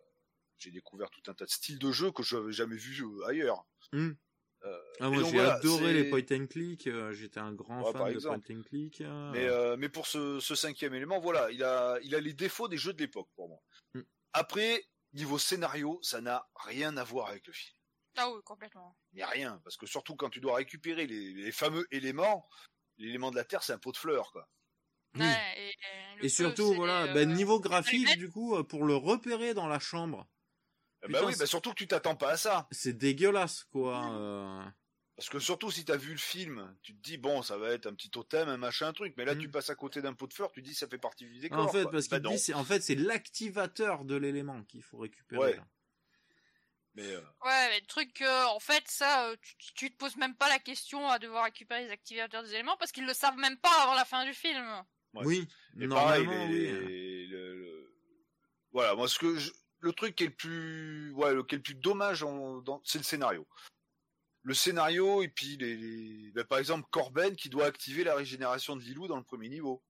j'ai 0.60 0.72
découvert 0.72 1.10
tout 1.10 1.22
un 1.30 1.34
tas 1.34 1.46
de 1.46 1.50
styles 1.50 1.78
de 1.80 1.92
jeux 1.92 2.12
que 2.12 2.24
je 2.24 2.38
n'avais 2.38 2.54
jamais 2.54 2.78
vu 2.78 3.04
euh, 3.04 3.26
ailleurs. 3.28 3.66
Euh, 3.94 4.80
Ah, 5.02 5.10
moi 5.10 5.24
j'ai 5.24 5.32
voilà, 5.32 5.56
adoré 5.56 5.92
les 5.94 6.10
point 6.10 6.22
and 6.32 6.48
click, 6.48 6.88
euh, 6.88 7.12
j'étais 7.12 7.40
un 7.42 7.52
grand 7.52 7.84
Ouais, 7.84 7.92
fan 7.92 8.06
de 8.08 8.12
exemple. 8.14 8.40
point 8.46 8.56
and 8.58 8.62
click. 8.62 9.02
euh, 9.02 9.32
Mais 9.34 9.46
euh, 9.46 9.76
mais 9.78 9.90
pour 9.90 10.08
ce, 10.08 10.40
ce 10.40 10.56
cinquième 10.56 10.94
élément, 10.94 11.20
voilà, 11.20 11.52
il 11.52 11.62
a 11.64 12.00
il 12.02 12.16
a 12.16 12.22
les 12.22 12.32
défauts 12.34 12.70
des 12.70 12.78
jeux 12.78 12.94
de 12.94 13.00
l'époque 13.00 13.28
pour 13.36 13.50
moi. 13.50 13.60
Mm. 13.94 14.02
Après 14.32 14.86
niveau 15.12 15.38
scénario, 15.38 16.00
ça 16.02 16.22
n'a 16.22 16.48
rien 16.56 16.96
à 16.96 17.04
voir 17.04 17.28
avec 17.28 17.46
le 17.46 17.52
film. 17.54 17.76
Ah 18.18 18.30
oui, 18.30 18.40
complètement. 18.46 18.96
Mais 19.14 19.24
rien, 19.26 19.60
parce 19.64 19.78
que 19.78 19.86
surtout 19.86 20.16
quand 20.16 20.30
tu 20.30 20.40
dois 20.40 20.56
récupérer 20.56 21.08
les, 21.08 21.34
les 21.34 21.52
fameux 21.52 21.88
éléments, 21.92 22.48
l'élément 22.98 23.32
de 23.32 23.36
la 23.36 23.44
Terre, 23.44 23.64
c'est 23.64 23.74
un 23.74 23.80
pot 23.80 23.92
de 23.92 23.98
fleurs, 23.98 24.32
quoi. 24.32 24.48
Oui. 25.16 25.22
Ouais, 25.26 25.74
et, 26.22 26.30
surtout, 26.30 26.74
voilà, 26.74 27.04
euh, 27.04 27.14
ben, 27.14 27.32
niveau 27.32 27.60
graphique, 27.60 28.18
du 28.18 28.30
coup, 28.32 28.56
euh, 28.56 28.64
pour 28.64 28.84
le 28.86 28.96
repérer 28.96 29.54
dans 29.54 29.68
la 29.68 29.80
chambre, 29.80 30.28
Putain, 31.02 31.20
bah 31.22 31.26
oui, 31.28 31.34
bah 31.38 31.46
surtout 31.46 31.72
que 31.72 31.76
tu 31.76 31.88
t'attends 31.88 32.16
pas 32.16 32.32
à 32.32 32.38
ça. 32.38 32.68
c'est 32.72 32.94
dégueulasse, 32.98 33.66
quoi. 33.66 34.10
euh. 34.14 34.64
Parce 35.16 35.30
que 35.30 35.38
surtout 35.38 35.70
si 35.70 35.86
t'as 35.86 35.98
vu 35.98 36.12
le 36.14 36.18
film, 36.18 36.76
tu 36.82 36.96
te 36.96 37.02
dis 37.02 37.18
bon, 37.18 37.44
ça 37.44 37.58
va 37.58 37.70
être 37.72 37.86
un 37.86 37.94
petit 37.94 38.10
totem, 38.10 38.48
un 38.50 38.58
machin, 38.58 38.88
un 38.88 38.94
truc. 38.94 39.14
Mais 39.18 39.26
là, 39.26 39.36
Mm. 39.36 39.40
tu 39.40 39.50
passes 39.52 39.70
à 39.70 39.76
côté 39.76 40.02
d'un 40.02 40.14
pot 40.14 40.26
de 40.28 40.34
fleurs, 40.34 40.52
tu 40.52 40.62
dis 40.64 40.74
ça 40.74 40.88
fait 40.88 40.98
partie 40.98 41.26
du 41.26 41.40
décor. 41.40 41.60
en 41.60 41.68
fait, 41.68 41.84
quoi. 41.84 41.92
parce 41.92 42.08
Bah 42.08 42.18
qu'il 42.18 42.24
non. 42.24 42.32
dit, 42.32 42.40
c'est, 42.40 42.54
en 42.56 42.64
fait, 42.64 42.82
c'est 42.82 42.96
l'activateur 42.96 44.06
de 44.06 44.16
l'élément 44.16 44.64
qu'il 44.64 44.82
faut 44.82 44.98
récupérer. 44.98 45.40
Ouais. 45.42 45.56
là. 45.58 45.68
Mais 46.96 47.08
euh, 47.08 47.22
Ouais, 47.44 47.70
mais 47.70 47.80
le 47.80 47.86
truc, 47.88 48.22
euh, 48.22 48.44
en 48.46 48.60
fait, 48.60 48.84
ça, 48.88 49.30
euh, 49.30 49.36
tu, 49.42 49.74
tu- 49.74 49.92
te 49.92 49.98
poses 49.98 50.16
même 50.18 50.36
pas 50.36 50.48
la 50.50 50.60
question 50.60 51.08
à 51.10 51.18
devoir 51.20 51.46
récupérer 51.46 51.86
les 51.86 51.92
activateurs 51.92 52.44
des 52.44 52.54
éléments 52.54 52.78
parce 52.78 52.92
qu'ils 52.92 53.06
le 53.06 53.14
savent 53.14 53.38
même 53.38 53.58
pas 53.58 53.82
avant 53.84 53.96
la 53.96 54.06
fin 54.06 54.24
du 54.26 54.34
film. 54.34 54.64
Ouais. 55.14 55.26
Oui, 55.26 55.48
et 55.80 55.88
pareil, 55.88 56.24
normalement, 56.26 56.48
les- 56.48 56.72
oui. 56.72 56.88
les- 56.88 57.28
le- 57.28 57.56
le- 57.56 57.96
voilà, 58.72 58.96
moi 58.96 59.08
ce 59.08 59.18
que 59.20 59.38
je... 59.38 59.52
le 59.80 59.92
truc 59.94 60.16
qui 60.16 60.24
est 60.24 60.28
le 60.28 60.34
plus, 60.36 61.12
ouais, 61.14 61.34
le, 61.34 61.44
qui 61.44 61.56
est 61.56 61.58
le 61.58 61.64
plus 61.64 61.76
dommage, 61.76 62.22
en, 62.24 62.58
dans, 62.62 62.82
c'est 62.84 62.98
le 63.00 63.04
scénario. 63.04 63.48
Le 64.44 64.54
scénario 64.54 65.24
et 65.24 65.30
puis 65.30 65.58
les, 65.58 65.76
les 65.78 66.32
bah, 66.32 66.44
par 66.44 66.58
exemple 66.60 66.88
Corben 66.92 67.36
qui 67.36 67.50
doit 67.50 67.66
activer 67.66 68.04
la 68.04 68.14
régénération 68.16 68.76
de 68.76 68.82
Lilou 68.82 69.08
dans 69.08 69.18
le 69.18 69.24
premier 69.24 69.50
niveau. 69.50 69.84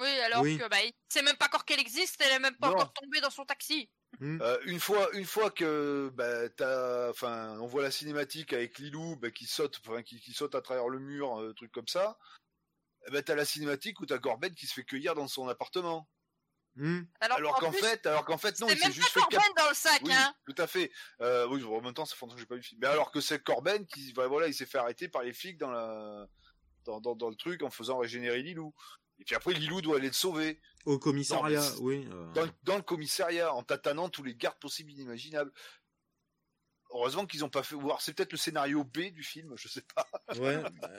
Oui, 0.00 0.08
alors 0.20 0.42
Oui. 0.42 0.58
que 0.58 0.66
bah, 0.68 0.82
il 0.84 0.90
sait 1.08 1.22
même 1.22 1.36
pas 1.36 1.46
encore 1.46 1.64
qu'elle 1.64 1.78
existe, 1.80 2.20
elle 2.20 2.32
est 2.32 2.38
même 2.40 2.56
pas 2.56 2.68
Non. 2.68 2.74
encore 2.74 2.92
tombée 2.92 3.20
dans 3.20 3.30
son 3.30 3.44
taxi. 3.44 3.88
Hmm. 4.20 4.40
Euh, 4.42 4.58
une 4.64 4.80
fois, 4.80 5.08
une 5.14 5.24
fois 5.24 5.50
que 5.50 6.10
bah, 6.14 6.48
t'as, 6.50 7.10
enfin, 7.10 7.58
on 7.60 7.66
voit 7.66 7.82
la 7.82 7.90
cinématique 7.90 8.52
avec 8.52 8.78
Lilou 8.78 9.16
bah, 9.16 9.30
qui 9.30 9.46
saute, 9.46 9.80
enfin, 9.86 10.02
qui, 10.02 10.20
qui 10.20 10.32
saute 10.32 10.54
à 10.54 10.60
travers 10.62 10.88
le 10.88 10.98
mur, 10.98 11.40
euh, 11.40 11.52
truc 11.54 11.72
comme 11.72 11.88
ça. 11.88 12.18
ben 13.10 13.22
t'as 13.22 13.34
la 13.34 13.44
cinématique 13.44 14.00
où 14.00 14.06
t'as 14.06 14.18
Corben 14.18 14.54
qui 14.54 14.66
se 14.66 14.74
fait 14.74 14.84
cueillir 14.84 15.14
dans 15.14 15.28
son 15.28 15.48
appartement. 15.48 16.08
Hmm. 16.76 17.02
Alors, 17.20 17.38
Alors 17.38 17.54
qu'en 17.60 17.70
fait, 17.70 18.04
alors 18.06 18.24
qu'en 18.24 18.38
fait 18.38 18.58
non, 18.60 18.66
c'est 18.68 18.74
il 18.74 18.78
s'est 18.78 18.84
même 18.86 18.92
juste 18.92 19.14
pas 19.14 19.20
fait 19.20 19.26
cap- 19.30 19.40
Corben 19.42 19.54
dans 19.56 19.68
le 19.68 19.74
sac, 19.74 20.00
Oui, 20.02 20.12
hein. 20.12 20.34
tout 20.46 20.54
à 20.58 20.66
fait. 20.66 20.90
Euh, 21.20 21.46
oui, 21.48 21.62
en 21.62 21.80
même 21.80 21.94
temps, 21.94 22.04
ça 22.04 22.16
fait 22.16 22.24
longtemps 22.26 22.34
que 22.34 22.40
j'ai 22.40 22.46
pas 22.46 22.54
vu 22.56 22.60
le 22.62 22.66
film. 22.66 22.80
Mais 22.82 22.88
alors 22.88 23.12
que 23.12 23.20
c'est 23.20 23.40
Corben 23.42 23.86
qui, 23.86 24.12
bah, 24.12 24.26
voilà, 24.26 24.48
il 24.48 24.54
s'est 24.54 24.66
fait 24.66 24.78
arrêter 24.78 25.08
par 25.08 25.22
les 25.22 25.32
flics 25.32 25.56
dans 25.58 25.70
la, 25.70 26.26
dans, 26.84 27.00
dans, 27.00 27.14
dans 27.14 27.30
le 27.30 27.36
truc 27.36 27.62
en 27.62 27.70
faisant 27.70 27.98
régénérer 27.98 28.42
Lilou. 28.42 28.74
Et 29.18 29.24
puis 29.24 29.34
après, 29.34 29.54
Lilou 29.54 29.80
doit 29.80 29.96
aller 29.98 30.08
le 30.08 30.12
sauver 30.12 30.60
Au 30.84 30.98
commissariat, 30.98 31.62
oui. 31.80 32.06
euh, 32.10 32.32
dans, 32.32 32.44
le- 32.44 32.52
dans 32.64 32.76
le 32.76 32.82
commissariat 32.82 33.54
en 33.54 33.62
tâtonnant 33.62 34.08
tous 34.08 34.22
les 34.22 34.34
gardes 34.34 34.58
possibles 34.58 34.90
et 34.90 34.94
inimaginables. 34.94 35.52
Heureusement 36.90 37.26
qu'ils 37.26 37.44
ont 37.44 37.48
pas 37.50 37.62
fait 37.62 37.74
voir. 37.76 38.02
C'est 38.02 38.12
peut-être 38.14 38.32
le 38.32 38.38
scénario 38.38 38.84
B 38.84 39.10
du 39.12 39.22
film, 39.22 39.52
je 39.56 39.68
sais 39.68 39.82
pas. 39.94 40.06
Ouais. 40.36 40.62
bah, 40.62 40.90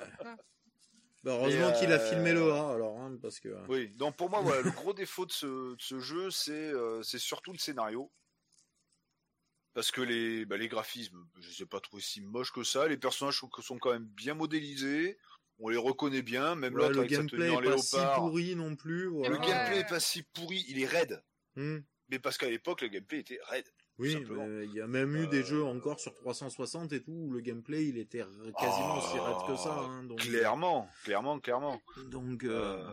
bah, 1.24 1.32
heureusement 1.34 1.72
qu'il 1.74 1.92
a 1.92 1.96
euh, 2.00 2.10
filmé 2.10 2.34
le 2.34 2.52
A 2.52 2.72
alors, 2.74 3.00
hein, 3.00 3.18
parce 3.22 3.40
que. 3.40 3.50
Oui. 3.68 3.90
Donc 3.96 4.16
pour 4.18 4.30
moi, 4.30 4.42
voilà, 4.42 4.62
le 4.62 4.72
gros 4.72 4.94
défaut 4.94 5.26
de 5.26 5.32
ce, 5.32 5.74
de 5.76 5.82
ce 5.82 6.00
jeu, 6.00 6.32
c'est 6.32 6.52
euh, 6.54 7.02
c'est 7.04 7.20
surtout 7.20 7.52
le 7.52 7.58
scénario. 7.58 8.12
Parce 9.74 9.92
que 9.92 10.00
les, 10.02 10.46
bah, 10.46 10.56
les 10.56 10.70
graphismes, 10.70 11.28
je 11.40 11.50
les 11.50 11.62
ai 11.64 11.66
pas 11.66 11.82
trouvé 11.82 12.02
si 12.02 12.22
moches 12.22 12.54
que 12.54 12.64
ça. 12.64 12.88
Les 12.88 12.98
personnages 12.98 13.40
sont, 13.40 13.50
sont 13.62 13.78
quand 13.78 13.92
même 13.92 14.06
bien 14.06 14.34
modélisés. 14.34 15.18
On 15.60 15.70
les 15.70 15.78
reconnaît 15.78 16.22
bien, 16.22 16.56
même 16.56 16.74
Ouais, 16.74 16.82
l'autre 16.82 17.02
le 17.02 17.08
sa 17.10 17.16
gameplay 17.16 17.48
tenue 17.48 17.58
en 17.58 17.62
est 17.62 17.66
pas 17.66 17.78
si 17.78 17.96
pourri 18.16 18.56
non 18.56 18.76
plus. 18.76 19.08
Voilà. 19.08 19.30
Le 19.30 19.40
Ouais. 19.40 19.48
gameplay 19.48 19.80
est 19.80 19.90
pas 19.90 20.00
si 20.02 20.24
pourri, 20.24 20.66
il 20.68 20.82
est 20.82 20.86
raide. 20.86 21.24
Hmm. 21.56 21.78
Mais 22.10 22.20
parce 22.20 22.38
qu'à 22.38 22.50
l'époque, 22.50 22.82
le 22.82 22.90
gameplay 22.90 23.20
était 23.20 23.40
raide. 23.50 23.68
Oui, 23.98 24.18
il 24.28 24.74
y 24.74 24.82
a 24.82 24.88
même 24.88 25.16
eu 25.16 25.28
des 25.28 25.40
Euh, 25.40 25.46
jeux 25.46 25.64
encore 25.64 26.02
sur 26.02 26.14
360 26.14 26.92
et 26.92 27.02
tout 27.02 27.14
où 27.14 27.32
le 27.32 27.40
gameplay 27.40 27.86
il 27.86 27.98
était 27.98 28.20
r- 28.24 28.52
quasiment 28.60 28.98
aussi 28.98 29.18
raide 29.18 29.48
que 29.48 29.56
ça. 29.56 29.74
hein, 29.74 30.04
donc, 30.04 30.20
Clairement, 30.20 30.90
clairement, 31.06 31.40
clairement. 31.40 31.82
Donc, 32.12 32.44
euh, 32.44 32.78
Euh, 32.78 32.92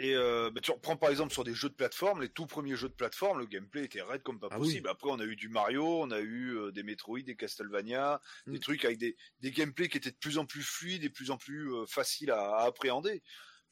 Et 0.00 0.14
euh, 0.16 0.50
bah, 0.50 0.60
tu 0.60 0.72
reprends 0.72 0.96
par 0.96 1.10
exemple 1.10 1.32
sur 1.32 1.44
des 1.44 1.54
jeux 1.54 1.68
de 1.68 1.74
plateforme, 1.74 2.20
les 2.22 2.28
tout 2.28 2.46
premiers 2.46 2.74
jeux 2.74 2.88
de 2.88 2.94
plateforme, 2.94 3.38
le 3.38 3.46
gameplay 3.46 3.84
était 3.84 4.02
raide 4.02 4.22
comme 4.24 4.40
pas 4.40 4.48
Ah 4.50 4.58
possible. 4.58 4.88
Après, 4.88 5.08
on 5.10 5.20
a 5.20 5.24
eu 5.24 5.36
du 5.36 5.48
Mario, 5.48 5.84
on 6.02 6.10
a 6.10 6.18
eu 6.20 6.56
euh, 6.56 6.72
des 6.72 6.82
Metroid, 6.82 7.20
des 7.20 7.36
Castlevania, 7.36 8.20
des 8.48 8.58
Mm. 8.58 8.60
trucs 8.60 8.84
avec 8.84 8.98
des, 8.98 9.16
des 9.40 9.52
gameplays 9.52 9.88
qui 9.88 9.98
étaient 9.98 10.10
de 10.10 10.16
plus 10.16 10.38
en 10.38 10.46
plus 10.46 10.62
fluides 10.64 11.04
et 11.04 11.08
de 11.10 11.14
plus 11.14 11.30
en 11.30 11.36
plus 11.36 11.72
euh, 11.72 11.86
faciles 11.86 12.32
à, 12.32 12.56
à 12.56 12.64
appréhender. 12.66 13.22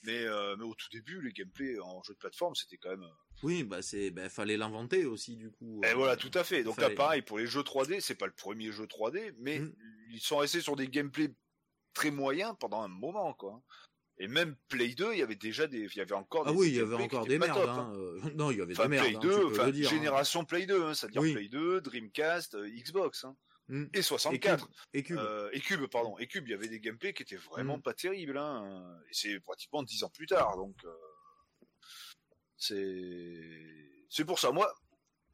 Mais, 0.05 0.25
mais 0.59 0.65
au 0.65 0.75
tout 0.75 0.89
début, 0.91 1.21
les 1.23 1.33
gameplays 1.33 1.79
en 1.79 2.03
jeu 2.03 2.15
de 2.15 2.19
plateforme, 2.19 2.57
c'était 2.57 2.77
quand 2.77 2.91
même. 2.91 3.07
oui, 3.45 3.63
bah 3.63 3.83
c'est, 3.83 4.11
bah, 4.11 4.29
fallait 4.29 4.57
l'inventer 4.57 5.05
aussi 5.05 5.37
du 5.37 5.51
coup. 5.53 5.81
Et 5.85 5.91
euh, 5.91 5.95
voilà, 5.95 6.17
tout 6.17 6.31
à 6.35 6.43
fait. 6.43 6.65
Donc 6.65 6.75
fallait- 6.75 6.89
là, 6.89 6.95
pareil 6.97 7.23
pour 7.23 7.39
les 7.39 7.47
jeux 7.47 7.63
3D, 7.63 8.01
c'est 8.01 8.17
pas 8.17 8.27
le 8.27 8.33
premier 8.33 8.73
jeu 8.73 8.87
3D, 8.87 9.33
mais 9.39 9.61
Mm. 9.61 9.73
ils 10.11 10.21
sont 10.21 10.39
restés 10.39 10.61
sur 10.61 10.75
des 10.75 10.89
gameplays 10.89 11.33
très 11.95 12.11
moyens 12.11 12.55
pendant 12.59 12.83
un 12.83 12.89
moment, 12.89 13.33
quoi. 13.35 13.63
Et 14.23 14.29
même 14.29 14.55
Play 14.69 14.95
2, 14.95 15.15
il 15.15 15.19
y 15.19 15.23
avait 15.23 15.35
déjà 15.35 15.67
des, 15.67 15.81
il 15.81 15.97
y 15.97 16.01
avait 16.01 16.15
encore. 16.15 16.45
Ah 16.47 16.53
des 16.53 16.57
oui, 16.57 16.69
il 16.69 16.77
y 16.77 16.81
avait 16.81 16.95
encore 16.95 17.27
des 17.27 17.41
merdes. 17.41 17.59
top, 17.59 17.69
hein, 17.71 17.93
euh, 17.97 18.21
Non, 18.37 18.53
il 18.53 18.59
y 18.59 18.61
avait 18.63 18.73
Enfin, 18.73 18.85
des 18.85 18.89
merdes. 18.91 19.07
Play 19.09 19.17
hein, 19.17 19.21
2, 19.21 19.29
tu 19.35 19.41
peux 19.41 19.47
enfin, 19.51 19.71
dire, 19.71 19.87
hein. 19.89 19.91
génération 19.91 20.45
Play 20.45 20.67
2, 20.67 20.85
hein, 20.85 20.95
c'est-à-dire 20.95 21.23
Oui. 21.23 21.33
Play 21.33 21.49
2, 21.49 21.81
Dreamcast, 21.81 22.55
euh, 22.55 22.69
Xbox, 22.71 23.25
hein, 23.25 23.37
Hmm. 23.69 23.87
et 23.95 23.99
Et 23.99 24.03
64. 24.03 24.67
Cube. 24.67 24.75
Et 24.93 25.03
Cube. 25.03 25.19
Euh, 25.19 25.49
et 25.53 25.61
Cube, 25.61 25.87
pardon. 25.87 26.17
Et 26.19 26.27
Cube, 26.29 26.47
il 26.47 26.51
y 26.51 26.55
avait 26.55 26.69
des 26.69 26.79
gameplays 26.81 27.13
qui 27.15 27.23
étaient 27.25 27.37
vraiment 27.37 27.79
Mm. 27.79 27.83
pas 27.83 27.95
terribles, 27.95 28.39
hein. 28.39 28.97
Et 29.09 29.13
c'est 29.13 29.41
pratiquement 29.41 29.83
dix 29.83 30.03
ans 30.05 30.11
plus 30.11 30.27
tard, 30.27 30.57
donc 30.57 30.77
euh, 30.85 30.91
c'est 32.57 33.41
c'est 34.09 34.25
pour 34.25 34.39
ça. 34.39 34.51
Moi, 34.53 34.73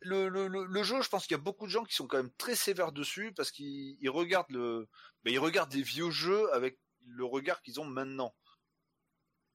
le, 0.01 0.29
le, 0.29 0.47
le, 0.47 0.65
le 0.65 0.83
jeu, 0.83 1.03
je 1.03 1.09
pense 1.09 1.27
qu'il 1.27 1.37
y 1.37 1.41
a 1.41 1.43
beaucoup 1.43 1.67
de 1.67 1.71
gens 1.73 1.85
qui 1.85 1.95
sont 1.95 2.07
quand 2.07 2.17
même 2.19 2.31
très 2.39 2.55
sévères 2.55 2.93
dessus 2.93 3.33
parce 3.35 3.51
qu'ils 3.51 3.97
ils 4.01 4.11
regardent 4.11 4.51
le, 4.51 4.89
ben, 5.25 5.33
ils 5.33 5.39
regardent 5.39 5.73
des 5.73 5.83
vieux 5.83 6.11
jeux 6.11 6.51
avec 6.55 6.79
le 7.07 7.25
regard 7.25 7.61
qu'ils 7.63 7.81
ont 7.81 7.85
maintenant 7.85 8.35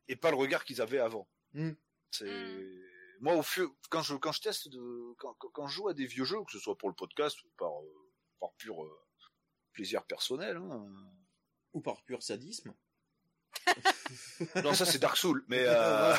et 0.08 0.16
pas 0.16 0.30
le 0.32 0.38
regard 0.38 0.64
qu'ils 0.66 0.82
avaient 0.82 1.00
avant. 1.00 1.30
Mm. 1.54 1.72
C'est 2.12 2.26
Mm. 2.26 2.88
moi 3.22 3.36
au 3.36 3.44
fur 3.44 3.74
quand 3.90 4.02
je 4.04 4.16
quand 4.16 4.32
je 4.32 4.42
teste 4.42 4.68
de 4.70 5.14
quand, 5.18 5.34
quand- 5.36 5.50
quand 5.50 5.68
je 5.68 5.76
joue 5.76 5.88
à 5.90 5.94
des 5.94 6.06
vieux 6.06 6.26
jeux, 6.26 6.44
que 6.46 6.52
ce 6.52 6.60
soit 6.60 6.78
pour 6.78 6.90
le 6.90 6.96
podcast 6.96 7.42
ou 7.44 7.50
par 7.58 7.72
euh, 7.82 8.12
par 8.40 8.54
pur 8.56 8.84
euh, 8.84 9.00
plaisir 9.74 10.04
personnel. 10.06 10.58
Hein. 10.58 10.86
Ou 11.74 11.82
par 11.82 12.04
pur 12.04 12.22
sadisme. 12.22 12.74
Non, 14.64 14.74
ça 14.74 14.86
c'est 14.86 15.00
Dark 15.00 15.18
Souls, 15.18 15.44
mais, 15.48 15.64
euh, 15.68 16.16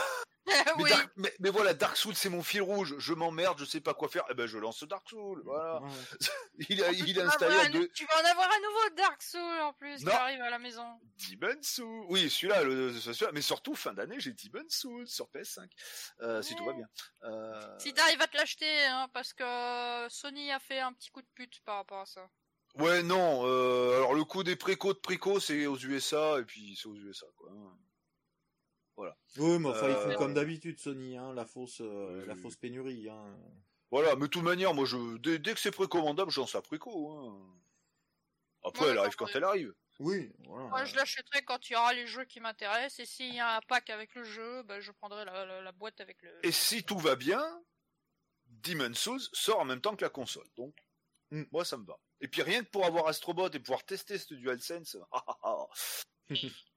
mais, 0.76 0.82
oui. 0.82 0.90
Dark- 0.90 1.12
mais, 1.16 1.34
mais 1.40 1.50
voilà, 1.50 1.72
Dark 1.74 1.96
Souls 1.96 2.14
c'est 2.14 2.28
mon 2.28 2.42
fil 2.42 2.60
rouge. 2.62 2.94
Je 2.98 3.14
m'emmerde, 3.14 3.58
je 3.58 3.64
sais 3.64 3.80
pas 3.80 3.94
quoi 3.94 4.08
faire. 4.08 4.24
Eh 4.30 4.34
ben 4.34 4.46
je 4.46 4.58
lance 4.58 4.82
Dark 4.84 5.08
Souls. 5.08 5.40
Voilà. 5.44 5.80
Ouais. 5.80 5.88
Il 6.68 6.82
a 6.84 6.92
il 6.92 7.20
installé 7.20 7.54
un- 7.56 7.70
deux 7.70 7.88
Tu 7.94 8.04
vas 8.06 8.20
en 8.22 8.30
avoir 8.30 8.46
un 8.50 8.60
nouveau 8.60 8.94
Dark 8.96 9.22
Souls 9.22 9.60
en 9.62 9.72
plus 9.72 9.96
qui 9.98 10.04
Non. 10.04 10.12
arrive 10.12 10.40
à 10.42 10.50
la 10.50 10.58
maison. 10.58 10.86
Demon 11.30 11.56
Souls. 11.62 12.06
Oui, 12.08 12.28
celui-là, 12.30 12.62
le, 12.62 12.92
celui-là, 13.00 13.30
mais 13.32 13.42
surtout 13.42 13.74
fin 13.74 13.92
d'année, 13.94 14.20
j'ai 14.20 14.32
Demon 14.32 14.64
Souls 14.68 15.08
sur 15.08 15.26
PS5. 15.30 15.68
Euh, 16.20 16.42
Si 16.42 16.54
tout 16.54 16.64
va 16.64 16.72
bien. 16.74 16.86
Euh, 17.24 17.78
Si 17.78 17.92
t'arrives 17.94 18.20
à 18.22 18.26
te 18.26 18.36
l'acheter, 18.36 18.84
hein, 18.86 19.08
parce 19.12 19.32
que 19.32 20.06
Sony 20.10 20.52
a 20.52 20.58
fait 20.60 20.80
un 20.80 20.92
petit 20.92 21.10
coup 21.10 21.22
de 21.22 21.28
pute 21.34 21.60
par 21.64 21.76
rapport 21.76 22.00
à 22.00 22.06
ça. 22.06 22.28
Ouais, 22.76 23.02
non. 23.02 23.42
Euh, 23.46 23.96
alors 23.96 24.14
le 24.14 24.24
coup 24.24 24.42
des 24.42 24.56
précos 24.56 24.92
de 24.94 24.98
préco, 24.98 25.38
c'est 25.40 25.66
aux 25.66 25.78
USA 25.78 26.38
et 26.40 26.44
puis 26.44 26.76
c'est 26.80 26.88
aux 26.88 26.96
USA 26.96 27.26
quoi. 27.36 27.48
Oui, 28.96 29.58
mais 29.58 29.68
enfin, 29.68 29.88
ils 29.88 29.94
Euh, 29.96 30.10
font 30.12 30.16
comme 30.18 30.34
d'habitude, 30.34 30.78
Sony, 30.78 31.16
hein, 31.16 31.32
la 31.34 31.44
fausse, 31.44 31.80
euh, 31.80 32.20
Oui, 32.20 32.26
la 32.26 32.34
oui. 32.34 32.40
fausse 32.40 32.56
pénurie. 32.56 33.08
Hein. 33.08 33.36
Voilà, 33.90 34.14
mais 34.16 34.22
de 34.22 34.26
toute 34.28 34.42
manière, 34.42 34.74
moi, 34.74 34.84
je 34.84 35.16
dès, 35.18 35.38
dès 35.38 35.54
que 35.54 35.60
c'est 35.60 35.70
précommandable, 35.72 36.30
je 36.30 36.40
lance 36.40 36.54
la 36.54 36.62
préco. 36.62 37.10
Hein. 37.10 37.60
Après, 38.62 38.84
Ouais, 38.86 38.90
elle 38.92 38.98
arrive 38.98 39.14
quand 39.16 39.26
elle 39.34 39.44
arrive. 39.44 39.74
Oui, 40.00 40.32
voilà. 40.46 40.68
Moi, 40.68 40.84
je 40.84 40.96
l'achèterai 40.96 41.44
quand 41.44 41.68
il 41.68 41.74
y 41.74 41.76
aura 41.76 41.92
les 41.92 42.06
jeux 42.06 42.24
qui 42.24 42.40
m'intéressent, 42.40 43.00
et 43.00 43.06
s'il 43.06 43.34
y 43.34 43.38
a 43.40 43.56
un 43.56 43.60
pack 43.62 43.90
avec 43.90 44.14
le 44.14 44.24
jeu, 44.24 44.62
ben, 44.64 44.80
je 44.80 44.90
prendrai 44.92 45.24
la, 45.24 45.44
la- 45.44 45.60
la 45.60 45.72
boîte 45.72 46.00
avec 46.00 46.20
le. 46.22 46.44
Et 46.46 46.50
si 46.52 46.82
tout 46.84 46.98
va 46.98 47.14
bien, 47.16 47.44
Demon 48.46 48.94
Souls 48.94 49.20
sort 49.32 49.60
en 49.60 49.64
même 49.64 49.80
temps 49.80 49.94
que 49.96 50.04
la 50.04 50.10
console. 50.10 50.46
Donc, 50.56 50.74
Mm. 51.30 51.44
moi, 51.52 51.64
ça 51.64 51.76
me 51.76 51.84
va. 51.86 51.98
Et 52.20 52.28
puis 52.28 52.42
rien 52.42 52.62
que 52.64 52.70
pour 52.70 52.84
avoir 52.86 53.06
Astrobot 53.08 53.50
et 53.50 53.58
pouvoir 53.58 53.84
tester 53.84 54.18
ce 54.18 54.34
DualSense, 54.34 54.96
ah, 55.12 55.24
ah, 55.26 55.38
ah. 55.42 55.66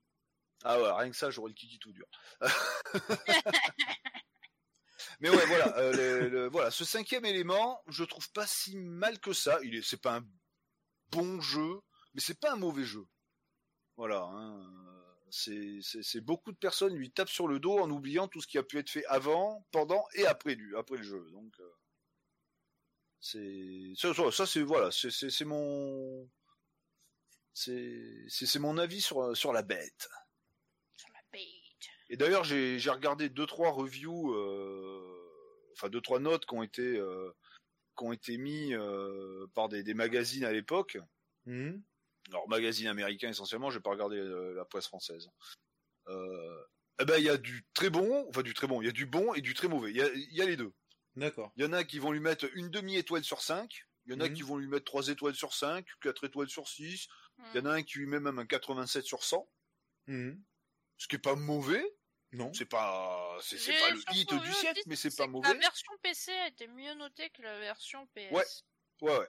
ah 0.67 0.81
ouais, 0.81 0.91
rien 0.91 1.09
que 1.09 1.15
ça, 1.15 1.29
j'aurais 1.29 1.49
le 1.49 1.55
kiki 1.55 1.79
tout 1.79 1.93
dur. 1.93 2.07
Mais 5.19 5.29
ouais, 5.29 5.45
voilà, 5.45 5.77
euh, 5.77 6.49
voilà, 6.49 6.69
ce 6.69 6.85
cinquième 6.85 7.25
élément, 7.25 7.81
je 7.87 8.03
trouve 8.03 8.29
pas 8.31 8.45
si 8.45 8.77
mal 8.77 9.19
que 9.19 9.33
ça. 9.33 9.59
Il 9.63 9.75
est, 9.75 9.81
c'est 9.81 10.01
pas 10.01 10.17
un 10.17 10.27
bon 11.09 11.41
jeu, 11.41 11.79
mais 12.13 12.21
c'est 12.21 12.39
pas 12.39 12.51
un 12.51 12.57
mauvais 12.57 12.83
jeu. 12.83 13.05
Voilà, 13.95 14.21
hein. 14.31 14.69
c'est, 15.31 15.79
c'est, 15.81 16.21
beaucoup 16.21 16.51
de 16.51 16.57
personnes 16.57 16.95
lui 16.95 17.11
tapent 17.11 17.29
sur 17.29 17.47
le 17.47 17.59
dos 17.59 17.79
en 17.79 17.89
oubliant 17.89 18.27
tout 18.27 18.41
ce 18.41 18.47
qui 18.47 18.59
a 18.59 18.63
pu 18.63 18.77
être 18.77 18.89
fait 18.91 19.05
avant, 19.05 19.65
pendant 19.71 20.05
et 20.13 20.27
après 20.27 20.55
du, 20.55 20.75
après 20.75 20.97
le 20.97 21.03
jeu. 21.03 21.25
Donc, 21.31 21.59
euh, 21.61 21.71
c'est, 23.19 23.93
ça, 23.95 24.13
ça, 24.31 24.45
c'est 24.45 24.61
voilà, 24.61 24.91
c'est, 24.91 25.09
c'est, 25.09 25.45
mon, 25.45 26.29
c'est, 27.53 28.25
c'est 28.29 28.59
mon 28.59 28.77
avis 28.77 29.01
sur, 29.01 29.35
sur 29.35 29.51
la 29.51 29.63
bête. 29.63 30.09
La. 32.09 32.13
Et 32.13 32.17
d'ailleurs, 32.17 32.43
j'ai 32.43 32.79
j'ai 32.79 32.89
regardé 32.91 33.29
deux 33.29 33.45
trois 33.45 33.71
reviews, 33.71 34.33
euh, 34.33 35.69
enfin 35.73 35.89
deux 35.89 36.01
trois 36.01 36.19
notes 36.19 36.45
qui 36.45 36.55
ont 36.55 36.63
été 36.63 36.81
euh, 36.97 37.31
qui 37.97 38.05
ont 38.05 38.13
été 38.13 38.37
mis 38.37 38.73
euh, 38.73 39.47
par 39.55 39.69
des, 39.69 39.83
des 39.83 39.93
magazines 39.93 40.45
à 40.45 40.51
l'époque. 40.53 40.97
Hmm. 41.45 41.79
Alors 42.29 42.47
magazines 42.49 42.87
américains 42.87 43.29
essentiellement, 43.29 43.71
j'ai 43.71 43.79
pas 43.79 43.91
regardé 43.91 44.17
euh, 44.17 44.53
la 44.53 44.65
presse 44.65 44.87
française. 44.87 45.29
Euh, 46.09 46.63
eh 47.01 47.05
ben 47.05 47.17
il 47.17 47.23
y 47.25 47.29
a 47.29 47.37
du 47.37 47.65
très 47.73 47.89
bon, 47.89 48.25
enfin 48.29 48.41
du 48.43 48.53
très 48.53 48.67
bon, 48.67 48.81
il 48.81 48.85
y 48.85 48.89
a 48.89 48.93
du 48.93 49.05
bon 49.05 49.33
et 49.33 49.41
du 49.41 49.53
très 49.53 49.67
mauvais. 49.67 49.91
Il 49.91 49.97
y 49.97 50.01
a, 50.01 50.09
il 50.13 50.33
y 50.33 50.41
a 50.41 50.45
les 50.45 50.57
deux. 50.57 50.73
D'accord. 51.15 51.51
Il 51.57 51.63
y 51.63 51.67
en 51.67 51.73
a 51.73 51.83
qui 51.83 51.99
vont 51.99 52.11
lui 52.11 52.19
mettre 52.19 52.47
une 52.55 52.69
demi 52.69 52.95
étoile 52.95 53.23
sur 53.23 53.41
5 53.41 53.83
il 54.05 54.13
y 54.13 54.15
en 54.15 54.21
a 54.21 54.29
Mhm. 54.29 54.33
qui 54.35 54.41
vont 54.43 54.57
lui 54.57 54.67
mettre 54.67 54.85
trois 54.85 55.09
étoiles 55.09 55.35
sur 55.35 55.53
5 55.53 55.85
quatre 56.01 56.23
étoiles 56.25 56.49
sur 56.49 56.67
6 56.67 57.07
il 57.53 57.57
y 57.57 57.61
en 57.61 57.65
a 57.65 57.73
un 57.73 57.83
qui 57.83 57.99
lui 57.99 58.07
met 58.07 58.19
même 58.19 58.39
un 58.39 58.45
87 58.45 59.03
sur 59.05 59.23
100 59.23 59.49
Hmm. 60.07 60.35
ce 60.97 61.07
qui 61.07 61.15
est 61.15 61.19
pas 61.19 61.35
mauvais. 61.35 61.96
Non. 62.33 62.51
C'est 62.53 62.65
pas, 62.65 63.37
c'est 63.41 63.57
c'est 63.57 63.71
J'ai 63.71 63.79
pas 63.79 63.91
le 63.91 63.99
hit 64.13 64.33
du 64.33 64.53
siècle, 64.53 64.81
mais 64.85 64.95
c'est 64.95 65.09
c'est 65.09 65.17
pas 65.17 65.27
mauvais. 65.27 65.47
La 65.47 65.53
version 65.55 65.91
PC 66.01 66.31
a 66.31 66.47
été 66.47 66.67
mieux 66.67 66.93
notée 66.95 67.29
que 67.29 67.41
la 67.41 67.57
version 67.59 68.05
PS. 68.07 68.31
Ouais. 68.31 68.43
Ouais, 69.01 69.17
ouais. 69.19 69.27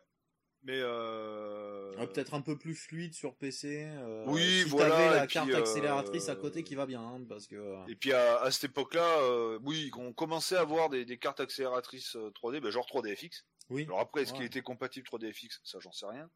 Mais 0.64 0.80
euh... 0.80 1.94
Ah, 1.98 2.06
peut-être 2.08 2.34
un 2.34 2.40
peu 2.40 2.58
plus 2.58 2.74
fluide 2.74 3.14
sur 3.14 3.36
PC. 3.36 3.84
Euh, 3.86 4.24
oui, 4.26 4.62
si 4.64 4.68
voilà. 4.70 4.96
T'avais 4.96 5.10
la 5.16 5.24
et 5.24 5.26
carte 5.28 5.46
puis, 5.46 5.54
euh, 5.54 5.60
accélératrice 5.60 6.28
à 6.28 6.34
côté 6.34 6.64
qui 6.64 6.74
va 6.74 6.84
bien, 6.86 7.00
hein, 7.00 7.24
parce 7.28 7.46
que. 7.46 7.88
Et 7.88 7.94
puis 7.94 8.12
à, 8.12 8.40
à 8.40 8.50
cette 8.50 8.64
époque-là, 8.64 9.20
euh, 9.20 9.60
oui, 9.62 9.90
on 9.96 10.12
commençait 10.12 10.56
à 10.56 10.60
avoir 10.62 10.88
des, 10.88 11.04
des 11.04 11.18
cartes 11.18 11.38
accélératrices 11.38 12.16
euh, 12.16 12.30
3D, 12.32 12.58
ben, 12.60 12.70
genre 12.70 12.86
3DFX. 12.86 13.44
Oui. 13.70 13.84
Alors 13.84 14.00
après, 14.00 14.22
est-ce 14.22 14.32
qu'il 14.32 14.42
était 14.42 14.62
compatible 14.62 15.06
3DFX 15.06 15.60
Ça, 15.62 15.78
j'en 15.80 15.92
sais 15.92 16.06
rien. 16.06 16.28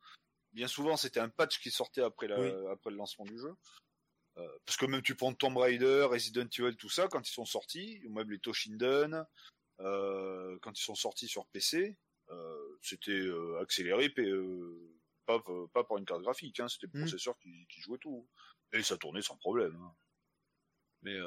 Bien 0.52 0.68
souvent, 0.68 0.96
c'était 0.96 1.18
un 1.20 1.28
patch 1.30 1.58
qui 1.60 1.72
sortait 1.72 2.02
après, 2.02 2.28
la, 2.28 2.38
Oui. 2.38 2.52
après 2.70 2.90
le 2.90 2.96
lancement 2.96 3.24
du 3.24 3.38
jeu. 3.38 3.52
Euh, 4.38 4.48
parce 4.64 4.76
que 4.78 4.86
même 4.86 5.02
tu 5.02 5.14
prends 5.14 5.34
Tomb 5.34 5.56
Raider, 5.58 6.06
Resident 6.10 6.46
Evil, 6.58 6.76
tout 6.76 6.88
ça, 6.88 7.08
quand 7.08 7.28
ils 7.28 7.32
sont 7.32 7.44
sortis, 7.44 8.00
ou 8.06 8.12
même 8.12 8.30
les 8.30 8.38
Toshinden, 8.38 9.26
euh, 9.80 10.58
quand 10.62 10.78
ils 10.78 10.82
sont 10.82 10.94
sortis 10.94 11.28
sur 11.28 11.46
PC, 11.48 11.98
euh, 12.30 12.78
c'était 12.80 13.22
accéléré, 13.60 14.08
pas, 15.26 15.42
pas 15.72 15.84
par 15.84 15.98
une 15.98 16.04
carte 16.06 16.22
graphique, 16.22 16.60
hein, 16.60 16.68
c'était 16.68 16.86
le 16.92 16.98
Mm. 16.98 17.02
processeur 17.02 17.38
qui, 17.38 17.66
qui 17.68 17.80
jouait 17.80 17.98
tout. 17.98 18.26
Et 18.72 18.82
ça 18.82 18.96
tournait 18.96 19.22
sans 19.22 19.36
problème. 19.36 19.76
hein. 19.76 19.94
Mais, 21.02 21.18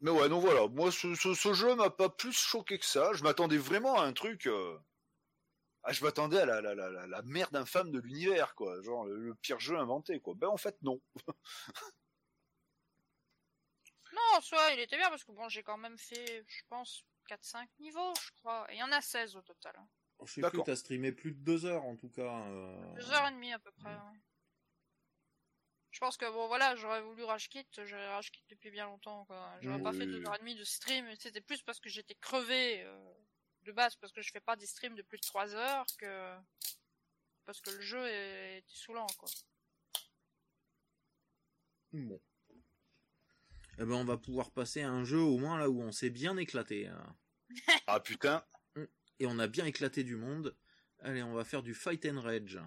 mais 0.00 0.10
ouais, 0.10 0.28
donc 0.28 0.42
voilà, 0.42 0.66
moi 0.68 0.90
ce, 0.90 1.14
ce, 1.14 1.34
ce 1.34 1.52
jeu 1.52 1.76
m'a 1.76 1.90
pas 1.90 2.08
plus 2.08 2.32
choqué 2.32 2.78
que 2.78 2.84
ça. 2.86 3.12
Je 3.12 3.22
m'attendais 3.22 3.58
vraiment 3.58 4.00
à 4.00 4.04
un 4.04 4.12
truc. 4.12 4.48
Ah, 5.84 5.92
je 5.92 6.02
m'attendais 6.04 6.38
à 6.38 6.46
la, 6.46 6.60
la, 6.60 6.74
la 6.74 7.22
merde 7.22 7.54
infâme 7.56 7.90
de 7.90 8.00
l'univers, 8.00 8.54
quoi. 8.54 8.80
Genre 8.82 9.04
le, 9.04 9.16
le 9.18 9.34
pire 9.34 9.60
jeu 9.60 9.76
inventé, 9.76 10.18
quoi. 10.20 10.34
Ben 10.36 10.48
en 10.48 10.56
fait, 10.56 10.76
non. 10.82 11.00
Non, 14.12 14.40
soit 14.40 14.72
il 14.72 14.80
était 14.80 14.96
bien 14.96 15.08
parce 15.10 15.24
que 15.24 15.32
bon, 15.32 15.48
j'ai 15.48 15.62
quand 15.62 15.78
même 15.78 15.98
fait, 15.98 16.44
je 16.46 16.62
pense, 16.68 17.04
4-5 17.26 17.68
niveaux, 17.78 18.12
je 18.14 18.30
crois. 18.40 18.66
Et 18.70 18.74
il 18.74 18.78
y 18.78 18.82
en 18.82 18.92
a 18.92 19.00
16 19.00 19.36
au 19.36 19.42
total. 19.42 19.74
hein. 19.78 19.88
Je 20.24 20.32
sais 20.32 20.42
plus, 20.50 20.62
t'as 20.62 20.76
streamé 20.76 21.10
plus 21.12 21.32
de 21.32 21.38
deux 21.40 21.64
heures 21.66 21.84
en 21.84 21.96
tout 21.96 22.08
cas. 22.10 22.46
euh, 22.46 22.94
Deux 22.94 23.10
heures 23.12 23.26
et 23.28 23.32
demie 23.32 23.52
à 23.52 23.58
peu 23.58 23.72
près. 23.72 23.90
ouais. 23.90 24.18
Je 25.90 25.98
pense 26.00 26.16
que 26.16 26.24
bon 26.30 26.46
voilà, 26.46 26.74
j'aurais 26.76 27.02
voulu 27.02 27.22
rage 27.24 27.48
quit, 27.50 27.66
j'aurais 27.76 28.08
rage 28.08 28.30
quit 28.30 28.42
depuis 28.48 28.70
bien 28.70 28.86
longtemps 28.86 29.24
quoi. 29.26 29.52
J'aurais 29.60 29.78
Mm, 29.78 29.82
pas 29.82 29.92
fait 29.92 29.98
oui, 30.06 30.12
deux 30.12 30.18
oui. 30.20 30.26
heures 30.26 30.36
et 30.36 30.38
demie 30.38 30.54
de 30.54 30.64
stream, 30.64 31.06
c'était 31.18 31.40
plus 31.42 31.60
parce 31.62 31.80
que 31.80 31.90
j'étais 31.90 32.14
crevé 32.14 32.82
euh, 32.82 33.14
de 33.64 33.72
base 33.72 33.96
parce 33.96 34.12
que 34.12 34.22
je 34.22 34.30
fais 34.30 34.40
pas 34.40 34.56
des 34.56 34.66
streams 34.66 34.94
de 34.94 35.02
plus 35.02 35.18
de 35.18 35.22
3 35.26 35.54
heures 35.54 35.84
que 35.98 36.34
parce 37.44 37.60
que 37.60 37.70
le 37.70 37.80
jeu 37.82 38.06
est- 38.06 38.58
était 38.58 38.74
saoulant 38.74 39.06
quoi. 39.18 39.28
Bon. 41.92 42.20
Eh 43.78 43.84
ben, 43.84 43.94
on 43.94 44.04
va 44.04 44.18
pouvoir 44.18 44.50
passer 44.50 44.82
à 44.82 44.90
un 44.90 45.04
jeu 45.04 45.18
au 45.20 45.38
moins 45.38 45.58
là 45.58 45.68
où 45.70 45.80
on 45.80 45.92
s'est 45.92 46.10
bien 46.10 46.36
éclaté. 46.36 46.88
hein. 46.88 47.16
Ah 47.86 48.00
putain. 48.00 48.44
Et 49.18 49.26
on 49.26 49.38
a 49.38 49.46
bien 49.46 49.66
éclaté 49.66 50.04
du 50.04 50.16
monde. 50.16 50.56
Allez, 51.00 51.22
on 51.22 51.34
va 51.34 51.44
faire 51.44 51.62
du 51.62 51.74
Fight 51.74 52.04
and 52.06 52.20
Rage. 52.20 52.58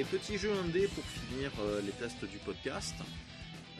Allez, 0.00 0.08
petit 0.18 0.38
jeu 0.38 0.50
indé 0.52 0.88
pour 0.88 1.04
finir 1.04 1.52
euh, 1.60 1.82
les 1.82 1.92
tests 1.92 2.24
du 2.24 2.38
podcast. 2.38 2.94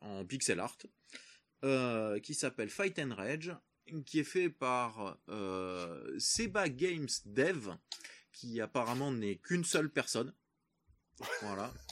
en 0.00 0.24
pixel 0.24 0.58
art 0.58 0.76
qui 2.24 2.34
s'appelle 2.34 2.70
Fight 2.70 2.98
and 2.98 3.14
Rage, 3.14 3.54
qui 4.04 4.18
est 4.18 4.24
fait 4.24 4.50
par 4.50 5.16
Seba 6.18 6.68
Games 6.68 7.06
Dev, 7.24 7.76
qui 8.32 8.60
apparemment 8.60 9.12
n'est 9.12 9.36
qu'une 9.36 9.64
seule 9.64 9.90
personne. 9.90 10.34
Voilà. 11.42 11.72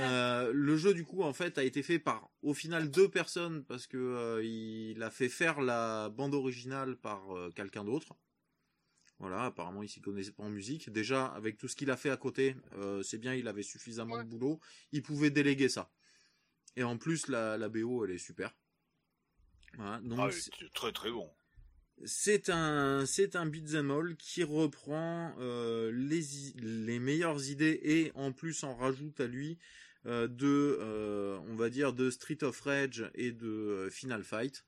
Euh, 0.00 0.50
le 0.52 0.76
jeu 0.76 0.94
du 0.94 1.04
coup 1.04 1.22
en 1.22 1.32
fait 1.32 1.56
a 1.58 1.62
été 1.62 1.82
fait 1.82 1.98
par 1.98 2.28
au 2.42 2.54
final 2.54 2.90
deux 2.90 3.08
personnes 3.08 3.64
parce 3.64 3.86
que 3.86 3.96
euh, 3.96 4.42
il 4.44 5.00
a 5.02 5.10
fait 5.10 5.28
faire 5.28 5.60
la 5.60 6.08
bande 6.08 6.34
originale 6.34 6.96
par 6.96 7.36
euh, 7.36 7.50
quelqu'un 7.50 7.84
d'autre. 7.84 8.14
Voilà, 9.18 9.44
apparemment 9.44 9.82
il 9.82 9.88
s'y 9.88 10.00
connaissait 10.00 10.32
pas 10.32 10.42
en 10.44 10.50
musique. 10.50 10.90
Déjà 10.90 11.26
avec 11.26 11.56
tout 11.58 11.68
ce 11.68 11.76
qu'il 11.76 11.90
a 11.90 11.96
fait 11.96 12.10
à 12.10 12.16
côté, 12.16 12.56
euh, 12.78 13.02
c'est 13.02 13.18
bien, 13.18 13.34
il 13.34 13.46
avait 13.48 13.62
suffisamment 13.62 14.14
Ouais. 14.16 14.24
de 14.24 14.28
boulot, 14.28 14.60
il 14.92 15.02
pouvait 15.02 15.30
déléguer 15.30 15.68
ça. 15.68 15.90
Et 16.76 16.82
en 16.82 16.96
plus 16.96 17.28
la, 17.28 17.56
la 17.58 17.68
BO 17.68 18.04
elle 18.04 18.12
est 18.12 18.18
super. 18.18 18.56
Voilà, 19.74 20.00
donc 20.00 20.18
Ah, 20.20 20.30
c'est- 20.32 20.50
très 20.74 20.92
très 20.92 21.10
bon. 21.10 21.30
C'est 22.04 22.48
un 22.48 23.04
c'est 23.06 23.36
un 23.36 23.46
beat'em 23.46 23.90
all 23.90 24.16
qui 24.16 24.42
reprend 24.42 25.34
euh, 25.38 25.90
les 25.92 26.22
les 26.56 26.98
meilleures 26.98 27.48
idées 27.50 27.80
et 27.82 28.12
en 28.14 28.32
plus 28.32 28.64
en 28.64 28.74
rajoute 28.74 29.20
à 29.20 29.26
lui 29.26 29.58
euh, 30.06 30.28
de 30.28 30.78
euh, 30.80 31.38
on 31.48 31.54
va 31.56 31.68
dire 31.68 31.92
de 31.92 32.10
Street 32.10 32.42
of 32.42 32.60
Rage 32.60 33.10
et 33.14 33.32
de 33.32 33.88
Final 33.90 34.24
Fight. 34.24 34.64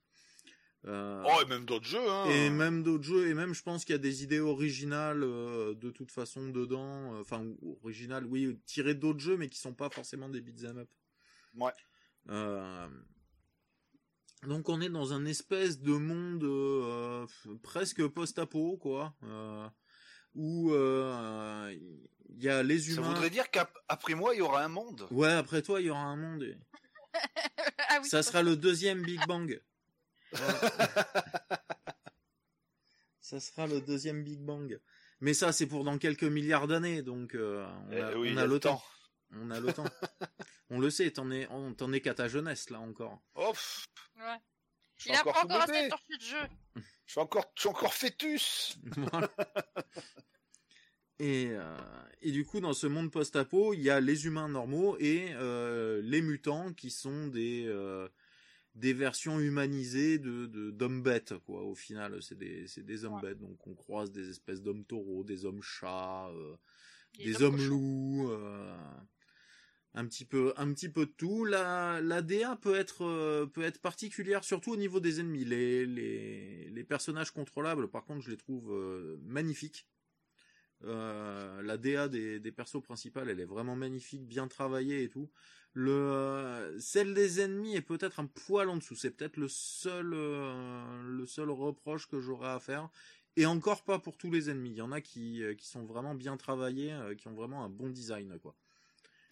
Oh, 0.85 1.39
et 1.41 1.45
même 1.45 1.63
d'autres 1.63 1.85
jeux, 1.85 2.09
hein. 2.09 2.25
et 2.25 2.49
même 2.49 2.83
d'autres 2.83 3.05
jeux 3.05 3.29
et 3.29 3.33
même 3.33 3.53
je 3.53 3.63
pense 3.63 3.85
qu'il 3.85 3.93
y 3.93 3.95
a 3.95 3.99
des 3.99 4.23
idées 4.23 4.41
originales 4.41 5.21
de 5.21 5.91
toute 5.91 6.11
façon 6.11 6.49
dedans 6.49 7.17
enfin 7.21 7.45
originales 7.81 8.25
oui 8.25 8.59
tirées 8.65 8.93
d'autres 8.93 9.21
jeux 9.21 9.37
mais 9.37 9.47
qui 9.47 9.59
sont 9.59 9.73
pas 9.73 9.89
forcément 9.89 10.27
des 10.27 10.41
beat'em 10.41 10.79
up. 10.79 10.89
Ouais. 11.55 11.71
Euh, 14.43 14.47
donc 14.47 14.69
on 14.69 14.81
est 14.81 14.89
dans 14.89 15.13
un 15.13 15.25
espèce 15.25 15.79
de 15.79 15.93
monde 15.93 16.43
euh, 16.43 17.25
presque 17.61 18.05
post-apo 18.07 18.77
quoi, 18.77 19.13
euh, 19.23 19.67
où 20.35 20.71
euh, 20.73 21.73
il 22.29 22.43
y 22.43 22.49
a 22.49 22.63
les 22.63 22.79
Ça 22.79 22.91
humains. 22.93 23.07
voudrait 23.09 23.29
dire 23.29 23.49
qu'après 23.51 24.15
moi, 24.15 24.33
il 24.33 24.39
y 24.39 24.41
aura 24.41 24.63
un 24.63 24.67
monde. 24.69 25.07
Ouais, 25.11 25.31
après 25.31 25.61
toi 25.61 25.79
il 25.81 25.87
y 25.87 25.89
aura 25.89 26.01
un 26.01 26.15
monde. 26.17 26.43
et 26.43 26.57
ah 27.89 27.99
oui, 28.01 28.07
ça 28.09 28.23
sera 28.23 28.41
le 28.43 28.55
deuxième 28.55 29.01
Big 29.03 29.25
Bang. 29.27 29.61
ça 33.19 33.39
sera 33.39 33.67
le 33.67 33.81
deuxième 33.81 34.23
Big 34.23 34.39
Bang. 34.39 34.79
Mais 35.21 35.33
ça 35.33 35.51
c'est 35.53 35.67
pour 35.67 35.83
dans 35.83 35.97
quelques 35.97 36.23
milliards 36.23 36.67
d'années, 36.67 37.01
donc 37.01 37.35
euh, 37.35 37.65
on 37.87 37.91
a, 37.91 38.11
Eh 38.11 38.15
oui, 38.15 38.31
on 38.33 38.37
a 38.37 38.41
a 38.41 38.45
le 38.45 38.53
le 38.55 38.59
temps. 38.59 38.77
temps. 38.77 38.83
On 39.41 39.49
a 39.51 39.59
le 39.59 39.73
temps. 39.73 39.85
on 40.69 40.79
le 40.79 40.89
sait, 40.89 41.09
t'en 41.11 41.29
es, 41.31 41.47
t'en 41.77 41.91
es 41.93 42.01
qu'à 42.01 42.13
ta 42.13 42.27
jeunesse 42.27 42.69
là 42.69 42.79
encore. 42.79 43.21
Oh, 43.35 43.53
Ouais. 44.17 44.37
je 44.97 45.01
suis 45.03 45.09
Il 45.11 45.15
a 45.15 45.21
encore 45.21 45.33
pas 45.33 45.39
sous 45.41 45.45
encore 45.47 45.61
assez 45.63 45.87
de 46.17 46.21
jeu. 46.21 46.47
Je 47.05 47.11
suis 47.11 47.19
encore, 47.21 47.51
je 47.55 47.61
suis 47.61 47.69
encore 47.69 47.93
fœtus. 47.93 48.77
Voilà. 48.97 49.29
Et, 51.19 51.49
euh, 51.51 51.77
et 52.21 52.31
du 52.31 52.43
coup, 52.45 52.59
dans 52.59 52.73
ce 52.73 52.87
monde 52.87 53.11
post-apo, 53.11 53.73
il 53.73 53.81
y 53.81 53.89
a 53.89 53.99
les 54.01 54.25
humains 54.25 54.49
normaux 54.49 54.97
et 54.99 55.27
euh, 55.33 56.01
les 56.03 56.21
mutants 56.21 56.73
qui 56.73 56.89
sont 56.89 57.27
des 57.27 57.65
euh, 57.67 58.09
des 58.75 58.93
versions 58.93 59.39
humanisées 59.39 60.17
de 60.17 60.47
de- 60.47 60.71
d'hommes 60.71 61.03
bêtes 61.03 61.37
quoi. 61.45 61.61
Au 61.63 61.75
final, 61.75 62.21
c'est 62.23 62.37
des 62.37 62.67
c'est 62.67 62.83
des 62.83 63.05
hommes 63.05 63.13
Ouais. 63.15 63.21
bêtes. 63.21 63.39
Donc 63.39 63.65
on 63.67 63.75
croise 63.75 64.11
des 64.11 64.29
espèces 64.29 64.61
d'hommes 64.61 64.85
taureaux, 64.85 65.23
des 65.23 65.45
hommes 65.45 65.61
chats, 65.61 66.27
euh, 66.29 66.57
des 67.19 67.41
hommes 67.43 67.57
cochon. 67.57 67.69
loups, 67.69 68.31
euh, 68.31 68.75
un 69.95 70.05
petit 70.05 70.25
peu, 70.25 70.53
un 70.57 70.73
petit 70.73 70.89
peu 70.89 71.05
de 71.05 71.11
tout. 71.11 71.45
La, 71.45 72.01
la 72.01 72.21
DA 72.21 72.55
peut 72.55 72.75
être, 72.75 73.05
euh, 73.05 73.45
peut 73.45 73.63
être 73.63 73.79
particulière, 73.79 74.43
surtout 74.43 74.71
au 74.71 74.75
niveau 74.77 74.99
des 74.99 75.19
ennemis. 75.19 75.45
Les, 75.45 75.85
les, 75.85 76.83
personnages 76.83 77.31
contrôlables, 77.31 77.89
par 77.89 78.03
contre, 78.03 78.21
je 78.21 78.31
les 78.31 78.37
trouve 78.37 78.71
euh, 78.71 79.17
magnifiques. 79.23 79.87
Euh, 80.83 81.61
la 81.61 81.77
DA 81.77 82.09
des, 82.09 82.39
des 82.39 82.51
persos 82.51 82.81
principaux, 82.81 83.21
elle 83.21 83.39
est 83.39 83.45
vraiment 83.45 83.75
magnifique, 83.75 84.27
bien 84.27 84.47
travaillée 84.47 85.03
et 85.03 85.09
tout. 85.09 85.29
Le, 85.73 86.75
celle 86.79 87.13
des 87.13 87.39
ennemis 87.39 87.75
est 87.75 87.81
peut-être 87.81 88.19
un 88.19 88.25
poil 88.25 88.69
en 88.69 88.77
dessous. 88.77 88.95
C'est 88.95 89.11
peut-être 89.11 89.37
le 89.37 89.47
seul, 89.47 90.09
le 90.09 91.25
seul 91.25 91.49
reproche 91.49 92.07
que 92.07 92.19
j'aurais 92.19 92.49
à 92.49 92.59
faire. 92.59 92.89
Et 93.37 93.45
encore 93.47 93.83
pas 93.83 93.97
pour 93.97 94.17
tous 94.17 94.29
les 94.29 94.49
ennemis. 94.49 94.71
Il 94.71 94.77
y 94.77 94.81
en 94.81 94.91
a 94.91 95.01
qui, 95.01 95.41
qui 95.57 95.67
sont 95.67 95.85
vraiment 95.85 96.15
bien 96.15 96.37
travaillés, 96.37 96.95
qui 97.17 97.27
ont 97.27 97.33
vraiment 97.33 97.63
un 97.63 97.69
bon 97.69 97.89
design, 97.89 98.37
quoi. 98.39 98.55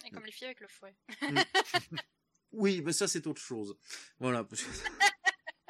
Et 0.05 0.09
comme 0.11 0.25
les 0.25 0.31
filles 0.31 0.47
avec 0.47 0.59
le 0.61 0.67
fouet. 0.67 0.95
Oui, 2.53 2.81
mais 2.83 2.91
ça 2.91 3.07
c'est 3.07 3.25
autre 3.27 3.41
chose. 3.41 3.77
Voilà. 4.19 4.43
Parce 4.43 4.61
que, 4.63 4.69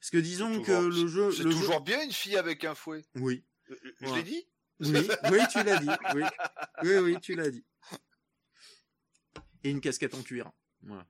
Parce 0.00 0.10
que 0.10 0.18
disons 0.18 0.60
que 0.62 0.72
le 0.72 1.06
jeu, 1.06 1.30
C'est 1.30 1.44
le 1.44 1.50
jeu- 1.52 1.58
toujours 1.60 1.80
bien 1.82 2.02
une 2.02 2.12
fille 2.12 2.36
avec 2.36 2.64
un 2.64 2.74
fouet. 2.74 3.04
oui, 3.14 3.44
Je 3.68 4.06
Ouais. 4.06 4.16
l'ai 4.16 4.22
dit 4.24 4.46
oui, 4.80 5.08
oui, 5.30 5.38
tu 5.52 5.62
l'as 5.62 5.78
dit. 5.78 5.90
Oui, 6.14 6.22
oui, 6.82 6.96
oui, 6.96 7.20
tu 7.20 7.34
l'as 7.36 7.50
dit. 7.50 7.64
Et 9.62 9.70
une 9.70 9.80
casquette 9.82 10.14
en 10.14 10.22
cuir. 10.22 10.50
Voilà. 10.82 11.06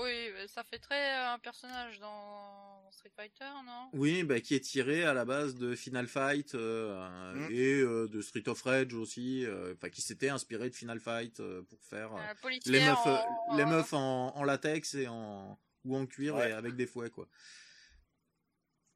Oui, 0.00 0.30
bah, 0.32 0.48
ça 0.48 0.64
fait 0.64 0.78
très 0.78 1.16
euh, 1.18 1.32
un 1.34 1.38
personnage 1.38 1.98
dans 1.98 2.90
Street 2.92 3.10
Fighter, 3.14 3.48
non? 3.64 3.90
Oui, 3.92 4.22
bah, 4.24 4.40
qui 4.40 4.54
est 4.54 4.60
tiré 4.60 5.04
à 5.04 5.12
la 5.14 5.24
base 5.24 5.54
de 5.56 5.74
Final 5.74 6.06
Fight 6.08 6.54
euh, 6.54 7.34
Mm. 7.34 7.48
et 7.52 7.80
euh, 7.80 8.08
de 8.08 8.20
Street 8.22 8.48
of 8.48 8.62
Rage 8.62 8.94
aussi, 8.94 9.44
euh, 9.44 9.74
enfin 9.74 9.88
qui 9.90 10.00
s'était 10.02 10.28
inspiré 10.28 10.70
de 10.70 10.74
Final 10.74 11.00
Fight 11.00 11.40
euh, 11.40 11.62
pour 11.62 11.82
faire 11.84 12.14
euh, 12.14 12.20
Euh, 12.44 12.50
les 12.66 12.80
meufs, 12.84 13.06
euh, 13.06 13.16
en- 13.48 13.56
les 13.56 13.64
meufs 13.64 13.92
en, 13.92 14.36
en 14.36 14.44
latex 14.44 14.94
et 14.94 15.08
en 15.08 15.58
ou 15.84 15.96
en 15.96 16.06
cuir 16.06 16.34
Ouais. 16.36 16.50
et 16.50 16.52
avec 16.52 16.74
des 16.76 16.86
fouets 16.86 17.10
quoi. 17.10 17.28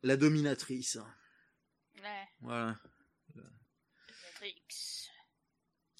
La 0.02 0.16
dominatrice, 0.16 0.98
Ouais, 2.02 2.28
voilà. 2.40 2.76
Matrix. 4.24 5.08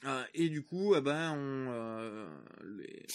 Ah, 0.05 0.27
et 0.35 0.49
du 0.49 0.65
coup, 0.65 0.97
eh 0.97 1.01
ben, 1.01 1.31
on, 1.33 1.71
euh, 1.71 2.41
les- 2.65 3.07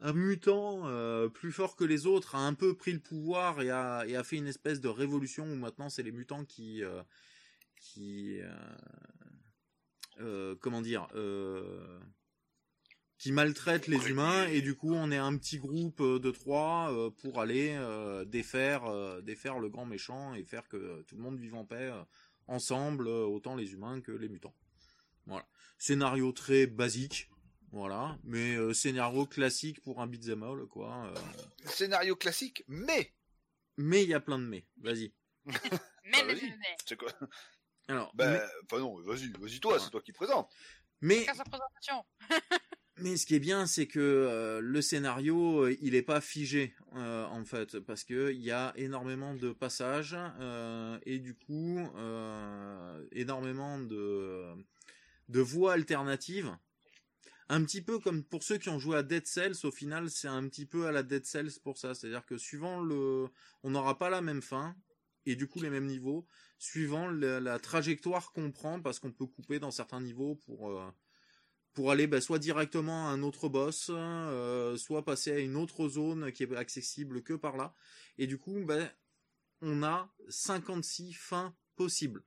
un, 0.00 0.12
mutant 0.12 0.86
euh, 0.86 1.28
plus 1.28 1.52
fort 1.52 1.76
que 1.76 1.84
les 1.84 2.06
autres 2.06 2.34
a 2.34 2.38
un 2.38 2.54
peu 2.54 2.74
pris 2.74 2.92
le 2.92 2.98
pouvoir 3.00 3.60
et 3.62 3.70
a, 3.70 4.04
et 4.06 4.16
a 4.16 4.24
fait 4.24 4.36
une 4.36 4.46
espèce 4.46 4.80
de 4.80 4.88
révolution 4.88 5.44
où 5.44 5.56
maintenant 5.56 5.88
c'est 5.88 6.02
les 6.02 6.12
mutants 6.12 6.44
qui, 6.44 6.82
euh, 6.82 7.02
qui, 7.76 8.40
euh, 10.20 10.54
comment 10.60 10.82
dire, 10.82 11.08
qui 13.18 13.32
maltraitent 13.32 13.86
les 13.86 14.08
humains 14.08 14.46
et 14.46 14.62
du 14.62 14.74
coup 14.74 14.94
on 14.94 15.10
est 15.10 15.18
un 15.18 15.36
petit 15.36 15.58
groupe 15.58 16.02
de 16.02 16.30
trois 16.30 17.12
pour 17.22 17.40
aller 17.40 17.78
défaire, 18.26 19.22
défaire 19.22 19.58
le 19.58 19.68
grand 19.68 19.86
méchant 19.86 20.34
et 20.34 20.44
faire 20.44 20.68
que 20.68 21.02
tout 21.02 21.16
le 21.16 21.22
monde 21.22 21.38
vive 21.38 21.54
en 21.54 21.64
paix 21.64 21.92
ensemble, 22.46 23.08
autant 23.08 23.54
les 23.56 23.72
humains 23.72 24.00
que 24.00 24.12
les 24.12 24.28
mutants. 24.28 24.54
Voilà. 25.26 25.46
Scénario 25.78 26.32
très 26.32 26.66
basique, 26.66 27.30
voilà, 27.72 28.18
mais 28.24 28.56
euh, 28.56 28.72
scénario 28.74 29.26
classique 29.26 29.80
pour 29.82 30.00
un 30.00 30.06
beat'em 30.06 30.42
all, 30.42 30.66
quoi. 30.66 31.06
euh. 31.06 31.68
Scénario 31.68 32.16
classique, 32.16 32.64
mais 32.66 33.14
Mais 33.76 34.02
il 34.02 34.08
y 34.08 34.14
a 34.14 34.20
plein 34.20 34.38
de 34.38 34.44
mais. 34.44 34.66
Vas-y. 34.78 35.12
Mais, 35.46 35.52
Bah, 36.12 36.24
mais, 36.26 36.34
mais, 36.34 36.56
mais. 36.58 36.76
c'est 36.86 36.96
quoi? 36.96 37.12
Alors, 37.88 38.12
Ben, 38.14 38.32
mais, 38.32 38.40
enfin 38.64 38.78
non, 38.80 39.00
vas-y, 39.02 39.28
vas-y 39.38 39.60
toi, 39.60 39.78
c'est 39.78 39.90
toi 39.90 40.00
qui 40.02 40.12
présente. 40.12 40.50
mais, 41.00 41.24
Chacun 41.24 41.34
sa 41.34 41.44
présentation. 41.44 42.04
mais 42.98 43.16
ce 43.16 43.26
qui 43.26 43.34
est 43.36 43.40
bien, 43.40 43.66
c'est 43.66 43.86
que 43.86 43.98
euh, 44.00 44.60
le 44.60 44.82
scénario, 44.82 45.68
il 45.68 45.94
est 45.94 46.02
pas 46.02 46.20
figé 46.20 46.74
euh, 46.96 47.24
en 47.26 47.44
fait, 47.44 47.78
parce 47.80 48.04
que 48.04 48.32
il 48.32 48.40
y 48.40 48.50
a 48.50 48.72
énormément 48.76 49.34
de 49.34 49.52
passages 49.52 50.16
euh, 50.40 50.98
et 51.04 51.18
du 51.18 51.34
coup 51.34 51.78
euh, 51.96 53.06
énormément 53.12 53.78
de 53.78 54.54
de 55.28 55.40
voix 55.40 55.72
alternatives. 55.74 56.56
Un 57.52 57.64
petit 57.64 57.82
peu 57.82 57.98
comme 57.98 58.22
pour 58.22 58.44
ceux 58.44 58.58
qui 58.58 58.68
ont 58.68 58.78
joué 58.78 58.96
à 58.96 59.02
Dead 59.02 59.26
Cells, 59.26 59.56
au 59.64 59.72
final, 59.72 60.08
c'est 60.08 60.28
un 60.28 60.46
petit 60.48 60.66
peu 60.66 60.86
à 60.86 60.92
la 60.92 61.02
Dead 61.02 61.26
Cells 61.26 61.58
pour 61.64 61.78
ça. 61.78 61.96
C'est-à-dire 61.96 62.24
que 62.24 62.38
suivant 62.38 62.80
le, 62.80 63.26
on 63.64 63.70
n'aura 63.70 63.98
pas 63.98 64.08
la 64.08 64.22
même 64.22 64.40
fin 64.40 64.76
et 65.26 65.34
du 65.34 65.48
coup 65.48 65.60
les 65.60 65.68
mêmes 65.68 65.86
niveaux, 65.86 66.28
suivant 66.58 67.08
la, 67.08 67.40
la 67.40 67.58
trajectoire 67.58 68.30
qu'on 68.30 68.52
prend, 68.52 68.80
parce 68.80 69.00
qu'on 69.00 69.10
peut 69.10 69.26
couper 69.26 69.58
dans 69.58 69.72
certains 69.72 70.00
niveaux 70.00 70.36
pour 70.36 70.70
euh, 70.70 70.88
pour 71.72 71.90
aller 71.90 72.06
bah, 72.06 72.20
soit 72.20 72.38
directement 72.38 73.08
à 73.08 73.10
un 73.10 73.22
autre 73.24 73.48
boss, 73.48 73.90
euh, 73.92 74.76
soit 74.76 75.04
passer 75.04 75.32
à 75.32 75.40
une 75.40 75.56
autre 75.56 75.88
zone 75.88 76.30
qui 76.30 76.44
est 76.44 76.54
accessible 76.54 77.20
que 77.24 77.34
par 77.34 77.56
là. 77.56 77.74
Et 78.16 78.28
du 78.28 78.38
coup, 78.38 78.64
bah, 78.64 78.88
on 79.60 79.82
a 79.82 80.08
56 80.28 81.14
fins 81.14 81.52
possibles 81.74 82.22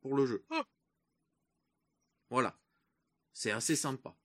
pour 0.00 0.16
le 0.16 0.24
jeu. 0.24 0.46
Voilà. 2.30 2.58
C'est 3.34 3.50
assez 3.50 3.76
sympa. 3.76 4.16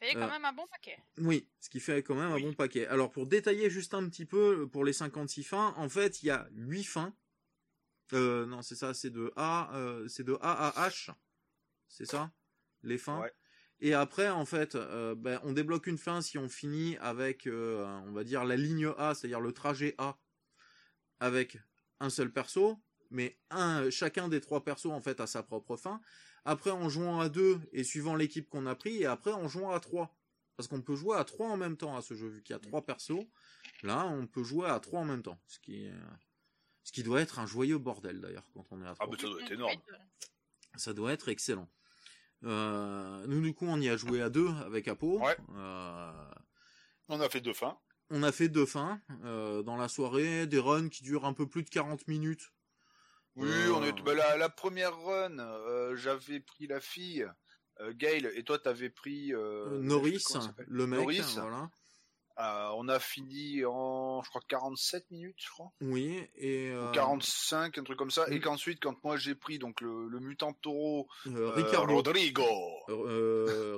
Fait 0.00 0.14
quand 0.14 0.22
Euh. 0.22 0.28
même 0.30 0.44
un 0.44 0.52
bon 0.52 0.66
paquet. 0.66 0.98
Oui, 1.18 1.48
ce 1.60 1.68
qui 1.68 1.78
fait 1.78 2.02
quand 2.02 2.14
même 2.14 2.32
Oui. 2.32 2.42
un 2.42 2.46
bon 2.48 2.54
paquet. 2.54 2.86
Alors 2.86 3.10
pour 3.10 3.26
détailler 3.26 3.68
juste 3.70 3.92
un 3.94 4.08
petit 4.08 4.24
peu 4.24 4.66
pour 4.68 4.84
les 4.84 4.92
56 4.94 5.44
fins, 5.44 5.74
en 5.76 5.88
fait, 5.88 6.22
il 6.22 6.26
y 6.26 6.30
a 6.30 6.48
8 6.52 6.84
fins. 6.84 7.14
Euh, 8.12 8.46
non, 8.46 8.62
c'est 8.62 8.74
ça, 8.76 8.94
c'est 8.94 9.10
de 9.10 9.32
A, 9.36 9.74
euh, 9.76 10.08
c'est 10.08 10.24
de 10.24 10.36
A 10.40 10.68
à 10.68 10.88
H. 10.88 11.10
C'est 11.88 12.06
ça 12.06 12.32
Les 12.82 12.98
fins. 12.98 13.20
Ouais. 13.20 13.32
Et 13.80 13.94
après, 13.94 14.28
en 14.28 14.44
fait, 14.44 14.74
euh, 14.74 15.14
ben, 15.14 15.40
on 15.44 15.52
débloque 15.52 15.86
une 15.86 15.98
fin 15.98 16.20
si 16.22 16.38
on 16.38 16.48
finit 16.48 16.96
avec, 16.98 17.46
euh, 17.46 17.84
on 18.06 18.12
va 18.12 18.24
dire, 18.24 18.44
la 18.44 18.56
ligne 18.56 18.92
A, 18.98 19.14
c'est-à-dire 19.14 19.40
le 19.40 19.52
trajet 19.52 19.94
A, 19.98 20.18
avec 21.20 21.58
un 22.00 22.10
seul 22.10 22.32
perso, 22.32 22.78
mais 23.10 23.38
un, 23.50 23.88
chacun 23.90 24.28
des 24.28 24.40
trois 24.40 24.64
persos, 24.64 24.86
en 24.90 25.00
fait, 25.00 25.20
a 25.20 25.26
sa 25.26 25.42
propre 25.42 25.76
fin. 25.76 26.00
Après, 26.50 26.70
en 26.72 26.88
jouant 26.88 27.20
à 27.20 27.28
deux, 27.28 27.60
et 27.72 27.84
suivant 27.84 28.16
l'équipe 28.16 28.48
qu'on 28.48 28.66
a 28.66 28.74
pris, 28.74 28.96
et 29.02 29.06
après, 29.06 29.32
en 29.32 29.46
jouant 29.46 29.70
à 29.70 29.78
trois. 29.78 30.16
Parce 30.56 30.66
qu'on 30.68 30.82
peut 30.82 30.96
jouer 30.96 31.16
à 31.16 31.22
trois 31.24 31.48
en 31.48 31.56
même 31.56 31.76
temps 31.76 31.96
à 31.96 32.02
ce 32.02 32.14
jeu, 32.14 32.26
vu 32.28 32.42
qu'il 32.42 32.54
y 32.54 32.56
a 32.56 32.58
trois 32.58 32.82
persos. 32.84 33.24
Là, 33.84 34.04
on 34.08 34.26
peut 34.26 34.42
jouer 34.42 34.66
à 34.68 34.80
trois 34.80 35.00
en 35.00 35.04
même 35.04 35.22
temps. 35.22 35.38
Ce 35.46 35.60
qui, 35.60 35.84
est- 35.84 35.92
ce 36.82 36.90
qui 36.90 37.02
doit 37.04 37.20
être 37.20 37.38
un 37.38 37.46
joyeux 37.46 37.78
bordel, 37.78 38.20
d'ailleurs, 38.20 38.50
quand 38.52 38.66
on 38.72 38.82
est 38.82 38.86
à 38.86 38.90
Ah, 38.90 38.94
trois. 38.94 39.08
mais 39.12 39.16
ça 39.22 39.28
doit 39.28 39.40
être 39.42 39.52
énorme. 39.52 39.76
Ça 40.76 40.92
doit 40.92 41.12
être 41.12 41.28
excellent. 41.28 41.68
Euh, 42.44 43.24
nous, 43.28 43.40
du 43.42 43.54
coup, 43.54 43.66
on 43.66 43.80
y 43.80 43.88
a 43.88 43.96
joué 43.96 44.20
à 44.20 44.28
deux 44.28 44.48
avec 44.66 44.88
Apo. 44.88 45.20
Ouais. 45.20 45.36
Euh, 45.54 46.30
On 47.08 47.20
a 47.20 47.28
fait 47.28 47.40
deux 47.40 47.52
fins. 47.54 47.78
on 48.10 48.22
a 48.24 48.32
fait 48.32 48.48
deux 48.48 48.66
fins 48.66 49.00
euh, 49.24 49.62
dans 49.62 49.76
la 49.76 49.88
soirée, 49.88 50.46
des 50.48 50.58
runs 50.58 50.88
qui 50.88 51.02
durent 51.04 51.26
un 51.26 51.32
peu 51.32 51.46
plus 51.46 51.62
de 51.62 51.70
40 51.70 52.08
minutes. 52.08 52.52
Oui, 53.36 53.48
Euh, 53.48 53.72
on 53.74 53.84
est. 53.84 53.92
ben, 54.02 54.14
la, 54.16 54.36
la 54.36 54.48
première 54.48 54.96
run, 54.98 55.38
euh, 55.38 55.96
j'avais 55.96 56.40
pris 56.40 56.66
la 56.66 56.80
fille, 56.80 57.26
euh, 57.80 57.92
Gail, 57.94 58.28
et 58.34 58.42
toi 58.44 58.58
t'avais 58.58 58.90
pris 58.90 59.32
Norris, 59.32 60.24
le 60.66 60.86
mec, 60.86 61.00
Norris. 61.00 61.22
voilà. 61.36 61.70
Euh, 62.38 62.70
on 62.76 62.88
a 62.88 62.98
fini 62.98 63.66
en, 63.66 64.22
je 64.22 64.28
crois, 64.30 64.40
47 64.48 65.10
minutes, 65.10 65.36
je 65.36 65.50
crois. 65.50 65.72
Oui, 65.82 66.26
et 66.36 66.70
euh, 66.70 66.88
Ou 66.88 66.92
45, 66.92 67.76
un 67.76 67.82
truc 67.84 67.98
comme 67.98 68.10
ça. 68.10 68.26
Et 68.30 68.40
qu'ensuite, 68.40 68.80
quand 68.80 68.96
moi 69.04 69.18
j'ai 69.18 69.34
pris 69.34 69.58
donc 69.58 69.82
le, 69.82 70.08
le 70.08 70.20
mutant 70.20 70.54
taureau, 70.54 71.06
Ricardo, 71.26 71.96
Rodrigo. 71.96 72.46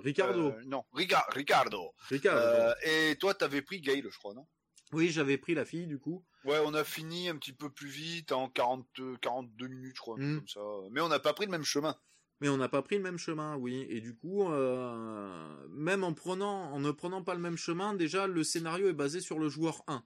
Ricardo, 0.05 0.55
non, 0.67 0.85
Rica- 0.93 1.27
Ricardo. 1.31 1.93
Ricardo. 2.09 2.75
Et 2.85 3.17
toi 3.19 3.35
t'avais 3.35 3.63
pris 3.63 3.81
Gail, 3.81 4.05
je 4.09 4.19
crois, 4.19 4.35
non? 4.35 4.47
Oui, 4.93 5.11
j'avais 5.11 5.39
pris 5.39 5.55
la 5.55 5.65
fille 5.65 5.87
du 5.87 5.99
coup. 5.99 6.25
Ouais, 6.45 6.59
on 6.65 6.75
a 6.75 6.83
fini 6.85 7.29
un 7.29 7.37
petit 7.37 7.53
peu 7.53 7.71
plus 7.71 7.89
vite, 7.89 8.33
en 8.33 8.49
40, 8.49 8.87
42 9.21 9.69
minutes, 9.69 9.97
je 9.97 10.01
crois, 10.01 10.17
Mm. 10.19 10.39
comme 10.39 10.49
ça. 10.49 10.61
Mais 10.91 11.01
on 11.01 11.09
n'a 11.09 11.21
pas 11.21 11.33
pris 11.33 11.45
le 11.47 11.51
même 11.53 11.65
chemin. 11.65 11.97
Mais 12.41 12.49
on 12.49 12.57
n'a 12.57 12.69
pas 12.69 12.83
pris 12.83 12.97
le 12.97 13.03
même 13.03 13.19
chemin, 13.19 13.57
oui. 13.57 13.87
Et 13.89 14.01
du 14.01 14.17
coup, 14.17 14.51
euh, 14.51 15.67
même 15.69 16.03
en 16.03 16.13
prenant, 16.13 16.73
en 16.73 16.81
ne 16.81 16.91
prenant 16.91 17.23
pas 17.23 17.35
le 17.35 17.41
même 17.41 17.57
chemin, 17.57 17.95
déjà 17.95 18.27
le 18.27 18.43
scénario 18.43 18.89
est 18.89 18.93
basé 18.95 19.21
sur 19.21 19.39
le 19.39 19.49
joueur 19.49 19.83
1. 19.87 20.03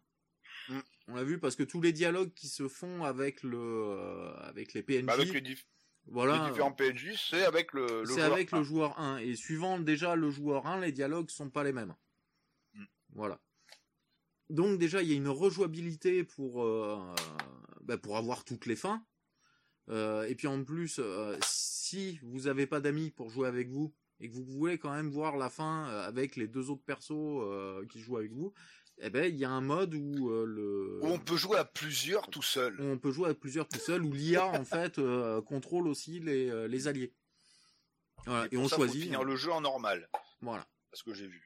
Mm. 0.69 0.79
On 1.09 1.15
l'a 1.15 1.25
vu 1.25 1.39
parce 1.39 1.57
que 1.57 1.63
tous 1.63 1.81
les 1.81 1.93
dialogues 1.93 2.35
qui 2.35 2.49
se 2.49 2.69
font 2.69 3.05
avec 3.05 3.43
le, 3.43 3.59
euh, 3.59 4.35
avec 4.41 4.75
les 4.75 4.83
PNJ, 4.83 5.07
Bah, 5.07 5.15
avec 5.15 5.33
les, 5.33 5.57
voilà, 6.09 6.45
les 6.45 6.51
différents 6.51 6.73
PNJ, 6.73 7.15
c'est 7.31 7.45
avec 7.47 7.73
le, 7.73 7.87
le 8.03 8.07
c'est 8.07 8.15
joueur 8.21 8.33
avec 8.35 8.53
le 8.53 8.63
joueur 8.63 8.99
1. 9.01 9.19
Et 9.19 9.35
suivant 9.35 9.79
déjà 9.79 10.15
le 10.17 10.29
joueur 10.31 10.67
1, 10.67 10.81
les 10.81 10.93
dialogues 10.93 11.31
sont 11.31 11.49
pas 11.49 11.65
les 11.65 11.73
mêmes. 11.73 11.95
Mm. 12.75 12.85
Voilà. 13.15 13.41
Donc 14.51 14.78
déjà, 14.78 15.02
il 15.02 15.09
y 15.09 15.12
a 15.12 15.16
une 15.16 15.28
rejouabilité 15.28 16.23
pour, 16.24 16.62
euh, 16.64 16.98
bah, 17.82 17.98
pour 17.98 18.16
avoir 18.16 18.44
toutes 18.44 18.66
les 18.66 18.77
fins. 18.77 19.05
Euh, 19.89 20.24
et 20.24 20.35
puis 20.35 20.47
en 20.47 20.62
plus, 20.64 20.98
euh, 20.98 21.36
si 21.44 22.18
vous 22.23 22.47
avez 22.47 22.66
pas 22.66 22.81
d'amis 22.81 23.10
pour 23.10 23.28
jouer 23.31 23.48
avec 23.48 23.68
vous 23.70 23.94
et 24.20 24.28
que 24.28 24.35
vous 24.35 24.44
voulez 24.44 24.78
quand 24.78 24.93
même 24.93 25.10
voir 25.10 25.36
la 25.36 25.51
fin 25.51 25.85
avec 25.85 26.36
les 26.36 26.48
deux 26.48 26.70
autres 26.70 26.85
persos 26.85 27.43
qui 27.90 28.01
jouent 28.01 28.16
avec 28.18 28.32
vous, 28.32 28.52
eh 28.98 29.10
ben 29.10 29.24
il 29.31 29.36
y 29.39 29.44
a 29.44 29.51
un 29.51 29.60
mode 29.60 29.94
où 29.94 30.31
le 30.31 31.01
Où 31.02 31.06
on 31.09 31.18
peut 31.18 31.36
jouer 31.36 31.59
à 31.59 31.64
plusieurs 31.66 32.28
tout 32.31 32.43
seul. 32.43 32.81
où 32.81 32.85
on 32.85 32.98
peut 32.98 33.10
jouer 33.12 33.28
à 33.31 33.35
plusieurs 33.35 33.68
tout 33.68 33.78
seul 33.78 34.02
où 34.02 34.12
l'IA 34.12 34.47
en 34.47 34.64
fait 34.64 34.98
contrôle 35.44 35.86
aussi 35.86 36.18
les, 36.20 36.66
les 36.68 36.89
alliés. 36.89 37.12
Voilà, 38.24 38.48
et, 38.51 38.56
on 38.56 38.68
ça, 38.68 38.77
faut 38.77 38.82
choisit. 38.85 39.02
finir 39.05 39.23
le 39.23 39.36
jeu 39.36 39.52
en 39.52 39.60
normal, 39.60 40.09
Voilà. 40.40 40.66
parce 40.90 41.02
que 41.02 41.12
j'ai 41.14 41.27
vu. 41.28 41.45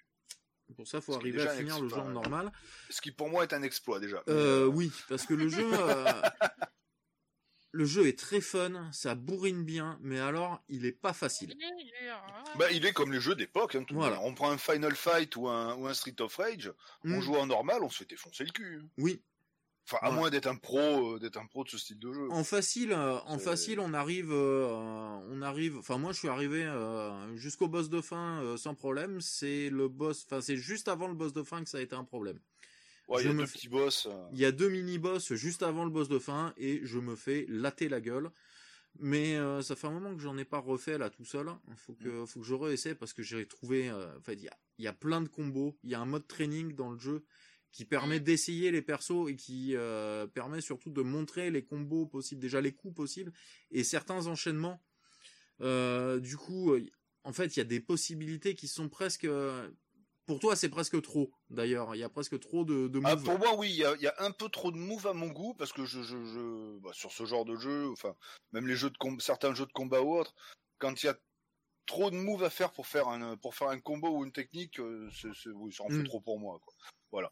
Pour 0.77 0.87
ça, 0.87 1.01
faut 1.01 1.13
Ce 1.15 1.19
qui 1.19 1.27
est 1.29 1.39
arriver 1.39 1.47
à 1.49 1.55
finir 1.57 1.81
le 1.81 1.89
jeu 1.89 1.97
en 1.97 2.09
normal. 2.11 2.51
Ce 2.91 3.01
qui 3.01 3.11
pour 3.13 3.29
moi 3.29 3.43
est 3.45 3.53
un 3.53 3.63
exploit 3.63 4.01
déjà. 4.01 4.23
Euh, 4.29 4.65
oui, 4.67 4.91
parce 5.09 5.27
que 5.27 5.35
le 5.35 5.49
jeu, 5.49 5.69
euh, 5.73 6.13
le 7.73 7.85
jeu 7.85 8.07
est 8.09 8.19
très 8.19 8.41
fun, 8.41 8.89
ça 8.93 9.15
bourrine 9.15 9.65
bien, 9.65 9.99
mais 10.03 10.19
alors 10.19 10.63
il 10.69 10.87
est 10.87 10.93
pas 10.93 11.13
facile. 11.13 11.55
Il 11.57 11.63
est 11.65 11.85
dur, 11.85 12.15
hein. 12.15 12.45
Bah, 12.59 12.71
il 12.73 12.85
est 12.85 12.93
comme 12.93 13.13
les 13.13 13.21
jeux 13.21 13.37
d'époque. 13.37 13.77
Hein, 13.77 13.85
Voilà. 13.91 14.21
On 14.23 14.35
prend 14.35 14.51
un 14.51 14.59
Final 14.59 14.97
Fight 14.97 15.37
ou 15.37 15.49
un, 15.49 15.75
ou 15.77 15.87
un 15.87 15.95
Street 15.95 16.17
of 16.21 16.35
Rage, 16.37 16.73
on 17.05 17.19
Mm. 17.19 17.21
joue 17.21 17.37
en 17.37 17.47
normal, 17.47 17.83
on 17.83 17.89
se 17.89 17.99
fait 17.99 18.09
défoncer 18.11 18.45
le 18.45 18.51
cul. 18.53 18.83
Oui, 18.99 19.23
Enfin, 19.93 19.99
à 20.07 20.11
Ouais. 20.11 20.17
moins 20.17 20.31
d'être 20.31 20.47
un 20.47 20.55
pro, 20.55 21.17
euh, 21.17 21.19
d'être 21.19 21.37
un 21.37 21.47
pro 21.47 21.65
de 21.65 21.69
ce 21.69 21.79
style 21.79 21.99
de 21.99 22.13
jeu. 22.13 22.31
en 22.31 22.45
facile, 22.45 22.93
euh, 22.93 23.19
en 23.27 23.39
facile, 23.41 23.81
on 23.81 23.93
arrive, 23.93 24.31
euh, 24.31 24.69
on 25.29 25.43
arrive. 25.43 25.79
Enfin, 25.79 25.99
moi, 25.99 26.13
je 26.13 26.19
suis 26.19 26.29
arrivé 26.29 26.65
jusqu'au 27.35 27.67
boss 27.69 27.89
de 27.89 28.01
fin 28.01 28.57
sans 28.57 28.75
problème. 28.75 29.21
C'est 29.21 29.69
le 29.69 29.89
boss, 29.89 30.25
enfin, 30.27 30.41
c'est 30.41 30.57
juste 30.57 30.87
avant 30.89 31.09
le 31.09 31.15
boss 31.15 31.33
de 31.33 31.43
fin 31.43 31.65
que 31.65 31.69
ça 31.69 31.79
a 31.79 31.81
été 31.81 31.97
un 31.97 32.05
problème. 32.05 32.39
Ouais, 33.09 33.23
il 33.23 33.27
y 33.27 33.31
a 33.31 33.33
me 33.33 33.41
deux 33.41 33.51
petits 33.51 33.69
boss. 33.69 34.07
Il 34.33 34.39
y 34.39 34.45
a 34.45 34.53
deux 34.53 34.69
mini-boss 34.69 35.33
juste 35.35 35.65
avant 35.65 35.85
le 35.85 35.91
boss 35.91 36.09
de 36.09 36.21
fin 36.21 36.55
et 36.57 36.81
je 36.85 36.99
me 37.01 37.17
fais 37.17 37.45
latter 37.49 37.89
la 37.89 38.01
gueule. 38.01 38.31
Mais 38.99 39.37
euh, 39.37 39.63
ça 39.63 39.77
fait 39.77 39.87
un 39.87 39.93
moment 39.93 40.15
que 40.15 40.21
j'en 40.23 40.37
ai 40.37 40.45
pas 40.45 40.59
refait 40.59 40.99
là 40.99 41.11
tout 41.11 41.25
seul. 41.25 41.49
Il 41.69 41.77
faut 41.77 41.95
que, 41.95 42.25
faut 42.27 42.41
que 42.41 42.47
je 42.47 42.55
réessaie 42.55 42.95
parce 42.95 43.13
que 43.13 43.23
j'ai 43.23 43.47
trouvé. 43.47 43.89
Euh, 43.89 44.07
il 44.29 44.41
y 44.41 44.49
a, 44.49 44.57
y 44.79 44.87
a 44.87 44.93
plein 44.93 45.21
de 45.21 45.29
combos. 45.29 45.77
Il 45.83 45.91
y 45.91 45.95
a 45.95 46.01
un 46.01 46.05
mode 46.07 46.27
training 46.27 46.75
dans 46.75 46.91
le 46.91 46.99
jeu 46.99 47.25
qui 47.73 47.85
permet 47.85 48.21
d'essayer 48.21 48.71
les 48.71 48.83
persos 48.83 49.29
et 49.29 49.37
qui 49.37 49.77
euh, 49.77 50.27
permet 50.27 50.61
surtout 50.61 50.91
de 50.91 51.03
montrer 51.03 51.51
les 51.51 51.65
combos 51.65 52.07
possibles, 52.07 52.41
déjà 52.41 52.61
les 52.61 52.73
coups 52.73 52.95
possibles 52.95 53.33
et 53.71 53.85
certains 53.85 54.27
enchaînements. 54.27 54.83
du 55.61 56.37
coup, 56.37 56.75
en 57.25 57.33
fait, 57.33 57.57
il 57.57 57.59
y 57.59 57.63
a 57.63 57.65
des 57.65 57.81
possibilités 57.81 58.55
qui 58.55 58.69
sont 58.69 58.89
presque 58.89 59.27
pour 60.31 60.39
toi, 60.39 60.55
c'est 60.55 60.69
presque 60.69 61.03
trop. 61.03 61.33
D'ailleurs, 61.51 61.97
il 61.97 61.99
y 61.99 62.05
a 62.05 62.09
presque 62.09 62.39
trop 62.39 62.65
de, 62.65 62.87
de 62.87 63.01
ah, 63.03 63.17
moves. 63.17 63.25
pour 63.25 63.39
moi, 63.41 63.57
oui, 63.57 63.71
il 63.71 63.79
y, 63.79 64.07
a, 64.07 64.15
un 64.19 64.31
peu 64.31 64.49
trop 64.49 64.71
de 64.71 64.77
moves 64.77 65.09
à 65.09 65.13
mon 65.13 65.27
goût 65.27 65.55
parce 65.55 65.73
que 65.73 65.85
je, 65.85 66.03
je, 66.03 66.25
je 66.25 66.79
bah, 66.79 66.91
sur 66.93 67.11
ce 67.11 67.25
genre 67.25 67.45
de 67.45 67.57
jeu, 67.57 67.91
enfin, 67.91 68.15
même 68.53 68.69
les 68.69 68.77
jeux 68.77 68.91
de 68.91 68.97
certains 69.21 69.53
jeux 69.57 69.67
de 69.67 69.73
combat 69.73 70.03
ou 70.03 70.17
autres, 70.17 70.37
quand 70.79 71.03
il 71.03 71.07
y 71.07 71.09
a 71.09 71.17
trop 71.87 72.13
de 72.13 72.17
moves 72.17 72.45
à 72.45 72.51
faire 72.51 72.71
pour 72.71 72.87
faire 72.87 73.09
un 73.09 73.37
pour 73.39 73.57
faire 73.57 73.71
un 73.71 73.81
combo 73.81 74.19
ou 74.19 74.25
une 74.25 74.31
technique, 74.31 74.79
euh, 74.79 75.11
c'est, 75.13 75.51
oui, 75.51 75.73
ça 75.73 75.83
en 75.83 75.89
fait 75.89 75.95
hmm. 75.95 76.05
trop 76.05 76.21
pour 76.21 76.39
moi. 76.39 76.61
Quoi. 76.63 76.75
Voilà. 77.13 77.31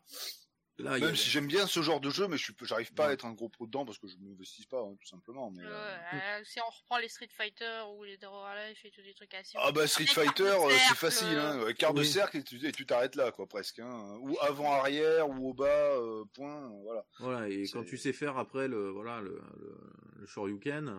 Même 0.78 1.16
si 1.16 1.30
j'aime 1.30 1.46
bien 1.46 1.66
ce 1.66 1.82
genre 1.82 2.00
de 2.00 2.10
jeu, 2.10 2.28
mais 2.28 2.36
je 2.36 2.52
j'arrive 2.62 2.92
pas 2.92 3.09
à 3.09 3.12
être 3.12 3.24
un 3.24 3.32
gros 3.32 3.48
pro 3.48 3.66
dedans 3.66 3.84
parce 3.84 3.98
que 3.98 4.06
je 4.06 4.16
m'investis 4.18 4.66
pas, 4.66 4.80
hein, 4.80 4.94
tout 5.00 5.06
simplement. 5.06 5.50
Mais, 5.50 5.62
euh, 5.64 5.96
euh, 6.14 6.40
si 6.44 6.60
on 6.60 6.68
reprend 6.70 6.98
les 6.98 7.09
Street 7.09 7.28
Fighter 7.30 7.82
ou 7.96 8.05
les 8.05 8.16
Dead 8.16 8.24
or 8.24 8.46
Alive 8.46 8.76
et 8.84 8.90
tous 8.90 9.02
des 9.02 9.14
trucs 9.14 9.34
assez. 9.34 9.59
Ah 9.60 9.72
bah 9.72 9.86
Street 9.86 10.06
Fighter, 10.06 10.44
euh, 10.44 10.70
c'est 10.88 10.96
facile, 10.96 11.36
hein. 11.36 11.72
Quart 11.76 11.94
de 11.94 12.02
cercle 12.02 12.38
et 12.38 12.72
tu 12.72 12.86
t'arrêtes 12.86 13.16
là, 13.16 13.32
quoi, 13.32 13.46
presque. 13.46 13.80
Hein. 13.80 14.18
Ou 14.20 14.36
avant 14.40 14.72
arrière 14.72 15.28
ou 15.28 15.50
au 15.50 15.55
bas, 15.55 15.98
point, 16.34 16.68
voilà. 16.84 17.05
Voilà. 17.18 17.48
Et 17.48 17.64
quand 17.72 17.84
tu 17.84 17.96
sais 17.96 18.12
faire 18.12 18.38
après 18.38 18.68
le 18.68 18.90
voilà 18.90 19.20
le, 19.20 19.40
le, 19.60 19.76
le 20.16 20.26
Shoryuken, 20.26 20.92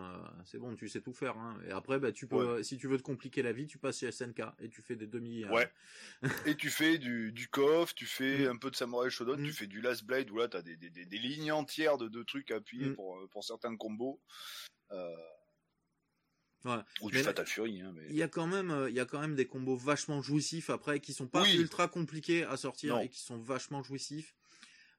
c'est 0.44 0.58
bon, 0.58 0.74
tu 0.76 0.88
sais 0.88 1.00
tout 1.00 1.12
faire. 1.12 1.36
Hein. 1.38 1.58
Et 1.66 1.72
après, 1.72 1.98
bah 1.98 2.12
tu 2.12 2.26
peux, 2.26 2.62
si 2.62 2.76
tu 2.76 2.86
veux 2.86 2.98
te 2.98 3.02
compliquer 3.02 3.42
la 3.42 3.52
vie, 3.52 3.66
tu 3.66 3.78
passes 3.78 4.00
chez 4.00 4.12
SNK 4.12 4.42
et 4.60 4.68
tu 4.68 4.82
fais 4.82 4.96
des 4.96 5.06
demi. 5.06 5.44
Ouais. 5.46 5.70
et 6.46 6.54
tu 6.54 6.68
fais 6.70 6.98
du 6.98 7.32
du 7.32 7.48
KOF, 7.48 7.94
tu 7.94 8.06
fais 8.06 8.46
mm. 8.46 8.50
un 8.50 8.56
peu 8.56 8.70
de 8.70 8.76
Samurai 8.76 9.10
Shodown, 9.10 9.42
tu 9.42 9.50
mm. 9.50 9.52
fais 9.52 9.66
du 9.70 9.80
Last 9.80 10.04
Blade 10.04 10.30
où 10.30 10.36
là 10.36 10.48
t'as 10.48 10.60
des, 10.60 10.76
des, 10.76 10.90
des, 10.90 11.18
lignes 11.18 11.52
entières 11.52 11.96
de, 11.96 12.08
de 12.08 12.22
trucs 12.22 12.50
à 12.50 12.56
appuyer 12.56 12.90
mm. 12.90 12.94
pour, 12.94 13.16
euh, 13.16 13.26
pour 13.28 13.44
certains 13.44 13.74
combos. 13.76 14.20
Euh... 14.92 15.16
Ou 17.00 17.10
du 17.10 17.18
Fatal 17.20 17.46
Fury. 17.46 17.80
Hein, 17.80 17.92
mais... 17.94 18.02
Il 18.10 18.16
y 18.16 18.22
a 18.22 18.28
quand 18.28 18.46
même, 18.46 18.70
euh, 18.70 18.90
il 18.90 18.96
y 18.96 19.00
a 19.00 19.06
quand 19.06 19.20
même 19.20 19.34
des 19.34 19.46
combos 19.46 19.76
vachement 19.76 20.20
jouissifs 20.20 20.68
après 20.68 21.00
qui 21.00 21.14
sont 21.14 21.26
pas 21.26 21.48
ultra 21.48 21.88
compliqués 21.88 22.44
à 22.44 22.58
sortir 22.58 22.98
et 22.98 23.08
qui 23.08 23.20
sont 23.20 23.38
vachement 23.38 23.82
jouissifs. 23.82 24.34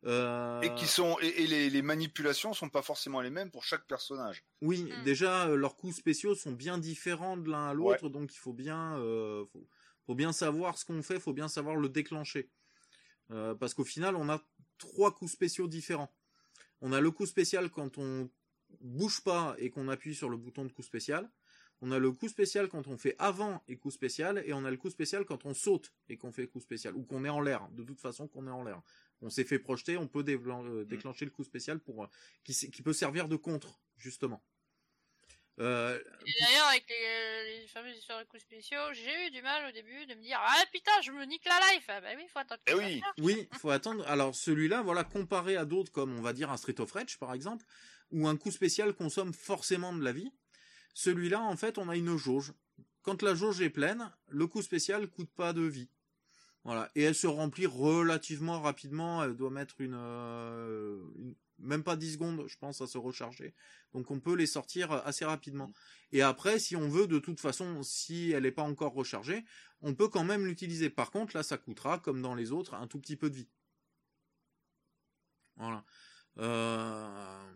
Euh... 0.05 0.61
Et 0.61 0.73
qui 0.73 0.87
sont 0.87 1.19
et, 1.19 1.45
les, 1.45 1.69
les, 1.69 1.81
manipulations 1.83 2.55
sont 2.55 2.69
pas 2.69 2.81
forcément 2.81 3.21
les 3.21 3.29
mêmes 3.29 3.51
pour 3.51 3.63
chaque 3.63 3.85
personnage. 3.85 4.43
Oui, 4.61 4.85
mm. 4.85 5.03
déjà 5.03 5.47
euh, 5.47 5.55
leurs 5.55 5.75
coups 5.75 5.95
spéciaux 5.95 6.33
sont 6.33 6.53
bien 6.53 6.79
différents 6.79 7.37
de 7.37 7.47
l'un 7.51 7.67
à 7.67 7.73
l'autre, 7.75 8.09
donc 8.09 8.33
il 8.33 8.39
faut 8.39 8.53
bien 8.53 8.97
euh, 8.97 9.45
faut, 9.53 9.67
faut, 10.07 10.15
bien 10.15 10.33
savoir 10.33 10.79
ce 10.79 10.85
qu'on 10.85 11.03
fait, 11.03 11.19
faut 11.19 11.33
bien 11.33 11.47
savoir 11.47 11.75
le 11.75 11.87
déclencher. 11.87 12.49
Euh, 13.31 13.55
parce 13.55 13.73
qu'au 13.73 13.85
final, 13.85 14.15
on 14.15 14.27
a 14.29 14.41
trois 14.81 15.13
coups 15.13 15.31
spéciaux 15.31 15.67
différents. 15.67 16.11
On 16.81 16.91
a 16.93 16.99
le 16.99 17.11
coup 17.11 17.25
spécial 17.25 17.69
quand 17.69 17.97
on 17.97 18.29
bouge 18.79 19.21
pas 19.23 19.55
et 19.57 19.69
qu'on 19.69 19.87
appuie 19.87 20.15
sur 20.15 20.29
le 20.29 20.37
bouton 20.37 20.65
de 20.65 20.71
coup 20.71 20.83
spécial. 20.83 21.29
On 21.83 21.91
a 21.91 21.97
le 21.97 22.11
coup 22.11 22.27
spécial 22.27 22.67
quand 22.67 22.87
on 22.87 22.97
fait 22.97 23.15
avant 23.17 23.63
et 23.67 23.75
coup 23.75 23.89
spécial, 23.89 24.43
et 24.45 24.53
on 24.53 24.65
a 24.65 24.71
le 24.71 24.77
coup 24.77 24.91
spécial 24.91 25.25
quand 25.25 25.45
on 25.45 25.55
saute 25.55 25.91
et 26.09 26.17
qu'on 26.17 26.31
fait 26.31 26.45
coup 26.45 26.59
spécial, 26.59 26.95
ou 26.95 27.03
qu'on 27.03 27.25
est 27.25 27.29
en 27.29 27.41
l'air, 27.41 27.67
de 27.71 27.83
toute 27.83 27.99
façon 27.99 28.27
qu'on 28.27 28.45
est 28.45 28.51
en 28.51 28.63
l'air. 28.63 28.81
On 29.21 29.31
s'est 29.31 29.43
fait 29.43 29.57
projeter, 29.57 29.97
on 29.97 30.07
peut 30.07 30.23
euh, 30.27 30.85
déclencher 30.85 31.25
le 31.25 31.31
coup 31.31 31.43
spécial 31.43 31.79
pour 31.79 32.03
euh, 32.03 32.07
qui, 32.43 32.53
qui 32.53 32.81
peut 32.83 32.93
servir 32.93 33.27
de 33.27 33.35
contre, 33.35 33.79
justement. 33.97 34.43
Euh, 35.61 35.99
d'ailleurs, 36.39 36.67
avec 36.69 36.85
les, 36.89 37.61
les 37.61 37.67
fameuses 37.67 37.95
histoires 37.95 38.19
de 38.19 38.25
coups 38.25 38.41
spéciaux, 38.41 38.79
j'ai 38.93 39.27
eu 39.27 39.31
du 39.31 39.41
mal 39.43 39.69
au 39.69 39.71
début 39.71 40.07
de 40.07 40.15
me 40.15 40.21
dire 40.21 40.39
ah 40.41 40.63
putain, 40.73 40.91
je 41.03 41.11
me 41.11 41.23
nique 41.25 41.45
la 41.45 41.59
life. 41.73 41.85
Ah, 41.87 42.01
bah 42.01 42.09
oui, 42.17 42.23
faut 42.33 42.39
attendre. 42.39 42.61
Eh 42.65 42.73
oui, 42.73 43.01
oui, 43.19 43.47
faut 43.59 43.69
attendre. 43.69 44.07
Alors 44.07 44.33
celui-là, 44.33 44.81
voilà, 44.81 45.03
comparé 45.03 45.57
à 45.57 45.65
d'autres 45.65 45.91
comme 45.91 46.17
on 46.17 46.21
va 46.21 46.33
dire 46.33 46.49
un 46.49 46.57
Street 46.57 46.79
of 46.81 46.91
Rage 46.91 47.19
par 47.19 47.33
exemple, 47.33 47.63
où 48.09 48.27
un 48.27 48.37
coup 48.37 48.51
spécial 48.51 48.93
consomme 48.93 49.33
forcément 49.33 49.93
de 49.93 50.03
la 50.03 50.11
vie. 50.11 50.31
Celui-là, 50.93 51.41
en 51.41 51.55
fait, 51.55 51.77
on 51.77 51.89
a 51.89 51.95
une 51.95 52.17
jauge. 52.17 52.53
Quand 53.03 53.21
la 53.21 53.35
jauge 53.35 53.61
est 53.61 53.69
pleine, 53.69 54.11
le 54.27 54.47
coup 54.47 54.61
spécial 54.61 55.07
coûte 55.07 55.31
pas 55.31 55.53
de 55.53 55.61
vie. 55.61 55.89
Voilà, 56.63 56.91
et 56.95 57.03
elle 57.03 57.15
se 57.15 57.27
remplit 57.27 57.65
relativement 57.65 58.61
rapidement. 58.61 59.23
Elle 59.23 59.35
doit 59.35 59.49
mettre 59.49 59.81
une, 59.81 59.95
euh, 59.95 61.01
une 61.17 61.35
même 61.61 61.83
pas 61.83 61.95
10 61.95 62.13
secondes, 62.13 62.43
je 62.47 62.57
pense, 62.57 62.81
à 62.81 62.87
se 62.87 62.97
recharger. 62.97 63.53
Donc 63.93 64.11
on 64.11 64.19
peut 64.19 64.35
les 64.35 64.45
sortir 64.45 64.91
assez 64.91 65.25
rapidement. 65.25 65.67
Mm. 65.67 65.73
Et 66.13 66.21
après, 66.21 66.59
si 66.59 66.75
on 66.75 66.89
veut, 66.89 67.07
de 67.07 67.19
toute 67.19 67.39
façon, 67.39 67.83
si 67.83 68.31
elle 68.31 68.43
n'est 68.43 68.51
pas 68.51 68.63
encore 68.63 68.93
rechargée, 68.93 69.45
on 69.81 69.93
peut 69.95 70.07
quand 70.07 70.23
même 70.23 70.45
l'utiliser. 70.45 70.89
Par 70.89 71.11
contre, 71.11 71.35
là, 71.35 71.43
ça 71.43 71.57
coûtera, 71.57 71.99
comme 71.99 72.21
dans 72.21 72.35
les 72.35 72.51
autres, 72.51 72.73
un 72.73 72.87
tout 72.87 72.99
petit 72.99 73.15
peu 73.15 73.29
de 73.29 73.35
vie. 73.35 73.49
Voilà. 75.55 75.85
Euh... 76.39 77.51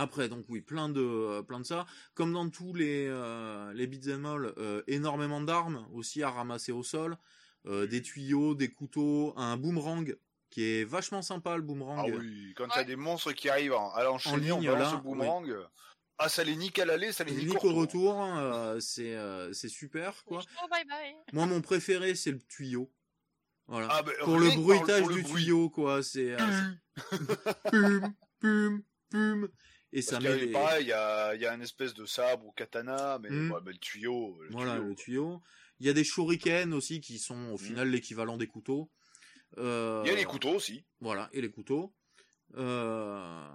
Après, 0.00 0.28
donc 0.28 0.44
oui, 0.48 0.60
plein 0.60 0.88
de 0.88 1.40
plein 1.40 1.58
de 1.58 1.66
ça. 1.66 1.84
Comme 2.14 2.32
dans 2.32 2.48
tous 2.48 2.72
les 2.72 3.08
euh, 3.08 3.72
les 3.72 3.88
beat'em 3.88 4.26
all, 4.26 4.54
euh, 4.56 4.80
énormément 4.86 5.40
d'armes 5.40 5.88
aussi 5.92 6.22
à 6.22 6.30
ramasser 6.30 6.70
au 6.70 6.84
sol, 6.84 7.18
euh, 7.66 7.88
des 7.88 8.00
tuyaux, 8.00 8.54
des 8.54 8.68
couteaux, 8.68 9.34
un 9.36 9.56
boomerang 9.56 10.16
qui 10.50 10.64
est 10.64 10.84
vachement 10.84 11.22
sympa 11.22 11.56
le 11.56 11.62
boomerang. 11.62 12.10
Ah 12.12 12.16
oui, 12.18 12.54
quand 12.56 12.68
t'as 12.68 12.84
des 12.84 12.96
monstres 12.96 13.32
qui 13.32 13.48
arrivent 13.48 13.74
à 13.74 14.02
l'enchaîner, 14.04 14.52
on 14.52 14.62
balance 14.62 14.94
le 14.94 15.00
boomerang. 15.00 15.54
Ah, 16.20 16.28
ça 16.28 16.42
les 16.42 16.56
nique 16.56 16.78
à 16.80 16.84
l'aller, 16.84 17.12
ça 17.12 17.22
les 17.22 17.32
nique, 17.32 17.64
au 17.64 17.72
retour. 17.72 18.20
Euh, 18.20 18.80
c'est 18.80 19.14
euh, 19.14 19.52
c'est 19.52 19.68
super 19.68 20.24
quoi. 20.24 20.42
bye 20.68 20.84
bye. 20.84 21.14
Moi 21.32 21.46
mon 21.46 21.60
préféré 21.60 22.16
c'est 22.16 22.32
le 22.32 22.40
tuyau. 22.40 22.92
Voilà. 23.68 23.88
Ah, 23.90 24.02
bah, 24.02 24.12
pour 24.24 24.38
le 24.38 24.50
bruitage 24.50 25.06
du 25.08 25.22
tuyau 25.22 25.70
quoi, 25.70 26.02
c'est 26.02 26.32
euh, 26.32 26.38
pum 27.70 28.14
pum 28.40 28.82
pum 29.10 29.48
et 29.92 30.02
ça 30.02 30.18
met 30.20 30.48
pareil, 30.48 30.84
il 30.84 30.88
y 30.88 30.92
a 30.92 31.34
il 31.34 31.40
y 31.40 31.46
a 31.46 31.54
une 31.54 31.62
espèce 31.62 31.94
de 31.94 32.04
sabre 32.04 32.46
ou 32.46 32.52
katana 32.52 33.18
mais, 33.20 33.30
hmm. 33.30 33.54
le 33.64 33.76
tuyau, 33.78 34.38
Voilà, 34.50 34.76
le 34.76 34.94
tuyau. 34.94 35.40
Il 35.78 35.86
y 35.86 35.88
a 35.88 35.92
des 35.92 36.02
shurikens 36.02 36.74
aussi 36.74 37.00
qui 37.00 37.18
sont 37.18 37.50
au 37.50 37.54
hmm. 37.54 37.58
final 37.58 37.88
l'équivalent 37.90 38.36
des 38.36 38.48
couteaux. 38.48 38.90
Euh, 39.56 40.02
il 40.04 40.08
y 40.08 40.12
a 40.12 40.16
les 40.16 40.24
couteaux 40.24 40.54
aussi. 40.54 40.84
Voilà, 41.00 41.28
et 41.32 41.40
les 41.40 41.50
couteaux. 41.50 41.94
Euh, 42.56 43.48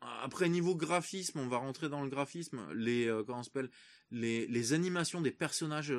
après 0.00 0.48
niveau 0.48 0.74
graphisme, 0.74 1.38
on 1.38 1.48
va 1.48 1.58
rentrer 1.58 1.88
dans 1.88 2.02
le 2.02 2.08
graphisme. 2.08 2.66
Les 2.72 3.06
euh, 3.06 3.22
comment 3.24 3.42
s'appelle? 3.42 3.70
Les, 4.10 4.46
les 4.46 4.72
animations 4.72 5.20
des 5.20 5.30
personnages 5.30 5.94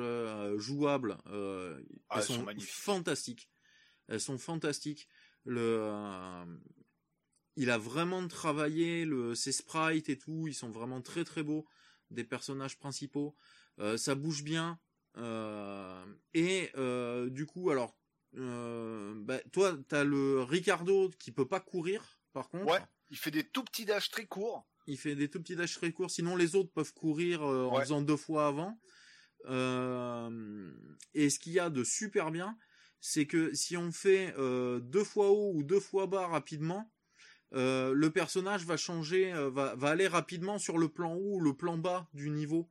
jouables, 0.56 1.16
ah, 1.26 2.16
elles, 2.16 2.22
sont, 2.22 2.46
fantastiques. 2.60 3.50
Elles 4.08 4.20
sont 4.20 4.38
fantastiques. 4.38 5.08
Le 5.44 6.44
il 7.56 7.70
a 7.70 7.78
vraiment 7.78 8.26
travaillé 8.26 9.04
le 9.04 9.34
ses 9.34 9.52
sprites 9.52 10.08
et 10.08 10.18
tout. 10.18 10.46
Ils 10.46 10.54
sont 10.54 10.70
vraiment 10.70 11.00
très 11.00 11.24
très 11.24 11.42
beaux 11.42 11.66
des 12.10 12.24
personnages 12.24 12.78
principaux. 12.78 13.36
ça 13.96 14.14
bouge 14.14 14.44
bien. 14.44 14.78
Euh, 15.16 16.04
et 16.32 16.70
euh, 16.76 17.28
du 17.30 17.46
coup, 17.46 17.70
alors, 17.70 17.96
euh, 18.36 19.14
bah, 19.16 19.38
toi, 19.52 19.76
t'as 19.88 20.04
le 20.04 20.42
Ricardo 20.42 21.10
qui 21.18 21.32
peut 21.32 21.46
pas 21.48 21.60
courir, 21.60 22.20
par 22.32 22.48
contre. 22.48 22.66
Ouais, 22.66 22.80
il 23.10 23.18
fait 23.18 23.30
des 23.30 23.44
tout 23.44 23.64
petits 23.64 23.84
dashs 23.84 24.10
très 24.10 24.26
courts. 24.26 24.66
Il 24.86 24.98
fait 24.98 25.14
des 25.14 25.28
tout 25.30 25.40
petits 25.40 25.56
dashs 25.56 25.74
très 25.74 25.92
courts. 25.92 26.10
Sinon, 26.10 26.36
les 26.36 26.56
autres 26.56 26.72
peuvent 26.72 26.92
courir 26.92 27.42
en 27.42 27.80
faisant 27.80 28.02
deux 28.02 28.16
fois 28.16 28.48
avant. 28.48 28.78
et 29.46 31.30
ce 31.30 31.38
qu'il 31.38 31.52
y 31.52 31.60
a 31.60 31.70
de 31.70 31.84
super 31.84 32.30
bien, 32.30 32.58
c'est 33.00 33.26
que 33.26 33.54
si 33.54 33.76
on 33.76 33.92
fait 33.92 34.34
deux 34.36 35.04
fois 35.04 35.30
haut 35.30 35.52
ou 35.54 35.62
deux 35.62 35.80
fois 35.80 36.06
bas 36.06 36.26
rapidement, 36.26 36.92
le 37.52 38.08
personnage 38.08 38.66
va 38.66 38.76
changer, 38.76 39.32
va, 39.52 39.74
va 39.74 39.88
aller 39.88 40.08
rapidement 40.08 40.58
sur 40.58 40.76
le 40.76 40.88
plan 40.88 41.14
haut 41.14 41.36
ou 41.36 41.40
le 41.40 41.54
plan 41.54 41.78
bas 41.78 42.08
du 42.12 42.28
niveau 42.28 42.68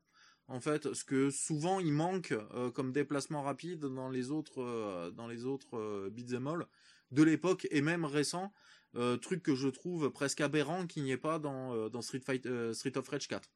en 0.48 0.60
fait, 0.60 0.94
ce 0.94 1.04
que 1.04 1.30
souvent 1.30 1.80
il 1.80 1.94
manque 1.94 2.32
euh, 2.32 2.70
comme 2.70 2.92
déplacement 2.92 3.42
rapide 3.42 3.80
dans 3.86 4.10
les 4.10 4.32
autres 4.32 4.62
euh, 4.62 5.12
dans 5.12 5.28
les 5.28 5.46
autres 5.46 5.78
euh, 5.78 6.10
beat'em 6.10 6.48
all 6.48 6.68
de 7.12 7.24
l'époque 7.24 7.68
et 7.72 7.82
même 7.82 8.06
récent, 8.06 8.52
euh, 8.96 9.18
truc 9.18 9.44
que 9.44 9.56
je 9.56 9.68
trouve 9.68 10.10
presque 10.12 10.42
aberrant 10.42 10.86
qu'il 10.88 11.04
n'y 11.04 11.12
ait 11.12 11.18
pas 11.18 11.40
dans 11.40 11.90
dans 11.90 12.02
Street 12.02 12.22
Fight 12.26 12.48
Street 12.74 12.98
of 12.98 13.08
Rage 13.08 13.28
4. 13.28 13.50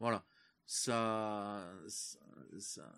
Voilà, 0.00 0.24
ça 0.66 1.72
ça, 1.86 2.92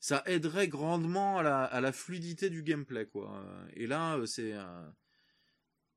ça 0.00 0.22
aiderait 0.26 0.68
grandement 0.68 1.38
à 1.38 1.42
la, 1.42 1.64
à 1.64 1.80
la 1.80 1.92
fluidité 1.92 2.48
du 2.50 2.62
gameplay 2.62 3.06
quoi. 3.06 3.44
Et 3.74 3.86
là, 3.86 4.18
c'est 4.26 4.54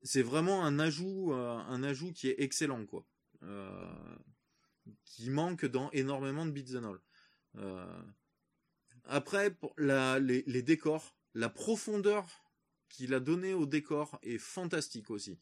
c'est 0.03 0.23
vraiment 0.23 0.65
un 0.65 0.79
ajout 0.79 1.33
un 1.33 1.83
ajout 1.83 2.11
qui 2.11 2.27
est 2.27 2.35
excellent 2.39 2.85
quoi. 2.85 3.05
Qui 5.05 5.29
manque 5.29 5.65
dans 5.65 5.91
énormément 5.91 6.45
de 6.45 6.51
beats 6.51 6.75
and 6.77 6.83
all. 6.85 6.99
Euh, 7.57 8.01
après, 9.05 9.51
pour 9.51 9.73
la, 9.77 10.19
les, 10.19 10.43
les, 10.47 10.61
décors, 10.63 11.15
la 11.33 11.49
profondeur 11.49 12.25
qu'il 12.89 13.13
a 13.13 13.19
donné 13.19 13.53
au 13.53 13.65
décor 13.65 14.19
est 14.23 14.37
fantastique 14.37 15.09
aussi. 15.11 15.39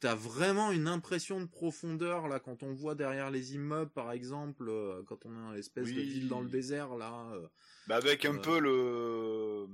t'as 0.00 0.14
vraiment 0.14 0.72
une 0.72 0.88
impression 0.88 1.40
de 1.40 1.46
profondeur 1.46 2.28
là 2.28 2.38
quand 2.38 2.62
on 2.62 2.74
voit 2.74 2.94
derrière 2.94 3.30
les 3.30 3.54
immeubles 3.54 3.90
par 3.92 4.12
exemple 4.12 4.68
euh, 4.68 5.02
quand 5.06 5.24
on 5.24 5.32
est 5.32 5.40
dans 5.42 5.52
l'espèce 5.52 5.88
de 5.88 5.94
Oui. 6.00 6.04
ville 6.04 6.28
dans 6.28 6.42
le 6.42 6.48
désert 6.50 6.96
là 6.96 7.30
euh, 7.32 7.48
Bah 7.86 7.96
avec 7.96 8.26
un 8.26 8.36
peu 8.36 8.60
le 8.60 9.66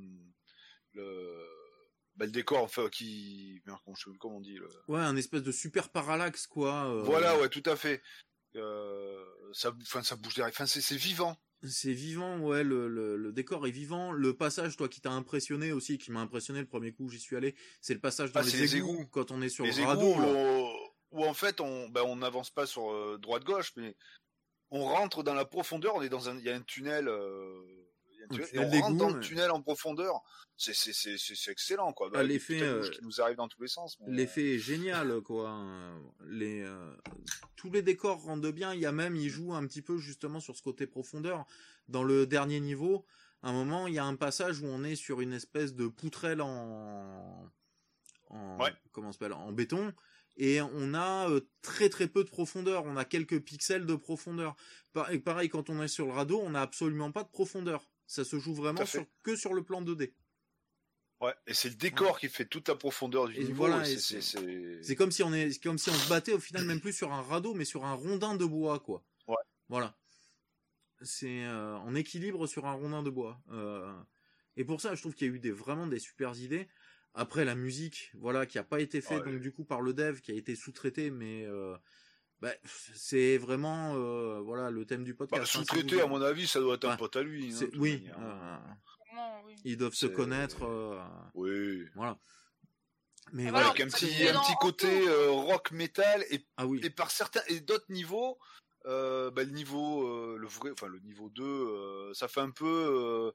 le 0.93 1.45
bah, 2.15 2.27
le 2.27 2.31
décor 2.31 2.62
enfin 2.62 2.89
qui 2.89 3.62
comment, 4.21 4.37
on 4.37 4.41
dit 4.41 4.55
le... 4.55 4.69
ouais 4.87 5.01
un 5.01 5.17
espèce 5.17 5.43
de 5.43 5.51
super 5.53 5.89
parallaxe 5.91 6.47
quoi 6.47 6.85
euh, 6.87 7.03
voilà 7.03 7.37
ouais 7.41 7.49
tout 7.49 7.62
à 7.67 7.75
fait 7.75 8.01
ça 9.53 9.73
enfin 9.83 10.03
ça 10.03 10.17
bouge 10.17 10.35
derrière 10.35 10.53
enfin 10.53 10.67
c'est 10.67 10.97
vivant. 10.97 11.37
C'est 11.65 11.93
vivant 11.93 12.39
ouais 12.41 12.65
le, 12.65 12.89
le, 12.89 13.17
le 13.17 13.33
décor 13.33 13.67
est 13.67 13.71
vivant. 13.71 14.11
Le 14.11 14.35
passage 14.35 14.77
toi 14.77 14.89
qui 14.89 15.01
t'a 15.01 15.13
impressionné 15.13 15.73
aussi 15.73 15.97
qui 15.99 16.11
m'a 16.11 16.21
impressionné 16.21 16.61
le 16.61 16.67
premier 16.67 16.93
coup 16.93 17.05
où 17.05 17.09
j'y 17.11 17.21
suis 17.21 17.37
allé 17.37 17.55
c'est 17.81 17.95
le 17.95 18.01
passage 18.01 18.33
dans 18.33 18.41
Ah, 18.41 18.43
les, 18.43 18.53
les 18.53 18.77
égouts, 18.77 18.95
égouts. 18.95 19.07
quand 19.07 19.31
on 19.31 19.41
est 19.43 19.49
sur 19.49 19.65
les 19.65 19.71
le 19.73 19.79
égouts 19.79 19.89
radeau 19.89 20.69
où, 21.13 21.25
en 21.25 21.35
fait 21.35 21.61
on 21.61 21.93
on 21.95 22.17
n'avance 22.17 22.51
pas 22.51 22.67
sur 22.67 22.91
euh, 22.91 23.17
droite 23.19 23.45
gauche 23.45 23.73
mais 23.77 23.95
on 24.71 24.85
rentre 24.85 25.23
dans 25.23 25.35
la 25.35 25.45
profondeur 25.45 25.95
on 25.95 26.03
est 26.03 26.09
dans 26.09 26.29
un 26.29 26.37
il 26.39 26.45
y 26.45 26.51
a 26.51 26.55
un 26.57 26.63
tunnel 26.63 27.07
euh, 27.07 27.63
et 28.23 28.28
tunnel 28.28 28.70
on 28.76 28.81
rentre 28.83 28.97
dans 28.97 29.09
le 29.09 29.15
ouais. 29.15 29.20
tunnel 29.20 29.51
en 29.51 29.60
profondeur 29.62 30.23
c'est 30.57 31.51
excellent 31.51 31.92
quoi 31.92 32.09
Ah, 32.12 32.18
Bah, 32.18 32.23
l'effet, 32.23 32.62
euh, 32.62 32.89
qui 32.89 33.02
nous 33.02 33.20
arrivent 33.20 33.36
dans 33.39 33.49
tous 33.49 33.60
les 33.62 33.68
sens 33.68 33.99
mais, 34.01 34.17
L'effet 34.17 34.55
est 34.55 34.59
génial, 34.59 35.20
quoi. 35.23 35.51
Euh, 35.51 35.99
Les, 36.26 36.60
euh, 36.62 36.94
tous 37.57 37.70
les 37.70 37.83
décors 37.83 38.23
rendent 38.23 38.47
bien. 38.52 38.73
Il 38.73 38.78
y 38.81 38.86
a 38.86 38.92
même, 38.92 39.17
il 39.17 39.28
joue 39.28 39.55
un 39.55 39.67
petit 39.67 39.83
peu 39.83 39.99
justement 39.99 40.39
sur 40.39 40.57
ce 40.57 40.62
côté 40.62 40.86
profondeur. 40.86 41.47
Dans 41.89 42.05
le 42.05 42.26
dernier 42.26 42.60
niveau, 42.60 43.05
à 43.42 43.49
un 43.49 43.52
moment, 43.52 43.89
il 43.89 43.94
y 43.94 43.99
a 43.99 44.05
un 44.05 44.15
passage 44.15 44.60
où 44.60 44.67
on 44.67 44.84
est 44.84 44.94
sur 44.94 45.20
une 45.20 45.33
espèce 45.33 45.75
de 45.75 45.89
poutrelle 45.89 46.41
en, 46.42 47.51
en 48.28 48.59
Ouais. 48.60 48.73
comment 48.92 49.10
s'appelle, 49.10 49.33
en 49.33 49.51
béton. 49.52 49.92
Et 50.36 50.60
on 50.62 50.94
a 50.94 51.28
euh, 51.28 51.41
très 51.60 51.89
très 51.89 52.07
peu 52.09 52.23
de 52.25 52.31
profondeur. 52.31 52.84
On 52.86 52.97
a 52.97 53.05
quelques 53.05 53.41
pixels 53.42 53.84
de 53.84 53.94
profondeur. 53.97 54.55
Par- 54.92 55.10
Et 55.10 55.18
pareil, 55.18 55.49
quand 55.49 55.70
on 55.70 55.83
est 55.83 55.89
sur 55.89 56.07
le 56.07 56.12
radeau, 56.12 56.41
on 56.41 56.51
n'a 56.51 56.62
absolument 56.62 57.10
pas 57.10 57.25
de 57.25 57.28
profondeur. 57.28 57.91
Ça 58.13 58.25
se 58.25 58.39
joue 58.39 58.53
vraiment 58.53 58.85
sur, 58.85 59.07
que 59.23 59.37
sur 59.37 59.55
le 59.55 59.63
plan 59.63 59.81
2D. 59.81 60.13
Ouais, 61.23 61.35
et 61.47 61.55
c'est 61.55 61.71
le 61.71 61.77
décor 61.77 62.19
qui 62.19 62.29
fait 62.29 62.45
toute 62.45 62.69
la 62.69 62.75
profondeur 62.75 63.27
du 63.27 63.37
Et 63.37 63.45
niveau. 63.45 63.55
voilà, 63.55 63.87
c'est, 63.87 64.97
comme 64.97 65.11
si 65.11 65.23
on 65.23 65.33
est, 65.33 65.63
comme 65.63 65.79
si 65.79 65.89
on 65.89 65.95
se 65.95 66.11
battait 66.11 66.35
au 66.35 66.39
final 66.39 66.67
même 66.67 66.81
plus 66.83 66.93
sur 66.93 67.11
un 67.11 67.23
radeau, 67.23 67.55
mais 67.55 67.65
sur 67.65 67.87
un 67.87 67.95
rondin 67.95 68.35
de 68.37 68.45
bois, 68.45 68.81
quoi. 68.81 69.03
Ouais. 69.29 69.37
Voilà. 69.71 69.97
C'est 71.01 71.45
euh, 71.45 71.75
en 71.79 71.95
équilibre 71.95 72.47
sur 72.47 72.67
un 72.67 72.73
rondin 72.73 73.03
de 73.03 73.09
bois. 73.09 73.41
Euh, 73.51 73.91
et 74.59 74.65
pour 74.67 74.83
ça, 74.83 74.95
je 74.95 75.01
trouve 75.01 75.15
qu'il 75.15 75.29
y 75.29 75.31
a 75.31 75.35
eu 75.35 75.39
des 75.39 75.51
vraiment 75.51 75.87
des 75.87 75.99
super 75.99 76.39
idées. 76.39 76.69
Après 77.15 77.47
la 77.47 77.55
musique, 77.55 78.11
voilà, 78.13 78.45
qui 78.45 78.59
a 78.59 78.65
pas 78.65 78.81
été 78.81 79.01
fait 79.01 79.21
Ouais. 79.21 79.33
donc 79.33 79.41
du 79.41 79.53
coup 79.53 79.65
par 79.65 79.81
le 79.81 79.95
dev, 79.95 80.21
qui 80.21 80.33
a 80.33 80.35
été 80.35 80.55
sous-traité, 80.55 81.11
mais 81.11 81.47
euh, 81.47 81.75
bah, 82.43 82.53
c'est 82.95 83.39
vraiment 83.39 83.95
euh, 83.95 84.41
voilà 84.41 84.71
le 84.71 84.85
thème 84.85 85.05
du 85.05 85.12
Bah, 85.15 85.27
podcast. 85.29 85.43
hein, 85.43 85.47
si 85.47 85.59
sous-traité, 85.59 86.01
à 86.03 86.07
mon 86.07 86.21
avis, 86.21 86.47
ça 86.47 86.61
doit 86.61 86.75
être 86.75 86.85
un 86.85 86.91
Ouais. 86.91 86.97
pote 86.99 87.17
à 87.17 87.23
lui. 87.23 87.55
hein, 87.55 87.67
oui, 87.79 88.07
euh, 88.19 88.57
oui. 89.47 89.55
ils 89.65 89.77
doivent 89.77 89.95
se 89.95 90.07
connaître. 90.07 90.65
euh, 90.65 91.01
Oui. 91.35 91.85
voilà. 91.95 92.19
Mais 93.33 93.49
voilà. 93.49 93.69
Avec 93.69 93.81
un 93.81 93.87
petit, 93.89 94.29
un 94.29 94.33
dans- 94.35 94.43
petit 94.43 94.55
côté 94.61 95.09
euh, 95.09 95.31
rock 95.31 95.71
metal 95.71 96.25
et, 96.31 96.45
Ah 96.57 96.67
oui. 96.67 96.81
et 96.83 96.91
par 96.91 97.11
certains 97.12 97.41
et 97.47 97.61
d'autres 97.61 97.87
niveaux, 97.91 98.39
euh, 98.87 99.31
bah, 99.31 99.45
le 99.45 99.51
niveau 99.53 100.07
euh, 100.09 100.37
le 100.37 100.49
vrai, 100.49 100.73
enfin 100.73 100.89
le 100.89 100.99
niveau 100.99 101.31
2, 101.31 101.43
euh, 101.45 102.12
ça 102.15 102.27
fait 102.29 102.41
un 102.41 102.51
peu 102.51 102.67
euh, 102.67 103.31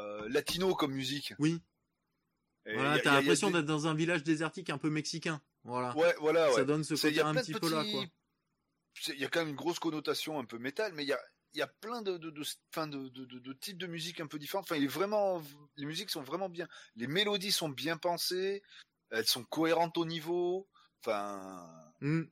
euh, 0.00 0.26
latino 0.30 0.74
comme 0.74 0.92
musique. 0.92 1.34
Oui. 1.38 1.60
Voilà, 2.64 2.98
t'as 2.98 3.12
l'impression 3.20 3.48
des- 3.48 3.58
d'être 3.58 3.66
dans 3.66 3.86
un 3.86 3.94
village 3.94 4.24
désertique 4.24 4.70
un 4.70 4.78
peu 4.78 4.90
mexicain. 4.90 5.40
Voilà. 5.66 5.96
Ouais, 5.96 6.14
voilà, 6.20 6.50
Ça 6.52 6.56
ouais. 6.60 6.64
donne 6.64 6.84
ce 6.84 6.94
côté 6.94 7.20
un 7.20 7.34
petit 7.34 7.52
peu 7.52 7.68
là, 7.70 7.82
quoi. 7.90 8.02
petits- 8.02 8.12
c'est- 9.00 9.12
Il 9.14 9.20
y 9.20 9.24
a 9.24 9.28
quand 9.28 9.40
même 9.40 9.48
une 9.50 9.56
grosse 9.56 9.78
connotation 9.78 10.38
un 10.38 10.44
peu 10.44 10.58
métal, 10.58 10.92
mais 10.94 11.02
il 11.04 11.08
y 11.08 11.12
a, 11.12 11.20
il 11.54 11.58
y 11.58 11.62
a 11.62 11.66
plein 11.66 12.02
de, 12.02 12.16
de, 12.18 12.30
de, 12.30 12.42
fin, 12.70 12.86
de, 12.86 13.08
de, 13.08 13.52
types 13.54 13.78
de 13.78 13.86
musique 13.86 14.20
un 14.20 14.26
peu 14.26 14.38
différentes. 14.38 14.64
Enfin, 14.64 14.76
il 14.76 14.84
est 14.84 14.88
vraiment, 14.88 15.42
les 15.76 15.86
musiques 15.86 16.10
sont 16.10 16.22
vraiment 16.22 16.48
bien. 16.48 16.68
Les 16.96 17.06
mélodies 17.06 17.52
sont 17.52 17.68
bien 17.68 17.96
pensées, 17.96 18.62
elles 19.10 19.26
sont 19.26 19.44
cohérentes 19.44 19.98
au 19.98 20.04
niveau. 20.06 20.68
Enfin, 21.04 21.92
Hmm. 22.00 22.24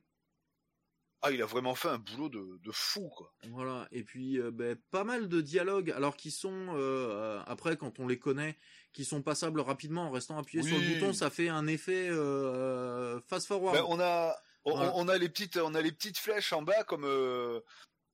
Ah, 1.25 1.31
il 1.31 1.41
a 1.41 1.45
vraiment 1.45 1.73
fait 1.73 1.87
un 1.87 1.97
boulot 1.97 2.29
de, 2.29 2.59
de 2.63 2.71
fou, 2.71 3.09
quoi. 3.09 3.33
Voilà, 3.49 3.87
et 3.91 4.03
puis 4.03 4.39
euh, 4.39 4.51
ben, 4.51 4.77
pas 4.91 5.03
mal 5.03 5.27
de 5.27 5.41
dialogues, 5.41 5.89
alors 5.91 6.15
qui 6.15 6.29
sont, 6.29 6.75
euh, 6.75 6.77
euh, 6.77 7.41
après 7.47 7.77
quand 7.77 7.99
on 7.99 8.07
les 8.07 8.19
connaît, 8.19 8.57
qui 8.93 9.05
sont 9.05 9.23
passables 9.23 9.59
rapidement 9.59 10.03
en 10.03 10.11
restant 10.11 10.37
appuyé 10.37 10.63
sur 10.63 10.77
le 10.77 10.93
bouton, 10.93 11.13
ça 11.13 11.31
fait 11.31 11.49
un 11.49 11.65
effet 11.65 12.09
euh, 12.09 13.19
fast 13.21 13.47
forward. 13.47 13.75
Ben, 13.75 13.85
on 13.87 13.99
a, 13.99 14.35
on, 14.65 14.75
Voilà. 14.75 14.91
on 14.95 15.07
a 15.07 15.17
les 15.17 15.29
petites, 15.29 15.57
on 15.57 15.73
a 15.73 15.81
les 15.81 15.91
petites 15.91 16.19
flèches 16.19 16.53
en 16.53 16.61
bas 16.61 16.83
comme, 16.83 17.07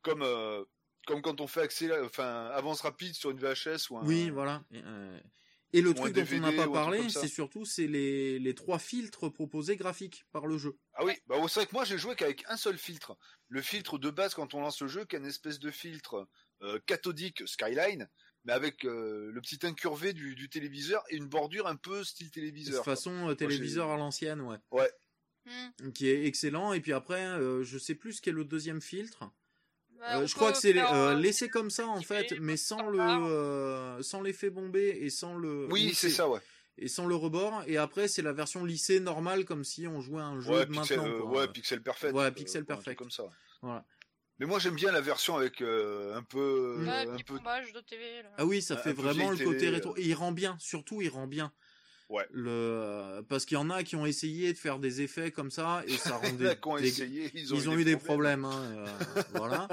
comme, 0.02 0.26
comme 1.06 1.22
quand 1.22 1.42
on 1.42 1.48
fait 1.48 1.62
accélé, 1.62 1.94
enfin, 2.06 2.46
avance 2.54 2.80
rapide 2.80 3.14
sur 3.14 3.32
une 3.32 3.40
VHS 3.40 3.90
ou 3.90 3.98
un. 3.98 4.06
Oui, 4.06 4.30
voilà. 4.30 4.64
Et, 4.72 4.82
et 5.74 5.82
le 5.82 5.94
truc 5.94 6.14
dont 6.14 6.26
on 6.32 6.40
n'a 6.40 6.52
pas 6.52 6.68
parlé, 6.72 7.10
c'est 7.10 7.28
surtout 7.28 7.66
c'est 7.66 7.88
les, 7.88 8.40
les 8.40 8.56
trois 8.56 8.80
filtres 8.80 9.32
proposés 9.32 9.76
graphiques 9.76 10.26
par 10.32 10.48
le 10.48 10.58
jeu. 10.58 10.78
Ah 10.94 11.06
oui, 11.06 11.14
bah 11.28 11.36
c'est 11.48 11.62
vrai 11.62 11.66
que 11.68 11.74
moi 11.74 11.86
j'ai 11.86 11.98
joué 11.98 12.16
qu'avec 12.16 12.44
un 12.48 12.58
seul 12.58 12.78
filtre. 12.78 13.18
Le 13.48 13.62
filtre 13.62 13.98
de 13.98 14.10
base 14.10 14.34
quand 14.34 14.54
on 14.54 14.62
lance 14.62 14.82
le 14.82 14.88
jeu, 14.88 15.06
qui 15.06 15.16
est 15.16 15.20
une 15.20 15.26
espèce 15.26 15.60
de 15.60 15.72
filtre 15.72 16.28
euh, 16.62 16.80
cathodique 16.86 17.48
Skyline, 17.48 18.10
mais 18.44 18.54
avec 18.54 18.86
euh, 18.86 19.30
le 19.32 19.42
petit 19.42 19.60
incurvé 19.66 20.14
du, 20.14 20.36
du 20.36 20.50
téléviseur 20.50 21.04
et 21.10 21.16
une 21.16 21.28
bordure 21.28 21.68
un 21.68 21.76
peu 21.76 22.04
style 22.04 22.28
De 22.28 22.32
téléviseur. 22.32 22.84
façon 22.84 23.30
euh, 23.30 23.36
téléviseur 23.36 23.90
à 23.90 23.98
l'ancienne, 23.98 24.42
ouais. 24.42 24.58
Hmm. 25.46 25.92
Qui 25.94 26.08
est 26.08 26.26
excellent. 26.26 26.74
Et 26.74 26.82
puis 26.82 26.94
après, 26.94 27.26
euh, 27.26 27.64
je 27.64 27.78
sais 27.78 27.96
plus 27.96 28.14
ce 28.14 28.22
qu'est 28.22 28.32
le 28.32 28.46
deuxième 28.46 28.82
filtre. 28.82 29.32
Euh, 30.04 30.26
je 30.26 30.36
crois 30.36 30.52
que 30.52 30.58
c'est 30.58 30.78
euh, 30.78 30.84
euh, 30.94 31.16
laissé 31.16 31.50
comme 31.50 31.70
ça 31.70 31.88
en 31.88 32.02
fait, 32.02 32.34
mais 32.40 32.58
sans 32.58 32.90
le 32.90 33.00
euh, 33.00 34.02
sans 34.02 34.22
l'effet 34.22 34.50
bombé 34.50 34.98
et 35.02 35.10
sans 35.10 35.36
le 35.36 35.68
Oui, 35.72 35.90
ou 35.92 35.96
c'est 35.96 36.10
ça, 36.10 36.28
ouais. 36.30 36.40
et 36.78 36.88
sans 36.88 37.06
le 37.06 37.16
rebord. 37.16 37.64
Et 37.68 37.78
après 37.78 38.08
c'est 38.08 38.22
la 38.22 38.34
version 38.34 38.66
lissée 38.66 39.00
normale 39.00 39.46
comme 39.46 39.64
si 39.64 39.88
on 39.88 40.02
jouait 40.02 40.22
à 40.22 40.26
un 40.26 40.40
jeu 40.40 40.52
Ouais, 40.52 40.66
de 40.66 40.72
pixel, 40.72 41.00
maintenant. 41.02 41.20
quoi. 41.28 41.40
ouais, 41.42 41.48
pixel 41.50 41.82
perfect. 41.84 42.14
Ouais, 42.14 42.32
pixel 42.32 42.66
perfect. 42.66 42.98
Comme 42.98 43.12
ça. 43.12 43.24
Voilà. 43.62 43.86
Mais 44.40 44.48
moi 44.48 44.58
j'aime 44.58 44.74
bien 44.76 44.92
la 44.92 45.02
version 45.02 45.36
avec 45.38 45.62
euh, 45.62 46.16
un 46.16 46.24
peu, 46.24 46.78
Ouais, 46.84 46.90
un 46.90 47.16
petit 47.16 47.24
peu. 47.24 47.36
de 47.38 47.80
TV. 47.82 48.24
Là. 48.24 48.30
Ah 48.40 48.46
oui, 48.46 48.64
ça 48.64 48.74
Un 48.74 48.78
fait 48.78 48.94
vraiment 48.94 49.30
le 49.30 49.38
côté 49.38 49.58
télé, 49.60 49.72
rétro. 49.76 49.92
euh. 49.92 50.00
Et 50.00 50.06
il 50.08 50.14
rend 50.16 50.32
bien, 50.32 50.56
surtout 50.60 51.00
il 51.04 51.10
rend 51.10 51.28
bien. 51.28 51.54
Ouais. 52.12 52.28
Le 52.32 53.22
parce 53.30 53.46
qu'il 53.46 53.56
y 53.56 53.60
en 53.60 53.70
a 53.70 53.84
qui 53.84 53.96
ont 53.96 54.06
essayé 54.06 54.52
de 54.54 54.58
faire 54.58 54.80
des 54.80 55.02
effets 55.02 55.32
comme 55.32 55.50
ça 55.50 55.82
et 55.88 55.94
ça 55.98 56.18
rendait. 56.24 56.58
ont 56.66 56.78
des- 56.78 56.88
essayé, 56.88 57.32
ils 57.34 57.54
ont, 57.54 57.58
Ils 57.58 57.70
ont 57.70 57.78
eu 57.78 57.86
des 57.86 57.96
problèmes, 57.98 58.46
hein, 58.46 58.62
euh, 58.76 58.86
voilà. 59.34 59.68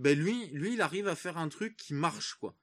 Ben 0.00 0.18
lui, 0.18 0.48
lui, 0.48 0.74
il 0.74 0.80
arrive 0.80 1.06
à 1.08 1.14
faire 1.14 1.38
un 1.38 1.48
truc 1.48 1.76
qui 1.76 1.94
marche, 1.94 2.34
quoi, 2.40 2.54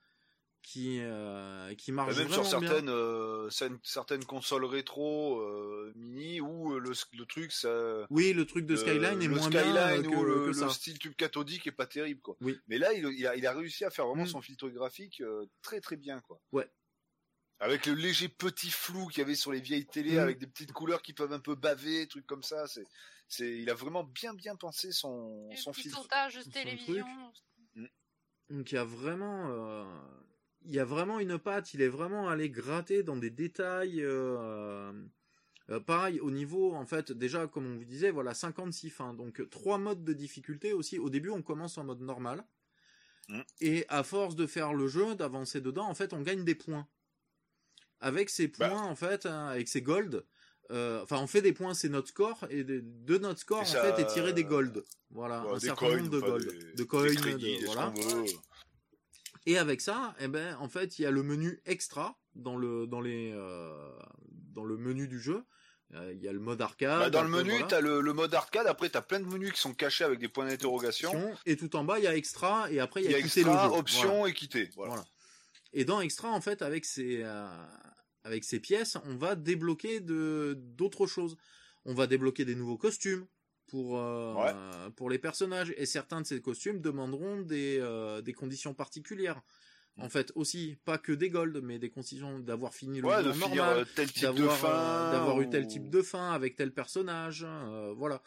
qui 0.61 0.99
euh, 1.01 1.73
qui 1.75 1.91
marche 1.93 2.17
même 2.17 2.29
sur 2.29 2.41
bien. 2.41 2.49
certaines, 2.49 2.89
euh, 2.89 3.49
certaines, 3.83 4.25
consoles 4.25 4.65
rétro 4.65 5.39
euh, 5.39 5.93
mini 5.95 6.41
où 6.41 6.73
euh, 6.75 6.79
le, 6.79 6.91
le 7.17 7.25
truc 7.25 7.51
ça. 7.53 8.05
Oui, 8.09 8.33
le 8.33 8.45
truc 8.45 8.65
de 8.65 8.73
Euh, 8.73 8.77
Skyline 8.77 9.21
est 9.21 9.27
le 9.27 9.35
moins 9.35 9.49
bien 9.49 9.61
euh, 9.61 9.93
Skyline 9.95 10.11
que, 10.11 10.17
ou 10.17 10.23
le, 10.25 10.33
que 10.41 10.47
le 10.47 10.53
ça. 10.53 10.69
style 10.69 10.99
tube 10.99 11.15
cathodique 11.15 11.65
est 11.67 11.71
pas 11.71 11.85
terrible 11.87 12.19
quoi. 12.21 12.35
Oui. 12.41 12.57
Mais 12.67 12.77
là 12.77 12.91
il, 12.93 13.05
il 13.17 13.25
a, 13.27 13.35
il 13.37 13.45
a 13.47 13.53
réussi 13.53 13.85
à 13.85 13.89
faire 13.89 14.05
vraiment 14.07 14.23
Mm. 14.23 14.27
son 14.27 14.41
filtre 14.41 14.67
graphique 14.69 15.21
euh, 15.21 15.45
très 15.61 15.79
très 15.81 15.95
bien 15.95 16.19
quoi. 16.21 16.39
Ouais. 16.51 16.67
Avec 17.59 17.85
le 17.85 17.93
léger 17.93 18.27
petit 18.29 18.71
flou 18.71 19.07
qu'il 19.07 19.19
y 19.19 19.21
avait 19.21 19.35
sur 19.35 19.51
les 19.51 19.61
vieilles 19.61 19.85
télés 19.85 20.15
Mm. 20.15 20.19
avec 20.19 20.37
des 20.39 20.47
petites 20.47 20.73
couleurs 20.73 21.01
qui 21.01 21.13
peuvent 21.13 21.31
un 21.33 21.39
peu 21.39 21.55
baver, 21.55 22.07
trucs 22.07 22.25
comme 22.27 22.43
ça, 22.43 22.67
c'est 22.67 22.85
c'est 23.29 23.57
il 23.59 23.69
a 23.69 23.73
vraiment 23.73 24.03
bien 24.03 24.33
bien 24.33 24.55
pensé 24.55 24.91
son 24.91 25.47
Et 25.51 25.55
son 25.55 25.71
petit 25.71 25.83
filtre. 25.83 26.01
sautage 26.01 26.35
de 26.35 26.41
Son 26.41 26.49
télévision. 26.51 27.05
Donc 28.49 28.71
il 28.71 28.75
y 28.75 28.77
a 28.77 28.83
vraiment, 28.83 29.47
euh, 29.49 29.85
il 30.65 30.73
y 30.73 30.79
a 30.79 30.85
vraiment 30.85 31.19
une 31.19 31.39
patte. 31.39 31.73
Il 31.73 31.81
est 31.81 31.87
vraiment 31.87 32.29
allé 32.29 32.49
gratter 32.49 33.01
dans 33.03 33.15
des 33.17 33.29
détails. 33.31 34.01
euh, 34.01 34.91
euh, 35.69 35.79
pareil 35.79 36.19
au 36.19 36.29
niveau, 36.29 36.73
en 36.75 36.85
fait, 36.85 37.13
déjà 37.13 37.47
comme 37.47 37.65
on 37.65 37.77
vous 37.77 37.85
disait, 37.85 38.11
voilà 38.11 38.33
56 38.33 38.89
fins. 38.89 39.13
Donc 39.13 39.49
trois 39.49 39.77
modes 39.77 40.03
de 40.03 40.13
difficulté 40.13 40.73
aussi. 40.73 40.99
Au 40.99 41.09
début, 41.09 41.29
on 41.29 41.41
commence 41.41 41.77
en 41.77 41.85
mode 41.85 42.01
normal. 42.01 42.43
Mm. 43.29 43.41
Et 43.61 43.85
à 43.87 44.03
force 44.03 44.35
de 44.35 44.45
faire 44.45 44.73
le 44.73 44.87
jeu, 44.87 45.15
d'avancer 45.15 45.61
dedans, 45.61 45.87
en 45.87 45.95
fait, 45.95 46.11
on 46.13 46.21
gagne 46.21 46.43
des 46.43 46.55
points. 46.55 46.87
Avec 48.03 48.29
ces 48.29 48.47
Bah. 48.49 48.69
points, 48.69 48.81
en 48.83 48.95
fait, 48.95 49.25
hein, 49.25 49.47
avec 49.47 49.67
ces 49.69 49.81
gold, 49.81 50.25
euh, 50.71 51.01
enfin, 51.03 51.17
on 51.19 51.27
fait 51.27 51.41
des 51.41 51.53
points, 51.53 51.73
c'est 51.73 51.89
notre 51.89 52.09
score, 52.09 52.45
et 52.49 52.63
de, 52.63 52.81
de 52.83 53.17
notre 53.17 53.39
score, 53.39 53.61
en 53.61 53.65
ça- 53.65 53.81
fait, 53.95 54.01
est 54.01 54.07
tiré 54.07 54.33
des 54.33 54.43
gold. 54.43 54.83
Voilà, 55.09 55.45
Ouais, 55.45 55.55
un 55.55 55.59
certain 55.59 55.87
coins, 55.87 55.97
nombre 55.97 56.09
de 56.09 56.17
enfin, 56.17 56.27
gold, 56.27 56.47
des- 56.49 56.73
de 56.73 56.83
coins, 56.83 57.13
crédits, 57.15 57.59
de- 57.61 57.65
voilà. 57.65 57.93
veut. 57.95 58.25
Et 59.45 59.57
avec 59.57 59.81
ça, 59.81 60.15
eh 60.19 60.27
ben, 60.27 60.55
en 60.59 60.69
fait, 60.69 60.99
il 60.99 61.03
y 61.03 61.05
a 61.05 61.11
le 61.11 61.23
menu 61.23 61.61
extra 61.65 62.17
dans 62.35 62.55
le 62.57 62.87
dans 62.87 63.01
les 63.01 63.31
euh, 63.33 63.89
dans 64.53 64.63
le 64.63 64.77
menu 64.77 65.07
du 65.07 65.19
jeu. 65.19 65.43
Euh, 65.95 66.11
Il 66.15 66.23
y 66.23 66.27
a 66.27 66.33
le 66.33 66.39
mode 66.39 66.59
arcade. 66.61 66.97
Bah, 66.99 67.09
dans 67.11 67.21
le 67.23 67.29
menu, 67.29 67.51
voilà. 67.51 67.67
t'as 67.67 67.81
le, 67.81 68.01
le 68.01 68.13
mode 68.13 68.33
arcade. 68.33 68.65
Après, 68.67 68.89
t'as 68.89 69.01
plein 69.01 69.19
de 69.19 69.25
menus 69.25 69.51
qui 69.51 69.59
sont 69.59 69.73
cachés 69.75 70.03
avec 70.03 70.17
des 70.17 70.27
points 70.29 70.47
d'interrogation. 70.47 71.35
Et 71.45 71.55
tout 71.55 71.75
en 71.75 71.83
bas, 71.83 71.99
il 71.99 72.05
y 72.05 72.07
a 72.07 72.15
extra, 72.15 72.71
et 72.71 72.79
après, 72.79 73.03
il 73.03 73.11
y 73.11 73.13
a, 73.13 73.19
y 73.19 73.21
a 73.21 73.23
quitter 73.23 73.43
le 73.43 73.49
extra, 73.51 73.67
jeu. 73.69 73.75
option 73.75 74.09
Voilà. 74.17 74.29
et 74.29 74.33
quitter. 74.33 74.69
Voilà. 74.75 75.05
Et 75.73 75.85
dans 75.85 76.01
extra, 76.01 76.29
en 76.31 76.41
fait, 76.41 76.61
avec 76.61 76.85
ces 76.85 77.21
euh, 77.23 77.47
avec 78.23 78.43
ces 78.43 78.59
pièces, 78.59 78.97
on 79.05 79.15
va 79.15 79.35
débloquer 79.35 79.99
de 79.99 80.55
d'autres 80.59 81.07
choses. 81.07 81.35
on 81.85 81.93
va 81.93 82.07
débloquer 82.07 82.45
des 82.45 82.55
nouveaux 82.55 82.77
costumes 82.77 83.25
pour 83.67 83.97
euh, 83.99 84.89
pour 84.91 85.09
les 85.09 85.19
personnages 85.19 85.73
et 85.77 85.85
certains 85.85 86.21
de 86.21 86.25
ces 86.27 86.41
costumes 86.41 86.79
demanderont 86.79 87.41
des 87.41 87.79
euh, 87.81 88.21
des 88.21 88.33
conditions 88.33 88.73
particulières. 88.73 89.41
En 89.97 90.09
fait, 90.09 90.31
aussi 90.35 90.75
pas 90.85 90.97
que 90.97 91.11
des 91.11 91.29
golds, 91.29 91.61
mais 91.61 91.77
des 91.77 91.91
conditions 91.91 92.39
d'avoir 92.39 92.73
fini 92.73 92.99
le 92.99 93.07
Ouais, 93.07 93.17
jeu 93.23 93.23
de 93.23 93.37
normal, 93.37 93.85
tel 93.95 94.11
type 94.11 94.23
de 94.23 94.27
d'avoir 94.27 94.57
fin. 94.57 94.67
euh, 94.69 95.11
d'avoir 95.11 95.41
eu 95.41 95.49
tel 95.49 95.67
type 95.67 95.89
de 95.89 96.01
fin 96.01 96.31
avec 96.31 96.55
tel 96.55 96.73
personnage, 96.73 97.45
euh, 97.47 97.93
voilà. 97.95 98.23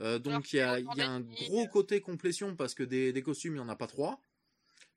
Euh, 0.00 0.18
donc 0.20 0.52
il 0.52 0.56
y 0.56 0.60
a, 0.60 0.78
y 0.78 0.82
a 0.86 0.92
il 0.92 0.98
y 0.98 1.02
a 1.02 1.10
un 1.10 1.20
gros 1.20 1.66
côté 1.66 2.00
complétion 2.00 2.54
parce 2.54 2.74
que 2.74 2.84
des, 2.84 3.12
des 3.12 3.22
costumes 3.22 3.54
il 3.56 3.58
y 3.58 3.60
en 3.60 3.68
a 3.68 3.76
pas 3.76 3.88
trois. 3.88 4.22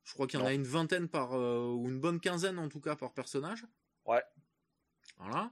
Je 0.04 0.14
crois 0.14 0.28
qu'il 0.28 0.40
y 0.40 0.44
en 0.44 0.46
a 0.46 0.54
une 0.54 0.64
vingtaine 0.64 1.08
par 1.08 1.34
euh, 1.34 1.72
ou 1.72 1.88
une 1.90 2.00
bonne 2.00 2.20
quinzaine 2.20 2.60
en 2.60 2.68
tout 2.70 2.82
cas 2.82 2.96
par 2.96 3.14
personnage. 3.14 3.66
Ouais. 4.06 4.22
Voilà. 5.18 5.52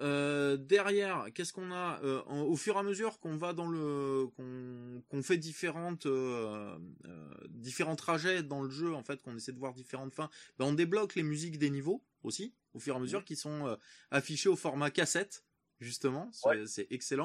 Euh, 0.00 0.56
derrière, 0.56 1.26
qu'est-ce 1.34 1.52
qu'on 1.52 1.72
a 1.72 2.00
Euh, 2.02 2.22
en- 2.26 2.40
Au 2.42 2.56
fur 2.56 2.76
et 2.76 2.78
à 2.78 2.82
mesure 2.82 3.18
qu'on 3.20 3.36
va 3.36 3.52
dans 3.52 3.66
le, 3.68 4.28
qu'on 4.36 5.02
qu'on 5.10 5.22
fait 5.22 5.36
différentes, 5.36 6.06
différents 7.48 7.96
trajets 7.96 8.42
dans 8.42 8.62
le 8.62 8.70
jeu, 8.70 8.94
en 8.94 9.02
fait, 9.02 9.20
qu'on 9.22 9.36
essaie 9.36 9.52
de 9.52 9.58
voir 9.58 9.74
différentes 9.74 10.14
fins, 10.14 10.30
ben 10.58 10.66
on 10.66 10.72
débloque 10.72 11.14
les 11.16 11.22
musiques 11.22 11.58
des 11.58 11.70
niveaux 11.70 12.02
aussi, 12.22 12.54
au 12.74 12.78
fur 12.78 12.94
et 12.94 12.96
à 12.96 13.00
mesure, 13.00 13.24
qui 13.24 13.36
sont 13.36 13.76
affichées 14.10 14.48
au 14.48 14.56
format 14.56 14.90
cassette, 14.90 15.44
justement. 15.80 16.28
C'est 16.32 16.48
Ouais. 16.48 16.66
c'est 16.66 16.86
excellent. 16.90 17.24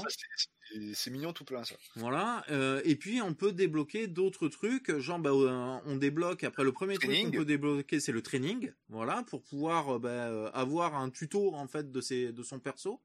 C'est- 0.94 1.12
mignon 1.12 1.32
tout 1.32 1.46
plein 1.46 1.64
ça. 1.64 1.76
Voilà. 1.96 2.44
euh, 2.50 2.82
et 2.86 2.96
puis 2.96 3.22
on 3.22 3.34
peut 3.36 3.52
débloquer 3.52 4.08
d'autres 4.08 4.48
trucs, 4.48 4.98
genre 4.98 5.20
bah, 5.20 5.30
euh, 5.30 5.80
on 5.86 5.96
débloque 5.96 6.44
après 6.44 6.64
le 6.64 6.72
premier 6.72 6.98
truc 6.98 7.12
qu'on 7.24 7.32
peut 7.32 7.46
débloquer 7.46 8.00
c'est 8.00 8.12
le 8.12 8.22
training, 8.24 8.72
voilà, 8.90 9.24
pour 9.24 9.44
pouvoir 9.44 9.96
euh, 9.96 10.00
bah, 10.00 10.48
avoir 10.50 10.96
un 10.96 11.12
tuto 11.12 11.54
en 11.54 11.68
fait 11.68 11.92
de 11.92 12.02
ses 12.02 12.32
de 12.32 12.42
son 12.44 12.60
perso. 12.60 13.00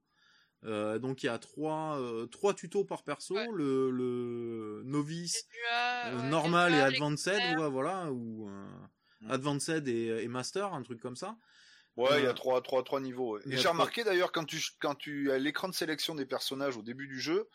Euh, 0.65 0.99
donc 0.99 1.23
il 1.23 1.27
y 1.27 1.29
a 1.31 1.39
trois 1.39 1.99
euh, 2.01 2.27
trois 2.27 2.55
tutos 2.55 2.85
par 2.85 3.03
perso, 3.03 3.35
Ouais. 3.35 3.49
le, 3.55 3.91
le 3.91 4.83
novice, 4.85 5.47
Tu 5.51 5.57
as, 5.73 6.09
euh, 6.13 6.17
ouais, 6.23 6.29
normal 6.31 6.73
et 6.75 6.81
advanced, 6.81 7.29
ouais, 7.59 7.69
voilà, 7.71 8.11
ou 8.13 8.49
euh, 8.49 8.67
Mm. 9.23 9.31
advanced 9.33 9.87
et, 9.89 10.23
et 10.23 10.29
master, 10.29 10.73
un 10.73 10.83
truc 10.83 10.99
comme 11.01 11.17
ça. 11.17 11.37
Ouais, 11.97 12.21
il 12.21 12.23
y 12.23 12.27
Euh, 12.27 12.31
a 12.31 12.35
trois, 12.35 12.61
trois, 12.63 12.83
trois 12.83 13.01
niveaux. 13.01 13.37
ouais. 13.37 13.43
Et 13.51 13.57
j'ai 13.57 13.69
remarqué 13.69 14.05
d'ailleurs 14.05 14.33
quand 14.33 14.45
tu, 14.45 14.61
quand 14.81 14.95
tu 14.95 15.31
as 15.33 15.39
l'écran 15.39 15.69
de 15.69 15.75
sélection 15.75 16.15
des 16.15 16.27
personnages 16.27 16.77
au 16.77 16.83
début 16.83 17.09
du 17.09 17.21
jeu, 17.21 17.49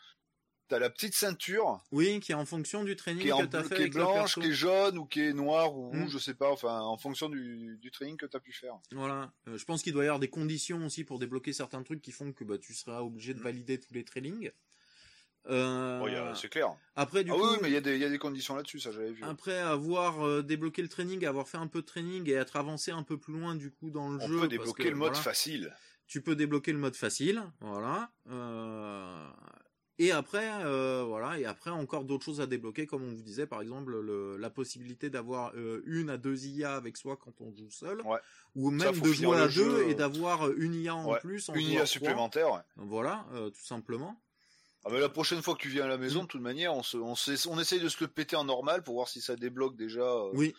t'as 0.68 0.78
la 0.78 0.90
petite 0.90 1.14
ceinture 1.14 1.80
Oui, 1.92 2.20
qui 2.20 2.32
est 2.32 2.34
en 2.36 2.44
fonction 2.44 2.84
du 2.84 2.96
training 2.96 3.22
qui 3.22 3.28
est, 3.28 3.32
en, 3.32 3.38
que 3.40 3.44
t'as 3.46 3.62
fait 3.64 3.76
qui 3.76 3.82
est 3.82 3.88
blanche, 3.88 4.34
qui 4.34 4.46
est 4.48 4.52
jaune 4.52 4.98
ou 4.98 5.06
qui 5.06 5.20
est 5.22 5.32
noire 5.32 5.76
ou 5.76 5.92
Mm. 5.94 6.02
rouge, 6.02 6.12
je 6.12 6.18
sais 6.18 6.34
pas, 6.34 6.50
enfin 6.50 6.80
en 6.80 6.98
fonction 6.98 7.28
du, 7.28 7.78
du 7.80 7.90
training 7.90 8.16
que 8.16 8.26
t'as 8.26 8.40
pu 8.40 8.52
faire. 8.52 8.74
Voilà. 8.92 9.32
Euh, 9.48 9.56
je 9.56 9.64
pense 9.64 9.82
qu'il 9.82 9.92
doit 9.92 10.02
y 10.04 10.06
avoir 10.06 10.20
des 10.20 10.28
conditions 10.30 10.84
aussi 10.84 11.04
pour 11.04 11.18
débloquer 11.18 11.52
certains 11.52 11.82
trucs 11.82 12.02
qui 12.02 12.12
font 12.12 12.32
que 12.32 12.44
bah, 12.44 12.58
tu 12.58 12.74
seras 12.74 13.00
obligé 13.00 13.32
de 13.34 13.40
Mm. 13.40 13.42
valider 13.42 13.80
tous 13.80 13.94
les 13.94 14.04
trainings. 14.04 14.50
Euh, 15.48 16.00
Bon, 16.00 16.08
il 16.08 16.14
y 16.14 16.16
a- 16.16 16.34
c'est 16.34 16.48
clair. 16.48 16.74
après, 16.96 17.22
du 17.24 17.30
ah 17.30 17.34
coup, 17.34 17.42
oui, 17.42 17.58
mais 17.62 17.68
il 17.68 17.74
y, 17.74 17.76
a 17.76 17.80
des- 17.80 17.94
il 17.94 18.00
y 18.00 18.04
a 18.04 18.10
des 18.10 18.18
conditions 18.18 18.56
là-dessus, 18.56 18.80
ça 18.80 18.90
j'avais 18.90 19.10
vu. 19.12 19.22
après 19.24 19.58
avoir 19.58 20.26
euh, 20.26 20.42
débloqué 20.42 20.82
le 20.82 20.88
training, 20.88 21.24
avoir 21.24 21.48
fait 21.48 21.58
un 21.58 21.68
peu 21.68 21.80
de 21.82 21.86
training 21.86 22.28
et 22.28 22.32
être 22.32 22.56
avancé 22.56 22.90
un 22.90 23.02
peu 23.02 23.16
plus 23.18 23.32
loin 23.34 23.54
du 23.54 23.70
coup 23.70 23.90
dans 23.90 24.08
le 24.08 24.18
On 24.18 24.26
jeu, 24.26 24.34
peut 24.34 24.40
parce 24.40 24.50
débloquer 24.50 24.82
que, 24.84 24.88
le 24.88 24.96
mode 24.96 25.10
voilà, 25.12 25.22
facile. 25.22 25.72
tu 26.08 26.20
peux 26.20 26.34
débloquer 26.36 26.72
le 26.72 26.78
mode 26.78 26.96
facile, 26.96 27.42
voilà. 27.60 28.10
Euh, 28.28 29.28
et 29.98 30.12
après, 30.12 30.50
euh, 30.64 31.04
voilà, 31.06 31.38
et 31.38 31.46
après 31.46 31.70
encore 31.70 32.04
d'autres 32.04 32.24
choses 32.24 32.40
à 32.42 32.46
débloquer, 32.46 32.86
comme 32.86 33.02
on 33.02 33.14
vous 33.14 33.22
disait, 33.22 33.46
par 33.46 33.62
exemple 33.62 33.98
le- 33.98 34.36
la 34.36 34.50
possibilité 34.50 35.08
d'avoir 35.10 35.52
euh, 35.54 35.82
une 35.86 36.10
à 36.10 36.18
deux 36.18 36.44
IA 36.46 36.74
avec 36.76 36.96
soi 36.98 37.16
quand 37.16 37.40
on 37.40 37.54
joue 37.54 37.70
seul, 37.70 38.02
Ouais. 38.02 38.18
ou 38.54 38.70
même 38.70 39.00
de 39.00 39.12
jouer 39.12 39.38
à 39.38 39.48
jeu, 39.48 39.64
deux 39.64 39.82
et 39.84 39.92
euh, 39.92 39.94
d'avoir 39.94 40.50
une 40.52 40.74
IA 40.74 40.94
en 40.94 41.12
ouais, 41.12 41.18
plus, 41.20 41.48
en 41.48 41.54
Une 41.54 41.68
IA 41.68 41.86
supplémentaire. 41.86 42.52
ouais. 42.52 42.60
Voilà, 42.76 43.26
euh, 43.32 43.48
tout 43.50 43.64
simplement. 43.64 44.20
Ah, 44.88 44.92
la 44.98 45.08
prochaine 45.08 45.42
fois 45.42 45.54
que 45.56 45.62
tu 45.62 45.68
viens 45.68 45.84
à 45.84 45.88
la 45.88 45.98
maison, 45.98 46.22
de 46.22 46.28
toute 46.28 46.40
manière, 46.40 46.72
on, 46.74 46.82
se, 46.82 46.96
on, 46.96 47.14
se- 47.16 47.48
on 47.48 47.58
essaye 47.58 47.80
de 47.80 47.88
se 47.88 48.02
le 48.04 48.08
péter 48.08 48.36
en 48.36 48.44
normal 48.44 48.82
pour 48.84 48.94
voir 48.94 49.08
si 49.08 49.20
ça 49.20 49.34
débloque 49.36 49.76
déjà. 49.76 50.00
euh, 50.02 50.30
Oui. 50.34 50.54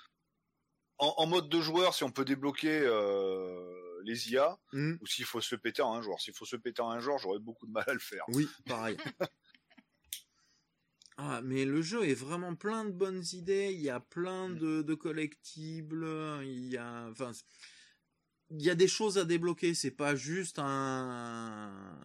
en, 0.97 1.13
en 1.17 1.25
mode 1.27 1.47
de 1.49 1.61
joueur, 1.61 1.93
si 1.93 2.03
on 2.03 2.11
peut 2.11 2.25
débloquer 2.25 2.81
euh, 2.83 4.01
les 4.03 4.31
IA, 4.31 4.57
Mm. 4.73 4.95
ou 5.01 5.07
s'il 5.07 5.25
faut 5.25 5.39
se 5.41 5.55
le 5.55 5.61
péter 5.61 5.81
en 5.81 5.93
un 5.93 6.01
joueur. 6.01 6.19
S'il 6.19 6.33
faut 6.33 6.45
se 6.45 6.55
le 6.57 6.61
péter 6.61 6.81
en 6.81 6.89
un 6.91 6.99
joueur, 6.99 7.17
j'aurais 7.19 7.39
beaucoup 7.39 7.65
de 7.67 7.71
mal 7.71 7.85
à 7.87 7.93
le 7.93 7.99
faire. 7.99 8.23
Oui, 8.29 8.47
pareil. 8.65 8.97
Ah, 11.19 11.41
mais 11.43 11.65
le 11.65 11.81
jeu 11.81 12.07
est 12.07 12.13
vraiment 12.13 12.53
plein 12.55 12.85
de 12.85 12.91
bonnes 12.91 13.23
idées. 13.33 13.71
Il 13.73 13.81
y 13.81 13.89
a 13.89 13.99
plein 13.99 14.49
de, 14.51 14.83
de 14.83 14.93
collectibles. 14.93 16.05
Il 16.43 16.67
y 16.71 16.77
a, 16.77 17.07
enfin, 17.09 17.33
c'est- 17.33 17.43
il 18.51 18.61
y 18.61 18.69
a 18.69 18.75
des 18.75 18.87
choses 18.87 19.17
à 19.17 19.25
débloquer. 19.25 19.73
C'est 19.73 19.89
pas 19.89 20.15
juste 20.15 20.59
un 20.59 21.97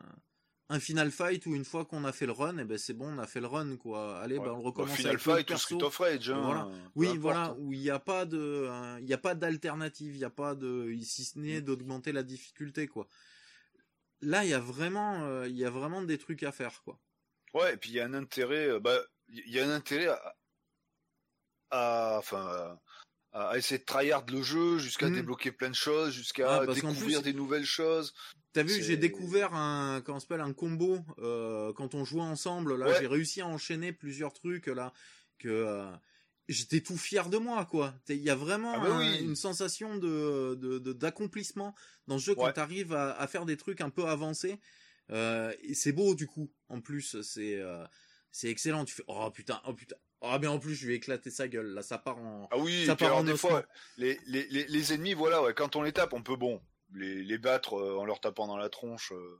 un 0.68 0.80
final 0.80 1.10
fight 1.10 1.44
où 1.46 1.54
une 1.54 1.64
fois 1.66 1.84
qu'on 1.84 2.04
a 2.04 2.12
fait 2.12 2.24
le 2.26 2.32
run, 2.32 2.56
et 2.58 2.64
ben 2.64 2.78
c'est 2.78 2.94
bon, 2.94 3.14
on 3.14 3.18
a 3.18 3.26
fait 3.26 3.40
le 3.40 3.46
run 3.46 3.76
quoi. 3.76 4.18
Allez, 4.20 4.38
Ouais. 4.38 4.44
ben 4.46 4.52
on 4.52 4.58
Bah, 4.58 4.64
recommence 4.68 4.96
Final 4.96 5.10
avec 5.12 5.20
Fight 5.22 5.50
ou. 5.50 5.56
Street 5.58 5.82
of 5.82 5.96
Rage. 5.98 6.30
hein, 6.30 6.40
Voilà. 6.42 6.68
Oui, 6.94 7.06
importe, 7.08 7.20
voilà, 7.20 7.44
hein. 7.46 7.56
où 7.58 7.72
il 7.72 7.80
n'y 7.80 7.90
a 7.90 7.98
pas 7.98 8.24
de, 8.24 8.38
euh, 8.38 8.98
il 9.00 9.06
y 9.08 9.12
a 9.12 9.18
pas 9.18 9.34
d'alternative, 9.34 10.14
il 10.14 10.18
n'y 10.18 10.24
a 10.24 10.30
pas 10.30 10.54
de, 10.54 10.94
si 11.02 11.24
ce 11.24 11.38
n'est 11.38 11.60
d'augmenter 11.60 12.12
la 12.12 12.22
difficulté, 12.22 12.86
quoi. 12.88 13.06
Là, 14.22 14.44
il 14.44 14.50
y 14.50 14.54
a 14.54 14.60
vraiment, 14.60 15.24
euh, 15.24 15.48
il 15.48 15.56
y 15.56 15.64
a 15.64 15.70
vraiment 15.70 16.00
des 16.02 16.16
trucs 16.16 16.42
à 16.44 16.52
faire, 16.52 16.82
quoi. 16.84 16.98
Ouais, 17.54 17.74
et 17.74 17.76
puis 17.76 17.90
il 17.90 17.96
y 17.96 18.00
a 18.00 18.06
un 18.06 18.14
intérêt, 18.14 18.68
euh, 18.68 18.80
bah, 18.80 18.98
il 19.28 19.50
y 19.50 19.60
a 19.60 19.66
un 19.66 19.70
intérêt 19.70 20.06
à, 20.08 20.36
à- 21.70 22.16
enfin, 22.18 22.78
à, 23.32 23.48
à 23.50 23.58
essayer 23.58 23.78
de 23.78 23.84
tryhard 23.84 24.24
le 24.30 24.42
jeu 24.42 24.78
jusqu'à 24.78 25.08
Mm. 25.08 25.14
débloquer 25.14 25.52
plein 25.52 25.70
de 25.70 25.74
choses, 25.74 26.12
jusqu'à 26.14 26.60
Ah, 26.60 26.66
découvrir 26.66 27.20
plus- 27.20 27.32
des 27.32 27.32
nouvelles 27.36 27.64
choses. 27.66 28.14
T'as 28.52 28.62
vu, 28.62 28.82
j'ai 28.82 28.96
découvert 28.98 29.54
un, 29.54 30.02
comment 30.04 30.20
ça 30.20 30.26
s'appelle, 30.28 30.42
un 30.44 30.52
combo 30.52 30.98
euh, 31.18 31.72
quand 31.72 31.94
on 31.94 32.04
jouait 32.04 32.20
ensemble. 32.20 32.76
Là, 32.76 32.88
Ouais. 32.88 32.96
j'ai 33.00 33.06
réussi 33.06 33.40
à 33.40 33.46
enchaîner 33.46 33.92
plusieurs 33.92 34.32
trucs 34.32 34.66
là 34.66 34.92
que 35.38 35.48
euh, 35.48 35.90
j'étais 36.48 36.80
tout 36.80 36.98
fier 36.98 37.30
de 37.30 37.38
moi, 37.38 37.64
quoi. 37.64 37.94
Il 38.08 38.16
y 38.16 38.28
a 38.30 38.34
vraiment 38.34 38.74
Ah 38.76 38.80
bah 38.80 38.94
un- 38.96 38.98
oui. 38.98 39.24
une 39.24 39.36
sensation 39.36 39.96
de 39.96 40.54
de- 40.60 40.78
de- 40.78 40.92
d'accomplissement 40.92 41.74
dans 42.08 42.18
ce 42.18 42.24
jeu 42.26 42.34
quand 42.34 42.52
t'arrives 42.52 42.92
à, 42.92 43.12
à 43.18 43.26
faire 43.26 43.46
des 43.46 43.56
trucs 43.56 43.80
un 43.80 43.90
peu 43.90 44.04
avancés. 44.06 44.58
Euh, 45.10 45.52
et 45.62 45.74
c'est 45.74 45.92
beau 45.92 46.14
du 46.14 46.26
coup. 46.26 46.50
En 46.68 46.80
plus, 46.80 47.20
c'est 47.22 47.56
euh, 47.56 47.84
c'est 48.30 48.48
excellent. 48.48 48.84
Tu 48.84 48.94
fais 48.94 49.04
oh 49.08 49.30
putain, 49.30 49.60
oh 49.66 49.72
putain. 49.72 49.96
Ah 50.20 50.38
mais 50.38 50.46
en 50.46 50.58
plus 50.58 50.74
je 50.74 50.86
vais 50.86 50.94
éclater 50.94 51.30
sa 51.30 51.48
gueule. 51.48 51.68
Là, 51.74 51.82
ça 51.82 51.96
part 51.98 52.18
en. 52.18 52.48
Ah 52.52 52.58
oui, 52.58 52.84
Ça 52.86 52.96
part 52.96 53.08
alors 53.08 53.18
en 53.20 53.24
des 53.24 53.36
fois, 53.36 53.64
les, 53.96 54.20
les, 54.26 54.46
les, 54.48 54.66
les 54.66 54.92
ennemis, 54.92 55.14
voilà, 55.14 55.42
ouais, 55.42 55.54
quand 55.54 55.74
on 55.74 55.82
les 55.82 55.92
tape, 55.92 56.12
on 56.12 56.22
peut 56.22 56.36
bon 56.36 56.60
les, 56.94 57.22
les 57.24 57.38
battre 57.38 57.74
euh, 57.78 57.98
en 57.98 58.04
leur 58.04 58.20
tapant 58.20 58.46
dans 58.46 58.56
la 58.56 58.68
tronche 58.68 59.12
euh, 59.12 59.38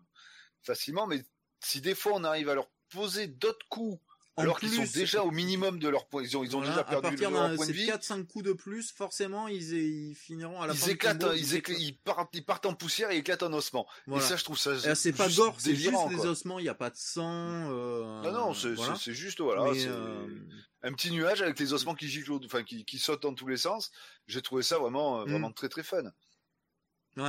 facilement, 0.62 1.06
mais 1.06 1.22
si 1.60 1.81
des 1.81 1.94
fois 1.94 2.12
on 2.14 2.24
arrive 2.24 2.48
à 2.48 2.55
leur 2.55 2.68
poser 2.90 3.26
d'autres 3.26 3.66
coups, 3.68 4.00
En 4.36 4.42
alors 4.42 4.58
qu'ils 4.58 4.70
sont 4.70 4.84
déjà 4.98 5.22
au 5.24 5.31
minimum 5.31 5.78
de 5.78 5.89
leur 5.89 6.06
point, 6.08 6.22
ils 6.22 6.36
ont, 6.36 6.42
ils 6.44 6.56
ont 6.56 6.60
Voilà, 6.60 6.82
déjà 6.82 6.84
perdu 6.84 7.16
leur 7.16 7.55
point 7.55 7.66
de 7.66 7.72
vie, 7.72 7.86
4-5 7.86 8.26
coups 8.26 8.44
de 8.44 8.52
plus, 8.52 8.90
forcément, 8.92 9.47
ils, 9.48 9.72
ils 9.74 10.14
finiront 10.14 10.60
à 10.62 10.66
la 10.66 10.74
fin 10.74 10.86
ils 10.86 10.92
éclatent, 10.92 11.20
combo, 11.20 11.32
hein, 11.32 11.36
ils, 11.36 11.55
éclatent, 11.55 11.78
ils, 11.81 11.98
partent, 11.98 12.31
ils 12.34 12.44
partent 12.44 12.66
en 12.66 12.74
poussière 12.74 13.10
et 13.10 13.18
éclatent 13.18 13.42
en 13.42 13.52
ossement. 13.52 13.86
Voilà. 14.06 14.24
Et 14.24 14.28
ça, 14.28 14.36
je 14.36 14.44
trouve 14.44 14.58
ça. 14.58 14.94
C'est 14.94 15.12
pas 15.12 15.28
gore, 15.28 15.56
c'est 15.58 15.74
juste 15.74 15.92
quoi. 15.92 16.26
ossements, 16.26 16.58
il 16.58 16.62
n'y 16.62 16.68
a 16.70 16.74
pas 16.74 16.90
de 16.90 16.97
sang. 16.97 17.70
Euh, 17.70 18.22
Non, 18.22 18.32
non, 18.32 18.55
c'est 18.55 18.72
voilà. 18.72 18.94
juste, 18.94 19.40
voilà, 19.40 19.64
euh, 19.64 20.26
un 20.82 20.92
petit 20.94 21.10
nuage 21.10 21.42
avec 21.42 21.58
les 21.60 21.72
ossements 21.74 21.94
qui 21.94 22.08
giclent, 22.08 22.32
enfin, 22.44 22.62
qui, 22.62 22.84
qui 22.84 22.98
sautent 22.98 23.22
dans 23.22 23.34
tous 23.34 23.48
les 23.48 23.58
sens. 23.58 23.90
J'ai 24.26 24.40
trouvé 24.42 24.62
ça 24.62 24.78
vraiment, 24.78 25.20
euh, 25.20 25.24
Mm. 25.26 25.31
vraiment 25.31 25.52
très 25.52 25.68
très 25.68 25.82
fun. 25.82 26.05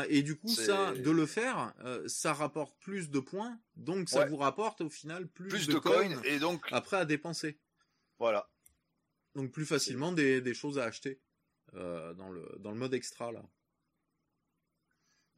Et 0.10 0.24
du 0.24 0.36
coup, 0.38 0.48
ça, 0.48 0.94
de 0.94 1.12
le 1.12 1.26
faire, 1.26 1.74
euh, 1.84 2.08
ça 2.08 2.34
rapporte 2.34 2.78
plus 2.80 3.10
de 3.10 3.20
points, 3.20 3.60
donc 3.76 4.10
ça 4.10 4.20
Ouais. 4.22 4.30
vous 4.30 4.38
rapporte 4.38 4.80
au 4.82 4.90
final 4.90 5.28
plus, 5.28 5.50
Plus 5.50 5.68
de, 5.68 5.74
de 5.74 5.80
coins, 5.80 6.22
et 6.24 6.40
donc, 6.40 6.66
après 6.72 6.98
à 6.98 7.06
dépenser. 7.06 7.60
voilà. 8.20 8.50
Donc 9.36 9.52
plus 9.52 9.66
facilement 9.66 10.12
des, 10.12 10.42
des 10.42 10.54
choses 10.54 10.78
à 10.80 10.84
acheter 10.86 11.20
euh, 11.74 12.14
dans 12.14 12.30
le 12.30 12.48
dans 12.60 12.70
le 12.72 12.78
mode 12.78 12.94
extra 12.94 13.32
là. 13.32 13.44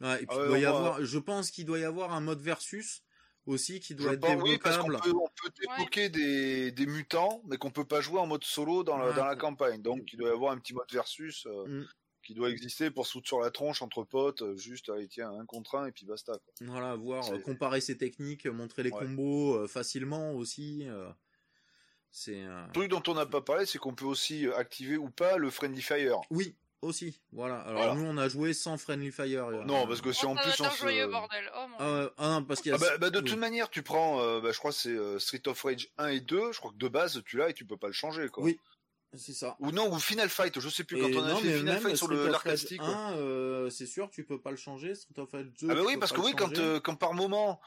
Ouais, 0.01 0.21
et 0.23 0.25
puis 0.25 0.27
Ah 0.29 0.35
il 0.35 0.41
ouais, 0.41 0.47
doit 0.47 0.59
y 0.59 0.65
avoir, 0.65 1.03
je 1.05 1.17
pense 1.19 1.49
qu'il 1.51 1.65
doit 1.65 1.79
y 1.79 1.83
avoir 1.85 2.11
un 2.13 2.19
mode 2.19 2.41
versus 2.41 3.03
aussi 3.45 3.79
qui 3.79 3.95
doit 3.95 4.09
Je 4.09 4.13
être 4.15 4.19
pense, 4.21 4.41
oui, 4.43 4.57
parce 4.57 4.77
qu'on 4.77 4.87
peut, 4.89 5.11
on 5.13 5.29
peut 5.41 5.49
débloquer 5.61 6.09
des, 6.09 6.71
des 6.71 6.85
mutants, 6.85 7.41
mais 7.45 7.57
qu'on 7.57 7.71
peut 7.71 7.85
pas 7.85 8.01
jouer 8.01 8.19
en 8.19 8.27
mode 8.27 8.43
solo 8.43 8.83
dans 8.83 8.97
la, 8.97 9.07
Ouais. 9.09 9.15
dans 9.15 9.25
la 9.25 9.35
campagne. 9.37 9.81
Donc, 9.81 10.11
il 10.11 10.17
doit 10.19 10.29
y 10.29 10.33
avoir 10.33 10.51
un 10.51 10.57
petit 10.57 10.73
mode 10.73 10.91
versus 10.91 11.45
euh, 11.45 11.65
Mm. 11.67 11.87
Qui 12.25 12.33
doit 12.33 12.49
exister 12.49 12.91
pour 12.91 13.05
se 13.07 13.13
foutre 13.13 13.27
sur 13.27 13.39
la 13.39 13.51
tronche 13.51 13.81
entre 13.81 14.03
potes, 14.03 14.41
euh, 14.41 14.57
juste, 14.57 14.89
allez, 14.89 15.07
tiens, 15.07 15.31
un 15.31 15.45
contre 15.45 15.75
un, 15.75 15.85
et 15.85 15.91
puis 15.91 16.05
basta. 16.05 16.33
Quoi. 16.33 16.53
Voilà, 16.61 16.95
voir, 16.95 17.31
euh, 17.33 17.39
comparer 17.39 17.79
ses 17.81 17.97
techniques, 17.97 18.45
montrer 18.47 18.83
les 18.83 18.91
Ouais. 18.91 18.99
combos 19.05 19.55
euh, 19.55 19.67
facilement 19.67 20.33
aussi. 20.33 20.87
euh, 20.89 21.09
c'est 22.11 22.43
euh, 22.43 22.65
Le 22.67 22.71
truc 22.73 22.89
dont 22.89 23.03
on 23.07 23.13
n'a 23.13 23.25
pas 23.25 23.41
parlé, 23.41 23.65
c'est 23.65 23.77
qu'on 23.77 23.93
peut 23.93 24.05
aussi 24.05 24.47
euh, 24.47 24.55
activer 24.57 24.97
ou 24.97 25.09
pas 25.09 25.37
le 25.37 25.49
Friendly 25.49 25.81
Fire. 25.81 26.21
oui 26.31 26.55
aussi. 26.81 27.19
Voilà. 27.31 27.61
Alors 27.61 27.81
Voilà. 27.81 27.95
nous 27.95 28.05
on 28.05 28.15
a 28.17 28.27
joué 28.29 28.53
sans 28.53 28.77
friendly 28.77 29.11
fire. 29.11 29.45
euh, 29.47 29.63
Non, 29.65 29.87
parce 29.87 30.01
que 30.01 30.11
si 30.11 30.23
Oh, 30.25 30.29
en 30.29 30.35
plus 30.35 30.59
on 30.61 30.69
se... 30.69 30.77
joyeux 30.77 31.07
bordel. 31.07 31.49
Oh 31.57 31.67
mon 31.67 31.75
Ah, 31.79 32.11
ah 32.17 32.29
non, 32.29 32.43
parce 32.45 32.61
qu'il 32.61 32.69
y 32.71 32.73
a 32.73 32.77
Ah 32.77 32.79
bah, 32.79 32.97
bah, 32.99 33.09
de 33.09 33.19
oui. 33.19 33.25
toute 33.25 33.39
manière, 33.39 33.71
tu 33.71 33.81
prends, 33.81 34.19
euh, 34.21 34.39
bah, 34.39 34.51
je 34.51 34.59
crois 34.59 34.71
c'est 34.71 34.89
euh, 34.89 35.17
Street 35.17 35.41
of 35.47 35.59
Rage 35.63 35.89
1 35.97 36.07
et 36.09 36.19
2, 36.19 36.51
je 36.51 36.59
crois 36.59 36.69
que 36.71 36.77
de 36.77 36.87
base 36.87 37.23
tu 37.25 37.37
l'as 37.37 37.49
et 37.49 37.53
tu 37.53 37.65
peux 37.65 37.77
pas 37.77 37.87
le 37.87 37.93
changer 37.93 38.29
quoi. 38.29 38.43
Oui, 38.43 38.59
c'est 39.17 39.33
ça. 39.33 39.55
Ou 39.59 39.71
non, 39.71 39.91
ou 39.93 39.99
Final 39.99 40.29
Fight, 40.29 40.59
je 40.59 40.69
sais 40.69 40.83
plus, 40.83 40.99
quand 40.99 41.07
Et 41.07 41.17
on 41.17 41.23
a 41.23 41.29
non, 41.29 41.37
fait 41.37 41.57
Final 41.59 41.79
Fight 41.79 41.95
sur 41.95 42.57
stick. 42.57 42.81
1, 42.81 43.13
euh, 43.13 43.69
c'est 43.69 43.85
sûr, 43.85 44.09
tu 44.09 44.23
peux 44.23 44.39
pas 44.39 44.51
le 44.51 44.57
changer. 44.57 44.95
Street 44.95 45.19
of 45.19 45.31
Rage 45.31 45.51
2. 45.61 45.67
Ah 45.69 45.75
bah 45.75 45.81
oui, 45.85 45.97
parce 45.97 46.11
que 46.11 46.21
oui, 46.21 46.33
quand, 46.37 46.57
euh, 46.57 46.79
quand 46.79 46.95
par 46.95 47.13
moment, 47.13 47.59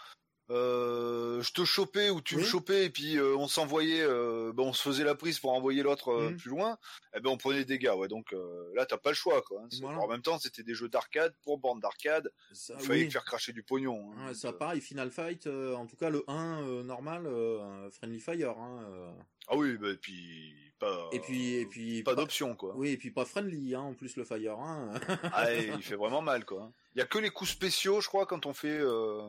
je 0.50 1.52
te 1.52 1.64
chopais 1.64 2.10
ou 2.10 2.20
tu 2.20 2.36
me 2.36 2.42
chopais 2.42 2.86
et 2.86 2.90
puis 2.90 3.16
euh, 3.16 3.36
on 3.36 3.48
s'envoyait, 3.48 4.02
euh, 4.02 4.52
ben, 4.54 4.62
on 4.64 4.72
se 4.72 4.82
faisait 4.82 5.04
la 5.04 5.14
prise 5.14 5.38
pour 5.38 5.52
envoyer 5.52 5.82
l'autre 5.82 6.08
euh, 6.08 6.30
Mhm. 6.30 6.36
plus 6.36 6.50
loin, 6.50 6.78
eh 7.14 7.20
ben 7.20 7.30
on 7.30 7.36
prenait 7.36 7.58
des 7.60 7.64
dégâts. 7.64 7.92
Ouais, 7.96 8.08
donc 8.08 8.32
euh, 8.32 8.70
là 8.74 8.86
t'as 8.86 8.96
pas 8.98 9.10
le 9.10 9.14
choix 9.14 9.42
quoi. 9.42 9.62
hein. 9.62 9.68
Voilà. 9.80 9.98
En 10.00 10.08
même 10.08 10.22
temps 10.22 10.38
c'était 10.38 10.62
des 10.62 10.74
jeux 10.74 10.88
d'arcade 10.88 11.34
pour 11.42 11.58
bande 11.58 11.80
d'arcade, 11.80 12.30
Ça, 12.52 12.74
il 12.80 12.86
fallait 12.86 13.04
oui. 13.04 13.10
faire 13.10 13.24
cracher 13.24 13.52
du 13.52 13.62
pognon. 13.62 14.10
hein. 14.16 14.28
Ouais, 14.28 14.34
ça 14.34 14.48
euh, 14.48 14.52
pareil, 14.52 14.80
Final 14.80 15.10
Fight, 15.10 15.46
euh, 15.46 15.74
en 15.74 15.86
tout 15.86 15.96
cas 15.96 16.10
le 16.10 16.24
1 16.28 16.62
euh, 16.62 16.82
normal, 16.82 17.26
euh, 17.26 17.90
Friendly 17.90 18.20
Fire. 18.20 18.56
Hein, 18.58 18.84
euh. 18.90 19.12
Ah 19.48 19.56
oui, 19.56 19.76
bah, 19.78 19.90
et 19.90 19.96
puis 19.96 20.54
pas. 20.78 21.08
Et 21.12 21.18
puis, 21.20 21.54
et 21.54 21.66
puis 21.66 22.02
pas 22.04 22.14
d'option 22.14 22.54
quoi. 22.54 22.72
Oui, 22.76 22.90
et 22.90 22.96
puis 22.96 23.10
pas 23.10 23.24
friendly, 23.24 23.74
hein, 23.74 23.80
en 23.80 23.94
plus 23.94 24.16
le 24.16 24.24
Fire. 24.24 24.58
Hein. 24.60 24.92
Ah, 25.32 25.52
et 25.52 25.66
il 25.74 25.82
fait 25.82 25.96
vraiment 25.96 26.22
mal 26.22 26.44
quoi. 26.44 26.70
Il 26.94 26.98
y 26.98 27.02
a 27.02 27.06
que 27.06 27.18
les 27.18 27.30
coups 27.30 27.50
spéciaux, 27.50 28.00
je 28.00 28.08
crois, 28.08 28.26
quand 28.26 28.46
on 28.46 28.54
fait 28.54 28.78
euh, 28.80 29.28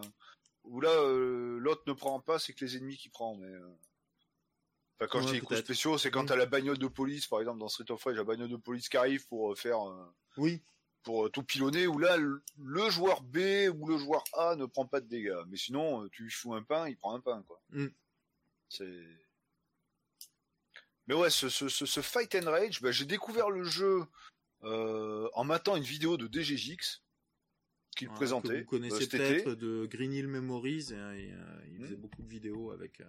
où 0.69 0.81
là 0.81 0.91
euh, 0.91 1.57
l'autre 1.59 1.83
ne 1.87 1.93
prend 1.93 2.19
pas, 2.19 2.39
c'est 2.39 2.53
que 2.53 2.63
les 2.63 2.77
ennemis 2.77 2.97
qui 2.97 3.09
prend. 3.09 3.35
Mais 3.35 3.47
euh, 3.47 3.67
enfin, 4.95 5.07
quand 5.07 5.19
je 5.21 5.25
Ouais, 5.25 5.31
dis 5.31 5.39
les 5.39 5.45
coups 5.45 5.59
spéciaux, 5.59 5.97
c'est 5.97 6.11
quand 6.11 6.21
Oui. 6.21 6.27
t'as 6.27 6.35
la 6.35 6.45
bagnole 6.45 6.77
de 6.77 6.87
police, 6.87 7.27
par 7.27 7.39
exemple 7.39 7.59
dans 7.59 7.67
Street 7.69 7.89
of 7.91 8.03
Rage, 8.03 8.15
la 8.15 8.23
bagnole 8.23 8.49
de 8.49 8.55
police 8.55 8.87
qui 8.87 8.97
arrive 8.97 9.27
pour 9.27 9.51
euh, 9.51 9.55
faire 9.55 9.87
euh, 9.89 10.05
oui, 10.37 10.61
pour 11.03 11.29
tout 11.31 11.43
pilonner. 11.43 11.87
Où 11.87 11.97
là 11.97 12.17
le, 12.17 12.89
joueur 12.89 13.21
B 13.21 13.37
ou 13.75 13.87
le 13.87 13.97
joueur 13.97 14.23
A 14.33 14.55
ne 14.55 14.65
prend 14.65 14.85
pas 14.85 15.01
de 15.01 15.07
dégâts. 15.07 15.43
Mais 15.47 15.57
sinon, 15.57 16.07
tu 16.09 16.23
lui 16.23 16.31
fous 16.31 16.53
un 16.53 16.63
pain, 16.63 16.87
il 16.87 16.97
prend 16.97 17.15
un 17.15 17.21
pain 17.21 17.43
quoi. 17.47 17.59
Mm. 17.71 17.87
C'est 18.69 19.03
mais 21.07 21.15
ouais, 21.15 21.31
ce, 21.31 21.49
ce, 21.49 21.69
ce, 21.69 21.87
ce 21.87 22.01
Fight 22.01 22.35
and 22.35 22.51
Rage, 22.51 22.83
bah, 22.83 22.91
j'ai 22.91 23.05
découvert 23.05 23.49
le 23.49 23.63
jeu 23.63 24.05
en 24.61 25.43
matant 25.43 25.75
une 25.75 25.83
vidéo 25.83 26.17
de 26.17 26.27
DGJX 26.31 27.01
qu'il 27.95 28.07
Voilà, 28.07 28.17
présentait. 28.17 28.47
Que 28.53 28.59
vous 28.59 28.65
connaissez 28.65 29.03
euh, 29.03 29.07
peut-être 29.07 29.55
de 29.55 29.85
Green 29.85 30.13
Hill 30.13 30.27
Memories. 30.27 30.87
et, 30.91 30.93
euh, 30.95 31.15
il 31.71 31.79
Hmm. 31.79 31.83
faisait 31.83 31.95
beaucoup 31.95 32.21
de 32.21 32.29
vidéos 32.29 32.71
avec. 32.71 33.01
euh, 33.01 33.05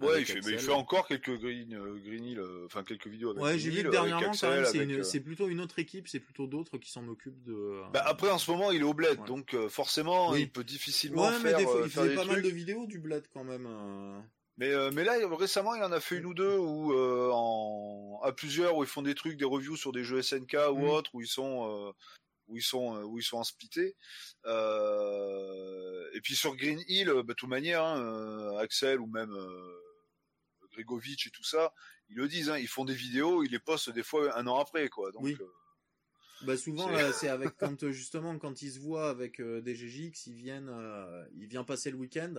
Ouais, 0.00 0.20
il 0.20 0.26
fait, 0.26 0.40
mais 0.44 0.52
il 0.52 0.58
fait 0.60 0.70
encore 0.70 1.08
quelques 1.08 1.36
Green, 1.40 1.76
Green 2.04 2.24
Hill, 2.24 2.40
enfin 2.66 2.84
quelques 2.84 3.08
vidéos 3.08 3.30
avec 3.30 3.42
Ouais, 3.42 3.58
j'ai 3.58 3.70
vu 3.70 3.82
dernièrement, 3.82 4.30
quand 4.40 4.50
même, 4.50 4.64
c'est 4.64 5.18
euh, 5.18 5.20
plutôt 5.20 5.48
une 5.48 5.60
autre 5.60 5.80
équipe, 5.80 6.06
c'est 6.06 6.20
plutôt 6.20 6.46
d'autres 6.46 6.78
qui 6.78 6.88
s'en 6.92 7.08
occupent 7.08 7.42
de. 7.42 7.82
Bah, 7.92 8.04
après, 8.06 8.30
en 8.30 8.38
ce 8.38 8.48
moment, 8.48 8.70
il 8.70 8.80
est 8.80 8.84
au 8.84 8.94
bled, 8.94 9.18
donc 9.26 9.56
forcément, 9.68 10.30
Oui. 10.30 10.42
il 10.42 10.50
peut 10.52 10.62
difficilement 10.62 11.24
Ouais, 11.26 11.32
mais 11.42 11.50
faire, 11.50 11.58
des 11.58 11.64
fois, 11.64 11.80
il 11.84 11.90
faisait 11.90 12.14
pas 12.14 12.24
mal 12.24 12.42
de 12.42 12.48
vidéos 12.48 12.86
du 12.86 13.00
bled 13.00 13.26
quand 13.32 13.42
même. 13.42 13.66
euh. 13.68 14.20
Mais, 14.56 14.72
euh, 14.72 14.90
mais 14.92 15.02
là, 15.02 15.14
récemment, 15.36 15.74
il 15.74 15.82
en 15.82 15.90
a 15.90 15.98
fait 15.98 16.18
une 16.18 16.26
ou 16.26 16.34
deux 16.34 16.56
où, 16.58 16.92
en, 17.32 18.20
à 18.22 18.30
plusieurs, 18.32 18.76
où 18.76 18.84
ils 18.84 18.88
font 18.88 19.02
des 19.02 19.16
trucs, 19.16 19.36
des 19.36 19.44
reviews 19.44 19.76
sur 19.76 19.90
des 19.90 20.04
jeux 20.04 20.22
SNK 20.22 20.56
ou 20.72 20.78
Mm. 20.78 20.88
autres, 20.90 21.10
où 21.14 21.20
ils 21.22 21.26
sont, 21.26 21.92
où 22.48 22.56
ils 22.56 22.62
sont, 22.62 22.96
euh, 22.96 23.04
où 23.04 23.18
ils 23.18 23.24
sont 23.24 23.38
en 23.38 23.44
splitté. 23.44 23.96
Euh, 24.46 26.10
et 26.14 26.20
puis 26.20 26.34
sur 26.34 26.56
Green 26.56 26.82
Hill, 26.88 27.10
euh, 27.10 27.22
bah, 27.22 27.34
de 27.34 27.34
toute 27.34 27.48
manière, 27.48 27.84
hein, 27.84 28.56
Axel 28.58 29.00
ou 29.00 29.06
même 29.06 29.36
Gregovic 30.72 31.26
et 31.26 31.30
tout 31.30 31.44
ça, 31.44 31.72
ils 32.08 32.16
le 32.16 32.28
disent, 32.28 32.50
hein, 32.50 32.58
ils 32.58 32.68
font 32.68 32.84
des 32.84 32.94
vidéos, 32.94 33.42
ils 33.44 33.50
les 33.50 33.58
postent 33.58 33.90
des 33.90 34.02
fois 34.02 34.36
un 34.38 34.46
an 34.46 34.58
après, 34.58 34.88
quoi. 34.88 35.12
Donc, 35.12 35.22
Oui. 35.22 35.36
Euh, 36.42 36.46
Bah 36.46 36.56
souvent 36.56 36.88
C'est- 36.88 37.02
là, 37.02 37.12
c'est 37.12 37.28
avec 37.28 37.56
quand 37.58 37.82
euh, 37.84 37.90
justement 37.92 38.38
quand 38.38 38.62
ils 38.62 38.72
se 38.72 38.78
voient 38.80 39.08
avec 39.10 39.40
euh, 39.40 39.60
des 39.60 39.74
GGX, 39.74 40.26
ils 40.26 40.34
viennent, 40.34 40.68
euh, 40.70 41.24
ils 41.36 41.46
viennent 41.46 41.64
passer 41.64 41.90
le 41.90 41.96
week-end 41.96 42.34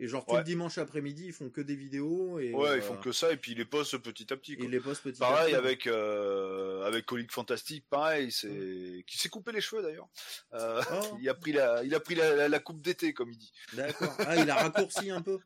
et 0.00 0.08
genre 0.08 0.26
tout 0.26 0.32
Ouais. 0.32 0.38
le 0.38 0.44
dimanche 0.44 0.76
après-midi, 0.78 1.26
ils 1.26 1.32
font 1.32 1.50
que 1.50 1.60
des 1.60 1.76
vidéos 1.76 2.38
et 2.40 2.52
ouais, 2.52 2.68
euh, 2.70 2.76
ils 2.76 2.82
font 2.82 2.96
que 2.96 3.12
ça 3.12 3.30
et 3.32 3.36
puis 3.36 3.52
ils 3.52 3.58
les 3.58 3.64
postent 3.64 3.98
petit 3.98 4.32
à 4.32 4.36
petit. 4.36 4.56
Quoi. 4.56 4.64
ils 4.64 4.70
les 4.72 4.80
postent 4.80 5.02
petit 5.04 5.22
à 5.22 5.26
Pareil 5.26 5.52
petit. 5.52 5.56
avec 5.56 5.86
euh, 5.86 6.84
avec 6.84 7.06
Colique 7.06 7.30
Fantastique, 7.32 7.86
pareil, 7.88 8.32
c'est 8.32 9.04
qui 9.06 9.18
s'est 9.18 9.28
coupé 9.28 9.52
les 9.52 9.60
cheveux 9.60 9.82
d'ailleurs. 9.82 10.08
Euh, 10.54 10.82
Oh, 10.92 11.16
il 11.20 11.28
a 11.28 11.34
pris 11.34 11.52
la, 11.52 11.84
il 11.84 11.94
a 11.94 12.00
pris 12.00 12.14
la, 12.16 12.34
la- 12.34 12.48
la 12.48 12.58
coupe 12.58 12.80
d'été 12.82 13.12
comme 13.14 13.30
il 13.30 13.38
dit. 13.38 13.52
d'accord. 13.74 14.14
Ah, 14.20 14.36
il 14.36 14.50
a 14.50 14.54
raccourci 14.56 15.10
un 15.10 15.22
peu. 15.22 15.38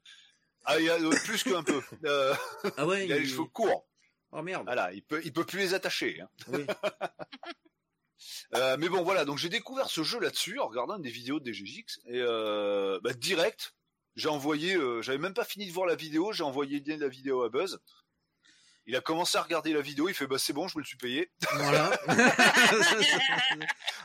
Ah, 0.64 0.78
il 0.80 0.88
a 0.90 0.94
euh, 1.00 1.10
plus 1.24 1.42
qu'un 1.44 1.62
peu. 1.62 1.80
Euh, 2.04 2.34
Ah 2.76 2.86
ouais. 2.86 3.04
il 3.06 3.12
a 3.12 3.18
les 3.18 3.26
cheveux 3.26 3.44
courts. 3.44 3.86
Oh 4.32 4.42
merde. 4.42 4.64
Voilà, 4.66 4.92
il 4.92 5.02
peut, 5.02 5.22
il 5.24 5.32
peut 5.32 5.44
plus 5.44 5.58
les 5.58 5.72
attacher. 5.74 6.20
hein. 6.20 6.28
Oui. 6.48 6.66
Euh, 8.55 8.76
mais 8.78 8.88
bon, 8.88 9.02
voilà. 9.02 9.24
Donc 9.24 9.38
j'ai 9.38 9.48
découvert 9.48 9.88
ce 9.90 10.02
jeu 10.02 10.18
là-dessus 10.20 10.58
en 10.58 10.66
regardant 10.68 10.98
des 10.98 11.10
vidéos 11.10 11.40
de 11.40 11.44
DGX 11.52 12.00
et 12.06 12.20
euh, 12.20 12.98
bah, 13.02 13.12
direct, 13.14 13.74
j'ai 14.16 14.28
envoyé. 14.28 14.74
euh, 14.74 15.02
J'avais 15.02 15.18
même 15.18 15.34
pas 15.34 15.44
fini 15.44 15.66
de 15.66 15.72
voir 15.72 15.86
la 15.86 15.94
vidéo, 15.94 16.32
j'ai 16.32 16.44
envoyé 16.44 16.82
la 16.86 17.08
vidéo 17.08 17.42
à 17.44 17.48
Buzz. 17.48 17.78
Il 18.86 18.97
a 18.97 19.00
commencé 19.02 19.36
à 19.36 19.42
regarder 19.42 19.74
la 19.74 19.82
vidéo, 19.82 20.08
il 20.08 20.14
fait 20.14 20.26
bah 20.26 20.38
c'est 20.38 20.55
bon, 20.55 20.66
je 20.66 20.78
me 20.78 20.82
le 20.82 20.86
suis 20.86 20.97
payé. 20.97 21.30
Voilà. 21.52 21.90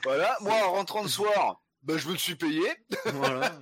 Voilà. 0.03 0.37
Moi, 0.41 0.53
en 0.55 0.71
rentrant 0.73 1.03
le 1.03 1.07
soir, 1.09 1.61
bah 1.83 1.97
je 1.97 2.07
me 2.07 2.13
le 2.13 2.17
suis 2.19 2.35
payé. 2.35 2.67
voilà. 3.05 3.57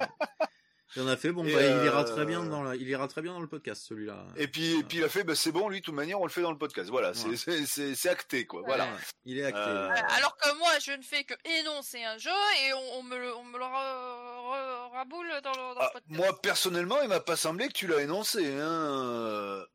Il 0.96 1.02
en 1.04 1.08
a 1.08 1.16
fait. 1.16 1.32
Bon, 1.32 1.46
Et 1.46 1.54
bah, 1.54 1.62
il 1.62 1.68
euh, 1.72 1.86
ira 1.86 2.04
très 2.04 2.26
bien 2.26 2.44
dans 2.44 2.64
la, 2.64 2.76
il 2.76 2.88
ira 2.90 3.08
très 3.08 3.22
bien 3.22 3.32
dans 3.34 3.40
le 3.40 3.48
podcast 3.48 3.82
celui-là. 3.88 4.26
Et 4.36 4.48
puis, 4.48 4.80
et 4.80 4.84
puis 4.84 4.98
il 4.98 5.04
a 5.04 5.10
fait, 5.10 5.24
bah, 5.24 5.36
c'est 5.36 5.52
bon, 5.52 5.70
lui, 5.70 5.80
de 5.80 5.86
toute 5.86 5.94
manière, 5.96 6.20
on 6.20 6.26
le 6.26 6.30
fait 6.32 6.42
dans 6.42 6.52
le 6.52 6.58
podcast. 6.58 6.90
Voilà, 6.90 7.14
c'est- 7.14 7.30
Ouais. 7.30 7.36
c'est 7.38 7.66
c'est- 7.66 7.96
c'est 7.96 8.10
acté, 8.10 8.46
quoi. 8.46 8.62
Voilà. 8.66 8.88
Il 9.24 9.38
est 9.40 9.46
acté. 9.46 9.60
Euh, 9.62 9.90
Alors 10.18 10.36
que 10.38 10.58
moi, 10.58 10.70
je 10.80 10.92
ne 10.92 11.02
fais 11.02 11.24
que 11.24 11.34
énoncer 11.60 12.04
un 12.04 12.18
jeu 12.18 12.30
et 12.66 12.74
on, 12.74 13.00
on 13.00 13.04
me 13.04 13.18
le, 13.18 13.36
on 13.36 13.44
me 13.46 13.58
le 13.58 13.64
ra- 13.64 14.42
ra- 14.42 14.90
raboule 14.90 15.28
dans 15.44 15.52
le, 15.52 15.56
dans 15.56 15.74
le 15.74 15.78
Ah, 15.80 15.90
podcast. 15.94 16.06
moi, 16.10 16.42
personnellement, 16.42 17.02
il 17.02 17.08
m'a 17.08 17.20
pas 17.22 17.36
semblé 17.38 17.68
que 17.70 17.74
tu 17.74 17.88
l'as 17.88 18.02
énoncé. 18.02 18.46
Hein. 18.46 19.66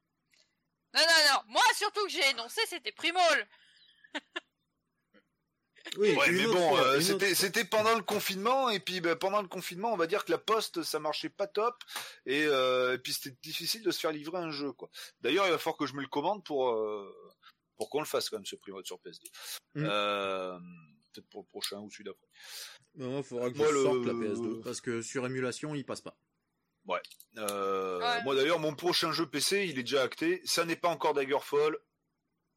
Non, 0.94 1.02
non, 1.02 1.32
non. 1.32 1.40
Moi, 1.48 1.62
surtout 1.74 2.04
que 2.04 2.10
j'ai 2.10 2.28
énoncé, 2.30 2.60
c'était 2.68 2.92
Primol. 2.92 3.46
Oui, 5.98 6.14
Ouais, 6.14 6.30
mais 6.32 6.46
autre 6.46 6.58
bon, 6.58 6.76
euh, 6.78 7.00
c'était 7.00 7.64
pendant 7.64 7.94
le 7.96 8.02
confinement 8.02 8.68
et 8.70 8.80
puis 8.80 9.00
bah, 9.00 9.16
pendant 9.16 9.40
le 9.40 9.48
confinement, 9.48 9.92
on 9.92 9.96
va 9.96 10.06
dire 10.06 10.24
que 10.24 10.30
la 10.32 10.38
poste 10.38 10.82
ça 10.82 10.98
marchait 10.98 11.28
pas 11.30 11.46
top 11.46 11.74
et, 12.26 12.44
euh, 12.46 12.94
et 12.94 12.98
puis 12.98 13.12
c'était 13.12 13.36
difficile 13.42 13.82
de 13.82 13.90
se 13.90 14.00
faire 14.00 14.12
livrer 14.12 14.38
un 14.38 14.50
jeu 14.50 14.72
quoi. 14.72 14.90
D'ailleurs, 15.20 15.46
il 15.46 15.50
va 15.52 15.58
falloir 15.58 15.76
que 15.78 15.86
je 15.86 15.94
me 15.94 16.02
le 16.02 16.08
commande 16.08 16.44
pour 16.44 16.70
euh, 16.70 17.14
pour 17.76 17.88
qu'on 17.90 18.00
le 18.00 18.06
fasse 18.06 18.28
quand 18.30 18.36
même 18.38 18.46
ce 18.46 18.56
primo 18.56 18.82
sur 18.84 18.96
PS2. 18.98 19.26
Mm. 19.74 19.84
Euh, 19.88 20.58
Peut-être 21.12 21.28
pour 21.30 21.42
le 21.42 21.46
prochain 21.46 21.78
ou 21.80 21.90
celui 21.90 22.04
d'après. 22.04 22.26
Il 22.96 23.22
faudra 23.22 23.50
que 23.50 23.56
Moi, 23.56 23.68
je 23.68 23.72
le- 23.72 23.82
sorte 23.82 24.04
la 24.04 24.12
PS2 24.12 24.62
parce 24.62 24.80
que 24.82 25.00
sur 25.00 25.24
émulation, 25.24 25.74
il 25.74 25.84
passe 25.86 26.00
pas. 26.02 26.16
Euh, 27.38 27.98
Ouais. 28.00 28.22
Moi 28.24 28.34
d'ailleurs, 28.34 28.58
mon 28.60 28.74
prochain 28.74 29.12
jeu 29.12 29.26
PC, 29.26 29.66
il 29.66 29.78
est 29.78 29.82
déjà 29.82 30.02
acté. 30.02 30.40
Ça 30.44 30.64
n'est 30.64 30.76
pas 30.76 30.88
encore 30.88 31.14
Daggerfall. 31.14 31.76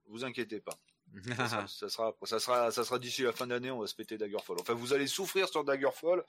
Vous 0.07 0.23
inquiétez 0.25 0.59
pas. 0.59 0.77
Ça 1.37 1.47
sera, 1.47 1.67
ça 1.67 1.89
sera, 1.89 2.13
ça 2.23 2.39
sera, 2.39 2.71
ça 2.71 2.83
sera 2.83 2.99
d'ici 2.99 3.23
la 3.23 3.31
fin 3.31 3.47
d'année, 3.47 3.71
on 3.71 3.79
va 3.79 3.87
se 3.87 3.95
péter 3.95 4.17
Daggerfall. 4.17 4.57
Enfin, 4.59 4.73
vous 4.73 4.93
allez 4.93 5.07
souffrir 5.07 5.49
sur 5.49 5.63
Daggerfall, 5.63 6.23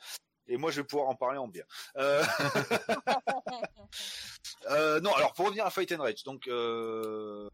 et 0.50 0.56
moi, 0.56 0.72
je 0.72 0.80
vais 0.80 0.86
pouvoir 0.86 1.08
en 1.08 1.14
parler 1.14 1.38
en 1.38 1.46
bien. 1.46 1.64
Euh, 1.96 2.24
euh, 4.70 5.00
non, 5.00 5.14
alors 5.14 5.32
pour 5.32 5.46
revenir 5.46 5.64
à 5.64 5.70
Fight 5.70 5.92
and 5.92 6.02
Rage, 6.02 6.24
donc 6.24 6.48
euh, 6.48 7.48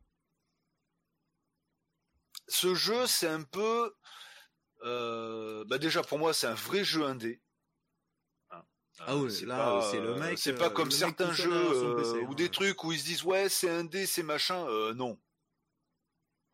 ce 2.49 2.75
jeu, 2.75 3.07
c'est 3.07 3.29
un 3.29 3.43
peu, 3.43 3.95
bah 4.83 5.79
déjà 5.79 6.03
pour 6.03 6.19
moi, 6.19 6.33
c'est 6.33 6.47
un 6.47 6.55
vrai 6.55 6.85
jeu 6.85 7.05
indé. 7.05 7.43
Hein. 8.51 8.63
Ah 9.01 9.13
Euh, 9.13 9.25
oui, 9.25 9.33
c'est 9.33 9.47
là, 9.47 9.57
pas, 9.57 9.91
c'est 9.91 10.01
le 10.01 10.15
mec, 10.15 10.39
C'est 10.39 10.55
pas 10.55 10.71
comme 10.71 10.91
certains 10.91 11.33
jeux 11.33 11.97
PC, 11.97 12.21
ou 12.21 12.31
hein. 12.31 12.35
des 12.35 12.49
trucs 12.49 12.83
où 12.83 12.93
ils 12.93 13.01
se 13.01 13.05
disent 13.05 13.25
ouais, 13.25 13.51
c'est 13.51 13.69
indé, 13.69 14.07
c'est 14.07 14.23
machin. 14.23 14.65
Non. 14.95 15.19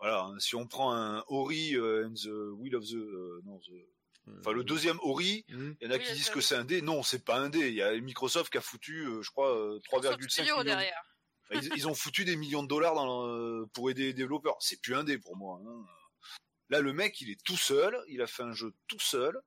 Voilà, 0.03 0.29
si 0.41 0.57
on 0.57 0.67
prend 0.67 0.93
un 0.93 1.23
Ori 1.29 1.77
euh, 1.77 2.07
and 2.09 2.15
the 2.15 2.27
Will 2.59 2.75
of 2.75 2.85
the, 2.85 2.95
euh, 2.97 3.41
non, 3.45 3.59
the- 3.61 4.37
enfin 4.41 4.51
le 4.53 4.65
deuxième 4.65 4.99
Ori, 5.01 5.45
Hmm. 5.49 5.75
il 5.81 5.87
y 5.87 5.89
en 5.89 5.95
a 5.95 5.97
Oui, 5.97 6.03
qui 6.05 6.13
disent 6.15 6.31
que 6.31 6.41
c'est 6.41 6.57
un 6.57 6.65
dé. 6.65 6.83
Non, 6.83 7.03
c'est 7.05 7.25
pas 7.25 7.39
un 7.39 7.49
dé. 7.49 7.69
Il 7.69 7.75
y 7.75 7.83
a 7.83 7.99
Microsoft 8.01 8.51
qui 8.51 8.59
a 8.59 8.61
foutu, 8.61 9.07
euh, 9.07 9.23
je 9.23 9.31
crois, 9.31 9.57
euh, 9.57 9.79
3,5 9.85 10.29
Studio 10.29 10.55
millions. 10.57 10.65
derrière. 10.65 11.03
Enfin, 11.51 11.61
ils, 11.63 11.73
ils 11.77 11.87
ont 11.89 11.95
foutu 11.95 12.25
des 12.25 12.35
millions 12.37 12.63
de 12.65 12.69
dollars 12.69 12.95
dans 12.97 13.27
le- 13.27 13.67
pour 13.75 13.91
aider 13.91 14.03
les 14.07 14.13
développeurs. 14.13 14.57
C'est 14.61 14.81
plus 14.81 14.95
un 14.97 15.05
dé 15.05 15.19
pour 15.19 15.37
moi. 15.37 15.61
hein. 15.65 15.85
Là, 16.69 16.81
le 16.81 16.93
mec, 16.93 17.21
il 17.21 17.31
est 17.31 17.41
tout 17.45 17.57
seul. 17.57 17.97
Il 18.09 18.23
a 18.23 18.27
fait 18.27 18.43
un 18.43 18.55
jeu 18.55 18.73
tout 18.89 18.99
seul, 18.99 19.39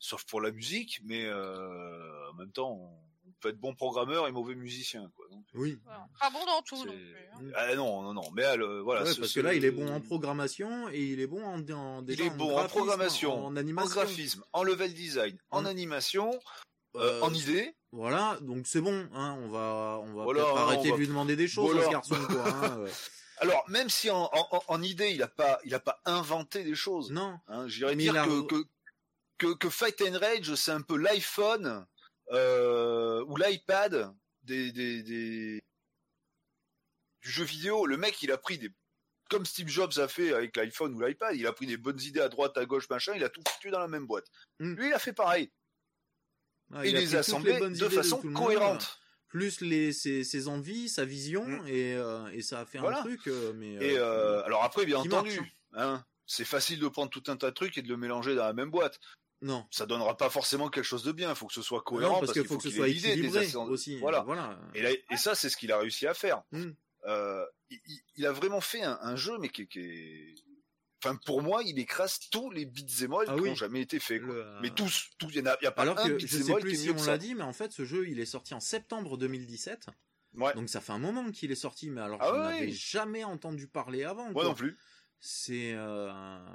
sauf 0.00 0.24
pour 0.24 0.40
la 0.40 0.50
musique, 0.50 1.00
mais 1.04 1.26
euh, 1.26 2.30
en 2.30 2.34
même 2.34 2.50
temps, 2.50 2.72
on 2.72 2.98
peut 3.42 3.48
être 3.50 3.58
bon 3.60 3.74
programmeur 3.74 4.26
et 4.28 4.32
mauvais 4.32 4.54
musicien. 4.54 5.10
Quoi. 5.16 5.26
Donc, 5.30 5.44
Oui. 5.54 5.78
Voilà. 5.84 6.06
Pas 6.18 6.30
bon 6.30 6.44
dans 6.46 6.62
tout 6.62 6.76
non 6.76 6.92
plus. 6.92 7.16
hein. 7.34 7.50
Ah 7.56 7.74
non, 7.74 8.02
non, 8.02 8.14
non. 8.14 8.30
Mais 8.34 8.42
elle, 8.42 8.62
euh, 8.62 8.80
voilà. 8.82 9.02
Ouais, 9.02 9.12
ce- 9.12 9.18
parce 9.20 9.30
ce- 9.32 9.34
que 9.40 9.44
là, 9.44 9.52
il 9.54 9.64
est 9.64 9.70
bon 9.70 9.92
en 9.92 10.00
programmation 10.00 10.88
et 10.88 11.00
il 11.02 11.20
est 11.20 11.26
bon 11.26 11.44
en, 11.44 11.60
en 11.72 12.00
Il 12.00 12.06
déjà 12.06 12.24
est 12.24 12.30
en 12.30 12.36
bon 12.36 12.44
en 12.50 12.54
graphisme, 12.54 12.68
programmation, 12.76 13.34
en 13.34 13.46
en 13.48 13.56
animation. 13.56 13.90
graphisme, 13.90 14.44
en 14.52 14.62
level 14.62 14.94
design, 14.94 15.36
en 15.50 15.64
animation, 15.66 16.30
euh, 16.96 17.00
Euh, 17.18 17.20
en 17.22 17.34
idée. 17.34 17.74
Voilà, 17.90 18.38
donc 18.40 18.66
c'est 18.66 18.80
bon. 18.80 19.06
Hein, 19.12 19.36
on 19.42 19.48
va, 19.48 20.00
on 20.02 20.14
va 20.14 20.24
Voilà, 20.24 20.42
peut-être 20.44 20.54
on 20.54 20.56
arrêter 20.58 20.88
va- 20.90 20.94
de 20.94 21.00
lui 21.00 21.08
demander 21.08 21.36
des 21.36 21.48
choses, 21.48 21.72
Voilà. 21.74 21.82
à 21.98 22.02
ce 22.02 22.10
garçon. 22.14 22.26
Quoi, 22.26 22.48
hein, 22.48 22.76
euh. 22.78 22.88
Alors, 23.38 23.64
même 23.68 23.90
si 23.90 24.08
en, 24.08 24.30
en, 24.32 24.48
en- 24.52 24.62
en 24.68 24.82
idée, 24.82 25.10
il 25.10 25.22
a 25.22 25.26
pas, 25.28 25.58
il 25.64 25.74
a 25.74 25.80
pas 25.80 26.00
inventé 26.04 26.62
des 26.64 26.74
choses. 26.76 27.10
non. 27.10 27.38
Hein, 27.48 27.66
J'irais 27.66 27.96
dire 27.96 28.14
il 28.14 28.18
a- 28.18 28.24
que, 28.24 28.42
que, 28.46 28.64
que, 29.38 29.54
que 29.54 29.68
Fight 29.68 30.00
and 30.02 30.18
Rage, 30.18 30.54
c'est 30.54 30.70
un 30.70 30.80
peu 30.82 30.96
l'iPhone 30.96 31.66
euh, 31.66 31.80
ou 32.32 33.36
l'iPad 33.36 34.12
des, 34.42 34.72
des, 34.72 35.02
des, 35.02 35.62
du 37.20 37.30
jeu 37.30 37.44
vidéo. 37.44 37.86
Le 37.86 37.96
mec, 37.96 38.22
il 38.22 38.32
a 38.32 38.38
pris 38.38 38.58
des... 38.58 38.70
Comme 39.30 39.46
Steve 39.46 39.68
Jobs 39.68 39.92
a 39.98 40.08
fait 40.08 40.34
avec 40.34 40.54
l'iPhone 40.56 40.94
ou 40.94 41.00
l'iPad, 41.00 41.34
il 41.36 41.46
a 41.46 41.52
pris 41.52 41.66
des 41.66 41.78
bonnes 41.78 42.00
idées 42.00 42.20
à 42.20 42.28
droite, 42.28 42.58
à 42.58 42.66
gauche, 42.66 42.88
machin, 42.90 43.14
il 43.16 43.24
a 43.24 43.30
tout 43.30 43.42
foutu 43.48 43.70
dans 43.70 43.78
la 43.78 43.88
même 43.88 44.06
boîte. 44.06 44.26
Mm. 44.58 44.74
Lui, 44.74 44.88
il 44.88 44.92
a 44.92 44.98
fait 44.98 45.14
pareil. 45.14 45.50
Ah, 46.74 46.84
et 46.84 46.90
il 46.90 46.94
les 46.94 46.98
a 46.98 47.02
les 47.02 47.14
assemblés 47.16 47.58
de 47.58 47.88
façon 47.88 48.20
monde, 48.24 48.34
cohérente. 48.34 48.98
plus 49.28 49.60
les 49.62 49.92
ses, 49.92 50.24
ses 50.24 50.48
envies, 50.48 50.88
sa 50.88 51.04
vision 51.06 51.46
Mm. 51.46 51.66
et 51.68 51.92
et 51.92 52.38
et 52.38 52.42
ça 52.42 52.60
a 52.60 52.66
fait 52.66 52.78
Voilà. 52.78 52.98
un 52.98 53.02
truc 53.02 53.26
euh, 53.26 53.52
mais 53.54 53.72
Et 53.74 53.98
euh, 53.98 54.04
euh, 54.40 54.44
alors 54.44 54.64
après, 54.64 54.84
bien 54.84 54.98
entendu, 54.98 55.36
marche, 55.38 55.52
hein, 55.74 56.04
c'est 56.26 56.44
facile 56.44 56.78
de 56.80 56.88
prendre 56.88 57.10
tout 57.10 57.22
un 57.28 57.36
tas 57.36 57.50
de 57.50 57.54
trucs 57.54 57.78
et 57.78 57.82
de 57.82 57.88
le 57.88 57.96
mélanger 57.96 58.34
dans 58.34 58.44
la 58.44 58.52
même 58.52 58.70
boîte. 58.70 59.00
Non. 59.42 59.66
Ça 59.70 59.86
donnera 59.86 60.16
pas 60.16 60.30
forcément 60.30 60.68
quelque 60.70 60.84
chose 60.84 61.04
de 61.04 61.12
bien. 61.12 61.30
Il 61.30 61.36
faut 61.36 61.46
que 61.46 61.52
ce 61.52 61.62
soit 61.62 61.78
Non, 61.78 61.82
cohérent 61.84 62.20
parce 62.20 62.32
qu'il 62.32 62.44
faut 62.46 62.56
que 62.56 62.62
ce 62.62 62.70
soit 62.70 62.86
des 62.86 63.06
équilibré 63.08 63.54
aussi. 63.56 63.98
Voilà. 63.98 64.20
voilà. 64.22 64.58
Et, 64.74 64.82
là- 64.82 64.90
et 65.10 65.16
ça, 65.16 65.34
c'est 65.34 65.50
ce 65.50 65.56
qu'il 65.56 65.70
a 65.72 65.78
réussi 65.78 66.06
à 66.06 66.14
faire. 66.14 66.42
Mm. 66.52 66.70
Euh, 67.06 67.44
il, 68.16 68.26
a 68.26 68.32
vraiment 68.32 68.60
fait 68.60 68.82
un, 68.82 68.98
un 69.02 69.16
jeu, 69.16 69.36
mais 69.38 69.48
qui, 69.48 69.62
est- 69.62 69.66
qui 69.66 69.80
est... 69.80 70.34
Enfin, 71.04 71.16
pour 71.26 71.42
moi, 71.42 71.62
il 71.64 71.78
écrase 71.80 72.20
tous 72.30 72.50
les 72.50 72.64
beats 72.64 73.02
all 73.02 73.24
Ah 73.26 73.34
qui 73.34 73.40
oui. 73.40 73.50
ont 73.50 73.54
jamais 73.56 73.80
été 73.80 73.98
faits. 73.98 74.22
quoi. 74.22 74.34
Le- 74.34 74.60
Mais 74.62 74.70
tous, 74.70 75.10
tous, 75.18 75.30
il 75.30 75.38
y 75.38 75.40
en 75.42 75.46
a, 75.46 75.56
pas 75.72 75.82
Alors 75.82 75.98
un 75.98 76.08
que 76.08 76.18
je 76.18 76.26
sais 76.28 76.54
plus 76.60 76.76
si 76.76 76.90
on 76.90 77.04
l'a 77.04 77.18
dit, 77.18 77.34
mais 77.34 77.42
en 77.42 77.52
fait, 77.52 77.72
ce 77.72 77.84
jeu, 77.84 78.08
il 78.08 78.20
est 78.20 78.24
sorti 78.26 78.54
en 78.54 78.60
septembre 78.60 79.18
2017. 79.18 79.86
Ouais. 80.34 80.54
Donc 80.54 80.68
ça 80.70 80.80
fait 80.80 80.92
un 80.92 80.98
moment 80.98 81.30
qu'il 81.32 81.50
est 81.50 81.56
sorti, 81.56 81.90
mais 81.90 82.00
alors 82.00 82.18
Ah 82.22 82.28
je 82.28 82.32
ouais, 82.32 82.38
n'avais 82.60 82.70
jamais 82.72 83.24
entendu 83.24 83.66
parler 83.66 84.04
avant. 84.04 84.24
Moi 84.30 84.32
quoi. 84.34 84.44
non 84.44 84.54
plus. 84.54 84.78
C'est 85.20 85.72
euh, 85.74 86.10
C'est- 86.10 86.52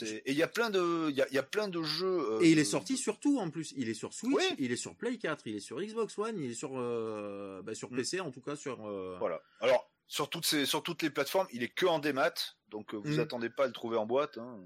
Et 0.00 0.22
il 0.32 0.36
y 0.36 0.42
a 0.42 0.48
plein 0.48 0.70
de, 0.70 1.08
il 1.10 1.16
y 1.16 1.20
a, 1.22 1.28
il 1.28 1.34
y 1.34 1.38
a 1.38 1.42
plein 1.42 1.68
de 1.68 1.82
jeux. 1.82 2.06
euh, 2.32 2.40
et 2.40 2.50
il 2.50 2.58
est 2.58 2.62
de- 2.62 2.66
sorti 2.66 2.96
sur 2.96 3.20
tout 3.20 3.38
en 3.38 3.50
plus. 3.50 3.74
Il 3.76 3.88
est 3.90 3.94
sur 3.94 4.14
Switch, 4.14 4.34
Oui. 4.34 4.44
il 4.58 4.72
est 4.72 4.76
sur 4.76 4.94
Play 4.96 5.18
4, 5.18 5.46
il 5.46 5.56
est 5.56 5.60
sur 5.60 5.80
Xbox 5.80 6.16
One, 6.18 6.38
il 6.38 6.50
est 6.50 6.54
sur 6.54 6.70
euh, 6.74 7.60
bah, 7.62 7.74
sur 7.74 7.92
Mm. 7.92 7.96
PC 7.96 8.20
en 8.20 8.30
tout 8.30 8.40
cas 8.40 8.56
sur. 8.56 8.86
euh, 8.88 9.16
Voilà. 9.18 9.42
Alors 9.60 9.90
sur 10.06 10.28
toutes 10.30 10.44
ces, 10.46 10.66
sur 10.66 10.82
toutes 10.82 11.02
les 11.02 11.10
plateformes, 11.10 11.46
il 11.52 11.62
est 11.62 11.68
que 11.68 11.86
en 11.86 11.98
démat, 11.98 12.32
donc 12.68 12.94
euh, 12.94 12.98
vous 12.98 13.16
Mm. 13.16 13.20
attendez 13.20 13.50
pas 13.50 13.64
à 13.64 13.66
le 13.66 13.72
trouver 13.72 13.96
en 13.96 14.06
boîte. 14.06 14.38
Hein. 14.38 14.58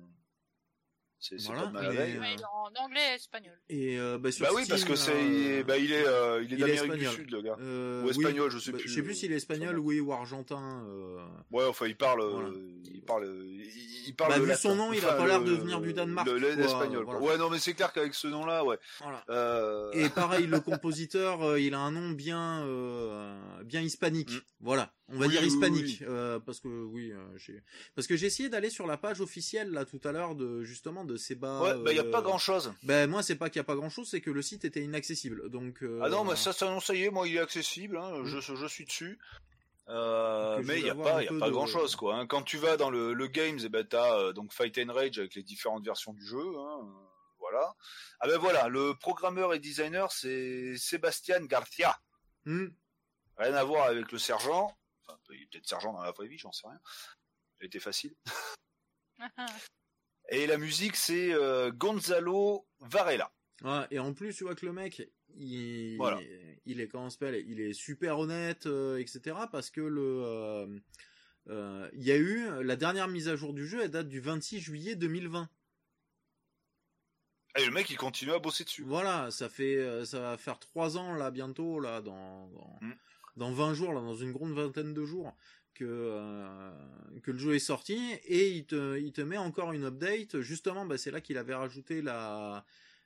C'est 1.19 1.41
Voilà, 1.43 1.63
pas 1.63 1.67
de 1.69 1.73
mal. 1.73 1.87
Ouais, 1.97 2.11
est 2.35 2.45
en 2.45 2.85
anglais 2.85 3.01
et 3.13 3.15
espagnol. 3.15 3.59
Et 3.71 3.99
euh, 3.99 4.19
bah, 4.19 4.31
sur 4.31 4.45
Bah 4.47 4.53
oui, 4.55 4.65
Steam, 4.65 4.71
parce 4.71 4.85
que 4.85 4.91
là, 4.93 4.97
c'est, 4.97 5.13
euh, 5.61 5.63
bah, 5.65 5.79
il 5.79 5.91
est, 5.93 6.07
euh, 6.07 6.43
il 6.45 6.53
est 6.53 6.57
d'Amérique 6.59 6.93
du. 6.93 7.07
Sud, 7.07 7.31
le 7.31 7.41
gars. 7.43 7.57
euh, 7.59 8.03
ou 8.03 8.05
oui, 8.05 8.11
espagnol, 8.11 8.51
je 8.51 8.59
sais 8.59 8.71
bah, 8.73 8.79
plus. 8.79 8.89
Je 8.89 8.95
sais 8.95 9.03
plus 9.03 9.11
euh, 9.13 9.15
s'il 9.15 9.33
est 9.33 9.37
espagnol, 9.37 9.79
oui, 9.79 9.99
ou 9.99 10.13
argentin. 10.13 10.85
euh, 10.87 11.27
Ouais, 11.51 11.65
enfin, 11.65 11.87
il 11.87 11.97
parle, 11.97 12.21
euh, 12.21 12.31
Voilà. 12.31 12.49
il 12.93 13.03
parle, 13.03 13.25
euh, 13.25 13.45
il, 13.45 14.09
il 14.09 14.15
parle. 14.15 14.33
Bah, 14.33 14.39
vu 14.41 14.55
son 14.55 14.69
latin. 14.71 14.75
nom, 14.77 14.93
il 14.93 15.05
a 15.05 15.15
pas 15.15 15.27
l'air 15.27 15.43
de 15.43 15.53
venir 15.53 15.81
du 15.81 15.95
Danemark, 15.95 16.29
L'espagnol. 16.29 17.05
voilà. 17.05 17.21
Ouais, 17.21 17.39
non, 17.39 17.49
mais 17.51 17.59
c'est 17.59 17.73
clair 17.75 17.93
qu'avec 17.95 18.15
ce 18.15 18.29
nom-là, 18.29 18.65
ouais. 18.65 18.79
Voilà. 19.01 19.25
Euh, 19.31 19.91
Et 19.93 20.09
pareil, 20.11 20.47
le 20.47 20.61
compositeur, 20.61 21.43
euh, 21.43 21.59
il 21.61 21.73
a 21.75 21.79
un 21.81 21.93
nom 21.93 22.11
bien, 22.11 22.63
euh, 22.67 23.63
bien 23.65 23.81
hispanique. 23.81 24.31
Mm. 24.33 24.41
Voilà, 24.61 24.93
on 25.09 25.19
va 25.19 25.27
Oui, 25.27 25.33
dire 25.33 25.41
oui, 25.43 25.47
hispanique, 25.49 25.99
oui. 26.01 26.07
euh, 26.09 26.39
parce 26.41 26.61
que 26.61 26.69
oui, 26.69 27.13
euh, 27.13 27.17
j'ai, 27.37 27.63
parce 27.95 28.07
que 28.07 28.17
j'ai 28.17 28.27
essayé 28.27 28.49
d'aller 28.49 28.71
sur 28.71 28.87
la 28.87 28.97
page 28.97 29.21
officielle 29.21 29.71
là 29.71 29.85
tout 29.85 30.01
à 30.05 30.13
l'heure 30.13 30.35
de 30.35 30.63
justement 30.63 31.05
de 31.07 31.17
Seba. 31.17 31.61
ouais, 31.63 31.75
bah, 31.83 31.93
il 31.93 31.97
y 31.97 32.01
a 32.01 32.05
euh, 32.05 32.11
pas 32.11 32.21
grand-chose. 32.23 32.75
Ben 32.83 33.09
moi, 33.09 33.23
c'est 33.23 33.37
pas 33.37 33.49
qu'il 33.49 33.59
y 33.59 33.61
a 33.61 33.65
pas 33.65 33.75
grand 33.77 33.89
chose, 33.91 34.09
c'est 34.11 34.21
que 34.21 34.31
le 34.31 34.43
site 34.43 34.65
était 34.65 34.83
inaccessible. 34.83 35.49
Donc. 35.51 35.83
euh, 35.83 36.01
Ah 36.03 36.09
non, 36.09 36.25
mais 36.25 36.37
ça, 36.37 36.53
ça, 36.53 36.67
non, 36.67 36.81
ça 36.81 36.95
y 36.95 37.05
est, 37.05 37.11
moi, 37.11 37.27
il 37.29 37.37
est 37.37 37.41
accessible. 37.41 37.97
Hein, 37.97 38.25
je, 38.25 38.41
je 38.41 38.67
suis 38.67 38.85
dessus. 38.85 39.19
Euh, 39.89 40.61
mais 40.65 40.81
il 40.81 40.87
y 40.87 40.91
a 40.91 40.97
pas, 40.97 41.23
y 41.23 41.29
a 41.29 41.39
pas 41.39 41.47
de- 41.47 41.53
grand 41.53 41.67
chose 41.69 41.95
quoi. 41.95 42.17
hein. 42.17 42.27
Quand 42.27 42.43
tu 42.43 42.57
vas 42.59 42.77
dans 42.77 42.91
le, 42.91 43.13
le 43.15 43.27
games, 43.29 43.61
et 43.65 43.69
ben 43.69 43.87
t'as 43.87 44.19
euh, 44.19 44.33
donc 44.33 44.53
Fight 44.53 44.77
and 44.79 44.93
Rage 44.93 45.21
avec 45.21 45.37
les 45.37 45.45
différentes 45.45 45.85
versions 45.85 46.13
du 46.13 46.27
jeu. 46.27 46.41
Hein, 46.59 46.81
euh, 46.83 47.07
voilà. 47.39 47.73
Ah 48.19 48.27
ben 48.27 48.37
voilà, 48.37 48.67
le 48.67 48.95
programmeur 48.99 49.55
et 49.55 49.61
designer 49.61 50.11
c'est 50.11 50.77
Sébastien 50.77 51.39
Garcia. 51.47 51.97
Hmm. 52.47 52.67
Rien 53.39 53.55
à 53.55 53.63
voir 53.63 53.85
avec 53.87 54.11
le 54.11 54.19
sergent. 54.19 54.77
Enfin, 55.07 55.21
il 55.31 55.43
est 55.43 55.47
peut-être 55.53 55.69
sergent 55.69 55.93
dans 55.93 56.03
la 56.03 56.11
vraie 56.11 56.27
vie, 56.27 56.39
j'en 56.39 56.51
sais 56.51 56.67
rien. 56.67 56.81
Ça 56.85 57.63
a 57.63 57.65
été 57.67 57.79
facile. 57.79 58.17
Et 60.31 60.47
la 60.47 60.59
musique 60.59 60.97
c'est 60.97 61.33
euh, 61.33 61.71
Gonzalo 61.73 62.67
Varela. 62.81 63.33
Ouais, 63.63 63.87
et 63.91 63.99
en 63.99 64.13
plus, 64.13 64.35
tu 64.35 64.45
vois 64.45 64.55
que 64.55 64.67
le 64.67 64.73
mec, 64.73 65.09
il, 65.35 65.97
Voilà. 65.97 66.21
il 66.67 66.81
est 66.81 66.89
comment 66.89 67.07
on 67.07 67.11
s'appelle, 67.11 67.43
il 67.49 67.61
est 67.61 67.73
super 67.73 68.19
honnête, 68.19 68.67
euh, 68.67 68.99
etc. 68.99 69.35
Parce 69.51 69.71
que 69.71 69.81
le, 69.81 70.23
euh, 70.25 70.67
euh, 71.49 71.89
il 71.95 72.03
y 72.05 72.13
a 72.13 72.17
eu 72.17 72.63
la 72.63 72.77
dernière 72.77 73.09
mise 73.09 73.29
à 73.29 73.37
jour 73.37 73.55
du 73.55 73.67
jeu, 73.67 73.83
elle 73.83 73.91
date 73.91 74.09
du 74.09 74.21
26 74.21 74.61
juillet 74.61 74.95
2020. 74.95 75.49
Et 77.59 77.65
le 77.65 77.71
mec 77.73 77.89
il 77.89 77.97
continue 77.97 78.33
à 78.33 78.39
bosser 78.39 78.65
dessus. 78.65 78.83
Voilà, 78.83 79.31
ça 79.31 79.49
fait, 79.49 80.05
ça 80.05 80.21
va 80.21 80.37
faire 80.37 80.59
trois 80.59 80.99
ans 80.99 81.15
là 81.15 81.31
bientôt 81.31 81.81
là 81.81 82.03
dans 82.03 82.49
dans, 82.49 82.79
Mm. 82.83 82.93
dans 83.37 83.53
20 83.53 83.73
jours 83.75 83.95
là, 83.95 84.01
dans 84.01 84.15
une 84.15 84.33
grande 84.33 84.53
vingtaine 84.53 84.93
de 84.93 85.05
jours 85.07 85.35
que 85.77 85.85
euh, 85.87 86.71
que 87.23 87.31
le 87.31 87.39
jeu 87.39 87.55
est 87.55 87.59
sorti 87.61 87.99
et 88.25 88.51
il 88.51 88.67
te 88.67 88.99
il 88.99 89.13
te 89.13 89.21
met 89.21 89.37
encore 89.37 89.73
une 89.73 89.85
update. 89.85 90.41
Justement, 90.41 90.87
bah 90.87 90.99
c'est 90.99 91.11
là 91.11 91.21
qu'il 91.21 91.39
avait 91.39 91.55
rajouté 91.55 92.03
la 92.03 92.65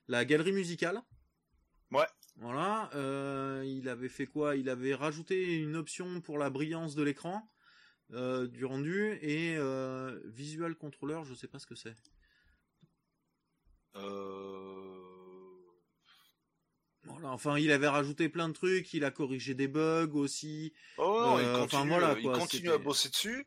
la 0.08 0.24
galerie 0.24 0.52
musicale. 0.52 1.02
Ouais. 1.90 2.07
Voilà, 2.36 2.89
euh, 2.94 3.62
il 3.66 3.89
avait 3.89 4.08
fait 4.08 4.26
quoi? 4.26 4.57
Il 4.57 4.68
avait 4.70 4.94
rajouté 4.94 5.57
une 5.57 5.76
option 5.76 6.20
pour 6.20 6.39
la 6.39 6.49
brillance 6.49 6.94
de 6.94 7.02
l'écran, 7.02 7.50
euh, 8.12 8.47
du 8.47 8.65
rendu 8.65 9.18
et 9.20 9.58
visual 10.24 10.74
controller, 10.74 11.20
je 11.24 11.34
sais 11.34 11.49
pas 11.49 11.58
ce 11.58 11.66
que 11.66 11.74
c'est. 11.74 11.97
Enfin, 17.33 17.59
il 17.59 17.70
avait 17.73 17.89
rajouté 17.89 18.28
plein 18.28 18.49
de 18.49 18.52
trucs, 18.55 18.92
il 18.94 19.05
a 19.05 19.10
corrigé 19.10 19.55
des 19.55 19.68
bugs 19.68 20.10
aussi. 20.15 20.73
Oh 20.99 21.20
non, 21.23 21.39
Euh, 21.39 21.42
il 21.42 21.47
continue, 21.60 21.81
enfin, 21.83 21.86
voilà, 21.89 22.15
il 22.18 22.23
quoi, 22.23 22.39
continue 22.39 22.62
c'était- 22.67 22.75
à 22.75 22.78
bosser 22.78 23.09
dessus. 23.09 23.47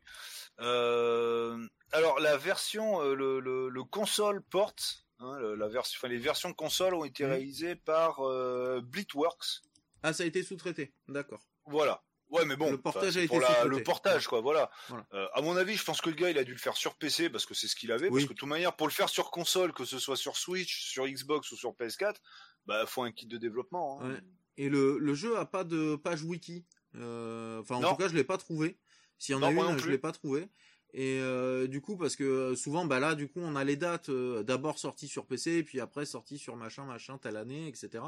Euh, 0.68 1.68
alors 1.92 2.20
la 2.20 2.38
version, 2.38 3.02
euh, 3.02 3.16
le, 3.16 3.40
le, 3.40 3.70
le 3.70 3.84
console 3.84 4.42
port, 4.44 4.74
hein, 5.20 5.38
le- 5.40 5.56
la 5.56 5.68
version, 5.68 5.98
enfin 6.00 6.08
les 6.08 6.18
versions 6.20 6.54
console 6.54 6.94
ont 6.96 7.06
été 7.06 7.24
Mhm. 7.24 7.30
réalisées 7.32 7.76
par 7.76 8.20
euh, 8.22 8.82
Bleedworks. 8.82 9.62
Ah, 10.04 10.14
ça 10.14 10.24
a 10.24 10.26
été 10.26 10.44
sous-traité, 10.44 10.94
d'accord. 11.08 11.42
Voilà. 11.66 12.04
Ouais, 12.30 12.46
mais 12.46 12.56
bon, 12.56 12.72
Le 12.72 12.82
portage 12.82 13.16
a 13.16 13.20
été 13.20 13.28
pour 13.28 13.40
la- 13.40 13.48
sous-traité. 13.48 13.70
le 13.70 13.84
portage, 13.84 14.28
quoi. 14.28 14.42
Voilà. 14.42 14.72
Voilà. 14.90 15.06
Euh, 15.14 15.28
à 15.34 15.42
mon 15.42 15.56
avis, 15.56 15.76
je 15.76 15.84
pense 15.84 16.02
que 16.02 16.10
le 16.10 16.16
gars, 16.16 16.32
il 16.32 16.38
a 16.40 16.44
dû 16.44 16.52
le 16.54 16.58
faire 16.58 16.76
sur 16.76 16.96
PC 16.96 17.30
parce 17.30 17.46
que 17.46 17.54
c'est 17.54 17.68
ce 17.68 17.76
qu'il 17.76 17.92
avait. 17.92 18.08
Oui. 18.10 18.22
Parce 18.22 18.24
que 18.30 18.34
de 18.34 18.40
toute 18.40 18.50
manière, 18.50 18.76
pour 18.76 18.88
le 18.88 18.92
faire 18.94 19.08
sur 19.10 19.30
console, 19.30 19.72
que 19.72 19.86
ce 19.86 20.00
soit 20.00 20.16
sur 20.18 20.36
Switch, 20.36 20.84
sur 20.84 21.06
Xbox 21.08 21.52
ou 21.52 21.56
sur 21.58 21.76
PS4, 21.76 22.20
bah, 22.66 22.86
faut 22.86 23.04
un 23.04 23.12
kit 23.12 23.26
de 23.28 23.38
développement. 23.38 24.02
hein. 24.02 24.10
Ouais. 24.14 24.22
Et 24.58 24.70
le, 24.70 24.98
le 25.00 25.14
jeu 25.14 25.38
a 25.38 25.46
pas 25.46 25.64
de 25.64 25.96
page 25.96 26.24
wiki. 26.24 26.66
Euh, 26.96 27.60
Enfin, 27.62 27.76
en 27.76 27.82
Non. 27.82 27.90
tout 27.92 27.96
cas, 27.98 28.08
je 28.08 28.16
l'ai 28.16 28.24
pas 28.24 28.38
trouvé. 28.38 28.78
S'il 29.18 29.34
y 29.34 29.36
en 29.36 29.40
Non, 29.40 29.48
a 29.48 29.72
une, 29.72 29.78
je 29.80 29.90
l'ai 29.90 29.98
pas 29.98 30.12
trouvé. 30.12 30.48
Et 30.96 31.18
euh, 31.20 31.66
du 31.66 31.82
coup, 31.82 31.98
parce 31.98 32.16
que 32.16 32.24
euh, 32.24 32.56
souvent, 32.56 32.86
bah 32.86 33.00
là, 33.00 33.16
du 33.16 33.28
coup, 33.28 33.40
on 33.42 33.56
a 33.56 33.64
les 33.64 33.76
dates 33.78 34.10
euh, 34.10 34.44
d'abord 34.44 34.78
sorties 34.78 35.08
sur 35.08 35.26
PC, 35.26 35.64
puis 35.64 35.80
après 35.80 36.06
sorties 36.06 36.38
sur 36.38 36.56
machin, 36.56 36.86
machin, 36.86 37.18
telle 37.18 37.36
année, 37.38 37.68
etc. 37.68 38.04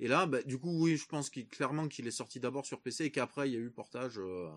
Et 0.00 0.08
là, 0.08 0.26
bah, 0.26 0.42
du 0.42 0.58
coup, 0.58 0.82
oui, 0.82 0.96
je 0.96 1.06
pense 1.06 1.30
qu'il 1.30 1.46
clairement 1.48 1.86
qu'il 1.86 2.08
est 2.08 2.10
sorti 2.10 2.40
d'abord 2.40 2.66
sur 2.66 2.80
PC 2.80 3.04
et 3.04 3.10
qu'après 3.12 3.48
il 3.48 3.52
y 3.52 3.56
a 3.56 3.60
eu 3.60 3.70
portage. 3.70 4.18
euh, 4.18 4.50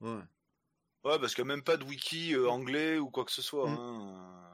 Ouais. 0.00 0.20
Ouais, 1.04 1.18
parce 1.18 1.34
qu'il 1.34 1.44
n'y 1.44 1.50
a 1.50 1.54
même 1.56 1.64
pas 1.64 1.76
de 1.78 1.84
wiki 1.84 2.36
anglais 2.36 2.98
ou 2.98 3.10
quoi 3.10 3.24
que 3.24 3.32
ce 3.32 3.42
soit. 3.42 3.68
Mm. 3.68 3.74
hein. 3.74 4.47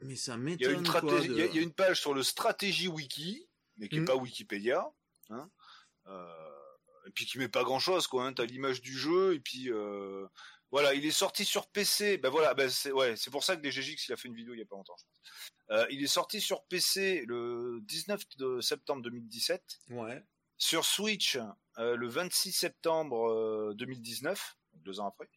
Mais 0.00 0.16
ça 0.16 0.34
Il 0.34 0.40
m'étonne 0.40 0.84
stratégie- 0.84 1.28
de- 1.28 1.34
il 1.34 1.38
y 1.38 1.42
a- 1.42 1.46
il 1.46 1.54
y 1.56 1.58
a 1.58 1.62
une 1.62 1.72
page 1.72 2.00
sur 2.00 2.12
le 2.14 2.22
stratégie 2.22 2.88
wiki, 2.88 3.48
mais 3.76 3.88
qui 3.88 3.96
est 3.96 4.00
Mm. 4.00 4.04
pas 4.06 4.16
Wikipédia, 4.16 4.86
hein, 5.30 5.50
euh, 6.06 6.50
et 7.06 7.10
puis 7.10 7.24
qui 7.26 7.38
met 7.38 7.48
pas 7.48 7.64
grand 7.64 7.78
chose, 7.78 8.06
quoi. 8.06 8.26
Hein, 8.26 8.32
T'as 8.34 8.44
l'image 8.44 8.82
du 8.82 8.96
jeu, 8.96 9.34
et 9.34 9.40
puis 9.40 9.70
euh, 9.72 10.26
voilà, 10.70 10.92
il 10.94 11.04
est 11.06 11.10
sorti 11.10 11.44
sur 11.44 11.68
PC. 11.68 12.18
Ben 12.18 12.28
voilà, 12.28 12.52
ben 12.54 12.68
c'est 12.68 12.92
ouais, 12.92 13.16
c'est 13.16 13.30
pour 13.30 13.42
ça 13.44 13.56
que 13.56 13.62
DGGX 13.62 14.08
il 14.08 14.12
a 14.12 14.16
fait 14.16 14.28
une 14.28 14.34
vidéo 14.34 14.52
il 14.54 14.58
y 14.58 14.62
a 14.62 14.66
pas 14.66 14.76
longtemps. 14.76 14.96
Je 14.98 15.04
pense. 15.04 15.20
Euh, 15.70 15.86
il 15.90 16.02
est 16.04 16.06
sorti 16.08 16.40
sur 16.40 16.64
PC 16.66 17.24
le 17.26 17.78
19 17.82 18.22
de 18.36 18.60
septembre 18.60 19.02
2017, 19.02 19.78
Ouais. 19.90 20.22
sur 20.58 20.84
Switch 20.84 21.38
le 21.78 22.06
26 22.08 22.52
septembre 22.52 23.30
euh, 23.30 23.74
2019, 23.74 24.56
donc 24.74 24.82
deux 24.82 25.00
ans 25.00 25.08
après, 25.08 25.30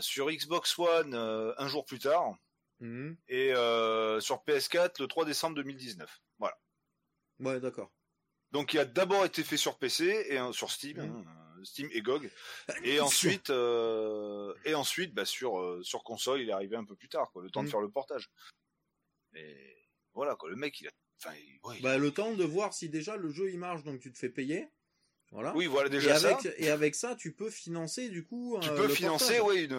sur 0.00 0.30
Xbox 0.30 0.78
One 0.78 1.14
un 1.14 1.68
jour 1.68 1.84
plus 1.84 1.98
tard 1.98 2.36
Mhm. 2.80 3.16
et 3.28 3.54
euh, 3.54 4.20
sur 4.20 4.42
PS4 4.46 5.00
le 5.00 5.06
3 5.06 5.24
décembre 5.24 5.56
2019. 5.56 6.20
Voilà. 6.38 6.58
Ouais, 7.40 7.60
d'accord. 7.60 7.92
Donc 8.52 8.72
il 8.74 8.78
a 8.78 8.84
d'abord 8.84 9.24
été 9.24 9.42
fait 9.42 9.56
sur 9.56 9.78
PC 9.78 10.26
et 10.28 10.38
euh, 10.38 10.52
sur 10.52 10.70
Steam, 10.70 10.98
Mhm. 10.98 11.24
hein, 11.26 11.56
euh, 11.58 11.64
Steam 11.64 11.88
et 11.92 12.02
GOG, 12.02 12.30
et 12.82 13.00
ensuite 13.00 13.50
euh, 13.50 14.54
et 14.64 14.74
ensuite 14.74 15.14
bah, 15.14 15.24
sur 15.24 15.58
euh, 15.58 15.82
sur 15.82 16.04
console 16.04 16.40
il 16.40 16.48
est 16.50 16.52
arrivé 16.52 16.76
un 16.76 16.84
peu 16.84 16.94
plus 16.94 17.08
tard, 17.08 17.30
quoi, 17.32 17.42
le 17.42 17.50
temps 17.50 17.62
de 17.62 17.66
Mhm. 17.66 17.70
faire 17.72 17.80
le 17.80 17.90
portage. 17.90 18.30
Et 19.34 19.76
voilà 20.12 20.36
quoi, 20.36 20.50
le 20.50 20.56
mec 20.56 20.80
il 20.80 20.88
a, 20.88 20.90
enfin 21.20 21.34
il- 21.36 21.58
ouais, 21.68 21.76
il- 21.78 21.82
Bah, 21.82 21.98
le 21.98 22.10
temps 22.12 22.32
de 22.34 22.44
voir 22.44 22.72
si 22.74 22.88
déjà 22.88 23.16
le 23.16 23.30
jeu 23.30 23.50
il 23.50 23.58
marche, 23.58 23.82
donc 23.82 24.00
tu 24.00 24.12
te 24.12 24.18
fais 24.18 24.28
payer. 24.30 24.68
Voilà. 25.32 25.52
oui 25.56 25.66
voilà 25.66 25.88
et 25.88 25.90
déjà 25.90 26.16
ça. 26.16 26.36
avec, 26.36 26.54
et 26.58 26.70
avec 26.70 26.94
ça, 26.94 27.16
tu 27.16 27.32
peux 27.32 27.50
financer 27.50 28.08
du 28.08 28.24
coup. 28.24 28.56
Tu 28.60 28.68
euh, 28.68 28.76
peux 28.76 28.86
le 28.86 28.94
financer 28.94 29.38
portage. 29.38 29.62
une 29.62 29.72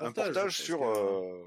un 0.00 0.12
portage, 0.12 0.56
sur 0.60 0.80
que- 0.80 0.84
euh, 0.84 1.44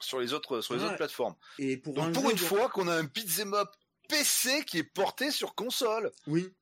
sur 0.00 0.20
les 0.20 0.32
autres 0.32 0.60
sur 0.60 0.74
les 0.74 0.82
autres 0.82 0.96
plateformes. 0.96 1.34
Et 1.58 1.76
pour 1.76 1.94
Donc 1.94 2.08
un 2.08 2.12
pour 2.12 2.30
une 2.30 2.38
fois 2.38 2.68
qu'on 2.68 2.88
a 2.88 2.94
un 2.94 3.04
beat'em 3.04 3.54
up 3.54 3.68
PC 4.08 4.64
qui 4.64 4.78
est 4.78 4.84
porté 4.84 5.30
sur 5.30 5.54
console. 5.54 6.10
Oui. 6.26 6.52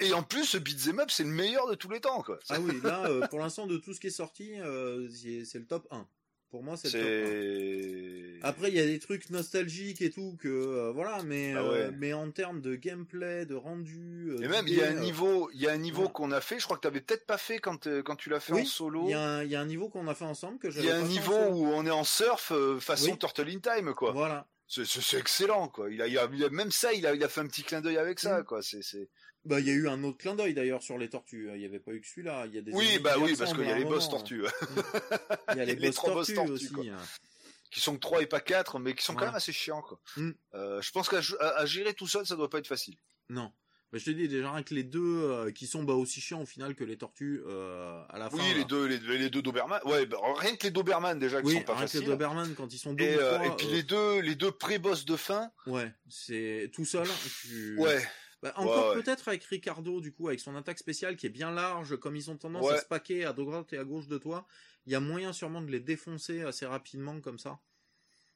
Et 0.00 0.12
en 0.12 0.22
plus, 0.22 0.44
ce 0.44 0.58
beat'em 0.58 1.00
up, 1.00 1.10
c'est 1.10 1.24
le 1.24 1.30
meilleur 1.30 1.68
de 1.68 1.74
tous 1.74 1.90
les 1.90 2.00
temps, 2.00 2.22
quoi. 2.22 2.38
Ah 2.50 2.60
oui, 2.60 2.80
là, 2.82 3.06
euh, 3.06 3.26
pour 3.30 3.40
l'instant, 3.40 3.66
de 3.66 3.78
tout 3.78 3.92
ce 3.94 4.00
qui 4.00 4.08
est 4.08 4.10
sorti, 4.10 4.60
euh, 4.60 5.08
c'est 5.10 5.44
c'est 5.44 5.58
le 5.58 5.66
top 5.66 5.88
1. 5.90 6.06
Pour 6.50 6.62
moi, 6.62 6.76
c'est 6.78 6.90
top 6.90 7.00
1. 8.42 8.48
Après, 8.48 8.68
il 8.68 8.74
y 8.74 8.80
a 8.80 8.86
des 8.86 8.98
trucs 8.98 9.28
nostalgiques 9.30 10.00
et 10.00 10.10
tout 10.10 10.36
que 10.40 10.48
euh, 10.48 10.92
voilà, 10.92 11.22
mais 11.22 11.52
Ah 11.54 11.60
euh, 11.60 11.90
mais 11.98 12.12
en 12.14 12.30
termes 12.30 12.60
de 12.62 12.74
gameplay, 12.74 13.44
de 13.44 13.54
rendu, 13.54 14.30
euh, 14.30 14.42
Et 14.42 14.48
même, 14.48 14.66
il 14.66 14.74
y 14.74 14.82
a 14.82 14.88
un 14.88 14.94
niveau, 14.94 15.50
il 15.52 15.60
y 15.60 15.68
a 15.68 15.72
un 15.72 15.76
niveau 15.76 16.04
ouais. 16.04 16.12
qu'on 16.12 16.30
a 16.32 16.40
fait, 16.40 16.58
je 16.58 16.64
crois 16.64 16.76
que 16.76 16.82
tu 16.82 16.88
avais 16.88 17.00
peut-être 17.02 17.26
pas 17.26 17.36
fait 17.36 17.58
quand, 17.58 17.86
quand 18.04 18.16
tu 18.16 18.30
l'as 18.30 18.40
fait 18.40 18.54
Oui, 18.54 18.62
en 18.62 18.64
solo. 18.64 19.04
il 19.06 19.10
y, 19.10 19.14
a 19.14 19.20
un, 19.20 19.42
il 19.44 19.50
y 19.50 19.56
a 19.56 19.60
un 19.60 19.66
niveau 19.66 19.88
qu'on 19.90 20.08
a 20.08 20.14
fait 20.14 20.24
ensemble 20.24 20.58
que 20.58 20.68
Il 20.68 20.84
y 20.84 20.90
a 20.90 20.96
un 20.96 21.02
niveau 21.02 21.36
où 21.50 21.66
on 21.66 21.84
est 21.84 21.90
en 21.90 22.04
surf 22.04 22.52
façon 22.80 23.10
Oui. 23.12 23.18
Turtle 23.18 23.48
in 23.50 23.58
Time, 23.58 23.92
quoi. 23.94 24.12
Voilà. 24.12 24.46
C'est- 24.68 25.16
excellent, 25.18 25.68
quoi. 25.68 25.90
Il 25.90 26.00
a, 26.02 26.06
il 26.06 26.50
même 26.50 26.70
ça, 26.70 26.92
il 26.92 27.06
a, 27.06 27.14
il 27.14 27.24
a 27.24 27.28
fait 27.28 27.40
un 27.40 27.46
petit 27.46 27.62
clin 27.62 27.80
d'œil 27.80 27.96
avec 27.98 28.20
ça, 28.20 28.40
Mm. 28.40 28.44
quoi. 28.44 28.62
C'est. 28.62 29.08
Bah, 29.44 29.60
il 29.60 29.66
y 29.66 29.70
a 29.70 29.72
eu 29.72 29.88
un 29.88 30.04
autre 30.04 30.18
clin 30.18 30.34
d'œil 30.34 30.52
d'ailleurs 30.52 30.82
sur 30.82 30.98
les 30.98 31.08
tortues. 31.08 31.48
Il 31.54 31.60
y 31.60 31.64
avait 31.64 31.78
pas 31.80 31.92
eu 31.92 32.00
que 32.00 32.06
celui-là. 32.06 32.44
Il 32.46 32.54
y 32.54 32.58
a 32.58 32.60
des 32.60 32.72
Oui, 32.72 32.98
bah 32.98 33.14
oui, 33.18 33.34
parce 33.36 33.54
qu'il 33.54 33.64
y 33.64 33.70
a 33.70 33.74
un 33.74 33.78
les 33.78 33.84
boss 33.84 34.04
moment. 34.06 34.18
tortues, 34.18 34.42
Il 35.52 35.56
y 35.56 35.60
a 35.60 35.64
les, 35.64 35.74
Les 35.74 35.86
boss 35.88 35.94
trois 35.94 36.12
boss 36.12 36.34
tortues, 36.34 36.50
aussi. 36.52 36.68
quoi. 36.70 36.84
hein. 36.84 36.96
qui 37.70 37.80
sont 37.80 37.94
que 37.94 38.00
trois 38.00 38.22
et 38.22 38.26
pas 38.26 38.40
quatre, 38.40 38.78
mais 38.78 38.94
qui 38.94 39.04
sont 39.04 39.14
quand 39.14 39.26
même 39.26 39.34
assez 39.34 39.52
chiants, 39.52 39.82
quoi. 39.82 40.00
Mm. 40.16 40.30
Euh, 40.54 40.80
je 40.82 40.90
pense 40.90 41.08
qu'à 41.08 41.20
gérer 41.66 41.94
tout 41.94 42.06
seul, 42.06 42.26
ça 42.26 42.34
doit 42.36 42.48
pas 42.50 42.58
être 42.58 42.66
facile. 42.66 42.96
Non. 43.30 43.52
Bah, 43.90 43.98
je 43.98 44.04
te 44.04 44.10
dis 44.10 44.28
déjà 44.28 44.52
rien 44.52 44.62
que 44.62 44.74
les 44.74 44.82
deux 44.84 45.00
euh, 45.22 45.50
qui 45.50 45.66
sont 45.66 45.82
bah, 45.82 45.94
aussi 45.94 46.20
chiants 46.20 46.42
au 46.42 46.46
final 46.46 46.74
que 46.74 46.84
les 46.84 46.98
tortues 46.98 47.40
euh, 47.46 48.02
à 48.10 48.18
la 48.18 48.28
fin. 48.28 48.36
Oui, 48.36 48.42
les 48.52 48.60
là. 48.60 48.64
deux, 48.64 48.84
les, 48.86 48.98
les 49.18 49.30
deux 49.30 49.40
Doberman. 49.40 49.80
Ouais, 49.86 50.04
bah, 50.04 50.18
rien 50.36 50.56
que 50.56 50.64
les 50.64 50.70
Doberman 50.70 51.18
déjà 51.18 51.40
qui 51.40 51.48
Oui, 51.48 51.54
sont 51.54 51.62
pas 51.62 51.74
rien 51.76 51.86
que 51.86 51.98
les. 51.98 52.04
Doberman 52.06 52.54
quand 52.54 52.72
ils 52.72 52.78
sont 52.78 52.92
deux 52.92 53.04
Et, 53.04 53.16
ou 53.16 53.18
trois, 53.18 53.46
et 53.46 53.50
puis 53.56 53.66
euh, 53.66 53.72
les 53.72 53.82
deux, 53.82 54.20
les 54.20 54.34
deux 54.34 54.50
pré-boss 54.52 55.06
de 55.06 55.16
fin. 55.16 55.50
Ouais, 55.66 55.90
c'est 56.10 56.70
tout 56.74 56.84
seul. 56.84 57.06
tu- 57.42 57.76
Ouais. 57.78 58.02
Bah, 58.42 58.52
encore 58.56 58.90
Ouais, 58.90 58.96
ouais. 58.96 59.02
peut-être 59.02 59.26
avec 59.28 59.42
Ricardo, 59.44 60.00
du 60.00 60.12
coup, 60.12 60.28
avec 60.28 60.38
son 60.38 60.54
attaque 60.54 60.78
spéciale 60.78 61.16
qui 61.16 61.26
est 61.26 61.30
bien 61.30 61.50
large, 61.50 61.96
comme 61.96 62.14
ils 62.14 62.30
ont 62.30 62.36
tendance 62.36 62.66
Ouais. 62.66 62.74
à 62.74 62.78
se 62.80 62.84
paquer 62.86 63.24
à 63.24 63.32
droite 63.32 63.72
et 63.72 63.78
à 63.78 63.84
gauche 63.84 64.06
de 64.06 64.16
toi, 64.18 64.46
il 64.86 64.92
y 64.92 64.94
a 64.94 65.00
moyen 65.00 65.32
sûrement 65.32 65.60
de 65.60 65.70
les 65.72 65.80
défoncer 65.80 66.42
assez 66.42 66.64
rapidement 66.66 67.20
comme 67.20 67.38
ça. 67.38 67.58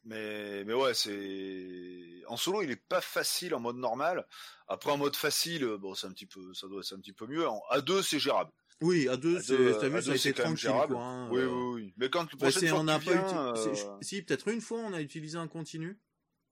Mais, 0.04 0.64
mais 0.64 0.74
ouais, 0.74 0.94
c'est 0.94 2.22
en 2.26 2.36
solo, 2.36 2.62
il 2.62 2.70
est 2.70 2.76
pas 2.88 3.00
facile 3.00 3.54
en 3.54 3.60
mode 3.60 3.76
normal. 3.76 4.26
Après 4.68 4.90
en 4.90 4.96
mode 4.96 5.14
facile, 5.16 5.64
euh, 5.64 5.78
bon, 5.78 5.94
c'est 5.94 6.06
un 6.08 6.12
petit 6.12 6.26
peu, 6.26 6.52
ça 6.54 6.66
doit, 6.66 6.82
c'est 6.82 6.94
un 6.94 6.98
petit 6.98 7.12
peu 7.12 7.26
mieux. 7.26 7.46
En 7.48 7.62
A 7.70 7.80
2 7.80 8.02
c'est 8.02 8.18
gérable. 8.18 8.50
Oui, 8.80 9.06
à 9.08 9.16
deux, 9.16 9.40
c'est, 9.40 9.54
t'as 9.78 9.88
vu, 9.88 10.02
ça 10.02 10.10
a 10.10 10.14
été 10.16 10.32
tranquille, 10.32 10.56
gérable. 10.58 10.94
quoi. 10.94 11.04
hein, 11.04 11.28
oui, 11.30 11.40
euh. 11.40 11.46
oui, 11.48 11.82
oui. 11.84 11.94
Mais 11.98 12.10
quand 12.10 12.24
Bah, 12.24 12.30
prochaine 12.36 12.60
c'est, 12.62 12.68
fois 12.68 12.80
on 12.80 12.84
n'a 12.84 12.98
pas 12.98 13.12
viens, 13.12 13.22
uti- 13.22 13.56
c'est- 13.76 13.86
euh, 13.86 13.96
Si, 14.00 14.22
peut-être 14.22 14.48
une 14.48 14.60
fois, 14.60 14.78
on 14.80 14.92
a 14.92 15.00
utilisé 15.00 15.38
un 15.38 15.46
continu. 15.46 16.00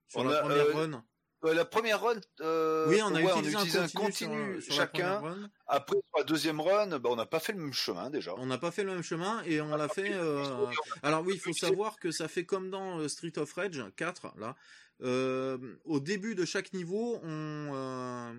Sur 0.07 0.21
On 0.21 0.25
la 0.25 0.39
a, 0.39 0.41
première 0.43 0.67
euh, 0.67 0.73
run. 0.75 1.05
Ouais, 1.43 1.55
la 1.55 1.65
première 1.65 2.03
run, 2.03 2.21
euh, 2.41 2.89
oui, 2.89 3.01
on 3.03 3.15
a 3.15 3.21
ouais, 3.21 3.39
utilisé, 3.51 3.79
un 3.79 3.89
continu, 3.89 4.61
sur, 4.61 4.75
chacun. 4.75 5.23
Après 5.67 5.97
sur 5.97 6.19
la 6.19 6.25
deuxième 6.25 6.61
run, 6.61 6.99
bah, 6.99 7.09
on 7.11 7.17
n'a 7.17 7.27
pas 7.27 7.41
fait 7.41 7.53
le 7.53 7.61
même 7.61 7.73
chemin 7.73 8.11
déjà. 8.11 8.35
On 8.37 8.47
n'a 8.47 8.59
pas 8.59 8.71
fait 8.71 8.85
le 8.85 8.93
même 8.93 9.03
chemin 9.03 9.43
et 9.45 9.61
on 9.61 9.75
l'a 9.77 9.89
fait. 9.89 10.13
euh, 10.13 10.67
Alors 11.03 11.23
oui, 11.25 11.35
il 11.35 11.41
faut 11.41 11.53
savoir 11.53 11.99
que 11.99 12.11
ça 12.11 12.29
fait 12.29 12.45
comme 12.45 12.71
dans 12.71 12.99
euh, 12.99 13.09
Street 13.09 13.39
of 13.39 13.53
Rage 13.53 13.83
4 13.97 14.35
là. 14.39 14.57
Euh, 15.03 15.77
au 15.85 15.99
début 15.99 16.35
de 16.35 16.45
chaque 16.45 16.73
niveau, 16.75 17.19
on, 17.23 17.71
euh, 17.73 18.33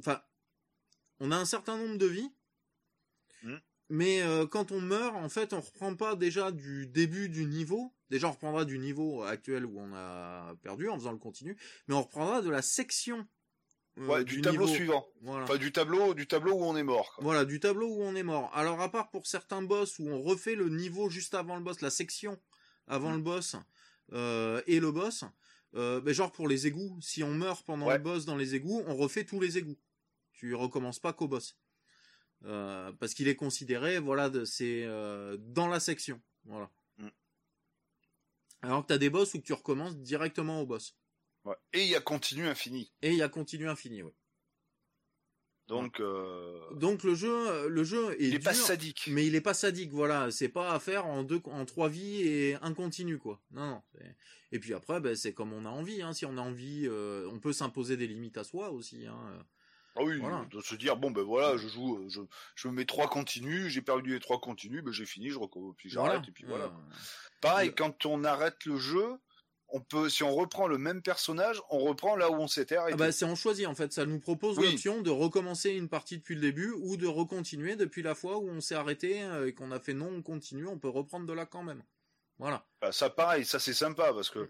enfin, 0.00 0.22
on 1.20 1.30
a 1.30 1.36
un 1.36 1.44
certain 1.44 1.76
nombre 1.76 1.98
de 1.98 2.06
vies. 2.06 2.32
Hmm. 3.42 3.56
Mais 3.88 4.22
euh, 4.22 4.46
quand 4.46 4.72
on 4.72 4.80
meurt, 4.80 5.14
en 5.14 5.28
fait, 5.28 5.52
on 5.52 5.60
reprend 5.60 5.94
pas 5.94 6.16
déjà 6.16 6.50
du 6.50 6.86
début 6.86 7.28
du 7.28 7.44
niveau. 7.46 7.92
Déjà, 8.10 8.28
on 8.28 8.32
reprendra 8.32 8.64
du 8.64 8.78
niveau 8.78 9.22
actuel 9.22 9.64
où 9.64 9.78
on 9.78 9.92
a 9.94 10.54
perdu 10.62 10.88
en 10.88 10.98
faisant 10.98 11.12
le 11.12 11.18
continu, 11.18 11.56
mais 11.86 11.94
on 11.94 12.02
reprendra 12.02 12.42
de 12.42 12.50
la 12.50 12.62
section 12.62 13.26
euh, 13.98 14.06
Ouais, 14.06 14.24
du, 14.24 14.40
tableau 14.40 14.62
niveau. 14.64 14.74
suivant. 14.74 15.06
Voilà. 15.22 15.44
Enfin, 15.44 15.56
du 15.56 15.70
tableau, 15.72 16.14
du 16.14 16.26
tableau 16.26 16.54
où 16.54 16.64
on 16.64 16.76
est 16.76 16.82
mort. 16.82 17.12
quoi. 17.14 17.24
Voilà, 17.24 17.44
du 17.44 17.60
tableau 17.60 17.86
où 17.88 18.02
on 18.02 18.14
est 18.16 18.22
mort. 18.24 18.50
Alors 18.54 18.80
à 18.80 18.90
part 18.90 19.10
pour 19.10 19.26
certains 19.26 19.62
boss 19.62 19.98
où 19.98 20.08
on 20.08 20.20
refait 20.20 20.54
le 20.56 20.68
niveau 20.68 21.08
juste 21.08 21.34
avant 21.34 21.56
le 21.56 21.62
boss, 21.62 21.80
la 21.80 21.90
section 21.90 22.38
avant 22.88 23.10
Mm. 23.12 23.16
le 23.16 23.22
boss 23.22 23.56
euh, 24.12 24.62
et 24.66 24.80
le 24.80 24.90
boss, 24.92 25.24
ben, 25.72 26.12
genre 26.12 26.30
pour 26.32 26.46
les 26.48 26.66
égouts, 26.66 26.96
si 27.00 27.22
on 27.22 27.34
meurt 27.34 27.64
pendant 27.66 27.86
Ouais. 27.86 27.96
le 27.98 28.02
boss 28.02 28.24
dans 28.24 28.36
les 28.36 28.54
égouts, 28.54 28.82
on 28.86 28.96
refait 28.96 29.24
tous 29.24 29.40
les 29.40 29.58
égouts. 29.58 29.78
Tu 30.32 30.54
recommences 30.54 30.98
pas 31.00 31.12
qu'au 31.12 31.26
boss. 31.28 31.56
Euh, 32.44 32.92
parce 32.92 33.14
qu'il 33.14 33.28
est 33.28 33.36
considéré, 33.36 33.98
voilà, 33.98 34.30
c'est 34.44 34.84
euh, 34.84 35.36
dans 35.40 35.68
la 35.68 35.80
section. 35.80 36.20
Voilà. 36.44 36.70
Mm. 36.98 37.08
Alors 38.62 38.82
que 38.82 38.88
t'as 38.88 38.98
des 38.98 39.10
boss 39.10 39.34
où 39.34 39.40
tu 39.40 39.52
recommences 39.52 39.96
directement 39.96 40.60
au 40.60 40.66
boss. 40.66 40.96
Ouais. 41.44 41.56
Et 41.72 41.82
il 41.82 41.88
y 41.88 41.96
a 41.96 42.00
continu 42.00 42.46
infini. 42.46 42.92
Et 43.02 43.10
il 43.10 43.16
y 43.16 43.22
a 43.22 43.28
continu 43.28 43.68
infini, 43.68 44.02
ouais. 44.02 44.14
Donc, 45.68 45.98
euh, 45.98 46.60
Donc 46.74 47.02
le 47.02 47.14
jeu, 47.16 47.68
le 47.68 47.82
jeu 47.82 48.12
est 48.20 48.28
il 48.28 48.34
est 48.36 48.38
pas 48.38 48.54
sadique. 48.54 49.08
Mais 49.08 49.26
il 49.26 49.34
est 49.34 49.40
pas 49.40 49.54
sadique, 49.54 49.90
voilà. 49.92 50.30
C'est 50.30 50.48
pas 50.48 50.72
à 50.72 50.78
faire 50.78 51.06
en 51.06 51.24
deux, 51.24 51.40
en 51.46 51.64
trois 51.64 51.88
vies 51.88 52.22
et 52.22 52.54
un 52.62 52.72
continu, 52.72 53.18
quoi. 53.18 53.40
Non, 53.50 53.66
non. 53.70 53.82
Et 54.52 54.60
puis 54.60 54.74
après, 54.74 55.00
ben, 55.00 55.16
c'est 55.16 55.32
comme 55.32 55.52
on 55.52 55.64
a 55.64 55.68
envie. 55.68 56.02
Hein. 56.02 56.12
Si 56.12 56.24
on 56.24 56.36
a 56.38 56.40
envie, 56.40 56.86
euh, 56.86 57.28
on 57.32 57.40
peut 57.40 57.52
s'imposer 57.52 57.96
des 57.96 58.06
limites 58.06 58.38
à 58.38 58.44
soi 58.44 58.70
aussi. 58.70 59.06
Hein. 59.06 59.44
Ah 59.98 60.02
oui, 60.04 60.18
Voilà. 60.20 60.44
de 60.50 60.60
se 60.60 60.74
dire 60.74 60.96
bon 60.96 61.10
ben 61.10 61.22
voilà, 61.22 61.56
je 61.56 61.68
joue, 61.68 61.96
euh, 61.96 62.08
je, 62.08 62.20
je 62.54 62.68
me 62.68 62.72
mets 62.74 62.84
trois 62.84 63.08
continus, 63.08 63.68
j'ai 63.72 63.82
perdu 63.82 64.12
les 64.14 64.20
trois 64.20 64.40
continus, 64.40 64.82
ben 64.82 64.92
j'ai 64.92 65.06
fini, 65.06 65.30
je 65.30 65.38
recommence, 65.38 65.74
puis 65.76 65.88
j'arrête 65.90 66.10
Voilà. 66.12 66.28
et 66.28 66.32
puis 66.32 66.44
voilà. 66.44 66.72
Pareil, 67.40 67.74
quand 67.74 68.06
on 68.06 68.24
arrête 68.24 68.64
le 68.66 68.76
jeu, 68.78 69.16
on 69.68 69.80
peut, 69.80 70.08
si 70.08 70.22
on 70.22 70.32
reprend 70.34 70.68
le 70.68 70.78
même 70.78 71.02
personnage, 71.02 71.60
on 71.70 71.78
reprend 71.80 72.14
là 72.14 72.30
où 72.30 72.34
on 72.34 72.46
s'était 72.46 72.76
arrêté. 72.76 72.94
ah 72.94 72.96
bah, 72.96 73.12
c'est 73.12 73.24
en 73.24 73.34
choisit 73.34 73.66
en 73.66 73.74
fait. 73.74 73.92
Ça 73.92 74.06
nous 74.06 74.20
propose 74.20 74.58
Oui. 74.58 74.70
l'option 74.70 75.02
de 75.02 75.10
recommencer 75.10 75.70
une 75.70 75.88
partie 75.88 76.18
depuis 76.18 76.34
le 76.36 76.40
début 76.40 76.70
ou 76.70 76.96
de 76.96 77.06
recontinuer 77.06 77.74
depuis 77.76 78.02
la 78.02 78.14
fois 78.14 78.38
où 78.38 78.48
on 78.48 78.60
s'est 78.60 78.76
arrêté 78.76 79.22
euh, 79.24 79.48
et 79.48 79.54
qu'on 79.54 79.72
a 79.72 79.80
fait 79.80 79.92
non, 79.94 80.08
on 80.14 80.22
continue. 80.22 80.66
On 80.68 80.78
peut 80.78 80.88
reprendre 80.88 81.26
de 81.26 81.32
là 81.32 81.46
quand 81.46 81.62
même. 81.64 81.82
Voilà. 82.38 82.64
Bah, 82.80 82.92
ça 82.92 83.10
pareil, 83.10 83.44
ça 83.44 83.58
c'est 83.58 83.74
sympa 83.74 84.12
parce 84.14 84.30
que 84.30 84.48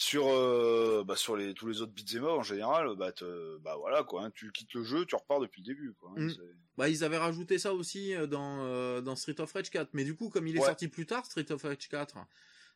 sur 0.00 0.28
euh, 0.28 1.02
bah, 1.04 1.16
sur 1.16 1.36
les 1.36 1.52
tous 1.54 1.66
les 1.66 1.82
autres 1.82 1.92
beat'em 1.92 2.24
en 2.24 2.42
général, 2.42 2.94
bah, 2.96 3.10
te- 3.12 3.58
bah 3.58 3.76
voilà 3.76 4.04
quoi, 4.04 4.22
hein, 4.24 4.30
tu 4.30 4.50
quittes 4.52 4.72
le 4.74 4.84
jeu, 4.84 5.04
tu 5.04 5.16
repars 5.16 5.40
depuis 5.40 5.60
le 5.60 5.66
début 5.66 5.92
quoi. 5.94 6.12
hein, 6.16 6.28
Mm. 6.28 6.32
Bah, 6.76 6.88
ils 6.88 7.02
avaient 7.02 7.18
rajouté 7.18 7.58
ça 7.58 7.74
aussi 7.74 8.14
euh, 8.14 8.26
dans, 8.28 8.64
euh, 8.64 9.00
dans 9.00 9.16
Street 9.16 9.40
of 9.40 9.52
Rage 9.52 9.68
4. 9.70 9.90
Mais 9.94 10.04
du 10.04 10.14
coup, 10.14 10.30
comme 10.30 10.46
il 10.46 10.56
est 10.56 10.60
Ouais. 10.60 10.66
sorti 10.66 10.86
plus 10.86 11.04
tard, 11.06 11.26
Street 11.26 11.50
of 11.50 11.62
Rage 11.64 11.88
4, 11.88 12.16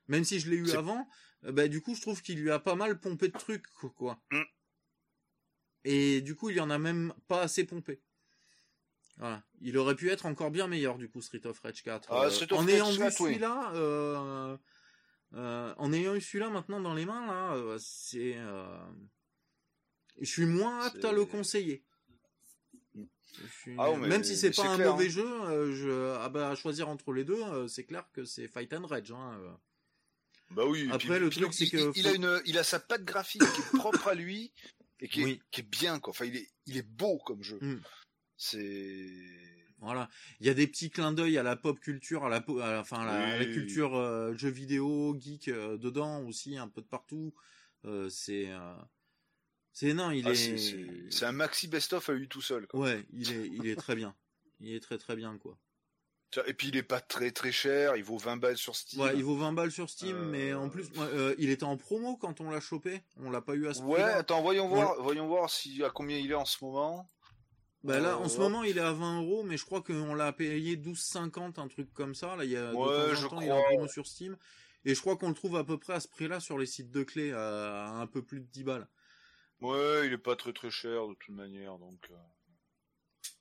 même 0.08 0.24
si 0.24 0.40
je 0.40 0.50
l'ai 0.50 0.56
eu 0.56 0.72
avant, 0.72 1.08
euh, 1.44 1.52
bah, 1.52 1.68
du 1.68 1.80
coup, 1.80 1.94
je 1.94 2.00
trouve 2.00 2.20
qu'il 2.20 2.40
lui 2.40 2.50
a 2.50 2.58
pas 2.58 2.74
mal 2.74 2.98
pompé 2.98 3.28
de 3.28 3.38
trucs, 3.38 3.68
quoi. 3.96 4.18
Mm. 4.32 4.42
Et 5.84 6.20
du 6.20 6.34
coup, 6.34 6.50
il 6.50 6.56
y 6.56 6.60
en 6.60 6.70
a 6.70 6.78
même 6.78 7.14
pas 7.28 7.42
assez 7.42 7.64
pompé. 7.64 8.00
Voilà. 9.18 9.42
Il 9.60 9.78
aurait 9.78 9.94
pu 9.94 10.10
être 10.10 10.26
encore 10.26 10.50
bien 10.50 10.66
meilleur, 10.66 10.98
du 10.98 11.08
coup, 11.08 11.20
Street 11.22 11.46
of 11.46 11.60
Rage 11.60 11.82
4. 11.84 12.08
Ah, 12.10 12.24
Euh, 12.24 12.30
Street 12.30 12.52
of 12.52 12.58
en 12.58 12.62
Rage 12.62 12.70
ayant 12.70 12.90
vu 12.90 12.98
4, 12.98 13.20
oui. 13.20 13.28
celui-là, 13.30 13.72
euh, 13.74 14.56
euh, 15.34 15.74
en 15.78 15.92
ayant 15.92 16.14
eu 16.14 16.20
celui-là 16.20 16.50
maintenant 16.50 16.80
dans 16.80 16.94
les 16.94 17.06
mains, 17.06 17.26
là, 17.26 17.54
euh, 17.54 17.78
c'est, 17.80 18.34
euh, 18.36 18.66
je 20.20 20.26
suis 20.30 20.46
moins 20.46 20.80
apte 20.86 21.04
à 21.04 21.12
le 21.12 21.24
conseiller. 21.24 21.82
Suis- 23.62 23.74
Ah, 23.78 23.96
Même 23.96 24.22
si 24.24 24.36
c'est 24.36 24.50
pas 24.54 24.68
un 24.68 24.76
mauvais 24.78 25.06
hein. 25.06 25.08
jeu, 25.08 25.72
je, 25.72 26.16
ah 26.20 26.28
bah, 26.28 26.50
à 26.50 26.54
choisir 26.54 26.88
entre 26.90 27.12
les 27.12 27.24
deux, 27.24 27.66
c'est 27.66 27.84
clair 27.84 28.06
que 28.12 28.24
c'est 28.24 28.46
Fight 28.46 28.72
and 28.74 28.86
Rage. 28.86 29.10
Hein. 29.10 29.40
Bah 30.50 30.66
oui. 30.66 30.86
Après, 30.92 30.98
puis- 30.98 31.18
le 31.18 31.28
puis 31.30 31.40
truc, 31.40 31.54
c'est 31.54 31.64
il, 31.64 31.70
que 31.70 31.92
il 31.96 32.02
faut- 32.02 32.08
a 32.10 32.12
une, 32.14 32.42
il 32.44 32.58
a 32.58 32.62
sa 32.64 32.78
patte 32.78 33.04
graphique 33.04 33.42
qui 33.42 33.60
est 33.62 33.78
propre 33.78 34.08
à 34.08 34.14
lui 34.14 34.52
et 35.00 35.08
qui 35.08 35.22
est, 35.22 35.24
Oui. 35.24 35.42
qui 35.50 35.62
est 35.62 35.64
bien 35.68 35.98
quoi. 35.98 36.10
Enfin, 36.10 36.26
il 36.26 36.36
est, 36.36 36.48
il 36.66 36.76
est 36.76 36.86
beau 36.86 37.18
comme 37.20 37.42
jeu. 37.42 37.58
Mm. 37.62 37.80
C'est 38.36 39.51
Voilà, 39.82 40.08
il 40.40 40.46
y 40.46 40.50
a 40.50 40.54
des 40.54 40.68
petits 40.68 40.90
clins 40.90 41.12
d'œil 41.12 41.36
à 41.38 41.42
la 41.42 41.56
pop 41.56 41.78
culture, 41.80 42.24
à 42.24 42.28
la, 42.28 42.40
po- 42.40 42.60
à 42.60 42.70
la, 42.72 42.80
enfin, 42.80 43.00
à 43.00 43.04
la, 43.04 43.12
à 43.34 43.38
la 43.38 43.44
Oui. 43.44 43.52
culture 43.52 43.96
euh, 43.96 44.32
jeux 44.36 44.48
vidéo, 44.48 45.16
geek 45.18 45.48
euh, 45.48 45.76
dedans 45.76 46.22
aussi, 46.22 46.56
un 46.56 46.68
peu 46.68 46.80
de 46.82 46.86
partout. 46.86 47.34
Euh, 47.84 48.08
c'est, 48.08 48.46
euh, 48.48 48.74
c'est 49.72 49.92
non, 49.92 50.12
il 50.12 50.26
ah, 50.28 50.30
est, 50.30 50.34
c'est- 50.36 50.56
c'est 50.56 50.86
c'est 51.10 51.24
un 51.24 51.32
maxi 51.32 51.66
best-of 51.66 52.08
à 52.08 52.12
lui 52.12 52.28
tout 52.28 52.40
seul. 52.42 52.66
Quoi. 52.68 52.80
ouais, 52.80 53.04
il 53.12 53.32
est, 53.32 53.48
il 53.48 53.66
est 53.66 53.74
très 53.74 53.96
bien. 53.96 54.14
Il 54.60 54.72
est 54.72 54.80
très 54.80 54.98
très 54.98 55.16
bien 55.16 55.36
quoi. 55.38 55.58
Et 56.46 56.54
puis 56.54 56.68
il 56.68 56.76
est 56.76 56.82
pas 56.82 57.00
très 57.00 57.30
très 57.30 57.52
cher, 57.52 57.96
il 57.96 58.04
vaut 58.04 58.16
20 58.16 58.38
balles 58.38 58.56
sur 58.56 58.74
Steam. 58.74 59.02
Ouais, 59.02 59.12
il 59.16 59.22
vaut 59.24 59.36
20 59.36 59.52
balles 59.52 59.70
sur 59.72 59.90
Steam, 59.90 60.16
Euh, 60.16 60.30
mais 60.30 60.54
en 60.54 60.70
plus, 60.70 60.86
euh, 60.96 61.34
il 61.36 61.50
était 61.50 61.64
en 61.64 61.76
promo 61.76 62.16
quand 62.16 62.40
on 62.40 62.50
l'a 62.50 62.60
chopé? 62.60 63.02
On 63.18 63.30
l'a 63.30 63.42
pas 63.42 63.54
eu 63.54 63.66
à 63.66 63.74
ce 63.74 63.82
Ouais, 63.82 64.00
attends, 64.00 64.40
voyons 64.40 64.64
On 64.64 64.68
voir, 64.68 65.02
voyons 65.02 65.26
voir 65.26 65.50
si 65.50 65.82
à 65.84 65.90
combien 65.90 66.16
il 66.16 66.30
est 66.30 66.34
en 66.34 66.46
ce 66.46 66.64
moment. 66.64 67.10
Bah 67.84 67.98
là, 68.00 68.18
en 68.18 68.28
ce 68.28 68.40
Euh, 68.40 68.40
moment, 68.40 68.62
il 68.62 68.78
est 68.78 68.80
à 68.80 68.92
20 68.92 69.20
euros, 69.22 69.42
mais 69.42 69.56
je 69.56 69.64
crois 69.64 69.82
qu'on 69.82 70.14
l'a 70.14 70.32
payé 70.32 70.76
12,50, 70.76 71.58
un 71.58 71.66
truc 71.68 71.92
comme 71.92 72.14
ça. 72.14 72.36
Là, 72.36 72.44
il 72.44 72.50
y 72.52 72.56
a 72.56 72.76
de 72.76 72.88
Ouais, 72.88 72.88
temps 72.88 73.12
en 73.14 73.24
temps, 73.24 73.40
il 73.40 73.48
est 73.48 73.52
en 73.52 73.62
promo 73.62 73.88
sur 73.88 74.06
Steam. 74.06 74.36
Et 74.84 74.94
je 74.94 75.00
crois 75.00 75.16
qu'on 75.16 75.28
le 75.28 75.34
trouve 75.34 75.56
à 75.56 75.64
peu 75.64 75.78
près 75.78 75.94
à 75.94 76.00
ce 76.00 76.08
prix-là 76.08 76.38
sur 76.40 76.58
les 76.58 76.66
sites 76.66 76.90
de 76.92 77.02
clés, 77.02 77.32
à 77.32 77.88
un 77.90 78.06
peu 78.06 78.22
plus 78.24 78.40
de 78.40 78.46
10 78.46 78.62
balles. 78.64 78.88
Ouais, 79.62 80.06
il 80.06 80.12
est 80.12 80.18
pas 80.18 80.36
très 80.36 80.52
très 80.52 80.70
cher 80.70 81.08
de 81.08 81.14
toute 81.14 81.34
manière, 81.34 81.78
donc. 81.78 82.10
euh, 82.10 82.16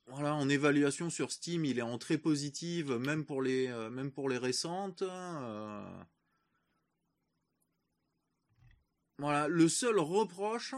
Voilà, 0.06 0.34
en 0.36 0.48
évaluation 0.48 1.10
sur 1.10 1.32
Steam, 1.32 1.64
il 1.64 1.78
est 1.80 1.82
en 1.82 1.98
très 1.98 2.16
positive, 2.16 2.92
même 2.98 3.24
pour 3.26 3.42
les, 3.42 3.66
euh, 3.66 3.90
même 3.90 4.12
pour 4.12 4.28
les 4.28 4.38
récentes. 4.38 5.02
euh. 5.02 6.04
Voilà, 9.18 9.48
le 9.48 9.68
seul 9.70 9.98
reproche, 9.98 10.74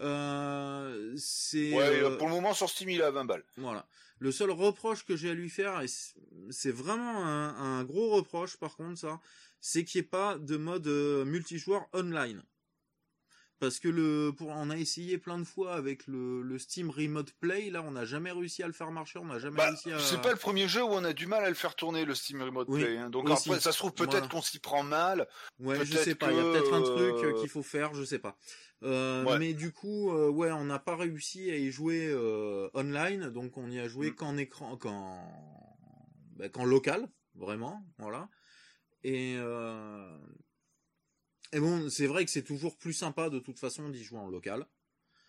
euh, 0.00 1.14
c'est... 1.16 1.72
Ouais, 1.74 2.02
euh, 2.02 2.16
pour 2.16 2.28
le 2.28 2.34
moment 2.34 2.54
sur 2.54 2.68
Steam 2.70 2.88
il 2.90 3.00
est 3.00 3.04
à 3.04 3.10
20 3.10 3.24
balles. 3.24 3.44
Voilà. 3.56 3.86
Le 4.18 4.32
seul 4.32 4.50
reproche 4.50 5.04
que 5.04 5.14
j'ai 5.16 5.30
à 5.30 5.34
lui 5.34 5.50
faire, 5.50 5.80
et 5.82 5.86
c'est 6.50 6.70
vraiment 6.72 7.24
un, 7.26 7.78
un 7.80 7.84
gros 7.84 8.10
reproche 8.10 8.56
par 8.56 8.76
contre 8.76 8.98
ça, 8.98 9.20
c'est 9.60 9.84
qu'il 9.84 10.00
n'y 10.00 10.06
ait 10.06 10.08
pas 10.08 10.38
de 10.38 10.56
mode 10.56 10.86
euh, 10.86 11.24
multijoueur 11.24 11.86
online. 11.92 12.42
Parce 13.58 13.78
que 13.78 13.88
le, 13.88 14.32
pour, 14.36 14.48
on 14.48 14.68
a 14.68 14.76
essayé 14.76 15.16
plein 15.16 15.38
de 15.38 15.44
fois 15.44 15.74
avec 15.76 16.06
le, 16.06 16.42
le 16.42 16.58
Steam 16.58 16.90
Remote 16.90 17.32
Play, 17.40 17.70
là, 17.70 17.82
on 17.82 17.92
n'a 17.92 18.04
jamais 18.04 18.30
réussi 18.30 18.62
à 18.62 18.66
le 18.66 18.74
faire 18.74 18.90
marcher, 18.90 19.18
on 19.18 19.24
n'a 19.24 19.38
jamais 19.38 19.56
Bah, 19.56 19.68
réussi 19.68 19.90
à. 19.92 19.98
c'est 19.98 20.20
pas 20.20 20.30
le 20.30 20.36
premier 20.36 20.68
jeu 20.68 20.82
où 20.82 20.88
on 20.88 21.02
a 21.04 21.14
du 21.14 21.26
mal 21.26 21.42
à 21.42 21.48
le 21.48 21.54
faire 21.54 21.74
tourner 21.74 22.04
le 22.04 22.14
Steam 22.14 22.42
Remote 22.42 22.66
Oui, 22.68 22.82
Play. 22.84 22.98
hein. 22.98 23.08
Donc 23.08 23.30
aussi. 23.30 23.48
après, 23.48 23.60
ça 23.60 23.72
se 23.72 23.78
trouve 23.78 23.92
peut-être 23.94 24.10
Voilà. 24.12 24.28
qu'on 24.28 24.42
s'y 24.42 24.58
prend 24.58 24.82
mal. 24.82 25.26
Ouais, 25.58 25.82
je 25.86 25.96
sais 25.96 26.14
pas, 26.14 26.30
il 26.32 26.36
y 26.36 26.40
a 26.40 26.42
peut-être 26.42 26.74
un 26.74 26.82
truc 26.82 27.38
qu'il 27.40 27.48
faut 27.48 27.62
faire, 27.62 27.94
je 27.94 28.04
sais 28.04 28.18
pas. 28.18 28.36
Euh, 28.82 29.24
Ouais. 29.24 29.38
Mais 29.38 29.54
du 29.54 29.72
coup, 29.72 30.10
euh, 30.12 30.28
ouais, 30.28 30.52
on 30.52 30.64
n'a 30.64 30.78
pas 30.78 30.96
réussi 30.96 31.50
à 31.50 31.56
y 31.56 31.70
jouer 31.70 32.08
euh, 32.08 32.68
online, 32.74 33.30
donc 33.30 33.56
on 33.56 33.70
y 33.70 33.78
a 33.78 33.88
joué 33.88 34.10
Mm. 34.10 34.14
qu'en 34.14 34.36
écran, 34.36 34.76
qu'en 34.76 35.32
qu'en 36.52 36.64
local, 36.64 37.08
vraiment, 37.34 37.82
voilà. 37.98 38.28
Et 39.02 39.36
et 41.52 41.60
bon, 41.60 41.88
c'est 41.88 42.06
vrai 42.06 42.24
que 42.24 42.30
c'est 42.30 42.42
toujours 42.42 42.76
plus 42.76 42.92
sympa 42.92 43.30
de 43.30 43.38
toute 43.38 43.58
façon 43.58 43.88
d'y 43.88 44.02
jouer 44.04 44.18
en 44.18 44.28
local. 44.28 44.66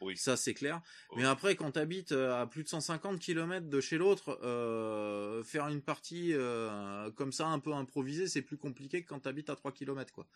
Oui. 0.02 0.16
Ça 0.18 0.36
c'est 0.38 0.54
clair. 0.54 0.82
Oui. 1.12 1.22
Mais 1.22 1.28
après, 1.28 1.56
quand 1.56 1.72
t'habites 1.72 2.12
à 2.12 2.46
plus 2.48 2.64
de 2.64 2.70
150 2.70 3.20
km 3.20 3.68
de 3.68 3.82
chez 3.82 3.98
l'autre, 3.98 4.40
euh, 4.44 5.44
faire 5.44 5.68
une 5.70 5.82
partie 5.82 6.34
euh, 6.34 7.10
comme 7.12 7.32
ça 7.32 7.48
un 7.48 7.60
peu 7.60 7.74
improvisée, 7.74 8.28
c'est 8.28 8.42
plus 8.44 8.58
compliqué 8.58 9.02
que 9.04 9.08
quand 9.08 9.22
t'habites 9.22 9.50
à 9.50 9.56
3 9.56 9.72
km 9.72 10.12
quoi. 10.14 10.28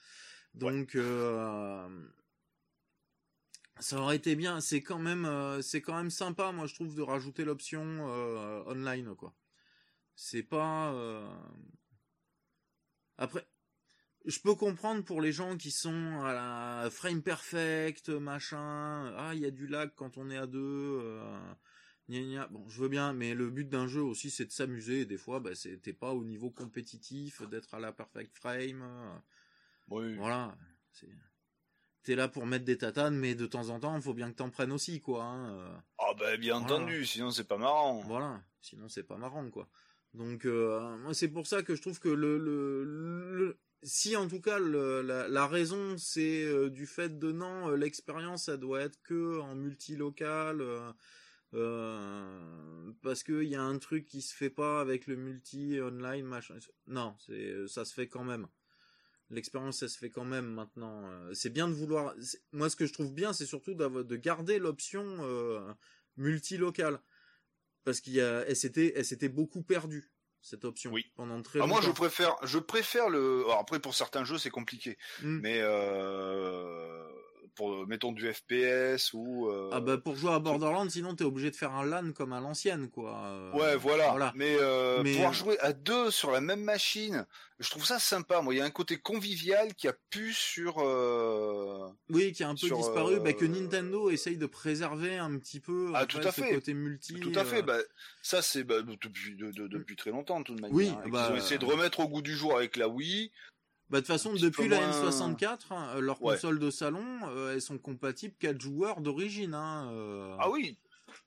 Donc 0.56 0.96
euh, 0.96 1.88
ça 3.82 4.00
aurait 4.00 4.18
été 4.18 4.36
bien. 4.36 4.62
C'est 4.62 4.82
quand 4.82 5.00
même, 5.00 5.26
euh, 5.26 5.62
c'est 5.62 5.82
quand 5.82 5.96
même 5.98 6.12
sympa, 6.12 6.52
moi 6.52 6.68
je 6.68 6.76
trouve, 6.76 6.96
de 6.96 7.02
rajouter 7.02 7.46
l'option 7.46 7.84
euh, 8.10 8.64
online 8.68 9.16
quoi. 9.16 9.36
C'est 10.16 10.44
pas. 10.44 10.94
euh, 10.94 11.28
Après, 13.18 13.48
je 14.26 14.40
peux 14.40 14.56
comprendre 14.56 15.04
pour 15.04 15.22
les 15.22 15.32
gens 15.32 15.58
qui 15.58 15.72
sont 15.72 16.22
à 16.24 16.34
la 16.34 16.90
frame 16.92 17.22
perfect, 17.24 18.10
machin. 18.10 19.14
Ah, 19.18 19.32
il 19.36 19.42
y 19.42 19.46
a 19.46 19.52
du 19.52 19.68
lag 19.68 19.92
quand 19.96 20.18
on 20.18 20.30
est 20.30 20.38
à 20.38 20.48
deux. 20.48 21.20
gna 22.10 22.22
gna. 22.22 22.48
Bon, 22.48 22.68
je 22.70 22.82
veux 22.82 22.90
bien, 22.90 23.14
mais 23.14 23.34
le 23.34 23.50
but 23.50 23.70
d'un 23.70 23.88
jeu 23.88 24.02
aussi, 24.02 24.30
c'est 24.30 24.46
de 24.46 24.52
s'amuser. 24.52 25.02
Et 25.02 25.06
des 25.06 25.18
fois, 25.18 25.40
bah, 25.40 25.52
t'es 25.84 25.94
pas 25.94 26.14
au 26.14 26.24
niveau 26.24 26.50
compétitif, 26.52 27.42
d'être 27.50 27.74
à 27.74 27.80
la 27.80 27.92
perfect 27.94 28.38
frame. 28.38 28.84
Oui. 29.90 30.16
Voilà. 30.16 30.58
c'est- 30.92 31.08
T'es 32.04 32.16
là 32.16 32.28
pour 32.28 32.46
mettre 32.48 32.66
des 32.66 32.78
tatanes, 32.78 33.16
mais 33.18 33.36
de 33.36 33.46
temps 33.46 33.70
en 33.70 33.80
temps, 33.80 33.96
il 33.96 34.02
faut 34.02 34.14
bien 34.16 34.32
que 34.32 34.36
t'en 34.38 34.50
prennes 34.50 34.72
aussi, 34.72 35.02
quoi. 35.02 35.24
hein, 35.24 35.54
euh. 35.54 35.78
Ah 36.00 36.14
bah 36.18 36.36
bien 36.38 36.60
Voilà. 36.60 36.76
entendu, 36.76 37.06
sinon 37.06 37.30
c'est 37.32 37.48
pas 37.48 37.58
marrant. 37.58 38.02
Voilà, 38.02 38.42
sinon 38.62 38.88
c'est 38.90 39.04
pas 39.04 39.18
marrant 39.18 39.48
quoi. 39.52 39.70
Donc 40.16 40.46
euh, 40.46 40.98
moi 40.98 41.14
c'est 41.14 41.28
pour 41.30 41.46
ça 41.48 41.62
que 41.64 41.76
je 41.76 41.82
trouve 41.82 42.00
que 42.00 42.10
le, 42.10 42.38
le, 42.40 42.84
le- 43.38 43.60
si 43.84 44.16
en 44.18 44.28
tout 44.28 44.42
cas 44.42 44.58
le- 44.60 45.02
la, 45.04 45.28
la 45.28 45.48
raison 45.48 45.96
c'est 45.98 46.44
euh, 46.44 46.70
du 46.70 46.86
fait 46.88 47.18
de 47.20 47.32
non 47.32 47.70
euh, 47.70 47.76
l'expérience 47.78 48.46
ça 48.46 48.58
doit 48.58 48.82
être 48.82 49.00
que 49.04 49.40
en 49.40 49.56
multilocal 49.56 50.62
euh, 51.54 52.92
parce 53.02 53.24
que 53.24 53.44
il 53.44 53.50
y 53.50 53.56
a 53.56 53.62
un 53.62 53.78
truc 53.78 54.06
qui 54.06 54.22
se 54.22 54.36
fait 54.36 54.50
pas 54.50 54.82
avec 54.82 55.08
le 55.08 55.16
multi 55.16 55.80
online 55.82 56.26
machin. 56.26 56.58
Non, 56.88 57.16
c'est 57.20 57.68
ça 57.68 57.86
se 57.86 57.94
fait 57.94 58.08
quand 58.08 58.24
même. 58.24 58.48
L'expérience, 59.32 59.80
ça 59.80 59.88
se 59.88 59.98
fait 59.98 60.10
quand 60.10 60.26
même 60.26 60.46
maintenant. 60.46 61.10
Euh, 61.10 61.34
C'est 61.34 61.50
bien 61.50 61.68
de 61.68 61.74
vouloir. 61.74 62.14
Moi, 62.52 62.70
ce 62.70 62.76
que 62.76 62.86
je 62.86 62.94
trouve 62.94 63.14
bien, 63.14 63.34
c'est 63.34 63.46
surtout 63.46 63.74
de 63.74 64.16
garder 64.18 64.60
l'option 64.60 65.04
euh, 65.22 65.74
multilocale 66.18 67.02
parce 67.84 68.00
qu'il 68.02 68.14
y 68.14 68.22
a, 68.22 68.46
elle 68.48 68.56
s'était, 68.56 69.30
beaucoup 69.30 69.64
perdue 69.64 70.12
cette 70.42 70.66
option 70.66 70.92
Oui. 70.92 71.12
pendant 71.16 71.42
très 71.42 71.60
Ah, 71.60 71.62
longtemps. 71.62 71.74
moi 71.76 71.82
je 71.82 71.92
préfère, 71.92 72.36
je 72.44 72.58
préfère 72.60 73.10
le. 73.10 73.42
alors, 73.46 73.60
après 73.60 73.80
pour 73.80 73.94
certains 73.96 74.24
jeux 74.24 74.38
c'est 74.38 74.50
compliqué, 74.50 74.98
Hmm. 75.22 75.40
mais 75.42 75.60
euh... 75.62 77.08
pour 77.56 77.86
mettons 77.88 78.12
du 78.12 78.32
FPS 78.32 79.14
ou. 79.14 79.48
euh, 79.50 79.70
Ah 79.74 79.80
bah 79.82 79.98
pour 79.98 80.16
jouer 80.16 80.32
à 80.34 80.40
Borderlands, 80.40 80.90
sinon 80.90 81.16
t'es 81.16 81.24
obligé 81.24 81.52
de 81.52 81.56
faire 81.56 81.74
un 81.74 81.86
LAN 81.86 82.12
comme 82.14 82.34
à 82.34 82.40
l'ancienne, 82.40 82.90
quoi. 82.90 83.18
Euh, 83.26 83.52
Ouais, 83.54 83.76
voilà. 83.76 84.10
voilà. 84.12 84.32
Mais, 84.36 84.56
euh, 84.60 85.02
Mais, 85.04 85.14
pouvoir 85.14 85.32
euh, 85.32 85.34
jouer 85.34 85.60
à 85.60 85.74
deux 85.74 86.12
sur 86.12 86.32
la 86.32 86.40
même 86.42 86.62
machine, 86.64 87.26
je 87.60 87.70
trouve 87.70 87.86
ça 87.86 88.00
sympa. 88.00 88.42
Moi, 88.42 88.54
il 88.54 88.58
y 88.58 88.62
a 88.62 88.66
un 88.66 88.70
côté 88.70 88.98
convivial 88.98 89.74
qui 89.76 89.88
a 89.88 89.94
pu 90.10 90.34
sur. 90.34 90.76
euh, 90.80 91.88
Oui, 92.10 92.32
qui 92.32 92.44
a 92.44 92.50
un 92.50 92.56
peu 92.56 92.68
sur, 92.68 92.78
disparu, 92.78 93.20
bah, 93.20 93.34
que 93.34 93.46
euh, 93.46 93.48
Nintendo 93.50 94.10
essaye 94.10 94.38
de 94.38 94.46
préserver 94.46 95.18
un 95.18 95.38
petit 95.38 95.60
peu. 95.60 95.92
Ah, 95.94 96.06
tout 96.06 96.20
à 96.20 96.32
ce 96.32 96.42
fait. 96.42 96.54
côté 96.54 96.74
multi. 96.74 97.16
Tout 97.20 97.32
à 97.36 97.44
fait. 97.46 97.60
euh, 97.60 97.62
Bah, 97.64 97.78
ça, 98.22 98.42
c'est 98.42 98.64
bah, 98.64 98.82
depuis 98.82 99.36
de- 99.36 99.52
de- 99.52 99.68
depuis 99.68 99.96
très 99.96 100.12
longtemps, 100.12 100.40
de 100.40 100.46
toute 100.46 100.60
manière. 100.60 100.76
Oui, 100.76 100.90
hein, 100.90 101.04
bah, 101.10 101.26
qu'ils 101.28 101.34
ont 101.36 101.38
essayé 101.38 101.58
de 101.58 101.66
remettre 101.66 102.00
au 102.02 102.08
goût 102.08 102.22
du 102.22 102.36
jour 102.36 102.56
avec 102.56 102.76
la 102.78 102.88
Wii. 102.88 103.32
Bah 103.92 103.98
de 104.00 104.06
toute 104.06 104.08
façon, 104.14 104.32
depuis 104.34 104.70
la 104.70 104.78
moins- 104.80 104.90
N64, 105.10 105.58
hein, 105.72 106.00
leurs 106.00 106.24
Ouais. 106.24 106.36
consoles 106.36 106.60
de 106.60 106.72
salon, 106.72 107.04
euh, 107.28 107.54
elles 107.54 107.62
sont 107.62 107.78
compatibles 107.78 108.34
4 108.40 108.60
joueurs 108.62 109.02
d'origine. 109.02 109.54
Hein, 109.54 109.90
euh, 109.92 110.34
Ah 110.40 110.50
oui. 110.50 110.78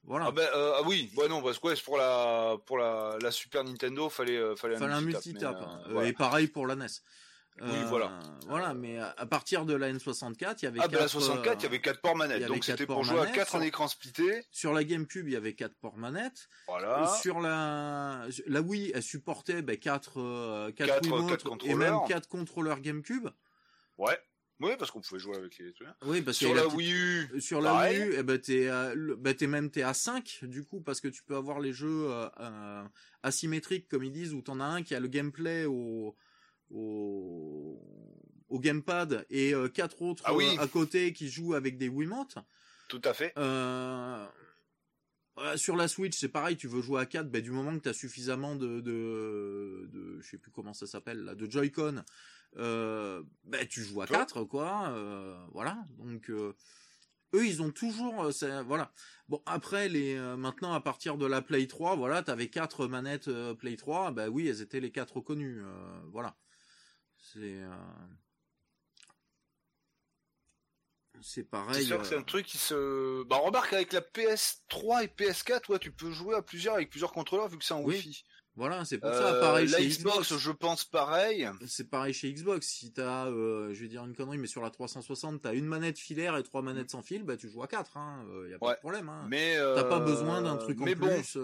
Voilà. 0.04 0.26
Ah, 0.28 0.30
ben, 0.30 0.48
euh, 0.56 0.72
ah 0.78 0.82
oui. 0.86 1.10
Ouais, 1.16 1.28
non, 1.28 1.42
parce 1.42 1.58
que 1.58 1.66
ouais, 1.66 1.74
pour 1.84 1.98
la 1.98 2.56
pour 2.64 2.78
la, 2.78 3.18
la 3.20 3.30
Super 3.30 3.64
Nintendo, 3.64 4.08
fallait 4.08 4.38
euh, 4.38 4.56
fallait, 4.56 4.78
Fallait 4.78 4.94
un 4.94 5.02
multitap. 5.02 5.56
mais, 5.60 5.66
hein. 5.66 5.78
euh, 5.84 5.88
Euh, 5.88 5.92
voilà. 5.92 6.08
Et 6.08 6.12
pareil 6.14 6.46
pour 6.46 6.66
la 6.66 6.74
NES. 6.74 6.86
Oui, 7.60 7.68
Euh, 7.70 7.84
voilà. 7.88 8.18
Voilà, 8.48 8.74
mais 8.74 8.98
à 8.98 9.26
partir 9.26 9.64
de 9.64 9.74
la 9.74 9.92
N64, 9.92 10.56
il 10.60 10.64
y 10.64 10.66
avait 10.66 10.80
Ah 10.82 10.88
ben 10.88 10.94
la 10.94 10.98
quatre, 11.00 11.10
64, 11.10 11.60
il 11.60 11.62
y 11.62 11.64
euh, 11.64 11.68
avait 11.68 11.80
quatre 11.80 12.00
ports 12.00 12.16
manettes, 12.16 12.44
donc 12.46 12.56
quatre 12.56 12.64
c'était 12.64 12.86
pour 12.86 13.04
jouer 13.04 13.20
à 13.20 13.26
4 13.26 13.54
en 13.54 13.60
écran 13.60 13.86
splitté. 13.86 14.44
Sur 14.50 14.72
la 14.72 14.82
GameCube, 14.82 15.28
il 15.28 15.34
y 15.34 15.36
avait 15.36 15.54
4 15.54 15.74
ports 15.76 15.96
manettes. 15.96 16.48
Voilà. 16.66 17.06
Sur 17.22 17.40
la, 17.40 18.26
la 18.46 18.60
Wii, 18.60 18.90
elle 18.94 19.02
supportait 19.02 19.62
4 19.64 20.20
euh, 20.20 20.72
quatre 20.72 20.88
Quatre- 20.88 21.02
Wiimotes 21.04 21.42
quatre 21.44 21.66
et 21.66 21.74
même 21.74 21.96
4 22.08 22.28
contrôleurs 22.28 22.80
GameCube. 22.80 23.28
Ouais. 23.98 24.18
Oui, 24.60 24.70
parce 24.78 24.90
qu'on 24.90 25.00
pouvait 25.00 25.20
jouer 25.20 25.36
avec 25.36 25.58
les. 25.58 25.72
Oui, 26.02 26.22
parce 26.22 26.38
Sur 26.38 26.52
a 26.52 26.54
la 26.54 26.66
Wii 26.68 26.92
U, 26.92 27.40
Sur 27.40 27.60
la. 27.60 27.88
Wii 27.88 28.00
U, 28.00 28.14
eh 28.18 28.22
ben 28.22 28.38
t'es, 28.38 28.68
ben 29.18 29.34
t'es 29.34 29.46
même 29.46 29.70
t'es 29.70 29.82
à 29.82 29.94
5 29.94 30.40
du 30.42 30.64
coup 30.64 30.80
parce 30.80 31.00
que 31.00 31.08
tu 31.08 31.22
peux 31.24 31.34
avoir 31.36 31.60
les 31.60 31.72
jeux 31.72 32.06
euh, 32.10 32.28
euh, 32.40 32.84
asymétriques 33.22 33.88
comme 33.88 34.04
ils 34.04 34.12
disent 34.12 34.32
où 34.32 34.42
t'en 34.42 34.60
as 34.60 34.64
un 34.64 34.82
qui 34.82 34.94
a 34.94 35.00
le 35.00 35.08
gameplay 35.08 35.64
au 35.64 36.14
au, 36.70 37.80
au 38.48 38.58
gamepad 38.60 39.26
et 39.30 39.54
euh, 39.54 39.68
quatre 39.68 40.02
autres 40.02 40.22
Ah 40.26 40.34
oui. 40.34 40.44
euh, 40.58 40.62
à 40.62 40.66
côté 40.68 41.12
qui 41.12 41.28
jouent 41.28 41.54
avec 41.54 41.76
des 41.78 41.88
Wiimotes. 41.88 42.36
tout 42.88 43.00
à 43.04 43.14
fait. 43.14 43.32
Euh, 43.38 44.26
sur 45.56 45.74
la 45.76 45.88
Switch, 45.88 46.16
c'est 46.16 46.28
pareil, 46.28 46.56
tu 46.56 46.68
veux 46.68 46.80
jouer 46.80 47.00
à 47.00 47.06
4, 47.06 47.28
ben, 47.30 47.42
du 47.42 47.50
moment 47.50 47.76
que 47.76 47.82
tu 47.82 47.88
as 47.88 47.92
suffisamment 47.94 48.54
de, 48.54 48.80
de, 48.80 49.88
de, 49.92 50.20
je 50.20 50.28
sais 50.30 50.38
plus 50.38 50.52
comment 50.52 50.72
ça 50.74 50.86
s'appelle, 50.86 51.24
là, 51.24 51.34
de 51.34 51.50
Joy-Con, 51.50 52.04
ben, 52.54 53.66
tu 53.68 53.82
joues 53.82 54.02
à 54.02 54.06
Toi 54.06 54.18
4, 54.18 54.44
quoi, 54.44 54.94
voilà. 55.52 55.78
Donc, 55.98 56.30
eux, 56.30 56.54
ils 57.34 57.62
ont 57.62 57.70
toujours, 57.72 58.32
ça- 58.32 58.62
voilà. 58.62 58.92
Bon, 59.28 59.42
après, 59.44 59.88
les, 59.88 60.14
euh, 60.14 60.36
maintenant, 60.36 60.72
à 60.72 60.80
partir 60.80 61.18
de 61.18 61.26
la 61.26 61.42
Play 61.42 61.66
3, 61.66 61.96
voilà, 61.96 62.22
t'avais 62.22 62.46
quatre 62.48 62.86
manettes 62.86 63.26
euh, 63.26 63.54
Play 63.54 63.74
3, 63.76 64.12
ben 64.12 64.28
oui, 64.28 64.46
elles 64.46 64.60
étaient 64.62 64.78
les 64.78 64.92
quatre 64.92 65.16
reconnues, 65.16 65.62
euh, 65.64 66.00
voilà. 66.12 66.36
C'est, 67.32 67.38
euh, 67.40 67.68
c'est 71.22 71.44
pareil. 71.44 71.74
C'est 71.76 71.84
sûr 71.84 71.98
que 72.00 72.06
c'est 72.06 72.16
euh, 72.16 72.20
un 72.20 72.22
truc 72.22 72.44
qui 72.46 72.58
se. 72.58 73.22
Bah, 73.24 73.36
remarque 73.36 73.72
avec 73.72 73.92
la 73.92 74.00
PS3 74.02 75.04
et 75.04 75.06
PS4, 75.06 75.70
ouais, 75.70 75.78
tu 75.78 75.90
peux 75.90 76.10
jouer 76.10 76.34
à 76.34 76.42
plusieurs 76.42 76.74
avec 76.74 76.90
plusieurs 76.90 77.12
contrôleurs 77.12 77.48
vu 77.48 77.56
que 77.58 77.64
c'est 77.64 77.74
en 77.74 77.82
Oui. 77.82 77.94
Wi-Fi. 77.96 78.24
Voilà, 78.56 78.84
c'est 78.84 78.98
pour 78.98 79.10
ça, 79.10 79.34
Euh, 79.34 79.40
pareil 79.40 79.66
la 79.66 79.78
chez 79.78 79.88
Xbox, 79.88 80.26
Xbox. 80.28 80.36
je 80.42 80.50
pense 80.52 80.84
pareil. 80.84 81.48
C'est 81.66 81.90
pareil 81.90 82.12
chez 82.14 82.32
Xbox. 82.32 82.68
Si 82.68 82.92
t'as, 82.92 83.26
euh, 83.26 83.72
je 83.74 83.80
vais 83.80 83.88
dire 83.88 84.04
une 84.04 84.14
connerie, 84.14 84.38
mais 84.38 84.46
sur 84.46 84.62
la 84.62 84.70
360, 84.70 85.42
t'as 85.42 85.54
une 85.54 85.66
manette 85.66 85.98
filaire 85.98 86.36
et 86.36 86.42
trois 86.44 86.62
manettes 86.62 86.90
sans 86.90 87.02
fil, 87.02 87.24
bah 87.24 87.36
tu 87.36 87.48
joues 87.48 87.64
à 87.64 87.68
4, 87.68 87.96
hein. 87.96 88.24
Euh, 88.28 88.50
y 88.50 88.54
a 88.54 88.58
pas 88.60 88.66
Ouais. 88.66 88.74
de 88.74 88.78
problème, 88.78 89.08
hein. 89.08 89.26
Mais 89.28 89.56
T'as 89.56 89.84
pas 89.84 89.98
besoin 89.98 90.40
d'un 90.42 90.56
truc 90.56 90.80
en 90.80 90.84
bon, 90.84 90.92
plus. 90.94 91.36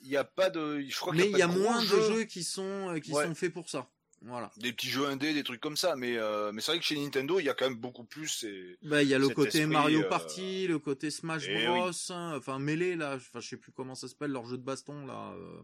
il 0.00 0.08
y 0.08 0.16
a 0.16 0.24
pas 0.24 0.50
de. 0.50 0.80
Je 0.80 0.96
crois 0.98 1.12
mais 1.14 1.28
il 1.30 1.36
y 1.36 1.42
a 1.42 1.46
moins 1.46 1.80
de 1.80 1.86
jeux. 1.86 2.24
qui 2.24 2.42
sont 2.42 2.98
qui 3.00 3.12
Ouais. 3.12 3.26
sont 3.26 3.34
faits 3.36 3.52
pour 3.52 3.68
ça. 3.70 3.88
Voilà. 4.24 4.50
Des 4.56 4.72
petits 4.72 4.88
jeux 4.88 5.06
indés, 5.06 5.34
des 5.34 5.42
trucs 5.42 5.60
comme 5.60 5.76
ça. 5.76 5.96
Mais 5.96 6.16
euh, 6.16 6.52
mais 6.52 6.60
c'est 6.60 6.72
vrai 6.72 6.78
que 6.78 6.84
chez 6.84 6.96
Nintendo, 6.96 7.40
il 7.40 7.44
y 7.44 7.48
a 7.48 7.54
quand 7.54 7.68
même 7.68 7.78
beaucoup 7.78 8.04
plus. 8.04 8.44
Et... 8.44 8.78
Bah 8.82 9.02
il 9.02 9.08
y 9.08 9.14
a 9.14 9.18
le 9.18 9.28
côté 9.28 9.58
esprit, 9.58 9.66
Mario 9.66 10.02
euh, 10.02 10.08
Party, 10.08 10.66
le 10.68 10.78
côté 10.78 11.10
Smash 11.10 11.44
eh 11.48 11.66
Bros, 11.66 11.90
hein, 12.10 12.34
enfin 12.36 12.58
mêlé 12.58 12.96
là, 12.96 13.14
enfin 13.16 13.40
je 13.40 13.48
sais 13.48 13.56
plus 13.56 13.72
comment 13.72 13.94
ça 13.94 14.08
s'appelle 14.08 14.30
leur 14.30 14.46
jeu 14.46 14.58
de 14.58 14.62
baston 14.62 15.06
là 15.06 15.34
euh, 15.36 15.62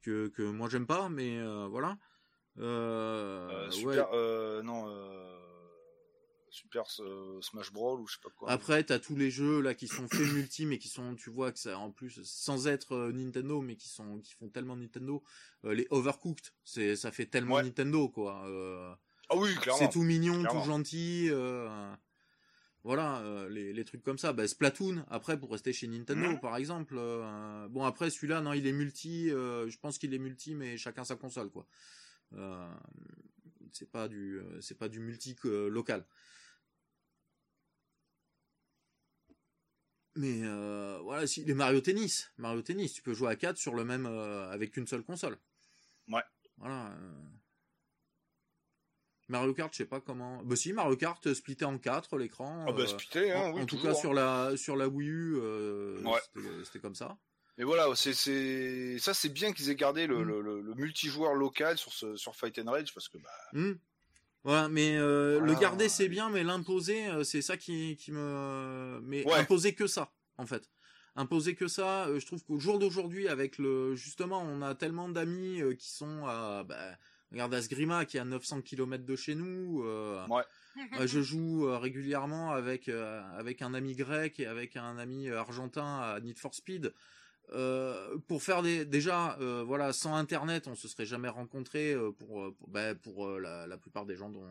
que 0.00 0.28
que 0.28 0.42
moi 0.42 0.68
j'aime 0.70 0.86
pas, 0.86 1.08
mais 1.08 1.38
voilà. 1.68 1.98
Euh, 2.58 3.66
ouais. 3.66 3.72
super. 3.72 4.08
euh, 4.12 4.62
non. 4.62 4.86
Super 6.52 6.84
euh, 7.00 7.40
Smash 7.40 7.72
Brawl 7.72 7.98
ou 8.00 8.06
je 8.06 8.16
sais 8.16 8.20
pas 8.22 8.28
quoi. 8.28 8.50
Après, 8.50 8.84
t'as 8.84 8.98
tous 8.98 9.16
les 9.16 9.30
jeux 9.30 9.60
là 9.62 9.72
qui 9.74 9.88
sont 9.88 10.06
faits 10.06 10.30
multi, 10.34 10.66
mais 10.66 10.76
qui 10.78 10.88
sont, 10.88 11.14
tu 11.16 11.30
vois 11.30 11.50
que 11.50 11.58
ça, 11.58 11.78
en 11.78 11.90
plus, 11.90 12.20
sans 12.24 12.68
être 12.68 12.92
euh, 12.94 13.10
Nintendo, 13.12 13.62
mais 13.62 13.74
qui 13.76 13.88
sont, 13.88 14.20
qui 14.20 14.34
font 14.34 14.50
tellement 14.50 14.76
Nintendo, 14.76 15.22
euh, 15.64 15.72
les 15.74 15.86
Overcooked, 15.90 16.52
c'est, 16.62 16.94
ça 16.94 17.10
fait 17.10 17.24
tellement 17.24 17.54
Ouais. 17.56 17.62
Nintendo 17.62 18.06
quoi. 18.10 18.42
Ah 19.30 19.36
oui, 19.36 19.54
clairement. 19.56 19.78
c'est 19.78 19.88
tout 19.90 20.02
mignon, 20.02 20.40
Clairement. 20.40 20.60
tout 20.60 20.66
gentil. 20.66 21.30
voilà, 22.84 23.46
les, 23.48 23.72
les 23.72 23.84
trucs 23.86 24.02
comme 24.02 24.18
ça. 24.18 24.32
Bah, 24.34 24.46
Splatoon, 24.46 25.06
après, 25.08 25.38
pour 25.38 25.52
rester 25.52 25.72
chez 25.72 25.86
Nintendo, 25.86 26.32
Mhm. 26.32 26.40
par 26.40 26.56
exemple. 26.56 26.96
bon, 27.70 27.84
après, 27.84 28.10
celui-là, 28.10 28.42
non, 28.42 28.52
il 28.52 28.66
est 28.66 28.72
multi. 28.72 29.28
je 29.30 29.78
pense 29.78 29.96
qu'il 29.98 30.12
est 30.12 30.18
multi, 30.18 30.54
mais 30.54 30.76
chacun 30.76 31.04
sa 31.04 31.16
console, 31.16 31.48
quoi. 31.50 31.66
C'est 33.72 33.90
pas 33.90 34.06
du 34.08 34.38
c'est 34.60 34.76
pas 34.76 34.88
du 34.90 35.00
multi 35.00 35.34
local. 35.44 36.04
Mais 40.16 40.42
voilà, 41.02 41.26
si 41.26 41.44
les 41.44 41.54
Mario 41.54 41.80
Tennis, 41.80 42.30
Mario 42.36 42.62
Tennis, 42.62 42.92
tu 42.92 43.02
peux 43.02 43.14
jouer 43.14 43.30
à 43.30 43.36
4 43.36 43.56
sur 43.56 43.74
le 43.74 43.84
même 43.84 44.06
avec 44.06 44.76
une 44.76 44.86
seule 44.86 45.02
console. 45.02 45.38
Ouais. 46.08 46.22
Voilà. 46.58 46.94
Mario 49.28 49.54
Kart, 49.54 49.72
je 49.72 49.78
sais 49.78 49.86
pas 49.86 50.00
comment. 50.00 50.42
Bah 50.42 50.56
si, 50.56 50.72
Mario 50.72 50.96
Kart 50.96 51.32
splitté 51.32 51.64
en 51.64 51.78
4 51.78 52.18
l'écran. 52.18 52.66
Ah 52.68 52.72
bah 52.72 52.86
splitté, 52.86 53.32
hein, 53.32 53.40
en, 53.40 53.52
oui, 53.54 53.62
en 53.62 53.66
tout 53.66 53.80
cas 53.80 53.94
sur 53.94 54.12
la 54.12 54.56
sur 54.56 54.76
la 54.76 54.88
Wii 54.88 55.08
U, 55.08 55.40
c'était 56.64 56.80
comme 56.80 56.94
ça. 56.94 57.16
Mais 57.58 57.64
voilà, 57.64 57.86
c'est 57.94 58.98
ça 58.98 59.14
c'est 59.14 59.28
bien 59.28 59.52
qu'ils 59.52 59.70
aient 59.70 59.76
gardé 59.76 60.06
le, 60.06 60.24
mm. 60.24 60.40
le, 60.40 60.60
le, 60.60 60.74
multijoueur 60.74 61.34
local 61.34 61.76
sur 61.76 61.92
ce 61.92 62.16
sur 62.16 62.34
Fight 62.34 62.58
and 62.58 62.70
Rage 62.70 62.94
parce 62.94 63.08
que 63.08 63.18
bah. 63.18 63.30
Mm. 63.52 63.72
Voilà, 64.44 64.68
mais 64.68 64.96
euh, 64.96 65.40
le 65.40 65.54
garder 65.54 65.88
c'est 65.88 66.08
bien, 66.08 66.28
mais 66.28 66.42
l'imposer 66.42 67.06
euh, 67.08 67.22
c'est 67.22 67.42
ça 67.42 67.56
qui 67.56 67.96
qui 67.96 68.10
me 68.10 69.00
mais 69.04 69.24
imposer 69.32 69.74
que 69.74 69.86
ça 69.86 70.12
en 70.36 70.46
fait. 70.46 70.68
Imposer 71.14 71.54
que 71.54 71.68
ça, 71.68 72.06
euh, 72.06 72.18
je 72.18 72.26
trouve 72.26 72.42
qu'au 72.42 72.58
jour 72.58 72.78
d'aujourd'hui 72.78 73.28
avec 73.28 73.58
le 73.58 73.94
justement 73.94 74.42
on 74.42 74.60
a 74.62 74.74
tellement 74.74 75.08
d'amis 75.08 75.62
qui 75.78 75.90
sont 75.90 76.26
à 76.26 76.64
bah, 76.64 76.76
regarde 77.30 77.54
Asgrima 77.54 78.04
qui 78.04 78.16
est 78.16 78.20
à 78.20 78.24
900 78.24 78.62
km 78.62 79.04
de 79.04 79.14
chez 79.16 79.36
nous. 79.36 79.84
ouais. 80.28 81.06
je 81.06 81.20
joue 81.20 81.66
régulièrement 81.78 82.50
avec 82.50 82.88
avec 82.88 83.62
un 83.62 83.74
ami 83.74 83.94
grec 83.94 84.40
et 84.40 84.46
avec 84.46 84.76
un 84.76 84.98
ami 84.98 85.30
argentin 85.30 86.00
à 86.00 86.18
Need 86.20 86.38
for 86.38 86.52
Speed. 86.52 86.92
Euh, 87.54 88.16
pour 88.28 88.42
faire 88.42 88.62
des 88.62 88.86
déjà 88.86 89.36
euh, 89.40 89.62
voilà 89.66 89.92
sans 89.92 90.14
internet 90.14 90.68
on 90.68 90.74
se 90.74 90.88
serait 90.88 91.04
jamais 91.04 91.28
rencontré 91.28 91.92
euh, 91.92 92.10
pour 92.10 92.54
pour, 92.54 92.68
bah, 92.68 92.94
pour 92.94 93.28
la, 93.38 93.66
la, 93.66 93.76
plupart 93.76 94.06
des 94.06 94.16
gens 94.16 94.30
dont 94.30 94.46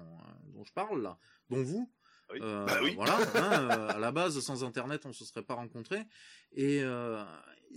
dont 0.54 0.64
je 0.64 0.72
parle 0.72 1.02
là 1.02 1.18
dont 1.50 1.64
vous 1.64 1.92
oui. 2.32 2.40
Bah 2.42 2.80
oui. 2.84 2.94
voilà 2.94 3.18
hein, 3.36 3.88
à 3.88 3.98
la 3.98 4.12
base 4.12 4.40
sans 4.40 4.64
internet 4.64 5.08
on 5.08 5.14
se 5.14 5.26
serait 5.26 5.42
pas 5.42 5.56
rencontré 5.56 6.04
et, 6.52 6.84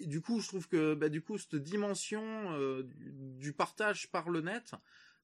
du 0.04 0.20
coup 0.20 0.40
je 0.40 0.48
trouve 0.48 0.68
que 0.68 0.92
bah, 0.92 1.08
du 1.08 1.22
coup 1.22 1.38
cette 1.38 1.56
dimension 1.56 2.58
du, 2.82 3.12
du, 3.12 3.52
partage 3.54 4.10
par 4.10 4.28
le 4.28 4.42
net 4.42 4.74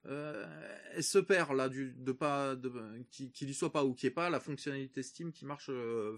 elle 0.04 1.04
se 1.04 1.18
perd 1.18 1.52
là 1.52 1.68
du 1.68 1.92
de 1.92 2.12
pas 2.12 2.56
de 2.56 2.72
qu'il 3.10 3.50
y 3.50 3.54
soit 3.54 3.72
pas 3.72 3.84
ou 3.84 3.92
qu'il 3.92 4.06
n'y 4.06 4.12
ait 4.12 4.14
pas 4.14 4.30
la 4.30 4.40
fonctionnalité 4.40 5.02
Steam 5.02 5.30
qui 5.30 5.44
marche 5.44 5.70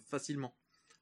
facilement 0.04 0.54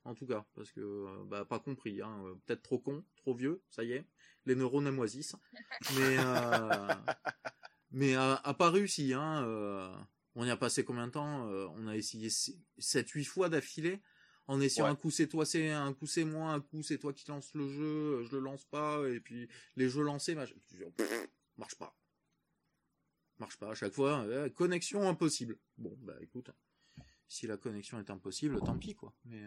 en 0.05 0.15
tout 0.15 0.27
cas, 0.27 0.47
parce 0.55 0.73
que 0.73 0.81
euh, 0.81 1.25
bah 1.27 1.45
pas 1.45 1.59
compris, 1.59 2.01
hein, 2.01 2.23
euh, 2.25 2.35
peut-être 2.47 2.63
trop 2.63 2.79
con, 2.79 3.05
trop 3.17 3.35
vieux, 3.35 3.63
ça 3.69 3.85
y 3.85 3.93
est, 3.93 4.05
les 4.47 4.55
neurones 4.55 4.91
moisissent, 4.91 5.37
mais 5.97 6.17
euh, 6.19 6.95
mais 7.91 8.15
a, 8.15 8.55
pas 8.55 8.71
réussi, 8.71 9.13
hein. 9.15 9.45
on 10.35 10.45
y 10.45 10.51
a 10.51 10.57
passé 10.57 10.85
combien 10.85 11.07
de 11.07 11.13
temps 11.13 11.45
On 11.77 11.87
a 11.87 11.97
essayé 11.97 12.29
7-8 12.29 13.25
fois 13.25 13.49
d'affilée. 13.49 14.01
En 14.47 14.61
essayant 14.61 14.87
un 14.87 14.97
coup 14.97 15.13
c'est 15.13 15.29
toi 15.29 15.47
c'est 15.47 15.71
un 15.71 15.93
coup 15.93 16.09
c'est 16.09 16.25
moi 16.25 16.51
un 16.51 16.61
coup 16.61 16.83
c'est 16.83 16.99
toi 16.99 17.13
qui 17.13 17.25
lance 17.29 17.55
le 17.55 17.69
jeu 17.69 18.25
je 18.25 18.33
le 18.33 18.41
lance 18.41 18.65
pas 18.65 19.09
et 19.09 19.21
puis 19.21 19.49
les 19.77 19.89
jeux 19.89 20.03
lancés 20.03 20.35
marche 20.35 21.77
pas 21.79 21.97
marche 23.39 23.59
pas 23.59 23.71
à 23.71 23.75
chaque 23.75 23.93
fois 23.93 24.27
connexion 24.57 25.09
impossible 25.09 25.57
bon 25.79 25.97
bah 26.01 26.17
écoute 26.21 26.51
si 27.29 27.47
la 27.47 27.59
connexion 27.59 28.01
est 28.01 28.11
impossible 28.11 28.59
tant 28.59 28.77
pis 28.77 28.97
quoi 28.97 29.15
mais 29.25 29.45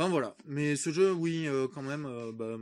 Enfin 0.00 0.08
voilà, 0.08 0.34
mais 0.46 0.76
ce 0.76 0.90
jeu, 0.92 1.12
oui, 1.12 1.46
euh, 1.46 1.68
quand 1.68 1.82
même, 1.82 2.06
euh, 2.06 2.32
bah, 2.32 2.56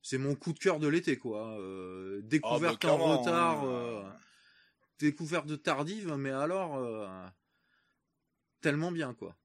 c'est 0.00 0.16
mon 0.16 0.34
coup 0.34 0.54
de 0.54 0.58
cœur 0.58 0.78
de 0.78 0.88
l'été, 0.88 1.18
quoi. 1.18 1.58
Euh, 1.58 2.22
découverte 2.22 2.82
ah, 2.84 2.86
bah, 2.86 2.94
en 2.94 3.18
retard, 3.18 3.64
hein. 3.64 4.16
découverte 4.98 5.44
de 5.44 5.56
tardive, 5.56 6.14
mais 6.14 6.30
alors 6.30 6.82
tellement 8.62 8.92
bien, 8.92 9.12
quoi. 9.12 9.36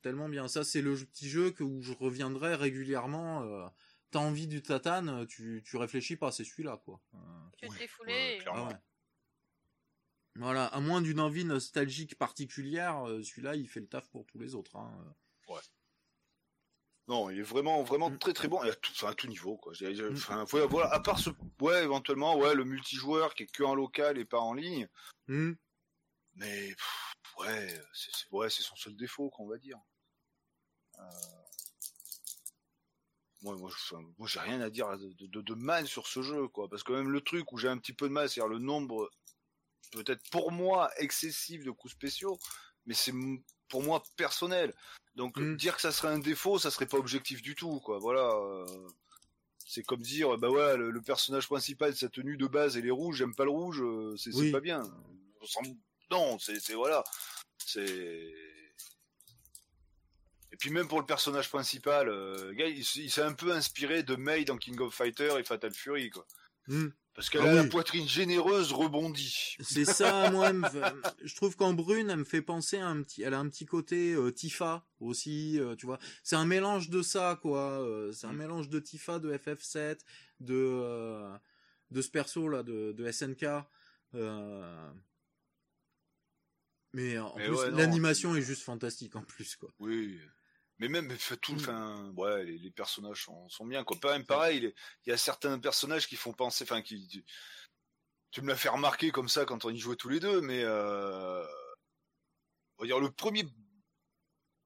Tellement 0.00 0.30
bien. 0.30 0.48
Ça, 0.48 0.64
c'est 0.64 0.80
le 0.80 0.96
petit 0.96 1.28
jeu 1.28 1.50
que, 1.50 1.64
où 1.64 1.82
je 1.82 1.92
reviendrai 1.92 2.54
régulièrement. 2.54 3.70
T'as 4.10 4.20
envie 4.20 4.46
du 4.46 4.62
tatane, 4.62 5.26
tu, 5.26 5.62
tu 5.66 5.76
réfléchis 5.76 6.16
pas, 6.16 6.32
c'est 6.32 6.44
celui-là, 6.44 6.80
quoi. 6.82 7.02
tu 7.58 7.68
t'es 7.68 7.88
foulé. 7.88 8.38
Ah 8.46 8.70
voilà, 10.36 10.64
à 10.64 10.80
moins 10.80 11.02
d'une 11.02 11.20
envie 11.20 11.44
nostalgique 11.44 12.16
particulière, 12.16 13.04
celui-là, 13.22 13.54
il 13.54 13.68
fait 13.68 13.80
le 13.80 13.86
taf 13.86 14.08
pour 14.08 14.24
tous 14.24 14.38
les 14.38 14.54
autres. 14.54 14.76
Hein. 14.76 15.14
Ouais. 15.46 15.60
Non, 17.08 17.30
il 17.30 17.40
est 17.40 17.42
vraiment, 17.42 17.82
vraiment 17.82 18.10
mm. 18.10 18.18
très 18.18 18.32
très 18.32 18.48
bon. 18.48 18.62
Et 18.62 18.70
à 18.70 18.74
tout, 18.74 18.92
enfin, 18.92 19.08
à 19.08 19.14
tout 19.14 19.26
niveau, 19.26 19.56
quoi. 19.56 19.72
Mm. 19.80 20.16
Enfin, 20.16 20.44
voilà, 20.66 20.92
à 20.92 21.00
part 21.00 21.18
ce, 21.18 21.30
ouais, 21.60 21.82
éventuellement, 21.82 22.36
ouais, 22.36 22.54
le 22.54 22.64
multijoueur 22.64 23.34
qui 23.34 23.44
est 23.44 23.52
que 23.52 23.64
en 23.64 23.74
local 23.74 24.18
et 24.18 24.24
pas 24.24 24.40
en 24.40 24.54
ligne. 24.54 24.88
Mm. 25.26 25.52
Mais, 26.36 26.74
ouais, 27.38 27.80
c'est, 27.92 28.30
ouais, 28.30 28.48
c'est 28.48 28.62
son 28.62 28.76
seul 28.76 28.96
défaut, 28.96 29.30
qu'on 29.30 29.48
va 29.48 29.58
dire. 29.58 29.78
Euh... 30.98 31.02
Moi, 33.42 33.56
moi, 33.56 33.70
moi, 34.18 34.28
j'ai 34.28 34.38
rien 34.38 34.60
à 34.60 34.70
dire 34.70 34.96
de, 34.96 35.26
de, 35.26 35.40
de, 35.40 35.54
mal 35.54 35.88
sur 35.88 36.06
ce 36.06 36.22
jeu, 36.22 36.46
quoi. 36.46 36.68
Parce 36.68 36.84
que 36.84 36.92
même 36.92 37.10
le 37.10 37.20
truc 37.20 37.50
où 37.50 37.58
j'ai 37.58 37.68
un 37.68 37.76
petit 37.76 37.92
peu 37.92 38.06
de 38.06 38.12
mal, 38.12 38.28
c'est-à-dire 38.28 38.48
le 38.48 38.60
nombre, 38.60 39.10
peut-être 39.90 40.22
pour 40.30 40.52
moi, 40.52 40.90
excessif 40.98 41.64
de 41.64 41.72
coups 41.72 41.92
spéciaux, 41.92 42.38
mais 42.86 42.94
c'est 42.94 43.12
pour 43.72 43.82
moi 43.82 44.02
personnel. 44.16 44.72
Donc 45.16 45.38
mm. 45.38 45.56
dire 45.56 45.74
que 45.74 45.80
ça 45.80 45.92
serait 45.92 46.12
un 46.12 46.18
défaut, 46.18 46.58
ça 46.58 46.70
serait 46.70 46.86
pas 46.86 46.98
objectif 46.98 47.42
du 47.42 47.56
tout, 47.56 47.80
quoi. 47.80 47.98
Voilà. 47.98 48.30
Euh, 48.36 48.66
c'est 49.66 49.82
comme 49.82 50.02
dire, 50.02 50.36
bah 50.36 50.50
ouais, 50.50 50.76
le, 50.76 51.00
personnage 51.00 51.46
principal, 51.46 51.96
sa 51.96 52.10
tenue 52.10 52.36
de 52.36 52.46
base, 52.46 52.76
elle 52.76 52.86
est 52.86 52.90
rouge, 52.90 53.16
j'aime 53.16 53.34
pas 53.34 53.44
le 53.44 53.50
rouge, 53.50 53.80
euh, 53.80 54.14
c'est 54.18 54.52
pas 54.52 54.60
bien. 54.60 54.82
Non, 56.10 56.38
c'est 56.38 56.74
voilà, 56.74 57.02
c'est. 57.64 58.34
Et 60.52 60.56
puis 60.58 60.68
même 60.68 60.88
pour 60.88 61.00
le 61.00 61.06
personnage 61.06 61.48
principal, 61.48 62.10
euh, 62.10 62.52
il, 62.58 62.84
s'est 62.84 63.22
un 63.22 63.32
peu 63.32 63.52
inspiré 63.52 64.02
de 64.02 64.16
May 64.16 64.44
dans 64.44 64.58
King 64.58 64.78
of 64.80 64.94
Fighter 64.94 65.38
et 65.38 65.44
Fatal 65.44 65.72
Fury, 65.72 66.10
quoi. 66.10 66.26
Mm. 66.68 66.88
Parce 67.14 67.28
qu'elle 67.28 67.42
ah 67.42 67.50
a 67.50 67.54
la 67.54 67.64
poitrine 67.64 68.08
généreuse 68.08 68.72
rebondie. 68.72 69.56
C'est 69.60 69.84
ça, 69.84 70.30
moi, 70.30 70.50
je 71.22 71.34
trouve 71.34 71.56
qu'en 71.56 71.74
brune, 71.74 72.08
elle 72.08 72.20
me 72.20 72.24
fait 72.24 72.40
penser 72.40 72.78
à 72.78 72.88
un 72.88 73.02
petit, 73.02 73.22
elle 73.22 73.34
a 73.34 73.38
un 73.38 73.48
petit 73.48 73.66
côté 73.66 74.14
euh, 74.14 74.32
Tifa 74.32 74.86
aussi, 74.98 75.60
euh, 75.60 75.76
tu 75.76 75.84
vois. 75.84 75.98
C'est 76.22 76.36
un 76.36 76.46
mélange 76.46 76.88
de 76.88 77.02
ça, 77.02 77.38
quoi. 77.42 77.82
Euh, 77.82 78.12
c'est 78.12 78.26
un 78.26 78.32
mm. 78.32 78.38
mélange 78.38 78.68
de 78.70 78.80
Tifa, 78.80 79.18
de 79.18 79.32
FF7, 79.34 79.98
de 80.40 81.28
de 81.90 82.00
ce 82.00 82.08
perso 82.08 82.48
là, 82.48 82.62
de, 82.62 82.92
de 82.92 83.12
SNK. 83.12 83.44
Mais 86.94 87.18
en 87.18 87.30
plus, 87.32 87.66
l'animation 87.72 88.34
est 88.34 88.42
juste 88.42 88.62
fantastique 88.62 89.16
en 89.16 89.22
plus, 89.22 89.56
quoi. 89.56 89.70
Oui. 89.78 90.18
Mais 90.82 90.88
même 90.88 91.16
fait 91.16 91.36
tout, 91.36 91.52
mm. 91.52 91.58
enfin, 91.60 92.12
ouais, 92.16 92.44
les, 92.44 92.70
personnages 92.72 93.22
sont, 93.22 93.48
sont, 93.48 93.64
bien 93.64 93.84
quoi. 93.84 93.96
Pas 94.00 94.12
même 94.12 94.26
pareil, 94.26 94.74
il 95.06 95.10
y 95.10 95.12
a 95.12 95.16
certains 95.16 95.56
personnages 95.60 96.08
qui 96.08 96.16
font 96.16 96.32
penser, 96.32 96.64
enfin, 96.64 96.82
qui, 96.82 97.24
tu, 98.32 98.42
me 98.42 98.48
l'as 98.48 98.56
fait 98.56 98.68
remarquer 98.68 99.12
comme 99.12 99.28
ça 99.28 99.44
quand 99.44 99.64
on 99.64 99.70
y 99.70 99.78
jouait 99.78 99.94
tous 99.94 100.08
les 100.08 100.18
deux, 100.18 100.40
mais 100.40 100.64
euh, 100.64 101.46
on 102.78 102.82
va 102.82 102.86
dire 102.86 102.98
le 102.98 103.12
premier 103.12 103.44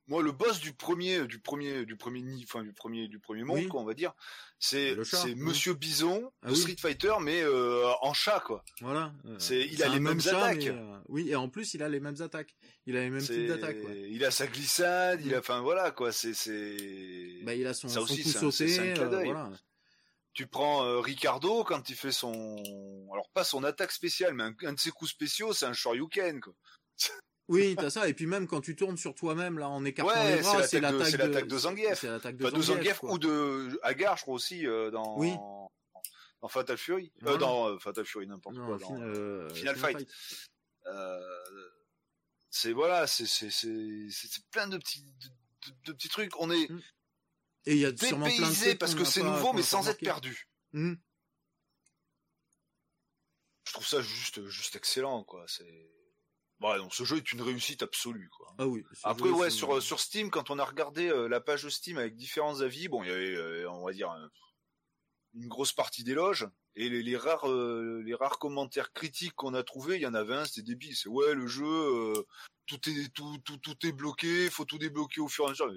moi 0.08 0.22
le 0.22 0.32
boss 0.32 0.60
du 0.60 0.72
premier 0.72 1.26
du 1.26 1.40
premier 1.40 1.84
du 1.84 1.96
premier 1.96 2.22
enfin 2.44 2.62
du 2.62 2.72
premier 2.72 3.08
du 3.08 3.18
premier 3.18 3.42
monde 3.42 3.66
quoi 3.68 3.80
on 3.80 3.84
va 3.84 3.94
dire 3.94 4.12
c'est 4.58 4.96
c'est 5.04 5.34
monsieur 5.34 5.74
bison 5.74 6.32
ah 6.42 6.54
Street 6.54 6.76
Fighter 6.78 7.12
mais 7.20 7.42
euh, 7.42 7.86
en 8.00 8.14
chat 8.14 8.40
quoi. 8.40 8.64
Voilà. 8.80 9.12
Euh, 9.26 9.36
c'est 9.38 9.60
il 9.60 9.82
a 9.82 9.88
les 9.88 10.00
mêmes 10.00 10.20
attaques. 10.20 10.66
euh, 10.66 10.98
oui 11.08 11.28
et 11.28 11.36
en 11.36 11.48
plus 11.48 11.74
il 11.74 11.82
a 11.82 11.88
les 11.88 12.00
mêmes 12.00 12.20
attaques. 12.20 12.56
Il 12.86 12.96
a 12.96 13.00
les 13.00 13.10
mêmes 13.10 13.22
types 13.22 13.48
d'attaques 13.48 13.76
il 14.08 14.24
a 14.24 14.30
sa 14.30 14.46
glissade 14.46 15.20
il 15.24 15.34
a 15.34 15.40
enfin 15.40 15.60
voilà 15.60 15.90
quoi 15.90 16.12
c'est 16.12 16.34
c'est 16.34 17.40
bah 17.42 17.54
il 17.54 17.66
a 17.66 17.74
son, 17.74 17.88
ça 17.88 18.00
aussi, 18.00 18.22
coup 18.22 18.30
sauté 18.30 18.94
voilà. 18.94 19.50
Tu 20.32 20.46
prends 20.46 21.00
Ricardo 21.00 21.64
quand 21.64 21.88
il 21.88 21.96
fait 21.96 22.12
son 22.12 22.56
alors 23.12 23.28
pas 23.34 23.44
son 23.44 23.64
attaque 23.64 23.92
spéciale 23.92 24.34
mais 24.34 24.44
un, 24.44 24.54
un 24.64 24.72
de 24.72 24.78
ses 24.78 24.90
coups 24.90 25.10
spéciaux 25.10 25.52
c'est 25.52 25.66
un 25.66 25.72
Shoryuken 25.72 26.40
quoi 26.40 26.54
oui, 27.48 27.76
t'as 27.76 27.90
ça. 27.90 28.08
Et 28.08 28.14
puis 28.14 28.26
même 28.26 28.46
quand 28.46 28.60
tu 28.60 28.74
tournes 28.74 28.96
sur 28.96 29.14
toi-même 29.14 29.58
là 29.58 29.68
en 29.68 29.84
écartant 29.84 30.24
les 30.24 30.40
bras, 30.40 30.66
c'est 30.66 30.80
l'attaque 30.80 31.16
de, 31.16 31.40
de 31.42 31.58
Zangief. 31.58 32.00
C'est 32.00 32.08
l'attaque 32.08 32.36
de, 32.36 32.60
Zangief, 32.60 33.02
ou 33.02 33.18
de 33.18 33.78
Agar, 33.82 34.16
je 34.16 34.22
crois 34.22 34.34
aussi 34.34 34.66
euh, 34.66 34.90
dans 34.90 35.16
oui. 35.16 35.32
dans 36.42 36.48
Fatal 36.48 36.76
Fury. 36.76 37.12
Euh, 37.24 37.36
dans 37.36 37.68
euh, 37.68 37.78
Fatal 37.78 38.04
Fury 38.04 38.26
n'importe 38.26 38.56
quoi. 38.56 38.78
Dans 38.78 39.00
euh, 39.00 39.48
Final, 39.50 39.76
Fight. 39.76 40.08
C'est 42.50 42.72
voilà, 42.72 43.06
c'est 43.06 43.26
c'est 43.26 43.50
c'est 43.50 44.08
c'est 44.10 44.44
plein 44.50 44.66
de 44.66 44.78
petits 44.78 45.02
de, 45.02 45.72
de, 45.84 45.92
petits 45.92 46.08
trucs. 46.08 46.38
On 46.40 46.50
est 46.50 46.68
mm. 46.70 46.82
et 47.66 47.72
il 47.74 47.78
y 47.78 47.86
a 47.86 47.96
sûrement 47.96 48.26
plein 48.26 48.48
de 48.48 48.54
trucs 48.54 48.78
parce 48.78 48.94
que 48.94 49.04
c'est 49.04 49.22
nouveau 49.22 49.52
mais 49.52 49.62
sans 49.62 49.88
être 49.88 50.00
perdu. 50.00 50.48
Mm. 50.72 50.94
Je 53.64 53.72
trouve 53.72 53.86
ça 53.86 54.00
juste 54.00 54.46
juste 54.48 54.74
excellent 54.74 55.22
quoi. 55.22 55.44
C'est 55.46 55.90
Ouais, 56.60 56.78
donc 56.78 56.94
ce 56.94 57.04
jeu 57.04 57.18
est 57.18 57.32
une 57.32 57.42
réussite 57.42 57.82
absolue, 57.82 58.30
quoi. 58.30 58.54
Ah 58.58 58.66
oui. 58.66 58.82
Après, 59.02 59.28
ouais, 59.30 59.50
sur 59.50 59.82
sur 59.82 60.00
Steam, 60.00 60.30
quand 60.30 60.50
on 60.50 60.58
a 60.58 60.64
regardé 60.64 61.08
euh, 61.08 61.28
la 61.28 61.40
page 61.40 61.68
Steam 61.68 61.98
avec 61.98 62.16
différents 62.16 62.60
avis, 62.62 62.88
bon, 62.88 63.02
il 63.02 63.08
y 63.10 63.12
avait, 63.12 63.36
euh, 63.36 63.70
on 63.70 63.84
va 63.84 63.92
dire, 63.92 64.10
une 65.34 65.48
grosse 65.48 65.72
partie 65.72 66.02
d'éloges 66.02 66.48
Et 66.74 66.88
les, 66.88 67.02
les 67.02 67.16
rares, 67.16 67.48
euh, 67.48 68.02
les 68.04 68.14
rares 68.14 68.38
commentaires 68.38 68.92
critiques 68.92 69.34
qu'on 69.34 69.54
a 69.54 69.62
trouvés, 69.62 69.96
il 69.96 70.02
y 70.02 70.06
en 70.06 70.14
avait 70.14 70.34
un, 70.34 70.44
c'était 70.46 70.62
débile. 70.62 70.96
C'est 70.96 71.08
ouais, 71.08 71.34
le 71.34 71.46
jeu, 71.46 71.66
euh, 71.66 72.26
tout 72.66 72.80
est 72.88 73.12
tout, 73.12 73.38
tout, 73.44 73.58
tout 73.58 73.86
est 73.86 73.92
bloqué, 73.92 74.48
faut 74.50 74.64
tout 74.64 74.78
débloquer 74.78 75.20
au 75.20 75.28
fur 75.28 75.44
et 75.44 75.48
à 75.48 75.50
mesure. 75.50 75.70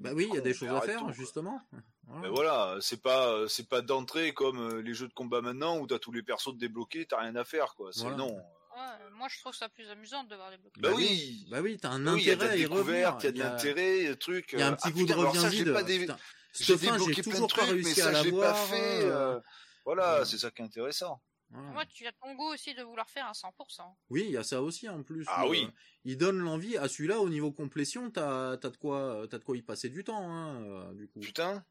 Bah 0.00 0.12
oui, 0.14 0.26
il 0.28 0.34
y 0.34 0.38
a 0.38 0.42
des 0.42 0.54
choses 0.54 0.68
à 0.68 0.80
faire 0.82 1.00
tout, 1.00 1.12
justement. 1.12 1.60
Voilà. 2.02 2.22
Ben 2.22 2.30
voilà, 2.30 2.78
c'est 2.80 3.02
pas 3.02 3.48
c'est 3.48 3.68
pas 3.68 3.82
d'entrée 3.82 4.32
comme 4.32 4.60
euh, 4.60 4.82
les 4.82 4.94
jeux 4.94 5.08
de 5.08 5.12
combat 5.12 5.42
maintenant 5.42 5.78
où 5.78 5.86
t'as 5.86 5.98
tous 5.98 6.12
les 6.12 6.22
persos 6.22 6.56
débloqués, 6.56 7.06
t'as 7.06 7.20
rien 7.20 7.36
à 7.36 7.44
faire 7.44 7.74
quoi. 7.74 7.92
C'est 7.92 8.02
Voilà. 8.02 8.16
non. 8.16 8.42
Ouais, 8.78 9.10
moi 9.16 9.26
je 9.28 9.40
trouve 9.40 9.54
ça 9.54 9.68
plus 9.68 9.88
amusant 9.90 10.22
de 10.24 10.36
voir 10.36 10.50
les 10.50 10.56
blocs. 10.58 10.72
Bah 10.78 10.90
Bah 10.90 10.94
oui. 10.96 11.46
Bah 11.50 11.60
oui, 11.60 11.78
t'as 11.80 11.90
un 11.90 12.14
Oui, 12.14 12.22
il 12.22 12.28
y 12.28 12.30
a 12.30 12.36
de 12.36 12.42
intérêt 12.42 12.46
la 12.46 12.52
à 12.52 12.56
y 12.56 12.66
revenir. 12.66 12.84
découverte, 12.84 13.24
il 13.24 13.26
y 13.26 13.28
a 13.28 13.32
de 13.32 13.38
l'intérêt, 13.38 14.16
truc. 14.16 14.50
Il 14.52 14.58
y 14.58 14.62
a 14.62 14.68
un 14.68 14.72
euh, 14.72 14.76
petit 14.76 14.88
ah, 14.88 14.90
goût 14.92 14.98
de 14.98 15.02
putain, 15.06 15.18
alors 15.18 15.30
revient 15.32 15.40
ça, 15.42 15.50
j'ai 15.50 15.64
débloqué 15.64 16.08
j'ai 16.52 16.76
plein 16.76 16.96
de 16.96 17.22
toujours 17.22 17.48
pas 17.48 17.54
trucs, 17.56 17.66
mais 17.66 17.72
réussi 17.72 18.00
à 18.00 18.04
ça 18.12 18.22
j'ai 18.22 18.30
pas 18.30 18.36
voir. 18.36 18.66
fait. 18.66 19.00
euh, 19.04 19.36
euh, 19.36 19.40
Voilà, 19.84 20.14
euh, 20.20 20.24
c'est 20.24 20.38
ça 20.38 20.50
qui 20.50 20.62
est 20.62 20.64
intéressant. 20.64 21.20
voilà. 21.50 21.70
Moi, 21.70 21.86
tu 21.86 22.06
as 22.06 22.12
ton 22.12 22.34
goût 22.34 22.52
aussi 22.52 22.74
de 22.74 22.82
vouloir 22.82 23.08
faire 23.10 23.26
un 23.26 23.32
100%. 23.32 23.82
Oui, 24.10 24.24
il 24.26 24.30
y 24.32 24.36
a 24.36 24.42
ça 24.44 24.62
aussi 24.62 24.88
en 24.88 25.02
plus. 25.02 25.24
Ah 25.28 25.46
oui. 25.48 25.64
euh, 25.66 25.70
il 26.04 26.16
donne 26.16 26.38
l'envie. 26.38 26.76
À 26.76 26.88
celui-là, 26.88 27.20
au 27.20 27.28
niveau 27.28 27.52
complétion, 27.52 28.10
t'as 28.10 28.52
as 28.52 28.56
de 28.56 28.76
quoi, 28.76 29.26
t'as 29.30 29.38
de 29.38 29.44
quoi 29.44 29.56
y 29.56 29.62
passer 29.62 29.88
du 29.88 30.04
temps, 30.04 30.30
hein, 30.30 30.62
euh, 30.62 30.92
du 30.94 31.08
coup. 31.08 31.20
Putain, 31.20 31.64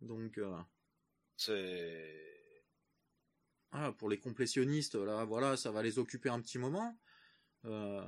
Donc, 0.00 0.38
euh, 0.38 0.56
c'est. 1.36 2.35
Ah, 3.78 3.92
pour 3.92 4.08
les 4.08 4.18
complétionnistes, 4.18 4.94
là, 4.94 5.24
voilà, 5.24 5.56
ça 5.56 5.70
va 5.70 5.82
les 5.82 5.98
occuper 5.98 6.30
un 6.30 6.40
petit 6.40 6.58
moment. 6.58 6.98
Euh, 7.64 8.02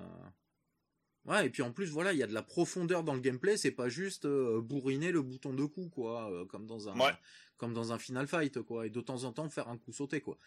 Ouais, 1.25 1.45
et 1.47 1.51
puis 1.51 1.61
en 1.61 1.73
plus, 1.73 1.91
voilà, 1.91 2.15
il 2.15 2.19
y 2.19 2.23
a 2.23 2.27
de 2.27 2.33
la 2.33 2.43
profondeur 2.43 3.05
dans 3.05 3.13
le 3.13 3.21
gameplay. 3.21 3.59
C'est 3.59 3.71
pas 3.73 3.91
juste 3.91 4.25
euh, 4.25 4.63
bourriner 4.63 5.13
le 5.13 5.21
bouton 5.21 5.53
de 5.53 5.65
coup, 5.67 5.91
quoi, 5.91 6.33
euh, 6.33 6.47
comme 6.47 6.67
dans 6.67 6.89
un, 6.89 6.99
Ouais. 6.99 7.13
comme 7.59 7.75
dans 7.75 7.93
un 7.93 7.99
Final 7.99 8.27
Fight, 8.27 8.63
quoi, 8.63 8.87
et 8.87 8.91
de 8.91 9.01
temps 9.03 9.25
en 9.25 9.33
temps 9.33 9.51
faire 9.51 9.69
un 9.69 9.77
coup 9.77 9.93
sauté, 9.93 10.23
quoi. 10.23 10.39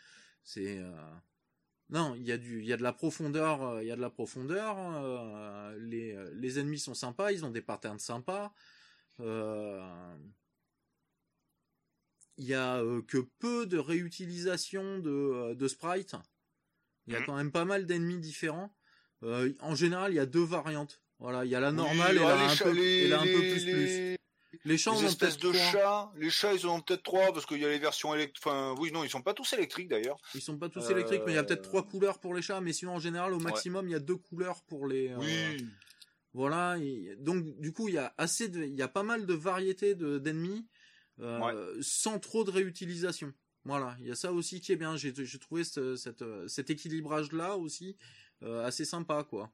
C'est 0.44 0.80
euh, 0.80 0.92
non, 1.90 2.16
il 2.16 2.24
y 2.24 2.32
a 2.32 2.38
du, 2.38 2.62
il 2.62 2.66
y 2.66 2.74
a 2.74 2.78
de 2.78 2.82
la 2.82 2.94
profondeur, 2.94 3.80
il 3.82 3.88
y 3.88 3.92
a 3.92 3.96
de 3.96 4.02
la 4.02 4.10
profondeur. 4.10 5.76
les, 5.78 6.18
les 6.34 6.58
ennemis 6.58 6.80
sont 6.80 6.96
sympas, 6.96 7.32
ils 7.32 7.46
ont 7.46 7.52
des 7.52 7.62
patterns 7.62 8.00
sympas. 8.00 8.52
Euh, 9.20 10.16
Il 12.42 12.48
y 12.48 12.56
a 12.56 12.78
euh, 12.80 13.04
que 13.08 13.20
peu 13.38 13.68
de 13.68 13.78
réutilisation 13.78 14.98
de, 14.98 15.12
euh, 15.12 15.54
de 15.54 15.68
sprites. 15.68 16.16
Il 17.06 17.14
y 17.14 17.16
a 17.16 17.20
Mhm. 17.20 17.26
quand 17.28 17.36
même 17.36 17.52
pas 17.52 17.66
mal 17.66 17.86
d'ennemis 17.86 18.18
différents. 18.20 18.74
Euh, 19.22 19.54
en 19.60 19.76
général, 19.76 20.12
il 20.12 20.16
y 20.16 20.20
a 20.20 20.26
deux 20.26 20.44
variantes. 20.44 21.02
Voilà, 21.20 21.46
il 21.46 21.52
y 21.52 21.56
a 21.56 21.60
la 21.60 21.72
normale 21.72 22.18
Oui, 22.18 22.24
et, 22.24 22.26
la 22.26 22.50
un 22.52 22.56
peu, 22.56 22.72
les- 22.72 22.82
et 22.82 23.08
la 23.10 23.20
un 23.20 23.24
peu 23.24 23.30
les- 23.42 23.52
plus 23.52 23.62
plus. 23.64 24.18
les- 24.66 24.78
chats, 24.80 24.92
Les 24.96 25.06
espèces 25.06 25.38
de 25.38 25.52
trois. 25.52 25.72
chats, 25.72 26.12
les 26.18 26.30
chats 26.32 26.54
ils 26.56 26.66
en 26.66 26.78
ont 26.78 26.82
peut-être 26.82 27.04
trois 27.04 27.32
parce 27.32 27.46
qu'il 27.46 27.60
y 27.60 27.66
a 27.66 27.70
les 27.70 27.78
versions 27.78 28.16
électriques. 28.16 28.44
Enfin, 28.44 28.74
oui, 28.80 28.92
non, 28.92 29.04
ils 29.04 29.10
sont 29.12 29.22
pas 29.22 29.36
tous 29.36 29.54
électriques 29.54 29.88
d'ailleurs. 29.90 30.18
Ils 30.34 30.42
sont 30.42 30.58
pas 30.58 30.70
tous 30.70 30.84
Euh, 30.88 30.90
électriques, 30.96 31.22
mais 31.28 31.34
il 31.34 31.36
y 31.36 31.38
a 31.38 31.44
peut-être 31.44 31.62
trois 31.62 31.84
couleurs 31.88 32.20
pour 32.20 32.34
les 32.34 32.42
chats. 32.42 32.60
Mais 32.60 32.74
sinon, 32.74 32.94
en 32.96 33.00
général, 33.00 33.34
au 33.34 33.40
maximum, 33.40 33.88
il 33.88 33.92
y 33.92 33.96
a 33.96 34.00
deux 34.00 34.18
couleurs 34.18 34.64
pour 34.64 34.88
les. 34.88 35.14
Oui. 35.16 35.68
Voilà. 36.34 36.78
et 36.80 37.16
donc, 37.20 37.44
du 37.60 37.72
coup, 37.74 37.88
il 37.90 37.96
y 37.96 37.98
a 38.00 38.14
assez 38.18 38.48
de, 38.50 38.64
il 38.64 38.74
y 38.76 38.82
a 38.82 38.88
pas 38.88 39.04
mal 39.04 39.26
de 39.28 39.34
variétés 39.34 39.94
de 39.96 40.18
euh, 41.22 41.78
sans 41.82 42.20
trop 42.20 42.44
de 42.44 42.52
réutilisation. 42.52 43.34
Voilà. 43.66 43.96
Il 44.00 44.08
y 44.08 44.12
a 44.12 44.16
ça 44.16 44.32
aussi 44.32 44.60
qui 44.62 44.72
est 44.72 44.76
bien. 44.76 44.96
J'ai 44.98 45.14
trouvé 45.40 45.64
ce- 45.64 45.96
cette, 45.96 46.22
euh, 46.24 46.48
cet 46.48 46.70
équilibrage 46.70 47.32
là 47.32 47.58
aussi 47.58 47.96
euh, 48.44 48.66
assez 48.66 48.86
sympa, 48.86 49.24
quoi. 49.24 49.52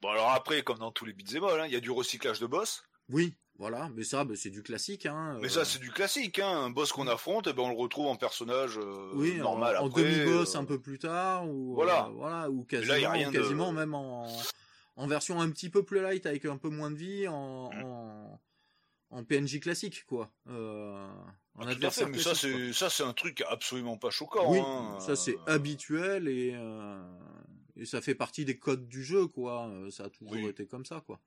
Bon 0.00 0.08
alors 0.10 0.30
après, 0.30 0.62
comme 0.62 0.78
dans 0.78 0.92
tous 0.92 1.04
les 1.04 1.12
beat'em 1.12 1.42
all, 1.44 1.60
hein, 1.60 1.66
il 1.66 1.72
y 1.72 1.76
a 1.76 1.80
du 1.80 1.90
recyclage 1.90 2.38
de 2.40 2.46
boss. 2.46 2.84
Oui. 3.08 3.34
Voilà. 3.58 3.90
Mais 3.94 4.02
ça, 4.02 4.24
bah, 4.24 4.34
c'est 4.36 4.50
du 4.50 4.62
classique, 4.62 5.04
hein. 5.06 5.36
Mais 5.40 5.46
euh, 5.46 5.50
ça 5.50 5.64
c'est 5.64 5.78
du 5.78 5.90
classique, 5.90 6.38
hein. 6.38 6.48
Un 6.64 6.70
boss 6.70 6.90
qu'on 6.90 7.06
affronte, 7.06 7.46
eh 7.48 7.52
ben 7.52 7.62
on 7.64 7.68
le 7.70 7.76
retrouve 7.76 8.06
en 8.06 8.16
personnage 8.16 8.78
euh, 8.78 9.10
oui, 9.14 9.36
normal 9.36 9.76
en, 9.76 9.84
en 9.84 9.88
demi-boss 9.88 10.54
euh, 10.54 10.58
un 10.58 10.64
peu 10.64 10.80
plus 10.80 10.98
tard, 10.98 11.48
ou 11.48 11.74
voilà. 11.74 12.08
voilà, 12.14 12.48
ou 12.50 12.60
là, 12.60 12.66
quasiment, 12.68 13.10
rien 13.10 13.28
ou 13.28 13.32
de- 13.32 13.38
quasiment 13.38 13.72
même 13.72 13.94
en, 13.94 14.26
en 14.96 15.06
version 15.06 15.40
un 15.40 15.50
petit 15.50 15.68
peu 15.70 15.82
plus 15.84 16.00
light 16.00 16.24
avec 16.26 16.44
un 16.46 16.56
peu 16.56 16.70
moins 16.70 16.90
de 16.90 16.96
vie, 16.96 17.28
en, 17.28 17.70
Mm. 17.72 17.82
en, 17.84 18.40
en 19.12 19.24
PNJ 19.24 19.60
classique, 19.60 20.04
quoi. 20.06 20.32
Euh, 20.48 21.06
en 21.54 21.66
Ah, 21.66 21.68
adversaire 21.70 22.06
fait, 22.06 22.12
mais 22.12 22.18
ça 22.18 22.30
classique, 22.30 22.50
c'est 22.50 22.72
ça 22.72 22.90
c'est 22.90 23.02
un 23.04 23.12
truc 23.12 23.42
absolument 23.48 23.96
pas 23.98 24.10
choquant. 24.10 24.50
Oui, 24.50 24.58
hein. 24.58 24.98
ça 25.00 25.14
c'est 25.16 25.36
Euh, 25.36 25.44
habituel 25.46 26.28
et, 26.28 26.52
euh, 26.54 27.02
et 27.76 27.84
ça 27.84 28.00
fait 28.00 28.14
partie 28.14 28.44
des 28.44 28.58
codes 28.58 28.88
du 28.88 29.04
jeu, 29.04 29.26
quoi. 29.26 29.68
Euh, 29.68 29.90
Ça 29.90 30.04
a 30.04 30.10
toujours 30.10 30.32
Oui. 30.32 30.46
été 30.46 30.66
comme 30.66 30.84
ça, 30.86 31.00
quoi. 31.00 31.20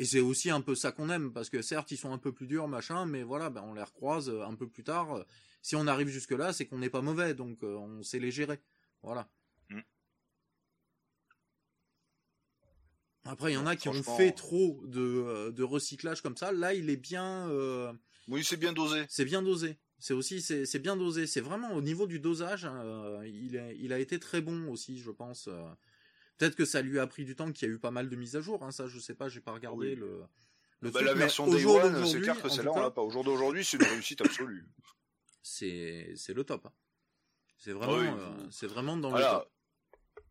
Et 0.00 0.04
c'est 0.04 0.20
aussi 0.20 0.48
un 0.50 0.60
peu 0.60 0.76
ça 0.76 0.92
qu'on 0.92 1.10
aime, 1.10 1.32
parce 1.32 1.50
que 1.50 1.60
certes, 1.60 1.90
ils 1.90 1.96
sont 1.96 2.12
un 2.12 2.18
peu 2.18 2.32
plus 2.32 2.46
durs, 2.46 2.68
machin, 2.68 3.04
mais 3.04 3.24
voilà, 3.24 3.50
ben, 3.50 3.62
on 3.66 3.74
les 3.74 3.82
recroise 3.82 4.30
un 4.30 4.54
peu 4.54 4.68
plus 4.68 4.84
tard. 4.84 5.24
Si 5.60 5.74
on 5.74 5.88
arrive 5.88 6.06
jusque-là, 6.08 6.52
c'est 6.52 6.66
qu'on 6.66 6.78
n'est 6.78 6.88
pas 6.90 7.00
mauvais, 7.02 7.34
donc 7.34 7.64
on 7.64 8.00
sait 8.04 8.20
les 8.20 8.30
gérer. 8.30 8.60
Voilà. 9.02 9.28
Après, 13.24 13.52
il 13.52 13.54
y 13.54 13.58
en 13.58 13.66
a 13.66 13.76
qui 13.76 13.88
ont 13.88 14.02
fait 14.02 14.32
trop 14.32 14.80
de, 14.86 15.00
euh, 15.00 15.50
de 15.52 15.62
recyclage 15.62 16.22
comme 16.22 16.36
ça. 16.36 16.50
Là, 16.52 16.72
il 16.74 16.88
est 16.90 16.96
bien... 16.96 17.48
euh, 17.50 17.92
Oui, 18.28 18.42
c'est 18.44 18.56
bien 18.56 18.72
dosé. 18.72 19.04
c'est 19.08 19.24
bien 19.24 19.42
dosé. 19.42 19.78
C'est 19.98 20.14
aussi 20.14 20.40
c'est 20.40 20.78
bien 20.78 20.96
dosé. 20.96 21.26
C'est 21.26 21.40
vraiment 21.40 21.72
au 21.74 21.82
niveau 21.82 22.06
du 22.06 22.20
dosage, 22.20 22.66
euh, 22.70 23.20
il, 23.26 23.58
a, 23.58 23.72
il 23.72 23.92
a 23.92 23.98
été 23.98 24.20
très 24.20 24.40
bon 24.40 24.68
aussi, 24.70 24.98
je 25.00 25.10
pense. 25.10 25.48
Peut-être 26.36 26.54
que 26.54 26.64
ça 26.64 26.82
lui 26.82 27.00
a 27.00 27.06
pris 27.08 27.24
du 27.24 27.34
temps, 27.34 27.50
qu'il 27.50 27.66
y 27.68 27.70
a 27.70 27.74
eu 27.74 27.78
pas 27.80 27.90
mal 27.90 28.08
de 28.08 28.14
mises 28.14 28.36
à 28.36 28.40
jour. 28.40 28.62
Hein, 28.62 28.70
ça, 28.70 28.86
je 28.86 28.98
sais 29.00 29.14
pas, 29.14 29.28
j'ai 29.28 29.40
pas 29.40 29.52
regardé 29.52 29.88
Oui. 29.90 29.94
le. 29.96 30.22
le 30.80 30.90
Bah, 30.90 31.00
truc, 31.00 31.06
la 31.08 31.14
version 31.14 31.50
Day 31.50 31.64
One, 31.64 32.06
c'est 32.06 32.20
clair 32.20 32.40
que 32.40 32.48
celle-là 32.48 32.70
on 32.74 32.80
l'a 32.80 32.90
pas. 32.92 33.02
Au 33.02 33.10
jour 33.10 33.24
d'aujourd'hui, 33.24 33.64
c'est 33.64 33.76
une 33.76 33.82
réussite 33.88 34.20
absolue. 34.20 34.64
C'est 35.42 36.14
le 36.28 36.44
top. 36.44 36.66
hein. 36.66 36.72
C'est 37.58 37.72
vraiment 37.72 37.94
Ah 37.96 38.00
oui, 38.00 38.06
euh, 38.06 38.42
vous- 38.44 38.50
c'est 38.52 38.68
vraiment 38.68 38.96
dans 38.96 39.10
le 39.10 39.20
top. 39.20 39.50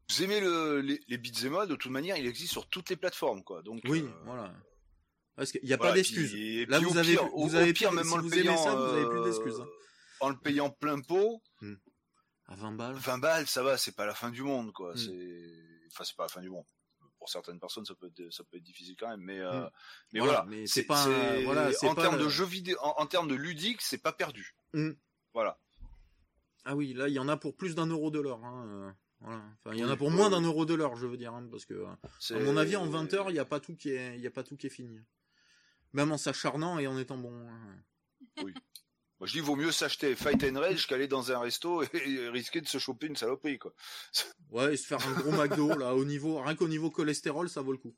Vous 0.10 0.24
aimez 0.24 0.40
le, 0.40 0.80
les, 0.82 1.00
les 1.08 1.18
beat'em 1.18 1.56
all, 1.56 1.68
de 1.68 1.76
toute 1.76 1.92
manière, 1.92 2.16
il 2.18 2.26
existe 2.28 2.52
sur 2.54 2.68
toutes 2.68 2.90
les 2.90 2.96
plateformes, 2.96 3.44
quoi. 3.44 3.62
Donc, 3.62 3.82
Oui, 3.86 4.04
euh, 4.04 4.12
voilà. 4.26 4.54
Parce 5.36 5.52
qu'il 5.52 5.64
n'y 5.64 5.74
a 5.74 5.78
voilà, 5.78 5.92
pas 5.92 5.96
d'excuses. 5.96 6.34
Là, 6.70 6.80
vous 6.80 6.98
avez, 6.98 7.12
pire- 7.16 7.30
vous 7.36 7.56
avez 7.56 7.74
pire, 7.74 7.92
même 7.92 8.06
si 8.06 8.14
en 8.14 8.18
le 8.18 8.30
payant, 8.30 8.58
ça, 8.58 8.74
vous 8.76 8.84
avez 8.94 9.06
plus 9.06 9.20
euh, 9.20 9.24
d'excuses. 9.26 9.60
hein. 9.60 9.68
En 10.20 10.30
le 10.30 10.38
payant 10.38 10.70
plein 10.72 11.00
pot, 11.02 11.42
À 12.48 12.56
20 12.56 12.72
balles. 12.72 12.96
20 12.96 13.18
balles, 13.20 13.48
ça 13.48 13.62
va, 13.62 13.78
c'est 13.78 13.92
pas 13.96 14.06
la 14.06 14.16
fin 14.16 14.32
du 14.32 14.42
monde, 14.44 14.72
quoi. 14.72 14.94
Mm. 14.94 14.98
C'est, 14.98 15.88
enfin, 15.92 16.04
c'est 16.06 16.16
pas 16.16 16.24
la 16.24 16.30
fin 16.30 16.42
du 16.42 16.50
monde. 16.50 16.66
Pour 17.20 17.30
certaines 17.30 17.60
personnes, 17.60 17.86
ça 17.86 17.94
peut 17.96 18.08
être, 18.08 18.32
ça 18.32 18.44
peut 18.46 18.58
être 18.58 18.64
difficile 18.64 18.96
quand 18.98 19.10
même, 19.10 19.20
mais, 19.22 19.40
euh, 19.40 19.62
Mm. 19.66 19.70
mais 20.14 20.20
Voilà, 20.22 20.48
c'est 20.66 20.84
pas 20.86 21.04
un- 21.04 21.44
voilà, 21.44 21.70
en 21.84 21.94
pas 21.96 22.02
termes 22.04 22.18
le- 22.18 22.24
de 22.24 22.30
jeux 22.30 22.46
vidéo, 22.46 22.78
en, 22.82 22.96
en 22.98 23.06
termes 23.06 23.28
de 23.28 23.36
ludique, 23.36 23.82
c'est 23.82 23.98
pas 24.02 24.14
perdu. 24.14 24.56
Voilà. 25.34 25.60
Ah 26.66 26.76
oui, 26.76 26.94
là, 26.94 27.08
il 27.10 27.14
y 27.14 27.20
en 27.20 27.28
a 27.28 27.38
pour 27.38 27.56
plus 27.56 27.76
d'un 27.76 27.86
euro 27.88 28.10
de 28.10 28.20
l'heure. 28.20 28.44
Hein. 28.44 28.96
Voilà. 29.20 29.42
Enfin, 29.64 29.74
il 29.76 29.80
y 29.80 29.84
en 29.84 29.88
a 29.88 29.92
Oui, 29.94 29.98
pour 29.98 30.08
oui, 30.10 30.14
moins 30.16 30.26
oui. 30.28 30.32
d'un 30.32 30.42
euro 30.42 30.66
de 30.66 30.74
l'heure, 30.74 30.96
je 30.96 31.08
veux 31.08 31.18
dire, 31.18 31.34
hein, 31.34 31.48
parce 31.50 31.66
que, 31.66 31.86
à 31.86 32.40
mon 32.40 32.56
avis, 32.58 32.76
en 32.76 32.86
20 32.88 33.14
heures, 33.14 33.30
il 33.30 33.34
n'y 33.34 33.40
a 33.40 33.46
pas 33.46 33.60
tout 33.60 33.76
qui 33.76 33.90
est, 33.90 34.16
il 34.16 34.22
y 34.22 34.28
a 34.28 34.32
pas 34.32 34.44
tout 34.44 34.56
qui 34.58 34.68
est 34.68 34.72
fini. 34.72 35.00
Même 35.94 36.12
en 36.12 36.18
s'acharnant 36.18 36.78
et 36.80 36.86
en 36.88 36.98
étant 37.00 37.18
bon. 37.18 37.34
hein. 37.50 38.44
Moi, 39.20 39.26
je 39.26 39.32
dis, 39.34 39.40
vaut 39.40 39.56
mieux 39.56 39.72
s'acheter 39.72 40.16
Fight 40.16 40.44
and 40.44 40.60
Rage 40.60 40.86
qu'aller 40.86 41.08
dans 41.08 41.32
un 41.32 41.40
resto 41.40 41.82
et 41.94 42.30
risquer 42.30 42.62
de 42.62 42.68
se 42.68 42.78
choper 42.78 43.08
une 43.08 43.16
saloperie, 43.16 43.58
quoi. 43.58 43.74
Ouais, 44.52 44.76
et 44.76 44.78
se 44.78 44.86
faire 44.86 45.06
un 45.08 45.14
gros 45.14 45.32
McDo, 45.32 45.76
là, 45.76 45.96
au 45.96 46.06
niveau, 46.06 46.40
rien 46.42 46.56
qu'au 46.56 46.68
niveau 46.68 46.92
cholestérol, 46.92 47.50
ça 47.50 47.62
vaut 47.62 47.72
le 47.72 47.80
coup. 47.80 47.96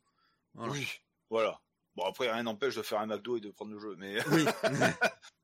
Voilà. 0.54 0.72
Oui. 0.72 0.88
Voilà. 1.30 1.60
Bon, 1.96 2.06
après, 2.06 2.32
rien 2.32 2.44
n'empêche 2.44 2.76
de 2.76 2.82
faire 2.82 3.00
un 3.02 3.08
McDo 3.08 3.36
et 3.36 3.42
de 3.42 3.52
prendre 3.52 3.72
le 3.74 3.80
jeu, 3.80 3.96
mais 3.98 4.18
Oui. 4.32 4.46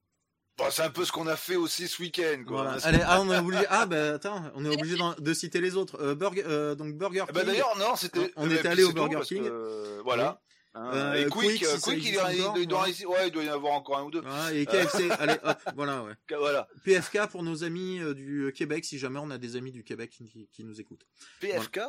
bon, 0.57 0.65
c'est 0.71 0.81
un 0.83 0.89
peu 0.89 1.05
ce 1.05 1.11
qu'on 1.11 1.27
a 1.27 1.35
fait 1.35 1.55
aussi 1.55 1.87
ce 1.87 2.01
week-end, 2.01 2.43
quoi. 2.47 2.63
Voilà. 2.63 2.85
Allez, 2.85 2.99
ah, 3.03 3.21
on 3.21 3.31
est 3.31 3.37
obligé. 3.37 3.65
Ah, 3.69 3.85
bah 3.85 4.15
attends, 4.15 4.51
on 4.55 4.65
est 4.65 4.69
obligé 4.69 4.97
de 5.19 5.33
citer 5.33 5.61
les 5.61 5.75
autres. 5.75 5.99
Euh, 6.01 6.15
Burger, 6.15 6.43
euh, 6.45 6.75
donc 6.75 6.95
Burger 6.95 7.25
Eh 7.29 7.31
ben, 7.31 7.41
King. 7.41 7.49
d'ailleurs, 7.51 7.77
non, 7.77 7.95
c'était. 7.95 8.31
On 8.35 8.45
eh 8.45 8.49
ben, 8.49 8.57
était 8.57 8.67
allé 8.67 8.83
au 8.83 8.91
Burger 8.93 9.15
parce 9.15 9.29
que, 9.29 9.35
King. 9.35 9.45
euh, 9.45 10.01
voilà. 10.03 10.41
Hein, 10.77 10.91
Euh, 10.93 11.13
et 11.25 11.29
Quick, 11.29 11.51
Quick, 11.51 11.63
euh, 11.63 11.77
si 11.77 11.81
Quick, 11.83 12.03
il, 12.05 12.07
existe 12.15 12.21
il- 12.33 12.41
encore, 12.43 12.57
il 12.57 12.67
doit, 12.67 12.79
voilà. 12.79 13.07
ouais, 13.07 13.27
il 13.29 13.31
doit 13.31 13.43
y 13.45 13.49
en 13.49 13.53
avoir 13.53 13.73
encore 13.73 13.97
un 13.97 14.03
ou 14.03 14.11
deux. 14.11 14.21
Ah, 14.25 14.51
et 14.53 14.65
KFC. 14.65 15.09
Allez, 15.11 15.37
hop, 15.41 15.57
voilà, 15.73 16.03
ouais. 16.03 16.13
Voilà. 16.37 16.67
PFK 16.83 17.27
pour 17.31 17.43
nos 17.43 17.63
amis 17.63 17.99
euh, 18.01 18.13
du 18.13 18.51
Québec, 18.53 18.83
si 18.83 18.99
jamais 18.99 19.19
on 19.19 19.29
a 19.31 19.37
des 19.37 19.55
amis 19.55 19.71
du 19.71 19.85
Québec 19.85 20.09
qui, 20.11 20.49
qui 20.51 20.63
nous 20.65 20.81
écoutent. 20.81 21.05
PFK. 21.39 21.79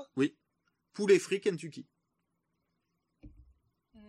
Poulet 0.93 1.19
frit 1.19 1.41
Kentucky. 1.41 1.85
Hmm. 3.93 4.01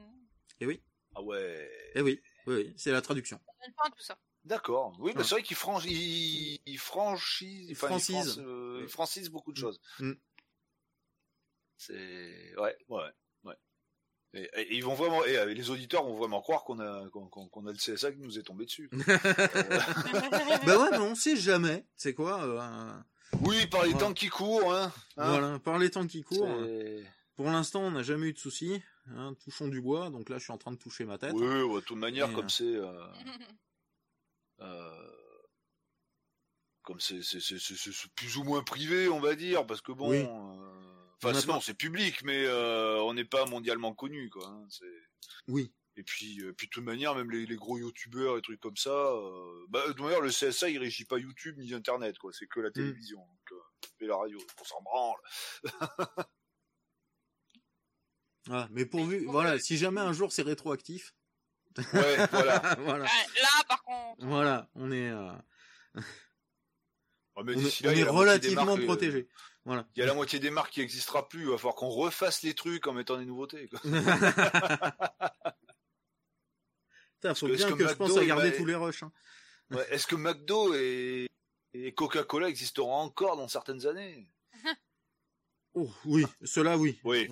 Eh 0.60 0.66
oui, 0.68 0.82
Ah 1.16 1.22
ouais. 1.24 1.70
eh 1.96 2.02
oui, 2.02 2.22
oui, 2.46 2.56
oui, 2.56 2.74
c'est 2.78 2.92
la 2.92 3.02
traduction. 3.02 3.40
Ça 3.46 3.66
donne 3.66 3.74
pas 3.76 3.90
tout 3.90 4.04
ça. 4.04 4.18
D'accord. 4.48 4.96
Oui, 5.00 5.12
Ouais. 5.16 5.24
c'est 5.24 5.36
vrai 5.36 5.44
qu'il 5.44 5.56
franch... 5.58 5.84
il... 5.86 6.60
il 6.66 6.78
franchise, 6.80 7.68
Il 7.70 7.74
enfin. 7.74 8.00
France- 8.00 8.38
euh, 8.40 8.80
il 8.82 8.88
francise 8.88 9.30
beaucoup 9.30 9.52
de 9.52 9.58
choses. 9.58 9.80
Mm. 10.00 10.14
C'est 11.78 12.56
ouais, 12.58 12.76
ouais, 12.90 13.04
ouais. 13.44 13.56
Et, 14.34 14.50
et 14.56 14.76
ils 14.76 14.84
vont 14.84 14.94
vraiment, 14.96 15.24
et 15.26 15.38
euh, 15.38 15.46
les 15.54 15.70
auditeurs 15.70 16.04
vont 16.04 16.16
vraiment 16.16 16.42
croire 16.42 16.64
qu'on 16.64 16.80
a 16.80 17.08
qu'on 17.10 17.66
a 17.68 17.72
le 17.72 17.78
CSA 17.78 18.12
qui 18.12 18.20
nous 18.20 18.40
est 18.40 18.44
tombé 18.44 18.66
dessus. 18.66 18.90
bah 18.92 20.78
ouais, 20.78 20.90
mais 20.92 20.98
on 20.98 21.16
sait 21.16 21.36
jamais. 21.38 21.86
C'est 21.96 22.14
quoi 22.14 22.44
euh, 22.44 23.00
oui, 23.42 23.68
par 23.68 23.84
les 23.84 23.92
Voilà. 23.92 24.08
temps 24.08 24.14
qui 24.14 24.28
courent, 24.30 24.74
hein. 24.74 24.92
hein. 25.18 25.30
Voilà, 25.32 25.60
par 25.60 25.78
les 25.78 25.90
temps 25.92 26.08
qui 26.08 26.24
courent. 26.24 26.48
C'est- 26.66 27.06
Pour 27.36 27.46
l'instant, 27.48 27.82
on 27.82 27.92
n'a 27.92 28.02
jamais 28.04 28.28
eu 28.28 28.34
de 28.34 28.40
soucis. 28.40 28.82
Hein, 29.16 29.36
touchons 29.44 29.68
du 29.68 29.80
bois, 29.82 30.10
donc 30.10 30.30
là, 30.30 30.38
je 30.38 30.44
suis 30.44 30.52
en 30.54 30.58
train 30.58 30.72
de 30.72 30.78
toucher 30.78 31.06
ma 31.06 31.18
tête. 31.18 31.32
Oui, 31.34 31.46
ouais, 31.62 31.82
de 31.82 31.86
toute 31.86 31.98
manière, 31.98 32.30
Et, 32.30 32.34
comme 32.34 32.46
euh, 32.46 32.50
c'est. 32.50 32.64
euh, 32.64 32.86
Euh, 32.88 33.08
comme 36.84 37.00
c'est 37.00 37.20
plus 38.16 38.38
ou 38.38 38.44
moins 38.44 38.64
privé, 38.64 39.10
on 39.10 39.20
va 39.20 39.36
dire, 39.36 39.66
parce 39.66 39.82
que 39.82 39.92
bon, 39.92 40.12
enfin 41.22 41.34
non, 41.48 41.62
c'est 41.62 41.74
public, 41.74 42.24
mais 42.24 42.48
on 42.50 43.14
n'est 43.14 43.26
pas 43.26 43.46
mondialement 43.46 43.94
connu, 43.94 44.30
quoi. 44.30 44.48
Hein, 44.48 44.68
oui. 45.48 45.72
Et 46.00 46.04
puis, 46.04 46.40
puis 46.56 46.68
de 46.68 46.72
toute 46.72 46.84
manière, 46.84 47.16
même 47.16 47.32
les, 47.32 47.56
gros 47.56 47.80
youtubeurs 47.80 48.38
et 48.38 48.42
trucs 48.42 48.60
comme 48.60 48.78
ça, 48.78 49.12
bah, 49.70 49.82
de 49.88 49.94
toute 49.94 50.02
manière, 50.02 50.22
le 50.22 50.30
CSA 50.30 50.70
il 50.70 50.78
régit 50.78 51.06
pas 51.06 51.18
YouTube 51.18 51.58
ni 51.58 51.74
Internet, 51.74 52.18
quoi. 52.20 52.32
C'est 52.34 52.48
que 52.48 52.60
la 52.60 52.70
mmh. 52.70 52.74
télévision 52.74 53.20
et 54.00 54.06
la 54.06 54.16
radio, 54.16 54.40
on 54.60 54.64
s'en 54.64 54.82
branle. 54.82 55.20
Ah, 58.50 58.68
mais 58.72 58.86
pourvu, 58.86 59.26
voilà, 59.26 59.60
si 59.60 59.78
jamais 59.78 60.00
un 60.00 60.14
jour 60.14 60.32
c'est 60.32 60.42
rétroactif. 60.42 61.14
Ouais, 61.94 62.28
voilà. 62.32 62.76
voilà. 62.80 63.06
Là, 63.06 63.64
par 63.68 63.84
contre. 63.84 64.26
Voilà, 64.26 64.70
on 64.76 64.92
est. 64.92 65.10
Euh... 65.10 65.32
on, 67.36 67.48
est, 67.48 68.04
relativement 68.04 68.78
protégé. 68.78 69.28
Voilà. 69.66 69.86
Il 69.96 70.00
y 70.00 70.04
a 70.04 70.06
la 70.06 70.14
moitié 70.14 70.40
des 70.40 70.50
marques 70.50 70.72
qui 70.72 70.80
n'existera 70.80 71.28
plus. 71.28 71.42
Il 71.42 71.50
va 71.50 71.58
falloir 71.58 71.76
qu'on 71.76 71.90
refasse 71.90 72.42
les 72.42 72.54
trucs 72.54 72.88
en 72.88 72.94
mettant 72.94 73.18
des 73.18 73.26
nouveautés. 73.26 73.68
Quoi. 73.68 73.80
faut 77.36 77.48
bien 77.48 77.72
que, 77.72 77.88
je 77.88 77.94
pense 77.94 78.18
à 78.18 78.26
garder 78.26 78.54
tous 78.54 78.66
les 78.66 78.76
rushs. 78.76 79.04
Hein. 79.04 79.12
Ouais, 79.72 79.86
Est-ce 79.90 80.08
que 80.08 80.16
McDo 80.16 80.74
et, 80.74 81.28
et 81.74 81.94
Coca-Cola 81.94 82.48
existeront 82.48 82.96
encore 82.96 83.36
dans 83.36 83.48
certaines 83.48 83.86
années? 83.86 84.28
Oh, 85.80 85.92
oui, 86.06 86.26
cela 86.44 86.76
oui. 86.76 87.00
Oui. 87.04 87.30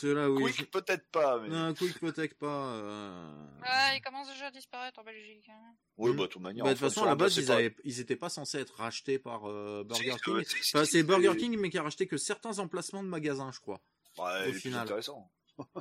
Cela 0.00 0.30
oui. 0.30 0.52
Quick 0.52 0.70
peut-être 0.70 1.10
pas. 1.10 1.40
Mais... 1.40 1.48
Non, 1.48 1.74
Quick 1.74 1.98
peut-être 2.00 2.38
pas. 2.38 2.74
Euh... 2.74 3.60
Ouais, 3.60 3.96
il 3.96 4.00
commence 4.02 4.28
déjà 4.28 4.46
à 4.46 4.50
disparaître 4.50 5.00
en 5.00 5.04
Belgique. 5.04 5.48
Hein. 5.48 5.74
Oui, 5.96 6.10
hmm. 6.10 6.16
bah 6.16 6.22
de 6.22 6.28
toute 6.28 6.42
manière. 6.42 6.64
Bah, 6.64 6.74
de 6.74 6.78
toute 6.78 6.88
façon, 6.88 7.04
à 7.04 7.06
la 7.06 7.14
base, 7.14 7.36
ils, 7.36 7.52
avaient... 7.52 7.74
ils 7.84 8.00
étaient 8.00 8.16
pas 8.16 8.28
censés 8.28 8.58
être 8.58 8.74
rachetés 8.76 9.18
par 9.18 9.48
euh, 9.48 9.84
Burger 9.84 10.16
King. 10.24 10.44
Enfin, 10.74 10.84
c'est 10.84 11.02
Burger 11.02 11.36
King, 11.36 11.56
mais 11.58 11.70
qui 11.70 11.78
a 11.78 11.82
racheté 11.82 12.06
que 12.06 12.16
certains 12.16 12.58
emplacements 12.58 13.02
de 13.02 13.08
magasins, 13.08 13.50
je 13.52 13.60
crois. 13.60 13.80
Ouais, 14.18 14.50
au 14.50 14.52
final. 14.52 14.82
intéressant. 14.82 15.30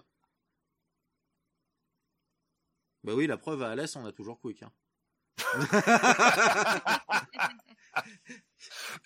bah 3.04 3.14
oui, 3.14 3.28
la 3.28 3.38
preuve 3.38 3.62
à 3.64 3.72
Alès, 3.72 3.96
on 3.96 4.06
a 4.06 4.12
toujours 4.12 4.40
Quick. 4.40 4.64
Hein. 4.64 4.72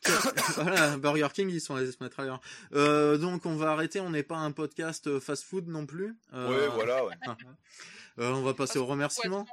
voilà, 0.55 0.97
Burger 0.97 1.27
King, 1.33 1.49
ils 1.49 1.61
sont 1.61 1.75
allés 1.75 1.91
se 1.91 2.03
mettre 2.03 2.19
ailleurs. 2.19 2.41
Euh, 2.73 3.17
donc, 3.17 3.45
on 3.45 3.55
va 3.55 3.71
arrêter. 3.71 3.99
On 3.99 4.09
n'est 4.09 4.23
pas 4.23 4.37
un 4.37 4.51
podcast 4.51 5.07
euh, 5.07 5.19
fast-food 5.19 5.67
non 5.67 5.85
plus. 5.85 6.15
Euh, 6.33 6.49
ouais, 6.49 6.67
voilà. 6.73 7.05
Ouais. 7.05 7.13
euh, 8.19 8.31
on 8.31 8.41
va 8.41 8.53
passer 8.53 8.79
au 8.79 8.85
remerciement. 8.85 9.45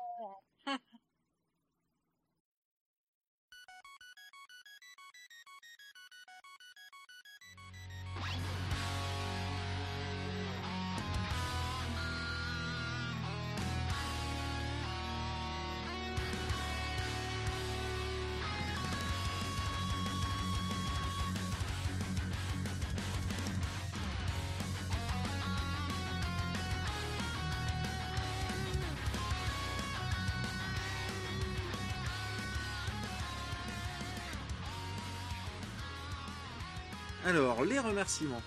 Alors, 37.24 37.64
les 37.64 37.78
remerciements. 37.78 38.42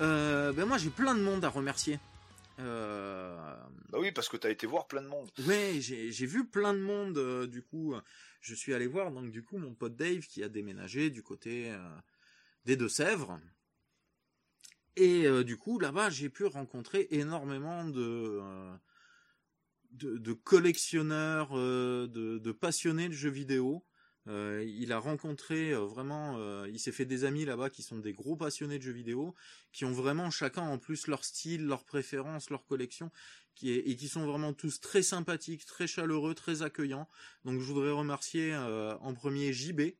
Euh, 0.00 0.52
ben 0.52 0.64
moi, 0.64 0.78
j'ai 0.78 0.90
plein 0.90 1.14
de 1.16 1.20
monde 1.20 1.44
à 1.44 1.48
remercier. 1.48 1.98
Euh... 2.60 3.36
Bah 3.90 3.98
oui, 4.00 4.12
parce 4.12 4.28
que 4.28 4.36
tu 4.36 4.46
as 4.46 4.50
été 4.50 4.64
voir 4.66 4.86
plein 4.86 5.02
de 5.02 5.08
monde. 5.08 5.28
Ouais, 5.46 5.78
j'ai 5.80 6.26
vu 6.26 6.46
plein 6.46 6.72
de 6.72 6.78
monde. 6.78 7.18
Euh, 7.18 7.48
du 7.48 7.62
coup, 7.62 7.94
je 8.40 8.54
suis 8.54 8.74
allé 8.74 8.86
voir 8.86 9.10
donc 9.10 9.32
du 9.32 9.42
coup 9.42 9.58
mon 9.58 9.74
pote 9.74 9.96
Dave 9.96 10.20
qui 10.20 10.44
a 10.44 10.48
déménagé 10.48 11.10
du 11.10 11.22
côté 11.22 11.74
des 12.64 12.76
Deux-Sèvres. 12.76 13.40
Et 14.94 15.26
du 15.44 15.58
coup, 15.58 15.80
là-bas, 15.80 16.08
j'ai 16.10 16.28
pu 16.28 16.44
rencontrer 16.44 17.08
énormément 17.10 17.84
de 17.84 18.40
de, 19.90 20.18
de, 20.18 20.32
collectionneurs, 20.32 21.54
de, 21.54 22.06
de, 22.38 22.52
passionnés 22.52 23.08
de 23.08 23.14
jeux 23.14 23.30
vidéo. 23.30 23.84
Euh, 24.28 24.64
il 24.66 24.92
a 24.92 24.98
rencontré 24.98 25.72
euh, 25.72 25.84
vraiment, 25.84 26.36
euh, 26.38 26.68
il 26.68 26.80
s'est 26.80 26.92
fait 26.92 27.04
des 27.04 27.24
amis 27.24 27.44
là-bas 27.44 27.70
qui 27.70 27.82
sont 27.82 27.98
des 27.98 28.12
gros 28.12 28.36
passionnés 28.36 28.78
de 28.78 28.82
jeux 28.82 28.92
vidéo, 28.92 29.34
qui 29.72 29.84
ont 29.84 29.92
vraiment 29.92 30.30
chacun 30.30 30.62
en 30.62 30.78
plus 30.78 31.06
leur 31.06 31.24
style, 31.24 31.64
leur 31.66 31.84
préférence, 31.84 32.50
leur 32.50 32.66
collection, 32.66 33.10
qui 33.54 33.70
est, 33.70 33.88
et 33.88 33.96
qui 33.96 34.08
sont 34.08 34.26
vraiment 34.26 34.52
tous 34.52 34.80
très 34.80 35.02
sympathiques, 35.02 35.64
très 35.64 35.86
chaleureux, 35.86 36.34
très 36.34 36.62
accueillants. 36.62 37.08
Donc 37.44 37.60
je 37.60 37.66
voudrais 37.66 37.92
remercier 37.92 38.54
en 38.56 39.14
premier 39.14 39.52
JB, 39.52 39.92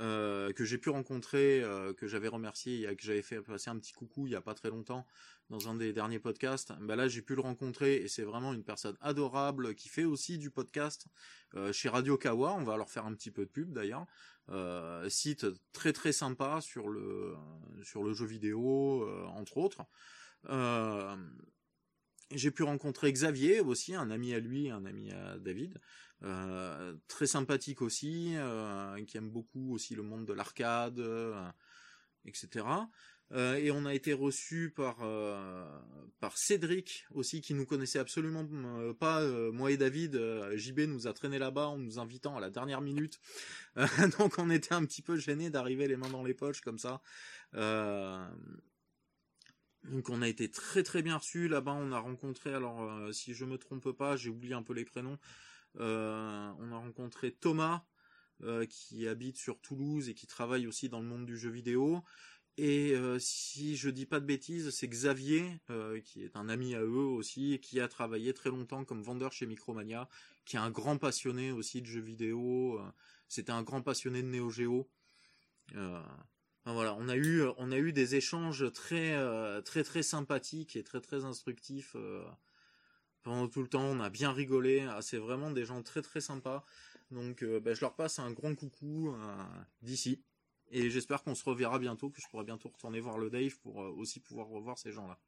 euh, 0.00 0.52
que 0.52 0.64
j'ai 0.64 0.78
pu 0.78 0.90
rencontrer, 0.90 1.60
euh, 1.60 1.92
que 1.92 2.06
j'avais 2.06 2.28
remercié, 2.28 2.94
que 2.94 3.02
j'avais 3.02 3.22
fait 3.22 3.40
passer 3.40 3.68
un 3.68 3.78
petit 3.78 3.92
coucou 3.92 4.28
il 4.28 4.32
y 4.32 4.36
a 4.36 4.40
pas 4.40 4.54
très 4.54 4.70
longtemps 4.70 5.06
dans 5.50 5.68
un 5.68 5.74
des 5.74 5.92
derniers 5.92 6.20
podcasts. 6.20 6.72
Bah 6.80 6.94
là, 6.94 7.08
j'ai 7.08 7.20
pu 7.20 7.34
le 7.34 7.40
rencontrer 7.40 7.96
et 7.96 8.06
c'est 8.06 8.22
vraiment 8.22 8.54
une 8.54 8.62
personne 8.62 8.96
adorable 9.00 9.74
qui 9.74 9.88
fait 9.88 10.04
aussi 10.04 10.38
du 10.38 10.50
podcast 10.50 11.08
euh, 11.56 11.72
chez 11.72 11.88
Radio 11.88 12.16
Kawa. 12.16 12.54
On 12.54 12.62
va 12.62 12.76
leur 12.76 12.90
faire 12.90 13.06
un 13.06 13.14
petit 13.14 13.32
peu 13.32 13.44
de 13.44 13.50
pub 13.50 13.72
d'ailleurs. 13.72 14.06
site 15.08 15.46
très 15.72 15.92
très 15.92 16.12
sympa 16.12 16.60
sur 16.60 16.88
le 16.88 17.34
sur 17.82 18.02
le 18.04 18.14
jeu 18.14 18.26
vidéo 18.26 19.04
entre 19.28 19.56
autres. 19.58 19.84
j'ai 22.30 22.50
pu 22.52 22.62
rencontrer 22.62 23.12
Xavier 23.12 23.60
aussi, 23.60 23.94
un 23.94 24.10
ami 24.10 24.32
à 24.32 24.38
lui, 24.38 24.70
un 24.70 24.84
ami 24.84 25.10
à 25.10 25.38
David, 25.38 25.80
très 27.06 27.26
sympathique 27.26 27.82
aussi, 27.82 28.32
euh, 28.36 29.04
qui 29.04 29.16
aime 29.16 29.30
beaucoup 29.30 29.74
aussi 29.74 29.94
le 29.94 30.02
monde 30.02 30.26
de 30.26 30.32
l'arcade, 30.32 30.98
euh, 30.98 31.48
etc. 32.24 32.66
et 33.34 33.70
on 33.70 33.84
a 33.84 33.94
été 33.94 34.12
reçu 34.14 34.72
par 34.74 34.96
par 36.18 36.36
Cédric 36.36 37.06
aussi 37.12 37.40
qui 37.40 37.54
nous 37.54 37.66
connaissait 37.66 37.98
absolument 37.98 38.46
pas 38.98 39.22
moi 39.52 39.70
et 39.70 39.76
David. 39.76 40.20
JB 40.56 40.80
nous 40.80 41.06
a 41.06 41.12
traîné 41.12 41.38
là-bas 41.38 41.68
en 41.68 41.78
nous 41.78 41.98
invitant 41.98 42.36
à 42.36 42.40
la 42.40 42.50
dernière 42.50 42.80
minute. 42.80 43.20
Donc 44.18 44.38
on 44.38 44.50
était 44.50 44.74
un 44.74 44.84
petit 44.84 45.02
peu 45.02 45.16
gêné 45.16 45.50
d'arriver 45.50 45.86
les 45.88 45.96
mains 45.96 46.10
dans 46.10 46.24
les 46.24 46.34
poches 46.34 46.62
comme 46.62 46.78
ça. 46.78 47.02
Donc 49.84 50.08
on 50.08 50.22
a 50.22 50.28
été 50.28 50.50
très 50.50 50.82
très 50.82 51.02
bien 51.02 51.16
reçu 51.16 51.48
là-bas 51.48 51.72
on 51.72 51.92
a 51.92 51.98
rencontré 51.98 52.52
alors 52.52 53.14
si 53.14 53.32
je 53.32 53.44
me 53.44 53.56
trompe 53.56 53.92
pas 53.92 54.16
j'ai 54.16 54.28
oublié 54.28 54.54
un 54.54 54.62
peu 54.62 54.74
les 54.74 54.84
prénoms 54.84 55.18
euh, 55.80 56.50
on 56.58 56.72
a 56.72 56.76
rencontré 56.76 57.32
Thomas, 57.32 57.84
euh, 58.42 58.66
qui 58.66 59.08
habite 59.08 59.36
sur 59.36 59.60
Toulouse 59.60 60.08
et 60.08 60.14
qui 60.14 60.26
travaille 60.26 60.66
aussi 60.66 60.88
dans 60.88 61.00
le 61.00 61.06
monde 61.06 61.26
du 61.26 61.36
jeu 61.36 61.50
vidéo. 61.50 62.02
Et 62.56 62.92
euh, 62.94 63.18
si 63.20 63.76
je 63.76 63.88
dis 63.88 64.06
pas 64.06 64.18
de 64.18 64.26
bêtises, 64.26 64.70
c'est 64.70 64.88
Xavier, 64.88 65.60
qui 66.04 66.24
est 66.24 66.36
un 66.36 66.48
ami 66.48 66.74
à 66.74 66.82
eux 66.82 67.06
aussi, 67.06 67.54
et 67.54 67.60
qui 67.60 67.80
a 67.80 67.86
travaillé 67.88 68.34
très 68.34 68.50
longtemps 68.50 68.84
comme 68.84 69.02
vendeur 69.02 69.32
chez 69.32 69.46
Micromania, 69.46 70.08
qui 70.44 70.56
est 70.56 70.60
un 70.60 70.70
grand 70.70 70.98
passionné 70.98 71.52
aussi 71.52 71.80
de 71.82 71.86
jeux 71.86 72.00
vidéo. 72.00 72.80
C'était 73.28 73.52
un 73.52 73.62
grand 73.62 73.82
passionné 73.82 74.22
de 74.22 74.28
Neo 74.28 74.50
Geo. 74.50 74.88
voilà, 76.64 76.96
on 76.98 77.08
a 77.08 77.16
eu, 77.16 77.44
on 77.58 77.70
a 77.70 77.78
eu 77.78 77.92
des 77.92 78.16
échanges 78.16 78.72
très, 78.72 79.16
très, 79.62 79.84
très 79.84 80.02
sympathiques 80.02 80.74
et 80.74 80.82
très, 80.82 81.00
très 81.00 81.24
instructifs 81.24 81.94
pendant 83.22 83.48
tout 83.48 83.62
le 83.62 83.68
temps. 83.68 83.84
On 83.84 84.00
a 84.00 84.10
bien 84.10 84.32
rigolé. 84.32 84.80
Ah, 84.90 85.02
c'est 85.02 85.18
vraiment 85.18 85.50
des 85.50 85.64
gens 85.64 85.82
très 85.82 86.02
très 86.02 86.20
sympas. 86.20 86.64
Donc 87.10 87.42
euh, 87.42 87.60
bah, 87.60 87.74
je 87.74 87.80
leur 87.80 87.94
passe 87.94 88.18
un 88.18 88.30
grand 88.32 88.54
coucou 88.54 89.14
euh, 89.14 89.44
d'ici. 89.82 90.22
Et 90.70 90.90
j'espère 90.90 91.22
qu'on 91.22 91.34
se 91.34 91.44
reverra 91.44 91.78
bientôt, 91.78 92.10
que 92.10 92.20
je 92.20 92.28
pourrai 92.28 92.44
bientôt 92.44 92.68
retourner 92.68 93.00
voir 93.00 93.18
le 93.18 93.30
Dave 93.30 93.58
pour 93.60 93.82
euh, 93.82 93.88
aussi 93.90 94.20
pouvoir 94.20 94.48
revoir 94.48 94.78
ces 94.78 94.92
gens-là. 94.92 95.18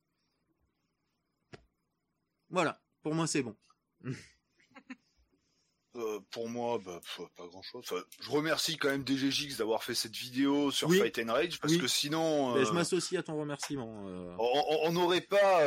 Voilà, 2.51 2.83
pour 3.03 3.15
moi 3.15 3.27
c'est 3.27 3.43
bon. 3.43 3.57
Euh, 5.97 6.21
pour 6.31 6.49
moi, 6.49 6.79
bah, 6.85 7.01
pas 7.37 7.47
grand 7.49 7.63
chose. 7.63 7.85
je 8.21 8.31
remercie 8.31 8.77
quand 8.77 8.89
même 8.89 9.03
DGX 9.03 9.57
d'avoir 9.57 9.83
fait 9.83 9.95
cette 9.95 10.15
vidéo 10.15 10.71
sur 10.71 10.89
Fight 10.89 11.19
and 11.19 11.33
Rage 11.33 11.59
parce 11.59 11.77
que 11.77 11.89
sinon. 11.89 12.57
je 12.57 12.71
euh, 12.71 12.73
m'associe 12.73 13.19
à 13.19 13.25
ton 13.25 13.41
remerciement. 13.41 14.07
Euh. 14.07 14.37
On 14.39 14.93
n'aurait 14.93 15.21
pas. 15.21 15.63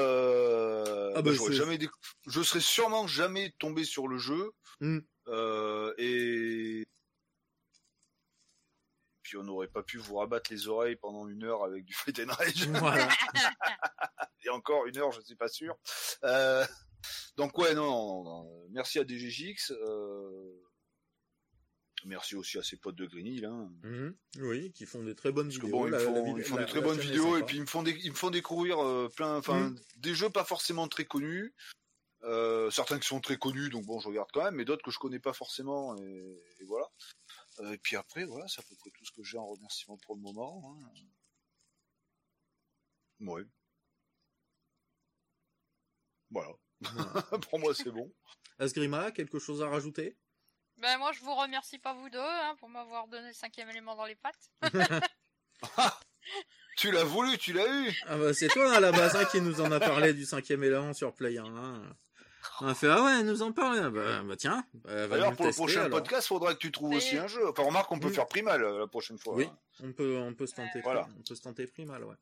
Ah, 1.16 1.22
bah, 1.22 1.32
bah, 1.32 1.52
jamais 1.52 1.78
Je 2.26 2.42
serais 2.42 2.62
sûrement 2.62 3.06
jamais 3.06 3.54
tombé 3.60 3.84
sur 3.84 4.08
le 4.08 4.18
jeu. 4.18 4.52
Hmm. 4.80 5.00
et 5.98 6.86
puis 9.24 9.38
on 9.38 9.44
n'aurait 9.44 9.68
pas 9.68 9.84
pu 9.84 9.98
vous 9.98 10.16
rabattre 10.16 10.52
les 10.52 10.68
oreilles 10.68 10.96
pendant 10.96 11.28
une 11.28 11.44
heure 11.44 11.64
avec 11.64 11.84
du 11.84 11.94
Fight 11.94 12.20
and 12.20 12.32
Rage. 12.32 12.70
et 14.46 14.50
encore 14.50 14.86
une 14.86 14.98
heure, 14.98 15.12
je 15.12 15.22
suis 15.22 15.36
pas 15.36 15.50
sûr. 15.50 15.76
Donc 17.38 17.58
ouais, 17.58 17.74
non, 17.76 18.24
non, 18.24 18.44
non, 18.44 18.68
merci 18.72 19.00
à 19.00 19.06
DGGX. 19.08 19.72
Euh... 19.72 20.60
Merci 22.06 22.36
aussi 22.36 22.58
à 22.58 22.64
ses 22.64 22.76
potes 22.76 22.96
de 22.96 23.06
Greenhill. 23.06 23.46
Hein. 23.46 23.72
Mhm. 23.84 24.18
Oui, 24.40 24.74
qui 24.74 24.86
font 24.86 25.04
des 25.04 25.16
très 25.16 25.32
bonnes 25.32 25.48
Parce 25.48 25.56
vidéos. 25.56 25.72
bon, 25.72 25.88
ils 25.88 25.92
La- 25.92 26.00
font, 26.00 26.14
la 26.14 26.22
vid- 26.22 26.38
ils 26.38 26.44
font 26.44 26.56
la- 26.58 26.66
des 26.66 26.70
très 26.70 26.82
bonnes 26.82 27.00
vidéos 27.00 27.38
et 27.38 27.44
puis 27.44 27.56
ils 27.58 27.62
me 27.62 27.66
font, 27.66 27.82
des- 27.82 27.98
ils 28.04 28.12
me 28.12 28.16
font 28.16 28.30
découvrir 28.30 28.84
euh, 28.84 29.08
plein, 29.16 29.38
enfin, 29.38 29.70
Mm. 29.70 29.80
des 29.98 30.14
jeux 30.14 30.30
pas 30.30 30.44
forcément 30.44 30.88
très 30.90 31.06
connus. 31.06 31.54
Euh, 32.24 32.70
certains 32.72 33.00
qui 33.00 33.08
sont 33.08 33.22
très 33.22 33.38
connus, 33.38 33.70
donc 33.70 33.86
bon, 33.86 34.00
je 34.02 34.08
regarde 34.10 34.30
quand 34.34 34.44
même, 34.44 34.56
mais 34.56 34.66
d'autres 34.66 34.84
que 34.84 34.92
je 34.92 35.00
connais 35.00 35.20
pas 35.20 35.32
forcément, 35.34 35.96
et, 35.98 36.42
et 36.60 36.64
voilà. 36.66 36.90
Euh, 37.60 37.72
et 37.74 37.78
puis 37.78 37.96
après, 37.96 38.26
voilà, 38.26 38.48
c'est 38.50 38.60
à 38.60 38.64
peu 38.68 38.76
près 38.76 38.92
tout 38.92 39.06
ce 39.06 39.12
que 39.12 39.24
j'ai 39.24 39.38
en 39.38 39.48
remerciement 39.48 39.98
pour 40.06 40.16
le 40.16 40.22
moment. 40.22 40.78
hein. 40.82 40.90
Ouais. 43.26 43.44
Voilà. 46.32 46.52
pour 47.50 47.60
moi, 47.60 47.74
c'est 47.74 47.92
bon. 47.92 48.12
Asgrima, 48.60 49.12
quelque 49.12 49.40
chose 49.40 49.62
à 49.64 49.68
rajouter? 49.70 50.18
Ben 50.78 50.98
moi 50.98 51.12
je 51.12 51.20
vous 51.20 51.36
remercie 51.36 51.78
pas 51.78 51.94
vous 51.94 52.10
deux 52.10 52.18
hein, 52.20 52.56
pour 52.60 52.68
m'avoir 52.68 53.08
donné 53.08 53.28
le 53.28 53.34
cinquième 53.34 53.70
élément 53.70 53.96
dans 53.96 54.06
les 54.06 54.16
pattes. 54.16 54.50
Tu 56.78 56.92
l'as 56.92 57.04
voulu, 57.04 57.38
tu 57.38 57.54
l'as 57.54 57.68
eu. 57.68 57.92
Ah 58.08 58.18
bah 58.18 58.34
c'est 58.34 58.48
toi 58.48 58.74
à 58.74 58.80
la 58.80 58.92
base 58.92 59.16
hein, 59.16 59.26
qui 59.26 59.40
nous 59.40 59.62
en 59.62 59.72
a 59.72 59.80
parlé 59.80 60.14
du 60.14 60.26
cinquième 60.26 60.64
élément 60.64 60.94
sur 60.94 61.14
Play 61.14 61.38
1. 61.38 61.46
hein. 61.46 61.84
On 62.62 62.68
a 62.68 62.74
fait 62.74 62.88
ah 62.90 63.04
ouais, 63.04 63.20
elle 63.20 63.26
nous 63.28 63.42
en 63.44 63.52
parle. 63.54 63.80
Ah 63.84 63.90
Bah, 63.92 64.24
bah 64.24 64.36
tiens. 64.36 64.66
bah, 64.74 65.08
va 65.08 65.08
D'ailleurs, 65.08 65.30
nous 65.32 65.36
pour 65.38 65.46
le 65.46 65.54
prochain 65.54 65.82
alors. 65.86 66.00
podcast, 66.00 66.28
faudra 66.28 66.54
que 66.54 66.60
tu 66.60 66.72
trouves 66.72 66.96
aussi 66.96 67.16
un 67.18 67.28
jeu. 67.28 67.48
Enfin, 67.48 67.64
remarque, 67.64 67.92
on 67.92 68.00
peut 68.00 68.08
Oui. 68.08 68.14
faire 68.16 68.28
primal 68.28 68.64
euh, 68.64 68.80
la 68.80 68.88
prochaine 68.88 69.18
fois. 69.20 69.36
Oui, 69.36 69.46
hein. 69.46 69.58
on 69.84 69.94
peut 69.94 70.18
on 70.18 70.34
peut 70.34 70.48
se 70.48 70.56
tenter. 70.56 70.82
Voilà. 70.82 71.08
On 71.18 71.22
peut 71.22 71.36
se 71.36 71.42
tenter 71.42 71.68
primal, 71.68 72.04
ouais. 72.04 72.16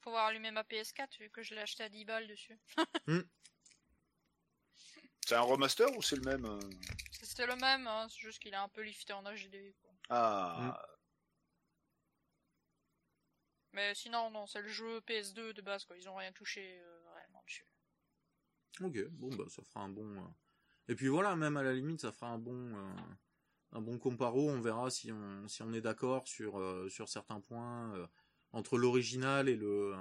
Pouvoir 0.00 0.26
allumer 0.26 0.50
ma 0.50 0.62
PS4 0.62 1.18
vu 1.18 1.30
que 1.30 1.42
je 1.42 1.54
l'ai 1.54 1.60
acheté 1.60 1.82
à 1.82 1.88
10 1.88 2.04
balles 2.04 2.26
dessus. 2.28 2.58
C'est 5.26 5.34
un 5.36 5.42
remaster 5.42 5.86
ou 5.96 6.02
c'est 6.02 6.16
le 6.16 6.22
même 6.22 6.44
euh 6.44 6.58
C'était 7.12 7.46
le 7.46 7.54
même, 7.54 7.86
hein, 7.86 8.08
c'est 8.08 8.18
juste 8.18 8.40
qu'il 8.40 8.52
est 8.52 8.56
un 8.56 8.68
peu 8.68 8.80
lifté 8.82 9.12
en 9.12 9.22
HD. 9.22 9.72
Quoi. 9.80 9.90
Ah, 10.08 10.82
Mais 13.72 13.94
sinon 13.94 14.30
non, 14.30 14.46
c'est 14.46 14.60
le 14.62 14.68
jeu 14.68 15.00
PS2 15.06 15.52
de 15.52 15.62
base 15.62 15.84
quoi, 15.84 15.96
ils 15.96 16.08
ont 16.08 16.16
rien 16.16 16.32
touché 16.32 16.80
euh, 16.80 17.00
réellement 17.14 17.42
dessus. 17.46 17.64
Ok, 18.80 18.98
bon 19.10 19.28
bah 19.36 19.44
ça 19.48 19.62
fera 19.62 19.80
un 19.84 19.88
bon. 19.88 20.16
euh, 20.16 20.28
Et 20.88 20.96
puis 20.96 21.06
voilà, 21.08 21.36
même 21.36 21.56
à 21.56 21.62
la 21.62 21.72
limite, 21.74 22.00
ça 22.00 22.10
fera 22.10 22.28
un 22.32 22.38
bon 22.38 22.74
euh, 22.76 22.92
un 23.72 23.80
bon 23.80 23.98
comparo. 23.98 24.50
On 24.50 24.60
verra 24.60 24.90
si 24.90 25.12
on 25.12 25.46
si 25.46 25.62
on 25.62 25.72
est 25.72 25.80
d'accord 25.80 26.26
sur 26.26 26.58
euh, 26.58 26.88
sur 26.88 27.08
certains 27.08 27.40
points 27.40 27.94
euh, 27.94 28.06
entre 28.52 28.78
l'original 28.78 29.48
et 29.48 29.56
le 29.56 29.94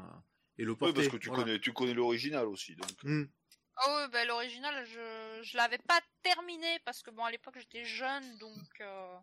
et 0.58 0.64
le 0.64 0.72
oui, 0.72 0.78
porté. 0.78 0.94
parce 0.96 1.08
que 1.10 1.18
tu 1.18 1.30
Voilà. 1.30 1.44
connais, 1.44 1.60
tu 1.60 1.72
connais 1.74 1.94
l'original 1.94 2.46
aussi. 2.48 2.76
Donc. 2.76 2.90
Hmm. 3.04 3.26
Ah 3.82 3.96
ouais, 3.96 4.08
bah 4.10 4.26
l'original, 4.26 4.86
je, 4.86 5.40
je 5.44 5.56
l'avais 5.58 5.78
pas 5.78 6.02
terminé 6.22 6.80
parce 6.86 7.02
que 7.02 7.12
bon, 7.12 7.24
à 7.24 7.32
l'époque 7.32 7.56
j'étais 7.58 7.86
jeune, 7.86 8.38
donc 8.38 8.82
euh, 8.82 9.18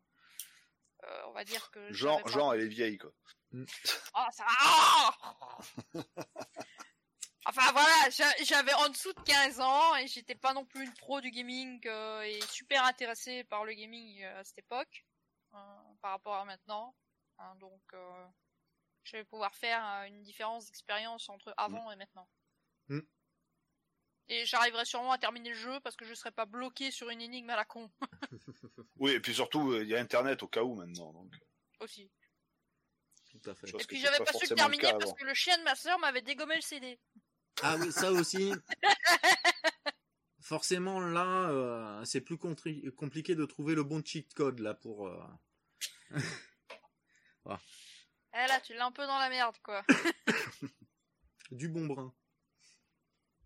euh, 1.05 1.22
on 1.26 1.32
va 1.32 1.44
dire 1.44 1.70
que. 1.70 1.92
Genre, 1.92 2.22
pas- 2.22 2.30
genre, 2.30 2.55
elle 2.55 2.62
est 2.62 2.68
vieille 2.68 2.96
quoi. 2.98 3.10
Ah, 4.14 4.28
ça 4.32 4.44
Ah 4.48 5.58
Enfin 7.48 7.70
voilà, 7.72 8.10
j'a- 8.10 8.42
j'avais 8.44 8.74
en 8.74 8.88
dessous 8.88 9.12
de 9.12 9.20
15 9.20 9.60
ans 9.60 9.94
et 9.96 10.08
j'étais 10.08 10.34
pas 10.34 10.52
non 10.52 10.64
plus 10.64 10.84
une 10.84 10.94
pro 10.94 11.20
du 11.20 11.30
gaming 11.30 11.80
euh, 11.86 12.22
et 12.22 12.40
super 12.50 12.84
intéressée 12.84 13.44
par 13.44 13.64
le 13.64 13.72
gaming 13.72 14.20
euh, 14.24 14.40
à 14.40 14.44
cette 14.44 14.58
époque 14.58 15.06
euh, 15.55 15.58
par 16.02 16.10
rapport 16.12 16.34
à 16.34 16.44
maintenant. 16.44 16.96
Hein, 17.38 17.55
donc 17.60 17.82
euh, 17.94 18.26
je 19.06 19.16
vais 19.16 19.24
pouvoir 19.24 19.54
faire 19.54 19.84
euh, 19.86 20.04
une 20.04 20.22
différence 20.22 20.66
d'expérience 20.66 21.28
entre 21.28 21.54
avant 21.56 21.90
et 21.90 21.96
maintenant. 21.96 22.28
Mm. 22.88 23.00
Et 24.28 24.44
j'arriverai 24.44 24.84
sûrement 24.84 25.12
à 25.12 25.18
terminer 25.18 25.50
le 25.50 25.54
jeu 25.54 25.78
parce 25.80 25.94
que 25.94 26.04
je 26.04 26.14
serai 26.14 26.32
pas 26.32 26.46
bloqué 26.46 26.90
sur 26.90 27.10
une 27.10 27.20
énigme 27.20 27.50
à 27.50 27.56
la 27.56 27.64
con 27.64 27.90
Oui, 28.96 29.12
et 29.12 29.20
puis 29.20 29.34
surtout, 29.34 29.70
euh, 29.72 29.82
il 29.82 29.88
y 29.88 29.94
a 29.94 30.00
Internet 30.00 30.42
au 30.42 30.48
cas 30.48 30.62
où 30.62 30.74
maintenant. 30.74 31.12
Donc. 31.12 31.32
aussi. 31.80 32.10
Tout 33.30 33.50
à 33.50 33.54
fait. 33.54 33.68
Et 33.68 33.72
que 33.72 33.84
puis 33.84 34.00
j'avais 34.00 34.18
pas 34.18 34.24
pas, 34.24 34.32
su 34.32 34.38
le 34.40 34.48
forcément 34.48 34.68
le 34.68 34.76
terminer 34.76 34.98
parce 34.98 35.12
que 35.14 35.24
le 35.24 35.34
chien 35.34 35.56
de 35.58 35.62
ma 35.62 35.74
soeur 35.76 35.98
m'avait 35.98 36.22
dégommé 36.22 36.56
le 36.56 36.62
CD. 36.62 36.98
Ah 37.62 37.76
oui, 37.78 37.92
ça 37.92 38.10
aussi. 38.10 38.52
Forcément, 40.40 41.00
là, 41.00 41.50
euh, 41.50 42.04
c'est 42.04 42.20
plus 42.20 42.38
compliqué 42.38 43.34
de 43.34 43.44
trouver 43.46 43.74
le 43.74 43.82
bon 43.82 44.02
cheat 44.04 44.32
code 44.34 44.60
là 44.60 44.74
pour. 44.74 45.08
euh, 45.08 45.20
Eh 48.39 48.48
là, 48.48 48.60
tu 48.60 48.74
l'as 48.74 48.84
un 48.84 48.92
peu 48.92 49.06
dans 49.06 49.18
la 49.18 49.31
merde 49.31 49.56
quoi. 49.62 49.82
du 51.50 51.68
bon 51.68 51.86
brin. 51.86 52.12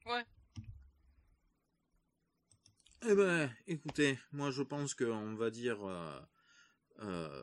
Ouais. 0.06 0.24
Eh 3.02 3.14
ben, 3.14 3.54
écoutez, 3.68 4.18
moi 4.32 4.50
je 4.50 4.62
pense 4.62 4.94
qu'on 4.94 5.34
va 5.34 5.50
dire 5.50 5.88
euh, 5.88 6.20
euh, 7.02 7.42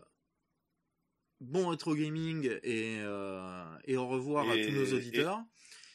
bon 1.40 1.70
rétro 1.70 1.96
gaming 1.96 2.50
et, 2.64 3.00
euh, 3.00 3.78
et 3.86 3.96
au 3.96 4.08
revoir 4.10 4.50
à 4.50 4.54
tous 4.54 4.72
nos 4.72 4.94
auditeurs. 4.94 5.42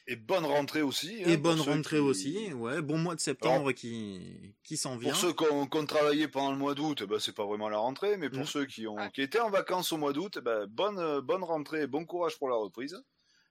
Et 0.08 0.16
bonne 0.16 0.44
rentrée 0.44 0.82
aussi. 0.82 1.14
Et, 1.18 1.24
hein, 1.24 1.34
pour 1.34 1.42
bonne 1.42 1.60
rentrée 1.60 1.96
qui- 1.98 2.02
aussi, 2.02 2.52
ouais, 2.54 2.82
bon 2.82 2.98
mois 2.98 3.14
de 3.14 3.20
septembre 3.20 3.70
qui, 3.72 4.54
qui 4.64 4.76
s'en 4.76 4.96
vient. 4.96 5.12
Pour 5.12 5.20
ceux 5.20 5.32
qui 5.32 5.44
ont, 5.44 5.66
qui 5.66 5.76
ont 5.78 5.86
travaillé 5.86 6.26
pendant 6.26 6.50
le 6.50 6.58
mois 6.58 6.74
d'août, 6.74 7.04
ben, 7.04 7.20
c'est 7.20 7.32
pas 7.34 7.44
vraiment 7.46 7.68
la 7.68 7.78
rentrée, 7.78 8.16
mais 8.16 8.28
pour 8.28 8.48
ceux 8.48 8.66
qui 8.66 8.86
ont 8.88 8.96
Ouais. 8.96 9.10
qui 9.12 9.22
étaient 9.22 9.38
en 9.40 9.50
vacances 9.50 9.92
au 9.92 9.96
mois 9.98 10.12
d'août, 10.12 10.38
ben, 10.38 10.66
bonne 10.66 11.20
bonne 11.20 11.44
rentrée, 11.44 11.82
et 11.82 11.86
bon 11.86 12.04
courage 12.04 12.36
pour 12.38 12.48
la 12.48 12.56
reprise. 12.56 13.00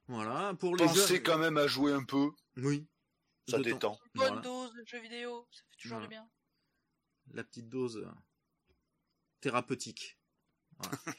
Voilà, 0.07 0.53
pour 0.55 0.75
les 0.75 0.85
Pensez 0.85 1.23
quand 1.23 1.37
même 1.37 1.57
à 1.57 1.67
jouer 1.67 1.93
un 1.93 2.03
peu, 2.03 2.31
Oui. 2.57 2.85
ça 3.47 3.57
De 3.57 3.63
temps- 3.63 3.69
détend. 3.69 3.99
Bonne 4.15 4.27
Voilà. 4.27 4.41
dose 4.41 4.73
de 4.73 4.83
jeux 4.85 4.99
vidéo, 4.99 5.47
ça 5.51 5.61
fait 5.69 5.77
toujours 5.77 5.97
Voilà. 5.99 6.07
du 6.07 6.09
bien. 6.09 6.29
La 7.33 7.43
petite 7.45 7.69
dose 7.69 7.95
euh, 7.97 8.11
thérapeutique. 9.39 10.17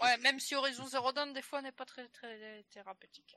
Ouais, 0.02 0.16
même 0.18 0.40
si 0.40 0.54
Horizon 0.54 0.86
Zero 0.86 1.12
Dawn 1.12 1.32
des 1.32 1.40
fois 1.42 1.62
n'est 1.62 1.72
pas 1.72 1.84
très 1.86 2.08
très 2.08 2.64
thérapeutique. 2.70 3.36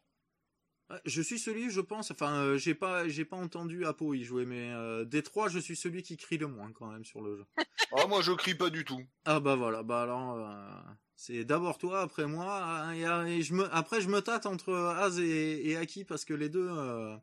Je 1.06 1.22
suis 1.22 1.40
celui, 1.40 1.72
je 1.72 1.82
pense, 1.82 2.12
enfin, 2.12 2.42
euh, 2.44 2.58
j'ai 2.58 2.76
pas, 2.76 3.08
j'ai 3.08 3.26
pas 3.26 3.38
entendu 3.38 3.86
Apo 3.86 4.14
y 4.14 4.24
jouer, 4.24 4.46
mais 4.46 4.70
euh, 4.72 5.04
des 5.04 5.24
trois, 5.24 5.50
je 5.50 5.58
suis 5.58 5.76
celui 5.76 6.04
qui 6.04 6.16
crie 6.16 6.38
le 6.38 6.48
moins 6.48 6.72
quand 6.74 6.88
même 6.92 7.04
sur 7.06 7.22
le 7.22 7.38
jeu. 7.38 7.46
Ah, 7.98 8.08
moi 8.08 8.22
je 8.22 8.32
crie 8.34 8.56
pas 8.56 8.70
du 8.70 8.84
tout. 8.84 9.02
Ah 9.26 9.40
bah 9.40 9.56
voilà, 9.56 9.82
bah 9.84 10.02
alors, 10.02 10.34
euh, 10.38 10.92
c'est 11.16 11.46
d'abord 11.46 11.78
toi, 11.78 12.02
après 12.02 12.26
moi, 12.26 12.62
hein, 12.64 12.92
et, 12.94 13.06
euh, 13.06 13.26
et 13.26 13.42
je 13.42 13.54
me, 13.54 13.74
après 13.74 14.02
je 14.02 14.10
me 14.10 14.22
tâte 14.22 14.46
entre 14.48 14.74
Az 14.74 15.20
et, 15.20 15.70
et 15.70 15.78
Aki 15.78 16.04
parce 16.04 16.26
que 16.26 16.34
les 16.34 16.50
deux, 16.50 16.68
euh, 16.70 17.16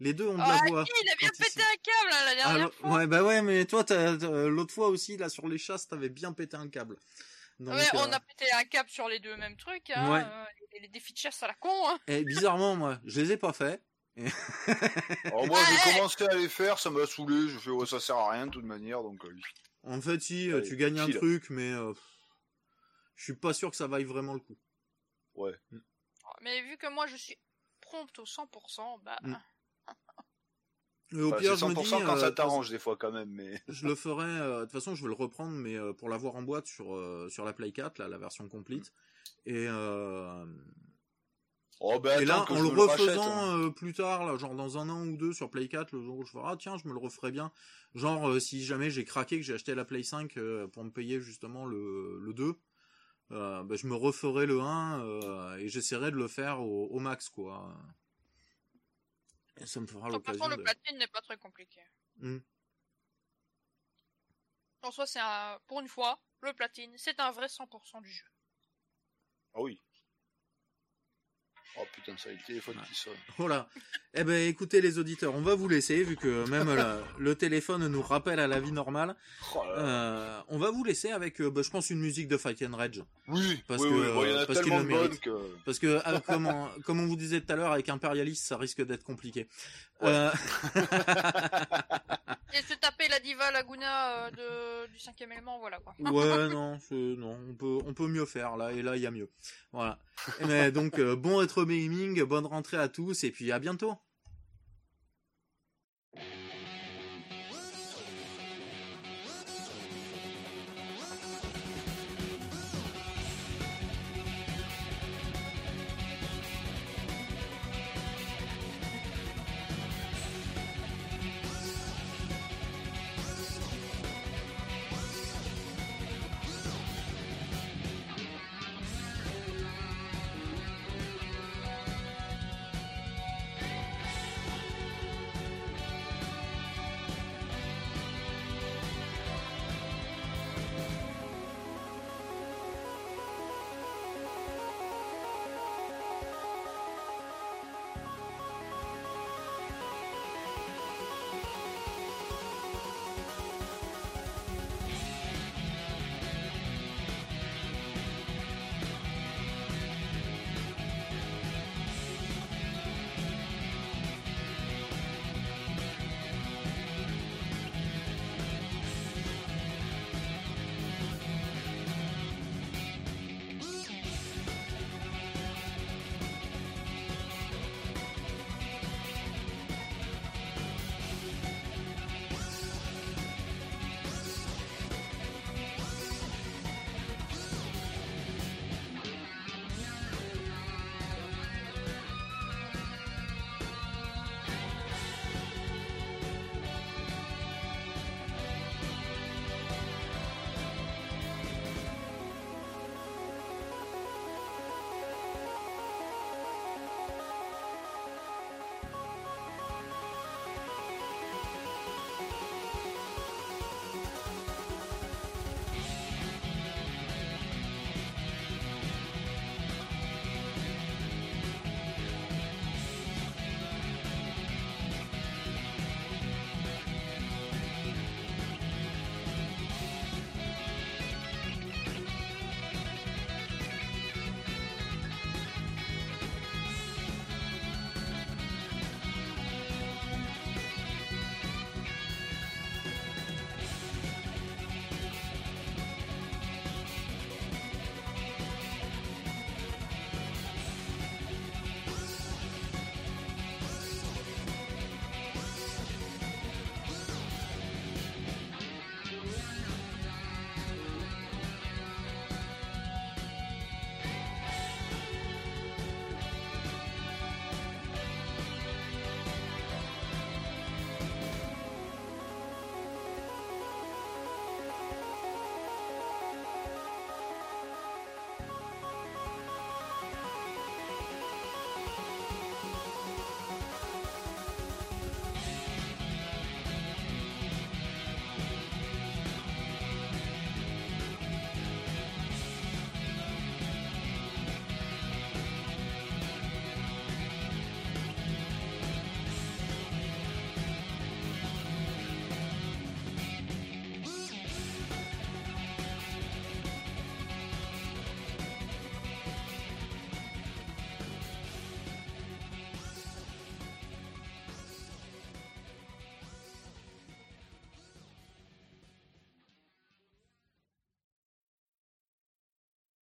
les 0.00 0.12
deux 0.14 0.26
ont 0.28 0.36
de 0.36 0.42
Ah, 0.42 0.60
la 0.62 0.70
voix. 0.70 0.82
Aki, 0.82 0.92
il 1.02 1.08
a 1.10 1.16
bien 1.16 1.30
pété 1.30 1.60
un 1.60 1.76
câble 1.82 2.12
hein, 2.12 2.24
la 2.24 2.30
Ah, 2.30 2.34
dernière 2.52 2.74
fois. 2.74 2.90
ouais, 2.94 3.06
bah 3.06 3.22
ouais, 3.24 3.42
mais 3.42 3.64
toi, 3.64 3.84
l'autre 4.48 4.72
fois 4.74 4.88
aussi, 4.88 5.16
là, 5.16 5.28
sur 5.28 5.48
les 5.48 5.58
chasses, 5.58 5.88
t'avais 5.88 6.10
bien 6.10 6.32
pété 6.32 6.56
un 6.56 6.68
câble. 6.68 6.96
Donc, 7.60 7.74
ouais, 7.74 7.88
on 7.94 8.08
euh, 8.08 8.12
a 8.12 8.20
pété 8.20 8.50
un 8.52 8.64
câble 8.64 8.90
sur 8.90 9.08
les 9.08 9.20
deux 9.20 9.36
mêmes 9.36 9.56
trucs. 9.56 9.90
Hein, 9.90 10.10
Ouais. 10.10 10.22
euh, 10.24 10.44
les, 10.72 10.80
les 10.80 10.88
défis 10.88 11.12
de 11.12 11.18
chasse 11.18 11.42
à 11.42 11.46
la 11.46 11.54
con. 11.54 11.88
Hein. 11.88 11.98
Et 12.08 12.24
bizarrement, 12.24 12.74
moi, 12.76 12.98
je 13.04 13.20
les 13.20 13.32
ai 13.32 13.36
pas 13.36 13.52
faits. 13.52 13.82
Alors 15.24 15.46
moi 15.46 15.58
j'ai 15.68 15.92
commencé 15.92 16.24
à 16.24 16.34
les 16.34 16.48
faire, 16.48 16.78
ça 16.78 16.90
m'a 16.90 17.04
saoulé, 17.04 17.48
je 17.48 17.58
fais 17.58 17.70
ouais, 17.70 17.86
ça 17.86 17.98
sert 17.98 18.16
à 18.16 18.30
rien 18.30 18.46
de 18.46 18.52
toute 18.52 18.64
manière, 18.64 19.02
donc 19.02 19.24
euh, 19.24 19.36
En 19.82 20.00
fait, 20.00 20.20
si, 20.20 20.52
Allez, 20.52 20.62
tu 20.62 20.76
gagnes 20.76 21.00
un 21.00 21.10
truc, 21.10 21.50
mais 21.50 21.72
euh, 21.72 21.92
je 23.16 23.24
suis 23.24 23.34
pas 23.34 23.52
sûr 23.52 23.70
que 23.70 23.76
ça 23.76 23.88
vaille 23.88 24.04
vraiment 24.04 24.34
le 24.34 24.40
coup. 24.40 24.56
Mais 26.42 26.62
vu 26.62 26.76
que 26.76 26.88
moi 26.88 27.06
je 27.06 27.16
suis 27.16 27.36
prompt 27.80 28.18
au 28.18 28.24
100%, 28.24 29.02
bah. 29.02 29.18
Mm. 29.22 29.34
Au 31.14 31.30
bah, 31.30 31.36
pire, 31.38 31.56
je 31.56 31.64
me 31.64 31.74
100% 31.74 31.82
dis, 31.82 31.90
quand 32.04 32.16
euh, 32.16 32.20
ça 32.20 32.32
t'arrange 32.32 32.70
des 32.70 32.78
fois 32.78 32.96
quand 32.96 33.12
même, 33.12 33.30
mais 33.30 33.62
Je 33.68 33.86
le 33.86 33.94
ferai, 33.94 34.24
euh, 34.24 34.60
de 34.60 34.62
toute 34.64 34.72
façon, 34.72 34.94
je 34.94 35.02
vais 35.02 35.08
le 35.08 35.14
reprendre, 35.14 35.52
mais 35.52 35.76
euh, 35.76 35.92
pour 35.92 36.08
l'avoir 36.08 36.34
en 36.36 36.42
boîte 36.42 36.66
sur, 36.66 36.98
sur 37.30 37.44
la 37.44 37.52
Play 37.52 37.72
4, 37.72 37.98
là, 37.98 38.08
la 38.08 38.18
version 38.18 38.48
complète. 38.48 38.92
Et, 39.46 39.66
euh, 39.68 40.44
oh 41.80 42.00
ben 42.00 42.20
et 42.20 42.24
là, 42.24 42.44
en 42.48 42.60
le 42.60 42.68
refaisant 42.68 43.58
euh, 43.58 43.70
plus 43.70 43.92
tard, 43.92 44.24
là, 44.24 44.36
genre 44.36 44.54
dans 44.54 44.78
un 44.78 44.88
an 44.88 45.06
ou 45.06 45.16
deux 45.16 45.32
sur 45.32 45.50
Play 45.50 45.68
4, 45.68 45.92
le 45.92 46.02
jour 46.02 46.18
où 46.18 46.24
je 46.24 46.30
ferai, 46.30 46.44
ah 46.46 46.56
tiens, 46.58 46.76
je 46.78 46.88
me 46.88 46.92
le 46.92 46.98
referai 46.98 47.30
bien. 47.30 47.52
Genre, 47.94 48.28
euh, 48.28 48.40
si 48.40 48.64
jamais 48.64 48.90
j'ai 48.90 49.04
craqué, 49.04 49.36
que 49.36 49.42
j'ai 49.44 49.54
acheté 49.54 49.74
la 49.74 49.84
Play 49.84 50.02
5 50.02 50.36
euh, 50.36 50.66
pour 50.66 50.84
me 50.84 50.90
payer 50.90 51.20
justement 51.20 51.66
le, 51.66 52.18
le 52.20 52.32
2, 52.32 52.54
euh, 53.32 53.62
bah, 53.62 53.74
je 53.76 53.86
me 53.86 53.94
referai 53.94 54.46
le 54.46 54.60
1 54.60 55.00
euh, 55.00 55.56
et 55.56 55.68
j'essaierai 55.68 56.10
de 56.10 56.16
le 56.16 56.28
faire 56.28 56.60
au, 56.60 56.86
au 56.86 56.98
max, 56.98 57.28
quoi. 57.28 57.74
Et 59.56 59.66
ça 59.66 59.80
me 59.80 59.86
fera 59.86 60.10
De 60.10 60.14
le 60.14 60.62
platine 60.62 60.98
n'est 60.98 61.06
pas 61.06 61.20
très 61.20 61.36
compliqué. 61.36 61.80
Hmm. 62.16 62.38
En 64.82 64.90
soi, 64.90 65.06
c'est 65.06 65.20
un. 65.20 65.58
Pour 65.66 65.80
une 65.80 65.88
fois, 65.88 66.20
le 66.40 66.52
platine, 66.52 66.92
c'est 66.96 67.20
un 67.20 67.30
vrai 67.30 67.46
100% 67.46 68.02
du 68.02 68.10
jeu. 68.10 68.26
Ah 69.54 69.62
oui. 69.62 69.80
Oh 71.76 71.84
putain, 71.92 72.16
ça 72.16 72.28
a 72.28 72.32
le 72.32 72.38
téléphone 72.46 72.76
qui 72.88 72.94
sonne. 72.94 73.14
Voilà. 73.36 73.68
Eh 74.14 74.22
ben, 74.22 74.48
écoutez 74.48 74.80
les 74.80 74.98
auditeurs, 74.98 75.34
on 75.34 75.40
va 75.40 75.54
vous 75.56 75.68
laisser 75.68 76.04
vu 76.04 76.16
que 76.16 76.48
même 76.48 76.72
le, 76.72 77.02
le 77.18 77.34
téléphone 77.34 77.88
nous 77.88 78.02
rappelle 78.02 78.38
à 78.38 78.46
la 78.46 78.60
vie 78.60 78.70
normale. 78.70 79.16
Oh 79.54 79.64
là 79.64 79.74
là. 79.74 79.78
Euh, 79.78 80.40
on 80.48 80.58
va 80.58 80.70
vous 80.70 80.84
laisser 80.84 81.10
avec, 81.10 81.40
euh, 81.40 81.50
bah, 81.50 81.62
je 81.62 81.70
pense, 81.70 81.90
une 81.90 81.98
musique 82.00 82.28
de 82.28 82.36
Fight 82.36 82.62
and 82.62 82.76
Rage. 82.76 83.02
oui, 83.26 83.62
parce 83.66 83.82
oui, 83.82 83.88
que, 83.88 83.94
oui, 83.94 84.12
bon, 84.12 84.24
il 84.24 84.30
y 84.30 84.34
en 84.34 84.38
a 84.38 84.46
parce 84.46 84.60
qu'il 84.60 84.72
le 84.72 84.84
mérite. 84.84 85.20
que. 85.20 85.30
Parce 85.64 85.78
que, 85.80 86.00
ah, 86.04 86.20
comme, 86.20 86.46
on, 86.46 86.68
comme 86.84 87.00
on 87.00 87.06
vous 87.06 87.16
disait 87.16 87.40
tout 87.40 87.52
à 87.52 87.56
l'heure, 87.56 87.72
avec 87.72 87.88
Imperialist, 87.88 88.44
ça 88.44 88.56
risque 88.56 88.82
d'être 88.84 89.02
compliqué. 89.04 89.48
Ouais. 90.00 90.08
Euh, 90.10 90.30
Et 92.56 92.62
se 92.62 92.74
taper 92.74 93.08
la 93.08 93.18
diva 93.18 93.50
Laguna 93.50 94.26
euh, 94.26 94.30
de, 94.30 94.92
du 94.92 95.00
cinquième 95.00 95.32
élément, 95.32 95.58
voilà 95.58 95.78
quoi. 95.78 95.92
ouais, 95.98 96.48
non, 96.54 96.78
non, 96.92 97.36
on 97.50 97.54
peut, 97.54 97.78
on 97.84 97.94
peut 97.94 98.06
mieux 98.06 98.26
faire 98.26 98.56
là, 98.56 98.70
et 98.72 98.80
là, 98.80 98.94
il 98.94 99.02
y 99.02 99.06
a 99.06 99.10
mieux. 99.10 99.28
Voilà. 99.72 99.98
Mais 100.46 100.70
donc, 100.70 101.00
euh, 101.00 101.16
bon 101.16 101.40
rétro 101.64 101.88
gaming, 101.88 102.22
bonne 102.24 102.46
rentrée 102.46 102.76
à 102.76 102.88
tous, 102.88 103.24
et 103.24 103.30
puis 103.30 103.50
à 103.50 103.58
bientôt. 103.58 103.94